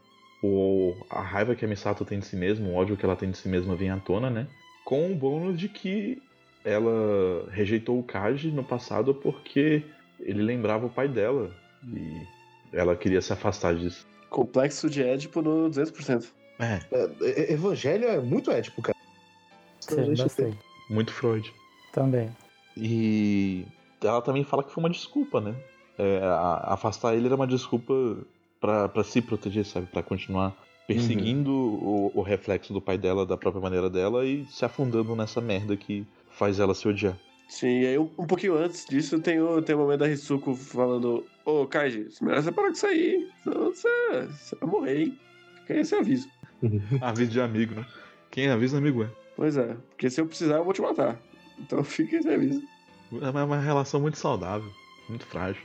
O, 0.42 0.94
a 1.08 1.22
raiva 1.22 1.54
que 1.54 1.64
a 1.64 1.68
Misato 1.68 2.04
tem 2.04 2.18
de 2.18 2.26
si 2.26 2.36
mesma, 2.36 2.68
o 2.68 2.74
ódio 2.74 2.98
que 2.98 3.04
ela 3.04 3.16
tem 3.16 3.30
de 3.30 3.38
si 3.38 3.48
mesma 3.48 3.74
vem 3.74 3.88
à 3.88 3.96
tona, 3.98 4.28
né? 4.28 4.46
Com 4.84 5.10
o 5.10 5.14
bônus 5.14 5.58
de 5.58 5.70
que 5.70 6.22
ela 6.62 7.48
rejeitou 7.50 7.98
o 7.98 8.02
Kaji 8.02 8.50
no 8.50 8.62
passado 8.62 9.14
porque 9.14 9.82
ele 10.20 10.42
lembrava 10.42 10.86
o 10.86 10.90
pai 10.90 11.08
dela. 11.08 11.50
E 11.86 12.26
ela 12.72 12.96
queria 12.96 13.22
se 13.22 13.32
afastar 13.32 13.74
disso. 13.74 14.06
Complexo 14.28 14.90
de 14.90 15.02
Édipo 15.02 15.40
no 15.40 15.70
200%. 15.70 16.26
É, 16.58 16.80
É, 16.90 17.10
é, 17.22 17.52
Evangelho 17.52 18.06
é 18.06 18.20
muito 18.20 18.50
ético, 18.50 18.82
cara. 18.82 18.96
Sim, 19.80 20.14
bastante. 20.14 20.58
muito 20.88 21.12
Freud. 21.12 21.52
Também. 21.92 22.30
E 22.76 23.66
ela 24.02 24.22
também 24.22 24.44
fala 24.44 24.64
que 24.64 24.72
foi 24.72 24.82
uma 24.82 24.90
desculpa, 24.90 25.40
né? 25.40 25.54
É, 25.98 26.18
a- 26.22 26.74
afastar 26.74 27.14
ele 27.14 27.26
era 27.26 27.36
uma 27.36 27.46
desculpa 27.46 27.94
pra 28.60 28.88
pra 28.88 29.04
se 29.04 29.20
proteger, 29.22 29.64
sabe? 29.64 29.86
Pra 29.86 30.02
continuar 30.02 30.56
perseguindo 30.86 31.50
o, 31.50 32.12
o 32.14 32.22
reflexo 32.22 32.72
do 32.72 32.80
pai 32.80 32.98
dela 32.98 33.24
da 33.24 33.36
própria 33.36 33.62
maneira 33.62 33.88
dela 33.88 34.24
e 34.26 34.44
se 34.46 34.64
afundando 34.64 35.14
nessa 35.16 35.40
merda 35.40 35.76
que 35.76 36.06
faz 36.30 36.58
ela 36.60 36.74
se 36.74 36.86
odiar. 36.88 37.16
Sim, 37.48 37.80
e 37.82 37.86
aí 37.86 37.98
um, 37.98 38.10
um 38.18 38.26
pouquinho 38.26 38.56
antes 38.56 38.84
disso 38.86 39.20
tem 39.20 39.40
o, 39.40 39.62
tem 39.62 39.74
o 39.74 39.78
momento 39.78 40.00
da 40.00 40.06
Risuko 40.06 40.54
falando: 40.54 41.24
Ô, 41.44 41.66
Kaiji, 41.66 42.08
é 42.20 42.24
melhor 42.24 42.42
você 42.42 42.50
parar 42.52 42.68
com 42.68 42.72
isso 42.74 42.86
aí, 42.86 43.28
senão 43.42 43.64
você, 43.66 43.88
você 44.30 44.56
vai 44.56 44.68
morrer, 44.70 45.02
hein? 45.04 45.18
Fica 45.60 45.74
aí 45.74 45.80
esse 45.80 45.94
aviso. 45.94 46.28
Aviso 47.00 47.30
de 47.30 47.40
amigo, 47.40 47.74
né? 47.74 47.86
Quem 48.30 48.48
avisa, 48.48 48.78
amigo 48.78 49.02
é. 49.04 49.10
Pois 49.36 49.56
é, 49.56 49.74
porque 49.90 50.08
se 50.10 50.20
eu 50.20 50.26
precisar 50.26 50.56
eu 50.56 50.64
vou 50.64 50.72
te 50.72 50.80
matar. 50.82 51.20
Então 51.58 51.82
fica 51.84 52.16
esse 52.16 52.28
aviso. 52.28 52.62
É 53.20 53.30
uma 53.30 53.58
relação 53.58 54.00
muito 54.00 54.18
saudável, 54.18 54.68
muito 55.08 55.24
frágil. 55.26 55.62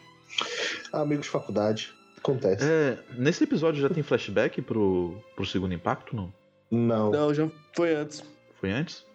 Amigo 0.91 1.22
de 1.22 1.30
faculdade. 1.30 1.93
Acontece. 2.18 2.65
É, 2.65 2.97
nesse 3.18 3.43
episódio 3.43 3.81
já 3.81 3.89
tem 3.89 4.03
flashback 4.03 4.61
pro, 4.61 5.18
pro 5.35 5.45
segundo 5.45 5.73
impacto, 5.73 6.15
não? 6.15 6.34
Não. 6.69 7.11
Não, 7.11 7.34
já 7.34 7.49
foi 7.76 7.95
antes. 7.95 8.23
Foi 8.60 8.72
antes? 8.72 9.06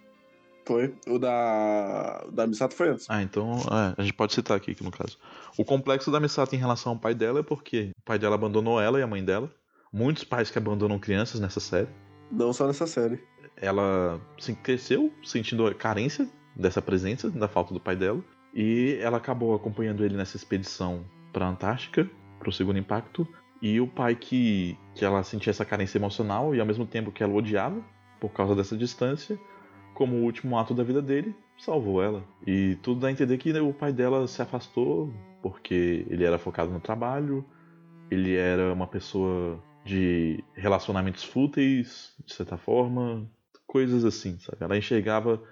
Foi. 0.66 0.94
O 1.06 1.18
da. 1.18 2.24
O 2.26 2.32
da 2.32 2.46
Misato 2.46 2.74
foi 2.74 2.88
antes. 2.88 3.06
Ah, 3.08 3.22
então 3.22 3.56
é, 3.70 3.94
a 4.00 4.02
gente 4.02 4.14
pode 4.14 4.32
citar 4.32 4.56
aqui, 4.56 4.74
no 4.82 4.90
caso. 4.90 5.18
O 5.58 5.64
complexo 5.64 6.10
da 6.10 6.18
Misato 6.18 6.54
em 6.54 6.58
relação 6.58 6.92
ao 6.92 6.98
pai 6.98 7.14
dela 7.14 7.40
é 7.40 7.42
porque 7.42 7.90
o 7.96 8.02
pai 8.02 8.18
dela 8.18 8.34
abandonou 8.34 8.80
ela 8.80 8.98
e 8.98 9.02
a 9.02 9.06
mãe 9.06 9.22
dela. 9.22 9.50
Muitos 9.92 10.24
pais 10.24 10.50
que 10.50 10.58
abandonam 10.58 10.98
crianças 10.98 11.40
nessa 11.40 11.60
série. 11.60 11.88
Não 12.32 12.52
só 12.52 12.66
nessa 12.66 12.86
série. 12.86 13.22
Ela 13.56 14.20
se 14.38 14.54
cresceu 14.54 15.12
sentindo 15.22 15.66
a 15.66 15.74
carência 15.74 16.28
dessa 16.56 16.82
presença, 16.82 17.30
da 17.30 17.46
falta 17.46 17.72
do 17.72 17.78
pai 17.78 17.94
dela. 17.94 18.20
E 18.54 18.98
ela 19.00 19.16
acabou 19.16 19.54
acompanhando 19.54 20.04
ele 20.04 20.16
nessa 20.16 20.36
expedição 20.36 21.04
pra 21.32 21.48
Antártica, 21.48 22.08
pro 22.38 22.52
segundo 22.52 22.78
impacto. 22.78 23.26
E 23.60 23.80
o 23.80 23.86
pai 23.86 24.14
que, 24.14 24.78
que 24.94 25.04
ela 25.04 25.22
sentia 25.24 25.50
essa 25.50 25.64
carência 25.64 25.98
emocional 25.98 26.54
e 26.54 26.60
ao 26.60 26.66
mesmo 26.66 26.86
tempo 26.86 27.10
que 27.10 27.22
ela 27.22 27.32
odiava 27.32 27.82
por 28.20 28.30
causa 28.30 28.54
dessa 28.54 28.76
distância, 28.76 29.38
como 29.94 30.16
o 30.16 30.22
último 30.22 30.58
ato 30.58 30.74
da 30.74 30.82
vida 30.82 31.02
dele, 31.02 31.34
salvou 31.58 32.02
ela. 32.02 32.22
E 32.46 32.76
tudo 32.82 33.00
dá 33.00 33.08
a 33.08 33.12
entender 33.12 33.38
que 33.38 33.52
o 33.52 33.72
pai 33.72 33.92
dela 33.92 34.26
se 34.26 34.40
afastou 34.40 35.12
porque 35.42 36.06
ele 36.08 36.24
era 36.24 36.38
focado 36.38 36.70
no 36.70 36.80
trabalho, 36.80 37.44
ele 38.10 38.34
era 38.34 38.72
uma 38.72 38.86
pessoa 38.86 39.62
de 39.84 40.42
relacionamentos 40.54 41.22
fúteis, 41.22 42.14
de 42.24 42.32
certa 42.32 42.56
forma, 42.56 43.28
coisas 43.66 44.04
assim, 44.04 44.38
sabe? 44.38 44.58
Ela 44.60 44.78
enxergava 44.78 45.42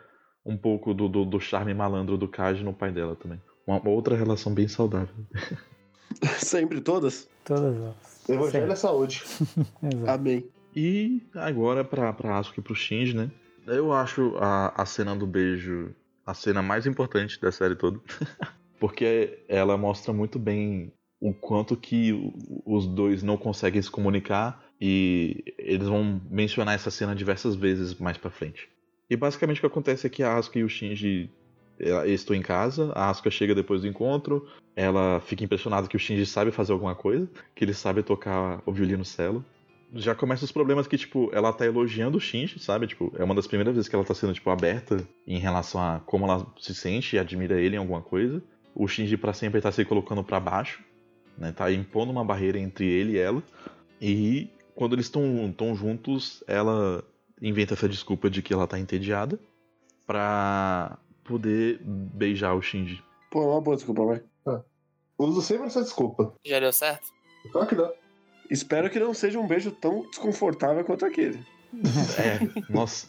um 0.44 0.56
pouco 0.56 0.92
do, 0.92 1.08
do, 1.08 1.24
do 1.24 1.40
charme 1.40 1.72
malandro 1.74 2.16
do 2.16 2.28
Kaji 2.28 2.64
no 2.64 2.72
pai 2.72 2.90
dela 2.90 3.16
também. 3.16 3.40
Uma 3.66 3.88
outra 3.88 4.16
relação 4.16 4.52
bem 4.52 4.68
saudável. 4.68 5.14
Sempre 6.38 6.80
todas? 6.80 7.28
Todas 7.44 7.76
elas. 7.76 8.28
Evangelho 8.28 8.72
é 8.72 8.76
saúde. 8.76 9.22
Exato. 9.82 10.10
Amém. 10.10 10.44
E 10.74 11.22
agora 11.34 11.84
pra, 11.84 12.12
pra 12.12 12.38
Asuka 12.38 12.60
e 12.60 12.62
pro 12.62 12.74
Shinji, 12.74 13.14
né? 13.14 13.30
Eu 13.66 13.92
acho 13.92 14.36
a, 14.38 14.72
a 14.80 14.86
cena 14.86 15.14
do 15.14 15.26
beijo 15.26 15.94
a 16.24 16.34
cena 16.34 16.62
mais 16.62 16.86
importante 16.86 17.40
da 17.40 17.52
série 17.52 17.76
toda. 17.76 18.00
Porque 18.78 19.44
ela 19.48 19.76
mostra 19.76 20.12
muito 20.12 20.38
bem 20.38 20.92
o 21.20 21.32
quanto 21.32 21.76
que 21.76 22.12
os 22.66 22.86
dois 22.86 23.22
não 23.22 23.36
conseguem 23.36 23.80
se 23.80 23.90
comunicar 23.90 24.64
e 24.80 25.44
eles 25.56 25.86
vão 25.86 26.20
mencionar 26.28 26.74
essa 26.74 26.90
cena 26.90 27.14
diversas 27.14 27.54
vezes 27.54 27.94
mais 27.94 28.16
pra 28.16 28.30
frente. 28.30 28.68
E 29.12 29.16
basicamente 29.16 29.58
o 29.58 29.60
que 29.60 29.66
acontece 29.66 30.06
é 30.06 30.10
que 30.10 30.22
a 30.22 30.38
Asuka 30.38 30.58
e 30.58 30.64
o 30.64 30.70
Shinji 30.70 31.28
estão 32.06 32.34
em 32.34 32.40
casa, 32.40 32.92
a 32.94 33.10
Asuka 33.10 33.30
chega 33.30 33.54
depois 33.54 33.82
do 33.82 33.86
encontro, 33.86 34.48
ela 34.74 35.20
fica 35.20 35.44
impressionada 35.44 35.86
que 35.86 35.96
o 35.96 36.00
Shinji 36.00 36.24
sabe 36.24 36.50
fazer 36.50 36.72
alguma 36.72 36.94
coisa, 36.94 37.28
que 37.54 37.62
ele 37.62 37.74
sabe 37.74 38.02
tocar 38.02 38.62
o 38.64 38.72
violino 38.72 39.04
cello 39.04 39.44
já 39.94 40.14
começa 40.14 40.42
os 40.42 40.50
problemas 40.50 40.86
que, 40.86 40.96
tipo, 40.96 41.30
ela 41.34 41.52
tá 41.52 41.66
elogiando 41.66 42.16
o 42.16 42.20
Shinji, 42.20 42.58
sabe? 42.58 42.86
Tipo, 42.86 43.12
é 43.14 43.22
uma 43.22 43.34
das 43.34 43.46
primeiras 43.46 43.74
vezes 43.74 43.90
que 43.90 43.94
ela 43.94 44.06
tá 44.06 44.14
sendo, 44.14 44.32
tipo, 44.32 44.48
aberta 44.48 45.06
em 45.26 45.38
relação 45.38 45.78
a 45.78 46.00
como 46.00 46.24
ela 46.24 46.46
se 46.58 46.74
sente 46.74 47.14
e 47.14 47.18
admira 47.18 47.60
ele 47.60 47.76
em 47.76 47.78
alguma 47.78 48.00
coisa. 48.00 48.42
O 48.74 48.88
Shinji 48.88 49.18
pra 49.18 49.34
sempre 49.34 49.60
tá 49.60 49.70
se 49.70 49.84
colocando 49.84 50.24
pra 50.24 50.40
baixo, 50.40 50.82
né? 51.36 51.52
Tá 51.52 51.70
impondo 51.70 52.10
uma 52.10 52.24
barreira 52.24 52.58
entre 52.58 52.86
ele 52.86 53.12
e 53.12 53.18
ela. 53.18 53.42
E 54.00 54.48
quando 54.74 54.94
eles 54.94 55.04
estão 55.04 55.52
tão 55.54 55.76
juntos, 55.76 56.42
ela 56.46 57.04
inventa 57.42 57.74
essa 57.74 57.88
desculpa 57.88 58.30
de 58.30 58.40
que 58.40 58.54
ela 58.54 58.66
tá 58.66 58.78
entediada 58.78 59.38
pra 60.06 60.98
poder 61.24 61.80
beijar 61.82 62.54
o 62.54 62.62
Shinji. 62.62 63.02
Pô, 63.30 63.42
é 63.42 63.46
uma 63.46 63.60
boa 63.60 63.76
desculpa, 63.76 64.04
vai. 64.04 64.22
Uso 65.18 65.40
sempre 65.42 65.66
essa 65.66 65.82
desculpa. 65.82 66.34
Já 66.44 66.58
deu 66.58 66.72
certo? 66.72 67.06
Claro 67.50 67.68
que 67.68 67.74
dá. 67.74 67.92
Espero 68.50 68.90
que 68.90 68.98
não 68.98 69.14
seja 69.14 69.38
um 69.38 69.46
beijo 69.46 69.70
tão 69.70 70.02
desconfortável 70.08 70.84
quanto 70.84 71.04
aquele. 71.04 71.44
É, 72.18 72.38
nossa, 72.70 73.08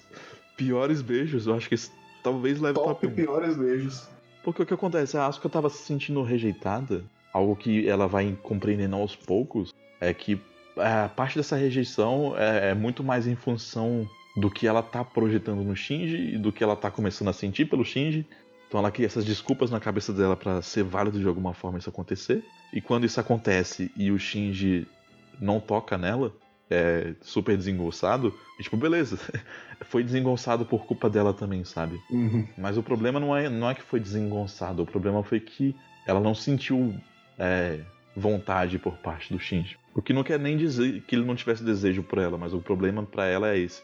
piores 0.56 1.02
beijos, 1.02 1.48
eu 1.48 1.56
acho 1.56 1.68
que 1.68 1.76
talvez 2.22 2.60
leve 2.60 2.78
ao 2.78 2.86
Top 2.86 3.02
top 3.02 3.08
1. 3.08 3.16
piores 3.16 3.58
beijos. 3.58 4.08
Porque 4.44 4.62
o 4.62 4.66
que 4.66 4.74
acontece? 4.74 5.18
A 5.18 5.26
Asuka 5.26 5.50
tava 5.50 5.70
se 5.70 5.84
sentindo 5.84 6.22
rejeitada. 6.22 7.04
Algo 7.34 7.56
que 7.56 7.88
ela 7.88 8.08
vai 8.08 8.38
compreendendo 8.44 8.96
aos 8.96 9.16
poucos 9.16 9.74
é 10.00 10.14
que 10.14 10.40
a 10.78 11.10
parte 11.10 11.38
dessa 11.38 11.56
rejeição 11.56 12.36
é, 12.38 12.70
é 12.70 12.74
muito 12.74 13.04
mais 13.04 13.26
em 13.26 13.36
função 13.36 14.08
do 14.36 14.50
que 14.50 14.68
ela 14.68 14.82
tá 14.82 15.04
projetando 15.04 15.64
no 15.64 15.76
Shinji 15.76 16.36
e 16.36 16.38
do 16.38 16.52
que 16.52 16.64
ela 16.64 16.76
tá 16.76 16.90
começando 16.90 17.28
a 17.28 17.34
sentir 17.34 17.66
pelo 17.66 17.86
Shinji. 17.86 18.26
Então 18.68 18.80
ela 18.80 18.92
cria 18.92 19.06
essas 19.06 19.24
desculpas 19.24 19.70
na 19.70 19.80
cabeça 19.80 20.12
dela 20.12 20.36
pra 20.36 20.62
ser 20.62 20.84
válido 20.84 21.20
de 21.20 21.28
alguma 21.28 21.54
forma 21.54 21.78
isso 21.78 21.90
acontecer. 21.90 22.44
E 22.74 22.82
quando 22.82 23.06
isso 23.06 23.20
acontece 23.20 23.92
e 23.96 24.10
o 24.10 24.18
Shinji 24.18 24.88
não 25.40 25.60
toca 25.60 25.98
nela, 25.98 26.34
é 26.70 27.14
super 27.22 27.56
desengonçado, 27.56 28.34
e, 28.60 28.64
tipo, 28.64 28.78
beleza. 28.78 29.20
Foi 29.82 30.04
desengonçado 30.04 30.66
por 30.66 30.86
culpa 30.86 31.10
dela 31.10 31.34
também, 31.34 31.64
sabe? 31.64 32.02
Uhum. 32.10 32.48
Mas 32.58 32.78
o 32.78 32.84
problema 32.84 33.20
não 33.20 33.36
é, 33.36 33.50
não 33.50 33.70
é 33.70 33.76
que 33.76 33.84
foi 33.84 34.00
desengonçado, 34.00 34.82
o 34.82 34.86
problema 34.86 35.22
foi 35.24 35.40
que 35.42 35.76
ela 36.08 36.22
não 36.22 36.34
sentiu 36.34 36.96
é, 37.38 37.82
vontade 38.16 38.80
por 38.80 38.96
parte 38.98 39.34
do 39.34 39.40
Shinji. 39.40 39.78
O 39.94 40.02
que 40.02 40.14
não 40.14 40.24
quer 40.24 40.40
nem 40.40 40.56
dizer 40.56 41.02
que 41.02 41.16
ele 41.16 41.26
não 41.26 41.36
tivesse 41.36 41.64
desejo 41.64 42.02
por 42.02 42.18
ela, 42.18 42.38
mas 42.38 42.54
o 42.54 42.60
problema 42.60 43.04
pra 43.04 43.26
ela 43.26 43.50
é 43.50 43.60
esse. 43.60 43.84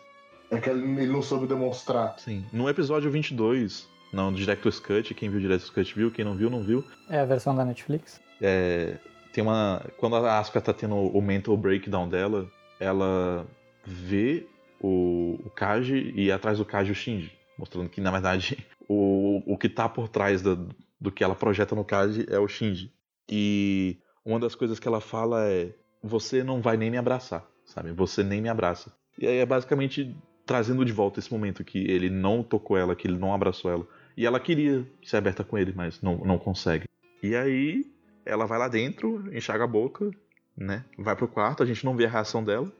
É 0.51 0.59
que 0.59 0.69
ele 0.69 1.05
não 1.07 1.21
soube 1.21 1.45
demonstrar. 1.47 2.17
Sim. 2.19 2.45
No 2.51 2.67
episódio 2.69 3.09
22, 3.11 3.87
não, 4.11 4.31
do 4.31 4.37
Director's 4.37 4.79
Cut, 4.79 5.13
quem 5.13 5.29
viu 5.29 5.37
o 5.37 5.41
Director's 5.41 5.69
Cut 5.69 5.93
viu, 5.95 6.09
quem 6.11 6.25
não 6.25 6.35
viu, 6.35 6.49
não 6.49 6.63
viu. 6.63 6.83
É 7.09 7.19
a 7.19 7.25
versão 7.25 7.55
da 7.55 7.63
Netflix? 7.63 8.19
É, 8.41 8.97
tem 9.31 9.43
uma. 9.43 9.85
Quando 9.97 10.15
a 10.15 10.39
Asuka 10.39 10.59
tá 10.59 10.73
tendo 10.73 10.95
o 10.95 11.21
mental 11.21 11.55
breakdown 11.55 12.09
dela, 12.09 12.49
ela 12.79 13.45
vê 13.85 14.47
o, 14.81 15.39
o 15.45 15.49
Kaji 15.51 16.13
e 16.15 16.31
atrás 16.31 16.57
do 16.57 16.65
Kaji 16.65 16.91
o 16.91 16.95
Shinji. 16.95 17.31
Mostrando 17.57 17.89
que, 17.89 18.01
na 18.01 18.09
verdade, 18.11 18.57
o, 18.87 19.43
o 19.45 19.57
que 19.57 19.69
tá 19.69 19.87
por 19.87 20.07
trás 20.07 20.41
da- 20.41 20.57
do 20.99 21.11
que 21.11 21.23
ela 21.23 21.35
projeta 21.35 21.75
no 21.75 21.83
Kaji 21.85 22.25
é 22.29 22.39
o 22.39 22.47
Shinji. 22.47 22.91
E 23.29 23.97
uma 24.25 24.39
das 24.39 24.55
coisas 24.55 24.79
que 24.79 24.87
ela 24.87 24.99
fala 24.99 25.45
é: 25.47 25.75
Você 26.01 26.43
não 26.43 26.59
vai 26.61 26.75
nem 26.77 26.89
me 26.89 26.97
abraçar, 26.97 27.45
sabe? 27.65 27.91
Você 27.91 28.23
nem 28.23 28.41
me 28.41 28.49
abraça. 28.49 28.91
E 29.17 29.27
aí 29.27 29.37
é 29.37 29.45
basicamente 29.45 30.15
trazendo 30.49 30.83
de 30.83 30.91
volta 30.91 31.19
esse 31.19 31.31
momento 31.31 31.63
que 31.63 31.77
ele 31.77 32.09
não 32.09 32.41
tocou 32.41 32.75
ela, 32.75 32.95
que 32.95 33.07
ele 33.07 33.19
não 33.19 33.35
abraçou 33.35 33.69
ela. 33.69 33.87
E 34.17 34.25
ela 34.25 34.39
queria 34.39 34.83
ser 35.03 35.17
aberta 35.17 35.43
com 35.43 35.55
ele, 35.55 35.71
mas 35.75 36.01
não, 36.01 36.17
não 36.17 36.39
consegue. 36.39 36.85
E 37.21 37.35
aí 37.35 37.85
ela 38.25 38.47
vai 38.47 38.57
lá 38.57 38.67
dentro, 38.67 39.29
enxaga 39.31 39.65
a 39.65 39.67
boca, 39.67 40.09
né? 40.57 40.83
Vai 40.97 41.15
pro 41.15 41.27
quarto, 41.27 41.61
a 41.61 41.67
gente 41.67 41.85
não 41.85 41.95
vê 41.95 42.07
a 42.07 42.09
reação 42.09 42.43
dela. 42.43 42.71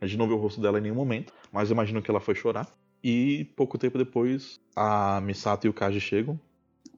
A 0.00 0.06
gente 0.06 0.18
não 0.18 0.26
vê 0.26 0.32
o 0.32 0.38
rosto 0.38 0.58
dela 0.58 0.78
em 0.78 0.80
nenhum 0.80 0.94
momento, 0.94 1.34
mas 1.52 1.70
imagino 1.70 2.00
que 2.00 2.10
ela 2.10 2.18
foi 2.18 2.34
chorar. 2.34 2.66
E 3.04 3.44
pouco 3.54 3.76
tempo 3.76 3.98
depois, 3.98 4.58
a 4.74 5.20
Misato 5.20 5.66
e 5.66 5.70
o 5.70 5.74
Kaji 5.74 6.00
chegam. 6.00 6.40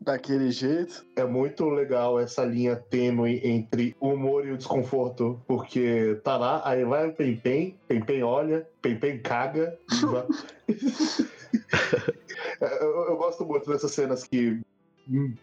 Daquele 0.00 0.50
jeito. 0.50 1.04
É 1.16 1.24
muito 1.24 1.68
legal 1.68 2.18
essa 2.18 2.44
linha 2.44 2.76
tênue 2.76 3.40
entre 3.44 3.94
o 4.00 4.08
humor 4.08 4.46
e 4.46 4.52
o 4.52 4.56
desconforto, 4.56 5.40
porque 5.46 6.20
tá 6.24 6.36
lá, 6.36 6.62
aí 6.64 6.84
vai 6.84 7.08
o 7.08 7.14
Pem-Pem, 7.14 7.78
Pem-Pem 7.86 8.22
olha, 8.22 8.66
Pem-Pem 8.82 9.20
caga. 9.20 9.78
eu, 12.80 13.06
eu 13.08 13.16
gosto 13.16 13.44
muito 13.44 13.70
dessas 13.70 13.92
cenas 13.92 14.24
que 14.24 14.60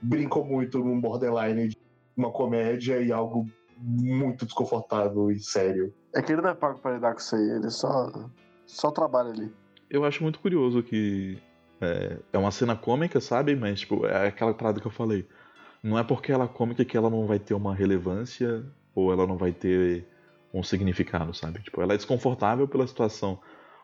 brincam 0.01 0.43
muito 0.43 0.79
num 0.79 0.99
borderline 0.99 1.69
de 1.69 1.77
uma 2.15 2.31
comédia 2.31 3.01
e 3.01 3.11
algo 3.11 3.47
muito 3.77 4.45
desconfortável 4.45 5.31
e 5.31 5.39
sério. 5.39 5.93
É 6.13 6.21
que 6.21 6.31
ele 6.31 6.41
não 6.41 6.49
é 6.49 6.55
pago 6.55 6.79
pra 6.79 6.93
lidar 6.93 7.13
com 7.13 7.19
isso 7.19 7.35
aí, 7.35 7.49
ele 7.49 7.69
só, 7.69 8.11
só 8.65 8.91
trabalha 8.91 9.29
ali. 9.29 9.51
Eu 9.89 10.03
acho 10.03 10.23
muito 10.23 10.39
curioso 10.39 10.83
que 10.83 11.37
é, 11.81 12.17
é 12.33 12.37
uma 12.37 12.51
cena 12.51 12.75
cômica, 12.75 13.19
sabe? 13.19 13.55
Mas, 13.55 13.81
tipo, 13.81 14.05
é 14.05 14.27
aquela 14.27 14.53
parada 14.53 14.79
que 14.79 14.87
eu 14.87 14.91
falei. 14.91 15.27
Não 15.81 15.97
é 15.97 16.03
porque 16.03 16.31
ela 16.31 16.45
é 16.45 16.47
cômica 16.47 16.83
que 16.83 16.97
ela 16.97 17.09
não 17.09 17.25
vai 17.25 17.39
ter 17.39 17.53
uma 17.53 17.73
relevância 17.73 18.65
ou 18.95 19.11
ela 19.11 19.27
não 19.27 19.37
vai 19.37 19.51
ter 19.51 20.05
um 20.53 20.63
significado, 20.63 21.33
sabe? 21.33 21.61
Tipo, 21.61 21.81
ela 21.81 21.93
é 21.93 21.97
desconfortável 21.97 22.67
pela 22.67 22.87
situação. 22.87 23.39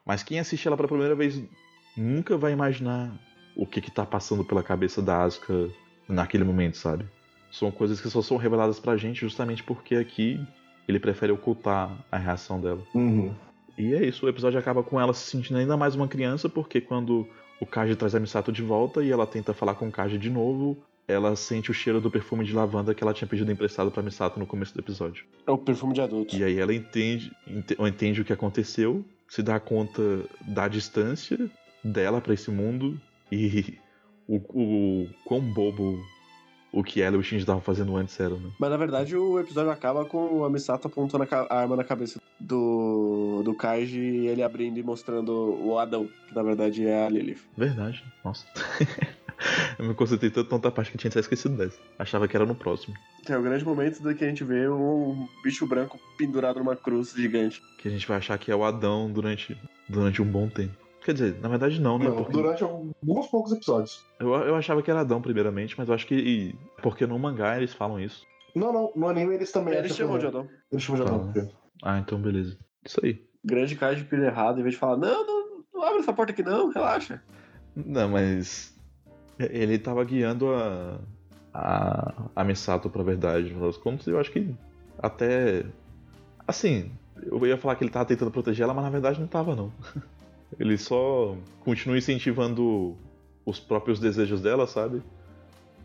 Mas 0.06 0.24
quem 0.24 0.40
assiste 0.40 0.68
ela 0.68 0.76
pela 0.76 0.88
primeira 0.88 1.16
vez 1.16 1.42
nunca 1.96 2.38
vai 2.38 2.52
imaginar 2.52 3.12
o 3.56 3.66
que 3.66 3.80
que 3.80 3.92
tá 3.92 4.06
passando 4.06 4.44
pela 4.44 4.64
cabeça 4.64 5.02
da 5.02 5.22
Asuka 5.22 5.70
naquele 6.08 6.44
momento, 6.44 6.78
sabe? 6.78 7.06
São 7.52 7.72
coisas 7.72 8.02
que 8.02 8.10
só 8.10 8.22
são 8.22 8.38
reveladas 8.38 8.80
pra 8.80 8.98
gente 8.98 9.22
justamente 9.22 9.64
porque 9.64 9.96
aqui 9.96 10.44
ele 10.88 11.00
prefere 11.00 11.32
ocultar 11.32 11.96
a 12.12 12.18
reação 12.18 12.60
dela. 12.60 12.82
Uhum. 12.94 13.34
E 13.78 13.94
é 13.94 14.04
isso, 14.06 14.26
o 14.26 14.30
episódio 14.30 14.60
acaba 14.60 14.84
com 14.84 15.00
ela 15.00 15.14
se 15.14 15.30
sentindo 15.30 15.58
ainda 15.58 15.78
mais 15.78 15.96
uma 15.96 16.08
criança, 16.08 16.50
porque 16.50 16.82
quando 16.82 17.28
o 17.60 17.66
Kaji 17.66 17.96
traz 17.96 18.14
a 18.16 18.20
Misato 18.20 18.52
de 18.52 18.62
volta 18.62 19.04
e 19.04 19.12
ela 19.12 19.26
tenta 19.28 19.54
falar 19.54 19.76
com 19.76 19.88
o 19.88 19.92
Kaji 19.92 20.18
de 20.18 20.30
novo, 20.30 20.78
ela 21.08 21.36
sente 21.36 21.70
o 21.72 21.74
cheiro 21.74 22.00
do 22.00 22.10
perfume 22.12 22.46
de 22.46 22.54
lavanda 22.54 22.94
que 22.94 23.04
ela 23.04 23.14
tinha 23.14 23.28
pedido 23.28 23.52
emprestado 23.52 23.92
pra 23.92 24.02
Misato 24.04 24.40
no 24.40 24.46
começo 24.48 24.74
do 24.74 24.80
episódio. 24.80 25.26
É 25.46 25.52
o 25.52 25.58
perfume 25.58 25.94
de 25.94 26.02
adulto. 26.02 26.36
E 26.36 26.44
aí 26.44 26.58
ela 26.60 26.74
entende, 26.74 27.32
ente- 27.48 27.76
entende 27.80 28.22
o 28.22 28.26
que 28.26 28.34
aconteceu, 28.34 29.04
se 29.28 29.42
dá 29.44 29.60
conta 29.60 30.02
da 30.48 30.68
distância 30.68 31.38
dela 31.84 32.22
pra 32.22 32.34
esse 32.34 32.50
mundo 32.52 33.00
e 33.32 33.78
o, 34.28 34.38
o 34.38 35.10
quão 35.26 35.42
bobo 35.42 36.02
o 36.74 36.84
que 36.84 37.02
ela 37.02 37.16
e 37.16 37.20
o 37.20 37.24
Shinji 37.24 37.44
estavam 37.44 37.62
fazendo 37.62 37.96
antes 37.96 38.20
eram, 38.20 38.38
né? 38.40 38.50
Mas 38.60 38.70
na 38.72 38.78
verdade 38.78 39.16
o 39.16 39.40
episódio 39.40 39.72
acaba 39.72 40.04
com 40.04 40.44
a 40.44 40.50
Misato 40.50 40.88
apontando 40.88 41.26
a, 41.30 41.56
arma 41.56 41.76
na 41.76 41.84
cabeça 41.84 42.20
do, 42.40 43.44
do 43.46 43.54
Kaiji 43.54 44.00
e 44.00 44.28
ele 44.28 44.42
abrindo 44.42 44.80
e 44.80 44.84
mostrando 44.84 45.32
o 45.32 45.78
Adão, 45.78 46.10
que 46.28 46.36
na 46.36 46.42
verdade 46.42 46.86
é 46.86 47.06
a 47.06 47.10
Lilith. 47.10 47.42
Verdade, 47.56 48.04
nossa. 48.26 48.46
Eu 49.78 49.86
me 49.86 49.94
concentrei 49.94 50.30
tanto 50.30 50.54
outra 50.54 50.72
parte 50.72 50.92
que 50.92 50.96
eu 50.96 51.00
tinha 51.00 51.10
até 51.10 51.20
esquecido 51.20 51.58
dessa. 51.58 51.78
Achava 52.00 52.28
que 52.28 52.36
era 52.36 52.46
no 52.46 52.56
próximo. 52.56 52.96
É 53.28 53.38
o 53.38 53.42
grande 53.42 53.66
momento 53.66 54.02
do 54.02 54.14
que 54.16 54.24
a 54.24 54.28
gente 54.28 54.44
vê 54.44 54.70
um 54.70 55.28
bicho 55.44 55.66
branco 55.68 56.00
pendurado 56.18 56.60
numa 56.60 56.76
cruz 56.76 57.14
gigante. 57.14 57.62
Que 57.78 57.88
a 57.88 57.92
gente 57.92 58.08
vai 58.08 58.18
achar 58.18 58.38
que 58.38 58.52
é 58.52 58.56
o 58.56 58.64
Adão 58.64 59.12
durante, 59.12 59.58
durante 59.90 60.22
um 60.22 60.26
bom 60.26 60.48
tempo. 60.48 60.83
Quer 61.04 61.14
dizer, 61.14 61.40
na 61.42 61.50
verdade 61.50 61.82
não, 61.82 62.00
né? 62.00 62.06
Não, 62.06 62.16
Porque 62.16 62.32
durante 62.32 62.64
alguns 62.64 63.28
poucos 63.28 63.52
episódios. 63.52 64.06
eu, 64.20 64.34
eu 64.34 64.56
achava 64.56 64.82
que 64.82 64.90
era 64.90 65.02
Adão 65.02 65.22
primeiramente, 65.22 65.76
mas 65.78 65.88
eu 65.90 65.94
acho 65.96 66.08
que. 66.08 66.16
e- 66.16 66.56
Porque 66.82 67.06
no 67.06 67.20
mangá 67.20 67.58
eles 67.58 67.74
falam 67.74 68.00
isso. 68.00 68.26
Não, 68.56 68.72
não, 68.72 68.92
no 68.96 69.10
anime 69.10 69.36
eles 69.36 69.52
também. 69.52 69.74
Ele 69.74 69.90
chamou 69.90 70.18
de 70.18 70.28
Adão. 70.28 70.48
Eles 70.72 70.84
chamam 70.84 71.04
de 71.04 71.12
Adão. 71.12 71.34
Tá. 71.34 71.48
Ah, 71.84 72.00
então 72.00 72.20
beleza. 72.22 72.58
Isso 72.86 73.00
aí. 73.04 73.22
Grande 73.44 73.76
Kaiji 73.76 74.06
pilha 74.06 74.28
errado, 74.28 74.60
em 74.60 74.64
vez 74.64 74.76
de 74.76 74.80
falar, 74.80 74.96
não, 74.96 75.26
não, 75.28 75.64
não 75.74 75.84
abre 75.84 76.00
essa 76.00 76.14
porta 76.14 76.32
aqui 76.32 76.42
não, 76.44 76.70
relaxa. 76.72 77.22
Não, 77.76 78.08
mas. 78.10 78.74
Ele 79.40 79.78
tava 79.78 80.04
guiando 80.06 80.54
a. 80.54 81.00
A, 81.56 82.30
a 82.36 82.44
Misato 82.44 82.90
pra 82.90 83.04
verdade, 83.04 83.44
no 83.44 83.50
final 83.50 83.68
das 83.68 83.78
contas, 83.78 84.08
eu 84.08 84.20
acho 84.20 84.32
que 84.32 84.56
até. 84.98 85.66
Assim, 86.48 86.92
eu 87.22 87.46
ia 87.46 87.58
falar 87.58 87.76
que 87.76 87.84
ele 87.84 87.92
tava 87.92 88.06
tentando 88.06 88.32
proteger 88.32 88.64
ela, 88.64 88.74
mas 88.74 88.84
na 88.84 88.90
verdade 88.90 89.20
não 89.20 89.28
tava, 89.28 89.56
não. 89.56 89.72
Ele 90.60 90.78
só 90.78 91.36
continua 91.62 91.98
incentivando 91.98 92.96
os 93.46 93.60
próprios 93.60 94.00
desejos 94.00 94.42
dela, 94.42 94.68
sabe? 94.68 95.02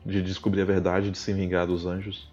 De 0.05 0.23
descobrir 0.23 0.63
a 0.63 0.65
verdade, 0.65 1.11
de 1.11 1.19
se 1.19 1.33
vingar 1.33 1.67
dos 1.67 1.87
anjos. 1.87 2.31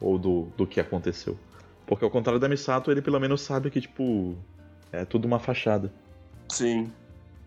Ou 0.00 0.18
do, 0.18 0.48
do 0.56 0.66
que 0.66 0.80
aconteceu. 0.80 1.38
Porque 1.86 2.04
ao 2.04 2.10
contrário 2.10 2.40
da 2.40 2.48
Misato, 2.48 2.90
ele 2.90 3.02
pelo 3.02 3.20
menos 3.20 3.40
sabe 3.40 3.70
que, 3.70 3.80
tipo. 3.80 4.36
É 4.90 5.06
tudo 5.06 5.24
uma 5.24 5.38
fachada. 5.38 5.90
Sim. 6.48 6.92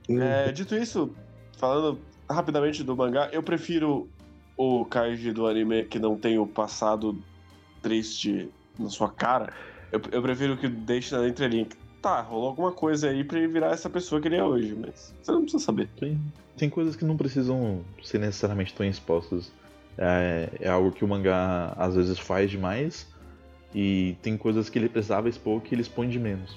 Uhum. 0.10 0.22
É, 0.22 0.52
dito 0.52 0.76
isso, 0.76 1.14
falando 1.58 2.00
rapidamente 2.30 2.84
do 2.84 2.96
mangá, 2.96 3.30
eu 3.32 3.44
prefiro 3.44 4.10
o 4.58 4.86
Kaiji 4.86 5.32
do 5.32 5.48
anime 5.48 5.84
que 5.84 6.00
não 6.00 6.18
tem 6.18 6.40
o 6.40 6.48
passado 6.48 7.18
triste 7.82 8.50
na 8.80 8.90
sua 8.90 9.10
cara. 9.10 9.54
Eu, 9.92 10.02
eu 10.12 10.22
prefiro 10.22 10.58
que 10.58 10.68
deixe 10.68 11.16
na 11.16 11.28
entrelinha. 11.28 11.66
que, 11.66 11.78
Tá, 12.06 12.22
rolou 12.22 12.50
alguma 12.50 12.72
coisa 12.72 13.10
aí 13.10 13.24
pra 13.24 13.40
ele 13.40 13.48
virar 13.48 13.72
essa 13.72 13.90
pessoa 13.90 14.22
que 14.22 14.28
ele 14.28 14.36
é 14.36 14.44
hoje, 14.44 14.76
mas 14.76 15.12
você 15.20 15.32
não 15.32 15.42
precisa 15.42 15.64
saber. 15.64 15.90
Tem, 16.00 16.22
tem 16.56 16.70
coisas 16.70 16.96
que 16.96 17.04
não 17.04 17.18
precisam 17.18 17.84
ser 18.04 18.20
necessariamente 18.20 18.76
tão 18.76 18.86
expostas. 18.86 19.52
É, 19.98 20.52
é 20.60 20.70
algo 20.70 20.92
que 20.92 21.04
o 21.04 21.08
mangá 21.08 21.74
às 21.76 21.96
vezes 21.96 22.20
faz 22.20 22.52
demais. 22.52 23.08
E 23.74 24.16
tem 24.22 24.38
coisas 24.38 24.70
que 24.70 24.78
ele 24.78 24.88
precisava 24.88 25.28
expor 25.28 25.60
que 25.62 25.74
ele 25.74 25.82
expõe 25.82 26.08
de 26.08 26.20
menos. 26.20 26.56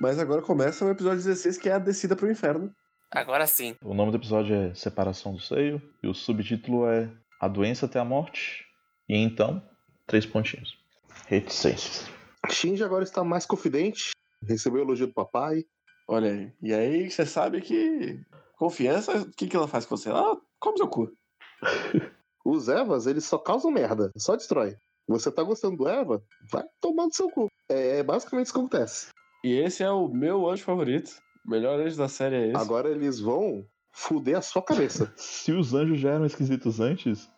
Mas 0.00 0.18
agora 0.18 0.42
começa 0.42 0.84
o 0.84 0.90
episódio 0.90 1.18
16, 1.18 1.58
que 1.58 1.68
é 1.68 1.74
a 1.74 1.78
descida 1.78 2.16
pro 2.16 2.28
inferno. 2.28 2.74
Agora 3.10 3.44
sim. 3.46 3.74
O 3.84 3.92
nome 3.92 4.12
do 4.12 4.18
episódio 4.18 4.54
é 4.54 4.74
Separação 4.74 5.32
do 5.32 5.40
Seio. 5.40 5.82
E 6.02 6.06
o 6.06 6.14
subtítulo 6.14 6.86
é 6.86 7.10
A 7.40 7.48
Doença 7.48 7.86
até 7.86 7.98
a 7.98 8.04
Morte. 8.04 8.64
E 9.08 9.16
então, 9.16 9.60
três 10.06 10.24
pontinhos. 10.24 10.78
Reticências. 11.26 12.08
Shinji 12.48 12.84
agora 12.84 13.02
está 13.02 13.24
mais 13.24 13.44
confidente, 13.44 14.10
recebeu 14.46 14.80
o 14.80 14.84
elogio 14.84 15.08
do 15.08 15.12
papai. 15.12 15.64
Olha 16.08 16.30
aí. 16.30 16.52
E 16.62 16.72
aí 16.72 17.10
você 17.10 17.26
sabe 17.26 17.60
que 17.60 18.20
confiança, 18.56 19.22
o 19.22 19.30
que, 19.32 19.48
que 19.48 19.56
ela 19.56 19.68
faz 19.68 19.84
com 19.84 19.96
você? 19.96 20.08
Ela 20.08 20.40
come 20.60 20.78
seu 20.78 20.88
cu. 20.88 21.12
Os 22.44 22.68
Evas, 22.68 23.06
eles 23.06 23.24
só 23.24 23.38
causam 23.38 23.70
merda, 23.70 24.10
só 24.16 24.36
destrói. 24.36 24.76
Você 25.06 25.30
tá 25.30 25.42
gostando 25.42 25.76
do 25.76 25.88
Eva? 25.88 26.22
Vai 26.50 26.64
tomar 26.80 27.06
no 27.06 27.12
seu 27.12 27.28
cu. 27.28 27.48
É, 27.68 27.98
é 27.98 28.02
basicamente 28.02 28.46
isso 28.46 28.54
que 28.54 28.60
acontece. 28.60 29.08
E 29.42 29.54
esse 29.54 29.82
é 29.82 29.90
o 29.90 30.08
meu 30.08 30.48
anjo 30.48 30.64
favorito. 30.64 31.10
Melhor 31.44 31.80
anjo 31.80 31.96
da 31.96 32.08
série 32.08 32.36
é 32.36 32.46
esse. 32.48 32.56
Agora 32.56 32.88
eles 32.88 33.20
vão 33.20 33.66
fuder 33.92 34.36
a 34.36 34.42
sua 34.42 34.62
cabeça. 34.62 35.12
Se 35.16 35.52
os 35.52 35.74
anjos 35.74 35.98
já 35.98 36.10
eram 36.10 36.26
esquisitos 36.26 36.80
antes, 36.80 37.30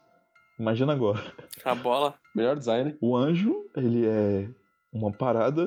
imagina 0.59 0.93
agora. 0.93 1.21
A 1.65 1.75
bola. 1.75 2.15
Melhor 2.35 2.57
design. 2.57 2.97
O 3.01 3.17
anjo, 3.17 3.55
ele 3.77 4.07
é 4.07 4.49
uma 4.93 5.13
parada 5.13 5.67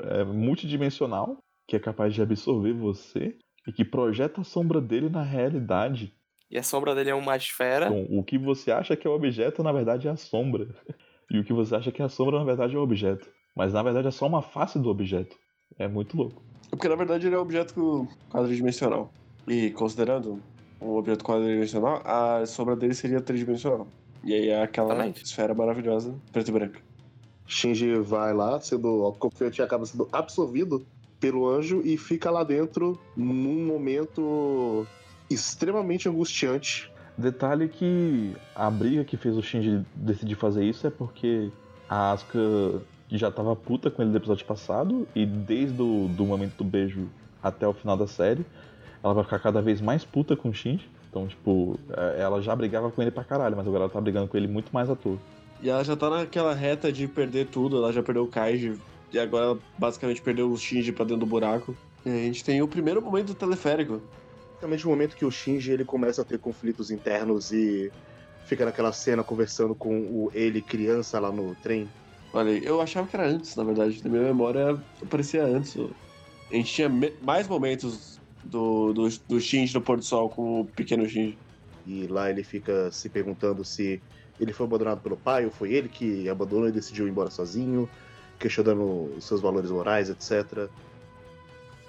é, 0.00 0.24
multidimensional 0.24 1.42
que 1.70 1.76
é 1.76 1.78
capaz 1.78 2.12
de 2.12 2.20
absorver 2.20 2.72
você, 2.72 3.38
e 3.64 3.72
que 3.72 3.84
projeta 3.84 4.40
a 4.40 4.44
sombra 4.44 4.80
dele 4.80 5.08
na 5.08 5.22
realidade. 5.22 6.12
E 6.50 6.58
a 6.58 6.64
sombra 6.64 6.96
dele 6.96 7.10
é 7.10 7.14
uma 7.14 7.36
esfera. 7.36 7.86
Então, 7.86 8.18
o 8.18 8.24
que 8.24 8.36
você 8.36 8.72
acha 8.72 8.96
que 8.96 9.06
é 9.06 9.10
o 9.10 9.14
objeto, 9.14 9.62
na 9.62 9.70
verdade, 9.70 10.08
é 10.08 10.10
a 10.10 10.16
sombra. 10.16 10.66
E 11.32 11.38
o 11.38 11.44
que 11.44 11.52
você 11.52 11.76
acha 11.76 11.92
que 11.92 12.02
é 12.02 12.04
a 12.04 12.08
sombra, 12.08 12.40
na 12.40 12.44
verdade, 12.44 12.74
é 12.74 12.76
o 12.76 12.82
objeto. 12.82 13.30
Mas 13.54 13.72
na 13.72 13.84
verdade 13.84 14.08
é 14.08 14.10
só 14.10 14.26
uma 14.26 14.42
face 14.42 14.80
do 14.80 14.90
objeto. 14.90 15.36
É 15.78 15.86
muito 15.86 16.16
louco. 16.16 16.42
É 16.72 16.76
Porque 16.76 16.88
na 16.88 16.94
verdade 16.96 17.26
ele 17.26 17.34
é 17.34 17.38
um 17.38 17.42
objeto 17.42 18.08
quadridimensional. 18.30 19.12
E 19.46 19.70
considerando 19.70 20.40
um 20.80 20.96
objeto 20.96 21.24
quadridimensional, 21.24 22.02
a 22.04 22.44
sombra 22.46 22.76
dele 22.76 22.94
seria 22.94 23.20
tridimensional. 23.20 23.86
E 24.22 24.34
aí 24.34 24.48
é 24.48 24.62
aquela 24.62 24.94
Exatamente. 24.94 25.24
esfera 25.24 25.54
maravilhosa, 25.54 26.14
preto 26.32 26.48
e 26.48 26.52
branca. 26.52 26.80
Shinji 27.46 27.96
vai 27.96 28.32
lá, 28.32 28.60
sendo 28.60 29.12
confiante, 29.18 29.60
acaba 29.60 29.84
sendo 29.84 30.08
absorvido 30.12 30.86
pelo 31.18 31.48
anjo 31.48 31.82
e 31.84 31.96
fica 31.96 32.30
lá 32.30 32.44
dentro 32.44 32.98
num 33.16 33.66
momento 33.66 34.86
extremamente 35.28 36.08
angustiante. 36.08 36.90
Detalhe 37.18 37.68
que 37.68 38.34
a 38.54 38.70
briga 38.70 39.04
que 39.04 39.16
fez 39.16 39.36
o 39.36 39.42
Shinji 39.42 39.84
decidir 39.94 40.36
fazer 40.36 40.64
isso 40.64 40.86
é 40.86 40.90
porque 40.90 41.50
a 41.88 42.12
Asuka 42.12 42.82
já 43.18 43.30
tava 43.30 43.54
puta 43.56 43.90
com 43.90 44.02
ele 44.02 44.10
no 44.10 44.16
episódio 44.16 44.46
passado 44.46 45.06
e 45.14 45.26
desde 45.26 45.80
o 45.80 46.08
do 46.08 46.24
momento 46.24 46.56
do 46.56 46.64
beijo 46.64 47.08
até 47.42 47.66
o 47.66 47.72
final 47.72 47.96
da 47.96 48.06
série, 48.06 48.44
ela 49.02 49.14
vai 49.14 49.24
ficar 49.24 49.38
cada 49.38 49.60
vez 49.60 49.80
mais 49.80 50.04
puta 50.04 50.36
com 50.36 50.50
o 50.50 50.54
Shinji. 50.54 50.88
Então, 51.08 51.26
tipo, 51.26 51.78
é, 51.90 52.20
ela 52.20 52.40
já 52.40 52.54
brigava 52.54 52.90
com 52.90 53.02
ele 53.02 53.10
pra 53.10 53.24
caralho, 53.24 53.56
mas 53.56 53.66
agora 53.66 53.84
ela 53.84 53.92
tá 53.92 54.00
brigando 54.00 54.28
com 54.28 54.36
ele 54.36 54.46
muito 54.46 54.70
mais 54.72 54.88
à 54.88 54.94
toa. 54.94 55.18
E 55.60 55.68
ela 55.68 55.82
já 55.82 55.96
tá 55.96 56.08
naquela 56.08 56.54
reta 56.54 56.92
de 56.92 57.06
perder 57.08 57.46
tudo, 57.48 57.76
ela 57.76 57.92
já 57.92 58.02
perdeu 58.02 58.24
o 58.24 58.28
Kaiji, 58.28 58.78
e 59.12 59.18
agora 59.18 59.46
ela 59.46 59.58
basicamente 59.76 60.22
perdeu 60.22 60.50
o 60.50 60.56
Shinji 60.56 60.92
pra 60.92 61.04
dentro 61.04 61.20
do 61.20 61.26
buraco. 61.26 61.76
E 62.06 62.08
a 62.08 62.12
gente 62.12 62.44
tem 62.44 62.62
o 62.62 62.68
primeiro 62.68 63.02
momento 63.02 63.28
do 63.28 63.34
teleférico. 63.34 64.00
Exatamente 64.52 64.84
no 64.84 64.90
momento 64.90 65.16
que 65.16 65.24
o 65.24 65.30
Shinji 65.30 65.72
ele 65.72 65.84
começa 65.84 66.22
a 66.22 66.24
ter 66.24 66.38
conflitos 66.38 66.90
internos 66.90 67.50
e 67.50 67.90
fica 68.46 68.64
naquela 68.64 68.92
cena 68.92 69.22
conversando 69.22 69.74
com 69.74 70.00
o 70.00 70.30
ele 70.32 70.62
criança 70.62 71.18
lá 71.18 71.32
no 71.32 71.54
trem. 71.56 71.88
Olha, 72.32 72.50
eu 72.62 72.80
achava 72.80 73.06
que 73.08 73.16
era 73.16 73.26
antes, 73.26 73.56
na 73.56 73.64
verdade. 73.64 74.02
Na 74.04 74.10
minha 74.10 74.22
memória, 74.22 74.80
parecia 75.08 75.44
antes. 75.44 75.76
A 76.50 76.54
gente 76.54 76.72
tinha 76.72 76.88
mais 77.22 77.48
momentos 77.48 78.20
do, 78.44 78.92
do, 78.92 79.08
do 79.28 79.40
Shinji 79.40 79.74
no 79.74 79.80
pôr 79.80 79.96
do 79.98 80.04
sol 80.04 80.28
com 80.28 80.60
o 80.60 80.64
pequeno 80.64 81.08
Shinji. 81.08 81.38
E 81.86 82.06
lá 82.06 82.30
ele 82.30 82.44
fica 82.44 82.90
se 82.92 83.08
perguntando 83.08 83.64
se 83.64 84.02
ele 84.38 84.52
foi 84.52 84.66
abandonado 84.66 85.00
pelo 85.00 85.16
pai 85.16 85.44
ou 85.44 85.50
foi 85.50 85.72
ele 85.72 85.88
que 85.88 86.28
abandonou 86.28 86.68
e 86.68 86.72
decidiu 86.72 87.06
ir 87.06 87.10
embora 87.10 87.30
sozinho, 87.30 87.88
questionando 88.38 89.14
os 89.16 89.24
seus 89.24 89.40
valores 89.40 89.70
morais, 89.70 90.08
etc. 90.08 90.68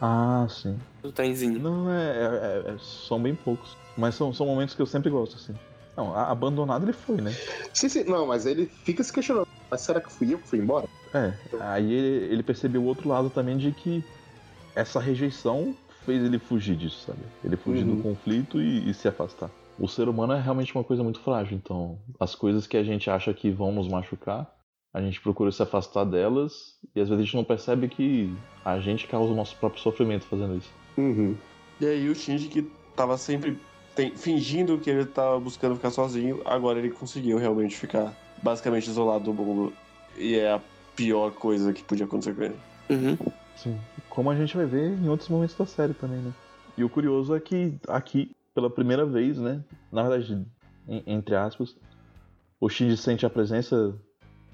Ah, 0.02 0.48
sim. 0.50 0.78
Do 1.04 1.12
trenzinho. 1.12 1.60
Não, 1.60 1.92
é, 1.92 2.64
é- 2.68 2.72
é- 2.72 2.78
são 2.80 3.22
bem 3.22 3.36
poucos. 3.36 3.78
Mas 3.96 4.16
são, 4.16 4.34
são 4.34 4.46
momentos 4.48 4.74
que 4.74 4.82
eu 4.82 4.86
sempre 4.88 5.10
gosto, 5.10 5.36
assim. 5.36 5.54
Não, 5.96 6.16
abandonado 6.16 6.86
ele 6.86 6.94
foi, 6.94 7.18
né? 7.18 7.32
Sim, 7.74 7.90
sim, 7.90 8.04
não, 8.06 8.26
mas 8.26 8.46
ele 8.46 8.66
fica 8.84 9.04
se 9.04 9.14
questionando. 9.14 9.48
Mas 9.72 9.82
será 9.82 10.02
que 10.02 10.12
fui 10.12 10.34
eu 10.34 10.38
que 10.38 10.48
fui 10.50 10.60
embora? 10.60 10.86
É, 11.14 11.34
aí 11.62 11.92
ele, 11.94 12.34
ele 12.34 12.44
percebeu 12.44 12.82
o 12.82 12.86
outro 12.86 13.08
lado 13.08 13.30
também 13.30 13.58
de 13.58 13.72
que 13.72 14.04
essa 14.76 15.00
rejeição 15.00 15.74
fez 16.06 16.22
ele 16.24 16.38
fugir 16.40 16.76
disso, 16.76 17.06
sabe? 17.06 17.22
Ele 17.44 17.56
fugir 17.56 17.86
Uhum. 17.88 17.96
do 17.96 18.04
conflito 18.04 18.62
e, 18.62 18.90
e 18.90 18.94
se 18.94 19.08
afastar. 19.08 19.50
O 19.80 19.88
ser 19.88 20.10
humano 20.10 20.34
é 20.34 20.42
realmente 20.42 20.76
uma 20.76 20.84
coisa 20.84 21.04
muito 21.04 21.20
frágil, 21.22 21.56
então 21.58 21.98
as 22.20 22.36
coisas 22.36 22.68
que 22.68 22.76
a 22.78 22.84
gente 22.84 23.10
acha 23.10 23.34
que 23.34 23.50
vão 23.50 23.72
nos 23.72 23.88
machucar, 23.88 24.50
a 24.94 25.02
gente 25.02 25.22
procura 25.22 25.52
se 25.52 25.64
afastar 25.64 26.04
delas 26.04 26.78
e 26.94 27.00
às 27.00 27.08
vezes 27.08 27.22
a 27.22 27.26
gente 27.26 27.36
não 27.38 27.44
percebe 27.46 27.88
que 27.88 28.34
a 28.66 28.80
gente 28.80 29.08
causa 29.08 29.32
o 29.32 29.36
nosso 29.36 29.56
próprio 29.56 29.82
sofrimento 29.82 30.26
fazendo 30.26 30.58
isso. 30.58 30.70
Uhum. 30.98 31.36
E 31.80 31.86
aí 31.86 32.10
o 32.10 32.16
Shinji, 32.16 32.50
que 32.50 32.70
tava 32.96 33.18
sempre 33.18 33.58
tem- 33.96 34.16
fingindo 34.16 34.78
que 34.78 34.90
ele 34.90 35.06
tava 35.06 35.40
buscando 35.40 35.76
ficar 35.76 35.92
sozinho, 35.92 36.42
agora 36.46 36.78
ele 36.80 36.90
conseguiu 36.92 37.38
realmente 37.38 37.76
ficar 37.78 38.14
basicamente 38.42 38.88
isolado 38.90 39.26
do 39.26 39.34
mundo. 39.34 39.74
E 40.18 40.36
é 40.36 40.54
a 40.54 40.62
pior 40.96 41.32
coisa 41.32 41.72
que 41.74 41.84
podia 41.84 42.06
acontecer 42.06 42.36
com 42.36 42.44
ele. 42.44 42.56
Uhum. 42.90 43.18
Sim. 43.56 43.80
Como 44.10 44.30
a 44.30 44.36
gente 44.36 44.56
vai 44.58 44.66
ver 44.66 44.92
em 44.92 45.08
outros 45.08 45.30
momentos 45.30 45.56
da 45.56 45.66
série 45.66 45.94
também, 45.94 46.18
né? 46.20 46.34
E 46.78 46.84
o 46.84 46.90
curioso 46.90 47.36
é 47.36 47.40
que 47.40 47.74
aqui, 47.88 48.32
pela 48.54 48.70
primeira 48.70 49.06
vez, 49.06 49.38
né? 49.38 49.62
Na 49.92 50.04
verdade, 50.04 50.46
en- 50.88 51.04
entre 51.06 51.36
aspas, 51.36 51.76
o 52.60 52.70
Shinji 52.70 52.98
sente 52.98 53.26
a 53.26 53.30
presença 53.30 53.96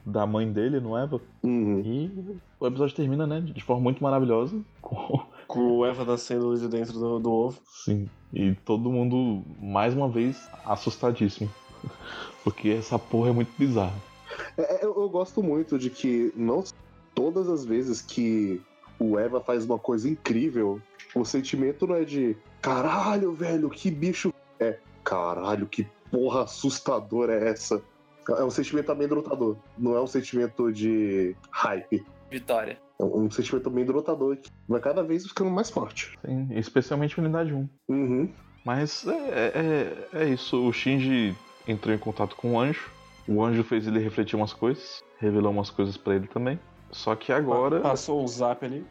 da 0.05 0.25
mãe 0.25 0.51
dele 0.51 0.79
no 0.79 0.95
Eva. 0.97 1.19
Uhum. 1.43 1.81
E 1.83 2.39
o 2.59 2.67
episódio 2.67 2.95
termina, 2.95 3.25
né? 3.27 3.41
De 3.41 3.63
forma 3.63 3.81
muito 3.83 4.01
maravilhosa. 4.03 4.59
Com... 4.81 5.25
Com 5.47 5.77
o 5.77 5.85
Eva 5.85 6.03
nascendo 6.03 6.55
de 6.57 6.67
dentro 6.67 6.93
do, 6.99 7.19
do 7.19 7.31
ovo. 7.31 7.59
Sim. 7.85 8.09
E 8.33 8.53
todo 8.65 8.91
mundo, 8.91 9.43
mais 9.61 9.93
uma 9.93 10.09
vez, 10.09 10.49
assustadíssimo. 10.65 11.49
Porque 12.47 12.69
essa 12.69 12.97
porra 12.97 13.31
é 13.31 13.33
muito 13.33 13.51
bizarra. 13.59 14.01
É, 14.57 14.85
eu, 14.85 14.95
eu 14.95 15.09
gosto 15.09 15.43
muito 15.43 15.77
de 15.77 15.89
que 15.89 16.31
não 16.33 16.63
todas 17.13 17.49
as 17.49 17.65
vezes 17.65 18.01
que 18.01 18.61
o 18.97 19.19
Eva 19.19 19.41
faz 19.41 19.65
uma 19.65 19.77
coisa 19.77 20.07
incrível, 20.07 20.81
o 21.13 21.25
sentimento 21.25 21.85
não 21.85 21.95
é 21.95 22.05
de 22.05 22.37
caralho, 22.61 23.33
velho, 23.33 23.69
que 23.69 23.91
bicho. 23.91 24.33
É 24.61 24.79
caralho, 25.03 25.67
que 25.67 25.85
porra 26.09 26.43
assustadora 26.43 27.33
é 27.33 27.49
essa? 27.49 27.83
É 28.29 28.43
um 28.45 28.49
sentimento 28.49 28.93
amedrontador, 28.93 29.57
não 29.77 29.97
é 29.97 30.01
um 30.01 30.07
sentimento 30.07 30.71
de 30.71 31.35
hype. 31.51 32.05
Vitória. 32.31 32.79
É 32.97 33.03
um 33.03 33.29
sentimento 33.29 33.67
amedrontador 33.67 34.37
que 34.37 34.49
vai 34.69 34.79
cada 34.79 35.03
vez 35.03 35.27
ficando 35.27 35.51
mais 35.51 35.69
forte. 35.69 36.17
Sim, 36.25 36.47
especialmente 36.51 37.19
Unidade 37.19 37.53
1. 37.53 37.69
Uhum. 37.89 38.33
Mas 38.63 39.05
é, 39.05 40.07
é, 40.13 40.21
é 40.23 40.29
isso. 40.29 40.65
O 40.65 40.71
Shinji 40.71 41.35
entrou 41.67 41.93
em 41.93 41.97
contato 41.97 42.35
com 42.35 42.53
o 42.53 42.59
anjo. 42.59 42.89
O 43.27 43.43
anjo 43.43 43.63
fez 43.63 43.85
ele 43.87 43.99
refletir 43.99 44.35
umas 44.35 44.53
coisas, 44.53 45.03
revelou 45.19 45.51
umas 45.51 45.69
coisas 45.69 45.97
pra 45.97 46.15
ele 46.15 46.27
também. 46.27 46.59
Só 46.91 47.15
que 47.15 47.31
agora 47.33 47.81
Passou 47.81 48.23
um 48.23 48.27
zap 48.27 48.65
ali. 48.65 48.85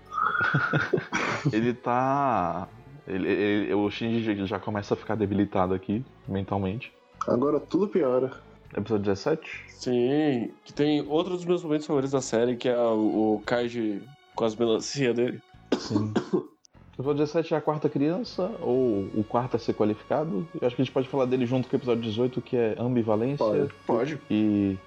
ele 1.53 1.73
tá. 1.73 2.69
Ele, 3.07 3.29
ele- 3.29 3.75
o 3.75 3.91
Shinji 3.91 4.23
já- 4.37 4.45
já 4.47 4.59
começa 4.59 4.95
a 4.95 4.97
ficar 4.97 5.15
debilitado 5.15 5.73
aqui, 5.73 6.05
mentalmente. 6.29 6.93
Agora 7.27 7.59
tudo 7.61 7.89
piora. 7.89 8.31
Episódio 8.77 9.05
17? 9.05 9.65
Sim, 9.69 10.51
que 10.65 10.73
tem 10.73 11.01
outro 11.09 11.35
dos 11.35 11.45
meus 11.45 11.63
momentos 11.63 11.87
favoritos 11.87 12.13
da 12.13 12.21
série, 12.21 12.57
que 12.57 12.69
é 12.69 12.77
o, 12.77 13.37
o 13.37 13.43
Kaiji 13.47 14.03
com 14.35 14.45
as 14.45 14.57
melancia 14.57 15.15
dele. 15.15 15.41
Sim. 15.79 16.13
episódio 16.99 17.19
17 17.25 17.55
é 17.55 17.57
a 17.57 17.61
quarta 17.61 17.89
criança, 17.89 18.51
ou 18.61 19.09
o 19.15 19.25
quarto 19.29 19.57
a 19.57 19.59
ser 19.59 19.75
qualificado. 19.75 20.47
Eu 20.61 20.67
acho 20.67 20.75
que 20.77 20.83
a 20.83 20.85
gente 20.85 20.93
pode 20.95 21.09
falar 21.09 21.27
dele 21.27 21.47
junto 21.47 21.69
com 21.69 21.77
o 21.77 21.79
episódio 21.79 22.03
18, 22.03 22.41
que 22.41 22.57
é 22.57 22.75
ambivalência. 22.79 23.45
Pode. 23.45 23.73
Pode. 23.87 24.21
e 24.31 24.79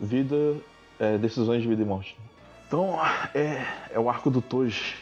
vida, 0.00 0.56
é, 0.98 1.18
decisões 1.18 1.62
de 1.62 1.68
vida 1.68 1.82
e 1.82 1.84
morte. 1.84 2.16
Então, 2.66 2.98
é, 3.34 3.66
é 3.90 3.98
o 4.00 4.08
arco 4.08 4.30
do 4.30 4.40
Toji. 4.40 4.94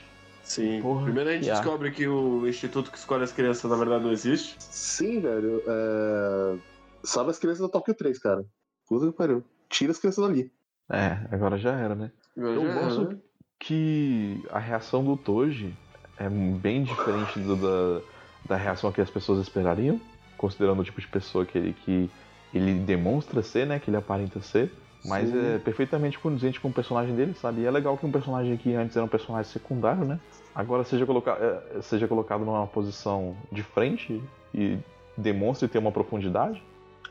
Sim. 0.42 0.82
Porra, 0.82 1.04
Primeiro 1.04 1.30
a 1.30 1.32
gente 1.34 1.44
que 1.44 1.50
ar. 1.50 1.56
descobre 1.56 1.90
que 1.92 2.08
o 2.08 2.48
instituto 2.48 2.90
que 2.90 2.98
escolhe 2.98 3.22
as 3.22 3.30
crianças 3.30 3.70
na 3.70 3.76
verdade 3.76 4.02
não 4.02 4.10
existe. 4.10 4.56
Sim, 4.58 5.20
velho. 5.20 5.62
É... 5.64 6.56
Salve 7.04 7.30
as 7.30 7.38
crianças 7.38 7.62
da 7.62 7.68
Tóquio 7.68 7.94
3, 7.94 8.18
cara. 8.18 8.44
Puta 8.88 9.06
que 9.06 9.12
pariu. 9.12 9.44
Tira 9.68 9.92
as 9.92 9.98
crianças 9.98 10.26
dali. 10.26 10.50
É, 10.90 11.16
agora 11.30 11.56
já 11.56 11.70
era, 11.78 11.94
né? 11.94 12.10
Eu 12.36 12.66
Já- 12.66 12.80
gosto 12.80 13.20
que 13.60 14.42
a 14.50 14.58
reação 14.58 15.04
do 15.04 15.16
Toji 15.16 15.72
é 16.20 16.28
bem 16.28 16.84
diferente 16.84 17.38
do- 17.40 17.56
da, 17.56 18.00
da 18.46 18.56
reação 18.56 18.92
que 18.92 19.00
as 19.00 19.10
pessoas 19.10 19.40
esperariam, 19.40 20.00
considerando 20.36 20.80
o 20.80 20.84
tipo 20.84 21.00
de 21.00 21.08
pessoa 21.08 21.44
que 21.44 21.56
ele, 21.58 21.72
que 21.84 22.10
ele 22.54 22.74
demonstra 22.74 23.42
ser, 23.42 23.66
né? 23.66 23.78
Que 23.80 23.90
ele 23.90 23.96
aparenta 23.96 24.40
ser. 24.40 24.70
Mas 25.02 25.30
Sim. 25.30 25.54
é 25.54 25.58
perfeitamente 25.58 26.18
condizente 26.18 26.60
com 26.60 26.68
o 26.68 26.72
personagem 26.72 27.14
dele, 27.14 27.34
sabe? 27.34 27.62
E 27.62 27.64
é 27.66 27.70
legal 27.70 27.96
que 27.96 28.04
um 28.04 28.12
personagem 28.12 28.54
que 28.58 28.74
antes 28.74 28.94
era 28.94 29.04
um 29.04 29.08
personagem 29.08 29.50
secundário, 29.50 30.04
né? 30.04 30.20
Agora 30.54 30.84
seja, 30.84 31.06
coloca 31.06 31.30
é, 31.32 31.80
seja 31.80 32.06
colocado 32.06 32.44
numa 32.44 32.66
posição 32.66 33.34
de 33.50 33.62
frente 33.62 34.22
e 34.54 34.76
demonstre 35.16 35.68
ter 35.68 35.78
uma 35.78 35.90
profundidade. 35.90 36.62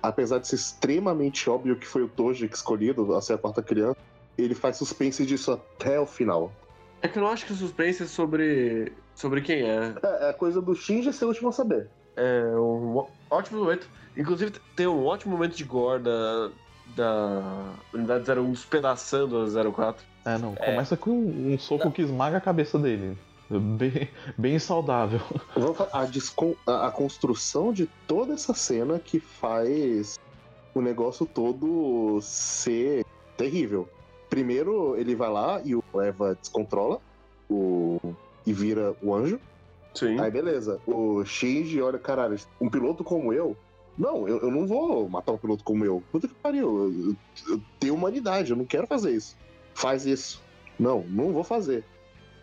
Apesar 0.03 0.37
de 0.37 0.47
ser 0.47 0.55
extremamente 0.55 1.49
óbvio 1.49 1.75
que 1.75 1.87
foi 1.87 2.03
o 2.03 2.07
Toji 2.07 2.47
que 2.47 2.55
escolhido 2.55 3.15
a 3.15 3.21
ser 3.21 3.33
a 3.33 3.37
quarta 3.39 3.63
criança, 3.63 3.97
ele 4.37 4.53
faz 4.53 4.77
suspense 4.77 5.25
disso 5.25 5.51
até 5.51 5.99
o 5.99 6.05
final. 6.05 6.51
É 7.01 7.07
que 7.07 7.17
eu 7.17 7.23
não 7.23 7.29
acho 7.29 7.45
que 7.45 7.53
o 7.53 7.55
suspense 7.55 8.03
é 8.03 8.05
sobre, 8.05 8.91
sobre 9.15 9.41
quem 9.41 9.61
é. 9.61 9.93
É, 10.03 10.29
é 10.29 10.33
coisa 10.33 10.61
do 10.61 10.75
Shinji 10.75 11.13
ser 11.13 11.25
o 11.25 11.29
último 11.29 11.49
a 11.49 11.51
saber. 11.51 11.89
É 12.15 12.43
um 12.57 13.05
ótimo 13.29 13.59
momento. 13.59 13.89
Inclusive, 14.17 14.51
tem 14.75 14.87
um 14.87 15.05
ótimo 15.05 15.31
momento 15.37 15.55
de 15.55 15.63
gore 15.63 16.03
da, 16.03 16.49
da 16.95 17.73
unidade 17.93 18.29
01 18.29 18.51
despedaçando 18.51 19.37
a 19.37 19.71
04. 19.71 20.05
É, 20.25 20.37
não. 20.37 20.53
É. 20.57 20.71
Começa 20.71 20.97
com 20.97 21.11
um 21.11 21.57
soco 21.57 21.89
que 21.91 22.01
esmaga 22.01 22.37
a 22.37 22.41
cabeça 22.41 22.77
dele. 22.77 23.17
Bem, 23.49 24.09
bem 24.37 24.59
saudável. 24.59 25.21
Vamos 25.55 25.77
falar, 25.77 25.89
a, 25.93 26.05
descon- 26.05 26.55
a- 26.67 26.87
a 26.87 26.91
construção 26.91 27.71
de 27.73 27.87
toda 28.05 28.33
essa 28.33 28.53
cena 28.53 28.99
que 28.99 29.19
faz 29.19 30.19
o 30.75 30.81
negócio 30.81 31.25
todo 31.25 32.19
ser 32.21 33.03
terrível. 33.37 33.89
Primeiro, 34.29 34.95
ele 34.95 35.15
vai 35.15 35.29
lá 35.29 35.61
e 35.63 35.75
o 35.75 35.83
Eva 35.95 36.37
descontrola 36.39 37.01
o... 37.49 37.99
e 38.45 38.53
vira 38.53 38.95
o 39.01 39.13
anjo. 39.13 39.39
Sim. 39.93 40.19
Aí 40.19 40.29
beleza, 40.29 40.79
o 40.85 41.25
Shinji 41.25 41.81
olha, 41.81 41.97
caralho, 41.97 42.37
um 42.61 42.69
piloto 42.69 43.03
como 43.03 43.33
eu? 43.33 43.57
Não, 43.97 44.27
eu, 44.27 44.39
eu 44.39 44.51
não 44.51 44.65
vou 44.65 45.09
matar 45.09 45.33
um 45.33 45.37
piloto 45.37 45.63
como 45.63 45.83
eu. 45.83 46.01
Puta 46.11 46.27
que 46.27 46.33
pariu, 46.35 46.93
eu, 46.93 47.15
eu 47.49 47.61
tenho 47.79 47.95
humanidade, 47.95 48.51
eu 48.51 48.57
não 48.57 48.65
quero 48.65 48.87
fazer 48.87 49.11
isso. 49.11 49.35
Faz 49.73 50.05
isso. 50.05 50.41
Não, 50.79 51.03
não 51.09 51.33
vou 51.33 51.43
fazer. 51.43 51.83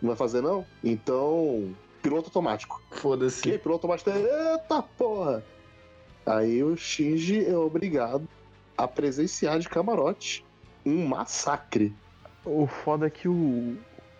Não 0.01 0.09
vai 0.09 0.17
fazer 0.17 0.41
não? 0.41 0.65
Então, 0.83 1.73
piloto 2.03 2.27
automático. 2.27 2.81
Foda-se. 2.91 3.41
Que 3.41 3.57
piloto 3.57 3.87
automático? 3.87 4.11
Eita 4.11 4.83
porra! 4.97 5.43
Aí 6.25 6.61
o 6.63 6.75
Shinji 6.75 7.45
é 7.45 7.57
obrigado 7.57 8.27
a 8.77 8.87
presenciar 8.87 9.57
de 9.57 9.67
camarote 9.67 10.45
um 10.87 11.05
massacre. 11.05 11.93
O 12.45 12.65
foda 12.65 13.07
é 13.07 13.09
que 13.09 13.27
o. 13.27 13.77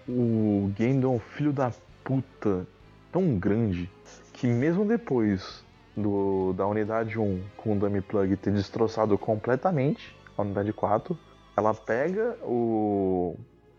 O 0.09 0.71
Gendo 0.77 1.07
é 1.07 1.09
um 1.09 1.19
filho 1.19 1.51
da 1.51 1.71
puta 2.03 2.65
tão 3.11 3.37
grande 3.37 3.89
que 4.31 4.47
mesmo 4.47 4.85
depois 4.85 5.63
do, 5.95 6.53
da 6.53 6.65
unidade 6.65 7.19
1 7.19 7.43
com 7.57 7.75
o 7.75 7.79
Dummy 7.79 7.99
Plug 8.01 8.37
ter 8.37 8.53
destroçado 8.53 9.17
completamente 9.17 10.15
a 10.37 10.43
unidade 10.43 10.71
4, 10.71 11.17
ela 11.55 11.73
pega 11.73 12.37
o. 12.43 13.35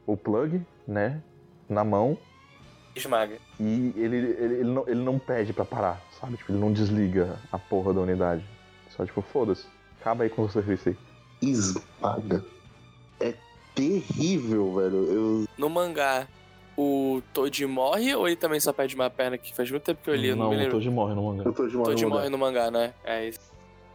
o 0.06 0.16
plug, 0.16 0.60
né? 0.86 1.23
Na 1.69 1.85
mão 1.85 2.16
Esmaga. 2.97 3.36
e 3.60 3.93
ele, 3.94 4.16
ele, 4.16 4.27
ele, 4.27 4.65
não, 4.65 4.89
ele 4.89 5.02
não 5.02 5.19
pede 5.19 5.52
pra 5.52 5.66
parar, 5.66 6.01
sabe? 6.19 6.39
Tipo, 6.39 6.52
ele 6.52 6.59
não 6.59 6.73
desliga 6.73 7.39
a 7.52 7.59
porra 7.59 7.93
da 7.93 8.01
unidade. 8.01 8.44
Só 8.90 9.05
tipo, 9.05 9.20
foda-se. 9.20 9.66
Acaba 10.01 10.24
aí 10.24 10.31
com 10.31 10.43
o 10.43 10.48
serviço 10.48 10.89
aí. 10.89 10.98
Esmaga. 11.43 12.43
É 13.20 13.35
terrível, 13.74 14.74
velho. 14.74 15.05
Eu, 15.12 15.45
No 15.57 15.69
mangá, 15.69 16.28
o 16.77 17.20
Toad 17.32 17.66
morre 17.66 18.15
ou 18.15 18.27
ele 18.28 18.36
também 18.36 18.61
só 18.61 18.73
perde 18.73 18.95
uma 18.95 19.11
perna 19.11 19.36
que 19.39 19.55
faz 19.55 19.70
muito 19.70 19.82
tempo 19.82 20.03
que 20.03 20.11
eu 20.11 20.15
li? 20.15 20.28
Eu 20.28 20.36
não, 20.36 20.45
não 20.45 20.51
me 20.51 20.57
o 20.57 20.59
lembro. 20.61 20.73
Toji 20.77 20.90
morre 20.90 21.15
no 21.15 21.23
mangá. 21.24 21.45
tô 21.53 21.66
de 21.66 21.73
Toad 21.73 22.03
mal 22.07 22.11
morre 22.19 22.28
no 22.28 22.39
mangá, 22.39 22.70
né? 22.70 22.95
É 23.05 23.28
isso. 23.28 23.40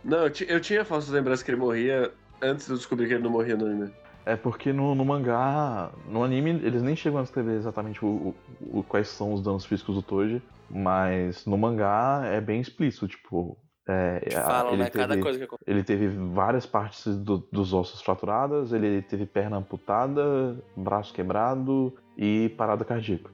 Não, 0.03 0.25
eu, 0.27 0.31
eu 0.47 0.59
tinha 0.59 0.83
falsa 0.83 1.11
lembrança 1.13 1.43
que 1.43 1.51
ele 1.51 1.59
morria 1.59 2.11
antes 2.41 2.65
de 2.65 2.71
eu 2.73 2.77
descobrir 2.77 3.07
que 3.07 3.13
ele 3.13 3.23
não 3.23 3.31
morria 3.31 3.55
no 3.55 3.65
anime. 3.65 3.91
É 4.25 4.35
porque 4.37 4.71
no, 4.71 4.95
no 4.95 5.03
mangá, 5.03 5.91
no 6.07 6.23
anime, 6.23 6.51
eles 6.63 6.81
nem 6.81 6.95
chegam 6.95 7.19
a 7.19 7.23
descrever 7.23 7.55
exatamente 7.57 8.03
o, 8.03 8.07
o- 8.07 8.79
o- 8.79 8.83
quais 8.83 9.09
são 9.09 9.33
os 9.33 9.41
danos 9.41 9.65
físicos 9.65 9.95
do 9.95 10.01
Toji, 10.01 10.41
mas 10.69 11.45
no 11.45 11.57
mangá 11.57 12.21
é 12.25 12.39
bem 12.39 12.61
explícito, 12.61 13.07
tipo. 13.07 13.57
É, 13.85 14.29
falam, 14.31 14.73
ele, 14.73 14.83
né? 14.83 14.89
Cada 14.89 15.09
teve, 15.09 15.21
coisa 15.21 15.37
que 15.39 15.43
acontece. 15.45 15.69
ele 15.69 15.83
teve 15.83 16.07
várias 16.07 16.65
partes 16.65 17.17
do- 17.17 17.45
dos 17.51 17.73
ossos 17.73 18.01
fraturadas, 18.01 18.71
ele 18.71 19.01
teve 19.01 19.25
perna 19.25 19.57
amputada, 19.57 20.57
braço 20.75 21.13
quebrado 21.13 21.93
e 22.17 22.49
parada 22.57 22.85
cardíaca. 22.85 23.29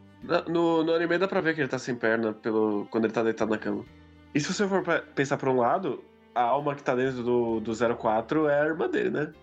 No, 0.48 0.84
no 0.84 0.94
anime 0.94 1.18
dá 1.18 1.28
pra 1.28 1.40
ver 1.40 1.54
que 1.54 1.62
ele 1.62 1.68
tá 1.68 1.78
sem 1.78 1.96
perna 1.96 2.34
pelo, 2.34 2.88
quando 2.90 3.06
ele 3.06 3.14
tá 3.14 3.22
deitado 3.24 3.52
na 3.52 3.58
cama. 3.58 3.86
E 4.34 4.40
se 4.40 4.52
você 4.54 4.68
for 4.68 4.84
pe- 4.84 5.02
pensar 5.16 5.38
por 5.38 5.50
um 5.50 5.58
lado, 5.58 6.04
a 6.34 6.42
alma 6.42 6.74
que 6.76 6.84
tá 6.84 6.96
dentro 6.96 7.24
do, 7.24 7.60
do 7.60 7.72
04 7.98 8.48
é 8.50 8.62
a 8.62 8.66
irmã 8.66 8.90
dele, 8.90 9.10
né? 9.12 9.34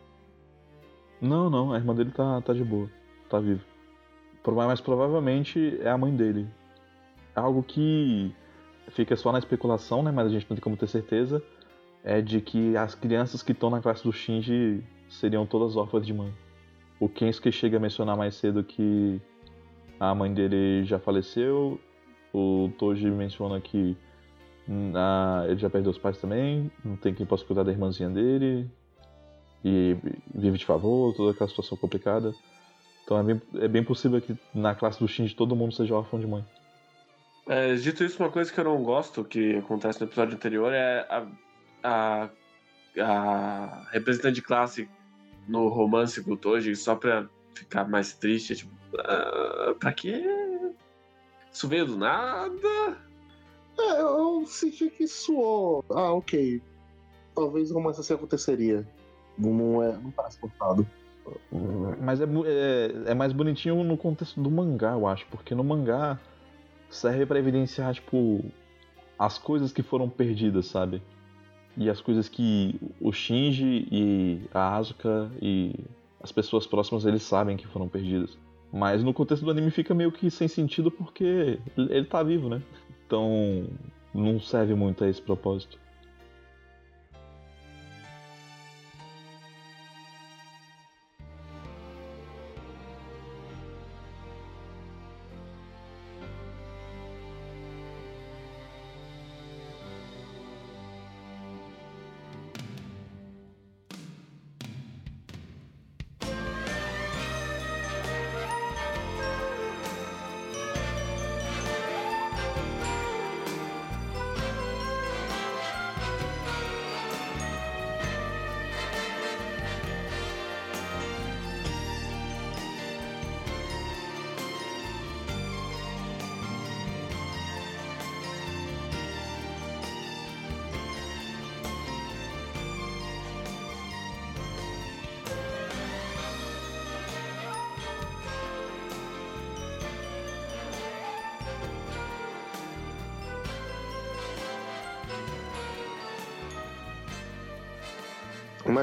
Não, 1.20 1.48
não, 1.48 1.72
a 1.72 1.76
irmã 1.78 1.94
dele 1.94 2.10
tá, 2.10 2.40
tá 2.42 2.52
de 2.52 2.64
boa, 2.64 2.90
tá 3.30 3.38
viva. 3.38 3.62
Mas 4.44 4.80
provavelmente 4.80 5.78
é 5.80 5.88
a 5.90 5.98
mãe 5.98 6.14
dele. 6.14 6.46
É 7.34 7.40
Algo 7.40 7.62
que 7.62 8.32
fica 8.90 9.16
só 9.16 9.32
na 9.32 9.38
especulação, 9.38 10.02
né? 10.02 10.10
Mas 10.10 10.26
a 10.26 10.30
gente 10.30 10.46
não 10.48 10.56
tem 10.56 10.62
como 10.62 10.76
ter 10.76 10.88
certeza. 10.88 11.42
É 12.04 12.20
de 12.20 12.40
que 12.40 12.76
as 12.76 12.94
crianças 12.94 13.42
que 13.42 13.52
estão 13.52 13.68
na 13.68 13.80
classe 13.80 14.04
do 14.04 14.12
Shinji 14.12 14.82
seriam 15.08 15.44
todas 15.44 15.76
órfãs 15.76 16.06
de 16.06 16.14
mãe. 16.14 16.32
O 17.00 17.08
Kensuke 17.08 17.52
chega 17.52 17.76
a 17.76 17.80
mencionar 17.80 18.16
mais 18.16 18.34
cedo 18.36 18.62
que 18.62 19.20
a 19.98 20.14
mãe 20.14 20.32
dele 20.32 20.84
já 20.84 20.98
faleceu. 20.98 21.80
O 22.32 22.70
Toji 22.78 23.10
menciona 23.10 23.60
que 23.60 23.96
ah, 24.94 25.44
ele 25.46 25.58
já 25.58 25.68
perdeu 25.68 25.90
os 25.90 25.98
pais 25.98 26.18
também. 26.18 26.70
Não 26.84 26.96
tem 26.96 27.14
quem 27.14 27.26
possa 27.26 27.44
cuidar 27.44 27.64
da 27.64 27.72
irmãzinha 27.72 28.08
dele 28.08 28.70
e 29.64 29.96
vive 30.34 30.58
de 30.58 30.64
favor, 30.64 31.14
toda 31.14 31.32
aquela 31.32 31.48
situação 31.48 31.76
complicada. 31.76 32.32
Então 33.04 33.18
é 33.18 33.22
bem, 33.22 33.42
é 33.56 33.68
bem 33.68 33.84
possível 33.84 34.20
que 34.20 34.36
na 34.54 34.74
classe 34.74 35.00
do 35.00 35.08
Shinji 35.08 35.34
todo 35.34 35.56
mundo 35.56 35.72
seja 35.72 35.94
órfão 35.94 36.18
de 36.18 36.26
mãe. 36.26 36.44
É, 37.48 37.74
dito 37.74 38.02
isso, 38.02 38.23
uma 38.23 38.31
coisa 38.31 38.52
que 38.52 38.59
eu 38.59 38.64
não 38.64 38.82
gosto, 38.82 39.24
que 39.24 39.56
acontece 39.56 40.01
no 40.01 40.06
episódio 40.06 40.35
anterior, 40.35 40.73
é 40.73 41.06
a, 41.09 41.27
a, 41.82 42.31
a 43.01 43.89
representante 43.93 44.35
de 44.35 44.43
classe 44.43 44.89
no 45.47 45.68
romance 45.68 46.23
com 46.24 46.32
o 46.32 46.36
Toji, 46.36 46.74
só 46.74 46.97
pra 46.97 47.28
ficar 47.55 47.89
mais 47.89 48.12
triste. 48.14 48.56
Tipo, 48.56 48.73
ah, 48.98 49.74
pra 49.78 49.93
quê? 49.93 50.23
Isso 51.52 51.68
veio 51.68 51.86
do 51.86 51.97
nada? 51.97 52.98
É, 53.78 54.01
eu, 54.01 54.40
eu 54.40 54.47
senti 54.47 54.90
que 54.90 55.06
suou. 55.06 55.85
Ah, 55.90 56.12
ok. 56.12 56.60
Talvez 57.35 57.70
o 57.70 57.74
romance 57.74 58.01
assim 58.01 58.14
aconteceria. 58.14 58.86
Não, 59.39 59.82
é, 59.82 59.93
não 59.93 60.10
parece 60.10 60.39
cortado. 60.39 60.86
Mas 62.01 62.20
é, 62.20 62.24
é, 62.24 63.10
é 63.10 63.14
mais 63.14 63.32
bonitinho 63.32 63.82
no 63.85 63.97
contexto 63.97 64.40
do 64.40 64.51
mangá, 64.51 64.93
eu 64.93 65.06
acho, 65.06 65.27
porque 65.27 65.55
no 65.55 65.64
mangá 65.64 66.18
serve 66.88 67.26
pra 67.26 67.38
evidenciar, 67.38 67.94
tipo, 67.94 68.44
as 69.18 69.38
coisas 69.38 69.72
que 69.72 69.82
foram 69.82 70.08
perdidas, 70.08 70.66
sabe? 70.66 71.02
E 71.76 71.90
as 71.90 72.00
coisas 72.00 72.28
que 72.28 72.78
o 73.00 73.12
Shinji 73.12 73.86
e 73.90 74.40
a 74.52 74.76
Asuka 74.76 75.30
e 75.42 75.74
as 76.22 76.32
pessoas 76.32 76.66
próximas 76.66 77.04
eles 77.04 77.22
sabem 77.22 77.56
que 77.56 77.66
foram 77.66 77.88
perdidas. 77.88 78.36
Mas 78.72 79.02
no 79.02 79.12
contexto 79.12 79.44
do 79.44 79.50
anime 79.50 79.70
fica 79.70 79.94
meio 79.94 80.10
que 80.10 80.30
sem 80.30 80.48
sentido 80.48 80.90
porque 80.90 81.58
ele 81.76 82.04
tá 82.04 82.22
vivo, 82.22 82.48
né? 82.48 82.62
Então 83.06 83.64
não 84.12 84.40
serve 84.40 84.74
muito 84.74 85.04
a 85.04 85.08
esse 85.08 85.20
propósito. 85.20 85.78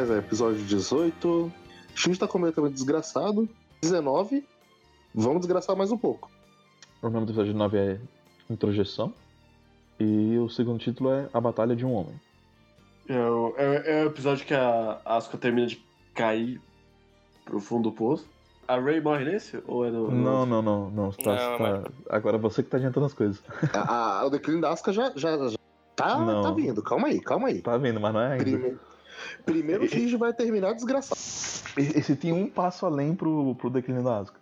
Mas 0.04 0.12
é, 0.12 0.18
episódio 0.18 0.62
18. 0.66 1.50
Shinji 1.96 2.20
tá 2.20 2.28
completamente 2.28 2.74
desgraçado. 2.74 3.48
19. 3.82 4.46
Vamos 5.16 5.40
desgraçar 5.40 5.78
mais 5.78 5.94
um 5.94 5.98
pouco. 5.98 6.30
O 7.02 7.10
nome 7.10 7.26
do 7.26 7.30
episódio 7.32 7.54
9 7.54 7.78
é 7.78 8.00
Introjeção. 8.50 9.14
E 9.98 10.38
o 10.40 10.50
segundo 10.50 10.78
título 10.78 11.10
é 11.10 11.30
A 11.34 11.40
Batalha 11.40 11.74
de 11.74 11.86
um 11.86 11.94
Homem. 11.94 12.20
É 13.08 13.18
o, 13.18 13.54
é, 13.58 14.02
é 14.02 14.04
o 14.04 14.08
episódio 14.08 14.46
que 14.46 14.54
a 14.54 15.00
Asuka 15.06 15.38
termina 15.38 15.68
de 15.68 15.82
cair 16.14 16.60
pro 17.46 17.62
fundo 17.62 17.84
do 17.90 17.96
poço. 17.96 18.28
A 18.68 18.78
Ray 18.78 19.00
morre 19.00 19.24
nesse? 19.24 19.64
Ou 19.66 19.86
é 19.86 19.90
no. 19.92 20.12
Não, 20.12 20.46
não, 20.46 20.62
não, 20.62 20.90
não. 20.90 21.12
tá- 21.12 21.58
Não, 21.58 21.82
tá- 21.84 21.92
Agora 22.10 22.38
você 22.38 22.62
que 22.62 22.70
tá 22.70 22.76
adiantando 22.76 23.06
as 23.06 23.14
coisas. 23.14 23.42
A, 23.74 24.20
a- 24.20 24.26
o 24.26 24.30
declínio 24.30 24.60
da 24.60 24.72
Asuka 24.74 24.92
já, 24.92 25.14
já, 25.16 25.38
já 25.48 25.58
tá, 25.96 26.42
tá 26.42 26.52
vindo. 26.52 26.84
Calma 26.84 27.08
aí, 27.08 27.22
calma 27.22 27.48
aí. 27.48 27.62
Tá 27.62 27.78
vendo, 27.78 28.02
mas 28.02 28.14
não 28.14 28.20
é 28.20 28.32
ainda. 28.34 28.44
Primeiro, 28.44 28.80
primeiro 29.46 29.86
o 29.86 30.18
vai 30.18 30.34
terminar 30.34 30.74
desgraçado. 30.74 31.20
Esse 31.78 31.98
esse 31.98 32.16
tem 32.16 32.32
um 32.32 32.48
passo 32.48 32.86
além 32.86 33.16
pro, 33.16 33.56
pro 33.56 33.70
declínio 33.70 34.04
da 34.04 34.18
Asuka. 34.18 34.40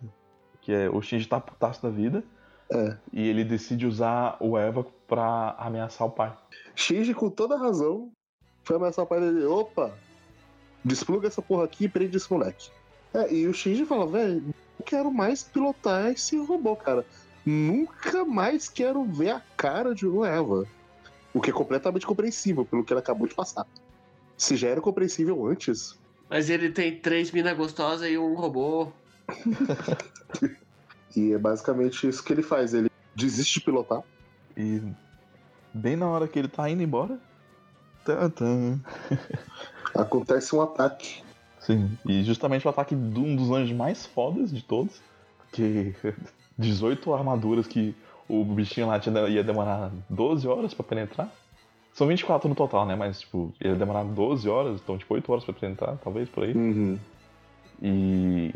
Que 0.60 0.72
é 0.72 0.90
o 0.90 1.00
Shinji 1.02 1.26
tá 1.26 1.40
putaço 1.40 1.82
da 1.82 1.90
vida. 1.90 2.22
É. 2.70 2.96
E 3.12 3.28
ele 3.28 3.44
decide 3.44 3.86
usar 3.86 4.36
o 4.40 4.56
Eva 4.56 4.86
pra 5.06 5.54
ameaçar 5.58 6.06
o 6.06 6.10
pai. 6.10 6.34
Shinji, 6.74 7.12
com 7.12 7.28
toda 7.28 7.56
razão, 7.56 8.10
foi 8.64 8.76
ameaçar 8.76 9.04
o 9.04 9.08
pai 9.08 9.20
dele. 9.20 9.44
Opa, 9.44 9.92
despluga 10.84 11.28
essa 11.28 11.42
porra 11.42 11.64
aqui 11.64 11.84
e 11.84 11.88
prende 11.88 12.16
esse 12.16 12.32
moleque. 12.32 12.70
É, 13.12 13.32
e 13.32 13.46
o 13.46 13.52
Shinji 13.52 13.84
fala, 13.84 14.06
velho, 14.06 14.40
não 14.42 14.86
quero 14.86 15.12
mais 15.12 15.42
pilotar 15.42 16.10
esse 16.10 16.36
robô, 16.38 16.74
cara. 16.74 17.04
nunca 17.44 18.24
mais 18.24 18.68
quero 18.68 19.04
ver 19.04 19.30
a 19.30 19.42
cara 19.56 19.94
de 19.94 20.06
um 20.06 20.24
Eva. 20.24 20.66
O 21.34 21.40
que 21.40 21.50
é 21.50 21.52
completamente 21.52 22.06
compreensível 22.06 22.64
pelo 22.64 22.84
que 22.84 22.92
ele 22.92 23.00
acabou 23.00 23.26
de 23.26 23.34
passar. 23.34 23.66
Se 24.42 24.56
já 24.56 24.68
era 24.70 24.80
compreensível 24.80 25.46
antes. 25.46 25.96
Mas 26.28 26.50
ele 26.50 26.70
tem 26.72 26.98
três 26.98 27.30
minas 27.30 27.56
gostosas 27.56 28.10
e 28.10 28.18
um 28.18 28.34
robô. 28.34 28.88
E 31.14 31.32
é 31.34 31.38
basicamente 31.38 32.08
isso 32.08 32.24
que 32.24 32.32
ele 32.32 32.42
faz. 32.42 32.72
Ele 32.72 32.90
desiste 33.14 33.58
de 33.58 33.64
pilotar. 33.66 34.02
E 34.56 34.80
bem 35.74 35.94
na 35.94 36.08
hora 36.08 36.26
que 36.26 36.38
ele 36.38 36.48
tá 36.48 36.68
indo 36.70 36.82
embora. 36.82 37.20
Tan, 38.02 38.30
tan. 38.30 38.80
Acontece 39.94 40.56
um 40.56 40.62
ataque. 40.62 41.22
Sim, 41.60 41.96
e 42.08 42.24
justamente 42.24 42.66
o 42.66 42.70
ataque 42.70 42.94
de 42.96 43.20
um 43.20 43.36
dos 43.36 43.50
anjos 43.50 43.76
mais 43.76 44.06
fodas 44.06 44.50
de 44.50 44.62
todos. 44.62 45.02
Que 45.52 45.94
18 46.58 47.12
armaduras 47.12 47.66
que 47.66 47.94
o 48.26 48.42
bichinho 48.42 48.86
lá 48.86 48.98
tinha- 48.98 49.28
ia 49.28 49.44
demorar 49.44 49.92
12 50.08 50.48
horas 50.48 50.72
pra 50.72 50.82
penetrar. 50.82 51.30
São 51.92 52.06
24 52.06 52.48
no 52.48 52.54
total, 52.54 52.86
né? 52.86 52.94
Mas, 52.94 53.20
tipo, 53.20 53.52
ia 53.60 53.74
demorar 53.74 54.04
12 54.04 54.48
horas, 54.48 54.80
então, 54.82 54.96
tipo, 54.96 55.12
8 55.14 55.30
horas 55.30 55.44
pra 55.44 55.54
penetrar, 55.54 55.96
talvez, 55.98 56.28
por 56.28 56.44
aí. 56.44 56.52
Uhum. 56.52 56.98
E 57.82 58.54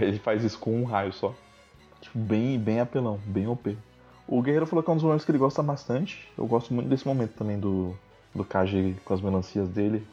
ele 0.00 0.18
faz 0.18 0.44
isso 0.44 0.58
com 0.58 0.80
um 0.80 0.84
raio 0.84 1.12
só. 1.12 1.34
Tipo, 2.00 2.18
bem, 2.18 2.58
bem 2.58 2.80
apelão, 2.80 3.18
bem 3.26 3.48
OP. 3.48 3.76
O 4.26 4.42
Guerreiro 4.42 4.66
falou 4.66 4.82
que 4.82 4.90
é 4.90 4.92
um 4.92 4.96
dos 4.96 5.04
momentos 5.04 5.24
que 5.24 5.30
ele 5.30 5.38
gosta 5.38 5.62
bastante. 5.62 6.28
Eu 6.36 6.46
gosto 6.46 6.72
muito 6.72 6.88
desse 6.88 7.06
momento 7.06 7.32
também 7.32 7.58
do, 7.58 7.96
do 8.34 8.44
Kaji 8.44 8.96
com 9.04 9.14
as 9.14 9.20
melancias 9.20 9.68
dele, 9.68 10.06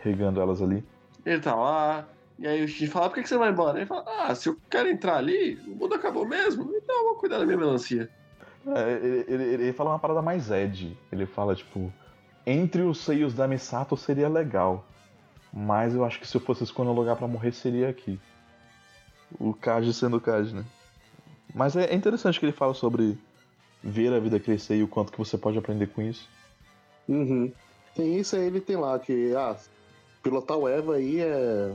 regando 0.00 0.40
elas 0.40 0.60
ali. 0.60 0.82
Ele 1.24 1.40
tá 1.40 1.54
lá, 1.54 2.08
e 2.38 2.46
aí 2.46 2.64
o 2.64 2.68
Shinji 2.68 2.88
fala, 2.88 3.08
por 3.08 3.16
que 3.16 3.22
que 3.22 3.28
você 3.28 3.36
vai 3.36 3.50
embora? 3.50 3.78
Ele 3.78 3.86
fala, 3.86 4.04
ah, 4.06 4.34
se 4.34 4.48
eu 4.48 4.56
quero 4.68 4.88
entrar 4.88 5.16
ali, 5.16 5.54
o 5.66 5.76
mundo 5.76 5.94
acabou 5.94 6.26
mesmo, 6.26 6.72
então 6.74 6.96
eu 6.96 7.04
vou 7.04 7.14
cuidar 7.14 7.38
da 7.38 7.44
minha 7.44 7.58
melancia. 7.58 8.10
É, 8.66 8.92
ele, 8.92 9.24
ele, 9.28 9.44
ele 9.44 9.72
fala 9.72 9.90
uma 9.90 9.98
parada 9.98 10.22
mais 10.22 10.50
Ed. 10.50 10.96
Ele 11.10 11.26
fala, 11.26 11.54
tipo, 11.54 11.92
entre 12.46 12.82
os 12.82 12.98
seios 12.98 13.34
da 13.34 13.48
Misato 13.48 13.96
seria 13.96 14.28
legal. 14.28 14.84
Mas 15.52 15.94
eu 15.94 16.04
acho 16.04 16.18
que 16.18 16.26
se 16.26 16.36
eu 16.36 16.40
fosse 16.40 16.64
escolher 16.64 16.88
um 16.88 16.94
lugar 16.94 17.16
pra 17.16 17.28
morrer 17.28 17.52
seria 17.52 17.88
aqui. 17.88 18.18
O 19.38 19.52
Kaji 19.52 19.92
sendo 19.92 20.16
o 20.16 20.20
Kaji, 20.20 20.54
né? 20.54 20.64
Mas 21.54 21.76
é 21.76 21.84
é 21.84 21.94
interessante 21.94 22.38
que 22.38 22.46
ele 22.46 22.52
fala 22.52 22.72
sobre 22.72 23.18
ver 23.82 24.12
a 24.12 24.20
vida 24.20 24.38
crescer 24.38 24.76
e 24.76 24.82
o 24.82 24.88
quanto 24.88 25.12
que 25.12 25.18
você 25.18 25.36
pode 25.36 25.58
aprender 25.58 25.88
com 25.88 26.00
isso. 26.00 26.28
Uhum. 27.08 27.52
Tem 27.94 28.18
isso 28.18 28.36
aí, 28.36 28.46
ele 28.46 28.60
tem 28.60 28.76
lá 28.76 28.98
que, 28.98 29.34
ah, 29.34 29.56
pilotar 30.22 30.56
o 30.56 30.68
Eva 30.68 30.94
aí 30.94 31.20
é 31.20 31.74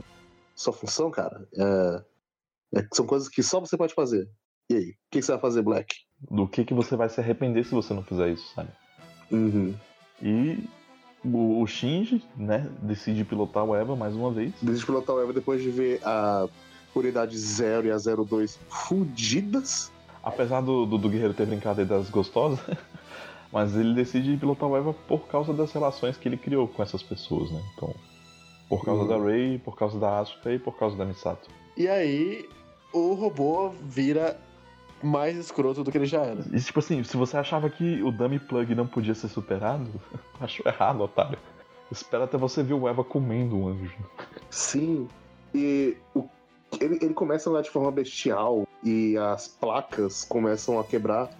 sua 0.56 0.72
função, 0.72 1.10
cara. 1.10 1.46
É, 1.54 2.04
é- 2.80 2.88
são 2.92 3.06
coisas 3.06 3.28
que 3.28 3.42
só 3.42 3.60
você 3.60 3.76
pode 3.76 3.94
fazer. 3.94 4.28
E 4.70 4.74
aí, 4.74 4.90
o 4.90 4.94
que 5.10 5.22
você 5.22 5.32
vai 5.32 5.40
fazer, 5.40 5.62
Black? 5.62 5.94
Do 6.30 6.46
que 6.48 6.64
que 6.64 6.74
você 6.74 6.96
vai 6.96 7.08
se 7.08 7.20
arrepender 7.20 7.64
se 7.64 7.72
você 7.74 7.94
não 7.94 8.02
fizer 8.02 8.30
isso, 8.30 8.52
sabe? 8.54 8.70
Uhum. 9.30 9.74
E 10.22 10.64
o, 11.24 11.62
o 11.62 11.66
Shinji, 11.66 12.24
né, 12.36 12.68
decide 12.82 13.24
pilotar 13.24 13.64
o 13.64 13.74
Eva 13.74 13.94
mais 13.94 14.14
uma 14.14 14.30
vez. 14.30 14.52
Decide 14.60 14.86
pilotar 14.86 15.14
o 15.16 15.20
Eva 15.20 15.32
depois 15.32 15.62
de 15.62 15.70
ver 15.70 16.00
a 16.04 16.48
unidade 16.94 17.38
0 17.38 17.86
e 17.86 17.90
a 17.92 17.96
02 17.98 18.58
fudidas. 18.68 19.92
Apesar 20.22 20.60
do, 20.60 20.84
do, 20.84 20.98
do 20.98 21.08
Guerreiro 21.08 21.34
ter 21.34 21.46
brincado 21.46 21.80
aí 21.80 21.86
das 21.86 22.10
gostosas, 22.10 22.58
mas 23.52 23.76
ele 23.76 23.94
decide 23.94 24.36
pilotar 24.36 24.68
o 24.68 24.76
Eva 24.76 24.92
por 24.92 25.28
causa 25.28 25.52
das 25.54 25.72
relações 25.72 26.16
que 26.16 26.28
ele 26.28 26.36
criou 26.36 26.66
com 26.66 26.82
essas 26.82 27.02
pessoas, 27.02 27.50
né? 27.52 27.62
Então, 27.74 27.94
por 28.68 28.84
causa 28.84 29.02
Uhum. 29.02 29.08
da 29.08 29.18
Rei, 29.18 29.58
por 29.58 29.76
causa 29.76 29.98
da 29.98 30.18
Asuka 30.18 30.52
e 30.52 30.58
por 30.58 30.76
causa 30.76 30.96
da 30.96 31.04
Misato. 31.04 31.48
E 31.76 31.86
aí, 31.86 32.46
o 32.92 33.14
robô 33.14 33.70
vira 33.82 34.38
mais 35.02 35.36
escroto 35.36 35.84
do 35.84 35.90
que 35.90 35.98
ele 35.98 36.06
já 36.06 36.20
era. 36.22 36.40
E 36.52 36.60
tipo 36.60 36.78
assim, 36.78 37.02
se 37.04 37.16
você 37.16 37.36
achava 37.36 37.68
que 37.70 38.02
o 38.02 38.10
Dummy 38.10 38.38
Plug 38.38 38.74
não 38.74 38.86
podia 38.86 39.14
ser 39.14 39.28
superado, 39.28 39.88
acho 40.40 40.66
errado, 40.66 41.00
otário. 41.02 41.38
Espera 41.90 42.24
até 42.24 42.36
você 42.36 42.62
ver 42.62 42.74
o 42.74 42.86
Eva 42.88 43.02
comendo 43.02 43.56
um 43.56 43.68
anjo. 43.68 43.96
Sim. 44.50 45.08
E 45.54 45.96
o- 46.14 46.24
ele, 46.80 46.98
ele 47.00 47.14
começa 47.14 47.48
lá 47.48 47.62
de 47.62 47.70
forma 47.70 47.90
bestial 47.90 48.66
e 48.84 49.16
as 49.16 49.48
placas 49.48 50.24
começam 50.24 50.78
a 50.78 50.84
quebrar 50.84 51.30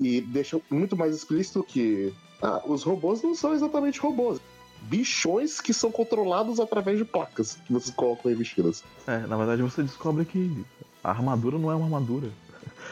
e 0.00 0.20
deixa 0.20 0.60
muito 0.68 0.96
mais 0.96 1.14
explícito 1.14 1.62
que 1.62 2.12
ah, 2.42 2.60
os 2.66 2.82
robôs 2.82 3.22
não 3.22 3.34
são 3.36 3.52
exatamente 3.54 4.00
robôs. 4.00 4.40
Bichões 4.82 5.60
que 5.60 5.72
são 5.72 5.90
controlados 5.90 6.58
através 6.60 6.98
de 6.98 7.04
placas 7.04 7.56
que 7.66 7.72
vocês 7.72 7.94
colocam 7.94 8.30
revestidas. 8.30 8.82
É, 9.06 9.18
na 9.20 9.36
verdade 9.36 9.62
você 9.62 9.82
descobre 9.82 10.24
que 10.24 10.64
a 11.02 11.10
armadura 11.10 11.56
não 11.58 11.70
é 11.70 11.74
uma 11.76 11.84
armadura. 11.84 12.28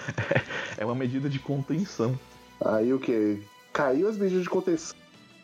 É 0.78 0.84
uma 0.84 0.94
medida 0.94 1.28
de 1.28 1.38
contenção. 1.38 2.18
Aí 2.64 2.92
o 2.92 2.98
que? 2.98 3.42
Caiu 3.72 4.08
as 4.08 4.16
medidas 4.16 4.42
de 4.42 4.50
contenção 4.50 4.96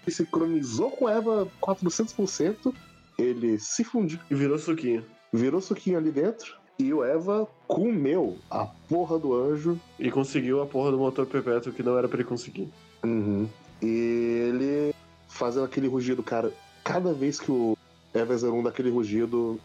e 0.06 0.10
sincronizou 0.10 0.90
com 0.90 1.08
Eva 1.08 1.46
400%. 1.60 2.74
Ele 3.18 3.58
se 3.58 3.84
fundiu, 3.84 4.18
E 4.30 4.34
virou 4.34 4.58
suquinho. 4.58 5.04
virou 5.32 5.60
suquinho 5.60 5.98
ali 5.98 6.10
dentro. 6.10 6.56
E 6.78 6.92
o 6.94 7.02
Eva 7.04 7.46
comeu 7.66 8.38
a 8.48 8.64
porra 8.64 9.18
do 9.18 9.34
anjo 9.34 9.80
E 9.98 10.12
conseguiu 10.12 10.62
a 10.62 10.66
porra 10.66 10.92
do 10.92 10.98
motor 10.98 11.26
perpétuo 11.26 11.72
que 11.72 11.82
não 11.82 11.98
era 11.98 12.08
pra 12.08 12.18
ele 12.20 12.28
conseguir. 12.28 12.68
Uhum. 13.04 13.48
E 13.82 14.48
ele 14.48 14.94
fazendo 15.28 15.64
aquele 15.64 15.88
rugido, 15.88 16.22
cara. 16.22 16.52
Cada 16.84 17.12
vez 17.12 17.38
que 17.40 17.50
o 17.50 17.76
Eva 18.14 18.34
01 18.34 18.62
dá 18.62 18.70
aquele 18.70 18.90
rugido, 18.90 19.60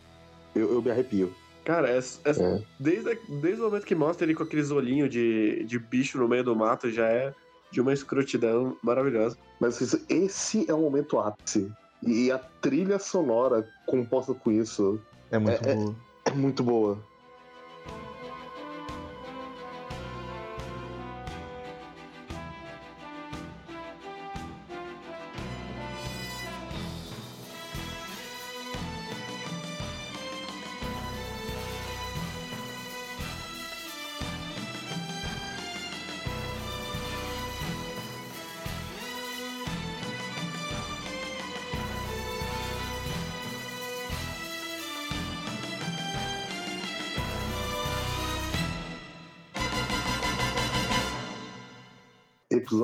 eu, 0.55 0.73
eu 0.73 0.81
me 0.81 0.91
arrepio. 0.91 1.33
Cara, 1.65 1.89
é, 1.89 1.97
é- 1.97 2.31
É. 2.31 2.61
Desde, 2.79 3.15
desde 3.29 3.61
o 3.61 3.65
momento 3.65 3.85
que 3.85 3.95
mostra 3.95 4.25
ele 4.25 4.35
com 4.35 4.43
aqueles 4.43 4.69
olhinhos 4.71 5.09
de, 5.09 5.63
de 5.63 5.79
bicho 5.79 6.17
no 6.17 6.27
meio 6.27 6.43
do 6.43 6.55
mato, 6.55 6.91
já 6.91 7.07
é 7.07 7.33
de 7.71 7.79
uma 7.81 7.93
escrotidão 7.93 8.77
maravilhosa. 8.83 9.37
Mas 9.59 9.81
esse- 9.81 10.03
esse 10.09 10.69
é 10.69 10.73
o 10.73 10.79
momento 10.81 11.19
ápice. 11.19 11.71
E 12.05 12.29
a 12.31 12.37
trilha 12.37 12.99
sonora 12.99 13.65
composta 13.85 14.33
com 14.33 14.51
isso 14.51 14.99
É 15.31 15.39
muito 15.39 15.65
É, 15.65 15.71
é- 15.71 15.75
boa. 15.75 15.95
é 16.25 16.31
muito 16.31 16.63
boa. 16.63 16.97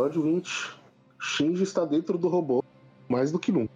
Episódio 0.10 0.23
20. 0.23 0.80
Shinji 1.19 1.64
está 1.64 1.86
dentro 1.86 2.18
do 2.18 2.27
robô 2.27 2.64
mais 3.07 3.31
do 3.31 3.38
que 3.38 3.52
nunca. 3.52 3.72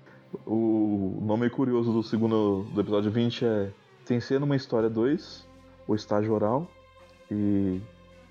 O 0.47 1.19
nome 1.22 1.47
curioso 1.47 1.93
do 1.93 2.01
segundo 2.01 2.64
do 2.73 2.81
episódio 2.81 3.11
20 3.11 3.45
é 3.45 3.72
Tem 4.03 4.19
ser 4.19 4.39
numa 4.39 4.55
história 4.55 4.89
2, 4.89 5.47
o 5.88 5.93
estágio 5.93 6.34
oral 6.34 6.68
e 7.30 7.80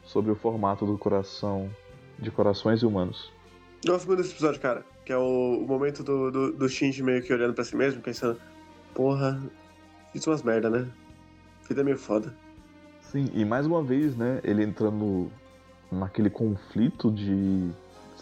sobre 0.03 0.33
o 0.33 0.35
formato 0.35 0.85
do 0.85 0.99
coração 0.99 1.71
de 2.19 2.29
corações 2.29 2.83
humanos. 2.83 3.33
Gosto 3.87 4.09
muito 4.09 4.19
desse 4.21 4.33
episódio, 4.33 4.61
cara. 4.61 4.85
Que 5.05 5.13
é 5.13 5.17
o, 5.17 5.61
o 5.63 5.67
momento 5.67 6.03
do, 6.03 6.31
do, 6.33 6.53
do 6.53 6.69
Shinji 6.69 7.05
meio 7.05 7.23
que 7.23 7.33
olhando 7.33 7.55
pra 7.55 7.63
si 7.63 7.77
mesmo, 7.77 8.03
pensando: 8.03 8.37
Porra, 8.95 9.41
fiz 10.13 10.27
umas 10.27 10.43
merda, 10.43 10.69
né? 10.69 10.89
Vida 11.69 11.83
é 11.83 11.85
meio 11.85 11.99
foda. 11.99 12.35
Sim, 13.01 13.31
e 13.33 13.45
mais 13.45 13.65
uma 13.65 13.83
vez, 13.83 14.17
né, 14.17 14.41
ele 14.43 14.65
entrando 14.65 15.31
naquele 15.93 16.31
conflito 16.31 17.11
de 17.11 17.71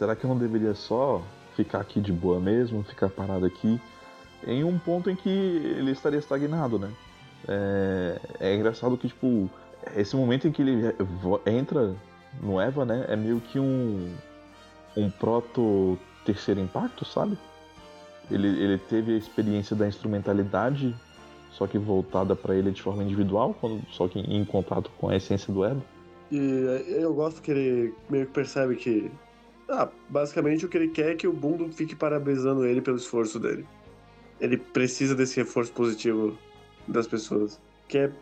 será 0.01 0.17
que 0.17 0.25
eu 0.25 0.29
não 0.29 0.39
deveria 0.39 0.75
só 0.75 1.23
ficar 1.55 1.81
aqui 1.81 2.01
de 2.01 2.11
boa 2.11 2.41
mesmo, 2.41 2.83
ficar 2.83 3.11
parado 3.11 3.45
aqui, 3.45 3.79
em 4.47 4.65
um 4.65 4.79
ponto 4.79 5.11
em 5.11 5.15
que 5.15 5.29
ele 5.29 5.91
estaria 5.91 6.19
estagnado, 6.19 6.79
né? 6.79 6.91
É, 7.47 8.21
é 8.41 8.55
engraçado 8.55 8.97
que, 8.97 9.09
tipo, 9.09 9.51
esse 9.95 10.17
momento 10.17 10.49
em 10.49 10.53
que 10.53 10.63
ele 10.63 10.95
entra 11.45 11.95
no 12.43 12.59
Eva, 12.59 12.87
né, 12.87 13.05
é 13.09 13.15
meio 13.15 13.41
que 13.41 13.61
um, 13.61 14.15
um 14.97 15.11
proto 15.11 15.99
terceiro 16.25 16.61
impacto, 16.61 17.05
sabe? 17.05 17.37
Ele, 18.31 18.49
ele 18.49 18.79
teve 18.79 19.15
a 19.15 19.19
experiência 19.19 19.77
da 19.77 19.87
instrumentalidade 19.87 20.97
só 21.53 21.67
que 21.67 21.77
voltada 21.77 22.35
pra 22.35 22.55
ele 22.55 22.71
de 22.71 22.81
forma 22.81 23.03
individual, 23.03 23.55
quando, 23.61 23.83
só 23.91 24.09
que 24.09 24.19
em 24.19 24.45
contato 24.47 24.91
com 24.99 25.11
a 25.11 25.17
essência 25.17 25.53
do 25.53 25.63
Eva. 25.63 25.83
E 26.31 26.39
eu 26.89 27.13
gosto 27.13 27.43
que 27.43 27.51
ele 27.51 27.95
meio 28.09 28.25
que 28.27 28.33
percebe 28.33 28.77
que. 28.77 29.11
Ah, 29.71 29.89
basicamente 30.09 30.67
o 30.67 30.69
que 30.69 30.77
ele 30.77 30.89
quer 30.89 31.13
é 31.13 31.15
que 31.15 31.29
o 31.29 31.33
mundo 31.33 31.73
fique 31.73 31.95
parabenizando 31.95 32.67
ele 32.67 32.81
pelo 32.81 32.97
esforço 32.97 33.39
dele. 33.39 33.65
Ele 34.41 34.57
precisa 34.57 35.15
desse 35.15 35.37
reforço 35.37 35.73
positivo 35.73 36.37
das 36.89 37.07
pessoas. 37.07 37.61
Que 37.87 37.99
é 37.99 38.13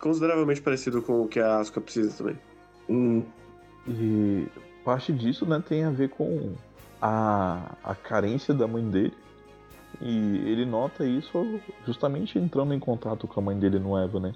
consideravelmente 0.00 0.62
parecido 0.62 1.02
com 1.02 1.22
o 1.22 1.28
que 1.28 1.40
a 1.40 1.58
Asuka 1.58 1.80
precisa 1.80 2.16
também. 2.16 2.38
Hum. 2.88 3.24
E 3.88 4.46
parte 4.84 5.12
disso 5.12 5.44
né, 5.44 5.62
tem 5.66 5.84
a 5.84 5.90
ver 5.90 6.10
com 6.10 6.54
a, 7.02 7.74
a 7.82 7.94
carência 7.94 8.54
da 8.54 8.68
mãe 8.68 8.88
dele. 8.88 9.14
E 10.00 10.36
ele 10.46 10.64
nota 10.64 11.04
isso 11.04 11.60
justamente 11.84 12.38
entrando 12.38 12.72
em 12.72 12.78
contato 12.78 13.26
com 13.26 13.40
a 13.40 13.42
mãe 13.42 13.58
dele 13.58 13.78
no 13.78 13.98
Eva, 13.98 14.20
né? 14.20 14.32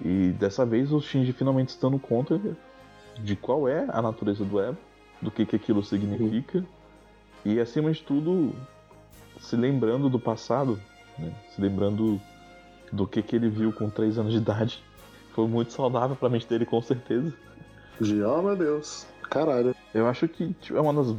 E 0.00 0.32
dessa 0.32 0.64
vez 0.64 0.92
o 0.92 1.00
Shinji 1.00 1.32
finalmente 1.32 1.72
se 1.72 1.80
dando 1.80 1.98
conta 1.98 2.40
de 3.18 3.36
qual 3.36 3.68
é 3.68 3.86
a 3.88 4.02
natureza 4.02 4.44
do 4.44 4.60
Eva, 4.60 4.76
do 5.24 5.30
que, 5.30 5.46
que 5.46 5.56
aquilo 5.56 5.82
significa. 5.82 6.62
E 7.44 7.58
acima 7.58 7.90
de 7.90 8.02
tudo, 8.02 8.54
se 9.40 9.56
lembrando 9.56 10.08
do 10.08 10.20
passado, 10.20 10.78
né? 11.18 11.32
se 11.50 11.60
lembrando 11.60 12.20
do 12.92 13.06
que, 13.06 13.22
que 13.22 13.34
ele 13.34 13.48
viu 13.48 13.72
com 13.72 13.88
3 13.88 14.18
anos 14.18 14.32
de 14.32 14.38
idade. 14.38 14.84
Foi 15.34 15.48
muito 15.48 15.72
saudável 15.72 16.14
pra 16.14 16.28
mente 16.28 16.46
dele, 16.46 16.64
com 16.64 16.80
certeza. 16.80 17.34
Oh 18.00 18.42
meu 18.42 18.56
Deus, 18.56 19.06
caralho. 19.30 19.74
Eu 19.92 20.06
acho 20.06 20.28
que 20.28 20.52
tipo, 20.60 20.76
é 20.76 20.80
uma 20.80 20.92
das 20.92 21.14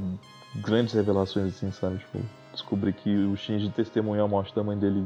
grandes 0.55 0.93
revelações, 0.93 1.55
assim, 1.55 1.71
sabe? 1.71 1.97
Tipo, 1.97 2.19
descobrir 2.53 2.93
que 2.93 3.09
o 3.09 3.35
Shinji 3.35 3.69
testemunhou 3.71 4.25
a 4.25 4.27
morte 4.29 4.55
da 4.55 4.63
mãe 4.63 4.77
dele 4.77 5.05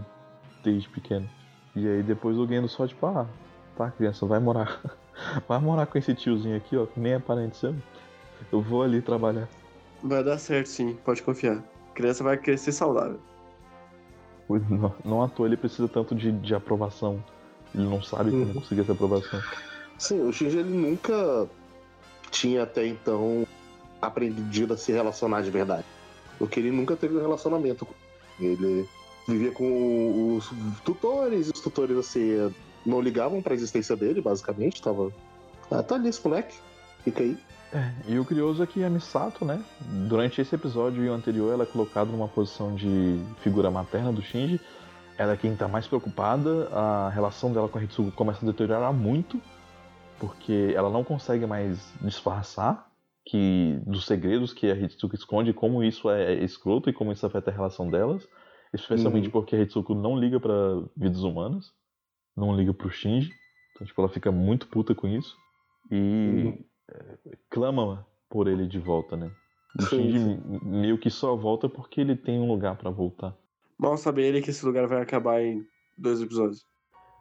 desde 0.63 0.89
pequeno. 0.89 1.27
E 1.75 1.87
aí 1.87 2.03
depois 2.03 2.37
o 2.37 2.47
Gendo 2.47 2.67
só, 2.67 2.85
tipo, 2.85 3.05
ah, 3.05 3.25
tá, 3.77 3.89
criança, 3.91 4.25
vai 4.25 4.39
morar. 4.39 4.79
Vai 5.49 5.59
morar 5.59 5.85
com 5.85 5.97
esse 5.97 6.15
tiozinho 6.15 6.55
aqui, 6.55 6.77
ó, 6.77 6.85
que 6.85 6.97
nem 6.97 7.11
é 7.11 7.19
parente 7.19 7.57
seu. 7.57 7.75
Eu 8.51 8.61
vou 8.61 8.83
ali 8.83 9.01
trabalhar. 9.01 9.47
Vai 10.03 10.23
dar 10.23 10.37
certo, 10.37 10.67
sim, 10.67 10.97
pode 11.03 11.21
confiar. 11.21 11.57
A 11.91 11.93
criança 11.93 12.23
vai 12.23 12.37
crescer 12.37 12.71
saudável. 12.71 13.19
Não, 14.49 14.93
não 15.05 15.21
à 15.23 15.27
toa 15.27 15.45
ele 15.47 15.57
precisa 15.57 15.87
tanto 15.87 16.15
de, 16.15 16.31
de 16.31 16.55
aprovação. 16.55 17.23
Ele 17.75 17.83
não 17.83 18.01
sabe 18.01 18.31
como 18.31 18.45
Uhum. 18.45 18.53
conseguir 18.53 18.81
essa 18.81 18.93
aprovação. 18.93 19.39
Sim, 19.97 20.21
o 20.21 20.31
Shinji 20.33 20.57
ele 20.57 20.69
nunca 20.75 21.47
tinha 22.31 22.63
até 22.63 22.87
então 22.87 23.45
aprendido 24.01 24.73
a 24.73 24.77
se 24.77 24.91
relacionar 24.91 25.41
de 25.41 25.51
verdade. 25.51 25.85
Porque 26.39 26.59
ele 26.59 26.71
nunca 26.71 26.95
teve 26.95 27.15
um 27.17 27.21
relacionamento. 27.21 27.85
Ele 28.39 28.87
vivia 29.27 29.51
com 29.51 30.35
os 30.37 30.49
tutores, 30.83 31.47
e 31.47 31.51
os 31.51 31.61
tutores 31.61 31.97
assim 31.97 32.51
não 32.85 33.01
ligavam 33.01 33.41
pra 33.41 33.53
existência 33.53 33.95
dele, 33.95 34.21
basicamente. 34.21 34.81
Tava. 34.81 35.11
Ah, 35.69 35.83
tá 35.83 35.95
ali 35.95 36.09
esse 36.09 36.25
moleque. 36.25 36.55
Fica 37.03 37.21
aí. 37.21 37.37
E 38.07 38.17
o 38.17 38.25
curioso 38.25 38.63
é 38.63 38.67
que 38.67 38.83
a 38.83 38.89
Misato, 38.89 39.45
né, 39.45 39.63
durante 40.07 40.41
esse 40.41 40.55
episódio 40.55 41.03
e 41.03 41.09
o 41.09 41.13
anterior, 41.13 41.53
ela 41.53 41.63
é 41.63 41.67
colocada 41.67 42.11
numa 42.11 42.27
posição 42.27 42.73
de 42.73 43.19
figura 43.43 43.69
materna 43.69 44.11
do 44.11 44.21
Shinji. 44.21 44.59
Ela 45.17 45.33
é 45.33 45.37
quem 45.37 45.55
tá 45.55 45.67
mais 45.67 45.85
preocupada, 45.85 46.67
a 46.71 47.09
relação 47.09 47.51
dela 47.53 47.67
com 47.67 47.77
a 47.77 47.83
Hitsuko 47.83 48.11
começa 48.11 48.43
a 48.43 48.49
deteriorar 48.49 48.91
muito, 48.93 49.39
porque 50.17 50.73
ela 50.75 50.89
não 50.89 51.03
consegue 51.03 51.45
mais 51.45 51.93
disfarçar 52.01 52.89
que 53.25 53.79
dos 53.85 54.05
segredos 54.05 54.53
que 54.53 54.71
a 54.71 54.75
Hitsuko 54.75 55.15
esconde, 55.15 55.53
como 55.53 55.83
isso 55.83 56.09
é 56.09 56.33
escroto 56.43 56.89
e 56.89 56.93
como 56.93 57.11
isso 57.11 57.25
afeta 57.25 57.51
a 57.51 57.53
relação 57.53 57.89
delas, 57.89 58.27
especialmente 58.73 59.25
Uhum. 59.25 59.31
porque 59.31 59.55
a 59.55 59.61
Hitsuko 59.61 59.93
não 59.93 60.17
liga 60.17 60.39
pra 60.39 60.53
vidas 60.97 61.21
humanas, 61.21 61.65
não 62.35 62.55
liga 62.55 62.73
pro 62.73 62.89
Shinji. 62.89 63.29
Então, 63.75 63.85
tipo, 63.85 64.01
ela 64.01 64.09
fica 64.09 64.31
muito 64.31 64.67
puta 64.67 64.95
com 64.95 65.07
isso. 65.07 65.35
E 65.91 65.95
Uhum. 66.45 66.63
Clama 67.49 68.05
por 68.29 68.47
ele 68.47 68.67
de 68.67 68.79
volta, 68.79 69.15
né? 69.15 69.31
O 69.79 69.85
Shinji 69.85 70.41
meio 70.63 70.97
que 70.97 71.09
só 71.09 71.35
volta 71.35 71.69
porque 71.69 72.01
ele 72.01 72.15
tem 72.15 72.39
um 72.39 72.47
lugar 72.47 72.75
pra 72.75 72.89
voltar. 72.89 73.35
Mal 73.77 73.97
sabe 73.97 74.23
ele 74.23 74.41
que 74.41 74.49
esse 74.49 74.65
lugar 74.65 74.87
vai 74.87 75.01
acabar 75.01 75.41
em 75.41 75.63
dois 75.97 76.21
episódios. 76.21 76.63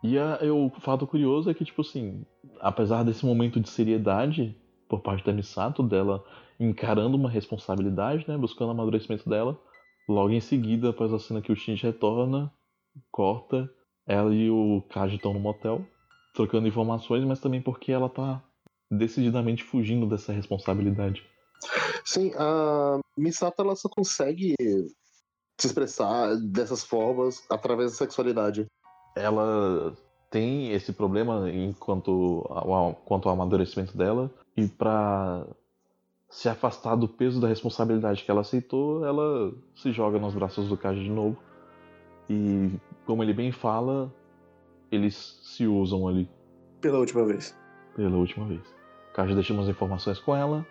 E 0.02 0.18
a- 0.18 0.38
e 0.42 0.50
o 0.50 0.70
fato 0.80 1.06
curioso 1.06 1.50
é 1.50 1.54
que, 1.54 1.64
tipo 1.64 1.82
assim, 1.82 2.24
apesar 2.60 3.02
desse 3.02 3.24
momento 3.26 3.60
de 3.60 3.68
seriedade 3.68 4.56
por 4.88 5.00
parte 5.00 5.24
da 5.24 5.32
Misato, 5.32 5.82
dela 5.82 6.24
encarando 6.58 7.16
uma 7.16 7.28
responsabilidade, 7.30 8.24
né? 8.26 8.36
Buscando 8.36 8.68
o 8.68 8.72
amadurecimento 8.72 9.28
dela, 9.28 9.60
logo 10.08 10.30
em 10.30 10.40
seguida, 10.40 10.90
após 10.90 11.12
a 11.12 11.18
cena 11.18 11.42
que 11.42 11.52
o 11.52 11.56
Shinji 11.56 11.82
retorna, 11.84 12.52
corta, 13.10 13.70
ela 14.06 14.34
e 14.34 14.50
o 14.50 14.82
Kaji 14.88 15.16
estão 15.16 15.34
no 15.34 15.40
motel, 15.40 15.84
trocando 16.32 16.66
informações, 16.66 17.24
mas 17.24 17.40
também 17.40 17.60
porque 17.60 17.92
ela 17.92 18.08
tá 18.08 18.42
decididamente 18.90 19.62
fugindo 19.64 20.06
dessa 20.06 20.32
responsabilidade. 20.32 21.22
Sim, 22.04 22.32
a 22.36 22.98
Misato 23.16 23.60
ela 23.62 23.74
só 23.76 23.88
consegue 23.88 24.54
se 25.58 25.66
expressar 25.66 26.36
dessas 26.36 26.84
formas 26.84 27.42
através 27.50 27.90
da 27.92 27.96
sexualidade. 27.98 28.66
ela 29.16 29.96
tem 30.30 30.72
esse 30.72 30.92
problema 30.92 31.50
enquanto 31.50 32.46
ao, 32.50 32.94
quanto 32.94 33.28
ao 33.28 33.34
amadurecimento 33.34 33.96
dela 33.96 34.30
e 34.56 34.68
pra 34.68 35.46
se 36.30 36.48
afastar 36.48 36.94
do 36.96 37.08
peso 37.08 37.40
da 37.40 37.48
responsabilidade 37.48 38.22
que 38.22 38.30
ela 38.30 38.42
aceitou, 38.42 39.04
ela 39.06 39.52
se 39.74 39.90
joga 39.90 40.18
nos 40.18 40.34
braços 40.34 40.68
do 40.68 40.76
Kaji 40.76 41.04
de 41.04 41.10
novo. 41.10 41.38
E 42.28 42.70
como 43.06 43.22
ele 43.22 43.32
bem 43.32 43.50
fala, 43.50 44.12
eles 44.92 45.40
se 45.42 45.66
usam 45.66 46.06
ali 46.06 46.28
Pela 46.82 46.98
última 46.98 47.24
vez. 47.24 47.56
pela 47.96 48.16
última 48.18 48.46
vez. 48.46 48.60
Kaji 49.18 49.34
deixa 49.34 49.52
umas 49.52 49.68
informações 49.68 50.20
com 50.20 50.36
ela 50.36 50.64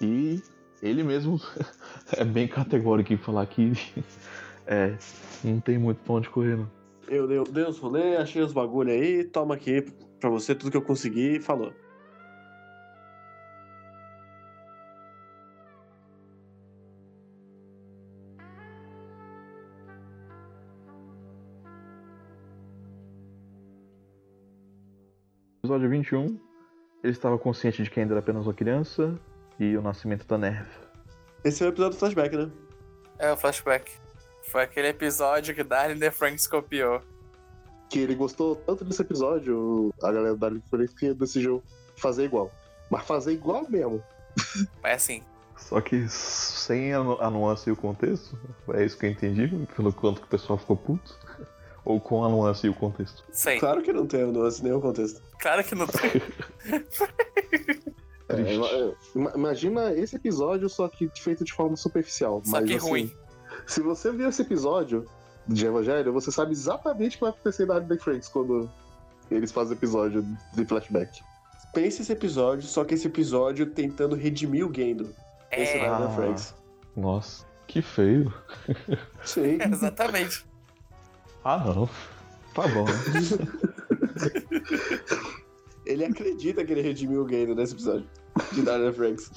e 0.00 0.42
ele 0.82 1.04
mesmo 1.04 1.40
é 2.10 2.24
bem 2.24 2.48
categórico 2.48 3.12
em 3.12 3.16
falar 3.16 3.46
que 3.46 3.72
é, 4.66 4.98
não 5.44 5.60
tem 5.60 5.78
muito 5.78 5.98
pra 5.98 6.14
onde 6.14 6.28
correr 6.28 6.56
não. 6.56 6.68
Eu 7.06 7.28
dei, 7.28 7.44
dei 7.44 7.64
uns 7.64 7.78
rolê, 7.78 8.16
achei 8.16 8.42
os 8.42 8.52
bagulho 8.52 8.90
aí, 8.90 9.22
toma 9.22 9.54
aqui 9.54 9.82
pra 10.18 10.28
você 10.28 10.56
tudo 10.56 10.72
que 10.72 10.76
eu 10.76 10.82
consegui 10.82 11.36
e 11.36 11.40
falou. 11.40 11.72
Episódio 25.62 25.88
21, 25.88 26.53
ele 27.04 27.12
estava 27.12 27.38
consciente 27.38 27.82
de 27.82 27.90
que 27.90 28.00
ainda 28.00 28.14
era 28.14 28.20
apenas 28.20 28.46
uma 28.46 28.54
criança 28.54 29.14
e 29.60 29.76
o 29.76 29.82
nascimento 29.82 30.26
da 30.26 30.38
Nerv. 30.38 30.66
Esse 31.44 31.62
é 31.62 31.66
o 31.66 31.68
episódio 31.68 31.92
do 31.92 31.98
flashback, 31.98 32.34
né? 32.34 32.50
É 33.18 33.30
o 33.30 33.36
flashback. 33.36 33.92
Foi 34.44 34.62
aquele 34.62 34.88
episódio 34.88 35.54
que 35.54 35.62
Darling 35.62 35.98
The 35.98 36.10
Franks 36.10 36.46
copiou. 36.46 37.02
Que 37.90 37.98
ele 37.98 38.14
gostou 38.14 38.56
tanto 38.56 38.86
desse 38.86 39.02
episódio, 39.02 39.92
a 40.02 40.10
galera 40.10 40.34
da 40.34 40.48
Netflix 40.48 40.94
que 40.94 41.12
decidiu 41.12 41.62
fazer 41.96 42.24
igual. 42.24 42.50
Mas 42.90 43.04
fazer 43.04 43.32
igual 43.32 43.66
mesmo. 43.68 44.02
Mas 44.82 44.94
assim, 44.94 45.22
Só 45.56 45.82
que 45.82 46.08
sem 46.08 46.94
a 46.94 47.30
nuance 47.30 47.68
e 47.68 47.72
o 47.72 47.76
contexto, 47.76 48.38
é 48.72 48.82
isso 48.82 48.96
que 48.96 49.04
eu 49.04 49.10
entendi, 49.10 49.46
pelo 49.76 49.92
quanto 49.92 50.22
que 50.22 50.26
o 50.26 50.30
pessoal 50.30 50.58
ficou 50.58 50.76
puto. 50.76 51.14
Ou 51.84 52.00
com 52.00 52.24
a 52.24 52.28
nuance 52.28 52.66
e 52.66 52.70
o 52.70 52.74
contexto. 52.74 53.22
sem. 53.30 53.58
Claro 53.60 53.82
que 53.82 53.92
não 53.92 54.06
tem 54.06 54.24
o 54.24 54.32
nuance, 54.32 54.62
nenhum 54.64 54.80
contexto. 54.80 55.20
Claro 55.38 55.62
que 55.64 55.74
não 55.74 55.86
tem. 55.86 56.10
É, 58.26 58.54
ima- 58.54 58.94
ima- 59.14 59.32
imagina 59.36 59.92
esse 59.92 60.16
episódio, 60.16 60.66
só 60.68 60.88
que 60.88 61.10
feito 61.20 61.44
de 61.44 61.52
forma 61.52 61.76
superficial. 61.76 62.40
Só 62.42 62.52
mas, 62.52 62.64
que 62.70 62.76
assim, 62.76 62.88
ruim. 62.88 63.12
Se 63.66 63.80
você 63.82 64.10
viu 64.10 64.28
esse 64.30 64.40
episódio 64.40 65.04
de 65.46 65.66
Evangelho, 65.66 66.10
você 66.10 66.32
sabe 66.32 66.52
exatamente 66.52 67.16
o 67.16 67.18
que 67.18 67.20
vai 67.20 67.30
acontecer 67.30 67.66
na 67.66 67.74
Hardback 67.74 68.02
Friends 68.02 68.28
quando 68.28 68.70
eles 69.30 69.52
fazem 69.52 69.74
episódio 69.76 70.24
de 70.54 70.64
flashback. 70.64 71.20
Pense 71.74 72.00
esse 72.00 72.12
episódio, 72.12 72.62
só 72.66 72.82
que 72.82 72.94
esse 72.94 73.06
episódio 73.08 73.66
tentando 73.66 74.14
redimir 74.16 74.66
o 74.66 74.72
Gendo. 74.74 75.14
Esse 75.52 75.72
É, 75.76 75.84
é 75.84 75.88
da 75.90 76.06
Ah. 76.06 76.10
Franks. 76.10 76.54
Nossa, 76.96 77.44
que 77.66 77.82
feio. 77.82 78.32
Sim. 79.22 79.58
exatamente. 79.70 80.46
Ah 81.44 81.58
não. 81.58 81.88
Tá 82.54 82.66
bom? 82.68 82.86
Ele 85.84 86.04
acredita 86.04 86.64
que 86.64 86.72
ele 86.72 86.80
redimiu 86.80 87.24
o 87.24 87.28
Gendo 87.28 87.54
nesse 87.54 87.74
episódio. 87.74 88.08
De 88.52 88.62
Darla 88.62 88.92
Franks. 88.92 89.30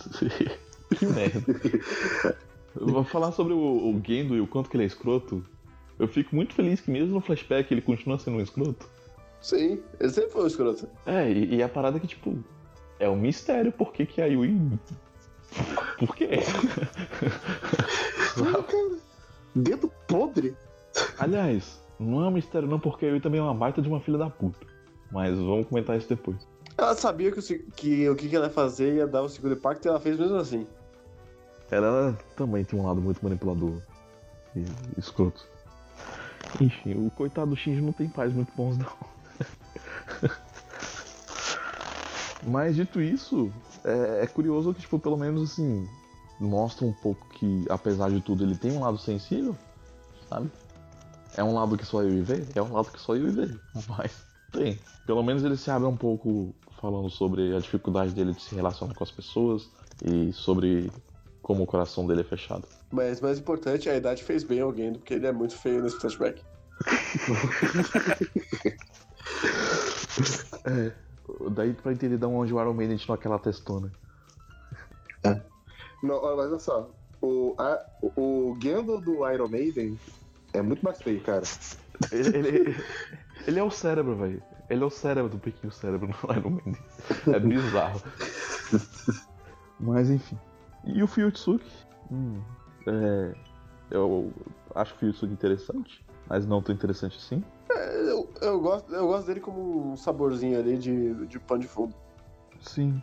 que 0.98 1.06
merda. 1.06 1.44
Vou 2.74 3.04
falar 3.04 3.34
sobre 3.34 3.54
o, 3.54 3.58
o 3.58 4.02
Gendo 4.06 4.36
e 4.36 4.40
o 4.40 4.48
quanto 4.48 4.70
que 4.70 4.78
ele 4.78 4.84
é 4.84 4.88
escroto. 4.88 5.44
Eu 6.00 6.08
fico 6.08 6.36
muito 6.36 6.54
feliz 6.54 6.80
que 6.80 6.90
mesmo 6.90 7.16
no 7.16 7.22
flashback 7.22 7.74
ele 7.74 7.82
continua 7.82 8.18
sendo 8.18 8.38
um 8.38 8.42
escroto. 8.42 8.88
Sim, 9.42 9.82
ele 10.00 10.10
sempre 10.10 10.32
foi 10.32 10.44
um 10.44 10.48
escroto. 10.48 10.88
É, 11.06 11.30
e, 11.30 11.56
e 11.56 11.64
a 11.64 11.68
parada 11.68 11.98
é 11.98 12.00
que, 12.00 12.08
tipo, 12.08 12.42
é 13.00 13.10
um 13.10 13.16
mistério 13.16 13.72
por 13.72 13.92
que, 13.92 14.06
que 14.06 14.22
a 14.22 14.26
Yui. 14.26 14.80
Por 15.98 16.16
quê? 16.16 16.30
Dedo 19.56 19.92
podre. 20.08 20.56
Aliás, 21.18 21.82
não 22.00 22.24
é 22.24 22.28
um 22.28 22.32
mistério 22.32 22.68
não, 22.68 22.80
porque 22.80 23.06
a 23.06 23.10
Yui 23.10 23.20
também 23.20 23.40
é 23.40 23.44
uma 23.44 23.54
baita 23.54 23.82
de 23.82 23.88
uma 23.88 24.00
filha 24.00 24.18
da 24.18 24.30
puta. 24.30 24.66
Mas 25.12 25.38
vamos 25.38 25.68
comentar 25.68 25.98
isso 25.98 26.10
depois. 26.10 26.38
Ela 26.78 26.94
sabia 26.96 27.32
que 27.32 27.40
o, 27.40 27.72
que, 27.72 28.10
o 28.10 28.16
que 28.16 28.36
ela 28.36 28.46
ia 28.46 28.52
fazer 28.52 28.96
ia 28.96 29.08
dar 29.08 29.24
o 29.24 29.30
segundo 29.30 29.56
impacto 29.56 29.86
e 29.86 29.90
ela 29.90 30.00
fez 30.00 30.20
mesmo 30.20 30.38
assim. 30.38 30.68
Ela 31.72 32.18
também 32.36 32.64
tem 32.64 32.80
um 32.80 32.86
lado 32.86 33.02
muito 33.02 33.22
manipulador 33.24 33.82
e 34.56 34.64
escroto. 34.98 35.46
Enfim, 36.62 36.94
o 36.94 37.12
coitado 37.12 37.50
do 37.50 37.58
Shinji 37.58 37.82
não 37.82 37.92
tem 37.92 38.08
pais 38.08 38.32
muito 38.34 38.54
bons, 38.56 38.78
não. 38.78 38.88
Mas 42.46 42.76
dito 42.76 43.02
isso, 43.02 43.52
é, 43.84 44.24
é 44.24 44.28
curioso 44.28 44.74
que, 44.74 44.82
tipo, 44.82 45.00
pelo 45.00 45.18
menos 45.18 45.52
assim, 45.52 45.88
mostra 46.40 46.86
um 46.86 46.94
pouco 46.94 47.28
que, 47.30 47.66
apesar 47.70 48.10
de 48.10 48.22
tudo, 48.22 48.44
ele 48.44 48.56
tem 48.56 48.72
um 48.72 48.82
lado 48.82 48.98
sensível, 48.98 49.56
sabe? 50.30 50.50
É 51.38 51.44
um 51.44 51.54
lado 51.54 51.78
que 51.78 51.86
só 51.86 52.02
eu 52.02 52.12
e 52.12 52.22
vê? 52.22 52.44
É 52.56 52.62
um 52.62 52.74
lado 52.74 52.92
que 52.92 53.00
só 53.00 53.16
eu 53.16 53.28
e 53.28 53.32
vê. 53.32 53.56
Mas 53.88 54.12
tem. 54.52 54.80
Pelo 55.06 55.24
menos 55.24 55.44
ele 55.44 55.56
se 55.56 55.70
abre 55.70 55.88
um 55.88 55.96
pouco 55.96 56.54
falando 56.82 57.10
sobre 57.10 57.56
a 57.56 57.60
dificuldade 57.60 58.12
dele 58.12 58.34
de 58.34 58.42
se 58.42 58.56
relacionar 58.56 58.94
com 58.94 59.04
as 59.04 59.12
pessoas 59.12 59.70
e 60.04 60.34
sobre 60.34 60.92
como 61.42 61.64
o 61.64 61.68
coração 61.68 62.06
dele 62.06 62.22
é 62.22 62.24
fechado. 62.24 62.68
Mas 62.92 63.22
mais 63.22 63.40
importante, 63.40 63.90
a 63.90 63.96
idade 63.96 64.24
fez 64.24 64.44
bem 64.44 64.60
ao 64.60 64.76
Gendo, 64.76 65.00
porque 65.00 65.14
ele 65.14 65.28
é 65.28 65.32
muito 65.32 65.56
feio 65.56 65.82
nesse 65.82 65.98
flashback. 66.00 66.42
É, 70.66 70.92
daí 71.52 71.74
pra 71.74 71.94
entender 71.94 72.18
de 72.18 72.26
onde 72.26 72.54
o 72.54 72.60
Iron 72.60 72.74
Maiden 72.74 72.98
tirou 72.98 73.14
aquela 73.14 73.38
testona. 73.38 73.92
Não, 76.02 76.16
olha, 76.16 76.36
mas 76.36 76.48
olha 76.48 76.60
só. 76.60 76.90
O, 77.22 77.56
a, 77.58 77.80
o 78.02 78.52
o 78.52 78.58
Gendo 78.62 79.00
do 79.00 79.30
Iron 79.30 79.48
Maiden 79.48 79.98
é 80.58 80.62
muito 80.62 80.84
mais 80.84 81.02
feio, 81.02 81.22
cara. 81.22 81.44
Ele, 82.12 82.38
ele, 82.38 82.76
ele 83.48 83.60
é 83.60 83.64
o 83.64 83.72
cérebro, 83.72 84.16
velho. 84.16 84.44
Ele 84.70 84.84
é 84.84 84.86
o 84.86 84.90
cérebro 84.90 85.32
do 85.32 85.40
pequeno 85.40 85.72
cérebro 85.72 86.08
no 86.08 86.36
Iron 86.36 86.52
Maiden. 86.52 86.78
É 87.34 87.40
bizarro. 87.40 88.00
Mas 89.80 90.12
enfim. 90.12 90.38
E 90.84 91.02
o 91.02 91.08
Fuyutsuki? 91.08 91.68
Hum, 92.12 92.40
é, 92.86 93.34
eu 93.90 94.32
acho 94.76 94.94
o 94.94 94.98
Fuyutsuki 94.98 95.34
interessante, 95.34 96.06
mas 96.30 96.46
não 96.46 96.62
tão 96.62 96.76
interessante 96.76 97.18
assim. 97.18 97.44
É, 97.72 98.12
eu, 98.12 98.30
eu, 98.42 98.60
gosto, 98.60 98.94
eu 98.94 99.08
gosto 99.08 99.26
dele 99.26 99.40
como 99.40 99.94
um 99.94 99.96
saborzinho 99.98 100.60
ali 100.60 100.78
de, 100.78 101.26
de 101.26 101.40
pano 101.40 101.62
de 101.62 101.68
fundo. 101.68 101.96
Sim. 102.60 103.02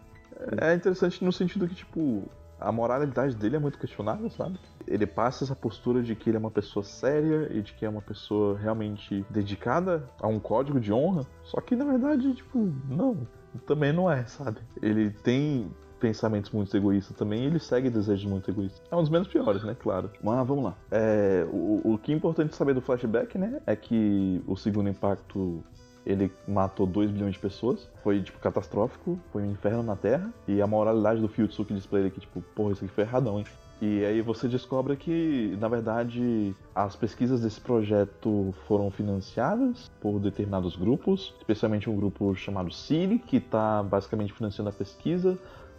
É 0.60 0.74
interessante 0.74 1.24
no 1.24 1.32
sentido 1.32 1.68
que, 1.68 1.74
tipo, 1.74 2.28
a 2.60 2.72
moralidade 2.72 3.36
dele 3.36 3.56
é 3.56 3.58
muito 3.58 3.78
questionável, 3.78 4.30
sabe? 4.30 4.58
Ele 4.86 5.06
passa 5.06 5.44
essa 5.44 5.56
postura 5.56 6.02
de 6.02 6.14
que 6.14 6.30
ele 6.30 6.36
é 6.36 6.40
uma 6.40 6.50
pessoa 6.50 6.82
séria 6.84 7.48
e 7.52 7.62
de 7.62 7.72
que 7.74 7.84
é 7.84 7.88
uma 7.88 8.02
pessoa 8.02 8.58
realmente 8.58 9.24
dedicada 9.30 10.08
a 10.20 10.28
um 10.28 10.38
código 10.38 10.80
de 10.80 10.92
honra. 10.92 11.26
Só 11.42 11.60
que 11.60 11.74
na 11.74 11.84
verdade, 11.84 12.34
tipo, 12.34 12.72
não. 12.88 13.26
Também 13.66 13.92
não 13.92 14.10
é, 14.10 14.24
sabe? 14.26 14.58
Ele 14.82 15.10
tem 15.10 15.70
pensamentos 16.00 16.50
muito 16.50 16.76
egoístas 16.76 17.16
também 17.16 17.44
e 17.44 17.46
ele 17.46 17.58
segue 17.58 17.88
desejos 17.88 18.26
muito 18.26 18.50
egoístas. 18.50 18.82
É 18.90 18.96
um 18.96 19.00
dos 19.00 19.10
menos 19.10 19.28
piores, 19.28 19.62
né? 19.64 19.74
Claro. 19.78 20.10
Mas 20.22 20.46
vamos 20.46 20.64
lá. 20.64 20.74
É, 20.90 21.46
o, 21.50 21.94
o 21.94 21.98
que 21.98 22.12
é 22.12 22.14
importante 22.14 22.54
saber 22.54 22.74
do 22.74 22.82
flashback, 22.82 23.38
né? 23.38 23.60
É 23.66 23.74
que 23.74 24.42
o 24.46 24.56
segundo 24.56 24.88
impacto 24.88 25.64
ele 26.06 26.30
matou 26.46 26.86
2 26.86 27.10
bilhões 27.10 27.34
de 27.34 27.38
pessoas. 27.38 27.88
Foi, 28.02 28.20
tipo, 28.22 28.38
catastrófico. 28.38 29.18
Foi 29.32 29.42
um 29.42 29.50
inferno 29.50 29.82
na 29.82 29.96
Terra. 29.96 30.32
E 30.46 30.60
a 30.60 30.66
moralidade 30.66 31.20
do 31.20 31.28
Fuyutsuki 31.28 31.74
diz 31.74 31.86
pra 31.86 32.00
ele 32.00 32.10
que, 32.10 32.20
tipo, 32.20 32.42
porra, 32.54 32.72
isso 32.72 32.84
aqui 32.84 32.94
foi 32.94 33.04
erradão, 33.04 33.38
hein? 33.38 33.46
E 33.82 34.04
aí 34.04 34.20
você 34.20 34.46
descobre 34.48 34.96
que, 34.96 35.56
na 35.60 35.68
verdade, 35.68 36.54
as 36.74 36.94
pesquisas 36.94 37.40
desse 37.40 37.60
projeto 37.60 38.54
foram 38.66 38.90
financiadas 38.90 39.90
por 40.00 40.18
determinados 40.20 40.76
grupos, 40.76 41.34
especialmente 41.38 41.90
um 41.90 41.96
grupo 41.96 42.34
chamado 42.34 42.72
Siri, 42.72 43.18
que 43.18 43.38
está 43.38 43.82
basicamente 43.82 44.32
financiando 44.32 44.70
a 44.70 44.72
pesquisa 44.72 45.36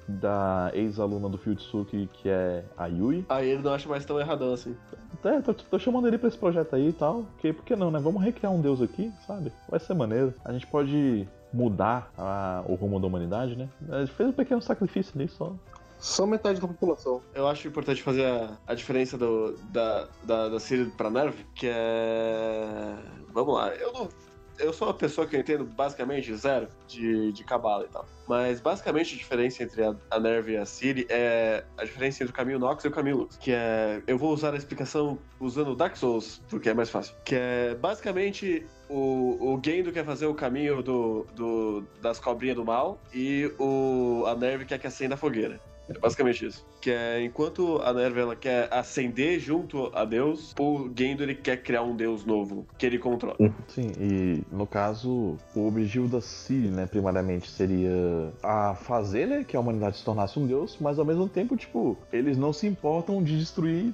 da 0.07 0.69
ex-aluna 0.73 1.27
do 1.29 1.37
Fuyutsuki, 1.37 2.09
que 2.13 2.29
é 2.29 2.63
a 2.77 2.85
Yui. 2.87 3.25
Aí 3.29 3.49
ele 3.49 3.63
não 3.63 3.73
acha 3.73 3.89
mais 3.89 4.05
tão 4.05 4.19
erradão 4.19 4.53
assim. 4.53 4.75
É, 5.23 5.41
tô, 5.41 5.53
tô 5.53 5.79
chamando 5.79 6.07
ele 6.07 6.17
pra 6.17 6.27
esse 6.27 6.37
projeto 6.37 6.75
aí 6.75 6.89
e 6.89 6.93
tal. 6.93 7.23
Porque, 7.33 7.53
por 7.53 7.65
que 7.65 7.75
não, 7.75 7.89
né? 7.89 7.99
Vamos 7.99 8.21
recriar 8.23 8.53
um 8.53 8.61
deus 8.61 8.81
aqui, 8.81 9.11
sabe? 9.25 9.51
Vai 9.69 9.79
ser 9.79 9.93
maneiro. 9.95 10.33
A 10.43 10.51
gente 10.53 10.67
pode 10.67 11.27
mudar 11.51 12.11
a- 12.17 12.63
o 12.67 12.75
rumo 12.75 12.99
da 12.99 13.07
humanidade, 13.07 13.55
né? 13.55 13.67
A 13.89 13.99
gente 14.01 14.11
fez 14.11 14.29
um 14.29 14.33
pequeno 14.33 14.61
sacrifício 14.61 15.13
ali 15.15 15.27
só. 15.27 15.53
Só 15.97 16.27
metade 16.27 16.59
da 16.61 16.67
população. 16.67 17.21
Eu 17.33 17.47
acho 17.47 17.67
importante 17.67 18.03
fazer 18.03 18.25
a, 18.25 18.49
a 18.67 18.75
diferença 18.75 19.17
do, 19.17 19.55
da, 19.71 20.07
da, 20.23 20.49
da 20.49 20.59
Siri 20.59 20.91
pra 20.91 21.09
Nerve, 21.09 21.45
que 21.55 21.67
é. 21.67 22.95
Vamos 23.33 23.55
lá, 23.55 23.69
eu 23.75 23.91
não. 23.93 24.09
Eu 24.57 24.73
sou 24.73 24.87
uma 24.87 24.93
pessoa 24.93 25.27
que 25.27 25.35
eu 25.35 25.39
entendo 25.39 25.65
basicamente 25.65 26.33
zero 26.35 26.67
de, 26.87 27.31
de 27.31 27.43
cabala 27.43 27.85
e 27.85 27.89
tal. 27.89 28.05
Mas 28.27 28.59
basicamente 28.59 29.13
a 29.13 29.17
diferença 29.17 29.63
entre 29.63 29.83
a, 29.83 29.95
a 30.09 30.19
Nerve 30.19 30.53
e 30.53 30.57
a 30.57 30.65
Siri 30.65 31.05
é 31.09 31.63
a 31.77 31.83
diferença 31.83 32.23
entre 32.23 32.31
o 32.31 32.35
caminho 32.35 32.59
Nox 32.59 32.83
e 32.83 32.87
o 32.87 32.91
caminho 32.91 33.17
Lux. 33.17 33.37
Que 33.37 33.51
é. 33.51 34.01
Eu 34.07 34.17
vou 34.17 34.33
usar 34.33 34.53
a 34.53 34.57
explicação 34.57 35.19
usando 35.39 35.75
Dark 35.75 35.95
Souls, 35.95 36.41
porque 36.49 36.69
é 36.69 36.73
mais 36.73 36.89
fácil. 36.89 37.15
Que 37.23 37.35
é 37.35 37.75
basicamente 37.75 38.65
o, 38.89 39.53
o 39.53 39.61
Gendo 39.63 39.91
quer 39.91 40.05
fazer 40.05 40.25
o 40.25 40.33
caminho 40.33 40.81
do, 40.81 41.25
do, 41.35 41.83
das 42.01 42.19
cobrinhas 42.19 42.55
do 42.55 42.65
mal 42.65 42.99
e 43.13 43.51
o, 43.59 44.23
a 44.27 44.35
Nerve 44.35 44.65
quer 44.65 44.79
que 44.79 44.87
acenda 44.87 45.15
a 45.15 45.17
fogueira. 45.17 45.59
É 45.87 45.99
basicamente 45.99 46.45
isso. 46.45 46.65
Que 46.81 46.91
é, 46.91 47.23
enquanto 47.23 47.79
a 47.81 47.93
Nerva 47.93 48.19
ela 48.19 48.35
quer 48.35 48.67
ascender 48.71 49.39
junto 49.39 49.91
a 49.93 50.03
Deus, 50.05 50.53
o 50.59 50.89
Gendo 50.95 51.23
ele 51.23 51.35
quer 51.35 51.61
criar 51.61 51.83
um 51.83 51.95
Deus 51.95 52.25
novo 52.25 52.65
que 52.77 52.85
ele 52.85 52.97
controla. 52.97 53.37
Sim, 53.67 53.91
e 53.99 54.43
no 54.51 54.65
caso, 54.65 55.37
o 55.55 55.67
objetivo 55.67 56.07
da 56.07 56.21
Siri, 56.21 56.69
né, 56.69 56.85
primariamente, 56.85 57.49
seria 57.49 57.91
a 58.41 58.75
fazer, 58.75 59.27
né, 59.27 59.43
que 59.43 59.55
a 59.55 59.59
humanidade 59.59 59.97
se 59.97 60.05
tornasse 60.05 60.39
um 60.39 60.47
deus, 60.47 60.77
mas 60.79 60.97
ao 60.97 61.05
mesmo 61.05 61.27
tempo, 61.27 61.55
tipo, 61.55 61.97
eles 62.11 62.37
não 62.37 62.51
se 62.51 62.67
importam 62.67 63.23
de 63.23 63.37
destruir 63.37 63.93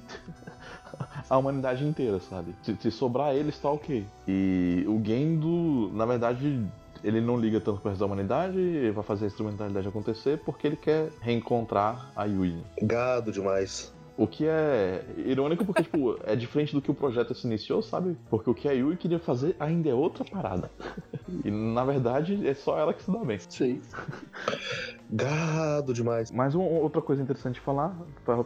a 1.28 1.36
humanidade 1.36 1.84
inteira, 1.84 2.20
sabe? 2.20 2.54
Se, 2.62 2.76
se 2.80 2.90
sobrar 2.90 3.34
eles, 3.34 3.58
tá 3.58 3.70
ok. 3.70 4.04
E 4.26 4.84
o 4.86 5.00
Gendo, 5.04 5.90
na 5.94 6.06
verdade, 6.06 6.64
ele 7.04 7.20
não 7.20 7.38
liga 7.38 7.60
tanto 7.60 7.80
pro 7.80 7.90
resto 7.90 8.00
da 8.00 8.06
humanidade, 8.06 8.90
vai 8.90 9.04
fazer 9.04 9.24
a 9.24 9.28
instrumentalidade 9.28 9.88
acontecer 9.88 10.38
porque 10.38 10.66
ele 10.66 10.76
quer 10.76 11.10
reencontrar 11.20 12.10
a 12.14 12.24
Yui. 12.24 12.62
Gado 12.82 13.32
demais. 13.32 13.92
O 14.16 14.26
que 14.26 14.46
é 14.46 15.04
irônico 15.16 15.64
porque, 15.64 15.82
tipo, 15.82 16.18
é 16.24 16.36
diferente 16.36 16.74
do 16.74 16.82
que 16.82 16.90
o 16.90 16.94
projeto 16.94 17.34
se 17.34 17.46
iniciou, 17.46 17.82
sabe? 17.82 18.16
Porque 18.28 18.48
o 18.48 18.54
que 18.54 18.68
a 18.68 18.72
Yui 18.72 18.96
queria 18.96 19.18
fazer 19.18 19.56
ainda 19.58 19.88
é 19.88 19.94
outra 19.94 20.24
parada. 20.24 20.70
E, 21.44 21.50
na 21.50 21.82
verdade, 21.82 22.46
é 22.46 22.52
só 22.52 22.78
ela 22.78 22.92
que 22.92 23.02
se 23.02 23.10
dá 23.10 23.18
bem. 23.24 23.38
Sim. 23.38 23.80
Gado 25.10 25.94
demais. 25.94 26.30
Mas 26.30 26.54
uma 26.54 26.64
outra 26.64 27.00
coisa 27.00 27.22
interessante 27.22 27.54
de 27.54 27.60
falar, 27.60 27.96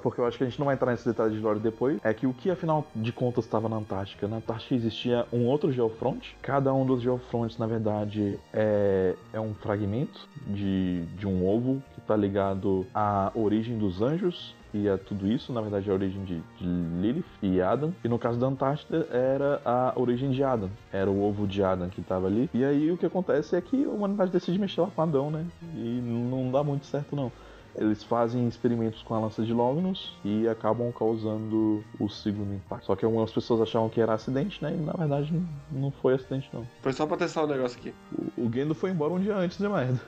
porque 0.02 0.20
eu 0.20 0.26
acho 0.26 0.38
que 0.38 0.44
a 0.44 0.46
gente 0.48 0.58
não 0.58 0.66
vai 0.66 0.74
entrar 0.76 0.92
nesse 0.92 1.04
detalhe 1.04 1.34
de 1.34 1.40
lore 1.40 1.58
depois, 1.58 1.98
é 2.04 2.14
que 2.14 2.26
o 2.26 2.32
que 2.32 2.50
afinal 2.50 2.86
de 2.94 3.12
contas 3.12 3.44
estava 3.44 3.68
na 3.68 3.76
Antártica? 3.76 4.28
Na 4.28 4.36
Antártica 4.36 4.74
existia 4.74 5.26
um 5.32 5.46
outro 5.46 5.72
geofront. 5.72 6.36
Cada 6.42 6.72
um 6.72 6.86
dos 6.86 7.02
geofronts, 7.02 7.58
na 7.58 7.66
verdade, 7.66 8.38
é, 8.52 9.14
é 9.32 9.40
um 9.40 9.54
fragmento 9.54 10.28
de, 10.46 11.02
de 11.16 11.26
um 11.26 11.46
ovo 11.46 11.82
que 11.94 12.00
está 12.00 12.16
ligado 12.16 12.86
à 12.94 13.30
origem 13.34 13.78
dos 13.78 14.00
anjos 14.00 14.54
a 14.88 14.98
tudo 14.98 15.26
isso, 15.26 15.52
na 15.52 15.60
verdade, 15.60 15.88
é 15.88 15.92
a 15.92 15.94
origem 15.94 16.24
de, 16.24 16.42
de 16.58 16.66
Lilith 17.00 17.24
e 17.42 17.60
Adam. 17.60 17.92
E 18.04 18.08
no 18.08 18.18
caso 18.18 18.38
da 18.38 18.46
Antártida, 18.46 19.06
era 19.10 19.60
a 19.64 19.92
origem 19.96 20.30
de 20.30 20.42
Adam. 20.42 20.70
Era 20.92 21.10
o 21.10 21.22
ovo 21.22 21.46
de 21.46 21.62
Adam 21.62 21.88
que 21.88 22.00
estava 22.00 22.26
ali. 22.26 22.50
E 22.52 22.64
aí 22.64 22.90
o 22.90 22.96
que 22.96 23.06
acontece 23.06 23.56
é 23.56 23.60
que 23.60 23.84
a 23.84 23.88
humanidade 23.88 24.30
decide 24.30 24.58
mexer 24.58 24.80
lá 24.80 24.88
com 24.94 25.02
Adão, 25.02 25.30
né? 25.30 25.44
E 25.74 26.00
não 26.02 26.50
dá 26.50 26.62
muito 26.62 26.86
certo, 26.86 27.14
não. 27.16 27.30
Eles 27.78 28.02
fazem 28.02 28.46
experimentos 28.48 29.02
com 29.02 29.14
a 29.14 29.20
lança 29.20 29.42
de 29.44 29.52
Lognus 29.52 30.12
e 30.24 30.48
acabam 30.48 30.90
causando 30.92 31.84
o 32.00 32.08
segundo 32.08 32.54
impacto. 32.54 32.86
Só 32.86 32.96
que 32.96 33.04
algumas 33.04 33.30
pessoas 33.30 33.60
achavam 33.60 33.88
que 33.88 34.00
era 34.00 34.14
acidente, 34.14 34.62
né? 34.62 34.72
E 34.74 34.76
na 34.80 34.92
verdade 34.92 35.32
não- 35.70 35.90
foi 35.90 36.14
acidente, 36.14 36.48
não. 36.52 36.66
Foi 36.82 36.92
só 36.92 37.06
pra 37.06 37.16
testar 37.16 37.44
o 37.44 37.46
negócio 37.46 37.78
aqui. 37.78 37.92
O, 38.36 38.46
o 38.46 38.52
Gendo 38.52 38.74
foi 38.74 38.90
embora 38.90 39.12
um 39.12 39.20
dia 39.20 39.36
antes 39.36 39.58
de 39.58 39.68
merda. 39.68 40.00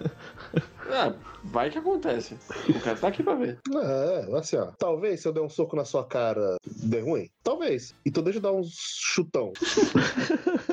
Ah, 0.90 1.12
vai 1.45 1.69
que 1.69 1.77
acontece. 1.77 2.39
O 2.74 2.81
cara 2.81 2.97
tá 2.97 3.09
aqui 3.09 3.23
pra 3.23 3.35
ver. 3.35 3.59
É, 3.77 4.39
assim, 4.39 4.57
ó. 4.57 4.69
Talvez 4.78 5.20
se 5.20 5.28
eu 5.28 5.35
der 5.35 5.43
um 5.43 5.49
soco 5.51 5.77
na 5.77 5.85
sua 5.85 6.03
cara 6.03 6.57
dê 6.65 7.01
ruim. 7.01 7.28
Talvez. 7.45 7.95
Então 8.07 8.23
deixa 8.23 8.39
eu 8.39 8.43
dar 8.43 8.53
um 8.53 8.62
chutão. 8.65 9.53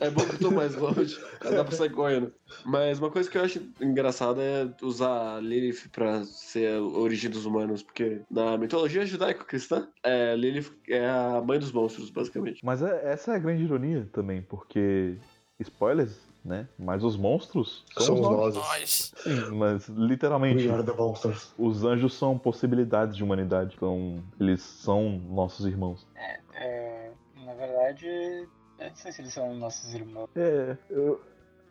É 0.00 0.10
bom 0.10 0.24
que 0.24 0.34
eu 0.34 0.38
tô 0.38 0.50
mais 0.50 0.74
longe. 0.76 1.18
Dá 1.42 1.64
pra 1.64 1.76
sair 1.76 1.90
correndo. 1.90 2.32
Mas 2.64 2.98
uma 2.98 3.10
coisa 3.10 3.30
que 3.30 3.36
eu 3.38 3.42
acho 3.42 3.60
engraçada 3.80 4.40
é 4.42 4.68
usar 4.82 5.42
Lilith 5.42 5.88
pra 5.92 6.24
ser 6.24 6.76
a 6.76 6.82
origem 6.82 7.30
dos 7.30 7.44
humanos. 7.46 7.82
Porque 7.82 8.22
na 8.30 8.56
mitologia 8.56 9.04
judaico-cristã, 9.04 9.88
é, 10.02 10.34
Lilith 10.36 10.72
é 10.88 11.06
a 11.08 11.42
mãe 11.44 11.58
dos 11.58 11.72
monstros, 11.72 12.10
basicamente. 12.10 12.60
Mas 12.64 12.82
é- 12.82 13.12
essa 13.12 13.32
é 13.32 13.36
a 13.36 13.38
grande 13.38 13.64
ironia 13.64 14.08
também, 14.12 14.42
porque. 14.42 15.16
Spoilers, 15.60 16.18
né? 16.42 16.66
Mas 16.78 17.04
os 17.04 17.18
monstros 17.18 17.84
são 17.98 18.16
Somos 18.16 18.26
os 18.26 18.32
nós. 18.32 18.54
Nós. 18.54 19.12
Sim, 19.18 19.50
mas 19.56 19.86
literalmente. 19.90 20.66
We 20.66 20.72
are 20.72 20.82
the 20.82 20.92
monsters. 20.94 21.52
Os 21.58 21.84
anjos 21.84 22.14
são 22.14 22.38
possibilidades 22.38 23.14
de 23.14 23.22
humanidade. 23.22 23.74
Então, 23.76 24.24
eles 24.40 24.62
são 24.62 25.20
nossos 25.28 25.66
irmãos. 25.66 26.06
É, 26.54 27.10
na 27.44 27.52
verdade, 27.52 28.48
eu 28.80 28.88
não 28.88 28.96
sei 28.96 29.12
se 29.12 29.20
eles 29.22 29.32
são 29.32 29.54
nossos 29.54 29.94
irmãos. 29.94 30.28
É, 30.36 30.76
eu, 30.88 31.20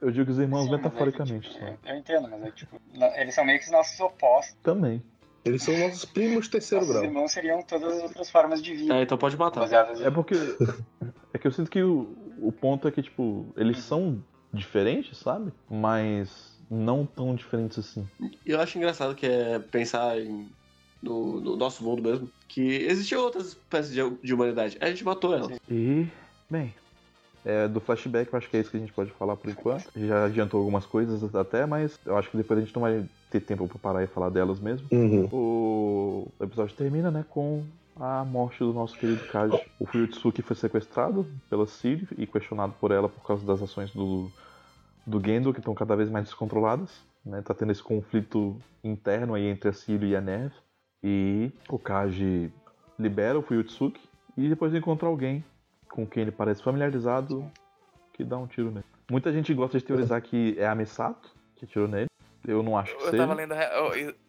eu 0.01 0.11
digo 0.11 0.31
os 0.31 0.39
irmãos 0.39 0.65
Sim, 0.67 0.73
é 0.73 0.77
que, 0.77 0.83
metaforicamente 0.83 1.49
tipo, 1.49 1.65
só. 1.65 1.73
Eu 1.89 1.95
entendo, 1.97 2.29
mas 2.29 2.43
é 2.43 2.51
tipo, 2.51 2.79
na- 2.93 3.19
eles 3.19 3.33
são 3.35 3.45
meio 3.45 3.59
que 3.59 3.65
os 3.65 3.71
nossos 3.71 3.99
opostos. 3.99 4.55
Também. 4.63 5.03
Eles 5.45 5.63
são 5.63 5.77
nossos 5.77 6.05
primos 6.05 6.45
de 6.45 6.51
terceiro 6.51 6.85
Nossos 6.85 6.99
grau. 6.99 7.09
irmãos 7.09 7.31
seriam 7.31 7.61
todas 7.63 7.93
as 7.97 8.03
outras 8.03 8.29
formas 8.29 8.61
de 8.61 8.75
vida. 8.75 8.95
É, 8.95 9.01
então 9.03 9.17
pode 9.17 9.37
matar. 9.37 9.61
Baseadas 9.61 10.01
É 10.01 10.11
porque. 10.11 10.35
É 11.33 11.37
que 11.37 11.47
eu 11.47 11.51
sinto 11.51 11.71
que 11.71 11.81
o, 11.81 12.13
o 12.41 12.51
ponto 12.51 12.87
é 12.87 12.91
que, 12.91 13.01
tipo, 13.01 13.53
eles 13.55 13.79
são 13.79 14.21
diferentes, 14.53 15.17
sabe? 15.17 15.53
Mas 15.69 16.59
não 16.69 17.05
tão 17.05 17.33
diferentes 17.35 17.79
assim. 17.79 18.05
E 18.45 18.51
eu 18.51 18.59
acho 18.59 18.77
engraçado 18.77 19.15
que 19.15 19.25
é 19.25 19.59
pensar 19.59 20.19
em, 20.19 20.49
no, 21.01 21.39
no 21.39 21.55
nosso 21.55 21.83
mundo 21.83 22.01
mesmo, 22.01 22.29
que 22.47 22.61
existiam 22.61 23.21
outras 23.23 23.47
espécies 23.47 23.93
de, 23.93 24.09
de 24.21 24.33
humanidade. 24.33 24.77
A 24.81 24.87
gente 24.89 25.03
matou 25.05 25.33
elas. 25.33 25.57
E, 25.69 26.07
bem, 26.49 26.73
é, 27.45 27.67
do 27.67 27.79
flashback 27.79 28.31
eu 28.31 28.37
acho 28.37 28.49
que 28.49 28.57
é 28.57 28.59
isso 28.59 28.71
que 28.71 28.77
a 28.77 28.79
gente 28.79 28.93
pode 28.93 29.11
falar 29.11 29.35
por 29.35 29.49
enquanto. 29.49 29.89
Já 29.95 30.25
adiantou 30.25 30.59
algumas 30.59 30.85
coisas 30.85 31.33
até, 31.35 31.65
mas 31.65 31.99
eu 32.05 32.17
acho 32.17 32.29
que 32.29 32.37
depois 32.37 32.59
a 32.59 32.63
gente 32.63 32.75
não 32.75 32.81
vai 32.81 33.05
ter 33.29 33.39
tempo 33.39 33.67
pra 33.67 33.77
parar 33.77 34.03
e 34.03 34.07
falar 34.07 34.29
delas 34.29 34.59
mesmo. 34.59 34.87
Uhum. 34.91 35.29
O 35.31 36.27
episódio 36.41 36.75
termina, 36.75 37.09
né, 37.09 37.25
com 37.29 37.63
a 37.99 38.23
morte 38.23 38.59
do 38.59 38.73
nosso 38.73 38.97
querido 38.97 39.25
Kaji. 39.27 39.59
O 39.79 39.85
Fuyutsuki 39.85 40.41
foi 40.41 40.55
sequestrado 40.55 41.25
pela 41.49 41.67
Ciri 41.67 42.07
e 42.17 42.25
questionado 42.25 42.73
por 42.79 42.91
ela 42.91 43.09
por 43.09 43.21
causa 43.25 43.45
das 43.45 43.61
ações 43.61 43.91
do, 43.91 44.31
do 45.05 45.21
Gendo, 45.21 45.53
que 45.53 45.59
estão 45.59 45.73
cada 45.73 45.95
vez 45.95 46.09
mais 46.09 46.25
descontroladas. 46.25 46.89
Né? 47.25 47.41
Tá 47.41 47.53
tendo 47.53 47.71
esse 47.71 47.83
conflito 47.83 48.55
interno 48.83 49.33
aí 49.33 49.45
entre 49.45 49.69
a 49.69 49.73
Ciri 49.73 50.09
e 50.09 50.15
a 50.15 50.21
Neve. 50.21 50.55
E 51.03 51.51
o 51.69 51.77
Kaji 51.77 52.51
libera 52.97 53.39
o 53.39 53.41
Fuyutsuki 53.41 54.01
e 54.37 54.49
depois 54.49 54.73
encontra 54.73 55.07
alguém 55.07 55.43
com 55.89 56.05
quem 56.07 56.21
ele 56.23 56.31
parece 56.31 56.61
familiarizado 56.63 57.49
que 58.13 58.23
dá 58.23 58.37
um 58.37 58.47
tiro 58.47 58.71
nele. 58.71 58.85
Muita 59.09 59.31
gente 59.31 59.53
gosta 59.53 59.77
de 59.79 59.85
teorizar 59.85 60.21
que 60.21 60.55
é 60.57 60.67
a 60.67 60.75
Misato 60.75 61.29
que 61.55 61.65
atirou 61.65 61.87
nele. 61.87 62.07
Eu 62.47 62.63
não 62.63 62.77
acho 62.77 62.95
que 62.95 63.03
Eu 63.03 63.11
seja. 63.11 63.17
tava 63.17 63.33
lendo 63.33 63.53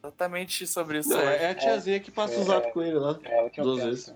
exatamente 0.04 0.66
sobre 0.66 0.98
isso. 0.98 1.10
Não, 1.10 1.18
hoje. 1.18 1.26
é 1.28 1.50
a 1.50 1.54
tiazinha 1.54 2.00
que 2.00 2.10
passa 2.10 2.36
o 2.38 2.40
é- 2.40 2.44
zap 2.44 2.72
com 2.72 2.82
ele 2.82 2.94
lá. 2.98 3.18
É 3.24 3.38
ela 3.38 3.50
que 3.50 3.60
eu 3.60 3.64
Duas 3.64 3.84
vezes. 3.84 4.14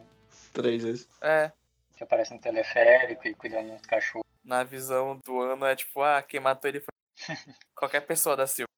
Três 0.52 0.82
vezes. 0.82 1.08
É, 1.20 1.52
Que 1.96 2.02
aparece 2.04 2.32
no 2.34 2.40
teleférico 2.40 3.26
e 3.28 3.34
cuidando 3.34 3.70
dos 3.72 3.86
cachorros. 3.86 4.24
na 4.44 4.64
visão 4.64 5.18
do 5.24 5.40
ano 5.40 5.64
é 5.64 5.76
tipo, 5.76 6.02
ah, 6.02 6.20
quem 6.22 6.40
matou 6.40 6.68
ele 6.68 6.80
foi 6.80 6.92
qualquer 7.74 8.00
pessoa 8.00 8.36
da 8.36 8.46
Silva. 8.46 8.68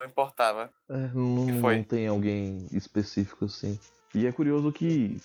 Não 0.00 0.06
importava. 0.08 0.70
É, 0.90 0.94
não, 1.14 1.46
Que 1.46 1.60
foi? 1.60 1.76
não 1.78 1.84
tem 1.84 2.06
alguém 2.06 2.66
específico 2.72 3.46
assim. 3.46 3.78
E 4.14 4.26
é 4.26 4.32
curioso 4.32 4.70
que 4.72 5.16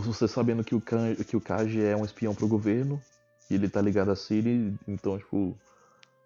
você 0.00 0.28
sabendo 0.28 0.64
que 0.64 0.74
o, 0.74 0.80
que 0.80 1.36
o 1.36 1.40
Kaji 1.40 1.84
é 1.84 1.96
um 1.96 2.04
espião 2.04 2.34
pro 2.34 2.48
governo 2.48 3.00
e 3.50 3.54
ele 3.54 3.68
tá 3.68 3.80
ligado 3.80 4.10
a 4.10 4.16
Siri, 4.16 4.74
então, 4.86 5.18
tipo, 5.18 5.56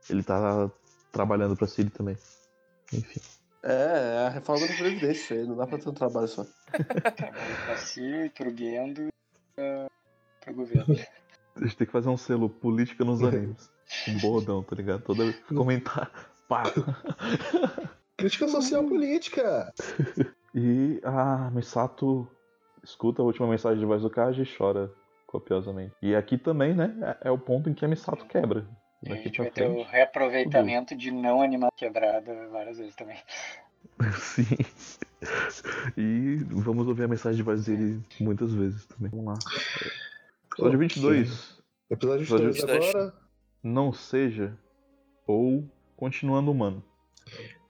ele 0.09 0.23
tá 0.23 0.71
trabalhando 1.13 1.57
pra 1.57 1.67
Siri 1.67 1.91
também. 1.91 2.17
Enfim. 2.93 3.21
É, 3.63 4.23
é 4.23 4.27
a 4.27 4.31
reforma 4.31 4.67
da 4.67 4.75
Previdência, 4.75 5.37
aí. 5.37 5.47
Não 5.47 5.57
dá 5.57 5.67
pra 5.67 5.79
ter 5.79 5.89
um 5.89 5.95
trabalho 5.95 6.29
só. 6.29 6.47
Trabalhando 6.73 7.65
pra 7.67 7.77
si, 7.77 8.33
pro 8.35 8.57
Gendo 8.57 9.03
e 9.03 9.11
pra, 9.55 9.87
pro 10.41 10.55
governo. 10.55 10.97
A 11.57 11.61
gente 11.61 11.77
tem 11.77 11.87
que 11.87 11.93
fazer 11.93 12.09
um 12.09 12.17
selo 12.17 12.49
política 12.49 13.05
nos 13.05 13.23
animes. 13.23 13.71
Um 14.09 14.19
bordão, 14.19 14.63
tá 14.63 14.75
ligado? 14.75 15.03
Toda 15.03 15.25
vez 15.25 15.37
que 15.37 15.55
comentar, 15.55 16.11
pá. 16.49 16.63
Crítica 18.17 18.49
social 18.49 18.85
política. 18.85 19.73
E 20.55 21.01
a 21.05 21.51
Misato 21.51 22.29
escuta 22.83 23.23
a 23.23 23.25
última 23.25 23.49
mensagem 23.49 23.79
de 23.79 23.87
voz 23.87 24.03
do 24.03 24.11
Kaji 24.11 24.43
e 24.43 24.57
chora 24.57 24.93
copiosamente. 25.27 25.95
E 26.03 26.15
aqui 26.15 26.37
também, 26.37 26.75
né, 26.75 26.95
é 27.23 27.29
é 27.29 27.31
o 27.31 27.39
ponto 27.39 27.71
em 27.71 27.75
que 27.75 27.85
a 27.85 27.89
Misato 27.89 28.27
quebra. 28.27 28.67
E 29.03 29.13
a 29.13 29.17
gente 29.17 29.39
vai 29.39 29.51
ter 29.51 29.67
o 29.67 29.75
frente. 29.75 29.91
reaproveitamento 29.91 30.97
de 30.97 31.11
não 31.11 31.41
animar 31.41 31.71
quebrada 31.77 32.49
várias 32.49 32.79
vezes 32.79 32.95
também. 32.95 33.17
Sim. 34.19 34.45
E 35.97 36.37
vamos 36.51 36.87
ouvir 36.87 37.05
a 37.05 37.09
mensagem 37.09 37.37
de 37.37 37.43
voz 37.43 37.65
dele 37.65 38.03
muitas 38.21 38.53
vezes 38.53 38.87
também. 38.87 39.11
Vamos 39.11 39.27
lá. 39.27 39.35
Episódio 40.53 40.79
22. 40.79 41.63
Episódio 41.91 42.23
Episódio 42.23 42.53
22 42.53 42.95
agora. 42.95 43.15
Não 43.63 43.93
seja 43.93 44.57
ou 45.27 45.65
continuando 45.97 46.51
humano. 46.51 46.83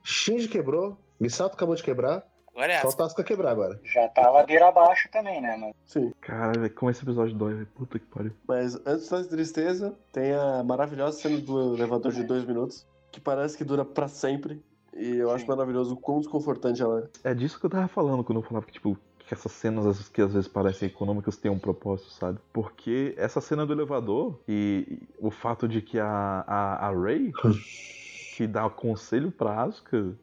Shinji 0.03 0.49
quebrou. 0.49 0.99
Misato 1.19 1.55
acabou 1.55 1.75
de 1.75 1.83
quebrar. 1.83 2.25
Agora 2.53 2.73
é 2.73 2.81
Só 2.81 2.89
o 2.89 2.93
Tasca 2.97 3.23
quebrar 3.25 3.53
agora. 3.53 3.81
Já 3.85 4.09
tá 4.09 4.29
ladeira 4.31 4.69
abaixo 4.69 5.09
também, 5.11 5.41
né, 5.41 5.57
mano? 5.57 5.75
Sim. 5.87 6.13
Cara, 6.21 6.69
como 6.71 6.91
esse 6.91 7.03
episódio 7.03 7.35
dói, 7.35 7.55
velho. 7.55 7.67
Puta 7.75 7.99
que 7.99 8.07
pariu. 8.07 8.33
Mas 8.47 8.75
antes 8.87 9.09
da 9.09 9.23
tristeza, 9.25 9.95
tem 10.13 10.33
a 10.35 10.63
maravilhosa 10.63 11.19
cena 11.19 11.39
do 11.39 11.75
elevador 11.77 12.13
de 12.13 12.23
dois 12.25 12.45
minutos, 12.45 12.87
que 13.13 13.21
parece 13.21 13.57
que 13.57 13.65
dura 13.65 13.85
pra 13.85 14.09
sempre. 14.09 14.63
E 14.93 15.17
eu 15.17 15.31
acho 15.31 15.45
Sim. 15.45 15.51
maravilhoso 15.51 15.95
o 15.95 15.97
quão 15.97 16.19
desconfortante 16.19 16.83
ela 16.83 17.09
é. 17.25 17.31
É 17.31 17.35
disso 17.35 17.59
que 17.59 17.65
eu 17.67 17.71
tava 17.71 17.87
falando 17.89 18.25
quando 18.25 18.39
eu 18.39 18.43
falava 18.43 18.67
que, 18.67 18.73
tipo, 18.73 18.99
que 19.21 19.33
essas 19.33 19.53
cenas 19.53 19.87
às 19.87 19.97
vezes- 19.97 20.09
que 20.09 20.21
às 20.21 20.33
vezes 20.33 20.49
parecem 20.49 20.89
econômicas 20.89 21.37
têm 21.37 21.51
um 21.51 21.59
propósito, 21.59 22.11
sabe? 22.11 22.41
Porque 22.53 23.15
essa 23.17 23.41
cena 23.41 23.65
do 23.65 23.73
elevador 23.73 24.41
e, 24.49 24.99
e 25.01 25.09
o 25.19 25.31
fato 25.31 25.69
de 25.69 25.81
que 25.81 25.99
a, 26.01 26.45
a, 26.47 26.89
a 26.89 26.91
Ray 26.93 27.31
que 28.37 28.47
dá 28.47 28.69
conselho 28.69 29.31
pra 29.31 29.63
Asuka, 29.63 30.15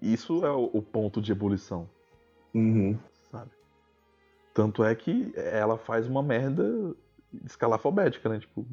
isso 0.00 0.44
é 0.44 0.50
o, 0.50 0.70
o 0.72 0.82
ponto 0.82 1.20
de 1.20 1.32
ebulição, 1.32 1.88
Uhum. 2.54 2.96
sabe? 3.30 3.50
Tanto 4.52 4.84
é 4.84 4.94
que 4.94 5.32
ela 5.36 5.76
faz 5.76 6.06
uma 6.06 6.22
merda 6.22 6.94
escalafobética, 7.44 8.28
né? 8.28 8.38
Tipo, 8.38 8.64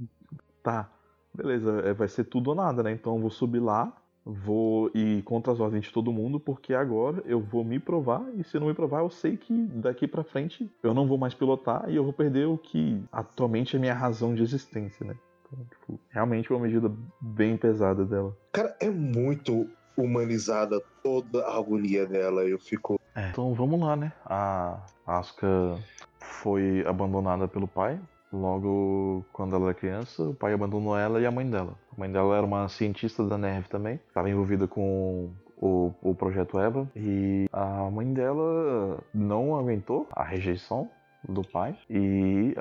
tá, 0.62 0.90
beleza, 1.34 1.80
é, 1.86 1.94
vai 1.94 2.08
ser 2.08 2.26
tudo 2.26 2.50
ou 2.50 2.56
nada, 2.56 2.84
né? 2.84 2.92
Então 2.92 3.16
eu 3.16 3.22
vou 3.22 3.32
subir 3.32 3.60
lá, 3.60 3.92
vou 4.24 4.92
ir 4.94 5.24
contra 5.24 5.52
as 5.52 5.60
ordens 5.60 5.86
de 5.86 5.92
todo 5.92 6.12
mundo, 6.14 6.40
porque 6.40 6.74
agora 6.76 7.24
eu 7.26 7.40
vou 7.40 7.64
me 7.64 7.80
provar, 7.80 8.24
e 8.36 8.44
se 8.44 8.60
não 8.60 8.68
me 8.68 8.74
provar, 8.74 9.00
eu 9.00 9.10
sei 9.10 9.36
que 9.36 9.54
daqui 9.68 10.08
pra 10.08 10.24
frente 10.24 10.72
eu 10.84 10.94
não 10.94 11.08
vou 11.08 11.18
mais 11.18 11.34
pilotar 11.34 11.90
e 11.90 11.96
eu 11.96 12.04
vou 12.04 12.14
perder 12.14 12.46
o 12.48 12.58
que 12.58 13.04
atualmente 13.12 13.76
é 13.76 13.80
minha 13.80 13.96
razão 13.96 14.36
de 14.36 14.44
existência, 14.44 15.06
né? 15.06 15.16
Então, 15.48 15.66
tipo, 15.66 16.00
realmente 16.10 16.54
uma 16.54 16.62
medida 16.62 16.92
bem 17.20 17.58
pesada 17.58 18.06
dela. 18.06 18.38
Cara, 18.54 18.76
é 18.80 18.90
muito 18.90 19.68
humanizada 19.98 20.82
toda 21.04 21.46
a 21.46 21.58
agonia 21.58 22.06
dela. 22.06 22.44
Eu 22.44 22.60
fico. 22.60 23.00
Então 23.16 23.54
vamos 23.54 23.80
lá, 23.80 23.96
né? 23.96 24.12
A 24.26 24.80
Asuka 25.06 25.78
foi 26.20 26.84
abandonada 26.88 27.48
pelo 27.48 27.68
pai. 27.68 28.00
Logo 28.32 29.26
quando 29.34 29.56
ela 29.56 29.66
era 29.66 29.74
criança, 29.74 30.24
o 30.24 30.34
pai 30.34 30.54
abandonou 30.54 30.98
ela 30.98 31.20
e 31.20 31.26
a 31.26 31.32
mãe 31.32 31.50
dela. 31.50 31.76
A 31.96 32.00
mãe 32.00 32.10
dela 32.10 32.38
era 32.38 32.46
uma 32.46 32.70
cientista 32.70 33.26
da 33.26 33.38
NERV 33.38 33.68
também, 33.68 34.00
estava 34.08 34.30
envolvida 34.30 34.68
com 34.68 35.32
o, 35.58 35.94
o 36.02 36.16
projeto 36.16 36.58
EVA. 36.58 36.90
E 36.96 37.50
a 37.52 37.90
mãe 37.92 38.14
dela 38.14 39.00
não 39.14 39.58
aguentou 39.58 40.08
a 40.14 40.24
rejeição 40.24 40.90
do 41.28 41.42
pai 41.44 41.78
e 41.90 42.56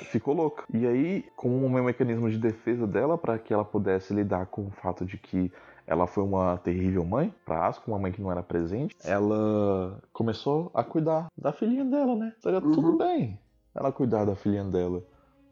ficou 0.00 0.34
louca. 0.34 0.64
E 0.72 0.86
aí, 0.86 1.24
como 1.36 1.64
um 1.64 1.82
mecanismo 1.82 2.30
de 2.30 2.38
defesa 2.38 2.86
dela, 2.86 3.18
para 3.18 3.38
que 3.38 3.52
ela 3.52 3.64
pudesse 3.64 4.14
lidar 4.14 4.46
com 4.46 4.66
o 4.66 4.70
fato 4.70 5.04
de 5.04 5.16
que 5.16 5.52
ela 5.86 6.06
foi 6.06 6.24
uma 6.24 6.56
terrível 6.58 7.04
mãe 7.04 7.32
para 7.44 7.66
Asuka, 7.66 7.90
uma 7.90 7.98
mãe 7.98 8.12
que 8.12 8.20
não 8.20 8.30
era 8.32 8.42
presente. 8.42 8.96
Ela 9.04 10.00
começou 10.12 10.70
a 10.74 10.82
cuidar 10.82 11.28
da 11.36 11.52
filhinha 11.52 11.84
dela, 11.84 12.14
né? 12.16 12.32
Seria 12.40 12.60
Uhum. 12.60 12.72
tudo 12.72 12.96
bem 12.96 13.38
ela 13.74 13.92
cuidar 13.92 14.24
da 14.24 14.34
filhinha 14.34 14.64
dela, 14.64 15.02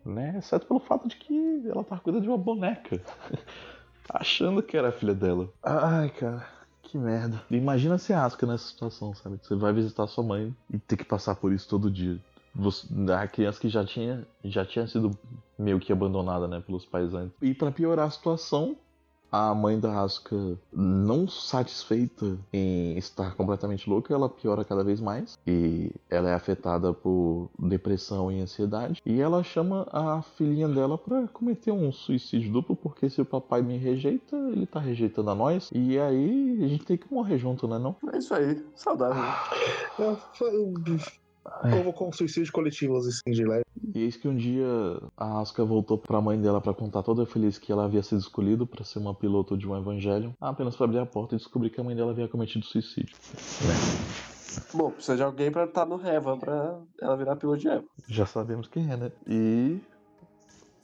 né? 0.05 0.35
Exceto 0.39 0.67
pelo 0.67 0.81
fato 0.81 1.07
de 1.07 1.17
que 1.17 1.63
ela 1.69 1.85
tava 1.85 2.01
cuidando 2.01 2.23
de 2.23 2.29
uma 2.29 2.39
boneca, 2.39 2.99
achando 4.09 4.63
que 4.63 4.77
era 4.77 4.89
a 4.89 4.93
filha 4.93 5.15
dela. 5.15 5.49
Ai, 5.63 6.11
cara. 6.11 6.47
Que 6.83 6.99
merda. 6.99 7.43
Imagina 7.51 7.99
se 7.99 8.13
Asuka 8.13 8.47
nessa 8.47 8.69
situação, 8.69 9.15
sabe? 9.15 9.39
Você 9.43 9.55
vai 9.57 9.73
visitar 9.73 10.07
sua 10.07 10.23
mãe 10.25 10.55
e 10.73 10.79
ter 10.79 10.97
que 10.97 11.05
passar 11.05 11.35
por 11.35 11.53
isso 11.53 11.69
todo 11.69 11.91
dia. 11.91 12.19
Você, 12.55 12.87
a 13.13 13.27
criança 13.27 13.59
que 13.61 13.69
já 13.69 13.85
tinha, 13.85 14.25
já 14.45 14.65
tinha 14.65 14.87
sido 14.87 15.11
meio 15.59 15.81
que 15.81 15.93
abandonada, 15.93 16.47
né, 16.47 16.63
pelos 16.65 16.85
pais 16.87 17.13
antes. 17.13 17.35
E 17.43 17.53
pra 17.53 17.73
piorar 17.73 18.07
a 18.07 18.11
situação, 18.11 18.77
a 19.35 19.55
mãe 19.55 19.79
da 19.81 20.01
Asuka, 20.01 20.57
não 20.73 21.27
satisfeita 21.27 22.39
em 22.53 22.97
estar 22.97 23.35
completamente 23.35 23.89
louca, 23.91 24.15
ela 24.15 24.29
piora 24.29 24.65
cada 24.65 24.85
vez 24.85 25.01
mais. 25.01 25.39
E 25.47 25.91
ela 26.09 26.31
é 26.31 26.35
afetada 26.35 26.93
por 26.93 27.51
depressão 27.59 28.31
e 28.31 28.41
ansiedade. 28.41 29.03
E 29.05 29.21
ela 29.21 29.43
chama 29.43 29.87
a 29.91 30.23
filhinha 30.23 30.69
dela 30.69 30.97
pra 30.97 31.27
cometer 31.29 31.73
um 31.73 31.91
suicídio 31.91 32.53
duplo, 32.53 32.77
porque 32.77 33.11
se 33.11 33.21
o 33.21 33.25
papai 33.25 33.63
me 33.63 33.77
rejeita, 33.77 34.37
ele 34.37 34.67
tá 34.67 34.79
rejeitando 34.79 35.31
a 35.31 35.35
nós. 35.35 35.71
E 35.75 35.99
aí 35.99 36.59
a 36.63 36.69
gente 36.69 36.85
tem 36.85 36.97
que 36.97 37.13
morrer 37.13 37.39
junto, 37.39 37.67
né 37.67 37.79
não? 37.79 37.97
É 38.13 38.19
isso 38.19 38.35
aí. 38.35 38.65
Saudável. 38.77 39.23
É, 39.99 40.17
foi- 40.35 40.75
Como 41.45 41.93
com 41.93 42.13
suicídio 42.13 42.53
coletivos 42.53 43.07
assim 43.07 43.31
de 43.31 43.45
leve. 43.45 43.65
E 43.95 44.01
eis 44.01 44.17
que 44.17 44.27
um 44.27 44.35
dia 44.35 44.67
a 45.17 45.41
Asuka 45.41 45.65
voltou 45.65 45.99
pra 45.99 46.21
mãe 46.21 46.41
dela 46.41 46.61
pra 46.61 46.73
contar 46.73 47.03
toda 47.03 47.27
feliz 47.27 47.59
que 47.59 47.71
ela 47.71 47.85
havia 47.85 48.03
sido 48.03 48.19
escolhido 48.19 48.67
pra 48.67 48.85
ser 48.85 48.99
uma 48.99 49.15
piloto 49.15 49.57
de 49.57 49.69
um 49.69 49.77
evangelho, 49.77 50.35
apenas 50.41 50.75
pra 50.75 50.87
abrir 50.87 50.99
a 50.99 51.07
porta 51.07 51.35
e 51.35 51.39
descobrir 51.39 51.71
que 51.71 51.81
a 51.81 51.85
mãe 51.85 51.95
dela 51.95 52.13
havia 52.13 52.29
cometido 52.29 52.65
suicídio. 52.65 53.15
Bom, 54.73 54.91
precisa 54.91 55.17
de 55.17 55.23
alguém 55.23 55.51
pra 55.51 55.65
estar 55.65 55.85
no 55.85 55.97
Reva, 55.97 56.37
pra 56.37 56.81
ela 57.01 57.17
virar 57.17 57.37
piloto 57.37 57.59
de 57.59 57.69
Eva. 57.69 57.85
Já 58.09 58.25
sabemos 58.25 58.67
quem 58.69 58.91
é, 58.91 58.97
né? 58.97 59.13
E 59.27 59.81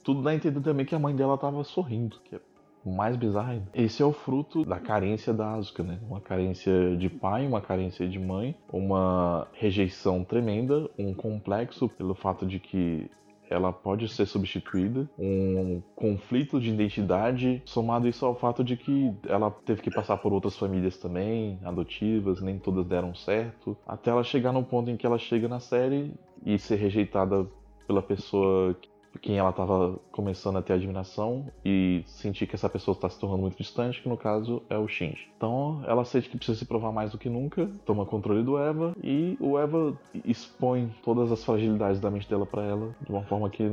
tudo 0.03 0.21
dá 0.21 0.31
a 0.31 0.35
entender 0.35 0.61
também 0.61 0.85
que 0.85 0.95
a 0.95 0.99
mãe 0.99 1.15
dela 1.15 1.37
tava 1.37 1.63
sorrindo, 1.63 2.19
que 2.23 2.35
é 2.35 2.39
mais 2.85 3.15
bizarro. 3.15 3.61
Esse 3.73 4.01
é 4.01 4.05
o 4.05 4.11
fruto 4.11 4.65
da 4.65 4.79
carência 4.79 5.33
da 5.33 5.53
Asuka, 5.53 5.83
né? 5.83 5.99
Uma 6.07 6.21
carência 6.21 6.95
de 6.97 7.09
pai, 7.09 7.45
uma 7.45 7.61
carência 7.61 8.07
de 8.07 8.19
mãe, 8.19 8.55
uma 8.71 9.47
rejeição 9.53 10.23
tremenda, 10.23 10.89
um 10.97 11.13
complexo 11.13 11.87
pelo 11.87 12.15
fato 12.15 12.45
de 12.45 12.59
que 12.59 13.09
ela 13.51 13.73
pode 13.73 14.07
ser 14.07 14.25
substituída. 14.25 15.09
Um 15.19 15.81
conflito 15.93 16.59
de 16.59 16.69
identidade, 16.69 17.61
somado 17.65 18.07
isso 18.07 18.25
ao 18.25 18.33
fato 18.33 18.63
de 18.63 18.77
que 18.77 19.13
ela 19.27 19.51
teve 19.51 19.81
que 19.81 19.91
passar 19.91 20.17
por 20.17 20.31
outras 20.31 20.57
famílias 20.57 20.97
também, 20.97 21.59
adotivas, 21.63 22.41
nem 22.41 22.57
todas 22.57 22.85
deram 22.85 23.13
certo, 23.13 23.77
até 23.85 24.09
ela 24.09 24.23
chegar 24.23 24.53
no 24.53 24.63
ponto 24.63 24.89
em 24.89 24.95
que 24.95 25.05
ela 25.05 25.17
chega 25.17 25.49
na 25.49 25.59
série 25.59 26.13
e 26.45 26.57
ser 26.57 26.77
rejeitada 26.77 27.45
pela 27.85 28.01
pessoa 28.01 28.75
quem 29.19 29.37
ela 29.37 29.49
estava 29.49 29.99
começando 30.11 30.57
a 30.57 30.61
ter 30.61 30.73
admiração 30.73 31.47
e 31.65 32.03
sentir 32.05 32.47
que 32.47 32.55
essa 32.55 32.69
pessoa 32.69 32.93
está 32.93 33.09
se 33.09 33.19
tornando 33.19 33.41
muito 33.41 33.57
distante, 33.57 34.01
que 34.01 34.09
no 34.09 34.17
caso 34.17 34.61
é 34.69 34.77
o 34.77 34.87
Shinji. 34.87 35.29
Então 35.35 35.83
ela 35.87 36.05
sente 36.05 36.29
que 36.29 36.37
precisa 36.37 36.57
se 36.57 36.65
provar 36.65 36.91
mais 36.91 37.11
do 37.11 37.17
que 37.17 37.29
nunca, 37.29 37.69
toma 37.85 38.05
controle 38.05 38.43
do 38.43 38.57
Eva 38.57 38.95
e 39.03 39.37
o 39.39 39.57
Eva 39.57 39.97
expõe 40.25 40.93
todas 41.03 41.31
as 41.31 41.43
fragilidades 41.43 41.99
da 41.99 42.09
mente 42.09 42.29
dela 42.29 42.45
para 42.45 42.63
ela 42.63 42.95
de 43.01 43.11
uma 43.11 43.23
forma 43.23 43.49
que 43.49 43.63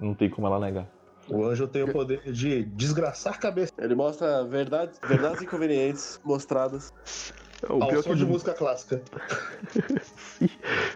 não 0.00 0.14
tem 0.14 0.30
como 0.30 0.46
ela 0.46 0.60
negar. 0.60 0.88
O 1.30 1.44
anjo 1.44 1.68
tem 1.68 1.82
o 1.82 1.92
poder 1.92 2.32
de 2.32 2.64
desgraçar 2.64 3.34
a 3.34 3.36
cabeça. 3.36 3.72
Ele 3.78 3.94
mostra 3.94 4.44
verdades, 4.44 4.98
verdades 5.06 5.42
inconvenientes 5.42 6.18
mostradas. 6.24 6.92
O 7.68 7.82
ao 7.82 7.88
pior, 7.88 8.02
som 8.02 8.10
que 8.10 8.16
de 8.16 8.22
é 8.22 8.26
música 8.26 8.54
clássica. 8.54 9.02
Sim. 10.38 10.48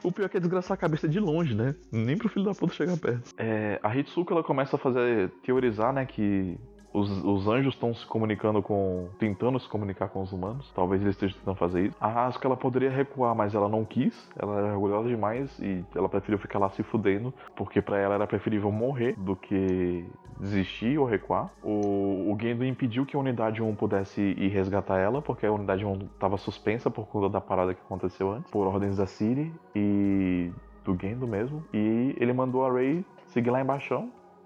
o 0.03 0.13
pior 0.13 0.27
é 0.27 0.29
que 0.29 0.37
é 0.37 0.41
desgraçar 0.41 0.75
a 0.75 0.79
cabeça 0.79 1.09
de 1.09 1.19
longe, 1.19 1.55
né? 1.55 1.75
Nem 1.91 2.17
pro 2.17 2.29
filho 2.29 2.45
da 2.45 2.55
puta 2.55 2.73
chegar 2.75 2.97
perto. 2.97 3.35
É, 3.37 3.81
a 3.83 3.97
Hitsuko 3.97 4.33
ela 4.33 4.45
começa 4.45 4.77
a 4.77 4.79
fazer 4.79 5.31
teorizar, 5.43 5.93
né, 5.93 6.07
que 6.07 6.57
os, 6.93 7.11
os 7.25 7.49
anjos 7.49 7.75
estão 7.75 7.95
se 7.95 8.07
comunicando 8.07 8.63
com. 8.63 9.09
tentando 9.19 9.59
se 9.59 9.69
comunicar 9.69 10.09
com 10.09 10.23
os 10.23 10.33
humanos. 10.33 10.71
Talvez 10.75 11.01
eles 11.01 11.15
estejam 11.15 11.39
tentando 11.39 11.57
fazer 11.57 11.87
isso. 11.87 11.97
A 12.01 12.27
Asuka 12.27 12.47
ela 12.47 12.57
poderia 12.57 12.91
recuar, 12.91 13.35
mas 13.35 13.55
ela 13.55 13.69
não 13.69 13.85
quis. 13.85 14.31
Ela 14.39 14.59
era 14.59 14.75
orgulhosa 14.75 15.09
demais 15.09 15.59
e 15.59 15.85
ela 15.95 16.09
preferiu 16.09 16.39
ficar 16.39 16.59
lá 16.59 16.69
se 16.71 16.83
fudendo. 16.83 17.33
Porque 17.57 17.81
para 17.81 17.99
ela 17.99 18.15
era 18.15 18.27
preferível 18.27 18.71
morrer 18.71 19.15
do 19.17 19.35
que 19.35 20.05
desistir 20.39 20.99
ou 20.99 21.07
recuar. 21.07 21.51
O, 21.63 22.33
o 22.33 22.37
Gendo 22.41 22.65
impediu 22.65 23.07
que 23.07 23.17
a 23.17 23.19
unidade 23.19 23.63
1 23.63 23.75
pudesse 23.77 24.21
ir 24.21 24.49
resgatar 24.49 24.99
ela, 24.99 25.23
porque 25.23 25.47
a 25.47 25.53
unidade 25.53 25.85
1 25.85 25.99
estava 26.15 26.37
suspensa 26.37 26.91
por 26.91 27.07
conta 27.07 27.29
da 27.29 27.41
parada 27.41 27.75
que 27.75 27.81
aconteceu 27.81 28.33
antes, 28.33 28.51
por 28.51 28.67
ordens 28.67 28.97
da 28.97 29.07
Ciri 29.07 29.53
e 29.75 30.51
do 30.85 30.97
Gendo 31.01 31.27
mesmo. 31.27 31.65
E 31.73 32.15
ele 32.19 32.33
mandou 32.33 32.67
a 32.67 32.73
Rey 32.73 33.05
seguir 33.27 33.51
lá 33.51 33.61
embaixo 33.61 33.95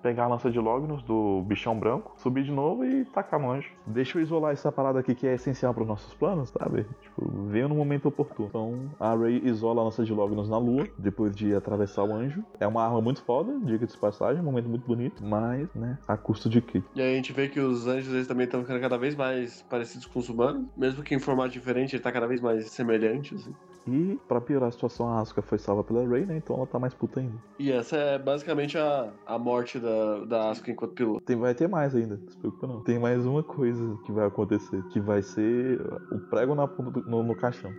pegar 0.06 0.24
a 0.24 0.28
lança 0.28 0.48
de 0.48 0.60
Lognos 0.60 1.02
do 1.02 1.42
bichão 1.42 1.76
branco, 1.76 2.14
subir 2.16 2.44
de 2.44 2.52
novo 2.52 2.84
e 2.84 3.04
tacar 3.06 3.42
anjo. 3.44 3.68
Deixa 3.84 4.16
eu 4.16 4.22
isolar 4.22 4.52
essa 4.52 4.70
parada 4.70 5.00
aqui 5.00 5.16
que 5.16 5.26
é 5.26 5.34
essencial 5.34 5.74
para 5.74 5.82
os 5.82 5.88
nossos 5.88 6.14
planos, 6.14 6.50
sabe? 6.50 6.86
Tipo, 7.02 7.28
veio 7.48 7.68
no 7.68 7.74
momento 7.74 8.06
oportuno. 8.06 8.48
Então 8.48 8.90
a 9.00 9.16
Rey 9.16 9.42
isola 9.44 9.80
a 9.80 9.84
lança 9.84 10.04
de 10.04 10.12
Lognos 10.12 10.48
na 10.48 10.58
lua, 10.58 10.86
depois 10.96 11.34
de 11.34 11.52
atravessar 11.56 12.04
o 12.04 12.14
anjo. 12.14 12.44
É 12.60 12.66
uma 12.68 12.84
arma 12.84 13.00
muito 13.00 13.20
foda, 13.22 13.58
diga 13.64 13.84
de 13.84 13.98
passagem, 13.98 14.40
um 14.40 14.44
momento 14.44 14.68
muito 14.68 14.86
bonito, 14.86 15.24
mas, 15.24 15.68
né, 15.74 15.98
a 16.06 16.16
custo 16.16 16.48
de 16.48 16.60
quê? 16.60 16.80
E 16.94 17.02
aí 17.02 17.14
a 17.14 17.16
gente 17.16 17.32
vê 17.32 17.48
que 17.48 17.58
os 17.58 17.88
anjos 17.88 18.14
eles 18.14 18.28
também 18.28 18.44
estão 18.44 18.60
ficando 18.60 18.80
cada 18.80 18.96
vez 18.96 19.16
mais 19.16 19.62
parecidos 19.62 20.06
com 20.06 20.20
os 20.20 20.28
humanos, 20.28 20.66
mesmo 20.76 21.02
que 21.02 21.16
em 21.16 21.18
formato 21.18 21.50
diferente, 21.50 21.96
ele 21.96 22.02
tá 22.02 22.12
cada 22.12 22.28
vez 22.28 22.40
mais 22.40 22.70
semelhante, 22.70 23.34
assim. 23.34 23.52
E, 23.88 24.18
pra 24.26 24.40
piorar 24.40 24.68
a 24.68 24.72
situação, 24.72 25.08
a 25.08 25.20
Asuka 25.20 25.40
foi 25.42 25.58
salva 25.58 25.84
pela 25.84 26.06
Rey, 26.06 26.26
né? 26.26 26.36
Então 26.36 26.56
ela 26.56 26.66
tá 26.66 26.78
mais 26.78 26.92
puta 26.92 27.20
ainda. 27.20 27.36
E 27.58 27.70
essa 27.70 27.96
é 27.96 28.18
basicamente 28.18 28.76
a, 28.76 29.12
a 29.24 29.38
morte 29.38 29.78
da, 29.78 30.24
da 30.24 30.50
Asuka 30.50 30.72
enquanto 30.72 30.94
piloto. 30.94 31.24
Tem, 31.24 31.36
vai 31.36 31.54
ter 31.54 31.68
mais 31.68 31.94
ainda, 31.94 32.16
não 32.16 32.28
se 32.28 32.36
preocupa 32.36 32.66
não. 32.66 32.82
Tem 32.82 32.98
mais 32.98 33.24
uma 33.24 33.44
coisa 33.44 33.96
que 34.04 34.10
vai 34.10 34.26
acontecer, 34.26 34.82
que 34.88 35.00
vai 35.00 35.22
ser 35.22 35.80
o 36.10 36.18
prego 36.28 36.54
na 36.54 36.66
ponta 36.66 37.00
no, 37.00 37.22
no 37.22 37.36
caixão. 37.36 37.72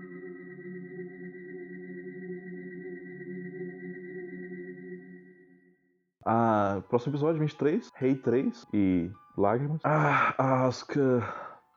Ah, 6.25 6.81
próximo 6.89 7.13
episódio, 7.13 7.39
23, 7.39 7.89
Rei 7.95 8.15
3 8.15 8.65
e 8.73 9.09
Lágrimas. 9.37 9.81
Ah, 9.83 10.33
a 10.37 10.65
Asuka 10.65 11.23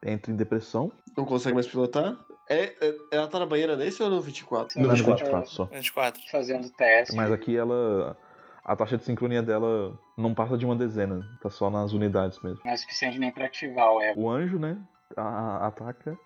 entra 0.04 0.32
em 0.32 0.36
depressão. 0.36 0.90
Não 1.16 1.24
consegue 1.24 1.54
mais 1.54 1.66
pilotar. 1.66 2.16
É, 2.50 2.74
é- 2.80 2.94
ela 3.12 3.28
tá 3.28 3.38
na 3.38 3.46
banheira 3.46 3.76
nesse 3.76 4.02
ou 4.02 4.10
no 4.10 4.20
24? 4.20 4.76
No 4.78 4.84
Ela 4.86 4.94
é 4.94 4.96
24. 4.96 5.24
24 5.24 5.50
só. 5.50 5.64
24. 5.66 6.20
Fazendo 6.30 6.68
teste. 6.70 7.14
Mas 7.14 7.30
aqui 7.30 7.56
ela. 7.56 8.16
A 8.64 8.76
taxa 8.76 8.98
de 8.98 9.04
sincronia 9.04 9.42
dela 9.42 9.98
não 10.18 10.34
passa 10.34 10.58
de 10.58 10.66
uma 10.66 10.76
dezena, 10.76 11.24
tá 11.40 11.48
só 11.48 11.70
nas 11.70 11.92
unidades 11.92 12.38
mesmo. 12.42 12.60
Não 12.64 12.72
é 12.72 12.76
suficiente 12.76 13.18
nem 13.18 13.30
pra 13.32 13.46
ativar 13.46 13.90
o 13.92 14.00
Eva. 14.02 14.20
O 14.20 14.28
anjo, 14.28 14.58
né, 14.58 14.76
a- 15.16 15.22
a- 15.22 15.66
ataca 15.68 16.16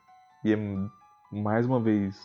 e 0.45 0.53
é 0.53 0.57
mais 1.31 1.65
uma 1.65 1.79
vez 1.81 2.17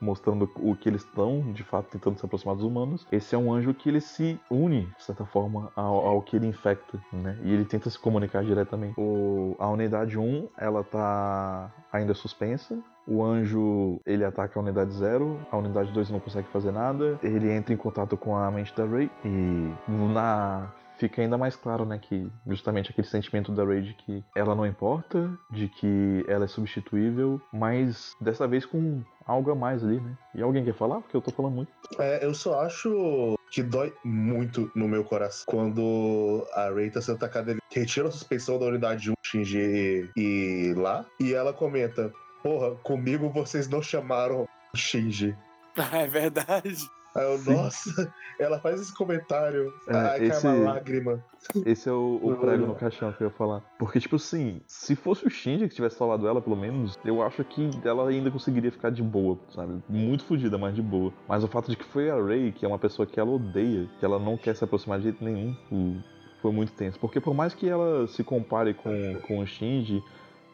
mostrando 0.00 0.50
o 0.56 0.74
que 0.74 0.88
eles 0.88 1.02
estão, 1.02 1.52
de 1.52 1.62
fato, 1.62 1.88
tentando 1.90 2.18
se 2.18 2.24
aproximar 2.24 2.54
dos 2.54 2.64
humanos. 2.64 3.06
Esse 3.10 3.34
é 3.34 3.38
um 3.38 3.52
anjo 3.52 3.74
que 3.74 3.88
ele 3.88 4.00
se 4.00 4.38
une, 4.50 4.86
de 4.96 5.02
certa 5.02 5.24
forma, 5.24 5.72
ao, 5.74 6.06
ao 6.06 6.22
que 6.22 6.36
ele 6.36 6.46
infecta, 6.46 6.98
né? 7.12 7.38
E 7.42 7.52
ele 7.52 7.64
tenta 7.64 7.90
se 7.90 7.98
comunicar 7.98 8.44
diretamente. 8.44 8.94
O, 8.98 9.56
a 9.58 9.68
unidade 9.68 10.18
1, 10.18 10.48
ela 10.56 10.84
tá 10.84 11.72
ainda 11.92 12.14
suspensa. 12.14 12.78
O 13.06 13.24
anjo, 13.24 14.00
ele 14.04 14.24
ataca 14.24 14.58
a 14.58 14.62
unidade 14.62 14.92
0, 14.92 15.40
a 15.50 15.56
unidade 15.56 15.90
2 15.92 16.10
não 16.10 16.20
consegue 16.20 16.46
fazer 16.48 16.70
nada. 16.70 17.18
Ele 17.22 17.50
entra 17.50 17.72
em 17.72 17.76
contato 17.76 18.16
com 18.16 18.36
a 18.36 18.50
mente 18.50 18.74
da 18.76 18.84
Rey 18.84 19.10
e 19.24 19.72
na 19.88 20.70
fica 20.98 21.22
ainda 21.22 21.38
mais 21.38 21.56
claro, 21.56 21.84
né, 21.84 21.98
que 21.98 22.30
justamente 22.46 22.90
aquele 22.90 23.06
sentimento 23.06 23.52
da 23.52 23.64
Rey 23.64 23.82
de 23.82 23.94
que 23.94 24.24
ela 24.36 24.54
não 24.54 24.66
importa, 24.66 25.30
de 25.50 25.68
que 25.68 26.24
ela 26.28 26.44
é 26.44 26.48
substituível, 26.48 27.40
mas 27.52 28.14
dessa 28.20 28.46
vez 28.46 28.66
com 28.66 29.02
algo 29.24 29.50
a 29.50 29.54
mais 29.54 29.84
ali, 29.84 30.00
né? 30.00 30.16
E 30.34 30.42
alguém 30.42 30.64
quer 30.64 30.74
falar? 30.74 31.00
Porque 31.00 31.16
eu 31.16 31.20
tô 31.20 31.30
falando 31.30 31.54
muito. 31.54 31.70
É, 31.98 32.24
eu 32.24 32.34
só 32.34 32.62
acho 32.62 33.38
que 33.50 33.62
dói 33.62 33.92
muito 34.04 34.70
no 34.74 34.88
meu 34.88 35.04
coração 35.04 35.44
quando 35.46 36.46
a 36.54 36.70
Rey 36.70 36.90
tá 36.90 37.00
sendo 37.00 37.16
atacada. 37.16 37.50
Ele 37.50 37.60
retira 37.70 38.08
a 38.08 38.10
suspensão 38.10 38.58
da 38.58 38.66
unidade 38.66 39.10
1, 39.10 39.14
Shinji 39.22 40.10
e 40.16 40.74
lá, 40.76 41.04
e 41.20 41.34
ela 41.34 41.52
comenta: 41.52 42.10
Porra, 42.42 42.74
comigo 42.76 43.28
vocês 43.28 43.68
não 43.68 43.82
chamaram 43.82 44.48
Shinji. 44.74 45.36
Ah, 45.76 45.98
é 46.02 46.06
verdade. 46.06 46.88
Aí 47.14 47.24
eu, 47.24 47.38
Sim. 47.38 47.54
nossa, 47.54 48.12
ela 48.38 48.60
faz 48.60 48.80
esse 48.80 48.94
comentário. 48.94 49.72
É, 49.88 49.94
ai, 49.94 50.18
esse- 50.26 50.42
cai 50.42 50.52
uma 50.56 50.72
lágrima. 50.72 51.20
Esse 51.64 51.88
é 51.88 51.92
o, 51.92 52.18
o 52.22 52.36
prego 52.36 52.66
no 52.66 52.74
caixão 52.74 53.12
que 53.12 53.22
eu 53.22 53.28
ia 53.28 53.34
falar. 53.34 53.62
Porque, 53.78 54.00
tipo 54.00 54.16
assim, 54.16 54.60
se 54.66 54.94
fosse 54.96 55.24
o 55.26 55.30
Shinji 55.30 55.68
que 55.68 55.74
tivesse 55.74 55.96
salvado 55.96 56.26
ela, 56.26 56.42
pelo 56.42 56.56
menos, 56.56 56.98
eu 57.04 57.22
acho 57.22 57.44
que 57.44 57.70
ela 57.84 58.08
ainda 58.08 58.30
conseguiria 58.30 58.72
ficar 58.72 58.90
de 58.90 59.02
boa, 59.02 59.38
sabe? 59.54 59.80
Muito 59.88 60.24
fodida, 60.24 60.58
mas 60.58 60.74
de 60.74 60.82
boa. 60.82 61.12
Mas 61.28 61.44
o 61.44 61.48
fato 61.48 61.70
de 61.70 61.76
que 61.76 61.84
foi 61.84 62.10
a 62.10 62.20
Rey, 62.22 62.50
que 62.52 62.64
é 62.64 62.68
uma 62.68 62.78
pessoa 62.78 63.06
que 63.06 63.18
ela 63.20 63.30
odeia, 63.30 63.88
que 63.98 64.04
ela 64.04 64.18
não 64.18 64.36
quer 64.36 64.54
se 64.56 64.64
aproximar 64.64 64.98
de 64.98 65.04
jeito 65.04 65.24
nenhum, 65.24 65.54
o- 65.70 65.96
foi 66.42 66.52
muito 66.52 66.72
tenso. 66.72 66.98
Porque 66.98 67.20
por 67.20 67.34
mais 67.34 67.54
que 67.54 67.68
ela 67.68 68.06
se 68.08 68.22
compare 68.24 68.74
com, 68.74 69.18
com 69.26 69.38
o 69.38 69.46
Shinji 69.46 70.02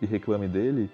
e 0.03 0.07
reclame 0.07 0.49
dele, 0.49 0.91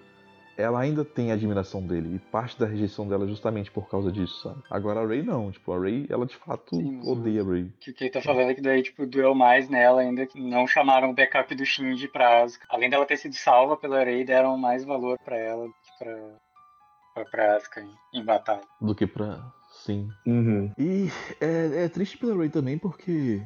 ela 0.60 0.80
ainda 0.80 1.04
tem 1.04 1.32
admiração 1.32 1.82
dele. 1.82 2.16
E 2.16 2.18
parte 2.18 2.58
da 2.58 2.66
rejeição 2.66 3.08
dela 3.08 3.24
é 3.24 3.28
justamente 3.28 3.70
por 3.70 3.88
causa 3.88 4.10
disso, 4.12 4.42
sabe? 4.42 4.62
Agora 4.70 5.00
a 5.00 5.06
Rey 5.06 5.22
não. 5.22 5.50
Tipo, 5.50 5.72
a 5.72 5.80
Rey, 5.80 6.06
ela 6.08 6.26
de 6.26 6.36
fato 6.36 6.76
Sim, 6.76 7.00
odeia 7.04 7.42
a 7.42 7.44
Rey. 7.44 7.72
Que 7.80 7.90
o 7.90 7.94
que 7.94 8.04
ele 8.04 8.10
tá 8.10 8.20
falando 8.20 8.50
é 8.50 8.54
que 8.54 8.60
daí, 8.60 8.82
tipo, 8.82 9.06
doeu 9.06 9.34
mais 9.34 9.68
nela 9.68 10.00
ainda 10.00 10.26
que 10.26 10.40
não 10.40 10.66
chamaram 10.66 11.10
o 11.10 11.14
backup 11.14 11.54
do 11.54 11.64
Shinji 11.64 12.08
pra 12.08 12.42
Asuka. 12.42 12.66
Além 12.68 12.90
dela 12.90 13.06
ter 13.06 13.16
sido 13.16 13.34
salva 13.34 13.76
pela 13.76 14.04
Rei, 14.04 14.24
deram 14.24 14.56
mais 14.56 14.84
valor 14.84 15.18
pra 15.24 15.36
ela 15.36 15.66
do 15.66 15.72
que 15.72 15.98
pra, 15.98 16.18
pra, 17.14 17.24
pra 17.24 17.56
Asuka 17.56 17.80
em, 17.80 18.20
em 18.20 18.24
batalha. 18.24 18.62
Do 18.80 18.94
que 18.94 19.06
pra. 19.06 19.40
Sim. 19.70 20.08
Uhum. 20.26 20.72
E 20.76 21.08
é, 21.40 21.84
é 21.84 21.88
triste 21.88 22.18
pela 22.18 22.36
Rey 22.36 22.50
também 22.50 22.78
porque 22.78 23.40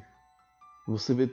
você 0.86 1.14
vê 1.14 1.30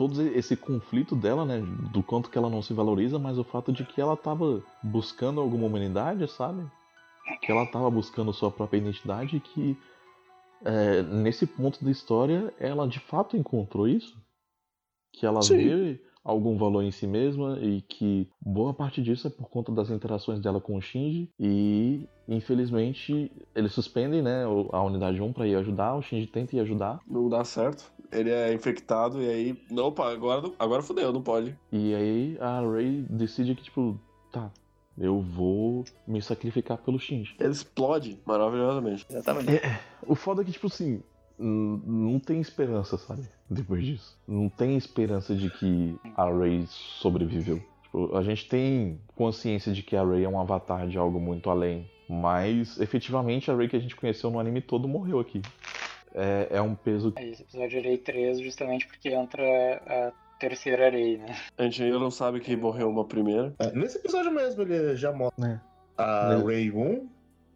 todo 0.00 0.22
esse 0.34 0.56
conflito 0.56 1.14
dela, 1.14 1.44
né? 1.44 1.60
Do 1.92 2.02
quanto 2.02 2.30
que 2.30 2.38
ela 2.38 2.48
não 2.48 2.62
se 2.62 2.72
valoriza, 2.72 3.18
mas 3.18 3.36
o 3.36 3.44
fato 3.44 3.70
de 3.70 3.84
que 3.84 4.00
ela 4.00 4.16
tava 4.16 4.62
buscando 4.82 5.42
alguma 5.42 5.66
humanidade, 5.66 6.26
sabe? 6.26 6.66
Que 7.42 7.52
ela 7.52 7.66
tava 7.66 7.90
buscando 7.90 8.32
sua 8.32 8.50
própria 8.50 8.78
identidade 8.78 9.36
e 9.36 9.40
que 9.40 9.76
é, 10.64 11.02
nesse 11.02 11.46
ponto 11.46 11.84
da 11.84 11.90
história 11.90 12.50
ela 12.58 12.88
de 12.88 12.98
fato 12.98 13.36
encontrou 13.36 13.86
isso. 13.86 14.16
Que 15.12 15.26
ela 15.26 15.42
Sim. 15.42 15.58
vê 15.58 16.00
algum 16.24 16.56
valor 16.56 16.82
em 16.82 16.90
si 16.90 17.06
mesma 17.06 17.58
e 17.60 17.80
que 17.82 18.28
boa 18.40 18.74
parte 18.74 19.02
disso 19.02 19.26
é 19.26 19.30
por 19.30 19.48
conta 19.48 19.72
das 19.72 19.90
interações 19.90 20.40
dela 20.40 20.60
com 20.60 20.76
o 20.76 20.80
Shinji 20.80 21.30
e 21.38 22.06
infelizmente 22.28 23.30
eles 23.54 23.72
suspendem 23.72 24.22
né, 24.22 24.44
a 24.72 24.82
unidade 24.82 25.20
1 25.20 25.32
pra 25.32 25.46
ir 25.46 25.56
ajudar, 25.56 25.94
o 25.94 26.02
Shinji 26.02 26.26
tenta 26.26 26.56
ir 26.56 26.60
ajudar 26.60 27.00
Não 27.06 27.28
dá 27.28 27.44
certo. 27.44 27.90
Ele 28.12 28.30
é 28.30 28.52
infectado 28.52 29.22
e 29.22 29.28
aí. 29.28 29.62
Não, 29.70 29.86
opa, 29.86 30.10
agora, 30.12 30.50
agora 30.58 30.82
fodeu, 30.82 31.12
não 31.12 31.22
pode. 31.22 31.56
e 31.70 31.94
aí 31.94 32.36
a 32.40 32.60
Rey 32.60 33.06
decide 33.08 33.54
que 33.54 33.62
tipo, 33.62 33.96
tá, 34.32 34.50
eu 34.98 35.20
vou 35.20 35.84
me 36.06 36.20
sacrificar 36.20 36.76
pelo 36.78 36.98
Shinji. 36.98 37.36
Ele 37.38 37.52
explode 37.52 38.18
maravilhosamente. 38.26 39.06
Exatamente. 39.08 39.62
O 40.06 40.16
foda 40.16 40.42
é 40.42 40.44
que 40.44 40.50
tipo 40.50 40.66
assim, 40.66 41.02
não 41.44 42.18
tem 42.18 42.40
esperança, 42.40 42.96
sabe? 42.98 43.22
Depois 43.48 43.84
disso. 43.84 44.18
Não 44.26 44.48
tem 44.48 44.76
esperança 44.76 45.34
de 45.34 45.50
que 45.50 45.96
a 46.16 46.30
Rey 46.30 46.64
sobreviveu. 46.68 47.60
Tipo, 47.82 48.16
a 48.16 48.22
gente 48.22 48.48
tem 48.48 49.00
consciência 49.16 49.72
de 49.72 49.82
que 49.82 49.96
a 49.96 50.04
Rey 50.04 50.24
é 50.24 50.28
um 50.28 50.40
avatar 50.40 50.86
de 50.86 50.98
algo 50.98 51.18
muito 51.18 51.50
além. 51.50 51.88
Mas, 52.08 52.80
efetivamente, 52.80 53.50
a 53.50 53.56
Rey 53.56 53.68
que 53.68 53.76
a 53.76 53.80
gente 53.80 53.96
conheceu 53.96 54.30
no 54.30 54.38
anime 54.38 54.60
todo 54.60 54.86
morreu 54.86 55.18
aqui. 55.20 55.42
é, 56.14 56.48
é 56.50 56.62
um 56.62 56.74
peso. 56.74 57.12
Aí 57.16 57.30
esse 57.30 57.42
episódio 57.42 57.78
Arei 57.78 57.98
3 57.98 58.40
justamente 58.40 58.86
porque 58.86 59.10
entra 59.10 59.42
a 59.86 60.12
terceira 60.38 60.86
Arei, 60.86 61.18
né? 61.18 61.36
A 61.56 61.64
gente 61.64 61.82
ainda 61.82 61.98
não 61.98 62.10
sabe 62.10 62.40
que 62.40 62.56
morreu 62.56 62.88
uma 62.88 63.04
primeira. 63.04 63.54
É, 63.58 63.72
nesse 63.72 63.98
episódio 63.98 64.32
mesmo 64.32 64.62
ele 64.62 64.96
já 64.96 65.12
mostra 65.12 65.46
né? 65.46 65.60
a 65.96 66.36
Né? 66.36 66.44
Ray 66.44 66.70
1, 66.70 67.08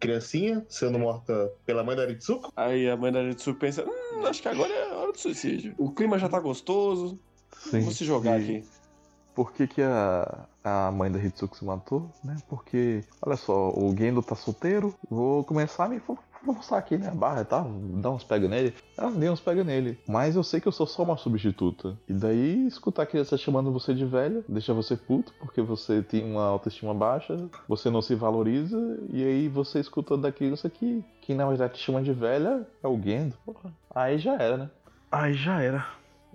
criancinha, 0.05 0.65
sendo 0.69 0.99
morta 0.99 1.53
pela 1.65 1.83
mãe 1.83 1.97
da 1.97 2.07
Ritsuko. 2.07 2.53
Aí 2.57 2.89
a 2.89 2.97
mãe 2.97 3.11
da 3.11 3.23
Ritsu 3.23 3.55
pensa, 3.55 3.85
hum, 3.85 4.27
acho 4.27 4.43
que 4.43 4.49
agora 4.49 4.73
é 4.73 4.93
hora 4.93 5.13
do 5.13 5.19
suicídio. 5.19 5.75
O 5.79 5.91
clima 5.91 6.19
já 6.19 6.29
tá 6.29 6.39
gostoso, 6.39 7.19
Sim. 7.57 7.81
vou 7.81 7.93
se 7.93 8.05
jogar 8.05 8.41
E 8.41 8.59
aqui. 8.59 8.69
Por 9.35 9.53
que, 9.53 9.67
que 9.67 9.83
a, 9.83 10.47
a 10.63 10.93
mãe 10.93 11.11
da 11.11 11.19
Hitsuko 11.19 11.57
se 11.57 11.65
matou? 11.65 12.09
Né? 12.23 12.37
Porque, 12.49 13.03
olha 13.21 13.37
só, 13.37 13.71
o 13.71 13.95
Gendo 13.97 14.23
tá 14.23 14.37
solteiro, 14.37 14.95
vou 15.11 15.43
começar 15.43 15.87
a 15.87 15.89
me 15.89 15.99
forçar 16.45 16.79
aqui, 16.79 16.97
né? 16.97 17.09
A 17.09 17.15
barra, 17.15 17.45
tá? 17.45 17.65
Dar 18.01 18.11
uns 18.11 18.25
pega 18.25 18.49
nele. 18.49 18.75
Ela 18.97 19.11
deu 19.11 19.33
uns 19.33 19.41
pega 19.41 19.65
nele. 19.65 19.99
Mas 20.07 20.37
eu 20.37 20.43
sei 20.43 20.61
que 20.61 20.69
eu 20.69 20.73
sou 20.73 20.87
só 20.87 21.03
uma 21.03 21.17
substituta. 21.17 21.97
E 22.09 22.13
daí, 22.13 22.67
escutar 22.67 23.03
a 23.03 23.07
criança 23.07 23.37
chamando 23.37 23.73
você 23.73 23.95
de 23.95 24.05
velha, 24.05 24.45
deixa 24.49 24.75
você 24.75 24.97
puto, 24.97 25.33
porque 25.39 25.61
você 25.63 26.03
tem 26.03 26.25
uma 26.25 26.45
autoestima 26.45 26.95
baixa, 26.95 27.37
você 27.69 27.91
não 27.91 28.03
se 28.03 28.15
valoriza, 28.15 28.79
e 29.11 29.25
aí 29.25 29.49
você 29.49 29.81
escuta 29.81 30.17
da 30.17 30.31
criança 30.31 30.69
que 30.69 31.05
quem 31.21 31.35
na 31.35 31.47
verdade 31.47 31.75
te 31.75 31.81
chama 31.81 32.03
de 32.03 32.13
velha 32.13 32.67
é 32.83 32.89
o 32.89 33.01
Gendo. 33.01 33.35
Aí 33.95 34.19
já 34.19 34.35
era, 34.35 34.57
né? 34.57 34.71
Aí 35.11 35.35
já 35.35 35.61
era. 35.61 35.87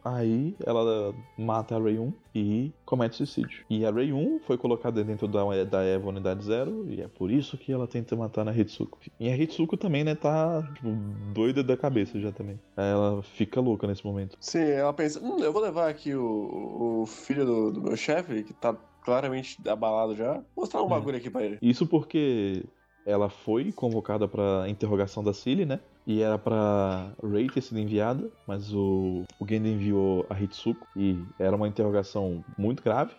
Aí 0.03 0.55
ela 0.65 1.13
mata 1.37 1.75
a 1.75 1.79
Ray 1.79 1.99
1 1.99 2.13
e 2.33 2.71
comete 2.85 3.15
suicídio. 3.17 3.65
E 3.69 3.85
a 3.85 3.91
Ray 3.91 4.13
1 4.13 4.39
foi 4.39 4.57
colocada 4.57 5.03
dentro 5.03 5.27
da, 5.27 5.63
da 5.65 5.83
Eva 5.83 6.09
Unidade 6.09 6.43
Zero 6.43 6.85
e 6.89 7.01
é 7.01 7.07
por 7.07 7.31
isso 7.31 7.57
que 7.57 7.71
ela 7.71 7.87
tenta 7.87 8.15
matar 8.15 8.47
a 8.47 8.55
Hitsuko. 8.55 8.99
E 9.19 9.29
a 9.29 9.35
Hitsuko 9.35 9.77
também, 9.77 10.03
né, 10.03 10.15
tá 10.15 10.63
tipo, 10.73 10.89
doida 11.33 11.63
da 11.63 11.75
cabeça 11.77 12.19
já 12.19 12.31
também. 12.31 12.59
Ela 12.75 13.21
fica 13.21 13.59
louca 13.59 13.87
nesse 13.87 14.05
momento. 14.05 14.37
Sim, 14.39 14.59
ela 14.59 14.93
pensa, 14.93 15.19
hum, 15.21 15.39
eu 15.39 15.51
vou 15.51 15.61
levar 15.61 15.89
aqui 15.89 16.15
o, 16.15 17.01
o 17.01 17.05
filho 17.05 17.45
do, 17.45 17.71
do 17.71 17.81
meu 17.81 17.97
chefe, 17.97 18.43
que 18.43 18.53
tá 18.53 18.75
claramente 19.01 19.57
abalado 19.67 20.15
já, 20.15 20.41
mostrar 20.55 20.81
um 20.81 20.85
Hum. 20.85 20.89
bagulho 20.89 21.17
aqui 21.17 21.29
pra 21.29 21.43
ele. 21.43 21.57
Isso 21.61 21.85
porque 21.87 22.63
ela 23.05 23.29
foi 23.29 23.71
convocada 23.71 24.27
pra 24.27 24.65
interrogação 24.67 25.23
da 25.23 25.33
Cilly, 25.33 25.65
né? 25.65 25.79
E 26.09 26.23
era 26.23 26.39
pra 26.39 27.11
Ray 27.23 27.45
ter 27.47 27.61
sido 27.61 27.79
enviada, 27.79 28.31
mas 28.47 28.73
o, 28.73 29.23
o 29.39 29.47
Gendo 29.47 29.67
enviou 29.67 30.25
a 30.27 30.41
Hitsuko 30.41 30.87
e 30.95 31.23
era 31.37 31.55
uma 31.55 31.67
interrogação 31.67 32.43
muito 32.57 32.81
grave, 32.81 33.13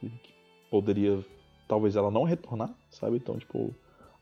que, 0.00 0.08
que 0.08 0.34
poderia 0.68 1.24
talvez 1.68 1.94
ela 1.94 2.10
não 2.10 2.24
retornar, 2.24 2.74
sabe? 2.90 3.18
Então, 3.18 3.38
tipo, 3.38 3.72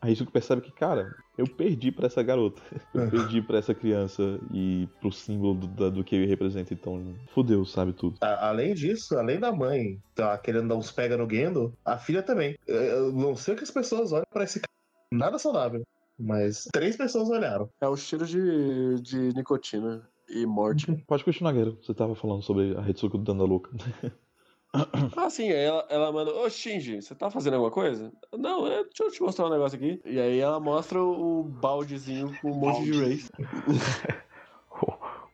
a 0.03 0.11
Hitsuko 0.11 0.31
percebe 0.31 0.61
que, 0.61 0.71
cara, 0.71 1.17
eu 1.39 1.47
perdi 1.47 1.91
pra 1.91 2.09
essa 2.09 2.23
garota, 2.23 2.61
eu 2.93 3.11
perdi 3.11 3.41
pra 3.41 3.57
essa 3.57 3.75
criança 3.75 4.39
e 4.53 4.87
pro 5.01 5.11
símbolo 5.11 5.55
do, 5.55 5.91
do 5.91 6.05
que 6.05 6.15
ele 6.15 6.27
representa, 6.27 6.75
então 6.75 7.15
fudeu, 7.33 7.65
sabe 7.65 7.95
tudo. 7.95 8.19
Além 8.21 8.75
disso, 8.75 9.17
além 9.19 9.41
da 9.41 9.51
mãe 9.51 9.99
tá 10.15 10.37
querendo 10.37 10.69
dar 10.69 10.77
uns 10.77 10.93
pega 10.93 11.17
no 11.17 11.27
Gendo, 11.27 11.73
a 11.83 11.97
filha 11.97 12.23
também. 12.23 12.55
Eu- 12.67 13.13
não 13.13 13.35
sei 13.35 13.55
o 13.55 13.57
que 13.57 13.65
as 13.65 13.71
pessoas 13.71 14.13
olham 14.13 14.27
pra 14.31 14.45
esse 14.45 14.61
cara. 14.61 14.69
Nada 15.11 15.39
saudável. 15.39 15.83
Mas 16.21 16.69
três 16.73 16.97
pessoas 16.97 17.31
olharam. 17.31 17.71
É 17.81 17.89
o 17.89 17.97
cheiro 17.97 18.27
de, 18.27 19.01
de 19.01 19.35
nicotina 19.35 20.07
e 20.29 20.45
morte. 20.45 20.87
Pode 21.09 21.25
continuar, 21.25 21.53
Guerreiro. 21.53 21.79
Você 21.83 21.95
tava 21.95 22.15
falando 22.15 22.43
sobre 22.43 22.77
a 22.77 22.89
Hitsuko 22.89 23.17
dando 23.19 23.43
a 23.43 23.47
louca. 23.47 23.71
ah, 25.17 25.31
sim, 25.31 25.51
aí 25.51 25.65
ela, 25.65 25.87
ela 25.89 26.13
manda, 26.13 26.33
ô 26.33 26.49
Shinji, 26.49 27.01
você 27.01 27.15
tá 27.15 27.31
fazendo 27.31 27.55
alguma 27.55 27.73
coisa? 27.73 28.13
Não, 28.37 28.67
é, 28.67 28.85
deixa 28.85 29.05
eu 29.05 29.11
te 29.11 29.23
mostrar 29.23 29.47
um 29.47 29.51
negócio 29.51 29.77
aqui. 29.77 30.01
E 30.05 30.21
aí 30.21 30.39
ela 30.39 30.61
mostra 30.61 31.03
o, 31.03 31.43
baldezinho 31.43 32.37
com 32.41 32.53
um 32.53 32.57
monte 32.57 32.85
de 32.85 33.01
Ray. 33.01 33.21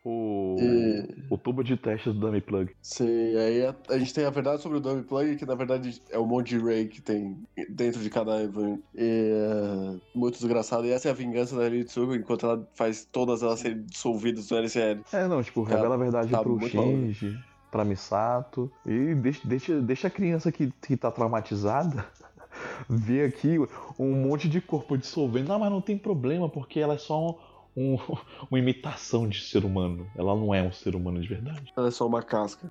o, 0.08 0.56
E- 0.60 1.24
o 1.28 1.36
tubo 1.36 1.64
de 1.64 1.76
testes 1.76 2.14
do 2.14 2.20
Dummy 2.20 2.40
Plug. 2.40 2.70
Sim, 2.80 3.36
aí 3.36 3.66
a, 3.66 3.74
a 3.90 3.98
gente 3.98 4.14
tem 4.14 4.24
a 4.24 4.30
verdade 4.30 4.62
sobre 4.62 4.78
o 4.78 4.80
Dummy 4.80 5.02
Plug, 5.02 5.34
que 5.34 5.44
na 5.44 5.56
verdade 5.56 6.00
é 6.10 6.18
o 6.18 6.24
monte 6.24 6.50
de 6.50 6.64
Ray 6.64 6.86
que 6.86 7.02
tem 7.02 7.36
dentro 7.68 8.00
de 8.00 8.08
cada 8.08 8.40
Evan. 8.40 8.78
E 8.94 9.32
é 9.32 9.96
muito 10.14 10.34
desgraçado. 10.34 10.86
E 10.86 10.92
essa 10.92 11.08
é 11.08 11.10
a 11.10 11.14
vingança 11.14 11.56
da 11.56 11.68
Ritsuko, 11.68 12.14
enquanto 12.14 12.46
ela 12.46 12.68
faz 12.76 13.04
todas 13.10 13.42
elas 13.42 13.58
serem 13.58 13.82
dissolvidas 13.82 14.48
no 14.48 14.56
LCL. 14.58 15.00
É, 15.12 15.26
não, 15.26 15.42
tipo, 15.42 15.64
revela 15.64 15.96
a 15.96 15.98
verdade 15.98 16.30
tá 16.30 16.40
pro 16.40 16.60
Shinji, 16.60 17.36
pra 17.72 17.84
Misato. 17.84 18.70
E 18.86 19.12
deixa, 19.16 19.40
deixa, 19.48 19.80
deixa 19.80 20.06
a 20.06 20.10
criança 20.10 20.52
que, 20.52 20.72
que 20.86 20.96
tá 20.96 21.10
traumatizada 21.10 22.06
ver 22.88 23.26
aqui 23.26 23.56
um 23.98 24.12
monte 24.12 24.48
de 24.48 24.60
corpo 24.60 24.96
dissolvendo. 24.96 25.48
Não, 25.48 25.58
mas 25.58 25.70
não 25.70 25.80
tem 25.80 25.98
problema, 25.98 26.48
porque 26.48 26.78
ela 26.78 26.94
é 26.94 26.98
só 26.98 27.36
um- 27.76 27.96
uma 28.50 28.58
imitação 28.58 29.28
de 29.28 29.40
ser 29.42 29.64
humano. 29.64 30.10
Ela 30.16 30.34
não 30.34 30.54
é 30.54 30.62
um 30.62 30.72
ser 30.72 30.96
humano 30.96 31.20
de 31.20 31.28
verdade. 31.28 31.72
Ela 31.76 31.88
é 31.88 31.90
só 31.90 32.06
uma 32.06 32.22
casca. 32.22 32.70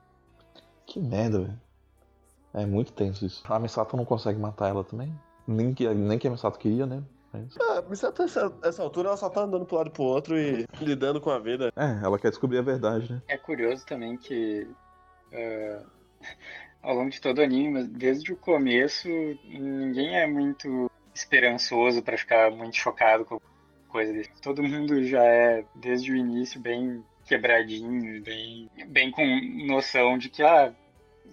Que 0.85 1.00
merda, 1.00 1.40
velho. 1.42 1.61
É 2.53 2.66
muito 2.66 2.93
tenso 2.93 3.25
isso. 3.25 3.43
A 3.45 3.59
Misato 3.59 3.98
não 3.98 4.06
consegue 4.06 4.40
matar 4.40 4.69
ela 4.69 4.84
também. 4.84 5.14
Nem 5.48 5.74
que, 5.74 5.88
nem 5.93 6.17
que 6.17 6.27
a 6.27 6.32
Misato 6.32 6.58
queria, 6.58 6.85
né? 6.85 7.03
Mas... 7.34 7.58
Ah, 7.59 7.84
mas 7.88 8.03
até 8.03 8.24
essa, 8.24 8.51
essa 8.64 8.82
altura 8.82 9.09
ela 9.09 9.17
só 9.17 9.30
tá 9.30 9.42
andando 9.42 9.66
pro 9.66 9.75
lado 9.75 9.90
e 9.90 9.92
pro 9.92 10.03
outro 10.03 10.38
e 10.38 10.66
lidando 10.80 11.19
com 11.19 11.30
a 11.30 11.38
vida. 11.40 11.72
É, 11.75 12.03
ela 12.03 12.17
quer 12.17 12.30
descobrir 12.30 12.59
a 12.59 12.61
verdade, 12.61 13.11
né? 13.11 13.22
É 13.27 13.38
curioso 13.38 13.85
também 13.85 14.17
que 14.17 14.67
eh, 15.34 15.82
ao 16.82 16.95
longo 16.95 17.09
de 17.09 17.19
todo 17.19 17.40
o 17.40 17.43
anime, 17.43 17.72
mas 17.72 17.88
desde 17.90 18.32
o 18.32 18.38
começo, 18.38 19.09
ninguém 19.43 20.16
é 20.16 20.25
muito 20.25 20.90
esperançoso 21.14 22.01
pra 22.01 22.17
ficar 22.17 22.51
muito 22.51 22.77
chocado 22.77 23.25
com 23.25 23.40
coisa 23.96 24.12
desse. 24.12 24.30
Todo 24.42 24.62
mundo 24.62 25.02
já 25.06 25.24
é, 25.24 25.64
desde 25.74 26.12
o 26.12 26.16
início, 26.18 26.60
bem 26.60 27.02
quebradinho, 27.24 28.22
bem, 28.22 28.70
bem 28.88 29.10
com 29.10 29.26
noção 29.66 30.18
de 30.18 30.30
que 30.30 30.44
ah, 30.44 30.74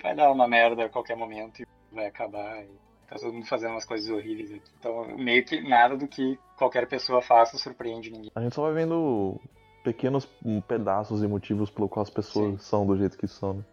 vai 0.00 0.14
dar 0.14 0.30
uma 0.30 0.46
merda 0.46 0.84
a 0.84 0.88
qualquer 0.88 1.16
momento 1.16 1.60
e 1.60 1.66
vai 1.92 2.06
acabar. 2.06 2.62
E 2.62 2.68
tá 3.08 3.16
todo 3.16 3.32
mundo 3.32 3.46
fazendo 3.46 3.72
umas 3.72 3.84
coisas 3.84 4.08
horríveis 4.08 4.52
aqui. 4.52 4.70
Então, 4.78 5.08
meio 5.18 5.44
que 5.44 5.60
nada 5.60 5.96
do 5.96 6.06
que 6.06 6.38
qualquer 6.56 6.86
pessoa 6.86 7.20
faça 7.20 7.58
surpreende 7.58 8.12
ninguém. 8.12 8.30
A 8.36 8.40
gente 8.40 8.54
só 8.54 8.62
vai 8.62 8.74
vendo 8.74 9.40
pequenos 9.82 10.24
pedaços 10.68 11.24
e 11.24 11.26
motivos 11.26 11.68
pelo 11.68 11.88
qual 11.88 12.04
as 12.04 12.10
pessoas 12.10 12.62
são 12.62 12.86
do 12.86 12.96
jeito 12.96 13.18
que 13.18 13.26
são. 13.26 13.54
né? 13.54 13.64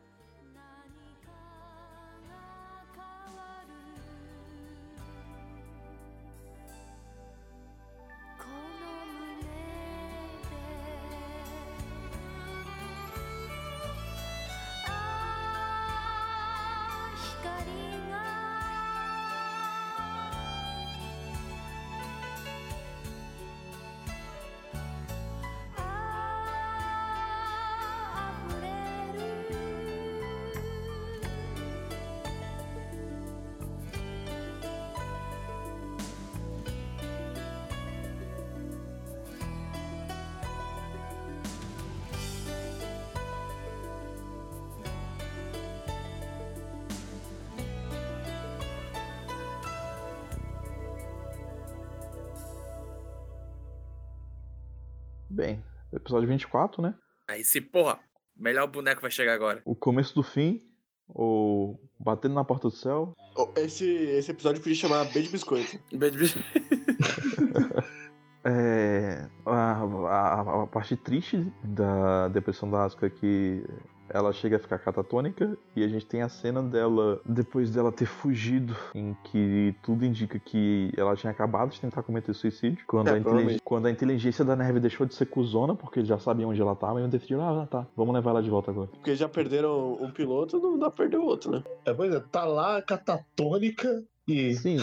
Episódio 56.09 56.27
24, 56.27 56.81
né? 56.81 56.95
Aí 57.27 57.43
se, 57.43 57.61
porra, 57.61 57.99
melhor 58.35 58.67
boneco 58.67 59.01
vai 59.01 59.11
chegar 59.11 59.33
agora. 59.33 59.61
O 59.63 59.75
começo 59.75 60.13
do 60.15 60.23
fim, 60.23 60.61
o 61.07 61.77
batendo 61.99 62.33
na 62.35 62.43
porta 62.43 62.67
do 62.67 62.75
céu. 62.75 63.13
Oh, 63.37 63.49
Esse, 63.55 63.85
esse 63.87 64.31
episódio 64.31 64.61
podia 64.61 64.75
chamar 64.75 65.05
B 65.05 65.21
de 65.21 65.29
Biscoito. 65.29 65.79
É, 68.41 69.27
a, 69.45 69.73
a- 69.83 70.63
a 70.63 70.67
parte 70.67 70.95
triste 70.95 71.51
da 71.61 72.29
depressão 72.29 72.71
da 72.71 72.85
Asuka 72.85 73.07
é 73.07 73.09
que 73.09 73.61
ela 74.07 74.31
chega 74.31 74.55
a 74.55 74.59
ficar 74.59 74.79
catatônica 74.79 75.57
e 75.79 75.83
a 75.83 75.87
gente 75.87 76.05
tem 76.05 76.21
a 76.21 76.29
cena 76.29 76.61
dela 76.61 77.21
depois 77.25 77.71
dela 77.71 77.91
ter 77.91 78.05
fugido, 78.05 78.75
em 78.93 79.15
que 79.25 79.75
tudo 79.81 80.05
indica 80.05 80.37
que 80.37 80.91
ela 80.97 81.15
tinha 81.15 81.31
acabado 81.31 81.71
de 81.71 81.79
tentar 81.79 82.03
cometer 82.03 82.33
suicídio. 82.33 82.83
Quando, 82.87 83.09
É, 83.09 83.13
a, 83.13 83.17
intelig- 83.17 83.61
quando 83.63 83.85
a 83.85 83.91
inteligência 83.91 84.43
da 84.43 84.55
Nerve 84.55 84.79
deixou 84.79 85.05
de 85.05 85.13
ser 85.15 85.25
cuzona, 85.25 85.75
porque 85.75 85.99
eles 85.99 86.09
já 86.09 86.19
sabiam 86.19 86.49
onde 86.49 86.61
ela 86.61 86.75
tava, 86.75 87.01
e 87.01 87.07
decidiram, 87.07 87.61
ah, 87.61 87.65
tá, 87.65 87.87
vamos 87.95 88.13
levar 88.13 88.31
ela 88.31 88.43
de 88.43 88.49
volta 88.49 88.71
agora. 88.71 88.87
Porque 88.87 89.15
já 89.15 89.29
perderam 89.29 89.93
um 89.93 90.11
piloto, 90.11 90.59
não 90.59 90.77
dá 90.77 90.89
pra 90.89 91.05
perder 91.05 91.17
o 91.17 91.25
outro, 91.25 91.51
né? 91.51 91.63
É, 91.85 91.93
pois 91.93 92.13
é, 92.13 92.19
tá 92.19 92.43
lá 92.45 92.81
catatônica 92.81 94.03
e 94.27 94.53
Sim, 94.55 94.77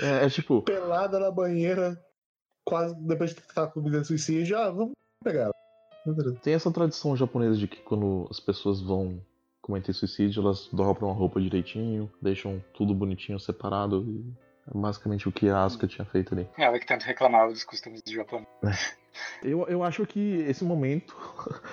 é, 0.00 0.26
é 0.26 0.28
tipo, 0.28 0.62
pelada 0.62 1.18
na 1.18 1.30
banheira, 1.30 1.98
quase 2.64 2.94
depois 3.00 3.34
de 3.34 3.40
tentar 3.42 3.66
de 3.66 4.04
suicídio. 4.04 4.58
Ah, 4.58 4.70
vamos 4.70 4.92
pegar 5.22 5.42
ela. 5.42 5.52
Tem 6.42 6.54
essa 6.54 6.70
tradição 6.72 7.16
japonesa 7.16 7.56
de 7.56 7.68
que 7.68 7.76
quando 7.80 8.26
as 8.28 8.40
pessoas 8.40 8.80
vão 8.80 9.20
cometer 9.62 9.92
suicídio, 9.92 10.42
elas 10.42 10.68
dobram 10.72 11.08
a 11.10 11.14
roupa 11.14 11.40
direitinho, 11.40 12.10
deixam 12.20 12.62
tudo 12.74 12.92
bonitinho, 12.94 13.38
separado. 13.40 14.04
E 14.06 14.24
é 14.68 14.78
basicamente 14.78 15.28
o 15.28 15.32
que 15.32 15.48
a 15.48 15.62
Asuka 15.64 15.86
tinha 15.86 16.04
feito 16.04 16.34
ali. 16.34 16.46
Ela 16.58 16.78
que 16.78 16.86
tanto 16.86 17.04
reclamava 17.04 17.50
dos 17.52 17.64
costumes 17.64 18.02
do 18.02 18.12
Japão. 18.12 18.44
Eu, 19.42 19.66
eu 19.68 19.82
acho 19.84 20.06
que 20.06 20.36
esse 20.48 20.64
momento 20.64 21.14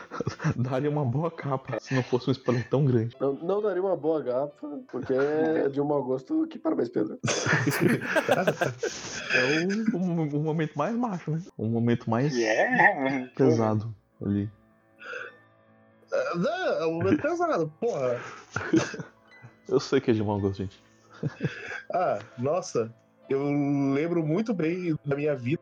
daria 0.58 0.90
uma 0.90 1.06
boa 1.06 1.32
capa 1.32 1.80
se 1.80 1.94
não 1.96 2.04
fosse 2.04 2.30
um 2.30 2.32
spoiler 2.32 2.68
tão 2.68 2.84
grande. 2.86 3.16
Não, 3.20 3.34
não 3.34 3.62
daria 3.62 3.82
uma 3.82 3.96
boa 3.96 4.22
gapa, 4.22 4.82
porque 4.92 5.14
é 5.14 5.70
de 5.70 5.80
um 5.80 5.86
mau 5.86 6.04
gosto 6.04 6.46
que 6.48 6.60
parabéns, 6.60 6.90
Pedro. 6.90 7.18
É 9.36 9.44
o, 9.46 9.98
o- 9.98 10.38
o 10.38 10.44
momento 10.44 10.76
mais 10.78 10.96
macho, 10.96 11.32
né? 11.32 11.42
O 11.58 11.66
momento 11.68 12.10
mais 12.10 12.36
Yeah! 12.36 13.30
pesado 13.36 13.94
ali. 14.26 14.50
Não, 16.36 17.08
é 17.08 17.18
pesado, 17.18 17.72
porra. 17.80 18.20
Eu 19.68 19.80
sei 19.80 20.02
que 20.02 20.12
é 20.12 20.14
de 20.14 20.24
mau 20.24 20.40
gosto, 20.40 20.58
gente. 20.58 20.82
Ah, 21.92 22.20
nossa, 22.38 22.94
eu 23.30 23.44
lembro 23.94 24.24
muito 24.24 24.54
bem 24.54 24.96
da 25.04 25.16
minha 25.16 25.36
vida 25.36 25.62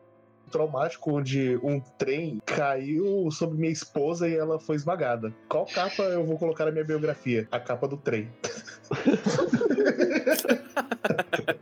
traumático 0.50 1.16
onde 1.16 1.58
um 1.62 1.80
trem 1.80 2.40
caiu 2.44 3.30
sobre 3.30 3.58
minha 3.58 3.72
esposa 3.72 4.28
e 4.28 4.36
ela 4.36 4.58
foi 4.58 4.76
esmagada. 4.76 5.34
Qual 5.48 5.66
capa 5.66 6.02
eu 6.02 6.24
vou 6.24 6.38
colocar 6.38 6.66
na 6.66 6.70
minha 6.70 6.84
biografia? 6.84 7.48
A 7.50 7.58
capa 7.58 7.88
do 7.88 7.96
trem. 7.96 8.30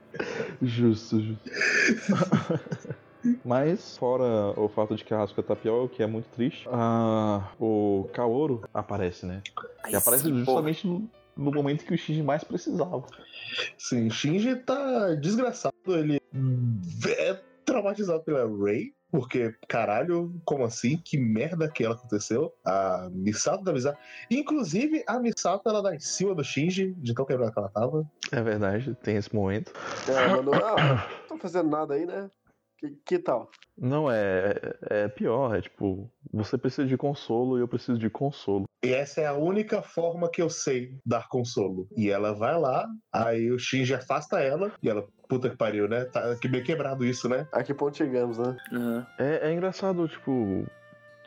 Justo, 0.63 1.21
justo. 1.21 1.51
Mas, 3.45 3.97
fora 3.97 4.25
o 4.59 4.69
fato 4.69 4.95
de 4.95 5.05
que 5.05 5.15
a 5.15 5.23
Asuka 5.23 5.43
tá 5.43 5.57
pior, 5.57 5.85
o 5.85 5.89
que 5.89 6.03
é 6.03 6.07
muito 6.07 6.27
triste, 6.31 6.69
ah, 6.71 7.51
o 7.59 8.09
Kaoru 8.13 8.63
aparece, 8.73 9.27
né? 9.27 9.43
Aí 9.83 9.93
E 9.93 9.97
aparece 9.97 10.25
sim, 10.25 10.39
justamente 10.39 10.87
no, 10.87 11.11
no 11.37 11.53
momento 11.53 11.85
que 11.85 11.95
o 11.95 11.99
Shinji 11.99 12.23
mais 12.23 12.45
precisava. 12.45 13.05
Sim, 13.79 14.11
Shinji 14.11 14.57
tá 14.57 15.15
desgraçado. 15.15 15.75
Ele 15.87 16.21
é 17.09 17.35
traumatizado 17.65 18.23
pela 18.23 18.47
Rei. 18.65 18.95
Porque, 19.09 19.55
caralho, 19.69 20.35
como 20.45 20.65
assim? 20.65 21.01
Que 21.03 21.17
merda 21.17 21.71
que 21.71 21.85
ela 21.85 21.95
aconteceu? 21.95 22.53
A 22.65 23.09
Misato 23.13 23.63
da 23.63 23.73
Misato. 23.73 23.97
Inclusive, 24.31 25.05
a 25.07 25.19
Misato 25.19 25.69
ela 25.69 25.81
dá 25.81 25.95
em 25.95 26.01
cima 26.01 26.35
do 26.35 26.43
Shinji, 26.43 26.93
de 26.99 27.15
tão 27.15 27.25
quebrada 27.25 27.53
que 27.53 27.59
ela 27.59 27.69
tava. 27.69 28.05
É 28.33 28.43
verdade, 28.43 28.95
tem 29.03 29.17
esse 29.17 29.35
momento. 29.35 29.73
É, 30.09 30.29
mano, 30.29 30.53
ah, 30.55 31.09
não 31.31 31.37
tô 31.37 31.39
fazendo 31.39 31.71
nada 31.71 31.95
aí, 31.95 32.05
né? 32.05 32.29
Que, 32.79 32.91
que 33.05 33.19
tal? 33.19 33.51
Não, 33.77 34.11
é, 34.11 34.55
é 34.83 35.09
pior, 35.09 35.55
é 35.55 35.61
tipo, 35.61 36.11
você 36.33 36.59
precisa 36.59 36.87
de 36.87 36.97
consolo 36.97 37.59
e 37.59 37.61
eu 37.61 37.69
preciso 37.69 37.99
de 37.99 38.11
consolo. 38.11 38.65
E 38.85 38.93
essa 38.93 39.21
é 39.21 39.27
a 39.27 39.35
única 39.35 39.83
forma 39.83 40.31
que 40.31 40.41
eu 40.41 40.49
sei 40.49 40.99
dar 41.05 41.29
consolo. 41.29 41.89
E 41.97 42.11
ela 42.11 42.33
vai 42.35 42.59
lá, 42.59 42.87
aí 43.13 43.51
o 43.51 43.59
Shinji 43.59 43.95
afasta 43.95 44.41
ela, 44.41 44.73
e 44.83 44.89
ela, 44.89 45.07
puta 45.29 45.51
que 45.51 45.57
pariu, 45.57 45.89
né? 45.89 46.05
Tá 46.05 46.37
que 46.37 46.49
meio 46.49 46.65
quebrado 46.65 47.05
isso, 47.05 47.29
né? 47.29 47.47
A 47.53 47.63
que 47.63 47.75
ponto 47.75 47.97
chegamos, 47.97 48.39
né? 48.39 48.57
Aham. 48.73 49.07
É, 49.19 49.49
é 49.49 49.53
engraçado, 49.53 50.07
tipo, 50.09 50.67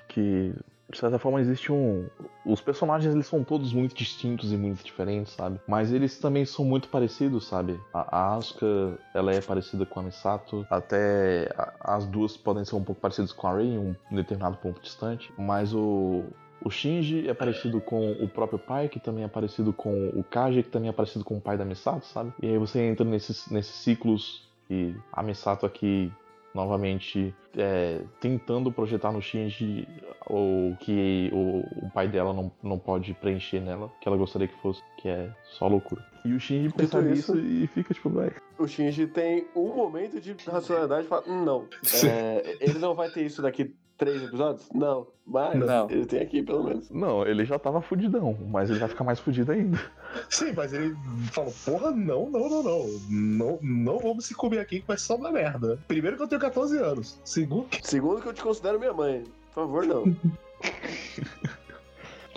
que 0.07 0.53
de 0.91 0.97
certa 0.97 1.19
forma 1.19 1.39
existe 1.39 1.71
um. 1.71 2.07
Os 2.45 2.61
personagens 2.61 3.13
eles 3.13 3.27
são 3.27 3.43
todos 3.43 3.71
muito 3.73 3.95
distintos 3.95 4.51
e 4.51 4.57
muito 4.57 4.83
diferentes, 4.83 5.33
sabe? 5.33 5.59
Mas 5.67 5.93
eles 5.93 6.17
também 6.17 6.45
são 6.45 6.65
muito 6.65 6.87
parecidos, 6.89 7.47
sabe? 7.47 7.79
A, 7.93 8.33
Asuka, 8.35 8.97
ela 9.13 9.31
é 9.31 9.41
parecida 9.41 9.85
com 9.85 9.99
a 9.99 10.03
Misato, 10.03 10.65
até 10.69 11.49
as 11.79 12.05
duas 12.05 12.35
podem 12.35 12.65
ser 12.65 12.75
um 12.75 12.83
pouco 12.83 12.99
parecidas 12.99 13.31
com 13.31 13.47
a 13.47 13.55
Rei 13.55 13.67
em 13.67 13.77
um 13.77 13.95
determinado 14.11 14.57
ponto 14.57 14.81
distante, 14.81 15.31
mas 15.37 15.73
o. 15.73 16.23
O 16.61 16.69
Shinji 16.69 17.29
é 17.29 17.33
parecido 17.33 17.79
com 17.79 18.11
o 18.11 18.27
próprio 18.27 18.59
pai, 18.59 18.89
que 18.89 18.99
também 18.99 19.23
é 19.23 19.29
parecido 19.29 19.71
com 19.71 20.09
o 20.09 20.21
Kaji, 20.25 20.63
que 20.63 20.69
também 20.69 20.89
é 20.89 20.91
parecido 20.91 21.23
com 21.23 21.37
o 21.37 21.39
pai 21.39 21.57
da 21.57 21.63
Misato, 21.63 22.05
sabe? 22.05 22.33
E 22.41 22.47
aí 22.47 22.57
você 22.57 22.81
entra 22.81 23.05
nesses, 23.05 23.49
nesses 23.49 23.75
ciclos 23.75 24.45
e 24.69 24.93
a 25.13 25.23
Misato 25.23 25.65
aqui 25.65 26.11
novamente 26.53 27.33
é, 27.57 28.01
tentando 28.19 28.71
projetar 28.71 29.11
no 29.11 29.21
Shinji 29.21 29.87
o 30.29 30.75
que 30.79 31.29
o, 31.33 31.85
o 31.85 31.91
pai 31.91 32.07
dela 32.07 32.33
não, 32.33 32.51
não 32.61 32.77
pode 32.77 33.13
preencher 33.15 33.59
nela, 33.59 33.91
que 34.01 34.07
ela 34.07 34.17
gostaria 34.17 34.47
que 34.47 34.59
fosse, 34.61 34.81
que 34.97 35.07
é 35.07 35.29
só 35.43 35.67
loucura. 35.67 36.03
E 36.25 36.33
o 36.33 36.39
Shinji 36.39 36.73
percebe 36.73 37.13
isso- 37.13 37.37
isso 37.37 37.63
e 37.63 37.67
fica 37.67 37.93
tipo, 37.93 38.09
velho. 38.09 38.35
O 38.57 38.67
Shinji 38.67 39.07
tem 39.07 39.47
um 39.55 39.73
momento 39.75 40.19
de 40.19 40.35
racionalidade 40.45 41.05
e 41.05 41.09
fala, 41.09 41.23
"Hum, 41.27 41.43
não. 41.45 41.65
É, 42.05 42.57
ele 42.59 42.77
não 42.79 42.93
vai 42.93 43.09
ter 43.09 43.25
isso 43.25 43.41
daqui 43.41 43.73
três 43.99 44.23
episódios? 44.23 44.67
Não. 44.73 45.05
Mas 45.27 45.55
Não. 45.59 45.87
ele 45.91 46.05
tem 46.07 46.21
aqui, 46.21 46.41
pelo 46.41 46.63
menos. 46.63 46.89
Não, 46.89 47.23
ele 47.23 47.45
já 47.45 47.59
tava 47.59 47.81
fudidão, 47.81 48.35
mas 48.49 48.69
ele 48.71 48.79
vai 48.79 48.89
ficar 48.89 49.03
mais 49.03 49.19
fudido 49.19 49.51
ainda. 49.51 49.79
Sim, 50.27 50.53
mas 50.55 50.73
ele 50.73 50.95
falou, 51.31 51.53
porra, 51.63 51.91
não, 51.91 52.27
não, 52.31 52.49
não, 52.49 52.63
não. 52.63 52.87
Não, 53.09 53.59
não 53.61 53.99
vamos 53.99 54.25
se 54.25 54.33
comer 54.33 54.57
aqui 54.59 54.79
que 54.79 54.87
vai 54.87 54.97
só 54.97 55.17
dar 55.17 55.31
merda. 55.31 55.77
Primeiro 55.87 56.17
que 56.17 56.23
eu 56.23 56.27
tenho 56.27 56.41
14 56.41 56.77
anos. 56.79 57.19
Segundo 57.23 57.67
que. 57.67 57.85
Segundo 57.87 58.21
que 58.21 58.27
eu 58.29 58.33
te 58.33 58.41
considero 58.41 58.79
minha 58.79 58.93
mãe. 58.93 59.23
Por 59.53 59.61
favor, 59.65 59.85
não. 59.85 60.03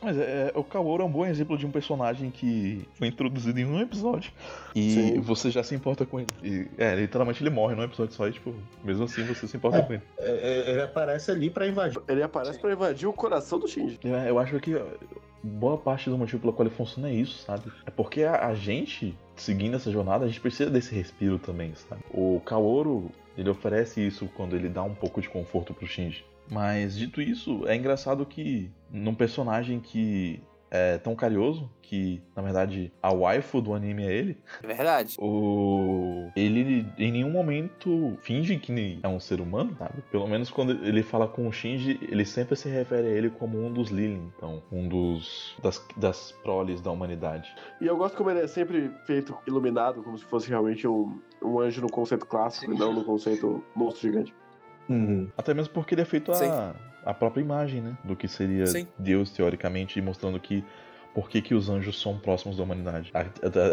Mas 0.03 0.19
é, 0.19 0.53
é- 0.55 0.59
o 0.59 0.65
Kaoru 0.65 1.03
é 1.03 1.07
um 1.07 1.11
bom 1.11 1.25
exemplo 1.25 1.57
de 1.57 1.65
um 1.65 1.71
personagem 1.71 2.31
que 2.31 2.87
foi 2.95 3.09
introduzido 3.09 3.59
em 3.61 3.65
um 3.65 3.81
episódio. 3.81 4.33
E 4.75 4.91
Sim. 4.91 5.21
você 5.21 5.51
já 5.51 5.63
se 5.63 5.75
importa 5.75 6.05
com 6.05 6.19
ele. 6.19 6.29
E, 6.43 6.67
é, 6.77 6.95
literalmente 6.95 7.43
ele 7.43 7.51
morre 7.51 7.75
num 7.75 7.83
episódio 7.83 8.15
só 8.15 8.27
e, 8.27 8.33
tipo, 8.33 8.55
mesmo 8.83 9.05
assim 9.05 9.25
você 9.25 9.47
se 9.47 9.57
importa 9.57 9.83
com 9.83 9.93
ele. 9.93 10.03
é, 10.19 10.31
é, 10.67 10.71
ele 10.71 10.83
aparece 10.83 11.31
ali 11.31 11.51
pra 11.51 11.67
invadir. 11.67 12.01
Ele 12.09 12.23
aparece 12.23 12.59
pra 12.59 12.73
invadir 12.73 13.07
o 13.07 13.13
coração 13.13 13.59
do 13.59 13.69
Shinji. 13.69 13.99
Eu, 14.03 14.15
eu 14.15 14.39
acho 14.39 14.59
que 14.61 14.81
boa 15.43 15.77
parte 15.77 16.09
do 16.09 16.17
motivo 16.17 16.41
pelo 16.41 16.53
qual 16.53 16.67
ele 16.67 16.75
funciona 16.75 17.09
é 17.09 17.15
isso, 17.15 17.39
sabe? 17.45 17.71
É 17.87 17.91
porque 17.91 18.23
a, 18.23 18.47
a 18.49 18.55
gente, 18.55 19.17
seguindo 19.37 19.77
essa 19.77 19.91
jornada, 19.91 20.25
a 20.25 20.29
gente 20.29 20.41
precisa 20.41 20.71
desse 20.71 20.95
respiro 20.95 21.39
também, 21.39 21.75
sabe? 21.75 22.03
O 22.11 22.41
Kaoru, 22.45 23.11
ele 23.37 23.51
oferece 23.51 24.05
isso 24.07 24.29
quando 24.37 24.55
ele 24.55 24.69
dá 24.69 24.83
um 24.83 24.95
pouco 24.95 25.21
de 25.21 25.29
conforto 25.29 25.75
pro 25.75 25.87
Shinji. 25.87 26.25
Mas, 26.51 26.97
dito 26.97 27.21
isso, 27.21 27.67
é 27.67 27.77
engraçado 27.77 28.27
que 28.27 28.71
num 28.91 29.15
personagem 29.15 29.81
que 29.81 30.43
é 30.75 30.97
tão 30.97 31.15
carinhoso, 31.15 31.71
que 31.83 32.23
na 32.35 32.41
verdade 32.43 32.91
a 33.03 33.13
waifu 33.13 33.61
do 33.61 33.75
anime 33.75 34.05
é 34.05 34.13
ele, 34.15 34.39
É 34.63 34.67
verdade. 34.67 35.17
o... 35.19 36.31
ele 36.35 36.87
em 36.97 37.13
nenhum 37.13 37.31
momento 37.31 38.17
finge 38.23 38.57
que 38.57 38.99
é 39.03 39.07
um 39.07 39.21
ser 39.21 39.43
humano, 39.43 39.77
sabe? 39.79 40.03
Pelo 40.11 40.27
menos 40.27 40.51
quando 40.51 40.73
ele 40.83 41.03
fala 41.03 41.29
com 41.29 41.47
o 41.47 41.53
Shinji, 41.53 41.99
ele 42.11 42.25
sempre 42.25 42.57
se 42.57 42.71
refere 42.71 43.07
a 43.07 43.11
ele 43.11 43.29
como 43.29 43.63
um 43.63 43.71
dos 43.71 43.91
Lilin, 43.91 44.33
então, 44.35 44.63
um 44.73 44.89
dos 44.89 45.55
das, 45.63 45.87
das 45.99 46.33
proles 46.43 46.81
da 46.81 46.91
humanidade. 46.91 47.55
E 47.79 47.87
eu 47.87 47.97
gosto 47.99 48.17
como 48.17 48.31
ele 48.31 48.41
é 48.41 48.47
sempre 48.47 48.91
feito 49.07 49.37
iluminado, 49.47 50.03
como 50.03 50.17
se 50.17 50.25
fosse 50.25 50.49
realmente 50.49 50.89
um, 50.89 51.21
um 51.43 51.61
anjo 51.61 51.83
no 51.83 51.91
conceito 51.91 52.25
clássico 52.25 52.73
e 52.73 52.79
não 52.79 52.95
no 52.95 53.05
conceito 53.05 53.63
monstro 53.77 54.09
gigante. 54.09 54.35
Uhum. 54.89 55.29
Até 55.37 55.55
mesmo 55.55 55.73
porque 55.73 55.95
ele 55.95 56.03
é 56.03 56.05
feito 56.05 56.35
Sim. 56.35 56.47
a, 56.47 56.75
a 57.05 57.15
própria 57.15 57.43
imagem, 57.43 57.81
né? 57.81 57.97
Do 58.05 58.17
que 58.17 58.29
seria 58.29 58.67
Sim. 58.67 58.87
Deus, 58.99 59.31
teoricamente, 59.31 59.99
e 59.99 60.03
mostrando 60.03 60.39
que 60.39 60.65
por 61.15 61.29
que, 61.29 61.43
que 61.43 61.55
os 61.55 61.69
anjos 61.69 62.01
são 62.01 62.19
próximos 62.19 62.57
da 62.57 62.63
humanidade. 62.63 63.13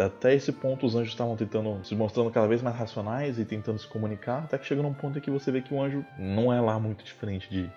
Até 0.06 0.36
esse 0.36 0.52
ponto, 0.52 0.86
os 0.86 0.96
anjos 0.96 1.14
estavam 1.14 1.36
tentando, 1.36 1.80
se 1.86 1.96
mostrando 1.96 2.30
cada 2.32 2.48
vez 2.48 2.62
mais 2.62 2.76
racionais 2.76 3.40
e 3.40 3.46
tentando 3.46 3.80
se 3.80 3.88
comunicar, 3.88 4.44
até 4.44 4.58
que 4.58 4.66
chega 4.66 4.82
num 4.82 4.94
ponto 4.94 5.18
em 5.18 5.22
que 5.22 5.32
você 5.32 5.52
vê 5.52 5.62
que 5.62 5.74
o 5.74 5.82
anjo 5.82 6.06
não 6.18 6.52
é 6.52 6.60
lá 6.60 6.78
muito 6.80 7.04
diferente 7.04 7.50
de 7.50 7.72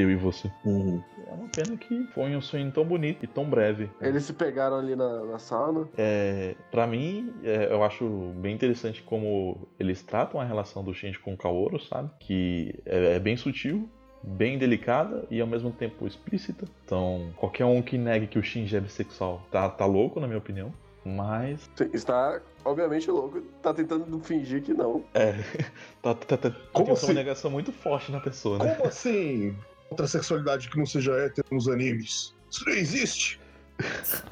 eu 0.00 0.10
e 0.10 0.16
você. 0.16 0.50
Uhum. 0.64 1.02
É 1.26 1.32
uma 1.32 1.48
pena 1.48 1.76
que 1.76 2.04
foi 2.14 2.34
um 2.34 2.40
sonho 2.40 2.70
tão 2.70 2.84
bonito 2.84 3.24
e 3.24 3.26
tão 3.26 3.44
breve. 3.44 3.90
Eles 4.00 4.24
se 4.24 4.32
pegaram 4.32 4.76
ali 4.76 4.96
na, 4.96 5.24
na 5.24 5.38
sauna. 5.38 5.88
É, 5.96 6.54
para 6.70 6.86
mim, 6.86 7.34
é, 7.42 7.68
eu 7.70 7.82
acho 7.82 8.06
bem 8.36 8.54
interessante 8.54 9.02
como 9.02 9.68
eles 9.78 10.02
tratam 10.02 10.40
a 10.40 10.44
relação 10.44 10.82
do 10.82 10.94
Shinji 10.94 11.18
com 11.18 11.34
o 11.34 11.36
Kaoru, 11.36 11.78
sabe? 11.80 12.10
Que 12.20 12.74
é, 12.86 13.16
é 13.16 13.18
bem 13.18 13.36
sutil, 13.36 13.88
bem 14.22 14.58
delicada 14.58 15.26
e 15.30 15.40
ao 15.40 15.46
mesmo 15.46 15.70
tempo 15.70 16.06
explícita. 16.06 16.66
Então, 16.84 17.30
qualquer 17.36 17.64
um 17.64 17.82
que 17.82 17.98
negue 17.98 18.26
que 18.26 18.38
o 18.38 18.42
Shinji 18.42 18.76
é 18.76 18.80
bissexual 18.80 19.42
tá, 19.50 19.68
tá 19.68 19.84
louco, 19.84 20.20
na 20.20 20.26
minha 20.26 20.38
opinião. 20.38 20.72
Mas, 21.04 21.70
Está, 21.92 22.40
obviamente, 22.64 23.10
louco. 23.10 23.40
Tá 23.62 23.72
tentando 23.72 24.18
fingir 24.20 24.62
que 24.62 24.74
não. 24.74 25.04
é. 25.14 25.34
tá, 26.02 26.14
tá, 26.14 26.36
tá, 26.36 26.50
Como 26.72 26.86
tem 26.86 26.94
assim? 26.94 27.06
uma 27.06 27.14
negação 27.14 27.50
muito 27.50 27.72
forte 27.72 28.12
na 28.12 28.20
pessoa, 28.20 28.58
né? 28.58 28.74
Como 28.74 28.88
assim? 28.88 29.56
Outra 29.90 30.06
sexualidade 30.06 30.68
que 30.68 30.78
não 30.78 30.86
seja 30.86 31.12
hétero 31.12 31.46
nos 31.50 31.68
animes? 31.68 32.34
Isso 32.50 32.64
não 32.66 32.72
existe. 32.74 33.40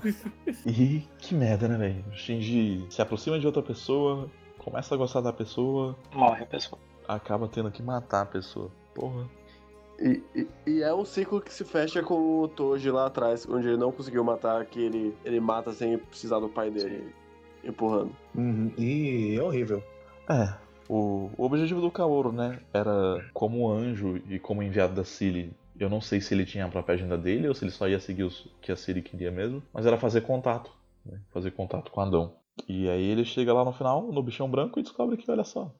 E 0.66 1.06
que 1.18 1.34
merda, 1.34 1.68
né, 1.68 1.76
velho? 1.78 2.04
O 2.10 2.16
Shinji 2.16 2.84
se 2.90 3.00
aproxima 3.00 3.38
de 3.38 3.46
outra 3.46 3.62
pessoa, 3.62 4.28
começa 4.58 4.94
a 4.94 4.98
gostar 4.98 5.20
da 5.20 5.32
pessoa, 5.32 5.96
Morre 6.12 6.42
a 6.42 6.46
pessoa. 6.46 6.80
acaba 7.06 7.46
tendo 7.48 7.70
que 7.70 7.82
matar 7.82 8.22
a 8.22 8.26
pessoa. 8.26 8.70
Porra. 8.94 9.28
E, 10.00 10.22
e- 10.34 10.48
e 10.66 10.82
é 10.82 10.92
um 10.92 11.04
ciclo 11.04 11.40
que 11.40 11.52
se 11.54 11.64
fecha 11.64 12.02
com 12.02 12.40
o 12.42 12.48
Toji 12.48 12.90
lá 12.90 13.06
atrás, 13.06 13.46
onde 13.48 13.68
ele 13.68 13.76
não 13.76 13.92
conseguiu 13.92 14.22
matar, 14.24 14.64
que 14.66 14.80
ele, 14.80 15.14
ele 15.24 15.38
mata 15.40 15.72
sem 15.72 15.96
precisar 15.96 16.38
do 16.40 16.48
pai 16.48 16.70
dele 16.70 17.14
empurrando. 17.64 18.14
Uhum. 18.34 18.70
E 18.76 19.36
é 19.38 19.42
horrível. 19.42 19.82
É, 20.28 20.52
o, 20.88 21.30
o 21.36 21.44
objetivo 21.44 21.80
do 21.80 21.90
Kaoru, 21.90 22.32
né, 22.32 22.60
era 22.72 23.24
como 23.32 23.70
anjo 23.70 24.20
e 24.28 24.38
como 24.38 24.62
enviado 24.62 24.94
da 24.94 25.04
Cilly 25.04 25.52
Eu 25.78 25.88
não 25.88 26.00
sei 26.00 26.20
se 26.20 26.34
ele 26.34 26.46
tinha 26.46 26.64
a 26.64 26.68
própria 26.68 26.94
agenda 26.94 27.18
dele 27.18 27.48
ou 27.48 27.54
se 27.54 27.64
ele 27.64 27.70
só 27.72 27.88
ia 27.88 28.00
seguir 28.00 28.24
o 28.24 28.30
que 28.60 28.72
a 28.72 28.76
Siri 28.76 29.02
queria 29.02 29.30
mesmo, 29.30 29.62
mas 29.72 29.86
era 29.86 29.98
fazer 29.98 30.22
contato, 30.22 30.70
né? 31.04 31.20
fazer 31.32 31.50
contato 31.50 31.90
com 31.90 32.00
Adão. 32.00 32.34
E 32.68 32.88
aí 32.88 33.04
ele 33.04 33.24
chega 33.24 33.52
lá 33.52 33.64
no 33.64 33.72
final, 33.72 34.10
no 34.10 34.22
bichão 34.22 34.50
branco, 34.50 34.80
e 34.80 34.82
descobre 34.82 35.16
que, 35.16 35.30
olha 35.30 35.44
só, 35.44 35.74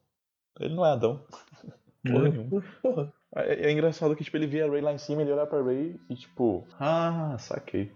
ele 0.61 0.75
não 0.75 0.85
é 0.85 0.91
Adão. 0.91 1.25
Porra 2.05 2.29
nenhuma. 2.29 2.63
Porra. 2.83 3.13
É, 3.35 3.67
é 3.67 3.73
engraçado 3.73 4.15
que 4.15 4.25
tipo, 4.25 4.37
ele 4.37 4.47
vê 4.47 4.63
a 4.63 4.71
Ray 4.71 4.81
lá 4.81 4.93
em 4.93 4.99
cima, 4.99 5.23
ele 5.23 5.33
olha 5.33 5.47
pra 5.47 5.63
Ray 5.63 5.99
e 6.09 6.15
tipo, 6.15 6.67
ah, 6.79 7.37
saquei. 7.39 7.93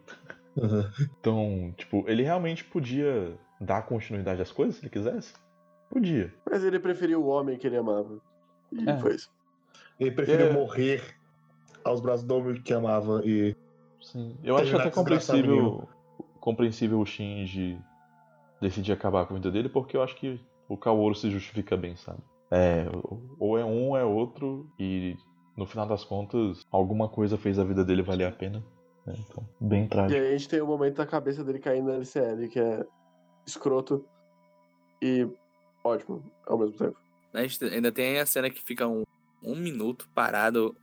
Uhum. 0.57 0.85
Então, 1.19 1.75
tipo, 1.77 2.05
ele 2.09 2.23
realmente 2.23 2.65
podia 2.65 3.39
dar 3.61 3.83
continuidade 3.83 4.43
às 4.43 4.51
coisas 4.51 4.77
se 4.77 4.83
ele 4.83 4.91
quisesse? 4.91 5.35
Podia. 5.91 6.33
Mas 6.49 6.63
ele 6.65 6.79
preferiu 6.79 7.23
o 7.23 7.27
homem 7.27 7.59
que 7.59 7.67
ele 7.67 7.77
amava. 7.77 8.21
E 8.73 8.89
É. 8.89 8.97
foi 8.99 9.17
isso. 9.17 9.31
Ele 9.99 10.13
preferiu 10.13 10.47
É. 10.47 10.53
morrer 10.53 11.03
aos 11.85 12.01
braços 12.01 12.25
do 12.25 12.35
homem 12.37 12.63
que 12.63 12.73
amava 12.73 13.21
e. 13.25 13.55
Sim. 14.01 14.39
Eu 14.43 14.57
acho 14.57 14.75
até 14.77 14.91
compreensível, 14.91 15.87
compreensível 16.41 17.01
o 17.01 17.05
Shinji 17.05 17.79
decidir 18.61 18.93
acabar 18.93 19.27
com 19.27 19.35
a 19.35 19.37
vida 19.37 19.51
dele, 19.51 19.69
porque 19.69 19.97
eu 19.97 20.03
acho 20.03 20.17
que 20.17 20.41
o 20.69 20.77
Kaoru 20.77 21.15
se 21.15 21.31
justifica 21.31 21.77
bem, 21.77 21.97
sabe? 21.97 22.21
É, 22.51 22.87
ou- 23.39 23.59
é 23.59 23.65
um 23.65 23.91
ou 23.91 23.97
é 23.97 24.05
outro, 24.05 24.67
e 24.79 25.17
no 25.57 25.67
final 25.67 25.87
das 25.87 26.05
contas, 26.05 26.63
alguma 26.71 27.09
coisa 27.09 27.37
fez 27.37 27.59
a 27.59 27.65
vida 27.65 27.85
dele 27.85 28.03
valer 28.03 28.27
a 28.27 28.33
pena. 28.33 28.63
né? 29.07 29.15
Então, 29.19 29.43
bem 29.61 29.85
E 29.85 29.89
trágico. 29.89 30.21
aí 30.21 30.29
a 30.29 30.33
gente 30.33 30.49
tem 30.49 30.61
o 30.61 30.67
momento 30.67 30.97
da 30.97 31.07
cabeça 31.07 31.43
dele 31.43 31.59
caindo 31.59 31.87
na 31.89 31.95
LCL, 31.95 32.49
que 32.49 32.59
é 32.61 32.87
escroto 33.47 34.05
e 35.03 35.27
ótimo 35.85 36.23
ao 36.47 36.59
mesmo 36.59 36.77
tempo. 36.77 36.97
A 37.33 37.43
gente 37.43 37.65
ainda 37.65 37.93
tem 37.93 38.19
a 38.19 38.27
cena 38.27 38.51
que 38.51 38.63
fica 38.63 38.87
um, 38.87 39.05
um 39.43 39.55
minuto 39.57 40.09
parado 40.15 40.77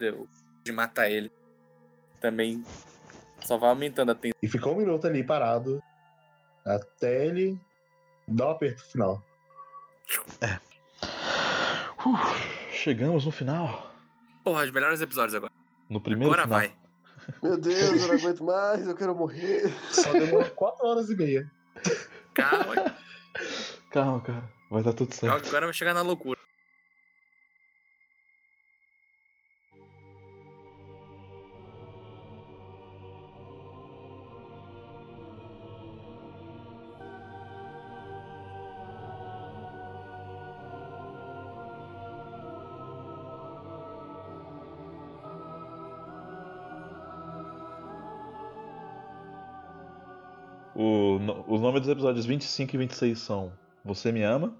antes 0.00 0.44
de 0.62 0.72
matar 0.72 1.10
ele. 1.10 1.30
Também 2.20 2.64
só 3.40 3.56
vai 3.56 3.70
aumentando 3.70 4.12
a 4.12 4.14
tensão. 4.14 4.38
E 4.42 4.48
ficou 4.48 4.74
um 4.74 4.78
minuto 4.78 5.06
ali 5.06 5.22
parado 5.24 5.82
até 6.64 7.26
ele 7.26 7.58
dar 8.28 8.48
o 8.48 8.50
aperto 8.50 8.84
final. 8.84 9.22
Uf, 12.06 12.72
chegamos 12.72 13.24
no 13.24 13.30
final. 13.30 13.90
Porra, 14.42 14.64
os 14.64 14.70
melhores 14.70 15.00
episódios 15.00 15.34
agora. 15.34 15.52
No 15.88 16.00
primeiro 16.00 16.32
Agora 16.34 16.46
final. 16.46 16.60
vai. 16.60 16.84
Meu 17.42 17.58
Deus, 17.58 18.02
eu 18.02 18.08
não 18.08 18.14
aguento 18.14 18.44
mais, 18.44 18.86
eu 18.86 18.94
quero 18.94 19.14
morrer. 19.14 19.72
Só 19.90 20.12
demorou 20.12 20.50
4 20.50 20.86
horas 20.86 21.08
e 21.10 21.16
meia. 21.16 21.50
Calma, 22.34 22.74
Calma, 23.94 24.20
cara. 24.20 24.52
Vai 24.68 24.82
dar 24.82 24.92
tudo 24.92 25.14
calma, 25.14 25.36
certo. 25.36 25.42
que 25.42 25.48
agora 25.50 25.66
vai 25.66 25.72
chegar 25.72 25.94
na 25.94 26.02
loucura. 26.02 26.40
O, 50.74 51.20
os 51.46 51.60
nomes 51.60 51.82
dos 51.82 51.90
episódios 51.90 52.26
25 52.26 52.74
e 52.74 52.78
26 52.78 53.20
são 53.20 53.63
Você 53.84 54.10
Me 54.12 54.22
Ama 54.22 54.56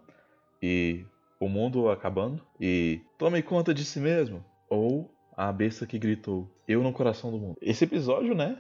e 0.63 1.05
O 1.41 1.49
Mundo 1.49 1.89
Acabando 1.89 2.43
e 2.61 3.01
Tome 3.19 3.43
Conta 3.43 3.73
de 3.75 3.85
Si 3.85 3.99
Mesmo 4.01 4.45
ou 4.69 5.11
A 5.37 5.53
Besta 5.53 5.87
que 5.87 5.99
Gritou 5.99 6.49
Eu 6.69 6.83
no 6.83 6.93
Coração 6.93 7.31
do 7.31 7.39
Mundo. 7.39 7.57
Esse 7.61 7.85
episódio, 7.85 8.35
né? 8.35 8.59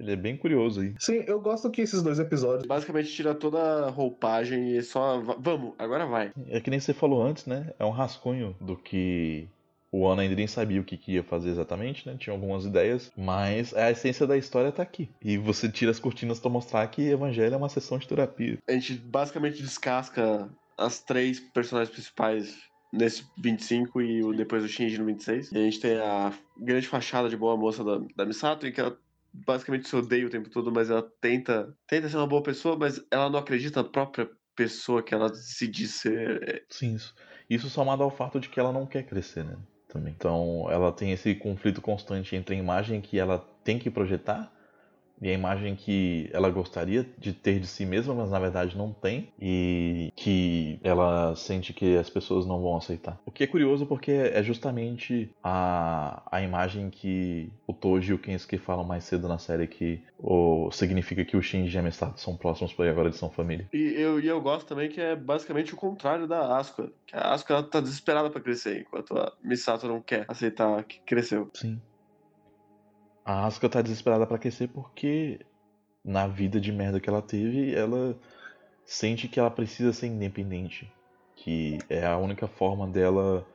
Ele 0.00 0.12
é 0.12 0.16
bem 0.16 0.36
curioso 0.36 0.80
aí. 0.80 0.94
Sim, 0.98 1.22
eu 1.26 1.38
gosto 1.40 1.70
que 1.70 1.82
esses 1.82 2.02
dois 2.02 2.18
episódios. 2.18 2.66
Basicamente 2.66 3.10
tira 3.12 3.34
toda 3.34 3.86
a 3.86 3.90
roupagem 3.90 4.74
e 4.76 4.82
só. 4.82 5.20
va- 5.20 5.36
Vamos, 5.38 5.74
agora 5.78 6.06
vai. 6.06 6.32
É 6.48 6.60
que 6.60 6.70
nem 6.70 6.80
você 6.80 6.94
falou 6.94 7.22
antes, 7.22 7.44
né? 7.44 7.72
É 7.78 7.84
um 7.84 7.90
rascunho 7.90 8.56
do 8.58 8.74
que 8.74 9.46
o 9.92 10.08
Ana 10.08 10.22
ainda 10.22 10.34
nem 10.34 10.46
sabia 10.46 10.80
o 10.80 10.84
que, 10.84 10.96
que 10.96 11.12
ia 11.12 11.22
fazer 11.22 11.50
exatamente, 11.50 12.06
né? 12.08 12.16
Tinha 12.18 12.32
algumas 12.32 12.64
ideias, 12.64 13.12
mas 13.14 13.74
a 13.74 13.90
essência 13.90 14.26
da 14.26 14.38
história 14.38 14.72
tá 14.72 14.82
aqui. 14.82 15.10
E 15.22 15.36
você 15.36 15.70
tira 15.70 15.90
as 15.90 16.00
cortinas 16.00 16.40
pra 16.40 16.50
mostrar 16.50 16.86
que 16.88 17.02
Evangelho 17.02 17.54
é 17.54 17.56
uma 17.58 17.68
sessão 17.68 17.98
de 17.98 18.08
terapia. 18.08 18.58
A 18.66 18.72
gente 18.72 18.94
basicamente 18.94 19.60
descasca 19.60 20.50
as 20.78 21.00
três 21.00 21.38
personagens 21.38 21.92
principais 21.92 22.56
nesse 22.90 23.24
25 23.38 24.00
e 24.00 24.24
o 24.24 24.32
depois 24.32 24.62
do 24.62 24.68
Shinji 24.68 24.96
no 24.98 25.04
26. 25.04 25.52
E 25.52 25.58
a 25.58 25.62
gente 25.62 25.80
tem 25.80 25.96
a 25.98 26.32
grande 26.56 26.88
fachada 26.88 27.28
de 27.28 27.36
boa 27.36 27.56
moça 27.56 27.84
da, 27.84 28.00
da 28.16 28.24
Misato, 28.24 28.66
em 28.66 28.72
que 28.72 28.80
ela 28.80 28.96
basicamente 29.32 29.88
se 29.88 29.96
odeia 29.96 30.26
o 30.26 30.30
tempo 30.30 30.50
todo, 30.50 30.72
mas 30.72 30.90
ela 30.90 31.06
tenta, 31.20 31.74
tenta 31.86 32.08
ser 32.08 32.16
uma 32.16 32.26
boa 32.26 32.42
pessoa, 32.42 32.76
mas 32.78 33.02
ela 33.10 33.30
não 33.30 33.38
acredita 33.38 33.82
na 33.82 33.88
própria 33.88 34.28
pessoa 34.54 35.02
que 35.02 35.14
ela 35.14 35.34
se 35.34 35.66
diz 35.66 35.92
ser. 35.92 36.64
Sim, 36.70 36.94
isso. 36.94 37.14
Isso 37.48 37.68
somado 37.70 38.02
ao 38.02 38.10
fato 38.10 38.38
de 38.38 38.48
que 38.48 38.60
ela 38.60 38.72
não 38.72 38.86
quer 38.86 39.02
crescer, 39.04 39.44
né? 39.44 39.56
Também. 39.92 40.14
Então, 40.16 40.66
ela 40.70 40.90
tem 40.90 41.12
esse 41.12 41.34
conflito 41.34 41.82
constante 41.82 42.34
entre 42.34 42.54
a 42.54 42.58
imagem 42.58 42.98
que 43.02 43.18
ela 43.18 43.46
tem 43.62 43.78
que 43.78 43.90
projetar 43.90 44.50
e 45.22 45.30
a 45.30 45.32
imagem 45.32 45.76
que 45.76 46.28
ela 46.32 46.50
gostaria 46.50 47.06
de 47.16 47.32
ter 47.32 47.60
de 47.60 47.66
si 47.66 47.86
mesma, 47.86 48.12
mas 48.12 48.30
na 48.30 48.38
verdade 48.40 48.76
não 48.76 48.92
tem, 48.92 49.28
e 49.40 50.12
que 50.16 50.80
ela 50.82 51.34
sente 51.36 51.72
que 51.72 51.96
as 51.96 52.10
pessoas 52.10 52.44
não 52.44 52.60
vão 52.60 52.76
aceitar. 52.76 53.18
O 53.24 53.30
que 53.30 53.44
é 53.44 53.46
curioso 53.46 53.86
porque 53.86 54.10
é 54.10 54.42
justamente 54.42 55.30
a, 55.42 56.22
a 56.30 56.42
imagem 56.42 56.90
que 56.90 57.50
o 57.66 57.72
Toji 57.72 58.10
e 58.10 58.14
o 58.14 58.18
Kensuke 58.18 58.58
falam 58.58 58.84
mais 58.84 59.04
cedo 59.04 59.28
na 59.28 59.38
série 59.38 59.68
que 59.68 60.02
o, 60.18 60.70
significa 60.72 61.24
que 61.24 61.36
o 61.36 61.42
Shinji 61.42 61.76
e 61.76 61.78
a 61.78 61.82
Misato 61.82 62.20
são 62.20 62.36
próximos 62.36 62.72
porque 62.72 62.90
agora 62.90 63.08
eles 63.08 63.18
são 63.18 63.30
família. 63.30 63.68
E 63.72 63.94
eu, 63.96 64.18
e 64.18 64.26
eu 64.26 64.40
gosto 64.40 64.66
também 64.66 64.88
que 64.88 65.00
é 65.00 65.14
basicamente 65.14 65.72
o 65.72 65.76
contrário 65.76 66.26
da 66.26 66.56
Asuka. 66.56 66.90
Que 67.06 67.16
a 67.16 67.32
Asuka 67.32 67.54
ela 67.54 67.62
tá 67.62 67.80
desesperada 67.80 68.28
pra 68.28 68.40
crescer, 68.40 68.80
enquanto 68.80 69.16
a 69.16 69.32
Misato 69.42 69.86
não 69.86 70.00
quer 70.00 70.24
aceitar 70.26 70.82
que 70.84 71.00
cresceu. 71.06 71.48
Sim. 71.54 71.80
A 73.24 73.46
Asuka 73.46 73.68
tá 73.68 73.80
desesperada 73.80 74.26
pra 74.26 74.38
crescer 74.38 74.68
porque 74.68 75.40
na 76.04 76.26
vida 76.26 76.60
de 76.60 76.72
merda 76.72 77.00
que 77.00 77.08
ela 77.08 77.22
teve, 77.22 77.74
ela 77.74 78.16
sente 78.84 79.28
que 79.28 79.38
ela 79.38 79.50
precisa 79.50 79.92
ser 79.92 80.08
independente, 80.08 80.92
que 81.36 81.78
é 81.88 82.04
a 82.04 82.16
única 82.16 82.48
forma 82.48 82.86
dela 82.86 83.46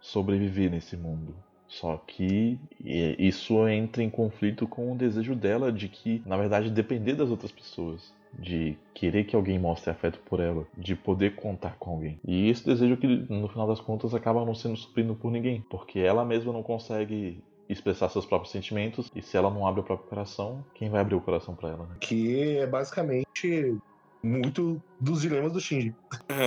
sobreviver 0.00 0.70
nesse 0.70 0.96
mundo. 0.96 1.34
Só 1.66 1.96
que 2.06 2.58
isso 2.80 3.66
entra 3.68 4.02
em 4.02 4.08
conflito 4.08 4.66
com 4.66 4.92
o 4.92 4.96
desejo 4.96 5.34
dela 5.34 5.70
de 5.70 5.88
que, 5.88 6.22
na 6.24 6.36
verdade, 6.36 6.70
depender 6.70 7.14
das 7.14 7.30
outras 7.30 7.52
pessoas, 7.52 8.12
de 8.38 8.76
querer 8.94 9.24
que 9.24 9.36
alguém 9.36 9.58
mostre 9.58 9.90
afeto 9.90 10.18
por 10.20 10.40
ela, 10.40 10.66
de 10.76 10.94
poder 10.94 11.34
contar 11.34 11.76
com 11.78 11.90
alguém. 11.90 12.18
E 12.26 12.48
esse 12.48 12.64
desejo 12.64 12.96
que, 12.96 13.06
no 13.06 13.48
final 13.48 13.66
das 13.66 13.80
contas, 13.80 14.14
acaba 14.14 14.44
não 14.44 14.54
sendo 14.54 14.76
suprido 14.76 15.14
por 15.14 15.30
ninguém, 15.30 15.62
porque 15.68 15.98
ela 15.98 16.24
mesma 16.24 16.52
não 16.52 16.62
consegue 16.62 17.42
expressar 17.68 18.08
seus 18.08 18.24
próprios 18.26 18.50
sentimentos 18.52 19.10
e 19.14 19.20
se 19.22 19.36
ela 19.36 19.50
não 19.50 19.66
abre 19.66 19.80
o 19.80 19.84
próprio 19.84 20.08
coração, 20.08 20.64
quem 20.74 20.88
vai 20.88 21.00
abrir 21.00 21.14
o 21.14 21.20
coração 21.20 21.54
pra 21.54 21.70
ela, 21.70 21.86
né? 21.86 21.96
Que 22.00 22.56
é 22.58 22.66
basicamente 22.66 23.78
muito 24.22 24.80
dos 25.00 25.20
dilemas 25.22 25.52
do 25.52 25.60
Shinji. 25.60 25.94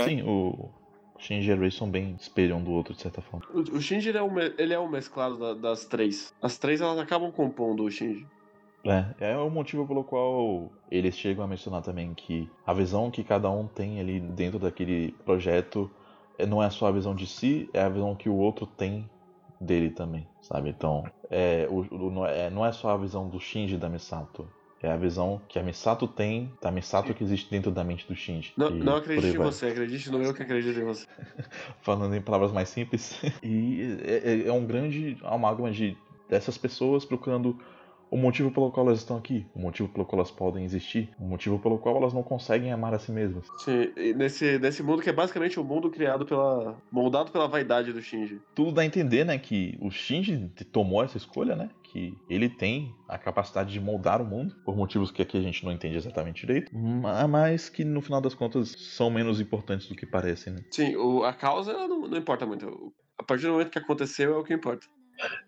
Sim, 0.03 0.24
o 0.24 0.69
Shinji 1.19 1.50
e 1.50 1.53
a 1.53 1.56
Rei 1.56 1.72
são 1.72 1.90
bem 1.90 2.16
espelho 2.19 2.56
um 2.56 2.64
do 2.64 2.72
outro, 2.72 2.93
de 2.93 3.01
certa 3.01 3.22
forma. 3.22 3.45
O, 3.53 3.77
o 3.77 3.82
Shinji 3.82 4.09
ele 4.09 4.17
é, 4.17 4.24
um, 4.24 4.33
me- 4.33 4.53
ele 4.58 4.74
é 4.74 4.80
um 4.80 4.90
mesclado 4.90 5.38
da- 5.38 5.53
das 5.53 5.85
três. 5.85 6.30
As 6.41 6.58
três 6.58 6.82
elas 6.82 6.98
acabam 7.00 7.32
compondo 7.32 7.83
o 7.83 7.91
Shinji. 7.91 8.25
É, 8.83 9.32
é 9.33 9.38
o 9.38 9.50
motivo 9.50 9.88
pelo 9.88 10.03
qual 10.03 10.72
eles 10.90 11.16
chegam 11.16 11.43
a 11.43 11.48
mencionar 11.48 11.83
também 11.83 12.16
que 12.16 12.50
a 12.66 12.74
visão 12.74 13.11
que 13.11 13.24
cada 13.24 13.48
um 13.51 13.67
tem 13.67 14.00
ali 14.00 14.19
dentro 14.19 14.58
daquele 14.58 15.11
projeto 15.24 15.90
é- 16.40 16.48
não 16.48 16.64
é 16.64 16.69
só 16.72 16.88
a 16.88 16.91
visão 16.91 17.14
de 17.14 17.27
si, 17.27 17.69
é 17.74 17.82
a 17.82 17.90
visão 17.90 18.16
que 18.16 18.27
o 18.27 18.35
outro 18.35 18.66
tem 18.66 19.08
dele 19.62 19.92
também, 19.92 20.28
sabe? 20.42 20.70
Então, 20.70 21.04
é, 21.30 21.68
o, 21.70 21.80
o- 21.80 22.12
não, 22.12 22.26
é, 22.26 22.50
não 22.50 22.66
é 22.66 22.72
só 22.72 22.90
a 22.90 22.98
visão 22.98 23.30
do 23.30 23.40
Shinji 23.40 23.78
da 23.78 23.90
Misato. 23.90 24.48
É 24.84 24.90
a 24.92 24.98
visão 24.98 25.40
que 25.48 25.60
a 25.60 25.64
Misato 25.64 26.08
tem 26.08 26.58
da 26.60 26.72
Misato 26.72 27.14
que 27.14 27.24
existe 27.24 27.52
dentro 27.52 27.72
da 27.72 27.84
mente 27.84 28.08
do 28.08 28.16
Shinji. 28.16 28.54
Não, 28.58 28.72
não 28.72 28.96
acredite 28.96 29.36
em 29.36 29.40
você, 29.40 29.68
acredite 29.68 30.10
no 30.10 30.24
eu 30.24 30.34
que 30.34 30.42
acredito 30.42 30.80
em 30.80 30.84
você. 30.84 31.06
falando 31.82 32.16
em 32.16 32.22
palavras 32.22 32.52
mais 32.52 32.70
simples. 32.70 33.20
E 33.44 33.98
é, 34.04 34.32
é- 34.32 34.48
é 34.48 34.52
um 34.52 34.66
grande 34.66 35.18
amálgama 35.24 35.72
de 35.72 35.96
dessas 36.28 36.58
pessoas 36.58 37.04
procurando 37.06 37.58
o 38.12 38.18
motivo 38.18 38.52
pelo 38.52 38.70
qual 38.72 38.86
elas 38.88 39.00
estão 39.00 39.16
aqui, 39.18 39.48
o 39.56 39.60
motivo 39.60 39.88
pelo 39.88 40.06
qual 40.06 40.20
elas 40.20 40.30
podem 40.32 40.66
existir, 40.66 41.10
o 41.18 41.24
motivo 41.24 41.58
pelo 41.58 41.80
qual 41.80 41.96
elas 41.96 42.14
não 42.14 42.22
conseguem 42.22 42.72
amar 42.72 42.94
a 42.94 43.00
si 43.00 43.12
mesmas. 43.12 43.48
Sim, 43.60 43.92
e 43.96 44.14
nesse, 44.14 44.60
nesse 44.60 44.84
mundo 44.84 45.02
que 45.02 45.10
é 45.10 45.14
basicamente 45.14 45.60
o 45.60 45.64
mundo 45.64 45.90
criado 45.90 46.26
pela. 46.26 46.78
moldado 46.92 47.32
pela 47.32 47.48
vaidade 47.48 47.94
do 47.94 48.02
Shinji. 48.02 48.42
Tudo 48.54 48.74
dá 48.74 48.82
a 48.82 48.86
entender, 48.86 49.24
né, 49.26 49.38
que 49.38 49.78
o 49.82 49.90
Shinji 49.90 50.52
tomou 50.72 51.02
essa 51.04 51.16
escolha, 51.18 51.56
né? 51.56 51.70
Que 51.84 52.14
ele 52.30 52.50
tem 52.50 52.94
a 53.08 53.18
capacidade 53.18 53.72
de 53.72 53.80
moldar 53.80 54.22
o 54.22 54.26
mundo, 54.26 54.54
por 54.66 54.76
motivos 54.76 55.10
que 55.12 55.22
aqui 55.22 55.38
a 55.38 55.42
gente 55.42 55.64
não 55.66 55.72
entende 55.72 55.96
exatamente 55.96 56.46
direito, 56.46 56.72
ma- 56.78 57.28
mas 57.28 57.70
que 57.70 57.84
no 57.84 58.02
final 58.02 58.20
das 58.22 58.34
contas 58.34 58.74
são 58.78 59.10
menos 59.10 59.40
importantes 59.42 59.88
do 59.88 59.96
que 59.96 60.06
parecem, 60.06 60.54
né? 60.54 60.60
Sim, 60.72 60.96
o, 60.96 61.24
a 61.24 61.34
causa 61.34 61.74
não, 61.88 62.08
não 62.08 62.18
importa 62.18 62.46
muito. 62.46 62.94
A 63.18 63.24
partir 63.24 63.46
do 63.46 63.54
momento 63.54 63.70
que 63.72 63.80
aconteceu 63.80 64.34
é 64.34 64.38
o 64.38 64.44
que 64.44 64.54
importa. 64.54 64.86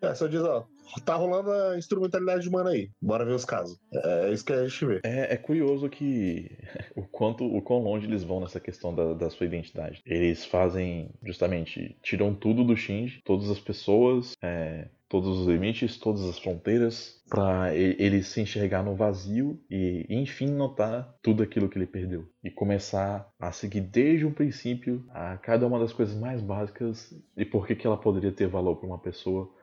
É, 0.02 0.14
só 0.14 0.28
diz, 0.28 0.42
ó, 0.42 0.66
tá 1.06 1.16
rolando 1.16 1.52
a 1.52 1.78
instrumentalidade 1.78 2.48
humana 2.48 2.72
aí. 2.72 2.90
Bora 3.02 3.26
ver 3.26 3.34
os 3.34 3.46
casos. 3.46 3.78
É 3.94 4.32
isso 4.32 4.46
que 4.46 4.54
a 4.54 4.68
gente 4.68 4.86
vê. 4.86 5.02
É, 5.04 5.34
é 5.34 5.38
curioso 5.38 5.90
que 5.90 6.52
o 6.96 7.04
quanto 7.04 7.46
o 7.46 7.62
quão 7.62 7.84
longe 7.84 8.08
eles 8.08 8.24
vão 8.24 8.40
nessa 8.40 8.60
questão 8.60 8.94
da, 8.94 9.14
da 9.14 9.30
sua 9.30 9.46
identidade. 9.46 10.02
Eles 10.06 10.46
fazem 10.46 11.10
justamente 11.24 11.98
tiram 12.02 12.34
tudo 12.34 12.64
do 12.64 12.76
Shinji, 12.76 13.22
todas 13.24 13.50
as 13.50 13.60
pessoas, 13.60 14.34
é, 14.42 14.88
todos 15.14 15.42
os 15.42 15.46
limites, 15.46 16.00
todas 16.00 16.24
as 16.24 16.40
fronteiras, 16.40 17.22
para 17.30 17.76
ele 17.76 18.24
se 18.24 18.42
enxergar 18.42 18.82
no 18.82 18.96
vazio 18.96 19.60
e, 19.70 20.08
enfim, 20.10 20.48
notar 20.48 21.16
tudo 21.22 21.44
aquilo 21.44 21.70
que 21.70 21.78
ele 21.78 21.86
perdeu. 21.86 22.28
E 22.44 22.50
começar 22.50 23.30
a 23.40 23.52
seguir 23.52 23.82
desde 23.82 24.26
o 24.26 24.32
princípio 24.32 25.06
a 25.12 25.38
cada 25.38 25.68
uma 25.68 25.78
das 25.78 25.94
coisas 25.94 26.16
mais 26.16 26.42
básicas 26.42 27.14
e 27.38 27.46
por 27.46 27.68
que, 27.68 27.76
que 27.76 27.86
ela 27.86 27.96
poderia 27.96 28.32
ter 28.32 28.48
valor 28.48 28.76
para 28.78 28.88
uma 28.88 28.98
pessoa, 28.98 29.54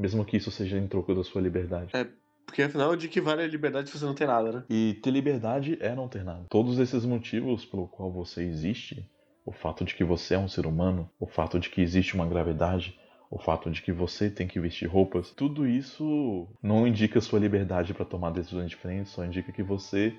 mesmo 0.00 0.24
que 0.24 0.36
isso 0.36 0.50
seja 0.50 0.78
em 0.78 0.88
troco 0.88 1.14
da 1.14 1.22
sua 1.22 1.42
liberdade. 1.42 1.94
É, 1.94 2.06
porque 2.46 2.62
afinal, 2.62 2.96
de 2.96 3.06
que 3.08 3.20
vale 3.20 3.42
a 3.42 3.46
liberdade 3.46 3.90
se 3.90 3.98
você 3.98 4.04
não 4.04 4.14
tem 4.14 4.26
nada, 4.26 4.50
né? 4.50 4.64
E 4.68 4.94
ter 5.02 5.10
liberdade 5.10 5.76
é 5.80 5.94
não 5.94 6.08
ter 6.08 6.24
nada. 6.24 6.46
Todos 6.48 6.78
esses 6.78 7.04
motivos 7.04 7.64
pelo 7.64 7.86
qual 7.86 8.10
você 8.10 8.42
existe, 8.42 9.06
o 9.44 9.52
fato 9.52 9.84
de 9.84 9.94
que 9.94 10.02
você 10.02 10.34
é 10.34 10.38
um 10.38 10.48
ser 10.48 10.66
humano, 10.66 11.08
o 11.18 11.26
fato 11.26 11.60
de 11.60 11.68
que 11.68 11.80
existe 11.80 12.14
uma 12.14 12.26
gravidade, 12.26 12.98
o 13.30 13.38
fato 13.38 13.70
de 13.70 13.82
que 13.82 13.92
você 13.92 14.30
tem 14.30 14.48
que 14.48 14.58
vestir 14.58 14.88
roupas, 14.88 15.30
tudo 15.30 15.66
isso 15.66 16.48
não 16.62 16.86
indica 16.86 17.20
sua 17.20 17.38
liberdade 17.38 17.94
para 17.94 18.04
tomar 18.04 18.30
decisões 18.30 18.70
diferentes, 18.70 19.12
só 19.12 19.24
indica 19.24 19.52
que 19.52 19.62
você, 19.62 20.14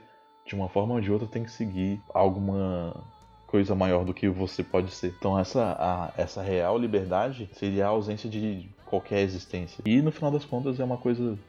de 0.45 0.55
uma 0.55 0.69
forma 0.69 0.93
ou 0.93 1.01
de 1.01 1.11
outra, 1.11 1.27
tem 1.27 1.43
que 1.43 1.51
seguir 1.51 1.99
alguma 2.13 3.03
coisa 3.47 3.75
maior 3.75 4.05
do 4.05 4.13
que 4.13 4.29
você 4.29 4.63
pode 4.63 4.91
ser. 4.91 5.13
Então 5.19 5.37
essa, 5.37 5.75
a, 5.77 6.13
essa 6.15 6.41
real 6.41 6.77
liberdade 6.77 7.49
seria 7.51 7.85
a 7.87 7.89
ausência 7.89 8.29
de 8.29 8.69
qualquer 8.91 9.21
existência. 9.21 9.81
E 9.85 10.01
no 10.01 10.11
final 10.11 10.29
das 10.29 10.43
contas 10.43 10.77
é 10.79 10.83
uma 10.83 10.97
coisa 10.97 11.39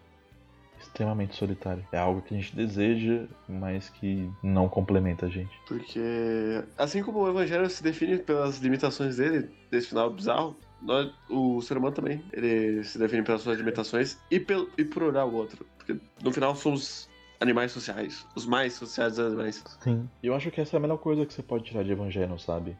extremamente 0.80 1.34
solitária. 1.34 1.84
É 1.92 1.98
algo 1.98 2.22
que 2.22 2.34
a 2.34 2.38
gente 2.38 2.54
deseja, 2.54 3.26
mas 3.48 3.88
que 3.88 4.30
não 4.42 4.68
complementa 4.68 5.26
a 5.26 5.28
gente. 5.28 5.50
Porque 5.66 6.64
assim 6.78 7.02
como 7.02 7.18
o 7.18 7.28
evangelho 7.28 7.68
se 7.68 7.82
define 7.82 8.18
pelas 8.18 8.58
limitações 8.58 9.16
dele, 9.16 9.50
desse 9.70 9.88
final 9.88 10.10
bizarro, 10.10 10.56
nós, 10.80 11.12
o 11.28 11.60
ser 11.60 11.76
humano 11.76 11.94
também, 11.94 12.22
ele 12.32 12.82
se 12.84 12.98
define 12.98 13.22
pelas 13.22 13.42
suas 13.42 13.58
limitações 13.58 14.18
e, 14.30 14.38
pel, 14.38 14.68
e 14.78 14.84
por 14.84 15.02
olhar 15.02 15.24
o 15.24 15.34
outro. 15.34 15.66
Porque 15.76 15.96
no 16.22 16.32
final 16.32 16.54
somos 16.54 17.08
animais 17.40 17.72
sociais, 17.72 18.24
os 18.36 18.46
mais 18.46 18.74
sociais 18.74 19.16
dos 19.16 19.26
animais. 19.26 19.64
Sim. 19.80 20.08
Eu 20.22 20.34
acho 20.34 20.50
que 20.50 20.60
essa 20.60 20.76
é 20.76 20.78
a 20.78 20.80
melhor 20.80 20.98
coisa 20.98 21.26
que 21.26 21.34
você 21.34 21.42
pode 21.42 21.64
tirar 21.64 21.82
de 21.82 21.90
Evangelho, 21.90 22.38
sabe? 22.38 22.76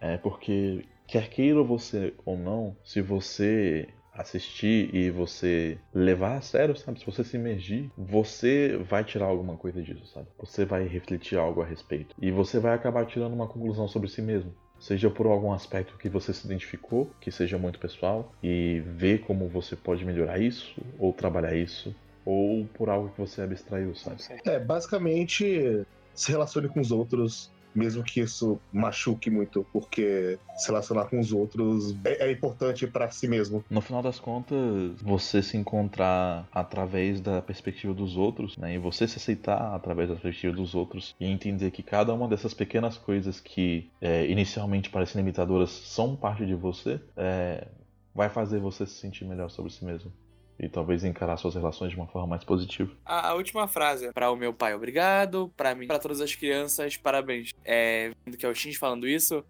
É 0.00 0.16
porque, 0.16 0.86
quer 1.06 1.28
queira 1.28 1.62
você 1.62 2.14
ou 2.24 2.36
não, 2.36 2.76
se 2.84 3.00
você 3.00 3.88
assistir 4.12 4.94
e 4.94 5.10
você 5.10 5.76
levar 5.92 6.36
a 6.36 6.40
sério, 6.40 6.76
sabe? 6.76 7.00
Se 7.00 7.06
você 7.06 7.24
se 7.24 7.36
imergir, 7.36 7.90
você 7.98 8.76
vai 8.88 9.02
tirar 9.02 9.26
alguma 9.26 9.56
coisa 9.56 9.82
disso, 9.82 10.06
sabe? 10.06 10.28
Você 10.38 10.64
vai 10.64 10.86
refletir 10.86 11.36
algo 11.36 11.62
a 11.62 11.66
respeito. 11.66 12.14
E 12.20 12.30
você 12.30 12.60
vai 12.60 12.74
acabar 12.74 13.06
tirando 13.06 13.32
uma 13.32 13.48
conclusão 13.48 13.88
sobre 13.88 14.08
si 14.08 14.22
mesmo 14.22 14.54
seja 14.78 15.08
por 15.08 15.26
algum 15.26 15.50
aspecto 15.50 15.96
que 15.96 16.10
você 16.10 16.32
se 16.32 16.46
identificou, 16.46 17.10
que 17.18 17.30
seja 17.30 17.56
muito 17.56 17.78
pessoal, 17.78 18.32
e 18.42 18.82
ver 18.84 19.20
como 19.20 19.48
você 19.48 19.74
pode 19.74 20.04
melhorar 20.04 20.38
isso, 20.38 20.74
ou 20.98 21.10
trabalhar 21.12 21.56
isso, 21.56 21.94
ou 22.24 22.66
por 22.66 22.90
algo 22.90 23.08
que 23.08 23.18
você 23.18 23.40
abstraiu, 23.40 23.94
sabe? 23.94 24.22
É, 24.44 24.58
basicamente 24.58 25.86
se 26.14 26.30
relacione 26.30 26.68
com 26.68 26.80
os 26.80 26.90
outros 26.90 27.50
mesmo 27.74 28.02
que 28.02 28.20
isso 28.20 28.60
machuque 28.72 29.30
muito, 29.30 29.66
porque 29.72 30.38
se 30.56 30.68
relacionar 30.68 31.06
com 31.06 31.18
os 31.18 31.32
outros 31.32 31.94
é, 32.04 32.28
é 32.28 32.32
importante 32.32 32.86
para 32.86 33.10
si 33.10 33.26
mesmo. 33.26 33.64
No 33.68 33.80
final 33.80 34.02
das 34.02 34.18
contas, 34.18 35.00
você 35.02 35.42
se 35.42 35.56
encontrar 35.56 36.48
através 36.52 37.20
da 37.20 37.42
perspectiva 37.42 37.92
dos 37.92 38.16
outros, 38.16 38.56
né, 38.56 38.74
e 38.74 38.78
você 38.78 39.06
se 39.08 39.18
aceitar 39.18 39.74
através 39.74 40.08
da 40.08 40.14
perspectiva 40.14 40.54
dos 40.54 40.74
outros 40.74 41.14
e 41.18 41.26
entender 41.26 41.70
que 41.70 41.82
cada 41.82 42.12
uma 42.14 42.28
dessas 42.28 42.54
pequenas 42.54 42.96
coisas 42.96 43.40
que 43.40 43.90
é, 44.00 44.26
inicialmente 44.26 44.90
parecem 44.90 45.20
limitadoras 45.20 45.70
são 45.70 46.16
parte 46.16 46.46
de 46.46 46.54
você, 46.54 47.00
é, 47.16 47.66
vai 48.14 48.28
fazer 48.28 48.60
você 48.60 48.86
se 48.86 48.94
sentir 48.94 49.24
melhor 49.24 49.50
sobre 49.50 49.72
si 49.72 49.84
mesmo 49.84 50.12
e 50.58 50.68
talvez 50.68 51.04
encarar 51.04 51.36
suas 51.36 51.54
relações 51.54 51.90
de 51.90 51.96
uma 51.96 52.06
forma 52.06 52.28
mais 52.28 52.44
positiva. 52.44 52.92
A, 53.04 53.30
a 53.30 53.34
última 53.34 53.66
frase 53.66 54.12
para 54.12 54.30
o 54.30 54.36
meu 54.36 54.52
pai, 54.52 54.74
obrigado, 54.74 55.52
para 55.56 55.74
mim, 55.74 55.86
para 55.86 55.98
todas 55.98 56.20
as 56.20 56.34
crianças, 56.34 56.96
parabéns. 56.96 57.52
É, 57.64 58.12
vendo 58.24 58.36
que 58.36 58.46
é 58.46 58.48
o 58.48 58.54
Shinji 58.54 58.78
falando 58.78 59.08
isso, 59.08 59.44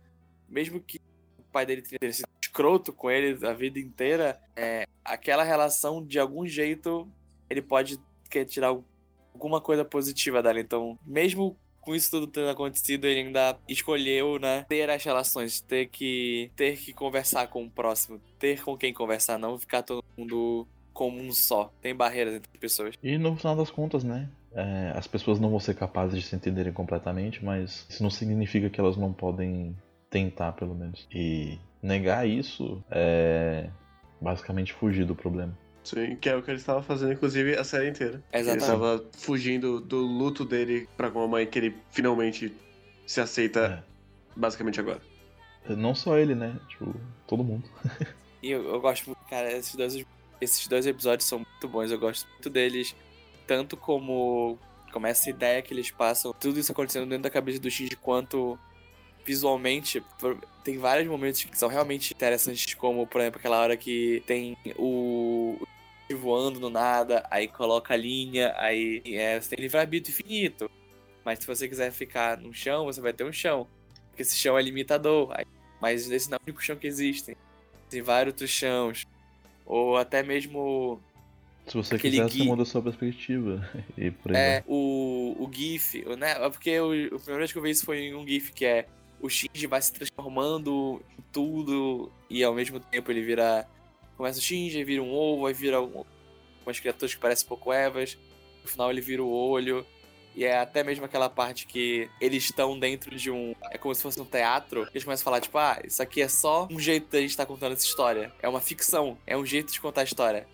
mesmo 0.49 0.81
que 0.81 0.99
o 1.39 1.43
pai 1.53 1.67
dele 1.67 1.83
tenha 1.83 2.13
sido 2.13 2.29
escroto 2.43 2.93
com 2.93 3.11
ele 3.11 3.45
a 3.47 3.53
vida 3.53 3.79
inteira, 3.79 4.41
é, 4.57 4.87
aquela 5.05 5.43
relação 5.43 6.05
de 6.05 6.19
algum 6.19 6.47
jeito 6.47 7.09
ele 7.51 7.61
pode 7.61 7.99
querer 8.31 8.47
tirar 8.47 8.77
alguma 9.33 9.61
coisa 9.61 9.85
positiva 9.85 10.43
dela. 10.43 10.61
Então, 10.61 10.99
mesmo 11.05 11.57
com 11.81 11.95
isso 11.95 12.11
tudo 12.11 12.27
tendo 12.27 12.49
acontecido, 12.49 13.07
ele 13.07 13.21
ainda 13.21 13.59
escolheu, 13.69 14.39
né, 14.39 14.65
ter 14.69 14.89
as 14.89 15.05
relações, 15.05 15.61
ter 15.61 15.87
que 15.89 16.51
ter 16.57 16.79
que 16.79 16.95
conversar 16.95 17.49
com 17.49 17.65
o 17.65 17.71
próximo, 17.71 18.19
ter 18.39 18.63
com 18.63 18.77
quem 18.77 18.93
conversar, 18.95 19.39
não 19.39 19.59
ficar 19.59 19.83
todo 19.83 20.03
mundo 20.17 20.67
como 20.95 21.21
um 21.21 21.33
só. 21.33 21.71
Tem 21.83 21.95
barreiras 21.95 22.35
entre 22.35 22.49
as 22.55 22.59
pessoas. 22.59 22.95
E 23.03 23.19
no 23.19 23.37
final 23.37 23.57
das 23.57 23.71
contas, 23.71 24.05
né? 24.05 24.31
É, 24.55 24.93
as 24.95 25.07
pessoas 25.07 25.41
não 25.41 25.51
vão 25.51 25.59
ser 25.59 25.75
capazes 25.75 26.17
de 26.17 26.25
se 26.25 26.37
entenderem 26.37 26.73
completamente, 26.73 27.45
mas 27.45 27.85
isso 27.91 28.03
não 28.03 28.11
significa 28.11 28.71
que 28.71 28.81
elas 28.81 28.97
não 28.97 29.13
podem 29.13 29.77
tentar, 30.09 30.53
pelo 30.53 30.75
menos. 30.75 31.07
E 31.13 31.59
negar 31.83 32.27
isso 32.27 32.83
é 32.91 33.69
basicamente 34.21 34.73
fugir 34.73 35.05
do 35.05 35.15
problema. 35.15 35.59
Sim, 35.83 36.17
que 36.17 36.31
é 36.31 36.37
o 36.37 36.43
que 36.43 36.51
ele 36.51 36.59
estava 36.59 36.83
fazendo, 36.83 37.13
inclusive, 37.13 37.57
a 37.57 37.65
série 37.65 37.91
inteira. 37.91 38.23
Exatamente. 38.33 38.49
Ele 38.49 38.57
estava 38.57 39.05
fugindo 39.19 39.81
do 39.81 39.99
luto 39.99 40.45
dele 40.45 40.89
pra 40.97 41.11
com 41.11 41.21
a 41.23 41.29
mãe 41.29 41.47
que 41.47 41.59
ele 41.59 41.77
finalmente 41.91 42.55
se 43.07 43.21
aceita, 43.21 43.85
é. 43.85 44.39
basicamente 44.39 44.81
agora. 44.81 45.01
Não 45.69 45.95
só 45.95 46.17
ele, 46.17 46.35
né? 46.35 46.57
Tipo, 46.69 46.95
todo 47.27 47.45
mundo. 47.45 47.69
e 48.43 48.51
eu, 48.51 48.65
eu 48.65 48.81
gosto 48.81 49.07
muito, 49.07 49.23
cara, 49.29 49.53
esses 49.53 49.75
dois 49.75 49.95
esses 50.41 50.67
dois 50.67 50.87
episódios 50.87 51.29
são 51.29 51.39
muito 51.39 51.69
bons, 51.69 51.91
eu 51.91 51.99
gosto 51.99 52.29
muito 52.31 52.51
deles. 52.51 52.95
Tanto 53.47 53.77
como, 53.77 54.59
como 54.93 55.07
essa 55.07 55.29
ideia 55.29 55.61
que 55.61 55.75
eles 55.75 55.91
passam, 55.91 56.33
tudo 56.33 56.59
isso 56.59 56.73
acontecendo 56.73 57.07
dentro 57.07 57.25
da 57.25 57.31
cabeça 57.31 57.61
do 57.61 57.71
Shinji, 57.71 57.97
quanto 57.97 58.59
visualmente. 59.25 60.03
Tem 60.63 60.79
vários 60.79 61.09
momentos 61.09 61.45
que 61.45 61.59
são 61.59 61.69
realmente 61.69 62.13
interessantes, 62.15 62.75
como, 62.75 63.07
por 63.07 63.21
exemplo, 63.21 63.39
aquela 63.39 63.61
hora 63.61 63.77
que 63.77 64.23
tem 64.27 64.57
o 64.77 65.59
voando 66.13 66.61
no 66.61 66.69
nada, 66.69 67.27
aí 67.31 67.49
coloca 67.49 67.95
a 67.95 67.97
linha, 67.97 68.55
aí 68.59 69.03
é, 69.07 69.41
você 69.41 69.57
tem 69.57 69.63
livre-arbítrio 69.63 70.13
infinito. 70.13 70.71
Mas 71.25 71.39
se 71.39 71.47
você 71.47 71.67
quiser 71.67 71.91
ficar 71.91 72.37
no 72.37 72.53
chão, 72.53 72.85
você 72.85 73.01
vai 73.01 73.13
ter 73.13 73.25
um 73.25 73.33
chão. 73.33 73.67
Porque 74.09 74.23
esse 74.23 74.37
chão 74.37 74.59
é 74.59 74.63
limitador. 74.63 75.33
Aí, 75.33 75.47
mas 75.81 76.11
esse 76.11 76.31
não 76.31 76.37
é 76.37 76.41
o 76.41 76.43
único 76.45 76.63
chão 76.63 76.77
que 76.77 76.87
existe. 76.87 77.37
Tem 77.89 78.03
vários 78.03 78.33
outros 78.33 78.51
chãos. 78.51 79.07
Ou 79.65 79.97
até 79.97 80.23
mesmo. 80.23 81.01
Se 81.67 81.77
você 81.77 81.99
quiser, 81.99 82.29
GIF. 82.29 82.39
você 82.39 82.45
muda 82.45 82.63
a 82.63 82.67
sua 82.67 82.83
perspectiva. 82.83 83.69
E 83.97 84.11
por 84.11 84.33
aí 84.33 84.37
é, 84.37 84.65
o, 84.67 85.37
o 85.39 85.51
GIF, 85.53 86.05
né? 86.17 86.33
É 86.33 86.51
porque 86.51 86.79
o, 86.79 86.93
a 86.93 87.19
primeira 87.19 87.39
vez 87.39 87.53
que 87.53 87.59
eu 87.59 87.63
vi 87.63 87.71
isso 87.71 87.85
foi 87.85 88.01
em 88.01 88.15
um 88.15 88.27
GIF 88.27 88.53
que 88.53 88.65
é 88.65 88.87
o 89.21 89.29
Shinji 89.29 89.67
vai 89.67 89.81
se 89.81 89.91
transformando 89.91 91.01
em 91.19 91.23
tudo 91.33 92.13
e 92.29 92.45
ao 92.45 92.55
mesmo 92.55 92.79
tempo 92.79 93.11
ele 93.11 93.23
vira. 93.23 93.67
Começa 94.17 94.39
o 94.39 94.43
Shinji, 94.43 94.85
vira 94.85 95.03
um 95.03 95.13
ovo, 95.13 95.47
aí 95.47 95.55
vira 95.55 95.81
um, 95.81 96.05
umas 96.65 96.79
criaturas 96.79 97.15
que 97.15 97.21
parecem 97.21 97.49
pouco 97.49 97.73
Evas. 97.73 98.19
No 98.63 98.69
final 98.69 98.91
ele 98.91 99.01
vira 99.01 99.23
o 99.23 99.31
olho. 99.31 99.87
E 100.35 100.45
é 100.45 100.59
até 100.59 100.83
mesmo 100.83 101.05
aquela 101.05 101.31
parte 101.31 101.67
que 101.67 102.11
eles 102.21 102.45
estão 102.45 102.79
dentro 102.79 103.15
de 103.15 103.31
um. 103.31 103.55
É 103.71 103.79
como 103.79 103.95
se 103.95 104.03
fosse 104.03 104.21
um 104.21 104.25
teatro. 104.25 104.87
Eles 104.91 105.05
começam 105.05 105.23
a 105.23 105.25
falar, 105.25 105.41
tipo, 105.41 105.57
ah, 105.59 105.81
isso 105.85 106.03
aqui 106.03 106.21
é 106.21 106.29
só 106.29 106.67
um 106.71 106.81
jeito 106.81 107.11
da 107.11 107.21
gente 107.21 107.31
estar 107.31 107.45
tá 107.45 107.53
contando 107.53 107.73
essa 107.73 107.85
história. 107.85 108.33
É 108.43 108.49
uma 108.49 108.61
ficção. 108.61 109.17
É 109.27 109.37
um 109.37 109.47
jeito 109.47 109.73
de 109.73 109.81
contar 109.81 110.01
a 110.01 110.05
história. 110.05 110.47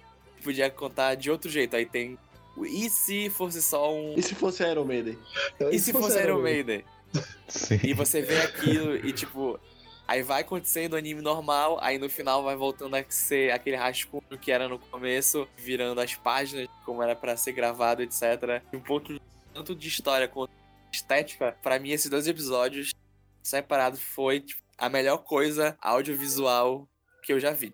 Podia 0.44 0.70
contar 0.70 1.14
de 1.14 1.30
outro 1.30 1.50
jeito. 1.50 1.76
Aí 1.76 1.86
tem. 1.86 2.18
E 2.62 2.90
se 2.90 3.30
fosse 3.30 3.62
só 3.62 3.94
um. 3.94 4.14
E 4.18 4.22
se 4.22 4.34
fosse 4.34 4.62
Iron 4.62 4.84
Maiden? 4.84 5.16
E, 5.72 5.78
se, 5.78 5.92
fosse, 5.92 6.08
fosse 6.08 6.22
Iron 6.22 6.42
Maiden? 6.42 6.84
Sim. 7.48 7.80
E 7.82 7.94
você 7.94 8.20
vê 8.20 8.38
aquilo 8.38 8.96
e, 8.96 9.12
tipo. 9.12 9.58
Aí 10.06 10.24
vai 10.24 10.40
acontecendo 10.40 10.94
o 10.94 10.96
anime 10.96 11.22
normal, 11.22 11.78
aí 11.80 11.96
no 11.96 12.10
final 12.10 12.42
vai 12.42 12.56
voltando 12.56 12.96
a 12.96 13.04
ser 13.08 13.52
aquele 13.52 13.76
rascunho 13.76 14.36
que 14.40 14.50
era 14.50 14.68
no 14.68 14.76
começo, 14.76 15.46
virando 15.56 16.00
as 16.00 16.16
páginas, 16.16 16.66
como 16.84 17.00
era 17.00 17.14
para 17.14 17.36
ser 17.36 17.52
gravado, 17.52 18.02
etc. 18.02 18.60
Um 18.72 18.80
pouco 18.80 19.12
tanto 19.52 19.74
de 19.74 19.88
história 19.88 20.28
quanto 20.28 20.52
de 20.90 20.96
estética, 20.96 21.56
para 21.62 21.78
mim 21.78 21.90
esses 21.90 22.10
dois 22.10 22.26
episódios 22.26 22.92
separados 23.42 24.00
foi 24.00 24.40
tipo, 24.40 24.62
a 24.76 24.88
melhor 24.88 25.18
coisa 25.18 25.76
audiovisual 25.80 26.88
que 27.22 27.32
eu 27.32 27.40
já 27.40 27.52
vi. 27.52 27.72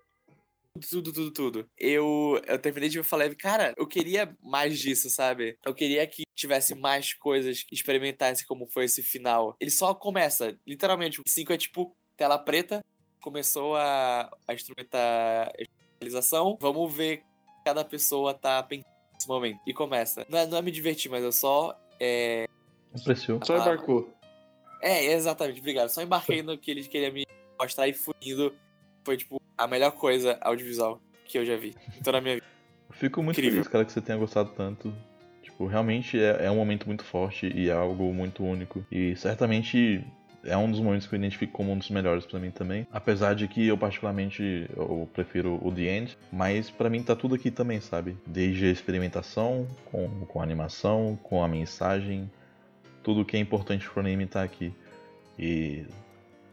Tudo, 0.89 1.11
tudo, 1.11 1.31
tudo. 1.31 1.69
Eu, 1.77 2.39
eu 2.45 2.59
terminei 2.59 2.89
de 2.89 3.01
falar, 3.01 3.33
cara, 3.35 3.73
eu 3.77 3.87
queria 3.87 4.37
mais 4.43 4.79
disso, 4.79 5.09
sabe? 5.09 5.57
Eu 5.65 5.73
queria 5.73 6.05
que 6.05 6.23
tivesse 6.35 6.75
mais 6.75 7.13
coisas 7.13 7.63
que 7.63 7.73
experimentasse 7.73 8.45
como 8.45 8.67
foi 8.67 8.85
esse 8.85 9.01
final. 9.01 9.55
Ele 9.59 9.71
só 9.71 9.95
começa, 9.95 10.55
literalmente, 10.67 11.19
o 11.19 11.23
5 11.25 11.51
é 11.51 11.57
tipo 11.57 11.95
tela 12.15 12.37
preta, 12.37 12.85
começou 13.21 13.75
a, 13.75 14.29
a 14.47 14.53
instrumentalização. 14.53 16.57
Vamos 16.61 16.93
ver 16.93 17.23
cada 17.65 17.83
pessoa 17.83 18.33
tá 18.33 18.63
pensando 18.63 18.96
nesse 19.17 19.27
momento. 19.27 19.59
E 19.65 19.73
começa. 19.73 20.25
Não 20.29 20.37
é, 20.39 20.45
não 20.45 20.57
é 20.57 20.61
me 20.61 20.71
divertir, 20.71 21.09
mas 21.09 21.23
eu 21.23 21.31
só. 21.31 21.77
É, 21.99 22.47
Apreciou. 22.95 23.39
Só 23.43 23.55
embarcou. 23.57 24.13
é, 24.81 25.05
exatamente, 25.13 25.59
obrigado. 25.59 25.89
Só 25.89 26.01
embarquei 26.01 26.41
no 26.41 26.57
que 26.57 26.71
ele 26.71 26.83
queria 26.83 27.11
me 27.11 27.25
mostrar 27.59 27.87
e 27.87 27.93
fui 27.93 28.13
indo. 28.21 28.53
Foi, 29.03 29.17
tipo, 29.17 29.41
a 29.57 29.67
melhor 29.67 29.91
coisa 29.91 30.37
audiovisual 30.41 31.01
que 31.25 31.37
eu 31.37 31.45
já 31.45 31.55
vi. 31.57 31.75
Então, 31.99 32.13
na 32.13 32.21
minha 32.21 32.35
vida. 32.35 32.45
Eu 32.89 32.95
Fico 32.95 33.21
muito 33.21 33.37
Incrível. 33.37 33.57
feliz, 33.57 33.67
cara, 33.67 33.85
que 33.85 33.91
você 33.91 34.01
tenha 34.01 34.17
gostado 34.17 34.51
tanto. 34.55 34.93
Tipo, 35.41 35.65
realmente 35.65 36.19
é, 36.19 36.45
é 36.45 36.51
um 36.51 36.55
momento 36.55 36.85
muito 36.87 37.03
forte 37.03 37.47
e 37.53 37.69
é 37.69 37.73
algo 37.73 38.13
muito 38.13 38.43
único. 38.43 38.85
E 38.91 39.15
certamente 39.15 40.05
é 40.47 40.57
um 40.57 40.69
dos 40.69 40.79
momentos 40.79 41.07
que 41.07 41.13
eu 41.13 41.19
identifico 41.19 41.53
como 41.53 41.71
um 41.71 41.77
dos 41.77 41.89
melhores 41.89 42.25
pra 42.25 42.39
mim 42.39 42.51
também. 42.51 42.87
Apesar 42.91 43.35
de 43.35 43.47
que 43.47 43.67
eu 43.67 43.77
particularmente 43.77 44.67
eu 44.75 45.07
prefiro 45.13 45.59
o 45.61 45.71
The 45.71 45.81
End, 45.81 46.17
mas 46.31 46.69
pra 46.69 46.89
mim 46.89 47.03
tá 47.03 47.15
tudo 47.15 47.35
aqui 47.35 47.51
também, 47.51 47.79
sabe? 47.79 48.17
Desde 48.25 48.65
a 48.65 48.71
experimentação, 48.71 49.67
com, 49.85 50.07
com 50.25 50.39
a 50.39 50.43
animação, 50.43 51.17
com 51.21 51.43
a 51.43 51.47
mensagem, 51.47 52.29
tudo 53.03 53.25
que 53.25 53.37
é 53.37 53.39
importante 53.39 53.87
pro 53.89 53.99
anime 53.99 54.25
tá 54.25 54.43
aqui. 54.43 54.73
E 55.37 55.85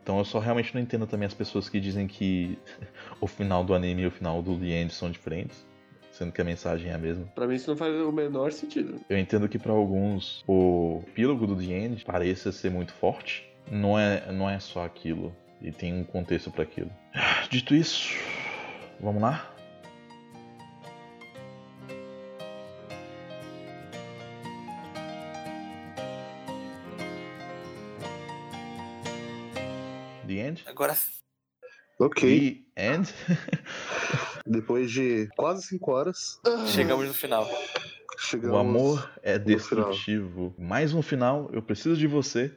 então 0.02 0.18
eu 0.18 0.24
só 0.24 0.38
realmente 0.38 0.74
não 0.74 0.82
entendo 0.82 1.06
também 1.06 1.26
as 1.26 1.32
pessoas 1.32 1.66
que 1.68 1.80
dizem 1.80 2.06
que 2.06 2.58
o 3.20 3.26
final 3.26 3.64
do 3.64 3.74
anime 3.74 4.02
e 4.02 4.06
o 4.06 4.10
final 4.10 4.42
do 4.42 4.54
The 4.58 4.66
End 4.66 4.92
são 4.92 5.10
diferentes, 5.10 5.66
sendo 6.12 6.30
que 6.30 6.42
a 6.42 6.44
mensagem 6.44 6.90
é 6.90 6.94
a 6.94 6.98
mesma. 6.98 7.24
Pra 7.34 7.46
mim 7.46 7.54
isso 7.54 7.70
não 7.70 7.76
faz 7.76 7.94
o 7.94 8.12
menor 8.12 8.52
sentido. 8.52 9.00
Eu 9.08 9.18
entendo 9.18 9.48
que 9.48 9.58
pra 9.58 9.72
alguns 9.72 10.44
o 10.46 11.02
epílogo 11.06 11.46
do 11.46 11.56
The 11.56 11.72
End 11.72 12.04
pareça 12.04 12.52
ser 12.52 12.70
muito 12.70 12.92
forte. 12.92 13.53
Não 13.70 13.98
é, 13.98 14.30
não 14.32 14.48
é 14.48 14.58
só 14.60 14.84
aquilo. 14.84 15.34
E 15.60 15.72
tem 15.72 15.94
um 15.94 16.04
contexto 16.04 16.50
pra 16.50 16.62
aquilo. 16.62 16.90
Dito 17.50 17.74
isso, 17.74 18.14
vamos 19.00 19.22
lá? 19.22 19.50
The 30.26 30.32
End? 30.34 30.62
Agora, 30.66 30.96
Ok. 31.98 32.64
The 32.74 32.94
End? 32.94 33.14
Depois 34.46 34.90
de 34.90 35.28
quase 35.36 35.66
5 35.68 35.90
horas, 35.90 36.40
chegamos 36.66 37.06
no 37.06 37.14
final. 37.14 37.48
chegamos. 38.18 38.54
O 38.54 38.58
amor 38.58 39.10
é 39.22 39.38
destrutivo. 39.38 40.54
Mais 40.58 40.92
um 40.92 41.02
final, 41.02 41.48
eu 41.52 41.62
preciso 41.62 41.96
de 41.96 42.06
você. 42.06 42.52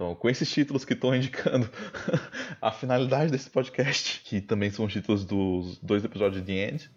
Então, 0.00 0.14
com 0.14 0.30
esses 0.30 0.50
títulos 0.50 0.82
que 0.82 0.94
estão 0.94 1.14
indicando 1.14 1.68
a 2.58 2.72
finalidade 2.72 3.30
desse 3.30 3.50
podcast, 3.50 4.22
que 4.24 4.40
também 4.40 4.70
são 4.70 4.86
os 4.86 4.92
títulos 4.94 5.26
dos 5.26 5.76
dois 5.76 6.02
episódios 6.02 6.40
de 6.40 6.46
The 6.46 6.68
End, 6.70 6.90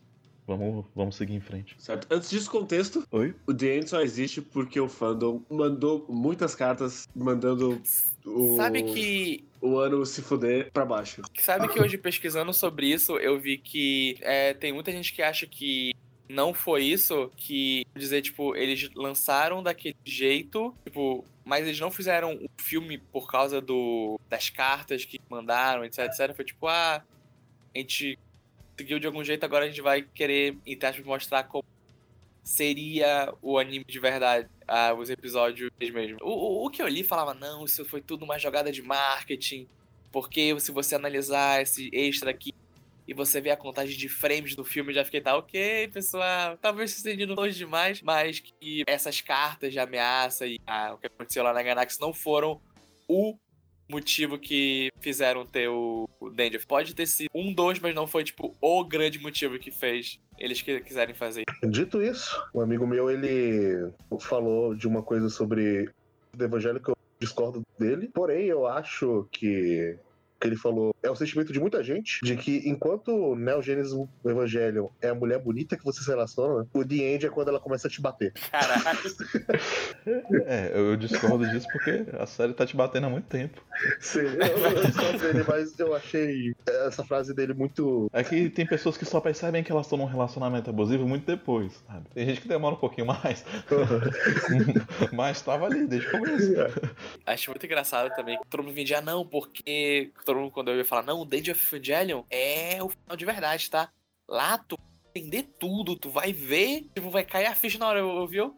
vamos, 0.47 0.85
vamos 0.95 1.17
seguir 1.17 1.33
em 1.33 1.41
frente. 1.41 1.75
Certo? 1.77 2.07
Antes 2.09 2.29
disso, 2.29 2.49
contexto, 2.49 3.05
Oi? 3.11 3.35
o 3.45 3.53
The 3.53 3.75
End 3.75 3.89
só 3.89 3.99
existe 3.99 4.41
porque 4.41 4.79
o 4.79 4.87
fandom 4.87 5.41
mandou 5.49 6.05
muitas 6.07 6.55
cartas 6.55 7.05
mandando 7.13 7.81
o, 8.25 8.55
Sabe 8.55 8.83
que 8.83 9.43
o 9.59 9.77
ano 9.77 10.05
se 10.05 10.21
fuder 10.21 10.71
pra 10.71 10.85
baixo. 10.85 11.23
Sabe 11.37 11.67
que 11.67 11.81
hoje, 11.81 11.97
pesquisando 11.97 12.53
sobre 12.53 12.87
isso, 12.87 13.17
eu 13.17 13.37
vi 13.37 13.57
que 13.57 14.17
é, 14.21 14.53
tem 14.53 14.71
muita 14.71 14.93
gente 14.93 15.11
que 15.11 15.21
acha 15.21 15.45
que 15.45 15.92
não 16.33 16.53
foi 16.53 16.83
isso, 16.83 17.31
que 17.37 17.85
dizer, 17.95 18.21
tipo, 18.21 18.55
eles 18.55 18.89
lançaram 18.95 19.61
daquele 19.61 19.95
jeito, 20.03 20.75
tipo, 20.83 21.23
mas 21.45 21.65
eles 21.65 21.79
não 21.79 21.91
fizeram 21.91 22.33
o 22.33 22.49
filme 22.61 22.97
por 22.97 23.29
causa 23.29 23.61
do 23.61 24.19
das 24.29 24.49
cartas 24.49 25.05
que 25.05 25.19
mandaram, 25.29 25.85
etc, 25.85 26.05
etc. 26.05 26.35
Foi 26.35 26.43
tipo, 26.43 26.67
ah, 26.67 27.03
a 27.73 27.77
gente 27.77 28.17
seguiu 28.77 28.99
de 28.99 29.07
algum 29.07 29.23
jeito, 29.23 29.43
agora 29.43 29.65
a 29.65 29.67
gente 29.67 29.81
vai 29.81 30.01
querer, 30.01 30.57
aspas, 30.81 31.05
mostrar 31.05 31.43
como 31.43 31.65
seria 32.43 33.33
o 33.41 33.57
anime 33.57 33.85
de 33.85 33.99
verdade, 33.99 34.49
ah, 34.67 34.93
os 34.93 35.09
episódios 35.09 35.71
mesmo. 35.79 36.17
O, 36.21 36.63
o, 36.63 36.65
o 36.65 36.69
que 36.69 36.81
eu 36.81 36.87
li 36.87 37.03
falava, 37.03 37.33
não, 37.33 37.63
isso 37.63 37.85
foi 37.85 38.01
tudo 38.01 38.25
uma 38.25 38.39
jogada 38.39 38.71
de 38.71 38.81
marketing, 38.81 39.67
porque 40.11 40.59
se 40.59 40.71
você 40.71 40.95
analisar 40.95 41.61
esse 41.61 41.89
extra 41.93 42.31
aqui 42.31 42.53
e 43.07 43.13
você 43.13 43.41
ver 43.41 43.51
a 43.51 43.57
contagem 43.57 43.97
de 43.97 44.07
frames 44.07 44.55
do 44.55 44.63
filme, 44.63 44.93
já 44.93 45.03
fiquei, 45.03 45.21
tá 45.21 45.35
ok, 45.35 45.89
pessoal, 45.89 46.57
talvez 46.57 46.91
se 46.91 46.97
estendido 46.97 47.33
longe 47.33 47.57
demais, 47.57 48.01
mas 48.01 48.39
que 48.39 48.83
essas 48.87 49.21
cartas 49.21 49.73
de 49.73 49.79
ameaça 49.79 50.45
e 50.47 50.59
ah, 50.65 50.93
o 50.93 50.97
que 50.97 51.07
aconteceu 51.07 51.43
lá 51.43 51.53
na 51.53 51.63
Ganax 51.63 51.99
não 51.99 52.13
foram 52.13 52.61
o 53.07 53.37
motivo 53.89 54.39
que 54.39 54.89
fizeram 55.01 55.45
ter 55.45 55.67
o, 55.67 56.09
o 56.19 56.29
Danger. 56.29 56.65
Pode 56.65 56.95
ter 56.95 57.05
sido 57.05 57.29
um, 57.33 57.53
dois, 57.53 57.79
mas 57.79 57.93
não 57.93 58.07
foi, 58.07 58.23
tipo, 58.23 58.55
o 58.61 58.83
grande 58.83 59.19
motivo 59.19 59.59
que 59.59 59.71
fez 59.71 60.19
eles 60.39 60.61
que 60.61 60.79
quiserem 60.81 61.13
fazer. 61.13 61.43
Dito 61.63 62.01
isso, 62.01 62.41
um 62.53 62.61
amigo 62.61 62.87
meu 62.87 63.11
ele 63.11 63.91
falou 64.19 64.73
de 64.73 64.87
uma 64.87 65.03
coisa 65.03 65.29
sobre 65.29 65.89
o 66.37 66.43
evangelho 66.43 66.79
que 66.79 66.89
eu 66.89 66.97
discordo 67.19 67.61
dele, 67.77 68.07
porém 68.07 68.45
eu 68.45 68.65
acho 68.65 69.27
que 69.31 69.97
que 70.43 70.47
ele 70.49 70.57
falou 70.57 70.93
é 71.01 71.09
o 71.09 71.15
sentimento 71.15 71.53
de 71.53 71.59
muita 71.59 71.81
gente 71.81 72.19
de 72.21 72.35
que 72.35 72.61
enquanto 72.65 73.09
o 73.09 73.35
Neo 73.35 73.61
Genesis 73.61 73.93
Evangelion 74.25 74.89
é 75.01 75.09
a 75.09 75.15
mulher 75.15 75.39
bonita 75.39 75.77
que 75.77 75.83
você 75.83 76.03
se 76.03 76.09
relaciona, 76.09 76.67
o 76.73 76.85
The 76.85 76.95
End 76.95 77.25
é 77.25 77.29
quando 77.29 77.47
ela 77.47 77.59
começa 77.59 77.87
a 77.87 77.89
te 77.89 78.01
bater. 78.01 78.33
Caralho. 78.51 78.83
É, 80.45 80.71
eu 80.75 80.97
discordo 80.97 81.47
disso 81.49 81.67
porque 81.71 82.05
a 82.19 82.25
série 82.25 82.53
tá 82.53 82.65
te 82.65 82.75
batendo 82.75 83.07
há 83.07 83.09
muito 83.09 83.27
tempo. 83.27 83.61
Sim, 83.99 84.19
eu 84.19 84.59
não 84.59 84.83
discordo 84.83 85.19
dele, 85.19 85.45
mas 85.47 85.79
eu 85.79 85.95
achei 85.95 86.53
essa 86.67 87.03
frase 87.03 87.33
dele 87.33 87.53
muito. 87.53 88.09
É 88.11 88.23
que 88.23 88.49
tem 88.49 88.65
pessoas 88.65 88.97
que 88.97 89.05
só 89.05 89.21
percebem 89.21 89.63
que 89.63 89.71
elas 89.71 89.85
estão 89.85 89.97
num 89.97 90.05
relacionamento 90.05 90.69
abusivo 90.69 91.07
muito 91.07 91.25
depois, 91.25 91.81
sabe? 91.87 92.09
Tem 92.13 92.25
gente 92.25 92.41
que 92.41 92.47
demora 92.47 92.75
um 92.75 92.79
pouquinho 92.79 93.07
mais, 93.07 93.45
mas 95.13 95.41
tava 95.41 95.65
ali 95.67 95.87
desde 95.87 96.07
o 96.07 96.11
começo. 96.11 96.53
Acho 97.25 97.51
muito 97.51 97.65
engraçado 97.65 98.13
também 98.15 98.37
que 98.37 98.47
todo 98.47 98.63
mundo 98.63 98.73
vendia, 98.73 99.01
não, 99.01 99.25
porque 99.25 100.11
todo 100.33 100.41
mundo, 100.41 100.51
quando 100.51 100.71
eu 100.71 100.77
ia 100.77 100.85
falar, 100.85 101.03
não, 101.03 101.21
o 101.21 101.25
Danger 101.25 101.55
of 101.55 101.75
Evangelion 101.75 102.23
é 102.29 102.81
o 102.81 102.89
final 102.89 103.15
de 103.15 103.25
verdade, 103.25 103.69
tá? 103.69 103.89
Lá 104.27 104.57
tu 104.57 104.77
vai 104.77 104.87
entender 105.21 105.43
tudo, 105.59 105.95
tu 105.95 106.09
vai 106.09 106.33
ver, 106.33 106.89
tipo, 106.93 107.09
vai 107.09 107.23
cair 107.23 107.45
a 107.45 107.55
ficha 107.55 107.77
na 107.77 107.87
hora, 107.87 108.05
ouviu? 108.05 108.55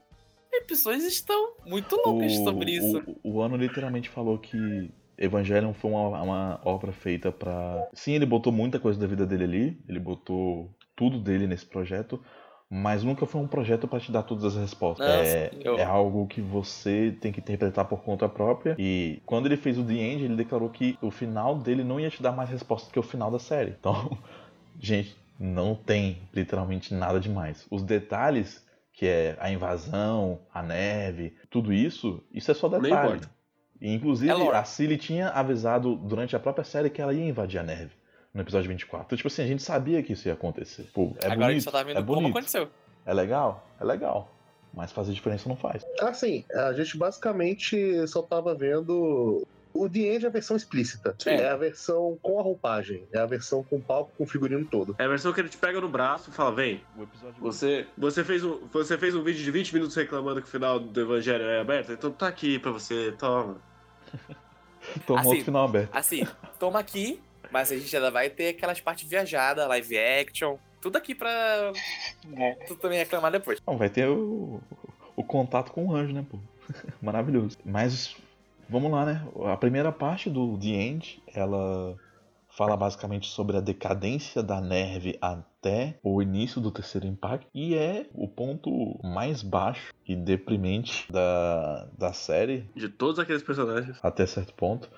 E 0.52 0.62
pessoas 0.62 1.04
estão 1.04 1.56
muito 1.66 1.96
loucas 1.98 2.34
sobre 2.38 2.72
isso. 2.72 3.04
O, 3.24 3.34
o 3.34 3.42
Ano 3.42 3.58
literalmente 3.58 4.10
falou 4.10 4.38
que 4.38 4.90
Evangelion 5.18 5.74
foi 5.74 5.92
uma, 5.92 6.22
uma 6.22 6.62
obra 6.64 6.92
feita 6.92 7.32
pra. 7.32 7.88
Sim, 7.94 8.14
ele 8.14 8.26
botou 8.26 8.54
muita 8.54 8.80
coisa 8.80 9.00
da 9.00 9.08
vida 9.08 9.26
dele 9.26 9.44
ali, 9.44 9.80
ele 9.88 10.00
botou 10.00 10.74
tudo 10.96 11.20
dele 11.20 11.46
nesse 11.46 11.66
projeto, 11.66 12.24
mas 12.70 13.04
nunca 13.04 13.26
foi 13.26 13.42
um 13.42 13.48
projeto 13.48 13.88
pra 13.88 14.00
te 14.00 14.12
dar 14.12 14.24
todas 14.24 14.44
as 14.46 14.56
respostas. 14.56 15.06
Não, 15.08 15.14
é, 15.14 15.50
sim, 15.54 15.60
eu- 15.64 15.78
é 15.78 15.84
algo 15.84 16.26
que 16.28 16.42
você 16.42 17.16
tem 17.22 17.32
que 17.32 17.40
interpretar 17.40 17.86
por 17.86 18.02
conta 18.02 18.28
própria. 18.28 18.76
E 18.80 19.22
quando 19.26 19.46
ele 19.46 19.58
fez 19.58 19.78
o 19.78 19.84
The 19.84 19.94
End, 19.94 20.24
ele 20.24 20.36
declarou 20.36 20.70
que 20.70 20.98
o 21.02 21.12
final 21.12 21.56
dele 21.58 21.84
não 21.84 22.00
ia 22.00 22.10
te 22.10 22.22
dar 22.22 22.32
mais 22.32 22.50
respostas 22.50 22.92
que 22.92 23.00
o 23.00 23.04
final 23.04 23.30
da 23.32 23.40
série. 23.40 23.76
Então, 23.80 24.18
gente, 24.80 25.16
não 25.40 25.76
tem 25.76 26.18
literalmente 26.34 26.94
nada 26.94 27.20
demais. 27.20 27.66
Os 27.70 27.84
detalhes, 27.84 28.66
que 28.94 29.06
é 29.06 29.38
a 29.40 29.52
invasão, 29.52 30.40
a 30.54 30.64
neve, 30.64 31.36
tudo 31.50 31.72
isso, 31.74 32.24
isso 32.34 32.50
é 32.50 32.54
só 32.54 32.68
detalhe. 32.68 33.22
E, 33.82 33.94
inclusive, 33.94 34.32
É 34.32 34.56
a 34.56 34.64
Cilly 34.64 34.98
tinha 34.98 35.30
avisado 35.30 35.96
durante 35.98 36.36
a 36.36 36.40
própria 36.40 36.64
série 36.64 36.90
que 36.90 37.02
ela 37.02 37.14
ia 37.14 37.28
invadir 37.28 37.60
a 37.60 37.64
neve. 37.64 37.92
No 38.36 38.42
episódio 38.42 38.68
24. 38.68 39.06
Então, 39.06 39.16
tipo 39.16 39.28
assim, 39.30 39.44
a 39.44 39.48
gente 39.48 39.64
sabia 39.64 40.04
que 40.04 40.12
isso 40.12 40.28
ia 40.28 40.34
acontecer. 40.34 40.84
Pô, 40.94 41.16
é 41.22 41.26
Agora 41.26 41.36
bonito, 41.36 41.44
a 41.46 41.54
gente 41.54 41.64
só 41.64 41.72
tá 41.72 41.84
vendo 41.84 42.00
é 42.00 42.04
como 42.04 42.16
bonito. 42.16 42.32
aconteceu. 42.32 42.68
É 43.06 43.14
legal? 43.14 43.66
É 43.80 43.86
legal. 43.86 44.30
Mas 44.74 44.92
fazer 44.92 45.14
diferença 45.14 45.48
não 45.48 45.56
faz. 45.56 45.86
Assim, 46.02 46.44
a 46.54 46.74
gente 46.74 46.98
basicamente 46.98 48.06
só 48.10 48.22
tava 48.22 48.54
vendo. 48.54 49.48
O 49.74 49.90
The 49.90 50.00
End 50.00 50.26
é 50.26 50.28
a 50.28 50.32
versão 50.32 50.58
explícita. 50.58 51.16
Sim. 51.18 51.30
É 51.30 51.50
a 51.50 51.56
versão 51.56 52.18
com 52.22 52.38
a 52.38 52.44
roupagem. 52.44 53.08
É 53.14 53.20
a 53.20 53.26
versão 53.26 53.64
com 53.64 53.80
palco, 53.80 54.12
com 54.18 54.26
o 54.26 54.28
figurino 54.28 54.66
todo. 54.66 54.96
É 55.00 55.06
a 55.06 55.08
versão 55.08 55.32
que 55.32 55.40
ele 55.40 55.48
te 55.48 55.58
pega 55.58 55.80
no 55.80 55.88
braço 55.88 56.30
e 56.30 56.34
fala, 56.34 56.54
vem, 56.54 56.82
O 56.98 57.04
episódio 57.04 57.36
você, 57.40 57.88
você, 57.98 58.22
fez 58.22 58.44
um, 58.44 58.68
você 58.72 58.98
fez 58.98 59.16
um 59.16 59.24
vídeo 59.24 59.44
de 59.44 59.52
20 59.52 59.74
minutos 59.74 59.96
reclamando 59.96 60.42
que 60.42 60.48
o 60.48 60.52
final 60.52 60.78
do 60.78 61.00
Evangelho 61.00 61.46
é 61.46 61.62
aberto, 61.62 61.94
então 61.94 62.12
tá 62.12 62.28
aqui 62.28 62.60
pra 62.60 62.72
você, 62.72 63.14
toma. 63.18 63.56
Toma 65.08 65.22
Assim, 65.22 65.30
outro 65.30 65.46
final 65.46 65.66
aberto. 65.66 65.90
Assim, 65.96 66.28
toma 66.60 66.80
aqui, 66.80 67.20
mas 67.56 67.72
a 67.72 67.78
gente 67.78 67.96
ainda 67.96 68.12
vai 68.12 68.30
ter 68.30 68.50
aquelas 68.50 68.82
partes 68.82 69.08
viajadas, 69.10 69.66
live 69.70 69.98
action, 69.98 70.58
tudo 70.82 70.98
aqui 70.98 71.16
pra 71.16 71.72
É. 72.38 72.52
tu 72.68 72.76
também 72.76 72.98
reclamar 72.98 73.32
depois. 73.32 73.62
Não, 73.66 73.78
vai 73.78 73.90
ter 73.90 74.10
o, 74.10 74.60
o 75.16 75.24
contato 75.24 75.72
com 75.72 75.86
o 75.86 75.96
anjo, 75.96 76.14
né, 76.14 76.26
pô? 76.30 76.38
Maravilhoso. 77.02 77.58
Mas 77.64 78.14
vamos 78.70 78.92
lá, 78.92 79.06
né? 79.06 79.26
A 79.46 79.56
primeira 79.56 79.90
parte 79.90 80.30
do 80.30 80.58
The 80.58 80.68
End, 80.68 81.24
ela 81.34 81.96
fala 82.50 82.76
basicamente 82.76 83.28
sobre 83.28 83.56
a 83.56 83.62
decadência 83.62 84.44
da 84.44 84.60
Nerve 84.60 85.18
até 85.22 85.98
o 86.04 86.22
início 86.22 86.60
do 86.60 86.72
terceiro 86.72 87.08
impacto. 87.08 87.48
E 87.54 87.74
é 87.76 88.06
o 88.14 88.28
ponto 88.28 89.00
mais 89.02 89.42
baixo 89.42 89.94
e 90.06 90.14
deprimente 90.16 91.10
da, 91.12 91.88
da 91.98 92.12
série, 92.14 92.70
De 92.76 92.90
todos 92.90 93.18
aqueles 93.18 93.44
personagens. 93.44 93.98
até 94.04 94.26
certo 94.26 94.54
ponto. 94.54 94.90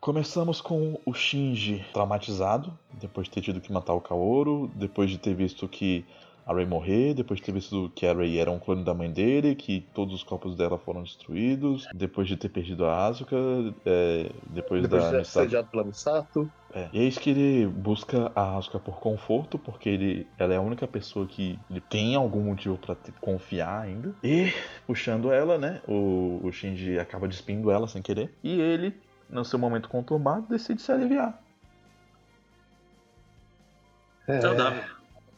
Começamos 0.00 0.60
com 0.60 1.00
o 1.04 1.12
Shinji 1.12 1.84
traumatizado, 1.92 2.78
depois 2.90 3.26
de 3.26 3.34
ter 3.34 3.40
tido 3.42 3.60
que 3.60 3.72
matar 3.72 3.94
o 3.94 4.00
Kaoru, 4.00 4.68
depois 4.68 5.10
de 5.10 5.18
ter 5.18 5.34
visto 5.34 5.68
que 5.68 6.06
a 6.46 6.54
Rei 6.54 6.64
morrer, 6.64 7.14
depois 7.14 7.40
de 7.40 7.46
ter 7.46 7.52
visto 7.52 7.90
que 7.90 8.06
a 8.06 8.14
Rei 8.14 8.38
era 8.38 8.50
um 8.50 8.58
clone 8.60 8.84
da 8.84 8.94
mãe 8.94 9.12
dele, 9.12 9.54
que 9.56 9.80
todos 9.80 10.14
os 10.14 10.22
corpos 10.22 10.56
dela 10.56 10.78
foram 10.78 11.02
destruídos, 11.02 11.88
depois 11.92 12.28
de 12.28 12.36
ter 12.36 12.48
perdido 12.48 12.86
a 12.86 13.06
Asuka, 13.08 13.36
é, 13.84 14.40
depois, 14.48 14.82
Depois 14.82 14.88
da 14.88 15.10
de 15.20 15.24
ser 15.26 15.54
pela 15.70 15.84
Misato. 15.84 16.50
é, 16.72 16.90
e 16.92 16.98
eis 17.00 17.16
que 17.18 17.30
ele 17.30 17.66
busca 17.66 18.30
a 18.34 18.56
Asuka 18.58 18.78
por 18.78 19.00
conforto, 19.00 19.58
porque 19.58 19.88
ele, 19.88 20.32
ela 20.38 20.52
é 20.54 20.56
a 20.58 20.60
única 20.60 20.86
pessoa 20.86 21.26
que 21.26 21.64
ele 21.68 21.80
tem 21.80 22.14
algum 22.14 22.42
motivo 22.44 22.78
pra 22.78 22.94
te- 22.94 23.12
confiar 23.20 23.80
ainda. 23.82 24.14
E 24.22 24.52
puxando 24.86 25.32
ela, 25.32 25.56
né, 25.58 25.82
o, 25.88 26.40
o 26.46 26.52
Shinji 26.52 26.98
acaba 26.98 27.26
despindo 27.28 27.70
ela 27.70 27.88
sem 27.88 28.02
querer. 28.02 28.38
E 28.42 28.60
ele, 28.60 28.94
no 29.28 29.44
seu 29.44 29.58
momento 29.58 29.88
conturbado, 29.88 30.46
decide 30.48 30.80
se 30.80 30.90
aliviar. 30.92 31.40
É, 34.26 34.40
Saudável. 34.40 34.84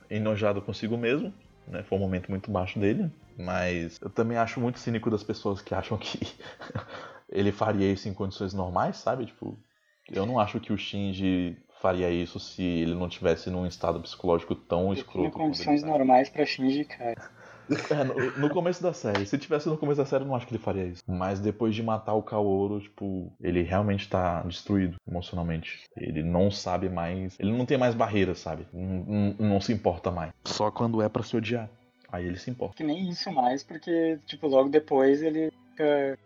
Enojado 0.08 0.60
consigo 0.60 0.96
mesmo, 0.96 1.32
né, 1.66 1.82
foi 1.82 1.96
um 1.96 2.00
momento 2.00 2.28
muito 2.28 2.50
baixo 2.50 2.78
dele. 2.78 3.10
Mas 3.38 3.98
eu 4.02 4.10
também 4.10 4.36
acho 4.36 4.60
muito 4.60 4.78
cínico 4.78 5.10
das 5.10 5.22
pessoas 5.22 5.62
que 5.62 5.74
acham 5.74 5.96
que 5.96 6.20
ele 7.30 7.52
faria 7.52 7.90
isso 7.90 8.08
em 8.08 8.14
condições 8.14 8.52
normais, 8.52 8.96
sabe? 8.96 9.26
Tipo, 9.26 9.58
eu 10.10 10.26
não 10.26 10.38
acho 10.38 10.60
que 10.60 10.72
o 10.72 10.76
Shinji 10.76 11.56
faria 11.80 12.10
isso 12.10 12.38
se 12.38 12.62
ele 12.62 12.94
não 12.94 13.08
tivesse 13.08 13.48
num 13.48 13.66
estado 13.66 14.00
psicológico 14.00 14.54
tão 14.54 14.92
escroto. 14.92 15.30
quanto 15.30 15.44
condições 15.44 15.82
ele 15.82 15.90
tá. 15.90 15.98
normais 15.98 16.28
pra 16.28 16.44
Shinji, 16.44 16.84
cara. 16.84 17.16
É, 17.90 18.04
no, 18.04 18.38
no 18.38 18.50
começo 18.50 18.82
da 18.82 18.92
série. 18.92 19.26
Se 19.26 19.38
tivesse 19.38 19.68
no 19.68 19.76
começo 19.78 19.98
da 19.98 20.06
série, 20.06 20.24
eu 20.24 20.28
não 20.28 20.34
acho 20.34 20.46
que 20.46 20.54
ele 20.54 20.62
faria 20.62 20.84
isso. 20.84 21.02
Mas 21.06 21.40
depois 21.40 21.74
de 21.74 21.82
matar 21.82 22.14
o 22.14 22.22
Kaoru, 22.22 22.80
tipo, 22.80 23.32
ele 23.40 23.62
realmente 23.62 24.08
tá 24.08 24.42
destruído 24.42 24.96
emocionalmente. 25.08 25.80
Ele 25.96 26.22
não 26.22 26.50
sabe 26.50 26.88
mais. 26.88 27.38
Ele 27.38 27.52
não 27.52 27.64
tem 27.66 27.78
mais 27.78 27.94
barreiras, 27.94 28.38
sabe? 28.38 28.66
Não, 28.72 29.04
não- 29.38 29.48
não 29.50 29.60
se 29.60 29.72
importa 29.72 30.10
mais. 30.10 30.32
Só 30.44 30.70
quando 30.70 31.00
é 31.02 31.08
pra 31.08 31.22
se 31.22 31.36
odiar. 31.36 31.68
Aí 32.12 32.26
ele 32.26 32.38
se 32.38 32.50
importa. 32.50 32.74
Que 32.76 32.82
nem 32.84 33.08
isso 33.08 33.30
mais, 33.30 33.62
porque, 33.62 34.18
tipo, 34.26 34.48
logo 34.48 34.68
depois 34.68 35.22
ele 35.22 35.52
fica 35.70 36.18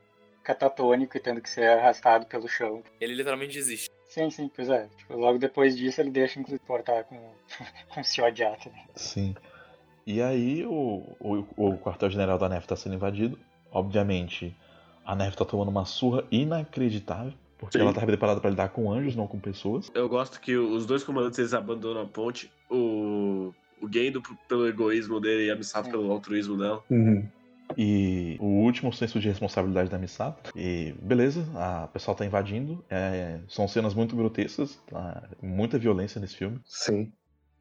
catatônico 0.43 1.17
e 1.17 1.21
tendo 1.21 1.41
que 1.41 1.49
ser 1.51 1.67
arrastado 1.69 2.27
pelo 2.27 2.49
chão. 2.49 2.83
Ele 3.01 3.15
literalmente 3.15 3.55
desiste. 3.55 3.91
Sim, 4.09 4.31
sim, 4.31 4.51
pois 4.55 4.69
é. 4.69 4.87
Tipo, 4.99 5.15
logo 5.17 5.39
depois 5.39 5.77
disso 5.77 6.01
ele 6.01 6.11
deixa 6.11 6.39
inclusive 6.39 6.63
portar 6.67 7.05
com, 7.05 7.19
com 7.93 8.05
se 8.05 8.21
odiar 8.23 8.57
também. 8.59 8.85
Sim. 8.95 9.35
E 10.07 10.21
aí 10.21 10.65
o, 10.65 11.17
o, 11.19 11.45
o 11.57 11.79
quartel-general 11.79 12.39
da 12.39 12.49
NEF 12.49 12.67
tá 12.67 12.77
sendo 12.77 12.95
invadido. 12.95 13.39
Obviamente, 13.71 14.55
a 15.05 15.15
NEF 15.15 15.37
tá 15.37 15.45
tomando 15.45 15.69
uma 15.69 15.85
surra 15.85 16.25
inacreditável. 16.31 17.33
Porque 17.59 17.79
Sim. 17.79 17.85
ela 17.85 17.95
tá 17.95 18.05
preparada 18.05 18.41
pra 18.41 18.51
lidar 18.51 18.69
com 18.69 18.93
anjos, 18.93 19.17
não 19.17 19.27
com 19.27 19.39
pessoas. 19.39 19.91
Eu 19.95 20.09
gosto 20.09 20.41
que 20.41 20.57
os 20.57 20.85
dois 20.85 21.03
comandantes 21.03 21.39
eles 21.39 21.55
abandonam 21.55 22.03
a 22.03 22.07
ponte. 22.07 22.51
O, 22.71 23.55
o 23.81 23.91
Gendo 23.91 24.21
pelo 24.49 24.67
egoísmo 24.69 25.21
dele 25.21 25.47
e 25.47 25.51
a 25.51 25.57
Misato 25.57 25.91
pelo 25.91 26.11
altruísmo 26.11 26.59
dela. 26.59 26.83
Uhum. 26.91 27.27
E 27.77 28.37
o 28.41 28.47
último 28.47 28.93
senso 28.93 29.19
de 29.19 29.29
responsabilidade 29.29 29.89
da 29.89 29.99
Misato. 29.99 30.53
E 30.55 30.95
beleza, 31.01 31.47
a 31.55 31.89
pessoal 31.89 32.15
tá 32.15 32.27
invadindo. 32.27 32.85
É, 32.91 33.41
são 33.49 33.67
cenas 33.67 33.95
muito 33.95 34.15
grotescas, 34.15 34.79
tá? 34.87 35.23
muita 35.41 35.79
violência 35.79 36.21
nesse 36.21 36.37
filme. 36.37 36.61
Sim. 36.65 37.13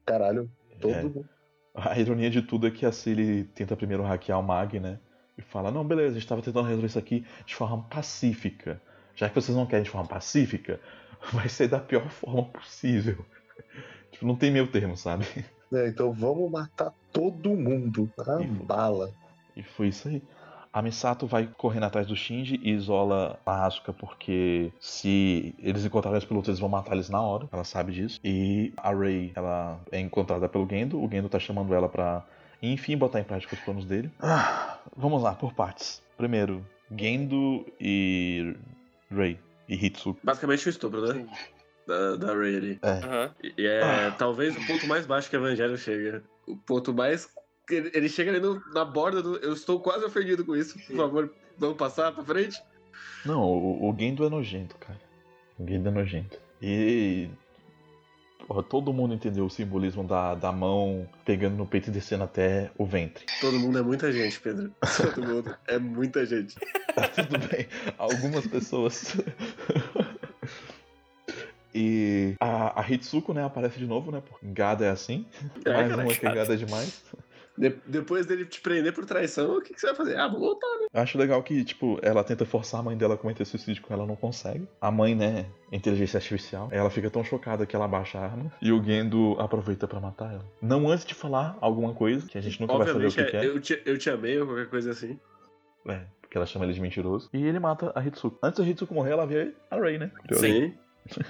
Caralho. 0.04 0.50
Todo 0.80 0.92
É. 0.92 1.34
A 1.74 1.98
ironia 1.98 2.30
de 2.30 2.40
tudo 2.40 2.68
é 2.68 2.70
que 2.70 2.86
a 2.86 2.92
Cilly 2.92 3.44
tenta 3.44 3.76
primeiro 3.76 4.04
hackear 4.04 4.38
o 4.38 4.42
Mag, 4.42 4.78
né? 4.78 4.98
E 5.36 5.42
fala, 5.42 5.72
não, 5.72 5.84
beleza, 5.84 6.10
a 6.10 6.18
gente 6.20 6.28
tava 6.28 6.40
tentando 6.40 6.66
resolver 6.66 6.86
isso 6.86 6.98
aqui 6.98 7.26
de 7.44 7.54
forma 7.54 7.82
pacífica. 7.82 8.80
Já 9.16 9.28
que 9.28 9.34
vocês 9.34 9.56
não 9.56 9.66
querem 9.66 9.82
de 9.82 9.90
forma 9.90 10.06
pacífica, 10.06 10.80
vai 11.32 11.48
ser 11.48 11.68
da 11.68 11.80
pior 11.80 12.08
forma 12.08 12.44
possível. 12.44 13.26
tipo, 14.12 14.24
não 14.24 14.36
tem 14.36 14.52
meio 14.52 14.70
termo, 14.70 14.96
sabe? 14.96 15.26
É, 15.72 15.88
então 15.88 16.12
vamos 16.12 16.48
matar 16.50 16.92
todo 17.12 17.50
mundo. 17.50 18.08
A 18.18 18.40
Ih, 18.40 18.46
bala. 18.46 19.12
E 19.56 19.62
foi 19.62 19.88
isso 19.88 20.06
aí. 20.06 20.22
A 20.74 20.82
Misato 20.82 21.24
vai 21.24 21.48
correndo 21.56 21.84
atrás 21.84 22.04
do 22.04 22.16
Shinji 22.16 22.58
e 22.60 22.72
isola 22.72 23.38
a 23.46 23.64
Asuka 23.64 23.92
porque 23.92 24.72
se 24.80 25.54
eles 25.60 25.84
encontrarem 25.84 26.18
os 26.18 26.24
pilotos, 26.24 26.48
eles 26.48 26.58
vão 26.58 26.68
matar 26.68 26.94
eles 26.94 27.08
na 27.08 27.20
hora. 27.22 27.48
Ela 27.52 27.62
sabe 27.62 27.92
disso. 27.92 28.18
E 28.24 28.72
a 28.76 28.92
Rei, 28.92 29.30
ela 29.36 29.80
é 29.92 30.00
encontrada 30.00 30.48
pelo 30.48 30.68
Gendo. 30.68 31.00
O 31.00 31.08
Gendo 31.08 31.28
tá 31.28 31.38
chamando 31.38 31.72
ela 31.72 31.88
pra, 31.88 32.24
enfim, 32.60 32.96
botar 32.96 33.20
em 33.20 33.24
prática 33.24 33.54
os 33.54 33.60
planos 33.60 33.84
dele. 33.84 34.10
Ah, 34.20 34.78
vamos 34.96 35.22
lá, 35.22 35.32
por 35.32 35.54
partes. 35.54 36.02
Primeiro, 36.16 36.66
Gendo 36.90 37.64
e 37.80 38.56
Rei. 39.08 39.38
E 39.68 39.76
Hitsuko. 39.76 40.18
Basicamente 40.24 40.66
o 40.66 40.70
estupro, 40.70 41.06
né? 41.06 41.14
Sim. 41.14 41.28
Da, 41.86 42.16
da 42.16 42.34
Ray 42.34 42.56
ali. 42.56 42.78
É. 42.82 43.30
E 43.46 43.54
e 43.62 43.66
é 43.66 43.82
Ah. 44.08 44.10
talvez 44.18 44.56
o 44.56 44.66
ponto 44.66 44.86
mais 44.88 45.06
baixo 45.06 45.30
que 45.30 45.36
o 45.36 45.38
Evangelho 45.46 45.76
chega. 45.78 46.24
O 46.48 46.56
ponto 46.56 46.92
mais. 46.92 47.28
Ele, 47.70 48.08
chega 48.08 48.30
ali 48.30 48.40
no- 48.40 48.62
na 48.72 48.84
borda 48.84 49.22
do. 49.22 49.36
Eu 49.38 49.52
estou 49.54 49.80
quase 49.80 50.04
ofendido 50.04 50.44
com 50.44 50.54
isso. 50.54 50.78
Por 50.86 50.96
favor, 50.96 51.34
vamos 51.58 51.76
passar 51.76 52.12
pra 52.12 52.22
frente? 52.24 52.60
Não, 53.24 53.42
o, 53.42 53.90
o 53.90 53.96
Gendo 53.98 54.24
é 54.26 54.28
nojento, 54.28 54.76
cara. 54.76 55.00
O 55.58 55.66
Gendo 55.66 55.88
é 55.88 55.92
nojento. 55.92 56.38
E. 56.60 57.28
Porra, 58.46 58.62
todo 58.62 58.92
mundo 58.92 59.14
entendeu 59.14 59.46
o 59.46 59.50
simbolismo 59.50 60.04
da, 60.04 60.34
da 60.34 60.52
mão 60.52 61.08
pegando 61.24 61.56
no 61.56 61.66
peito 61.66 61.88
e 61.88 61.90
descendo 61.92 62.24
até 62.24 62.70
o 62.76 62.84
ventre. 62.84 63.24
Todo 63.40 63.58
mundo 63.58 63.78
é 63.78 63.82
muita 63.82 64.12
gente, 64.12 64.38
Pedro. 64.38 64.70
Todo 65.14 65.26
mundo 65.26 65.56
é 65.66 65.78
muita 65.78 66.26
gente. 66.26 66.54
Tá 66.94 67.08
tudo 67.24 67.38
bem. 67.48 67.66
Algumas 67.96 68.46
pessoas. 68.46 69.16
E 71.76 72.36
a, 72.38 72.80
a 72.80 72.88
Hitsuko, 72.88 73.32
né, 73.34 73.44
aparece 73.44 73.78
de 73.80 73.86
novo, 73.86 74.12
né? 74.12 74.22
Porque 74.24 74.46
gada 74.46 74.84
é 74.84 74.90
assim. 74.90 75.26
É, 75.64 75.72
Mais 75.72 75.88
cara, 75.90 76.02
uma 76.04 76.14
que 76.14 76.20
gada 76.24 76.54
é 76.54 76.56
demais. 76.56 77.02
De- 77.56 77.76
depois 77.86 78.26
dele 78.26 78.44
te 78.44 78.60
prender 78.60 78.92
por 78.92 79.04
traição, 79.06 79.58
o 79.58 79.62
que, 79.62 79.72
que 79.72 79.80
você 79.80 79.86
vai 79.86 79.94
fazer? 79.94 80.18
Ah, 80.18 80.26
vou 80.26 80.40
voltar. 80.40 80.66
Eu 80.92 81.00
acho 81.00 81.16
legal 81.16 81.40
que, 81.42 81.62
tipo, 81.64 81.98
ela 82.02 82.24
tenta 82.24 82.44
forçar 82.44 82.80
a 82.80 82.82
mãe 82.82 82.96
dela 82.96 83.14
a 83.14 83.16
cometer 83.16 83.44
suicídio 83.44 83.80
com 83.82 83.94
ela, 83.94 84.04
não 84.06 84.16
consegue. 84.16 84.66
A 84.80 84.90
mãe, 84.90 85.14
né, 85.14 85.46
inteligência 85.72 86.18
artificial, 86.18 86.68
ela 86.72 86.90
fica 86.90 87.08
tão 87.10 87.22
chocada 87.22 87.64
que 87.64 87.76
ela 87.76 87.86
baixa 87.86 88.18
a 88.18 88.24
arma 88.24 88.52
e 88.60 88.72
o 88.72 88.82
Gendo 88.82 89.36
aproveita 89.38 89.86
pra 89.86 90.00
matar 90.00 90.32
ela. 90.32 90.44
Não 90.60 90.88
antes 90.90 91.04
de 91.04 91.14
falar 91.14 91.56
alguma 91.60 91.94
coisa, 91.94 92.26
que 92.26 92.36
a 92.36 92.40
gente 92.40 92.60
nunca 92.60 92.76
vai 92.76 92.86
saber 92.88 93.04
o 93.04 93.06
Obviamente, 93.06 93.30
que, 93.30 93.36
é, 93.36 93.40
que 93.40 93.46
é. 93.46 93.50
eu, 93.50 93.60
te, 93.60 93.82
eu 93.86 93.98
te 93.98 94.10
amei 94.10 94.38
ou 94.40 94.46
qualquer 94.46 94.68
coisa 94.68 94.90
assim. 94.90 95.18
É, 95.86 96.00
porque 96.20 96.36
ela 96.36 96.46
chama 96.46 96.64
ele 96.64 96.74
de 96.74 96.80
mentiroso. 96.80 97.28
E 97.32 97.44
ele 97.44 97.60
mata 97.60 97.92
a 97.94 98.04
Hitsuko. 98.04 98.36
Antes 98.42 98.58
da 98.64 98.68
Hitsuko 98.68 98.94
morrer, 98.94 99.12
ela 99.12 99.26
vê 99.26 99.54
a 99.70 99.76
Rei, 99.76 99.98
né? 99.98 100.10
Sim. 100.32 100.74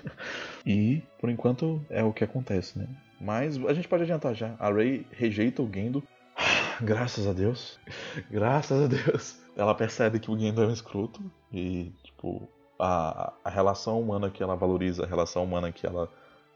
E, 0.66 1.02
por 1.20 1.28
enquanto, 1.28 1.84
é 1.90 2.02
o 2.02 2.12
que 2.12 2.24
acontece, 2.24 2.78
né? 2.78 2.86
Mas 3.20 3.56
a 3.66 3.72
gente 3.72 3.88
pode 3.88 4.02
adiantar 4.02 4.34
já. 4.34 4.54
A 4.58 4.70
Rey 4.72 5.06
rejeita 5.12 5.62
o 5.62 5.70
Gendo. 5.72 6.02
Graças 6.80 7.26
a 7.26 7.32
Deus. 7.32 7.78
Graças 8.30 8.82
a 8.82 8.86
Deus. 8.86 9.38
Ela 9.56 9.74
percebe 9.74 10.18
que 10.18 10.30
o 10.30 10.38
Gendo 10.38 10.62
é 10.62 10.66
um 10.66 10.72
escroto. 10.72 11.20
E, 11.52 11.92
tipo, 12.02 12.48
a, 12.78 13.32
a 13.44 13.50
relação 13.50 14.00
humana 14.00 14.30
que 14.30 14.42
ela 14.42 14.56
valoriza, 14.56 15.04
a 15.04 15.06
relação 15.06 15.44
humana 15.44 15.70
que 15.72 15.86
ela 15.86 16.10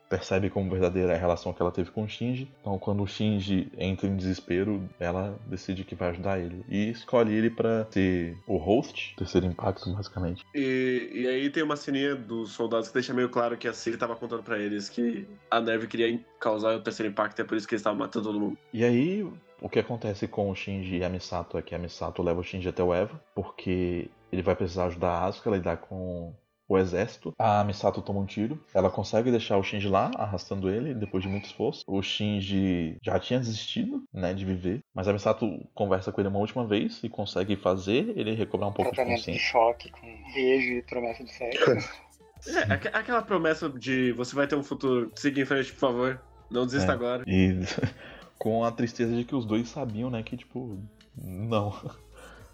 percebe 0.08 0.50
como 0.50 0.70
verdadeira 0.70 1.14
a 1.14 1.18
relação 1.18 1.52
que 1.52 1.60
ela 1.60 1.70
teve 1.70 1.90
com 1.90 2.04
o 2.04 2.08
Shinji. 2.08 2.50
Então, 2.60 2.78
quando 2.78 3.02
o 3.02 3.06
Shinji 3.06 3.70
entra 3.76 4.06
em 4.06 4.16
desespero, 4.16 4.88
ela 4.98 5.38
decide 5.46 5.84
que 5.84 5.94
vai 5.94 6.10
ajudar 6.10 6.38
ele. 6.38 6.64
E 6.68 6.90
escolhe 6.90 7.34
ele 7.34 7.50
pra 7.50 7.86
ser 7.90 8.36
o 8.46 8.56
host, 8.56 9.14
terceiro 9.16 9.46
impacto, 9.46 9.92
basicamente. 9.92 10.44
E, 10.54 11.10
e 11.12 11.26
aí 11.26 11.50
tem 11.50 11.62
uma 11.62 11.76
ceninha 11.76 12.14
dos 12.14 12.52
soldados 12.52 12.88
que 12.88 12.94
deixa 12.94 13.14
meio 13.14 13.28
claro 13.28 13.56
que 13.56 13.68
a 13.68 13.72
Ciri 13.72 13.96
tava 13.96 14.16
contando 14.16 14.42
pra 14.42 14.58
eles 14.58 14.88
que 14.88 15.26
a 15.50 15.60
neve 15.60 15.86
queria 15.86 16.18
causar 16.40 16.76
o 16.76 16.82
terceiro 16.82 17.10
impacto, 17.10 17.40
é 17.40 17.44
por 17.44 17.56
isso 17.56 17.66
que 17.66 17.74
eles 17.74 17.80
estavam 17.80 17.98
matando 17.98 18.26
todo 18.26 18.40
mundo. 18.40 18.58
E 18.72 18.84
aí, 18.84 19.26
o 19.60 19.68
que 19.68 19.78
acontece 19.78 20.26
com 20.28 20.50
o 20.50 20.54
Shinji 20.54 20.98
e 20.98 21.04
a 21.04 21.08
Misato 21.08 21.58
é 21.58 21.62
que 21.62 21.74
a 21.74 21.78
Misato 21.78 22.22
leva 22.22 22.40
o 22.40 22.44
Shinji 22.44 22.68
até 22.68 22.82
o 22.82 22.94
Eva, 22.94 23.20
porque 23.34 24.10
ele 24.30 24.42
vai 24.42 24.54
precisar 24.54 24.86
ajudar 24.86 25.10
a 25.10 25.26
Asuka 25.26 25.50
a 25.50 25.54
lidar 25.54 25.76
com 25.78 26.32
o 26.68 26.76
exército. 26.76 27.32
A 27.38 27.64
Misato 27.64 28.02
toma 28.02 28.20
um 28.20 28.26
tiro, 28.26 28.62
ela 28.74 28.90
consegue 28.90 29.30
deixar 29.30 29.56
o 29.56 29.62
Shinji 29.62 29.88
lá, 29.88 30.10
arrastando 30.16 30.68
ele, 30.68 30.92
depois 30.94 31.22
de 31.22 31.28
muito 31.28 31.46
esforço. 31.46 31.82
O 31.86 32.02
Shinji 32.02 32.98
já 33.02 33.18
tinha 33.18 33.40
desistido, 33.40 34.02
né, 34.12 34.34
de 34.34 34.44
viver, 34.44 34.80
mas 34.94 35.08
a 35.08 35.12
Misato 35.12 35.48
conversa 35.74 36.12
com 36.12 36.20
ele 36.20 36.28
uma 36.28 36.38
última 36.40 36.66
vez 36.66 37.00
e 37.02 37.08
consegue 37.08 37.56
fazer 37.56 38.12
ele 38.16 38.34
recobrar 38.34 38.68
um 38.68 38.72
pouco 38.72 38.90
de 38.90 38.96
Tratamento 38.96 39.20
de 39.20 39.24
consciência. 39.26 39.50
choque 39.50 39.90
com 39.90 40.06
beijo 40.34 40.72
e 40.74 40.82
promessa 40.82 41.24
de 41.24 41.32
sexo. 41.32 41.58
É, 42.46 42.72
aqu- 42.72 42.90
aquela 42.92 43.20
promessa 43.20 43.68
de 43.68 44.12
você 44.12 44.32
vai 44.36 44.46
ter 44.46 44.54
um 44.54 44.62
futuro, 44.62 45.10
siga 45.16 45.40
em 45.40 45.44
frente, 45.44 45.72
por 45.72 45.80
favor. 45.80 46.20
Não 46.48 46.64
desista 46.66 46.92
É. 46.92 46.94
agora. 46.94 47.24
E 47.26 47.56
com 48.38 48.62
a 48.62 48.70
tristeza 48.70 49.12
de 49.16 49.24
que 49.24 49.34
os 49.34 49.44
dois 49.44 49.68
sabiam, 49.68 50.08
né, 50.08 50.22
que 50.22 50.36
tipo, 50.36 50.78
não, 51.20 51.74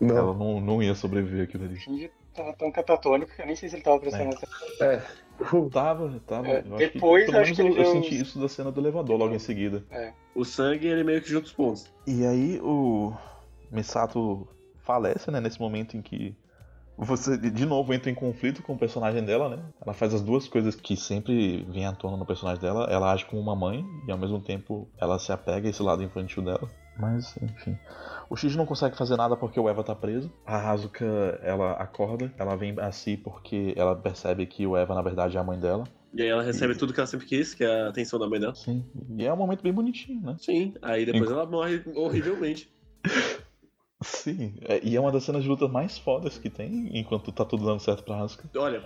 Não. 0.00 0.16
ela 0.16 0.32
não, 0.34 0.58
não 0.58 0.82
ia 0.82 0.94
sobreviver 0.94 1.44
aquilo 1.44 1.64
ali. 1.66 2.10
Tava 2.34 2.52
tão 2.54 2.70
catatônico 2.72 3.32
que 3.34 3.40
eu 3.42 3.46
nem 3.46 3.54
sei 3.54 3.68
se 3.68 3.76
ele 3.76 3.82
tava 3.82 4.00
prestando 4.00 4.30
É. 4.30 4.34
atenção. 4.34 4.58
É. 4.80 5.24
Tava, 5.72 6.20
tava. 6.26 6.48
É, 6.48 6.64
eu 6.64 6.76
depois, 6.76 7.34
acho 7.34 7.54
que 7.54 7.60
ele 7.60 7.70
eu, 7.70 7.76
eu 7.76 7.82
deu 7.82 7.92
senti 7.92 8.20
isso 8.20 8.38
da 8.38 8.48
cena 8.48 8.70
do 8.70 8.80
elevador 8.80 9.16
logo 9.16 9.34
em 9.34 9.38
seguida. 9.38 9.84
O 10.32 10.44
sangue, 10.44 10.86
ele 10.86 11.02
meio 11.02 11.20
que 11.20 11.28
junta 11.28 11.46
os 11.46 11.52
pontos. 11.52 11.92
E 12.06 12.24
aí 12.24 12.60
o 12.62 13.12
Misato 13.70 14.46
falece, 14.84 15.30
né? 15.32 15.40
Nesse 15.40 15.58
momento 15.60 15.96
em 15.96 16.02
que 16.02 16.36
você 16.96 17.36
de 17.36 17.66
novo 17.66 17.92
entra 17.92 18.08
em 18.10 18.14
conflito 18.14 18.62
com 18.62 18.74
o 18.74 18.78
personagem 18.78 19.24
dela, 19.24 19.48
né? 19.48 19.62
Ela 19.84 19.92
faz 19.92 20.14
as 20.14 20.22
duas 20.22 20.46
coisas 20.46 20.76
que 20.76 20.96
sempre 20.96 21.64
vêm 21.68 21.86
à 21.86 21.92
tona 21.92 22.16
no 22.16 22.24
personagem 22.24 22.62
dela. 22.62 22.86
Ela 22.88 23.12
age 23.12 23.24
como 23.24 23.42
uma 23.42 23.56
mãe 23.56 23.84
e 24.06 24.12
ao 24.12 24.18
mesmo 24.18 24.40
tempo 24.40 24.88
ela 25.00 25.18
se 25.18 25.32
apega 25.32 25.66
a 25.66 25.70
esse 25.70 25.82
lado 25.82 26.02
infantil 26.02 26.44
dela. 26.44 26.70
Mas, 26.96 27.36
enfim. 27.42 27.76
O 28.30 28.36
Shinji 28.36 28.56
não 28.56 28.66
consegue 28.66 28.96
fazer 28.96 29.16
nada 29.16 29.36
porque 29.36 29.58
o 29.58 29.68
Eva 29.68 29.82
tá 29.82 29.94
preso. 29.94 30.32
A 30.46 30.70
Asuka, 30.70 31.04
ela 31.42 31.72
acorda, 31.72 32.32
ela 32.38 32.56
vem 32.56 32.74
a 32.78 32.92
si 32.92 33.16
porque 33.16 33.74
ela 33.76 33.96
percebe 33.96 34.46
que 34.46 34.66
o 34.66 34.76
Eva, 34.76 34.94
na 34.94 35.02
verdade, 35.02 35.36
é 35.36 35.40
a 35.40 35.44
mãe 35.44 35.58
dela. 35.58 35.84
E 36.12 36.22
aí 36.22 36.28
ela 36.28 36.42
recebe 36.44 36.76
tudo 36.76 36.92
que 36.94 37.00
ela 37.00 37.06
sempre 37.08 37.26
quis, 37.26 37.54
que 37.54 37.64
é 37.64 37.82
a 37.82 37.88
atenção 37.88 38.18
da 38.20 38.28
mãe 38.28 38.38
dela. 38.38 38.54
Sim. 38.54 38.84
E 39.18 39.24
é 39.26 39.32
um 39.32 39.36
momento 39.36 39.62
bem 39.62 39.72
bonitinho, 39.72 40.20
né? 40.22 40.36
Sim, 40.38 40.72
aí 40.80 41.04
depois 41.04 41.28
ela 41.28 41.44
morre 41.44 41.82
horrivelmente. 41.96 42.72
Sim. 44.02 44.54
É, 44.62 44.80
e 44.84 44.94
é 44.96 45.00
uma 45.00 45.10
das 45.10 45.24
cenas 45.24 45.42
de 45.42 45.48
luta 45.48 45.66
mais 45.66 45.98
fodas 45.98 46.38
que 46.38 46.50
tem, 46.50 46.96
enquanto 46.98 47.32
tá 47.32 47.44
tudo 47.44 47.64
dando 47.64 47.80
certo 47.80 48.04
pra 48.04 48.20
Asuka. 48.20 48.48
Olha, 48.56 48.84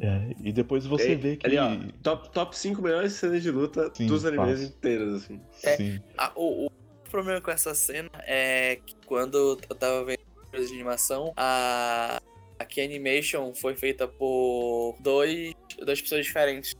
É, 0.00 0.34
e 0.42 0.52
depois 0.52 0.84
você 0.86 1.10
Ei, 1.10 1.16
vê 1.16 1.36
que. 1.36 1.46
ali, 1.46 1.58
ó, 1.58 1.92
top, 2.02 2.30
top 2.30 2.56
5 2.58 2.82
melhores 2.82 3.12
cenas 3.12 3.42
de 3.42 3.50
luta 3.50 3.90
Sim, 3.94 4.06
dos 4.06 4.24
animes 4.24 4.60
fácil. 4.60 4.66
inteiros, 4.66 5.14
assim. 5.22 5.40
É. 5.62 5.76
Sim. 5.76 6.00
Ah, 6.18 6.32
o, 6.34 6.66
o 6.66 6.70
problema 7.14 7.40
com 7.40 7.52
essa 7.52 7.72
cena 7.76 8.10
é 8.26 8.80
que 8.84 8.96
quando 9.06 9.56
eu 9.70 9.76
tava 9.76 10.04
vendo 10.04 10.18
de 10.50 10.74
animação, 10.74 11.32
a, 11.36 12.20
a 12.58 12.64
Key 12.64 12.80
Animation 12.80 13.54
foi 13.54 13.76
feita 13.76 14.08
por 14.08 14.96
dois, 14.98 15.54
duas 15.78 16.02
pessoas 16.02 16.26
diferentes. 16.26 16.74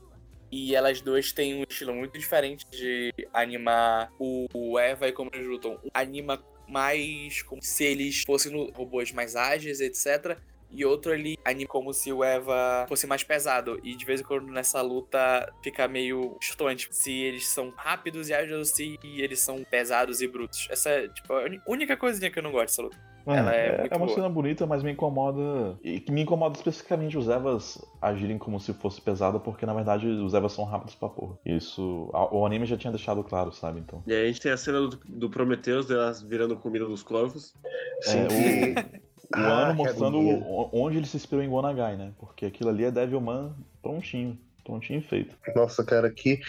E 0.50 0.74
elas 0.74 1.00
duas 1.00 1.30
têm 1.30 1.54
um 1.54 1.62
estilo 1.62 1.94
muito 1.94 2.18
diferente 2.18 2.66
de 2.68 3.12
animar 3.32 4.10
o, 4.18 4.46
o 4.52 4.76
Eva 4.76 5.06
e 5.06 5.12
como 5.12 5.30
eles 5.32 5.46
lutam. 5.46 5.78
Anima 5.92 6.44
mais 6.66 7.42
como 7.42 7.62
se 7.62 7.84
eles 7.84 8.24
fossem 8.26 8.72
robôs 8.72 9.12
mais 9.12 9.36
ágeis, 9.36 9.80
etc. 9.80 10.36
E 10.74 10.84
outro 10.84 11.12
ali 11.12 11.36
anima 11.44 11.68
como 11.68 11.92
se 11.92 12.12
o 12.12 12.22
Eva 12.24 12.84
fosse 12.88 13.06
mais 13.06 13.22
pesado. 13.22 13.78
E 13.82 13.96
de 13.96 14.04
vez 14.04 14.20
em 14.20 14.24
quando 14.24 14.46
nessa 14.50 14.80
luta 14.82 15.52
fica 15.62 15.86
meio 15.88 16.36
chutante. 16.40 16.88
Se 16.90 17.12
eles 17.12 17.46
são 17.48 17.72
rápidos 17.76 18.28
e 18.28 18.34
ágeis 18.34 18.58
ou 18.58 18.64
se 18.64 18.98
eles 19.02 19.40
são 19.40 19.62
pesados 19.64 20.20
e 20.20 20.26
brutos. 20.28 20.66
Essa 20.70 20.90
é 20.90 21.08
tipo, 21.08 21.32
a 21.32 21.44
única 21.68 21.96
coisinha 21.96 22.30
que 22.30 22.38
eu 22.38 22.42
não 22.42 22.52
gosto 22.52 22.66
dessa 22.66 22.82
luta. 22.82 23.14
Ela 23.26 23.54
é 23.54 23.78
muito 23.78 23.92
uma 23.96 24.04
boa. 24.04 24.14
cena 24.14 24.28
bonita, 24.28 24.66
mas 24.66 24.82
me 24.82 24.92
incomoda. 24.92 25.78
E 25.82 25.98
que 25.98 26.12
me 26.12 26.20
incomoda 26.20 26.58
especificamente 26.58 27.16
os 27.16 27.26
Evas 27.26 27.82
agirem 28.02 28.36
como 28.36 28.60
se 28.60 28.74
fosse 28.74 29.00
pesado, 29.00 29.40
porque 29.40 29.64
na 29.64 29.72
verdade 29.72 30.06
os 30.06 30.34
Evas 30.34 30.52
são 30.52 30.64
rápidos 30.66 30.94
pra 30.94 31.08
porra. 31.08 31.38
Isso. 31.46 32.10
a- 32.12 32.34
O 32.34 32.44
anime 32.44 32.66
já 32.66 32.76
tinha 32.76 32.90
deixado 32.92 33.24
claro, 33.24 33.50
sabe? 33.50 33.80
Então. 33.80 34.02
E 34.06 34.12
aí 34.12 34.24
a 34.24 34.26
gente 34.26 34.42
tem 34.42 34.52
a 34.52 34.56
cena 34.58 34.80
do, 34.82 35.00
do 35.08 35.30
Prometheus, 35.30 35.86
delas 35.86 36.20
virando 36.22 36.54
comida 36.56 36.84
dos 36.84 37.02
corvos. 37.02 37.54
Sim. 38.02 38.18
É, 38.18 38.24
o, 38.98 39.00
o 39.34 39.36
Ah, 39.38 39.68
ano 39.68 39.74
mostrando 39.74 40.18
o- 40.18 40.70
onde 40.72 40.96
ele 40.98 41.06
se 41.06 41.16
inspirou 41.16 41.42
em 41.44 41.48
Gonagai, 41.48 41.96
né? 41.96 42.12
Porque 42.18 42.46
aquilo 42.46 42.70
ali 42.70 42.84
é 42.84 42.90
Devilman 42.90 43.52
prontinho. 43.82 44.38
Prontinho 44.64 45.02
feito. 45.02 45.36
Nossa, 45.54 45.84
cara, 45.84 46.10
que. 46.10 46.40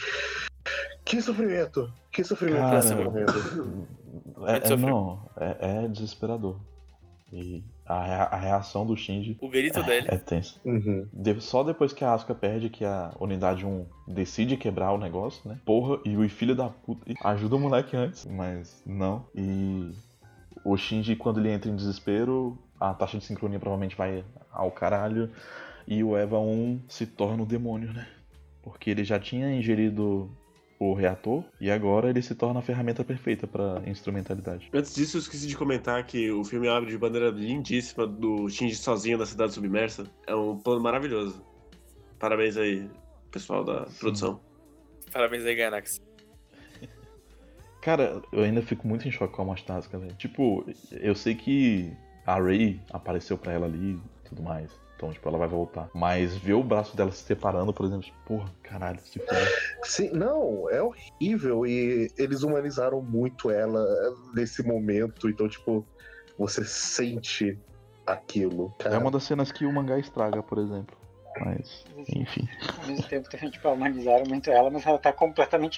Que 1.03 1.21
sofrimento! 1.21 1.91
Que 2.11 2.23
sofrimento 2.23 2.61
Cara, 2.61 2.77
essa 2.77 2.95
morrendo. 2.95 3.87
É, 4.47 4.73
é- 4.73 4.75
não, 4.77 5.19
é, 5.37 5.83
é 5.83 5.87
desesperador. 5.87 6.55
E 7.33 7.61
a, 7.85 8.03
rea- 8.05 8.23
a 8.23 8.35
reação 8.37 8.85
do 8.85 8.95
Shinji 8.95 9.37
O 9.41 9.49
grito 9.49 9.83
dele. 9.83 10.07
é 10.09 10.17
tensa. 10.17 10.55
Uhum. 10.63 11.05
De- 11.11 11.41
Só 11.41 11.63
depois 11.63 11.91
que 11.91 12.03
a 12.05 12.13
Asuka 12.13 12.33
perde 12.33 12.69
que 12.69 12.85
a 12.85 13.11
unidade 13.19 13.65
1 13.65 13.85
decide 14.07 14.55
quebrar 14.55 14.93
o 14.93 14.97
negócio, 14.97 15.47
né? 15.49 15.59
Porra, 15.65 15.99
e 16.05 16.15
o 16.15 16.27
filho 16.29 16.55
da 16.55 16.69
puta 16.69 17.01
ajuda 17.23 17.55
o 17.55 17.59
moleque 17.59 17.97
antes, 17.97 18.25
mas 18.25 18.81
não. 18.85 19.25
E 19.35 19.91
o 20.63 20.77
Shinji, 20.77 21.15
quando 21.15 21.39
ele 21.39 21.51
entra 21.51 21.69
em 21.69 21.75
desespero, 21.75 22.57
a 22.79 22.93
taxa 22.93 23.17
de 23.17 23.25
sincronia 23.25 23.59
provavelmente 23.59 23.95
vai 23.95 24.23
ao 24.51 24.71
caralho. 24.71 25.31
E 25.87 26.03
o 26.03 26.17
Eva 26.17 26.39
1 26.39 26.81
se 26.87 27.05
torna 27.05 27.43
o 27.43 27.45
demônio, 27.45 27.93
né? 27.93 28.07
Porque 28.63 28.89
ele 28.89 29.03
já 29.03 29.19
tinha 29.19 29.53
ingerido 29.53 30.31
o 30.79 30.93
reator 30.93 31.43
e 31.61 31.71
agora 31.71 32.09
ele 32.09 32.21
se 32.21 32.35
torna 32.35 32.59
a 32.59 32.63
ferramenta 32.63 33.03
perfeita 33.03 33.47
pra 33.47 33.81
instrumentalidade. 33.85 34.69
Antes 34.73 34.93
disso, 34.93 35.17
eu 35.17 35.21
esqueci 35.21 35.47
de 35.47 35.55
comentar 35.55 36.03
que 36.05 36.31
o 36.31 36.43
filme 36.43 36.67
abre 36.67 36.89
de 36.89 36.97
bandeira 36.97 37.29
lindíssima 37.29 38.05
do 38.05 38.49
Shinji 38.49 38.75
sozinho 38.75 39.17
na 39.17 39.25
cidade 39.25 39.53
submersa. 39.53 40.05
É 40.27 40.35
um 40.35 40.57
plano 40.57 40.81
maravilhoso. 40.81 41.45
Parabéns 42.19 42.57
aí, 42.57 42.89
pessoal 43.31 43.63
da 43.63 43.85
produção. 43.99 44.41
Parabéns 45.11 45.45
aí, 45.45 45.55
Ganax. 45.55 46.01
Cara, 47.81 48.21
eu 48.31 48.41
ainda 48.41 48.63
fico 48.63 48.87
muito 48.87 49.07
em 49.07 49.11
choque 49.11 49.35
com 49.35 49.51
a 49.51 49.75
Asuka, 49.77 49.99
velho. 49.99 50.15
Tipo, 50.15 50.65
eu 50.91 51.13
sei 51.13 51.35
que 51.35 51.95
a 52.25 52.39
Rey 52.41 52.81
apareceu 52.91 53.37
pra 53.37 53.53
ela 53.53 53.65
ali 53.65 53.93
e 53.93 54.29
tudo 54.29 54.41
mais. 54.41 54.71
Então, 54.95 55.11
tipo, 55.11 55.27
ela 55.27 55.37
vai 55.37 55.47
voltar. 55.47 55.89
Mas 55.93 56.35
ver 56.37 56.53
o 56.53 56.63
braço 56.63 56.95
dela 56.95 57.11
se 57.11 57.23
separando, 57.23 57.73
por 57.73 57.85
exemplo, 57.85 58.03
tipo, 58.03 58.17
porra, 58.25 58.49
caralho, 58.63 58.99
se 59.01 59.19
fuder. 59.19 59.77
Sim, 59.83 60.09
não, 60.11 60.69
é 60.69 60.81
horrível. 60.81 61.65
E 61.65 62.09
eles 62.17 62.43
humanizaram 62.43 63.01
muito 63.01 63.51
ela 63.51 63.85
nesse 64.33 64.63
momento. 64.63 65.29
Então, 65.29 65.49
tipo, 65.49 65.85
você 66.37 66.63
sente 66.63 67.59
aquilo. 68.07 68.73
Cara. 68.79 68.95
É 68.95 68.97
uma 68.97 69.11
das 69.11 69.23
cenas 69.23 69.51
que 69.51 69.65
o 69.65 69.71
mangá 69.71 69.99
estraga, 69.99 70.41
por 70.41 70.59
exemplo. 70.59 70.95
Mas, 71.41 71.83
enfim. 72.15 72.47
Ao 72.81 72.87
mesmo 72.87 73.05
tempo 73.07 73.29
também, 73.29 73.49
tipo, 73.51 73.67
humanizaram 73.69 74.25
muito 74.25 74.49
ela, 74.49 74.69
mas 74.69 74.85
ela 74.85 74.97
tá 74.97 75.11
completamente 75.11 75.77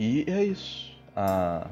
E 0.00 0.24
é 0.26 0.42
isso. 0.42 0.90
A 1.14 1.68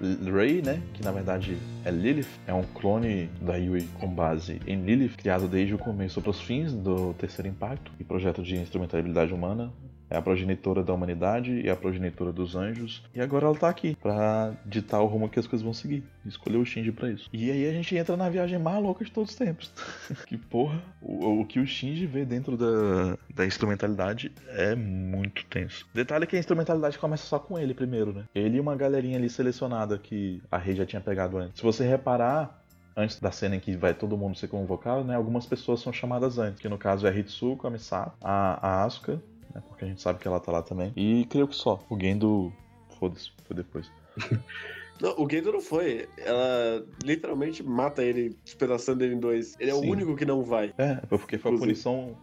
Rey, 0.00 0.60
né, 0.60 0.82
que 0.94 1.04
na 1.04 1.12
verdade 1.12 1.56
é 1.84 1.90
Lilith, 1.92 2.26
é 2.44 2.52
um 2.52 2.64
clone 2.74 3.30
da 3.40 3.54
Yui 3.54 3.88
com 4.00 4.08
base 4.08 4.60
em 4.66 4.82
Lilith, 4.82 5.16
criado 5.16 5.46
desde 5.46 5.76
o 5.76 5.78
começo 5.78 6.20
para 6.20 6.30
os 6.30 6.40
fins 6.40 6.72
do 6.72 7.14
Terceiro 7.14 7.48
Impacto 7.48 7.92
e 8.00 8.02
projeto 8.02 8.42
de 8.42 8.56
instrumentabilidade 8.56 9.32
humana. 9.32 9.72
É 10.10 10.16
a 10.16 10.22
progenitora 10.22 10.82
da 10.82 10.92
humanidade 10.92 11.60
e 11.60 11.68
a 11.68 11.76
progenitora 11.76 12.32
dos 12.32 12.56
anjos. 12.56 13.02
E 13.14 13.20
agora 13.20 13.46
ela 13.46 13.54
tá 13.54 13.68
aqui 13.68 13.96
pra 14.00 14.52
ditar 14.64 15.00
o 15.00 15.06
rumo 15.06 15.28
que 15.28 15.38
as 15.38 15.46
coisas 15.46 15.64
vão 15.64 15.74
seguir. 15.74 16.02
Escolheu 16.24 16.60
o 16.60 16.66
Shinji 16.66 16.92
pra 16.92 17.10
isso. 17.10 17.28
E 17.32 17.50
aí 17.50 17.68
a 17.68 17.72
gente 17.72 17.96
entra 17.96 18.16
na 18.16 18.28
viagem 18.28 18.58
mais 18.58 18.82
louca 18.82 19.04
de 19.04 19.10
todos 19.10 19.30
os 19.30 19.36
tempos. 19.36 19.72
que 20.26 20.36
porra, 20.36 20.82
o, 21.00 21.40
o 21.40 21.46
que 21.46 21.58
o 21.58 21.66
Shinji 21.66 22.06
vê 22.06 22.24
dentro 22.24 22.56
da, 22.56 23.18
da 23.34 23.46
instrumentalidade 23.46 24.32
é 24.48 24.74
muito 24.74 25.44
tenso. 25.46 25.86
Detalhe 25.94 26.26
que 26.26 26.36
a 26.36 26.38
instrumentalidade 26.38 26.98
começa 26.98 27.24
só 27.24 27.38
com 27.38 27.58
ele 27.58 27.74
primeiro, 27.74 28.12
né? 28.12 28.24
Ele 28.34 28.56
e 28.56 28.60
uma 28.60 28.76
galerinha 28.76 29.18
ali 29.18 29.28
selecionada 29.28 29.98
que 29.98 30.42
a 30.50 30.58
Rei 30.58 30.74
já 30.74 30.86
tinha 30.86 31.00
pegado 31.00 31.38
antes. 31.38 31.58
Se 31.58 31.62
você 31.62 31.86
reparar, 31.86 32.62
antes 32.98 33.20
da 33.20 33.30
cena 33.30 33.56
em 33.56 33.60
que 33.60 33.76
vai 33.76 33.94
todo 33.94 34.16
mundo 34.16 34.36
ser 34.36 34.48
convocado, 34.48 35.04
né? 35.04 35.14
Algumas 35.14 35.46
pessoas 35.46 35.80
são 35.80 35.92
chamadas 35.92 36.38
antes, 36.38 36.60
que 36.60 36.68
no 36.68 36.76
caso 36.76 37.06
é 37.06 37.10
a 37.10 37.14
Hitsuko, 37.14 37.66
a 37.66 37.70
Misato, 37.70 38.12
a, 38.20 38.66
a 38.66 38.84
Asuka, 38.84 39.22
né? 39.54 39.62
Porque 39.68 39.84
a 39.84 39.88
gente 39.88 40.00
sabe 40.02 40.18
que 40.18 40.28
ela 40.28 40.40
tá 40.40 40.52
lá 40.52 40.62
também. 40.62 40.92
E 40.96 41.24
creio 41.26 41.48
que 41.48 41.54
só. 41.56 41.84
O 41.88 41.98
Gendo, 41.98 42.52
foda-se, 42.98 43.30
foi 43.46 43.56
depois. 43.56 43.90
Não, 45.00 45.14
o 45.16 45.30
Gendo 45.30 45.52
não 45.52 45.60
foi. 45.60 46.08
Ela 46.18 46.84
literalmente 47.04 47.62
mata 47.62 48.02
ele, 48.02 48.36
despedaçando 48.44 49.04
ele 49.04 49.14
em 49.14 49.20
dois. 49.20 49.54
Ele 49.60 49.70
é 49.70 49.74
Sim. 49.74 49.86
o 49.86 49.92
único 49.92 50.16
que 50.16 50.24
não 50.24 50.42
vai. 50.42 50.74
É, 50.76 50.96
porque 51.08 51.38
foi 51.38 51.52
a 51.52 51.54
Inclusive. 51.54 51.80
punição. 51.84 52.16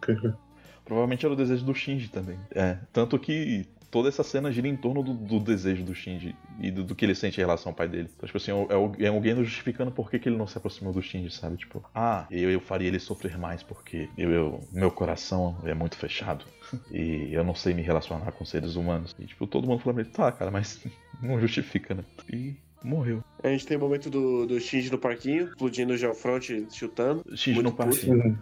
Provavelmente 0.84 1.24
era 1.24 1.32
o 1.32 1.36
desejo 1.36 1.64
do 1.64 1.74
Shinji 1.74 2.08
também. 2.10 2.38
É. 2.54 2.76
Tanto 2.92 3.18
que 3.18 3.66
toda 3.90 4.10
essa 4.10 4.22
cena 4.22 4.52
gira 4.52 4.68
em 4.68 4.76
torno 4.76 5.02
do, 5.02 5.14
do 5.14 5.40
desejo 5.40 5.84
do 5.84 5.94
Shinji 5.94 6.36
e 6.60 6.70
do, 6.70 6.84
do 6.84 6.94
que 6.94 7.06
ele 7.06 7.14
sente 7.14 7.38
em 7.38 7.40
relação 7.40 7.70
ao 7.70 7.74
pai 7.74 7.88
dele. 7.88 8.10
Então, 8.14 8.26
tipo 8.26 8.36
assim, 8.36 8.50
é, 8.50 8.54
o- 8.76 8.92
é 8.98 9.06
alguém 9.08 9.34
justificando 9.42 9.90
por 9.90 10.10
que, 10.10 10.18
que 10.18 10.28
ele 10.28 10.36
não 10.36 10.46
se 10.46 10.58
aproximou 10.58 10.92
do 10.92 11.00
Shinji, 11.00 11.30
sabe? 11.34 11.56
Tipo, 11.56 11.82
ah, 11.94 12.26
eu, 12.30 12.50
eu 12.50 12.60
faria 12.60 12.88
ele 12.88 12.98
sofrer 12.98 13.38
mais 13.38 13.62
porque 13.62 14.10
eu, 14.18 14.30
eu- 14.30 14.60
meu 14.70 14.90
coração 14.90 15.56
é 15.64 15.72
muito 15.72 15.96
fechado 15.96 16.44
e 16.90 17.32
eu 17.32 17.44
não 17.44 17.54
sei 17.54 17.74
me 17.74 17.82
relacionar 17.82 18.32
com 18.32 18.44
seres 18.44 18.76
humanos. 18.76 19.14
E, 19.18 19.26
tipo, 19.26 19.46
todo 19.46 19.66
mundo 19.66 19.80
falando, 19.80 20.04
tá, 20.06 20.30
cara, 20.32 20.50
mas 20.50 20.84
não 21.22 21.40
justifica, 21.40 21.94
né? 21.94 22.04
E 22.32 22.54
morreu. 22.82 23.22
A 23.42 23.48
gente 23.48 23.66
tem 23.66 23.76
o 23.76 23.80
momento 23.80 24.08
do, 24.10 24.46
do 24.46 24.60
Shinji 24.60 24.90
no 24.90 24.98
parquinho, 24.98 25.48
explodindo 25.48 25.92
o 25.92 25.96
Geofront, 25.96 26.66
chutando. 26.72 27.24
Shinji 27.36 27.62
no 27.62 27.72
parquinho. 27.72 28.38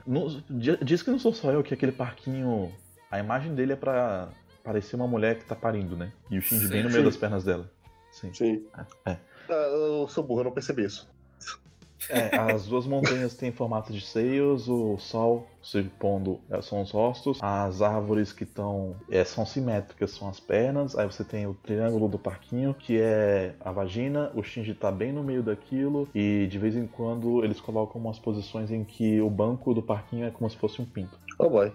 Di- 0.50 0.78
diz 0.84 1.02
que 1.02 1.10
não 1.10 1.18
sou 1.18 1.32
só 1.32 1.50
eu, 1.50 1.62
que 1.62 1.74
aquele 1.74 1.92
parquinho. 1.92 2.72
A 3.10 3.18
imagem 3.18 3.54
dele 3.54 3.72
é 3.74 3.76
pra 3.76 4.28
parecer 4.62 4.96
uma 4.96 5.06
mulher 5.06 5.38
que 5.38 5.44
tá 5.44 5.54
parindo, 5.54 5.96
né? 5.96 6.12
E 6.30 6.38
o 6.38 6.42
Shinji 6.42 6.68
bem 6.68 6.82
no 6.82 6.88
meio 6.88 7.00
Sim. 7.00 7.04
das 7.04 7.16
pernas 7.16 7.44
dela. 7.44 7.70
Sim. 8.10 8.32
Sim. 8.32 8.64
Ah, 9.04 9.16
eu 9.48 10.06
sou 10.08 10.24
burro, 10.24 10.40
eu 10.40 10.44
não 10.44 10.52
percebi 10.52 10.84
isso. 10.84 11.08
É, 12.08 12.36
as 12.36 12.66
duas 12.66 12.86
montanhas 12.86 13.34
têm 13.34 13.52
formato 13.52 13.92
de 13.92 14.00
seios, 14.00 14.68
o 14.68 14.98
sol 14.98 15.48
se 15.62 15.82
pondo 15.98 16.40
é, 16.50 16.60
são 16.60 16.82
os 16.82 16.90
rostos, 16.90 17.38
as 17.40 17.80
árvores 17.80 18.32
que 18.32 18.44
estão 18.44 18.96
são 19.26 19.46
simétricas 19.46 20.10
são 20.10 20.28
as 20.28 20.38
pernas, 20.38 20.96
aí 20.96 21.06
você 21.06 21.24
tem 21.24 21.46
o 21.46 21.54
triângulo 21.54 22.08
do 22.08 22.18
parquinho, 22.18 22.74
que 22.74 22.98
é 23.00 23.54
a 23.60 23.72
vagina, 23.72 24.30
o 24.34 24.42
Shinji 24.42 24.74
tá 24.74 24.90
bem 24.90 25.12
no 25.12 25.22
meio 25.22 25.42
daquilo, 25.42 26.08
e 26.14 26.46
de 26.50 26.58
vez 26.58 26.76
em 26.76 26.86
quando 26.86 27.42
eles 27.42 27.60
colocam 27.60 28.00
umas 28.00 28.18
posições 28.18 28.70
em 28.70 28.84
que 28.84 29.20
o 29.20 29.30
banco 29.30 29.72
do 29.72 29.82
parquinho 29.82 30.26
é 30.26 30.30
como 30.30 30.48
se 30.50 30.56
fosse 30.56 30.82
um 30.82 30.84
pinto. 30.84 31.18
Oh 31.38 31.48
boy. 31.48 31.72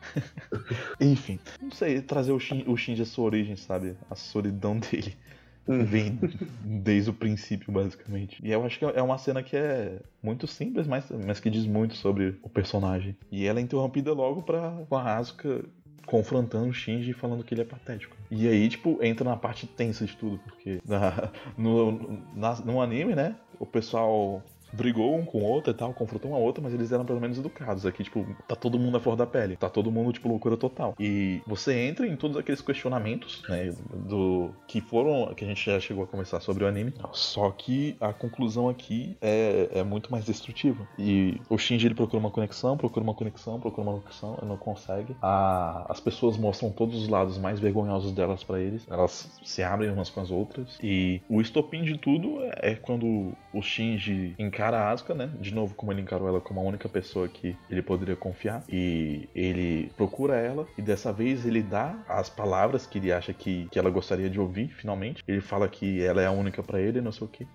Enfim, 1.00 1.38
não 1.60 1.70
sei, 1.70 2.00
trazer 2.00 2.32
o, 2.32 2.40
Shin, 2.40 2.64
o 2.66 2.76
Shinji 2.76 3.02
à 3.02 3.06
sua 3.06 3.24
origem, 3.24 3.56
sabe? 3.56 3.96
A 4.10 4.14
solidão 4.14 4.78
dele 4.78 5.16
vem 5.84 6.18
desde 6.62 7.10
o 7.10 7.14
princípio, 7.14 7.72
basicamente. 7.72 8.38
E 8.42 8.50
eu 8.50 8.64
acho 8.64 8.78
que 8.78 8.84
é 8.84 9.02
uma 9.02 9.18
cena 9.18 9.42
que 9.42 9.56
é 9.56 10.00
muito 10.22 10.46
simples, 10.46 10.86
mas, 10.86 11.04
mas 11.26 11.40
que 11.40 11.50
diz 11.50 11.66
muito 11.66 11.94
sobre 11.96 12.38
o 12.42 12.48
personagem. 12.48 13.16
E 13.30 13.46
ela 13.46 13.58
é 13.58 13.62
interrompida 13.62 14.12
logo 14.12 14.42
pra, 14.42 14.70
com 14.88 14.96
a 14.96 15.16
Asuka 15.16 15.64
confrontando 16.06 16.68
o 16.68 16.72
Shinji 16.72 17.10
e 17.10 17.14
falando 17.14 17.44
que 17.44 17.54
ele 17.54 17.60
é 17.62 17.64
patético. 17.64 18.16
E 18.30 18.48
aí, 18.48 18.68
tipo, 18.68 18.98
entra 19.02 19.24
na 19.28 19.36
parte 19.36 19.66
tensa 19.66 20.04
de 20.04 20.16
tudo, 20.16 20.38
porque 20.38 20.78
na- 20.84 21.30
no, 21.56 22.20
na- 22.34 22.60
no 22.64 22.80
anime, 22.80 23.14
né, 23.14 23.36
o 23.58 23.66
pessoal 23.66 24.42
brigou 24.72 25.16
um 25.16 25.24
com 25.24 25.38
o 25.38 25.44
outro 25.44 25.70
e 25.70 25.74
tal, 25.74 25.92
confrontou 25.92 26.30
um 26.30 26.34
a 26.34 26.38
outra, 26.38 26.62
mas 26.62 26.72
eles 26.72 26.92
eram 26.92 27.04
pelo 27.04 27.20
menos 27.20 27.38
educados. 27.38 27.84
Aqui, 27.86 28.04
tipo, 28.04 28.26
tá 28.46 28.54
todo 28.56 28.78
mundo 28.78 28.96
à 28.96 29.00
flor 29.00 29.16
da 29.16 29.26
pele. 29.26 29.56
Tá 29.56 29.68
todo 29.68 29.90
mundo, 29.90 30.12
tipo, 30.12 30.28
loucura 30.28 30.56
total. 30.56 30.94
E 30.98 31.40
você 31.46 31.74
entra 31.86 32.06
em 32.06 32.16
todos 32.16 32.36
aqueles 32.36 32.60
questionamentos, 32.60 33.42
né, 33.48 33.72
do 34.08 34.50
que 34.66 34.80
foram, 34.80 35.32
que 35.34 35.44
a 35.44 35.48
gente 35.48 35.64
já 35.64 35.78
chegou 35.80 36.04
a 36.04 36.06
conversar 36.06 36.40
sobre 36.40 36.64
o 36.64 36.66
anime. 36.66 36.92
Só 37.12 37.50
que 37.50 37.96
a 38.00 38.12
conclusão 38.12 38.68
aqui 38.68 39.16
é, 39.20 39.68
é 39.74 39.82
muito 39.82 40.10
mais 40.10 40.24
destrutiva. 40.24 40.86
E 40.98 41.40
o 41.48 41.58
Shinji, 41.58 41.86
ele 41.86 41.94
procura 41.94 42.18
uma 42.20 42.30
conexão, 42.30 42.76
procura 42.76 43.02
uma 43.04 43.14
conexão, 43.14 43.58
procura 43.60 43.88
uma 43.88 43.98
conexão, 44.00 44.38
não 44.42 44.56
consegue. 44.56 45.14
A- 45.22 45.86
as 45.88 46.00
pessoas 46.00 46.36
mostram 46.36 46.70
todos 46.70 46.94
os 47.02 47.08
lados 47.08 47.38
mais 47.38 47.58
vergonhosos 47.60 48.12
delas 48.12 48.44
pra 48.44 48.60
eles. 48.60 48.86
Elas 48.90 49.30
se 49.44 49.62
abrem 49.62 49.90
umas 49.90 50.10
com 50.10 50.20
as 50.20 50.30
outras. 50.30 50.78
E 50.82 51.20
o 51.28 51.40
estopim 51.40 51.82
de 51.82 51.98
tudo 51.98 52.38
é 52.56 52.74
quando 52.74 53.32
o 53.52 53.62
Shinji 53.62 54.34
encara 54.38 54.59
a 54.62 54.90
Asuka, 54.90 55.14
né? 55.14 55.30
De 55.38 55.52
novo, 55.54 55.74
como 55.74 55.92
ele 55.92 56.00
encarou 56.00 56.28
ela 56.28 56.40
como 56.40 56.60
a 56.60 56.62
única 56.62 56.88
pessoa 56.88 57.28
que 57.28 57.56
ele 57.70 57.82
poderia 57.82 58.16
confiar. 58.16 58.62
E 58.68 59.28
ele 59.34 59.90
procura 59.96 60.36
ela 60.36 60.66
e 60.76 60.82
dessa 60.82 61.12
vez 61.12 61.46
ele 61.46 61.62
dá 61.62 61.96
as 62.08 62.28
palavras 62.28 62.86
que 62.86 62.98
ele 62.98 63.12
acha 63.12 63.32
que, 63.32 63.68
que 63.70 63.78
ela 63.78 63.90
gostaria 63.90 64.28
de 64.28 64.40
ouvir, 64.40 64.68
finalmente. 64.68 65.22
Ele 65.26 65.40
fala 65.40 65.68
que 65.68 66.02
ela 66.02 66.20
é 66.20 66.26
a 66.26 66.30
única 66.30 66.62
pra 66.62 66.80
ele, 66.80 67.00
não 67.00 67.12
sei 67.12 67.26
o 67.26 67.30
que. 67.30 67.46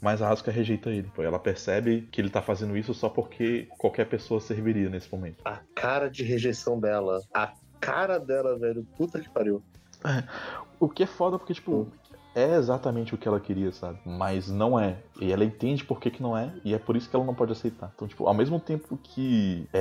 Mas 0.00 0.20
a 0.20 0.30
Asuka 0.30 0.50
rejeita 0.50 0.90
ele. 0.90 1.10
Ela 1.18 1.38
percebe 1.38 2.06
que 2.12 2.20
ele 2.20 2.28
tá 2.28 2.42
fazendo 2.42 2.76
isso 2.76 2.92
só 2.92 3.08
porque 3.08 3.66
qualquer 3.78 4.06
pessoa 4.06 4.40
serviria 4.40 4.90
nesse 4.90 5.10
momento. 5.10 5.38
A 5.44 5.60
cara 5.74 6.08
de 6.08 6.22
rejeição 6.22 6.78
dela. 6.78 7.22
A 7.32 7.52
cara 7.80 8.18
dela, 8.18 8.58
velho. 8.58 8.86
Puta 8.96 9.20
que 9.20 9.30
pariu. 9.30 9.62
O 10.78 10.88
que 10.88 11.02
é 11.02 11.06
foda 11.06 11.38
porque, 11.38 11.54
tipo, 11.54 11.88
é 12.34 12.56
exatamente 12.56 13.14
o 13.14 13.18
que 13.18 13.28
ela 13.28 13.38
queria, 13.40 13.70
sabe? 13.72 13.98
Mas 14.04 14.48
não 14.50 14.78
é. 14.78 14.96
E 15.20 15.32
ela 15.32 15.44
entende 15.44 15.84
por 15.84 16.00
que, 16.00 16.10
que 16.10 16.22
não 16.22 16.36
é, 16.36 16.52
e 16.64 16.74
é 16.74 16.78
por 16.78 16.96
isso 16.96 17.08
que 17.08 17.14
ela 17.16 17.24
não 17.24 17.34
pode 17.34 17.52
aceitar. 17.52 17.92
Então, 17.94 18.08
tipo, 18.08 18.26
ao 18.26 18.34
mesmo 18.34 18.58
tempo 18.58 18.98
que 19.02 19.68
é, 19.72 19.80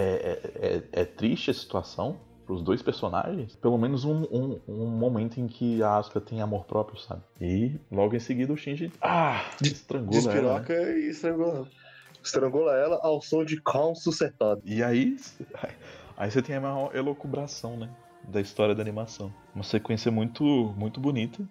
é, 0.62 0.68
é- 0.68 1.02
é 1.02 1.06
triste 1.06 1.50
a 1.52 1.54
situação 1.54 2.18
pros 2.46 2.62
dois 2.62 2.82
personagens, 2.82 3.56
pelo 3.56 3.78
menos 3.78 4.04
um, 4.04 4.24
um, 4.30 4.60
um 4.68 4.86
momento 4.88 5.40
em 5.40 5.48
que 5.48 5.82
a 5.82 5.96
Asuka 5.98 6.20
tem 6.20 6.42
amor 6.42 6.66
próprio, 6.66 7.00
sabe? 7.00 7.22
E 7.40 7.80
logo 7.90 8.16
em 8.16 8.20
seguida 8.20 8.52
o 8.52 8.58
Shinji, 8.58 8.92
ah, 9.02 9.42
estrangula 9.62 10.32
ela, 10.34 10.60
né? 10.60 11.00
E 11.00 11.10
estrangula. 11.10 11.68
Estrangula 12.24 12.74
ela 12.76 13.00
ao 13.02 13.22
som 13.22 13.44
de 13.46 13.62
calm 13.62 13.96
sussetado. 13.96 14.62
E 14.66 14.84
aí, 14.84 15.16
aí 16.18 16.30
você 16.32 16.42
tem 16.42 16.56
a 16.58 16.62
maior 16.62 16.94
elocubração, 16.96 17.78
né? 17.78 17.90
Da 18.26 18.40
história 18.42 18.74
da 18.76 18.82
animação. 18.82 19.34
Uma 19.56 19.64
sequência 19.64 20.10
muito, 20.12 20.44
muito 20.78 21.00
bonita, 21.00 21.42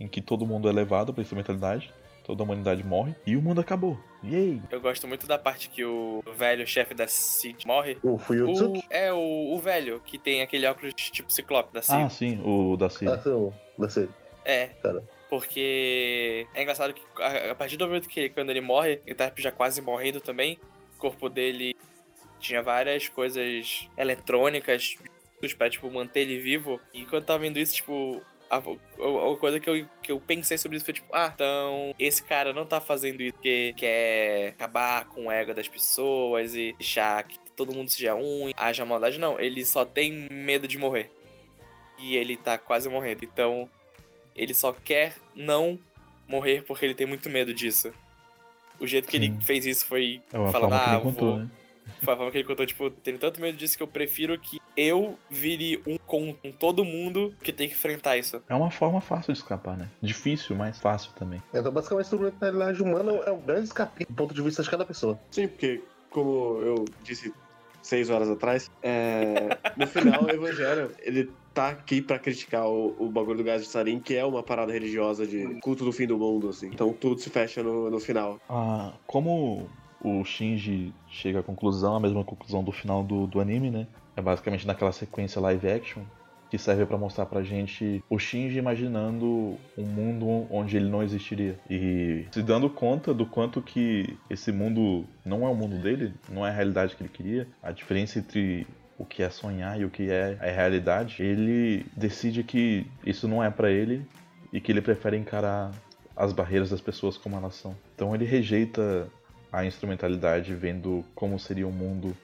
em 0.00 0.08
que 0.08 0.22
todo 0.22 0.46
mundo 0.46 0.68
é 0.68 0.72
levado 0.72 1.12
pra 1.12 1.22
instrumentalidade, 1.22 1.92
toda 2.24 2.42
a 2.42 2.44
humanidade 2.44 2.82
morre 2.82 3.14
e 3.26 3.36
o 3.36 3.42
mundo 3.42 3.60
acabou. 3.60 3.98
Yay! 4.24 4.60
Eu 4.70 4.80
gosto 4.80 5.06
muito 5.06 5.26
da 5.26 5.38
parte 5.38 5.68
que 5.68 5.84
o 5.84 6.22
velho 6.36 6.66
chefe 6.66 6.94
da 6.94 7.06
Cid 7.06 7.66
morre. 7.66 7.98
O 8.02 8.18
Fuyutsuki. 8.18 8.78
O, 8.78 8.82
é, 8.90 9.12
o, 9.12 9.52
o 9.54 9.58
velho, 9.58 10.00
que 10.04 10.18
tem 10.18 10.42
aquele 10.42 10.66
óculos 10.66 10.94
tipo 10.94 11.32
ciclope 11.32 11.72
da 11.72 11.82
Cid. 11.82 12.02
Ah, 12.02 12.08
sim, 12.08 12.40
o 12.44 12.76
da 12.76 12.88
Ciri. 12.88 13.10
Ah, 13.10 13.20
não. 13.24 13.54
Não 13.78 13.88
sei. 13.88 14.08
É. 14.44 14.68
Cara. 14.82 15.02
Porque 15.28 16.46
é 16.54 16.62
engraçado 16.62 16.92
que 16.92 17.02
a, 17.22 17.52
a 17.52 17.54
partir 17.54 17.76
do 17.76 17.86
momento 17.86 18.08
que 18.08 18.28
quando 18.30 18.50
ele 18.50 18.60
morre, 18.60 19.00
ele 19.06 19.14
tá 19.14 19.30
já 19.36 19.52
quase 19.52 19.80
morrendo 19.80 20.20
também, 20.20 20.58
o 20.96 20.98
corpo 20.98 21.28
dele 21.28 21.76
tinha 22.40 22.62
várias 22.62 23.08
coisas 23.08 23.88
eletrônicas 23.96 24.96
pra, 25.56 25.70
tipo, 25.70 25.90
manter 25.90 26.20
ele 26.20 26.38
vivo. 26.38 26.80
E 26.92 27.04
quando 27.04 27.22
eu 27.22 27.26
tava 27.26 27.38
vendo 27.40 27.58
isso, 27.58 27.74
tipo, 27.74 28.20
a, 28.50 28.56
a- 28.56 29.32
a 29.32 29.36
coisa 29.36 29.60
que 29.60 29.70
eu, 29.70 29.86
que 30.02 30.10
eu 30.12 30.20
pensei 30.20 30.58
sobre 30.58 30.76
isso 30.76 30.84
foi 30.84 30.92
tipo, 30.94 31.08
ah, 31.14 31.30
então 31.34 31.94
esse 31.98 32.22
cara 32.22 32.52
não 32.52 32.66
tá 32.66 32.80
fazendo 32.80 33.22
isso 33.22 33.34
porque 33.34 33.72
quer 33.76 34.48
acabar 34.48 35.04
com 35.06 35.26
o 35.26 35.30
ego 35.30 35.54
das 35.54 35.68
pessoas 35.68 36.54
e 36.54 36.72
deixar 36.78 37.22
que 37.24 37.38
todo 37.56 37.72
mundo 37.72 37.88
seja 37.90 38.14
um, 38.14 38.48
e 38.48 38.54
haja 38.56 38.84
maldade. 38.84 39.18
Não, 39.18 39.38
ele 39.38 39.64
só 39.64 39.84
tem 39.84 40.26
medo 40.30 40.66
de 40.66 40.76
morrer. 40.78 41.10
E 41.98 42.16
ele 42.16 42.36
tá 42.36 42.56
quase 42.58 42.88
morrendo. 42.88 43.24
Então, 43.24 43.68
ele 44.34 44.54
só 44.54 44.72
quer 44.72 45.14
não 45.34 45.78
morrer 46.26 46.62
porque 46.62 46.84
ele 46.86 46.94
tem 46.94 47.06
muito 47.06 47.28
medo 47.28 47.52
disso. 47.52 47.92
O 48.78 48.86
jeito 48.86 49.06
que 49.06 49.18
Sim. 49.18 49.24
ele 49.24 49.44
fez 49.44 49.66
isso 49.66 49.84
foi 49.84 50.22
É 50.32 50.50
falando, 50.50 50.72
ah, 50.72 50.98
contou, 51.02 51.28
vou... 51.32 51.38
né? 51.40 51.50
Foi 52.02 52.14
a 52.14 52.16
forma 52.16 52.30
que 52.30 52.38
ele 52.38 52.46
contou, 52.46 52.66
tipo, 52.66 52.90
tenho 52.90 53.18
tanto 53.18 53.40
medo 53.40 53.56
disso 53.56 53.76
que 53.76 53.82
eu 53.82 53.88
prefiro 53.88 54.38
que 54.38 54.60
eu 54.76 55.18
vire 55.28 55.82
um 55.86 55.98
com, 55.98 56.34
com 56.34 56.52
todo 56.52 56.84
mundo 56.84 57.34
que 57.42 57.52
tem 57.52 57.68
que 57.68 57.74
enfrentar 57.74 58.16
isso. 58.16 58.42
É 58.48 58.54
uma 58.54 58.70
forma 58.70 59.00
fácil 59.00 59.32
de 59.32 59.38
escapar, 59.38 59.76
né? 59.76 59.88
Difícil, 60.02 60.56
mas 60.56 60.78
fácil 60.78 61.12
também. 61.12 61.42
Então, 61.52 61.70
basicamente, 61.70 62.04
a 62.04 62.06
instrumentalidade 62.06 62.82
humana 62.82 63.12
é 63.26 63.30
um 63.30 63.40
grande 63.40 63.64
escape 63.64 64.04
do 64.04 64.14
ponto 64.14 64.34
de 64.34 64.42
vista 64.42 64.62
de 64.62 64.70
cada 64.70 64.84
pessoa. 64.84 65.18
Sim, 65.30 65.48
porque, 65.48 65.82
como 66.10 66.60
eu 66.62 66.84
disse 67.02 67.32
seis 67.82 68.10
horas 68.10 68.28
atrás, 68.28 68.70
é, 68.82 69.58
no 69.76 69.86
final 69.86 70.24
o 70.24 70.30
Evangelho, 70.30 70.90
ele 71.00 71.30
tá 71.54 71.68
aqui 71.68 72.00
pra 72.00 72.18
criticar 72.18 72.66
o, 72.66 72.94
o 72.98 73.08
bagulho 73.08 73.38
do 73.38 73.44
gás 73.44 73.62
de 73.62 73.68
sarin, 73.68 74.00
que 74.00 74.14
é 74.14 74.24
uma 74.24 74.42
parada 74.42 74.72
religiosa 74.72 75.26
de 75.26 75.58
culto 75.60 75.84
do 75.84 75.92
fim 75.92 76.06
do 76.06 76.18
mundo, 76.18 76.48
assim. 76.48 76.68
Então 76.68 76.92
tudo 76.92 77.20
se 77.20 77.30
fecha 77.30 77.62
no, 77.62 77.90
no 77.90 78.00
final. 78.00 78.40
Ah, 78.48 78.92
como 79.06 79.68
o 80.02 80.24
Shinji 80.24 80.92
chega 81.08 81.40
à 81.40 81.42
conclusão, 81.42 81.94
a 81.94 82.00
mesma 82.00 82.24
conclusão 82.24 82.62
do 82.64 82.72
final 82.72 83.02
do, 83.02 83.26
do 83.26 83.40
anime, 83.40 83.70
né? 83.70 83.86
É 84.16 84.22
basicamente 84.22 84.66
naquela 84.66 84.92
sequência 84.92 85.40
live 85.40 85.68
action 85.68 86.02
que 86.50 86.58
serve 86.58 86.84
pra 86.84 86.98
mostrar 86.98 87.26
pra 87.26 87.42
gente 87.42 88.02
o 88.10 88.18
Shinji 88.18 88.58
imaginando 88.58 89.56
um 89.78 89.84
mundo 89.84 90.46
onde 90.50 90.76
ele 90.76 90.88
não 90.88 91.00
existiria 91.00 91.56
e 91.70 92.26
se 92.32 92.42
dando 92.42 92.68
conta 92.68 93.14
do 93.14 93.24
quanto 93.24 93.62
que 93.62 94.18
esse 94.28 94.50
mundo 94.50 95.06
não 95.24 95.46
é 95.46 95.48
o 95.48 95.54
mundo 95.54 95.78
dele, 95.78 96.12
não 96.28 96.44
é 96.44 96.50
a 96.50 96.52
realidade 96.52 96.96
que 96.96 97.04
ele 97.04 97.08
queria. 97.08 97.46
A 97.62 97.70
diferença 97.70 98.18
entre 98.18 98.66
o 98.98 99.04
que 99.04 99.22
é 99.22 99.30
sonhar 99.30 99.80
e 99.80 99.84
o 99.84 99.90
que 99.90 100.10
é 100.10 100.36
a 100.40 100.50
realidade, 100.50 101.22
ele 101.22 101.86
decide 101.96 102.42
que 102.42 102.84
isso 103.06 103.28
não 103.28 103.42
é 103.42 103.48
pra 103.48 103.70
ele 103.70 104.04
e 104.52 104.60
que 104.60 104.72
ele 104.72 104.82
prefere 104.82 105.16
encarar 105.16 105.70
as 106.16 106.32
barreiras 106.32 106.70
das 106.70 106.80
pessoas 106.80 107.16
como 107.16 107.36
elas 107.36 107.54
são. 107.54 107.74
Então 107.94 108.14
ele 108.14 108.24
rejeita 108.24 109.08
a 109.52 109.64
instrumentalidade, 109.64 110.54
vendo 110.54 111.04
como 111.14 111.38
seria 111.38 111.66
um 111.66 111.72
mundo 111.72 112.16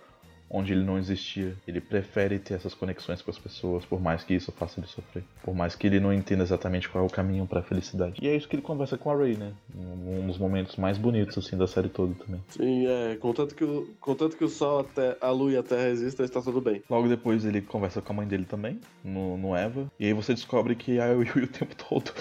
onde 0.48 0.72
ele 0.72 0.84
não 0.84 0.98
existia. 0.98 1.54
Ele 1.66 1.80
prefere 1.80 2.38
ter 2.38 2.54
essas 2.54 2.74
conexões 2.74 3.20
com 3.22 3.30
as 3.30 3.38
pessoas, 3.38 3.84
por 3.84 4.00
mais 4.00 4.22
que 4.22 4.34
isso 4.34 4.52
faça 4.52 4.80
ele 4.80 4.86
sofrer. 4.86 5.24
Por 5.42 5.54
mais 5.54 5.74
que 5.74 5.86
ele 5.86 6.00
não 6.00 6.12
entenda 6.12 6.42
exatamente 6.42 6.88
qual 6.88 7.04
é 7.04 7.06
o 7.06 7.10
caminho 7.10 7.46
para 7.46 7.60
a 7.60 7.62
felicidade. 7.62 8.20
E 8.22 8.28
é 8.28 8.36
isso 8.36 8.48
que 8.48 8.56
ele 8.56 8.62
conversa 8.62 8.96
com 8.96 9.10
a 9.10 9.16
Ray, 9.16 9.36
né? 9.36 9.52
Um 9.74 10.26
dos 10.26 10.38
momentos 10.38 10.76
mais 10.76 10.98
bonitos 10.98 11.36
assim 11.38 11.56
da 11.56 11.66
série 11.66 11.88
toda 11.88 12.14
também. 12.14 12.40
Sim, 12.48 12.86
é. 12.86 13.16
Contanto 13.16 13.54
que 13.54 13.64
o, 13.64 13.88
contanto 14.00 14.36
que 14.36 14.44
o 14.44 14.48
sol, 14.48 14.86
a, 15.20 15.26
a 15.26 15.30
lua 15.30 15.52
e 15.52 15.56
a 15.56 15.62
terra 15.62 15.88
existam, 15.88 16.24
está 16.24 16.40
tudo 16.40 16.60
bem. 16.60 16.82
Logo 16.88 17.08
depois 17.08 17.44
ele 17.44 17.60
conversa 17.60 18.00
com 18.00 18.12
a 18.12 18.16
mãe 18.16 18.26
dele 18.26 18.44
também, 18.44 18.80
no, 19.04 19.36
no 19.36 19.56
Eva. 19.56 19.90
E 19.98 20.06
aí 20.06 20.12
você 20.12 20.34
descobre 20.34 20.74
que 20.74 21.00
a 21.00 21.06
Yui 21.08 21.44
o 21.44 21.48
tempo 21.48 21.74
todo. 21.88 22.12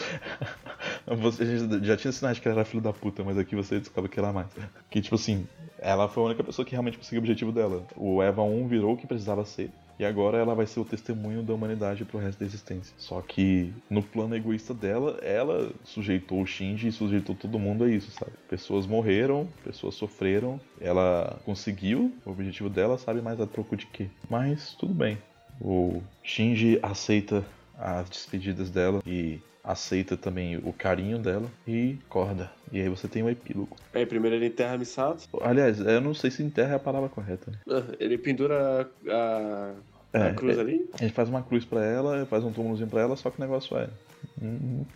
Você 1.07 1.45
já 1.83 1.95
tinha 1.95 2.11
sinais 2.11 2.39
que 2.39 2.47
ela 2.47 2.57
era 2.57 2.65
filho 2.65 2.81
da 2.81 2.93
puta, 2.93 3.23
mas 3.23 3.37
aqui 3.37 3.55
você 3.55 3.79
descobre 3.79 4.09
que 4.09 4.19
ela 4.19 4.29
é 4.29 4.33
mais. 4.33 4.47
Que 4.89 5.01
tipo 5.01 5.15
assim, 5.15 5.47
ela 5.79 6.07
foi 6.07 6.23
a 6.23 6.25
única 6.27 6.43
pessoa 6.43 6.65
que 6.65 6.71
realmente 6.71 6.97
conseguiu 6.97 7.19
o 7.19 7.23
objetivo 7.23 7.51
dela. 7.51 7.85
O 7.95 8.21
Eva 8.21 8.41
1 8.41 8.67
virou 8.67 8.93
o 8.93 8.97
que 8.97 9.05
precisava 9.05 9.45
ser. 9.45 9.69
E 9.97 10.03
agora 10.03 10.37
ela 10.37 10.53
vai 10.53 10.65
ser 10.65 10.79
o 10.81 10.85
testemunho 10.85 11.41
da 11.41 11.53
humanidade 11.53 12.03
pro 12.03 12.17
resto 12.17 12.39
da 12.39 12.45
existência. 12.45 12.93
Só 12.97 13.21
que 13.21 13.73
no 13.89 14.03
plano 14.03 14.35
egoísta 14.35 14.73
dela, 14.73 15.17
ela 15.21 15.71
sujeitou 15.85 16.41
o 16.41 16.45
Shinji 16.45 16.89
e 16.89 16.91
sujeitou 16.91 17.33
todo 17.33 17.57
mundo 17.57 17.85
a 17.85 17.89
isso, 17.89 18.11
sabe? 18.11 18.33
Pessoas 18.49 18.85
morreram, 18.85 19.47
pessoas 19.63 19.95
sofreram, 19.95 20.59
ela 20.81 21.39
conseguiu 21.45 22.13
o 22.25 22.31
objetivo 22.31 22.69
dela, 22.69 22.97
sabe? 22.97 23.21
Mas 23.21 23.39
a 23.39 23.47
troco 23.47 23.77
de 23.77 23.85
quê? 23.85 24.09
Mas 24.29 24.73
tudo 24.73 24.93
bem. 24.93 25.17
O 25.61 26.01
Shinji 26.21 26.77
aceita 26.83 27.45
as 27.77 28.09
despedidas 28.09 28.69
dela 28.69 29.01
e 29.05 29.39
aceita 29.65 30.15
também 30.15 30.57
o 30.57 30.71
carinho 30.71 31.17
dela 31.19 31.49
e 31.67 31.97
corda. 32.07 32.51
E 32.71 32.79
aí 32.79 32.87
você 32.89 33.07
tem 33.07 33.23
o 33.23 33.29
epílogo. 33.29 33.75
Aí 33.93 34.05
primeiro 34.05 34.35
ele 34.35 34.47
enterra 34.47 34.75
a 34.75 34.77
Misato, 34.77 35.27
Aliás, 35.41 35.79
eu 35.79 35.99
não 36.01 36.13
sei 36.13 36.29
se 36.31 36.43
enterra 36.43 36.73
é 36.73 36.75
a 36.75 36.79
palavra 36.79 37.09
correta. 37.09 37.51
ah, 37.69 37.83
ele 37.99 38.17
pendura 38.17 38.89
a, 39.09 39.73
É, 40.13 40.31
cruz 40.33 40.57
é- 40.57 40.61
ali. 40.61 40.89
A 40.93 40.97
gente 40.97 41.13
faz 41.13 41.27
uma 41.29 41.41
cruz 41.43 41.65
pra 41.65 41.83
ela, 41.83 42.25
faz 42.27 42.43
um 42.43 42.51
túmulozinho 42.53 42.87
pra 42.89 43.01
ela, 43.01 43.15
só 43.15 43.29
que 43.29 43.37
o 43.37 43.41
negócio 43.41 43.77
é. 43.77 43.89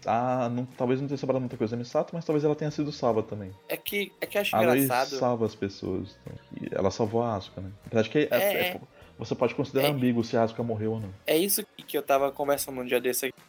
Ah, 0.06 0.50
não- 0.52 0.66
talvez 0.66 1.00
não 1.02 1.08
tenha 1.08 1.18
sobrado 1.18 1.40
muita 1.40 1.58
coisa 1.58 1.76
da 1.76 1.78
Misato, 1.80 2.14
mas 2.16 2.26
talvez 2.26 2.44
ela 2.44 2.56
tenha 2.56 2.72
sido 2.72 2.92
salva 2.92 3.22
também. 3.24 3.52
É 3.68 3.78
que, 3.78 4.12
é 4.22 4.26
que 4.26 4.38
eu 4.38 4.42
acho 4.42 4.56
A 4.56 4.60
engraçado. 4.64 5.10
salva 5.18 5.46
as 5.46 5.56
pessoas. 5.56 6.18
então, 6.26 6.38
e 6.62 6.70
ela 6.76 6.92
salvou 6.92 7.22
a 7.24 7.36
Asuka, 7.36 7.62
né? 7.62 7.70
De 8.02 8.10
que 8.10 8.18
é- 8.20 8.28
É, 8.32 8.38
é- 8.38 8.68
é. 8.72 8.82
você 9.18 9.36
pode 9.36 9.56
considerar 9.56 9.88
É. 9.88 9.92
ambíguo 9.92 10.24
se 10.24 10.36
a 10.38 10.44
Asuka 10.44 10.64
morreu 10.64 10.94
ou 10.94 11.00
não. 11.00 11.10
É 11.28 11.38
isso 11.38 11.64
que- 11.78 11.84
que 11.84 11.98
eu 11.98 12.02
tava 12.04 12.32
conversando 12.32 12.80
um 12.82 12.86
dia 12.86 13.00
desse 13.00 13.28
aqui. 13.28 13.40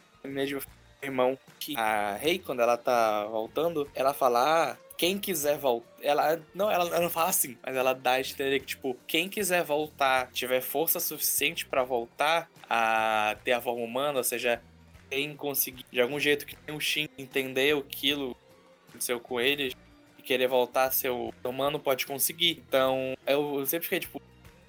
Irmão. 1.01 1.37
Que 1.59 1.75
a 1.77 2.15
Rei, 2.15 2.39
quando 2.39 2.61
ela 2.61 2.77
tá 2.77 3.25
voltando, 3.25 3.89
ela 3.95 4.13
fala. 4.13 4.71
"Ah, 4.71 4.77
Quem 4.97 5.17
quiser 5.17 5.57
voltar. 5.57 5.87
Ela 6.03 6.39
não, 6.53 6.69
ela, 6.69 6.99
não 6.99 7.09
fala 7.09 7.29
assim, 7.29 7.57
mas 7.63 7.75
ela 7.75 7.91
dá 7.91 8.11
a 8.13 8.19
entender 8.19 8.59
que, 8.59 8.67
tipo, 8.67 8.95
quem 9.07 9.27
quiser 9.27 9.63
voltar, 9.63 10.29
tiver 10.31 10.61
força 10.61 10.99
suficiente 10.99 11.65
pra 11.65 11.83
voltar 11.83 12.47
a 12.69 13.35
ter 13.43 13.53
a 13.53 13.59
forma 13.61 13.83
humana, 13.83 14.19
ou 14.19 14.23
seja, 14.23 14.61
quem 15.09 15.35
conseguir 15.35 15.83
de 15.91 15.99
algum 15.99 16.19
jeito 16.19 16.45
que 16.45 16.55
tem 16.55 16.75
o 16.75 16.79
Shin 16.79 17.09
entender 17.17 17.75
aquilo 17.75 18.35
que 18.35 18.89
aconteceu 18.89 19.19
com 19.19 19.41
eles 19.41 19.73
e 20.19 20.21
querer 20.21 20.47
voltar 20.47 20.83
a 20.85 20.91
ser 20.91 21.09
o 21.09 21.33
humano, 21.43 21.79
pode 21.79 22.05
conseguir. 22.05 22.63
Então, 22.67 23.15
eu, 23.25 23.57
eu 23.57 23.65
sempre 23.65 23.85
fiquei, 23.85 24.01
tipo, 24.01 24.21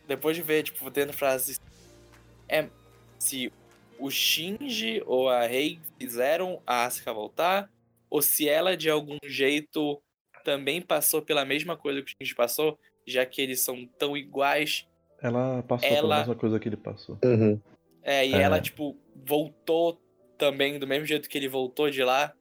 depois 0.09 0.35
de 0.35 0.43
ver, 0.43 0.63
tipo, 0.63 0.91
tendo 0.91 1.13
frases. 1.13 1.61
É. 2.49 2.69
Se 3.19 3.53
o 4.03 4.11
Shinji 4.11 5.03
ou 5.07 5.29
a 5.29 5.47
Rei 5.47 5.79
fizeram 5.99 6.61
a 6.67 6.85
Asuka 6.85 7.13
voltar, 7.13 7.71
ou 8.11 8.21
se 8.21 8.49
ela 8.49 8.77
de 8.77 8.91
algum 8.91 9.17
jeito 9.25 10.03
também 10.45 10.81
passou 10.83 11.23
pela 11.23 11.45
mesma 11.45 11.77
coisa 11.77 12.03
que 12.03 12.13
o 12.13 12.15
Shinji 12.19 12.35
passou, 12.35 12.79
já 13.07 13.25
que 13.25 13.41
eles 13.41 13.61
são 13.61 13.87
tão 13.99 14.17
iguais. 14.17 14.87
Ela 15.21 15.63
passou 15.63 15.89
pela 15.89 15.99
Ela- 15.99 16.19
mesma 16.19 16.35
coisa 16.35 16.59
que 16.59 16.69
ele 16.69 16.77
passou. 16.77 17.17
Uhum. 17.25 17.61
É, 18.03 18.27
e 18.27 18.35
É. 18.35 18.43
ela, 18.43 18.61
tipo, 18.61 18.97
voltou 19.25 20.01
também 20.37 20.79
do 20.79 20.87
mesmo 20.87 21.07
jeito 21.07 21.29
que 21.29 21.39
ele 21.39 21.49
voltou 21.49 21.89
de 21.89 22.03
lá. 22.03 22.33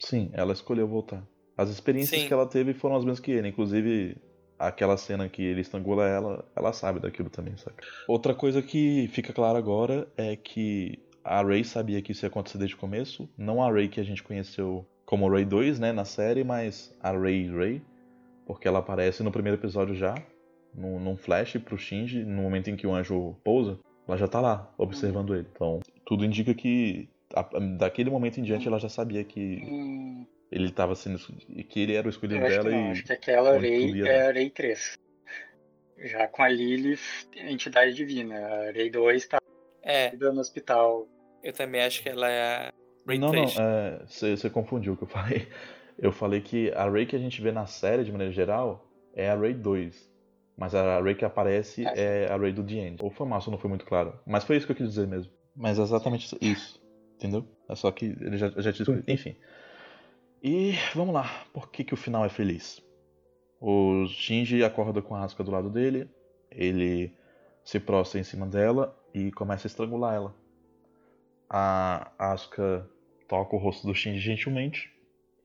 Sim, 0.00 0.28
ela 0.32 0.52
escolheu 0.52 0.88
voltar. 0.88 1.24
As 1.56 1.70
experiências 1.70 2.20
Sim. 2.20 2.26
que 2.26 2.32
ela 2.32 2.46
teve 2.46 2.74
foram 2.74 2.96
as 2.96 3.04
mesmas 3.04 3.20
que 3.20 3.30
ele, 3.30 3.48
inclusive 3.48 4.16
aquela 4.58 4.96
cena 4.96 5.28
que 5.28 5.42
ele 5.42 5.60
estrangula 5.60 6.06
ela, 6.06 6.44
ela 6.54 6.72
sabe 6.72 7.00
daquilo 7.00 7.28
também, 7.30 7.56
saca? 7.56 7.84
Outra 8.06 8.34
coisa 8.34 8.62
que 8.62 9.08
fica 9.08 9.32
clara 9.32 9.58
agora 9.58 10.06
é 10.16 10.36
que 10.36 10.98
a 11.24 11.42
Ray 11.42 11.64
sabia 11.64 12.00
que 12.00 12.12
isso 12.12 12.24
ia 12.24 12.28
acontecer 12.28 12.58
desde 12.58 12.76
o 12.76 12.78
começo, 12.78 13.28
não 13.36 13.62
a 13.62 13.70
Ray 13.70 13.88
que 13.88 14.00
a 14.00 14.04
gente 14.04 14.22
conheceu 14.22 14.86
como 15.04 15.28
Ray 15.28 15.44
2, 15.44 15.78
né, 15.78 15.92
na 15.92 16.04
série, 16.04 16.44
mas 16.44 16.94
a 17.00 17.10
Ray 17.12 17.48
Ray, 17.48 17.82
porque 18.46 18.66
ela 18.68 18.78
aparece 18.78 19.22
no 19.22 19.32
primeiro 19.32 19.58
episódio 19.58 19.94
já, 19.94 20.14
num, 20.74 21.00
num 21.00 21.16
flash 21.16 21.56
pro 21.58 21.78
Shinji, 21.78 22.24
no 22.24 22.42
momento 22.42 22.68
em 22.70 22.76
que 22.76 22.86
o 22.86 22.94
anjo 22.94 23.34
pousa, 23.42 23.78
ela 24.06 24.16
já 24.16 24.28
tá 24.28 24.40
lá, 24.40 24.72
observando 24.78 25.34
ele. 25.34 25.46
Então, 25.52 25.80
tudo 26.04 26.24
indica 26.24 26.54
que 26.54 27.08
a- 27.34 27.48
daquele 27.76 28.10
momento 28.10 28.38
em 28.38 28.42
diante 28.42 28.68
ela 28.68 28.78
já 28.78 28.88
sabia 28.88 29.24
que 29.24 29.62
Hum, 29.64 30.26
ele 30.50 30.70
tava 30.70 30.94
sendo. 30.94 31.18
que 31.68 31.80
ele 31.80 31.94
era 31.94 32.06
o 32.06 32.10
escolhido 32.10 32.40
eu 32.40 32.46
acho 32.46 32.56
que 32.58 32.64
dela 32.64 32.76
não, 32.76 32.88
e. 32.88 32.90
acho 32.92 33.04
que 33.04 33.12
aquela 33.12 33.58
Rei 33.58 34.02
é 34.02 34.28
a 34.28 34.32
Rei 34.32 34.50
3. 34.50 34.98
Já 35.98 36.28
com 36.28 36.42
a 36.42 36.48
Lilith, 36.48 37.00
entidade 37.36 37.94
divina. 37.94 38.36
A 38.36 38.70
Rei 38.70 38.90
2 38.90 39.26
tá 39.26 39.38
É, 39.82 40.14
no 40.16 40.40
hospital. 40.40 41.08
eu 41.42 41.52
também 41.52 41.80
acho 41.80 42.02
que 42.02 42.08
ela 42.08 42.28
é 42.28 42.42
a 42.42 42.72
Ray 43.06 43.18
não, 43.18 43.30
3. 43.30 43.54
não, 43.56 43.64
é, 43.64 44.02
você 44.06 44.36
você 44.36 44.50
confundiu 44.50 44.92
o 44.92 44.96
que 44.96 45.04
eu 45.04 45.08
falei. 45.08 45.48
Eu 45.98 46.12
falei 46.12 46.42
que 46.42 46.70
a 46.72 46.88
Ray 46.90 47.06
que 47.06 47.16
a 47.16 47.18
gente 47.18 47.40
vê 47.40 47.50
na 47.50 47.64
série, 47.64 48.04
de 48.04 48.12
maneira 48.12 48.30
geral, 48.30 48.86
é 49.14 49.30
a 49.30 49.34
Ray 49.34 49.54
2. 49.54 50.14
Mas 50.56 50.74
a 50.74 51.00
Ray 51.00 51.14
que 51.14 51.24
aparece 51.24 51.84
sim. 51.84 51.88
é 51.94 52.28
a 52.30 52.36
Ray 52.36 52.52
do 52.52 52.62
The 52.62 52.74
End. 52.74 53.02
Ou 53.02 53.10
foi 53.10 53.26
massa, 53.26 53.50
não 53.50 53.58
foi 53.58 53.68
muito 53.68 53.84
claro. 53.84 54.18
Mas 54.26 54.44
foi 54.44 54.56
isso 54.56 54.66
que 54.66 54.72
eu 54.72 54.76
quis 54.76 54.88
dizer 54.88 55.06
mesmo. 55.06 55.32
Mas 55.54 55.78
é 55.78 55.82
exatamente 55.82 56.36
isso. 56.40 56.80
Entendeu? 57.14 57.46
É 57.68 57.74
só 57.74 57.90
que 57.90 58.06
ele 58.06 58.36
já, 58.36 58.48
já 58.50 58.72
tinha 58.72 58.82
escolhido. 58.82 59.04
Enfim. 59.08 59.36
E 60.42 60.74
vamos 60.94 61.14
lá. 61.14 61.44
Por 61.52 61.70
que, 61.70 61.84
que 61.84 61.94
o 61.94 61.96
final 61.96 62.24
é 62.24 62.28
feliz? 62.28 62.80
O 63.60 64.06
Shinji 64.06 64.62
acorda 64.62 65.00
com 65.02 65.14
a 65.14 65.24
Asuka 65.24 65.42
do 65.42 65.50
lado 65.50 65.70
dele. 65.70 66.08
Ele 66.50 67.12
se 67.64 67.80
prostra 67.80 68.20
em 68.20 68.24
cima 68.24 68.46
dela 68.46 68.96
e 69.12 69.32
começa 69.32 69.66
a 69.66 69.68
estrangular 69.68 70.14
ela. 70.14 70.34
A 71.48 72.10
Asuka 72.18 72.88
toca 73.28 73.56
o 73.56 73.58
rosto 73.58 73.86
do 73.86 73.94
Shinji 73.94 74.20
gentilmente 74.20 74.92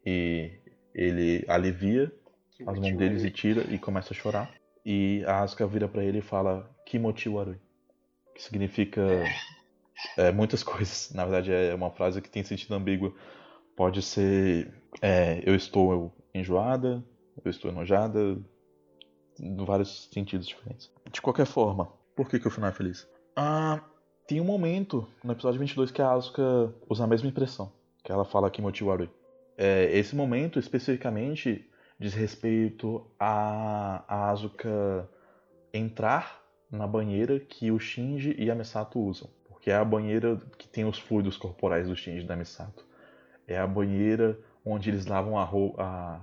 e 0.05 0.51
ele 0.93 1.43
alivia 1.47 2.11
Que 2.51 2.63
as 2.63 2.67
mãos 2.67 2.79
motivo 2.79 2.97
deles 2.99 3.19
ele- 3.21 3.27
e 3.29 3.31
tira 3.31 3.73
e 3.73 3.77
começa 3.79 4.13
a 4.13 4.17
chorar. 4.17 4.51
E 4.85 5.23
a 5.25 5.41
Asuka 5.41 5.65
vira 5.67 5.87
pra 5.87 6.03
ele 6.03 6.19
e 6.19 6.23
fala 6.23 6.69
Kimochi 6.85 7.29
Warui, 7.29 7.57
que 8.35 8.41
significa 8.43 9.01
é, 10.17 10.31
muitas 10.31 10.63
coisas. 10.63 11.11
Na 11.13 11.23
verdade 11.23 11.51
é 11.53 11.73
uma 11.73 11.91
frase 11.91 12.21
que 12.21 12.29
tem 12.29 12.43
sentido 12.43 12.73
ambíguo. 12.75 13.15
Pode 13.75 14.01
ser 14.01 14.72
é, 15.01 15.41
eu 15.45 15.56
estou 15.56 16.14
enjoada, 16.33 17.03
eu 17.43 17.50
estou 17.50 17.72
enojada, 17.72 18.38
em 19.40 19.56
vários 19.64 20.09
sentidos 20.11 20.48
diferentes. 20.48 20.91
De 21.11 21.22
qualquer 21.22 21.45
forma, 21.45 21.91
por 22.16 22.27
que, 22.30 22.40
que 22.40 22.48
o 22.48 22.51
final 22.51 22.69
é 22.69 22.74
feliz? 22.74 23.08
Ah, 23.35 23.82
tem 24.27 24.40
um 24.40 24.45
momento 24.45 25.08
no 25.24 25.32
episódio 25.32 25.59
22 25.59 25.91
que 25.91 26.01
a 26.01 26.11
Asuka 26.11 26.74
usa 26.90 27.03
a 27.03 27.08
mesma 27.08 27.30
impressão, 27.30 27.72
que 28.03 28.11
ela 28.11 28.25
fala 28.25 28.50
Kimochi 28.50 28.83
Warui. 28.83 29.09
É, 29.58 29.85
esse 29.98 30.16
momento 30.16 30.59
especificamente 30.59 31.67
diz 32.00 32.14
respeito 32.14 33.06
a, 33.19 34.03
a 34.08 34.32
Asuka 34.32 35.09
entrar 35.74 36.41
na 36.69 36.88
banheira 36.88 37.40
que 37.40 37.72
o 37.72 37.80
Shinji 37.80 38.35
e 38.38 38.50
a 38.50 38.56
Misato 38.56 39.00
usam. 39.00 39.30
Porque 39.48 39.69
é 39.69 39.75
a 39.75 39.85
banheira 39.85 40.41
que 40.58 40.67
tem 40.67 40.85
os 40.85 40.98
fluidos 40.98 41.38
corporais 41.38 41.88
do 41.88 41.95
Shinji 41.95 42.24
e 42.24 42.27
da 42.27 42.35
Misato. 42.35 42.85
É 43.47 43.57
a 43.57 43.67
banheira 43.67 44.37
onde 44.65 44.89
eles 44.89 45.05
lavam 45.05 45.37
a 45.37 45.43
roupa, 45.43 45.83
a, 45.83 46.21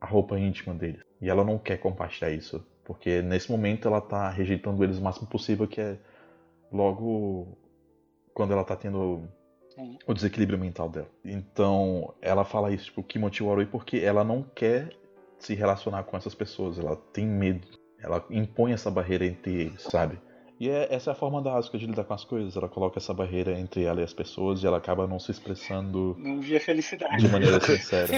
a 0.00 0.06
roupa 0.06 0.38
íntima 0.38 0.74
deles. 0.74 1.02
E 1.20 1.28
ela 1.28 1.44
não 1.44 1.58
quer 1.58 1.78
compartilhar 1.78 2.30
isso. 2.30 2.64
Porque 2.84 3.22
nesse 3.22 3.50
momento 3.50 3.86
ela 3.86 4.00
tá 4.00 4.28
rejeitando 4.28 4.82
eles 4.82 4.98
o 4.98 5.02
máximo 5.02 5.26
possível, 5.26 5.68
que 5.68 5.80
é 5.80 5.98
logo 6.72 7.56
quando 8.34 8.52
ela 8.52 8.64
tá 8.64 8.74
tendo 8.74 9.28
Sim. 9.74 9.98
o 10.06 10.14
desequilíbrio 10.14 10.58
mental 10.58 10.88
dela. 10.88 11.08
Então, 11.24 12.14
ela 12.20 12.44
fala 12.44 12.72
isso, 12.72 12.86
tipo, 12.86 13.02
Kimochi 13.02 13.42
Warui, 13.42 13.66
porque 13.66 13.98
ela 13.98 14.24
não 14.24 14.42
quer 14.42 14.90
se 15.38 15.54
relacionar 15.54 16.04
com 16.04 16.16
essas 16.16 16.34
pessoas, 16.34 16.78
ela 16.78 16.96
tem 17.12 17.26
medo. 17.26 17.66
Ela 17.98 18.24
impõe 18.30 18.72
essa 18.72 18.90
barreira 18.90 19.24
entre 19.24 19.52
eles, 19.52 19.82
sabe? 19.82 20.18
E 20.62 20.70
é, 20.70 20.86
essa 20.94 21.10
é 21.10 21.12
a 21.12 21.14
forma 21.16 21.42
da 21.42 21.54
Asuka 21.56 21.76
de 21.76 21.86
lidar 21.86 22.04
com 22.04 22.14
as 22.14 22.24
coisas. 22.24 22.56
Ela 22.56 22.68
coloca 22.68 22.96
essa 23.00 23.12
barreira 23.12 23.50
entre 23.58 23.82
ela 23.82 24.00
e 24.00 24.04
as 24.04 24.12
pessoas 24.14 24.62
e 24.62 24.66
ela 24.68 24.76
acaba 24.76 25.08
não 25.08 25.18
se 25.18 25.32
expressando 25.32 26.14
Não 26.20 26.40
via 26.40 26.60
felicidade. 26.60 27.16
de 27.16 27.28
maneira 27.28 27.58
sincera. 27.66 28.12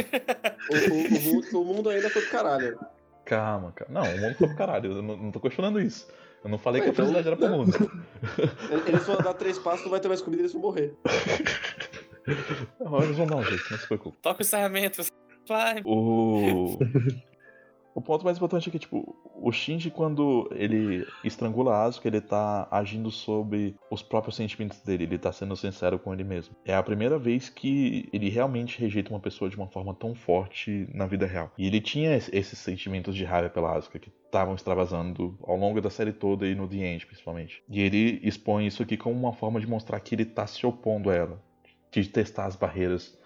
O, 0.70 0.74
o- 0.74 1.06
o 1.06 1.22
mundo, 1.22 1.60
o 1.62 1.64
mundo 1.64 1.88
ainda 1.88 2.10
foi 2.10 2.20
pro 2.20 2.30
caralho. 2.30 2.78
Calma, 3.24 3.72
cara. 3.72 3.90
Não, 3.90 4.02
o 4.02 4.20
mundo 4.20 4.34
foi 4.34 4.46
pro 4.48 4.56
caralho. 4.58 4.92
Eu 4.92 5.02
não, 5.02 5.16
não 5.16 5.30
tô 5.30 5.40
questionando 5.40 5.80
isso. 5.80 6.06
Eu 6.44 6.50
não 6.50 6.58
falei 6.58 6.82
que 6.82 6.88
a 6.88 6.90
Então, 6.92 7.06
felicidade 7.06 7.28
era 7.28 7.36
pro 7.38 7.48
né? 7.48 7.56
mundo. 7.56 7.72
Eles 8.86 9.06
vão 9.06 9.16
dar 9.16 9.32
três 9.32 9.58
passos, 9.58 9.84
não 9.84 9.90
vai 9.90 10.00
ter 10.00 10.08
mais 10.08 10.20
comida, 10.20 10.42
eles 10.42 10.52
vão 10.52 10.60
morrer. 10.60 10.94
Não, 12.78 13.02
eles 13.02 13.16
vão 13.16 13.26
dar 13.26 13.36
um 13.36 13.42
jeito, 13.42 13.64
não 13.70 13.78
se 13.78 13.86
preocupe. 13.86 14.18
Toca 14.20 14.40
o 14.40 14.42
encerramento. 14.42 15.02
Vai. 15.48 15.80
O... 15.86 16.76
O 17.94 18.00
ponto 18.02 18.24
mais 18.24 18.36
importante 18.36 18.68
é 18.68 18.72
que, 18.72 18.78
tipo, 18.78 19.14
o 19.36 19.52
Shinji, 19.52 19.88
quando 19.88 20.48
ele 20.52 21.06
estrangula 21.22 21.74
a 21.74 21.84
Asuka, 21.84 22.08
ele 22.08 22.20
tá 22.20 22.66
agindo 22.70 23.08
sobre 23.10 23.76
os 23.88 24.02
próprios 24.02 24.34
sentimentos 24.34 24.80
dele, 24.80 25.04
ele 25.04 25.18
tá 25.18 25.30
sendo 25.30 25.56
sincero 25.56 25.96
com 25.98 26.12
ele 26.12 26.24
mesmo. 26.24 26.56
É 26.64 26.74
a 26.74 26.82
primeira 26.82 27.18
vez 27.18 27.48
que 27.48 28.08
ele 28.12 28.28
realmente 28.28 28.80
rejeita 28.80 29.10
uma 29.10 29.20
pessoa 29.20 29.48
de 29.48 29.56
uma 29.56 29.68
forma 29.68 29.94
tão 29.94 30.12
forte 30.14 30.88
na 30.92 31.06
vida 31.06 31.24
real. 31.24 31.52
E 31.56 31.66
ele 31.68 31.80
tinha 31.80 32.16
es- 32.16 32.28
esses 32.32 32.58
sentimentos 32.58 33.14
de 33.14 33.24
raiva 33.24 33.48
pela 33.48 33.76
Asuka, 33.76 34.00
que 34.00 34.10
estavam 34.26 34.56
extravasando 34.56 35.38
ao 35.44 35.56
longo 35.56 35.80
da 35.80 35.88
série 35.90 36.12
toda 36.12 36.48
e 36.48 36.54
no 36.56 36.66
The 36.66 36.76
End, 36.78 37.06
principalmente. 37.06 37.62
E 37.68 37.80
ele 37.80 38.18
expõe 38.24 38.66
isso 38.66 38.82
aqui 38.82 38.96
como 38.96 39.14
uma 39.14 39.32
forma 39.32 39.60
de 39.60 39.68
mostrar 39.68 40.00
que 40.00 40.16
ele 40.16 40.24
tá 40.24 40.48
se 40.48 40.66
opondo 40.66 41.10
a 41.10 41.14
ela, 41.14 41.40
de 41.92 42.08
testar 42.08 42.46
as 42.46 42.56
barreiras 42.56 43.16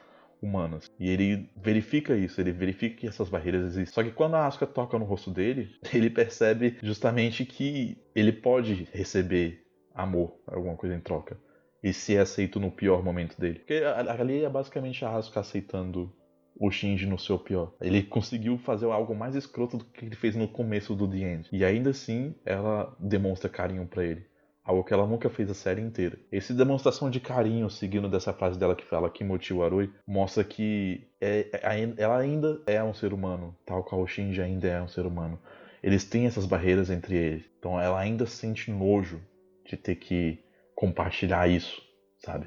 humanas. 0.41 0.91
E 0.99 1.09
ele 1.09 1.51
verifica 1.57 2.17
isso, 2.17 2.41
ele 2.41 2.53
verifica 2.53 2.97
que 2.97 3.07
essas 3.07 3.29
barreiras 3.29 3.65
existem. 3.65 3.93
Só 3.93 4.03
que 4.03 4.11
quando 4.11 4.35
a 4.35 4.47
Asuka 4.47 4.67
toca 4.67 4.99
no 4.99 5.05
rosto 5.05 5.31
dele, 5.31 5.71
ele 5.93 6.11
percebe 6.11 6.77
justamente 6.83 7.45
que 7.45 7.99
ele 8.15 8.33
pode 8.33 8.89
receber 8.93 9.65
amor, 9.95 10.39
alguma 10.47 10.77
coisa 10.77 10.95
em 10.95 11.01
troca. 11.01 11.39
E 11.83 11.93
ser 11.93 12.19
aceito 12.19 12.59
no 12.59 12.73
pior 12.73 13.05
momento 13.05 13.41
dele. 13.41 13.61
Porque 13.61 13.83
ali 13.85 14.43
é 14.43 14.51
basicamente 14.51 15.05
a 15.05 15.15
Asuka 15.15 15.41
aceitando 15.41 16.13
o 16.59 16.71
Shinji 16.71 17.07
no 17.07 17.19
seu 17.19 17.39
pior. 17.39 17.73
Ele 17.81 18.03
conseguiu 18.03 18.59
fazer 18.59 18.87
algo 18.87 19.15
mais 19.15 19.37
escroto 19.37 19.77
do 19.77 19.85
que 19.85 20.05
ele 20.05 20.17
fez 20.17 20.35
no 20.35 20.49
começo 20.49 20.95
do 20.95 21.09
The 21.09 21.19
End. 21.19 21.49
E 21.53 21.65
ainda 21.65 21.91
assim, 21.91 22.35
ela 22.45 22.95
demonstra 22.99 23.49
carinho 23.49 23.87
pra 23.87 24.05
ele. 24.05 24.27
Algo 24.69 24.85
que 24.85 24.93
ela 24.93 25.07
nunca 25.07 25.31
fez 25.31 25.51
a 25.51 25.55
série 25.55 25.81
inteira. 25.81 26.19
Essa 26.31 26.53
demonstração 26.53 27.09
de 27.09 27.19
carinho, 27.19 27.71
seguindo 27.71 28.07
dessa 28.07 28.35
frase 28.35 28.59
dela 28.59 28.77
que 28.77 28.85
fala 28.85 29.09
Kimochi 29.09 29.55
Warui, 29.55 29.91
mostra 30.07 30.45
que 30.45 31.09
é- 31.19 31.49
é- 31.55 31.95
ela 31.97 32.19
ainda 32.19 32.61
é 32.67 32.85
um 32.85 32.93
ser 32.93 33.15
humano, 33.15 33.57
tal 33.65 33.83
qual 33.83 34.03
o 34.03 34.07
Shinji 34.07 34.43
ainda 34.43 34.69
é 34.69 34.83
um 34.83 34.87
ser 34.87 35.07
humano. 35.07 35.39
Eles 35.83 36.05
têm 36.05 36.27
essas 36.27 36.45
barreiras 36.45 36.91
entre 36.91 37.17
eles. 37.17 37.45
Então 37.59 37.81
ela 37.81 37.99
ainda 37.99 38.27
sente 38.27 38.71
nojo 38.71 39.23
de 39.65 39.75
ter 39.75 39.95
que 39.95 40.39
compartilhar 40.75 41.49
isso, 41.49 41.81
sabe? 42.19 42.47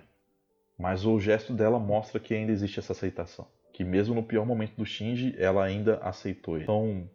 Mas 0.77 1.07
o 1.07 1.19
gesto 1.19 1.53
dela 1.53 1.79
mostra 1.79 2.19
que 2.19 2.35
ainda 2.35 2.51
existe 2.51 2.77
essa 2.77 2.93
aceitação. 2.93 3.47
Que 3.73 3.83
mesmo 3.83 4.13
no 4.13 4.21
pior 4.21 4.45
momento 4.45 4.75
do 4.75 4.85
Shinji, 4.85 5.33
ela 5.39 5.65
ainda 5.65 5.97
aceitou 6.03 6.53
ele. 6.55 6.65
Então, 6.65 7.09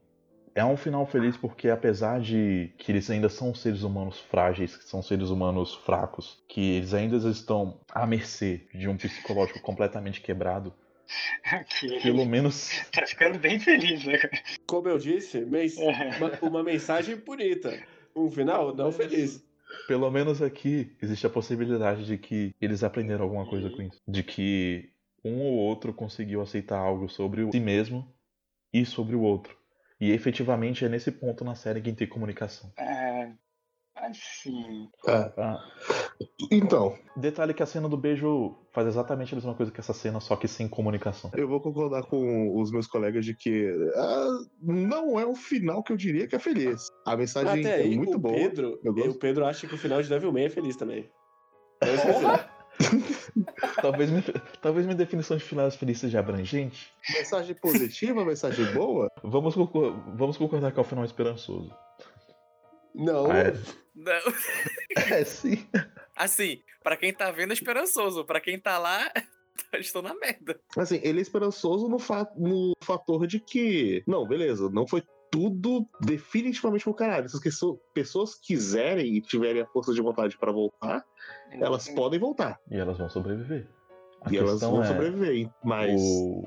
é 0.56 0.64
um 0.64 0.76
final 0.76 1.06
feliz 1.06 1.36
porque 1.36 1.68
apesar 1.68 2.20
de 2.20 2.72
que 2.78 2.90
eles 2.90 3.08
ainda 3.10 3.28
são 3.28 3.54
seres 3.54 3.82
humanos 3.82 4.18
frágeis, 4.18 4.76
que 4.76 4.84
são 4.84 5.02
seres 5.02 5.28
humanos 5.28 5.74
fracos, 5.74 6.42
que 6.48 6.76
eles 6.76 6.94
ainda 6.94 7.16
estão 7.28 7.78
à 7.90 8.06
mercê 8.06 8.62
de 8.74 8.88
um 8.88 8.96
psicológico 8.96 9.60
completamente 9.60 10.20
quebrado, 10.20 10.72
Que 11.78 12.00
pelo 12.00 12.24
menos 12.24 12.70
tá 12.90 13.06
ficando 13.06 13.38
bem 13.38 13.60
feliz, 13.60 14.04
né? 14.04 14.18
cara? 14.18 14.42
Como 14.66 14.88
eu 14.88 14.98
disse, 14.98 15.40
mens- 15.44 15.76
uma, 15.76 16.50
uma 16.50 16.62
mensagem 16.64 17.16
bonita. 17.16 17.78
Um 18.14 18.30
final 18.30 18.74
não 18.74 18.90
feliz. 18.90 19.44
Pelo 19.86 20.10
menos 20.10 20.40
aqui 20.40 20.96
existe 21.02 21.26
a 21.26 21.30
possibilidade 21.30 22.06
de 22.06 22.16
que 22.16 22.54
eles 22.60 22.82
aprenderam 22.82 23.24
alguma 23.24 23.46
coisa 23.46 23.68
com 23.70 23.82
isso. 23.82 24.00
De 24.08 24.22
que 24.22 24.90
um 25.24 25.40
ou 25.42 25.54
outro 25.54 25.92
conseguiu 25.92 26.40
aceitar 26.40 26.78
algo 26.78 27.08
sobre 27.08 27.48
si 27.52 27.60
mesmo 27.60 28.10
e 28.72 28.84
sobre 28.86 29.14
o 29.14 29.20
outro. 29.20 29.56
E 30.00 30.12
efetivamente 30.12 30.84
é 30.84 30.88
nesse 30.88 31.10
ponto 31.10 31.44
na 31.44 31.54
série 31.54 31.80
que 31.80 31.92
tem 31.92 32.06
comunicação. 32.06 32.70
É, 32.78 33.32
assim. 33.96 34.88
Ah, 35.08 35.58
Então, 36.50 36.96
detalhe 37.16 37.54
que 37.54 37.62
a 37.62 37.66
cena 37.66 37.88
do 37.88 37.96
beijo 37.96 38.56
faz 38.72 38.86
exatamente 38.86 39.32
a 39.32 39.36
mesma 39.36 39.54
coisa 39.54 39.72
que 39.72 39.80
essa 39.80 39.94
cena, 39.94 40.20
só 40.20 40.36
que 40.36 40.46
sem 40.46 40.68
comunicação. 40.68 41.30
eu 41.34 41.48
vou 41.48 41.60
concordar 41.60 42.02
com 42.04 42.60
os 42.60 42.70
meus 42.70 42.86
colegas 42.86 43.24
de 43.24 43.34
que 43.34 43.70
ah, 43.94 44.38
não 44.60 45.18
é 45.18 45.26
um 45.26 45.34
final 45.34 45.82
que 45.82 45.92
eu 45.92 45.96
diria 45.96 46.26
que 46.26 46.36
é 46.36 46.38
feliz. 46.38 46.88
A 47.06 47.16
mensagem 47.16 47.60
Até 47.60 47.80
é 47.80 47.82
aí, 47.84 47.96
muito 47.96 48.16
o 48.16 48.20
boa. 48.20 48.34
Pedro, 48.34 48.78
o 48.84 49.18
Pedro 49.18 49.46
acha 49.46 49.66
que 49.66 49.74
o 49.74 49.78
final 49.78 50.02
de 50.02 50.08
Devil 50.08 50.32
May 50.32 50.44
é 50.44 50.50
feliz 50.50 50.76
também. 50.76 51.10
É 51.82 51.88
eu 51.92 51.98
sei. 51.98 52.55
Talvez, 53.80 54.10
minha, 54.10 54.22
talvez 54.60 54.86
minha 54.86 54.96
definição 54.96 55.36
de 55.36 55.42
final 55.44 55.70
feliz 55.70 55.98
seja 56.00 56.20
abrangente. 56.20 56.90
Mensagem 57.10 57.54
positiva, 57.54 58.24
mensagem 58.24 58.64
boa. 58.72 59.10
Vamos, 59.22 59.54
concor- 59.54 59.92
vamos 60.14 60.36
concordar 60.36 60.72
que 60.72 60.78
é 60.78 60.82
o 60.82 60.84
final 60.84 61.04
esperançoso. 61.04 61.72
Não, 62.94 63.30
Ah, 63.30 63.38
é. 63.38 63.52
Não. 63.94 64.20
É, 65.12 65.24
sim. 65.24 65.66
Assim, 66.16 66.62
pra 66.82 66.96
quem 66.96 67.12
tá 67.12 67.30
vendo 67.30 67.50
é 67.50 67.54
esperançoso. 67.54 68.24
Pra 68.24 68.40
quem 68.40 68.58
tá 68.58 68.78
lá, 68.78 69.10
estou 69.74 70.00
na 70.00 70.14
merda. 70.14 70.58
Assim, 70.76 70.98
ele 71.02 71.18
é 71.18 71.22
esperançoso 71.22 71.86
no, 71.88 71.98
fa- 71.98 72.30
no 72.36 72.72
fator 72.82 73.26
de 73.26 73.38
que. 73.38 74.02
Não, 74.06 74.26
beleza, 74.26 74.70
não 74.70 74.86
foi 74.86 75.02
tudo 75.36 75.86
definitivamente 76.00 76.82
pro 76.84 76.94
caralho. 76.94 77.28
Se 77.28 77.36
as 77.36 77.42
pessoas- 77.42 77.78
pessoas 77.92 78.34
quiserem 78.34 79.14
e 79.14 79.20
tiverem 79.20 79.60
a 79.60 79.66
força 79.66 79.92
de 79.92 80.00
vontade 80.00 80.38
pra 80.38 80.50
voltar, 80.50 81.04
elas 81.52 81.86
podem 81.90 82.18
voltar. 82.18 82.58
E 82.70 82.76
elas 82.76 82.96
vão 82.96 83.10
sobreviver. 83.10 83.66
A 84.22 84.32
e 84.32 84.38
elas 84.38 84.62
vão 84.62 84.82
é, 84.82 84.86
sobreviver. 84.86 85.50
Mas. 85.62 86.00
O, 86.00 86.42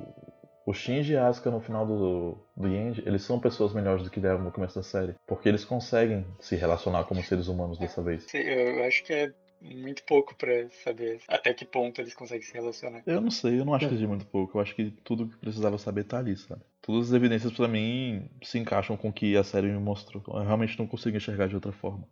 o 0.65 0.73
Shinji 0.73 1.13
e 1.13 1.17
a 1.17 1.27
Asuka 1.27 1.51
no 1.51 1.61
final 1.61 1.85
do, 1.85 2.37
do 2.57 2.67
End, 2.67 3.03
eles 3.05 3.21
são 3.21 3.39
pessoas 3.39 3.73
melhores 3.73 4.03
do 4.03 4.09
que 4.09 4.19
eram 4.25 4.41
no 4.43 4.51
começo 4.51 4.75
da 4.75 4.83
série. 4.83 5.13
Porque 5.27 5.47
eles 5.47 5.63
conseguem 5.63 6.25
se 6.39 6.55
relacionar 6.55 7.03
como 7.03 7.23
seres 7.23 7.47
humanos 7.47 7.77
dessa 7.77 8.01
vez. 8.01 8.25
Eu 8.33 8.83
acho 8.85 9.03
que 9.03 9.13
é 9.13 9.31
muito 9.61 10.03
pouco 10.03 10.35
pra 10.35 10.69
saber 10.83 11.21
até 11.27 11.53
que 11.53 11.65
ponto 11.65 11.99
eles 11.99 12.13
conseguem 12.13 12.43
se 12.43 12.53
relacionar. 12.53 13.03
Eu 13.05 13.21
não 13.21 13.31
sei, 13.31 13.59
eu 13.59 13.65
não 13.65 13.73
acho 13.73 13.87
que 13.87 13.95
seja 13.95 14.07
muito 14.07 14.25
pouco. 14.25 14.57
Eu 14.57 14.61
acho 14.61 14.75
que 14.75 14.91
tudo 15.03 15.27
que 15.27 15.37
precisava 15.37 15.77
saber 15.77 16.05
tá 16.05 16.19
ali, 16.19 16.37
sabe? 16.37 16.61
Todas 16.81 17.09
as 17.09 17.13
evidências 17.13 17.51
pra 17.53 17.67
mim 17.67 18.29
se 18.43 18.57
encaixam 18.57 18.95
com 18.95 19.09
o 19.09 19.13
que 19.13 19.35
a 19.35 19.43
série 19.43 19.67
me 19.67 19.79
mostrou. 19.79 20.23
Eu 20.27 20.43
realmente 20.43 20.77
não 20.79 20.87
consigo 20.87 21.17
enxergar 21.17 21.47
de 21.47 21.55
outra 21.55 21.71
forma. 21.71 22.07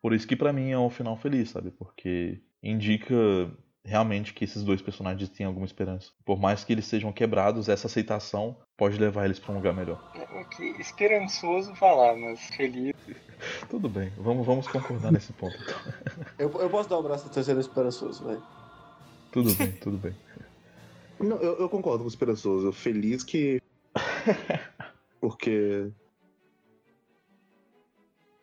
Por 0.00 0.12
isso 0.12 0.26
que 0.26 0.36
pra 0.36 0.52
mim 0.52 0.70
é 0.70 0.78
um 0.78 0.90
final 0.90 1.16
feliz, 1.16 1.50
sabe? 1.50 1.70
Porque 1.70 2.40
indica 2.62 3.14
realmente 3.84 4.32
que 4.32 4.44
esses 4.44 4.64
dois 4.64 4.80
personagens 4.80 5.28
têm 5.28 5.44
alguma 5.44 5.66
esperança. 5.66 6.10
Por 6.24 6.38
mais 6.38 6.64
que 6.64 6.72
eles 6.72 6.86
sejam 6.86 7.12
quebrados, 7.12 7.68
essa 7.68 7.86
aceitação 7.86 8.56
pode 8.76 8.98
levar 8.98 9.26
eles 9.26 9.38
pra 9.38 9.52
um 9.52 9.56
lugar 9.56 9.74
melhor. 9.74 10.02
O 10.34 10.44
que 10.48 10.64
esperançoso 10.80 11.74
falar, 11.74 12.16
mas 12.16 12.40
feliz. 12.40 12.94
Tudo 13.68 13.88
bem, 13.88 14.10
vamos, 14.16 14.46
vamos 14.46 14.66
concordar 14.66 15.12
nesse 15.12 15.32
ponto. 15.34 15.56
então. 15.62 16.24
eu, 16.38 16.50
eu 16.60 16.70
posso 16.70 16.88
dar 16.88 16.98
o 16.98 17.02
braço 17.02 17.26
a 17.26 17.30
terceiro 17.30 17.60
esperançoso, 17.60 18.24
vai. 18.24 18.40
Tudo 19.30 19.54
bem, 19.54 19.72
tudo 19.82 19.98
bem. 19.98 20.14
Não, 21.20 21.36
eu, 21.36 21.58
eu 21.58 21.68
concordo 21.68 21.98
com 21.98 22.04
o 22.04 22.08
esperançoso. 22.08 22.72
Feliz 22.72 23.22
que. 23.22 23.60
Porque. 25.20 25.90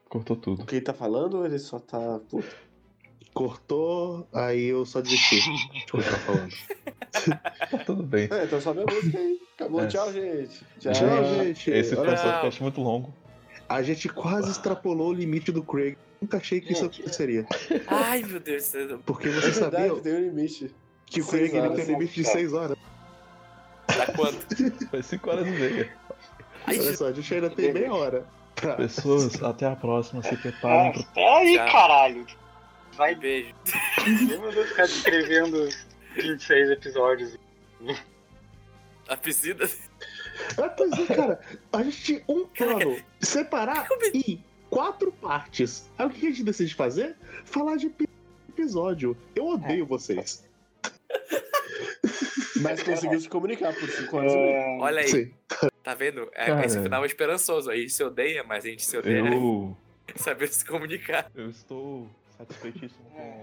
Cortou 0.07 0.35
tudo. 0.35 0.63
O 0.63 0.65
que 0.65 0.75
ele 0.75 0.85
tá 0.85 0.93
falando, 0.93 1.45
ele 1.45 1.57
só 1.57 1.79
tá. 1.79 2.19
Puta. 2.29 2.70
Cortou, 3.33 4.27
aí 4.33 4.65
eu 4.65 4.85
só 4.85 5.01
desisti 5.01 5.39
de 5.39 5.85
continuar 5.89 6.19
falando. 6.19 6.53
Tá 7.69 7.77
tudo 7.85 8.03
bem. 8.03 8.27
É, 8.31 8.43
então 8.43 8.59
sobe 8.59 8.81
a 8.81 8.85
música 8.93 9.17
aí. 9.17 9.39
Acabou, 9.55 9.81
É. 9.81 9.87
tchau, 9.87 10.11
gente. 10.11 10.65
Tchau. 10.79 10.93
Tchau, 10.93 11.23
gente. 11.43 11.71
Esse 11.71 11.95
foi 11.95 12.03
um 12.05 12.07
Olha 12.07 12.17
só, 12.17 12.31
podcast 12.33 12.61
muito 12.61 12.81
longo. 12.81 13.13
a 13.69 13.81
gente 13.81 14.09
quase 14.09 14.51
extrapolou 14.51 15.09
o 15.09 15.13
limite 15.13 15.51
do 15.51 15.63
Craig. 15.63 15.97
Nunca 16.21 16.37
achei 16.37 16.59
que 16.61 16.73
isso 16.73 16.85
aconteceria. 16.85 17.45
Ai, 17.87 18.21
meu 18.21 18.39
Deus. 18.39 18.63
do 18.63 18.67
céu. 18.87 18.99
Porque 19.05 19.27
É 19.27 19.31
você 19.31 19.51
verdade, 19.51 19.87
sabia 19.89 20.01
tem 20.01 20.13
um 20.13 20.19
limite. 20.29 20.75
que 21.05 21.21
o 21.21 21.25
Craig 21.27 21.45
ele 21.49 21.59
horas. 21.59 21.75
tem 21.77 21.85
limite 21.85 22.13
de 22.13 22.23
6 22.27 22.53
horas. 22.53 22.77
Dá 23.87 24.05
quanto? 24.13 24.37
Foi 24.91 25.01
5 25.01 25.29
horas 25.29 25.47
e 25.47 25.51
meia. 25.51 25.91
Ai, 26.67 26.79
Olha 26.79 26.95
só, 26.97 27.07
a 27.07 27.11
gente 27.13 27.33
ainda 27.33 27.49
tem 27.49 27.73
meia 27.73 27.93
hora. 27.93 28.25
pra- 28.55 28.75
Pessoas, 28.75 29.41
até 29.41 29.65
a 29.65 29.75
próxima. 29.75 30.21
Se 30.21 30.35
preparem 30.37 30.91
pro 30.91 31.01
Espera 31.01 31.37
aí, 31.37 31.55
Tchau. 31.57 31.71
caralho. 31.71 32.25
Vai 33.01 33.15
beijo. 33.15 33.55
Vamos 34.39 34.53
ficar 34.69 34.83
descrevendo 34.85 35.67
26 36.15 36.69
episódios. 36.69 37.35
A 39.07 39.17
piscina. 39.17 39.67
Ah, 40.55 40.69
pois 40.69 40.91
é, 40.91 41.05
cara. 41.07 41.39
A 41.73 41.81
gente 41.81 42.03
tinha 42.03 42.23
um 42.27 42.45
plano. 42.55 43.01
Separar 43.19 43.87
em 44.13 44.43
quatro 44.69 45.11
partes. 45.13 45.89
Aí 45.97 46.05
o 46.05 46.09
que 46.11 46.27
a 46.27 46.29
gente 46.29 46.43
decide 46.43 46.75
fazer? 46.75 47.15
Falar 47.43 47.77
de 47.77 47.87
epi- 47.87 48.07
episódio. 48.49 49.17
Eu 49.35 49.47
odeio 49.47 49.83
vocês. 49.87 50.47
Mas 52.61 52.83
conseguiu 52.83 53.19
se 53.19 53.27
comunicar 53.27 53.73
por 53.73 53.89
5 53.89 54.15
horas 54.15 54.31
e 54.31 54.35
meia. 54.35 54.57
É, 54.57 54.77
Olha 54.79 55.01
aí, 55.01 55.07
Sim. 55.07 55.33
tá 55.81 55.95
vendo? 55.95 56.29
É, 56.35 56.45
Cara. 56.45 56.65
esse 56.67 56.79
final 56.79 57.01
é 57.03 57.07
esperançoso. 57.07 57.71
A 57.71 57.75
gente 57.75 57.89
se 57.93 58.03
odeia, 58.03 58.43
mas 58.43 58.63
a 58.63 58.67
gente 58.67 58.85
se 58.85 58.95
odeia 58.95 59.27
Eu, 59.27 59.75
saber 60.17 60.49
se 60.49 60.63
comunicar. 60.63 61.31
eu 61.33 61.49
estou 61.49 62.07
satisfeitíssimo 62.41 63.09
com, 63.11 63.40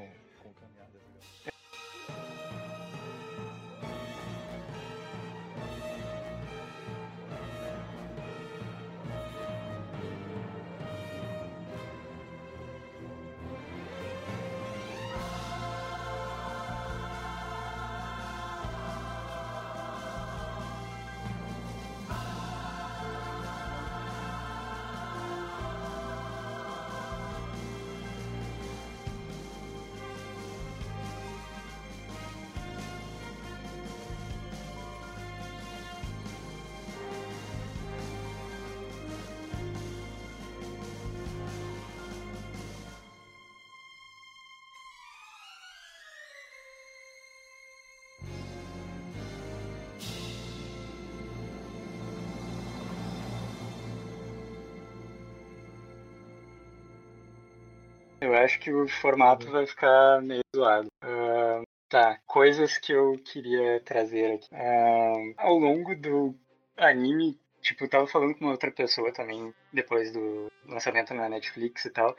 acho 58.49 58.59
que 58.59 58.73
o 58.73 58.89
formato 58.89 59.51
vai 59.51 59.67
ficar 59.67 60.23
meio 60.23 60.41
zoado. 60.57 60.89
Ahn, 61.03 61.63
tá, 61.89 62.19
coisas 62.27 62.79
que 62.79 62.93
eu 62.93 63.19
queria 63.23 63.81
trazer 63.81 64.35
aqui. 64.35 64.49
Ahn, 64.55 65.35
ao 65.37 65.59
longo 65.59 65.95
do 65.95 66.35
anime, 66.77 67.39
tipo, 67.61 67.85
eu 67.85 67.91
tava 67.91 68.07
falando 68.07 68.35
com 68.35 68.47
uma 68.47 68.53
outra 68.53 68.71
pessoa 68.71 69.13
também, 69.13 69.55
depois 69.73 70.11
do 70.13 70.51
lançamento 70.67 71.13
na 71.13 71.29
Netflix 71.29 71.85
e 71.85 71.91
tal. 71.91 72.17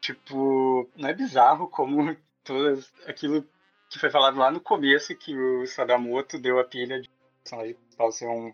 Tipo, 0.00 0.88
não 0.96 1.08
é 1.08 1.14
bizarro 1.14 1.68
como 1.68 2.16
todas 2.44 2.92
aquilo 3.06 3.44
que 3.90 3.98
foi 3.98 4.10
falado 4.10 4.38
lá 4.38 4.50
no 4.50 4.60
começo, 4.60 5.16
que 5.16 5.36
o 5.36 5.66
Sadamoto 5.66 6.38
deu 6.38 6.60
a 6.60 6.64
pilha 6.64 7.00
de 7.00 7.10
personagem 7.42 7.74
principal 7.74 8.12
ser 8.12 8.28
um 8.28 8.52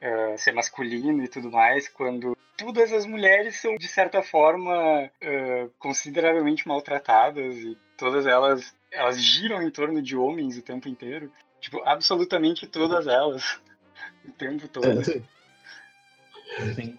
eh, 0.00 0.36
ser 0.36 0.52
masculino 0.52 1.24
e 1.24 1.28
tudo 1.28 1.50
mais, 1.50 1.88
quando 1.88 2.36
todas 2.56 2.92
as 2.92 3.06
mulheres 3.06 3.60
são, 3.60 3.76
de 3.76 3.88
certa 3.88 4.22
forma, 4.22 5.10
eh, 5.20 5.68
consideravelmente 5.78 6.66
maltratadas 6.66 7.56
e 7.56 7.76
todas 7.96 8.26
elas, 8.26 8.74
elas 8.90 9.20
giram 9.20 9.62
em 9.62 9.70
torno 9.70 10.02
de 10.02 10.16
homens 10.16 10.56
o 10.56 10.62
tempo 10.62 10.88
inteiro. 10.88 11.30
Tipo, 11.60 11.82
absolutamente 11.84 12.66
todas 12.66 13.06
elas. 13.06 13.60
O 14.24 14.32
tempo 14.32 14.68
todo. 14.68 14.86
É, 14.86 15.02
Sim. 15.02 15.24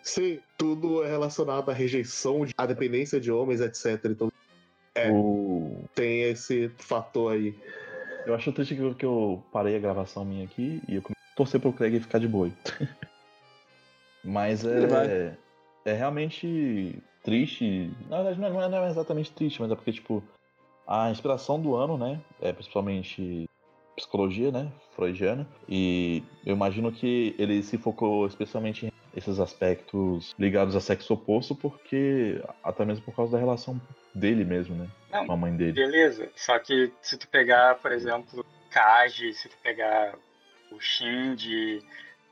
Sim, 0.03 0.39
tudo 0.57 1.03
é 1.03 1.07
relacionado 1.07 1.69
à 1.69 1.73
rejeição, 1.73 2.45
à 2.57 2.65
dependência 2.65 3.19
de 3.19 3.31
homens, 3.31 3.61
etc. 3.61 4.05
Então 4.05 4.31
É. 4.93 5.11
O... 5.11 5.83
tem 5.95 6.23
esse 6.23 6.69
fator 6.77 7.33
aí. 7.33 7.55
Eu 8.25 8.35
acho 8.35 8.51
triste 8.51 8.75
que 8.75 8.81
eu, 8.81 8.93
que 8.95 9.05
eu 9.05 9.43
parei 9.51 9.75
a 9.75 9.79
gravação 9.79 10.25
minha 10.25 10.43
aqui 10.43 10.81
e 10.87 10.95
eu 10.95 11.01
torcer 11.37 11.61
pro 11.61 11.71
Craig 11.71 11.99
ficar 11.99 12.19
de 12.19 12.27
boi. 12.27 12.51
Mas 14.25 14.65
é, 14.65 15.37
é 15.85 15.93
realmente 15.93 17.01
triste. 17.23 17.91
Na 18.09 18.23
verdade, 18.23 18.39
não 18.41 18.61
é, 18.61 18.67
não 18.67 18.83
é 18.83 18.89
exatamente 18.89 19.31
triste, 19.31 19.61
mas 19.61 19.71
é 19.71 19.75
porque, 19.75 19.93
tipo, 19.93 20.21
a 20.85 21.09
inspiração 21.09 21.61
do 21.61 21.75
ano, 21.75 21.97
né? 21.97 22.19
É 22.41 22.51
principalmente 22.51 23.49
psicologia, 23.95 24.51
né? 24.51 24.69
Freudiana. 24.95 25.47
E 25.69 26.23
eu 26.45 26.55
imagino 26.55 26.91
que 26.91 27.33
ele 27.37 27.63
se 27.63 27.77
focou 27.77 28.27
especialmente 28.27 28.87
em 28.87 28.91
esses 29.15 29.39
aspectos 29.39 30.35
ligados 30.37 30.75
a 30.75 30.81
sexo 30.81 31.13
oposto, 31.13 31.55
porque 31.55 32.41
até 32.63 32.83
mesmo 32.83 33.05
por 33.05 33.15
causa 33.15 33.31
da 33.31 33.37
relação 33.37 33.79
dele 34.13 34.43
mesmo, 34.43 34.75
né? 34.75 34.87
Não, 35.11 35.25
Com 35.25 35.31
a 35.31 35.37
mãe 35.37 35.55
dele. 35.55 35.73
Beleza, 35.73 36.29
só 36.35 36.59
que 36.59 36.91
se 37.01 37.17
tu 37.17 37.27
pegar, 37.29 37.75
por 37.75 37.91
exemplo, 37.91 38.45
Kaji, 38.69 39.33
se 39.33 39.47
tu 39.47 39.57
pegar 39.63 40.15
o 40.71 40.79
Shinji, 40.79 41.83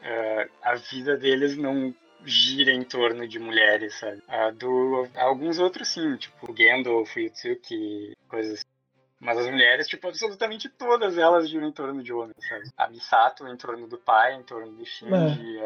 eh, 0.02 0.50
a 0.62 0.76
vida 0.76 1.18
deles 1.18 1.58
não 1.58 1.94
gira 2.24 2.72
em 2.72 2.84
torno 2.84 3.28
de 3.28 3.40
mulheres, 3.40 4.00
sabe? 4.00 4.22
A 4.28 4.52
do, 4.52 5.08
alguns 5.16 5.60
outros 5.60 5.88
sim, 5.90 6.16
tipo 6.18 6.56
Gendo, 6.56 7.06
Fuyutsuki, 7.06 8.14
coisas 8.28 8.54
assim. 8.54 8.66
Mas 9.20 9.38
as 9.38 9.50
mulheres, 9.50 9.88
tipo, 9.88 10.08
absolutamente 10.08 10.70
todas 10.70 11.18
elas 11.18 11.50
giram 11.50 11.68
em 11.68 11.72
torno 11.72 12.04
de 12.04 12.12
homens, 12.12 12.36
sabe? 12.48 12.70
A 12.78 12.90
Misato 12.90 13.48
em 13.48 13.58
torno 13.58 13.88
do 13.88 13.98
pai, 13.98 14.36
em 14.36 14.44
torno 14.44 14.72
do 14.74 14.86
Shinji, 14.86 15.60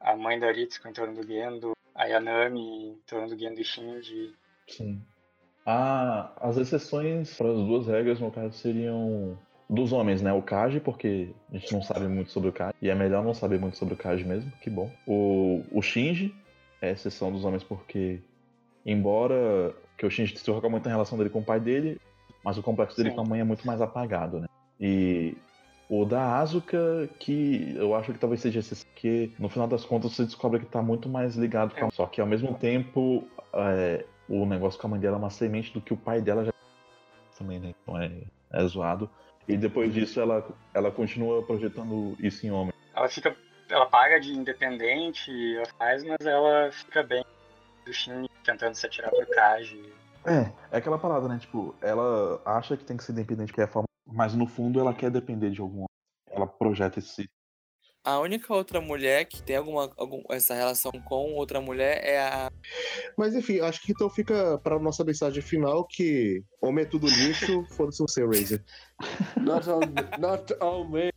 a, 0.00 0.12
a 0.12 0.16
mãe 0.16 0.38
da 0.38 0.52
Ritsuko 0.52 0.88
em 0.88 0.92
torno 0.92 1.14
do 1.14 1.26
Gendo, 1.26 1.72
a 1.94 2.04
Yanami 2.04 2.90
em 2.90 2.98
torno 3.06 3.28
do 3.28 3.38
Gendo 3.38 3.60
e 3.60 3.64
Shinji. 3.64 4.34
Sim. 4.68 5.02
Ah, 5.66 6.32
as 6.36 6.58
exceções 6.58 7.34
para 7.36 7.50
as 7.50 7.56
duas 7.56 7.86
regras, 7.86 8.20
no 8.20 8.30
caso, 8.30 8.52
seriam 8.52 9.38
dos 9.68 9.92
homens, 9.92 10.22
né? 10.22 10.32
O 10.32 10.42
Kaji, 10.42 10.80
porque 10.80 11.30
a 11.52 11.56
gente 11.56 11.72
não 11.72 11.82
sabe 11.82 12.06
muito 12.06 12.30
sobre 12.30 12.50
o 12.50 12.52
Kaji, 12.52 12.74
e 12.80 12.90
é 12.90 12.94
melhor 12.94 13.24
não 13.24 13.34
saber 13.34 13.58
muito 13.58 13.76
sobre 13.76 13.94
o 13.94 13.96
Kaji 13.96 14.24
mesmo, 14.24 14.52
que 14.60 14.70
bom. 14.70 14.90
O, 15.06 15.62
o 15.72 15.82
Shinji 15.82 16.34
é 16.80 16.88
a 16.88 16.92
exceção 16.92 17.32
dos 17.32 17.44
homens 17.44 17.64
porque, 17.64 18.20
embora 18.84 19.74
que 19.96 20.04
o 20.04 20.10
Shinji 20.10 20.36
se 20.36 20.44
foca 20.44 20.68
muito 20.68 20.84
na 20.84 20.90
relação 20.90 21.16
dele 21.16 21.30
com 21.30 21.40
o 21.40 21.44
pai 21.44 21.60
dele, 21.60 22.00
mas 22.44 22.58
o 22.58 22.62
complexo 22.62 22.96
dele 22.96 23.10
Sim. 23.10 23.16
com 23.16 23.22
a 23.22 23.24
mãe 23.24 23.40
é 23.40 23.44
muito 23.44 23.66
mais 23.66 23.80
apagado, 23.80 24.40
né? 24.40 24.46
E 24.78 25.36
o 25.88 26.04
da 26.04 26.38
Asuka, 26.38 27.08
que 27.18 27.74
eu 27.76 27.94
acho 27.94 28.12
que 28.12 28.18
talvez 28.18 28.40
seja 28.40 28.60
esse, 28.60 28.84
que 28.94 29.32
no 29.38 29.48
final 29.48 29.66
das 29.66 29.84
contas 29.84 30.12
você 30.12 30.24
descobre 30.24 30.60
que 30.60 30.66
tá 30.66 30.82
muito 30.82 31.08
mais 31.08 31.36
ligado 31.36 31.74
com 31.74 31.86
a... 31.86 31.90
Só 31.90 32.06
que 32.06 32.20
ao 32.20 32.26
mesmo 32.26 32.54
tempo, 32.54 33.24
é, 33.52 34.04
o 34.28 34.44
negócio 34.44 34.80
com 34.80 34.86
a 34.86 34.90
mãe 34.90 35.00
dela 35.00 35.16
é 35.16 35.18
uma 35.18 35.30
semente 35.30 35.72
do 35.72 35.80
que 35.80 35.92
o 35.92 35.96
pai 35.96 36.20
dela 36.20 36.44
já 36.44 36.52
também, 37.38 37.58
né? 37.58 37.74
Então 37.82 38.00
é, 38.00 38.10
é 38.52 38.66
zoado. 38.66 39.10
E 39.46 39.56
depois 39.56 39.92
disso 39.92 40.20
ela, 40.20 40.46
ela 40.72 40.90
continua 40.90 41.42
projetando 41.42 42.16
isso 42.18 42.46
em 42.46 42.50
homem. 42.50 42.72
ela 42.94 43.08
fica 43.08 43.36
ela 43.68 43.86
paga 43.86 44.20
de 44.20 44.32
independente 44.32 45.30
ela 45.56 45.66
faz 45.78 46.04
mas 46.04 46.26
ela 46.26 46.70
fica 46.70 47.02
bem 47.02 47.24
do 47.84 47.92
Shin 47.92 48.26
tentando 48.44 48.74
se 48.74 48.86
atirar 48.86 49.10
pro 49.10 49.26
Kaji 49.26 49.92
É, 50.24 50.52
é 50.72 50.78
aquela 50.78 50.98
parada, 50.98 51.28
né? 51.28 51.38
Tipo, 51.38 51.74
ela 51.82 52.40
acha 52.44 52.76
que 52.76 52.84
tem 52.84 52.96
que 52.96 53.04
ser 53.04 53.12
independente 53.12 53.52
que 53.52 53.60
é 53.60 53.64
a 53.64 53.68
forma, 53.68 53.88
mas 54.06 54.34
no 54.34 54.46
fundo 54.46 54.80
ela 54.80 54.94
quer 54.94 55.10
depender 55.10 55.50
de 55.50 55.60
algum. 55.60 55.84
Ela 56.30 56.46
projeta 56.46 56.98
esse. 56.98 57.28
A 58.04 58.18
única 58.18 58.52
outra 58.52 58.82
mulher 58.82 59.24
que 59.24 59.42
tem 59.42 59.56
alguma, 59.56 59.90
algum, 59.96 60.22
essa 60.28 60.54
relação 60.54 60.92
com 61.06 61.32
outra 61.32 61.58
mulher 61.58 62.04
é 62.04 62.20
a. 62.20 62.52
Mas 63.16 63.34
enfim, 63.34 63.60
acho 63.60 63.80
que 63.80 63.92
então 63.92 64.10
fica 64.10 64.58
pra 64.58 64.78
nossa 64.78 65.02
mensagem 65.02 65.42
final 65.42 65.86
que 65.86 66.44
homem 66.60 66.84
é 66.84 66.88
tudo 66.88 67.06
lixo, 67.06 67.64
foda-se 67.70 68.00
você, 68.00 68.22
Razer. 68.22 68.62
Not 69.40 69.70
all, 69.70 69.80
not 70.18 70.54
all 70.60 70.86
men. 70.86 71.10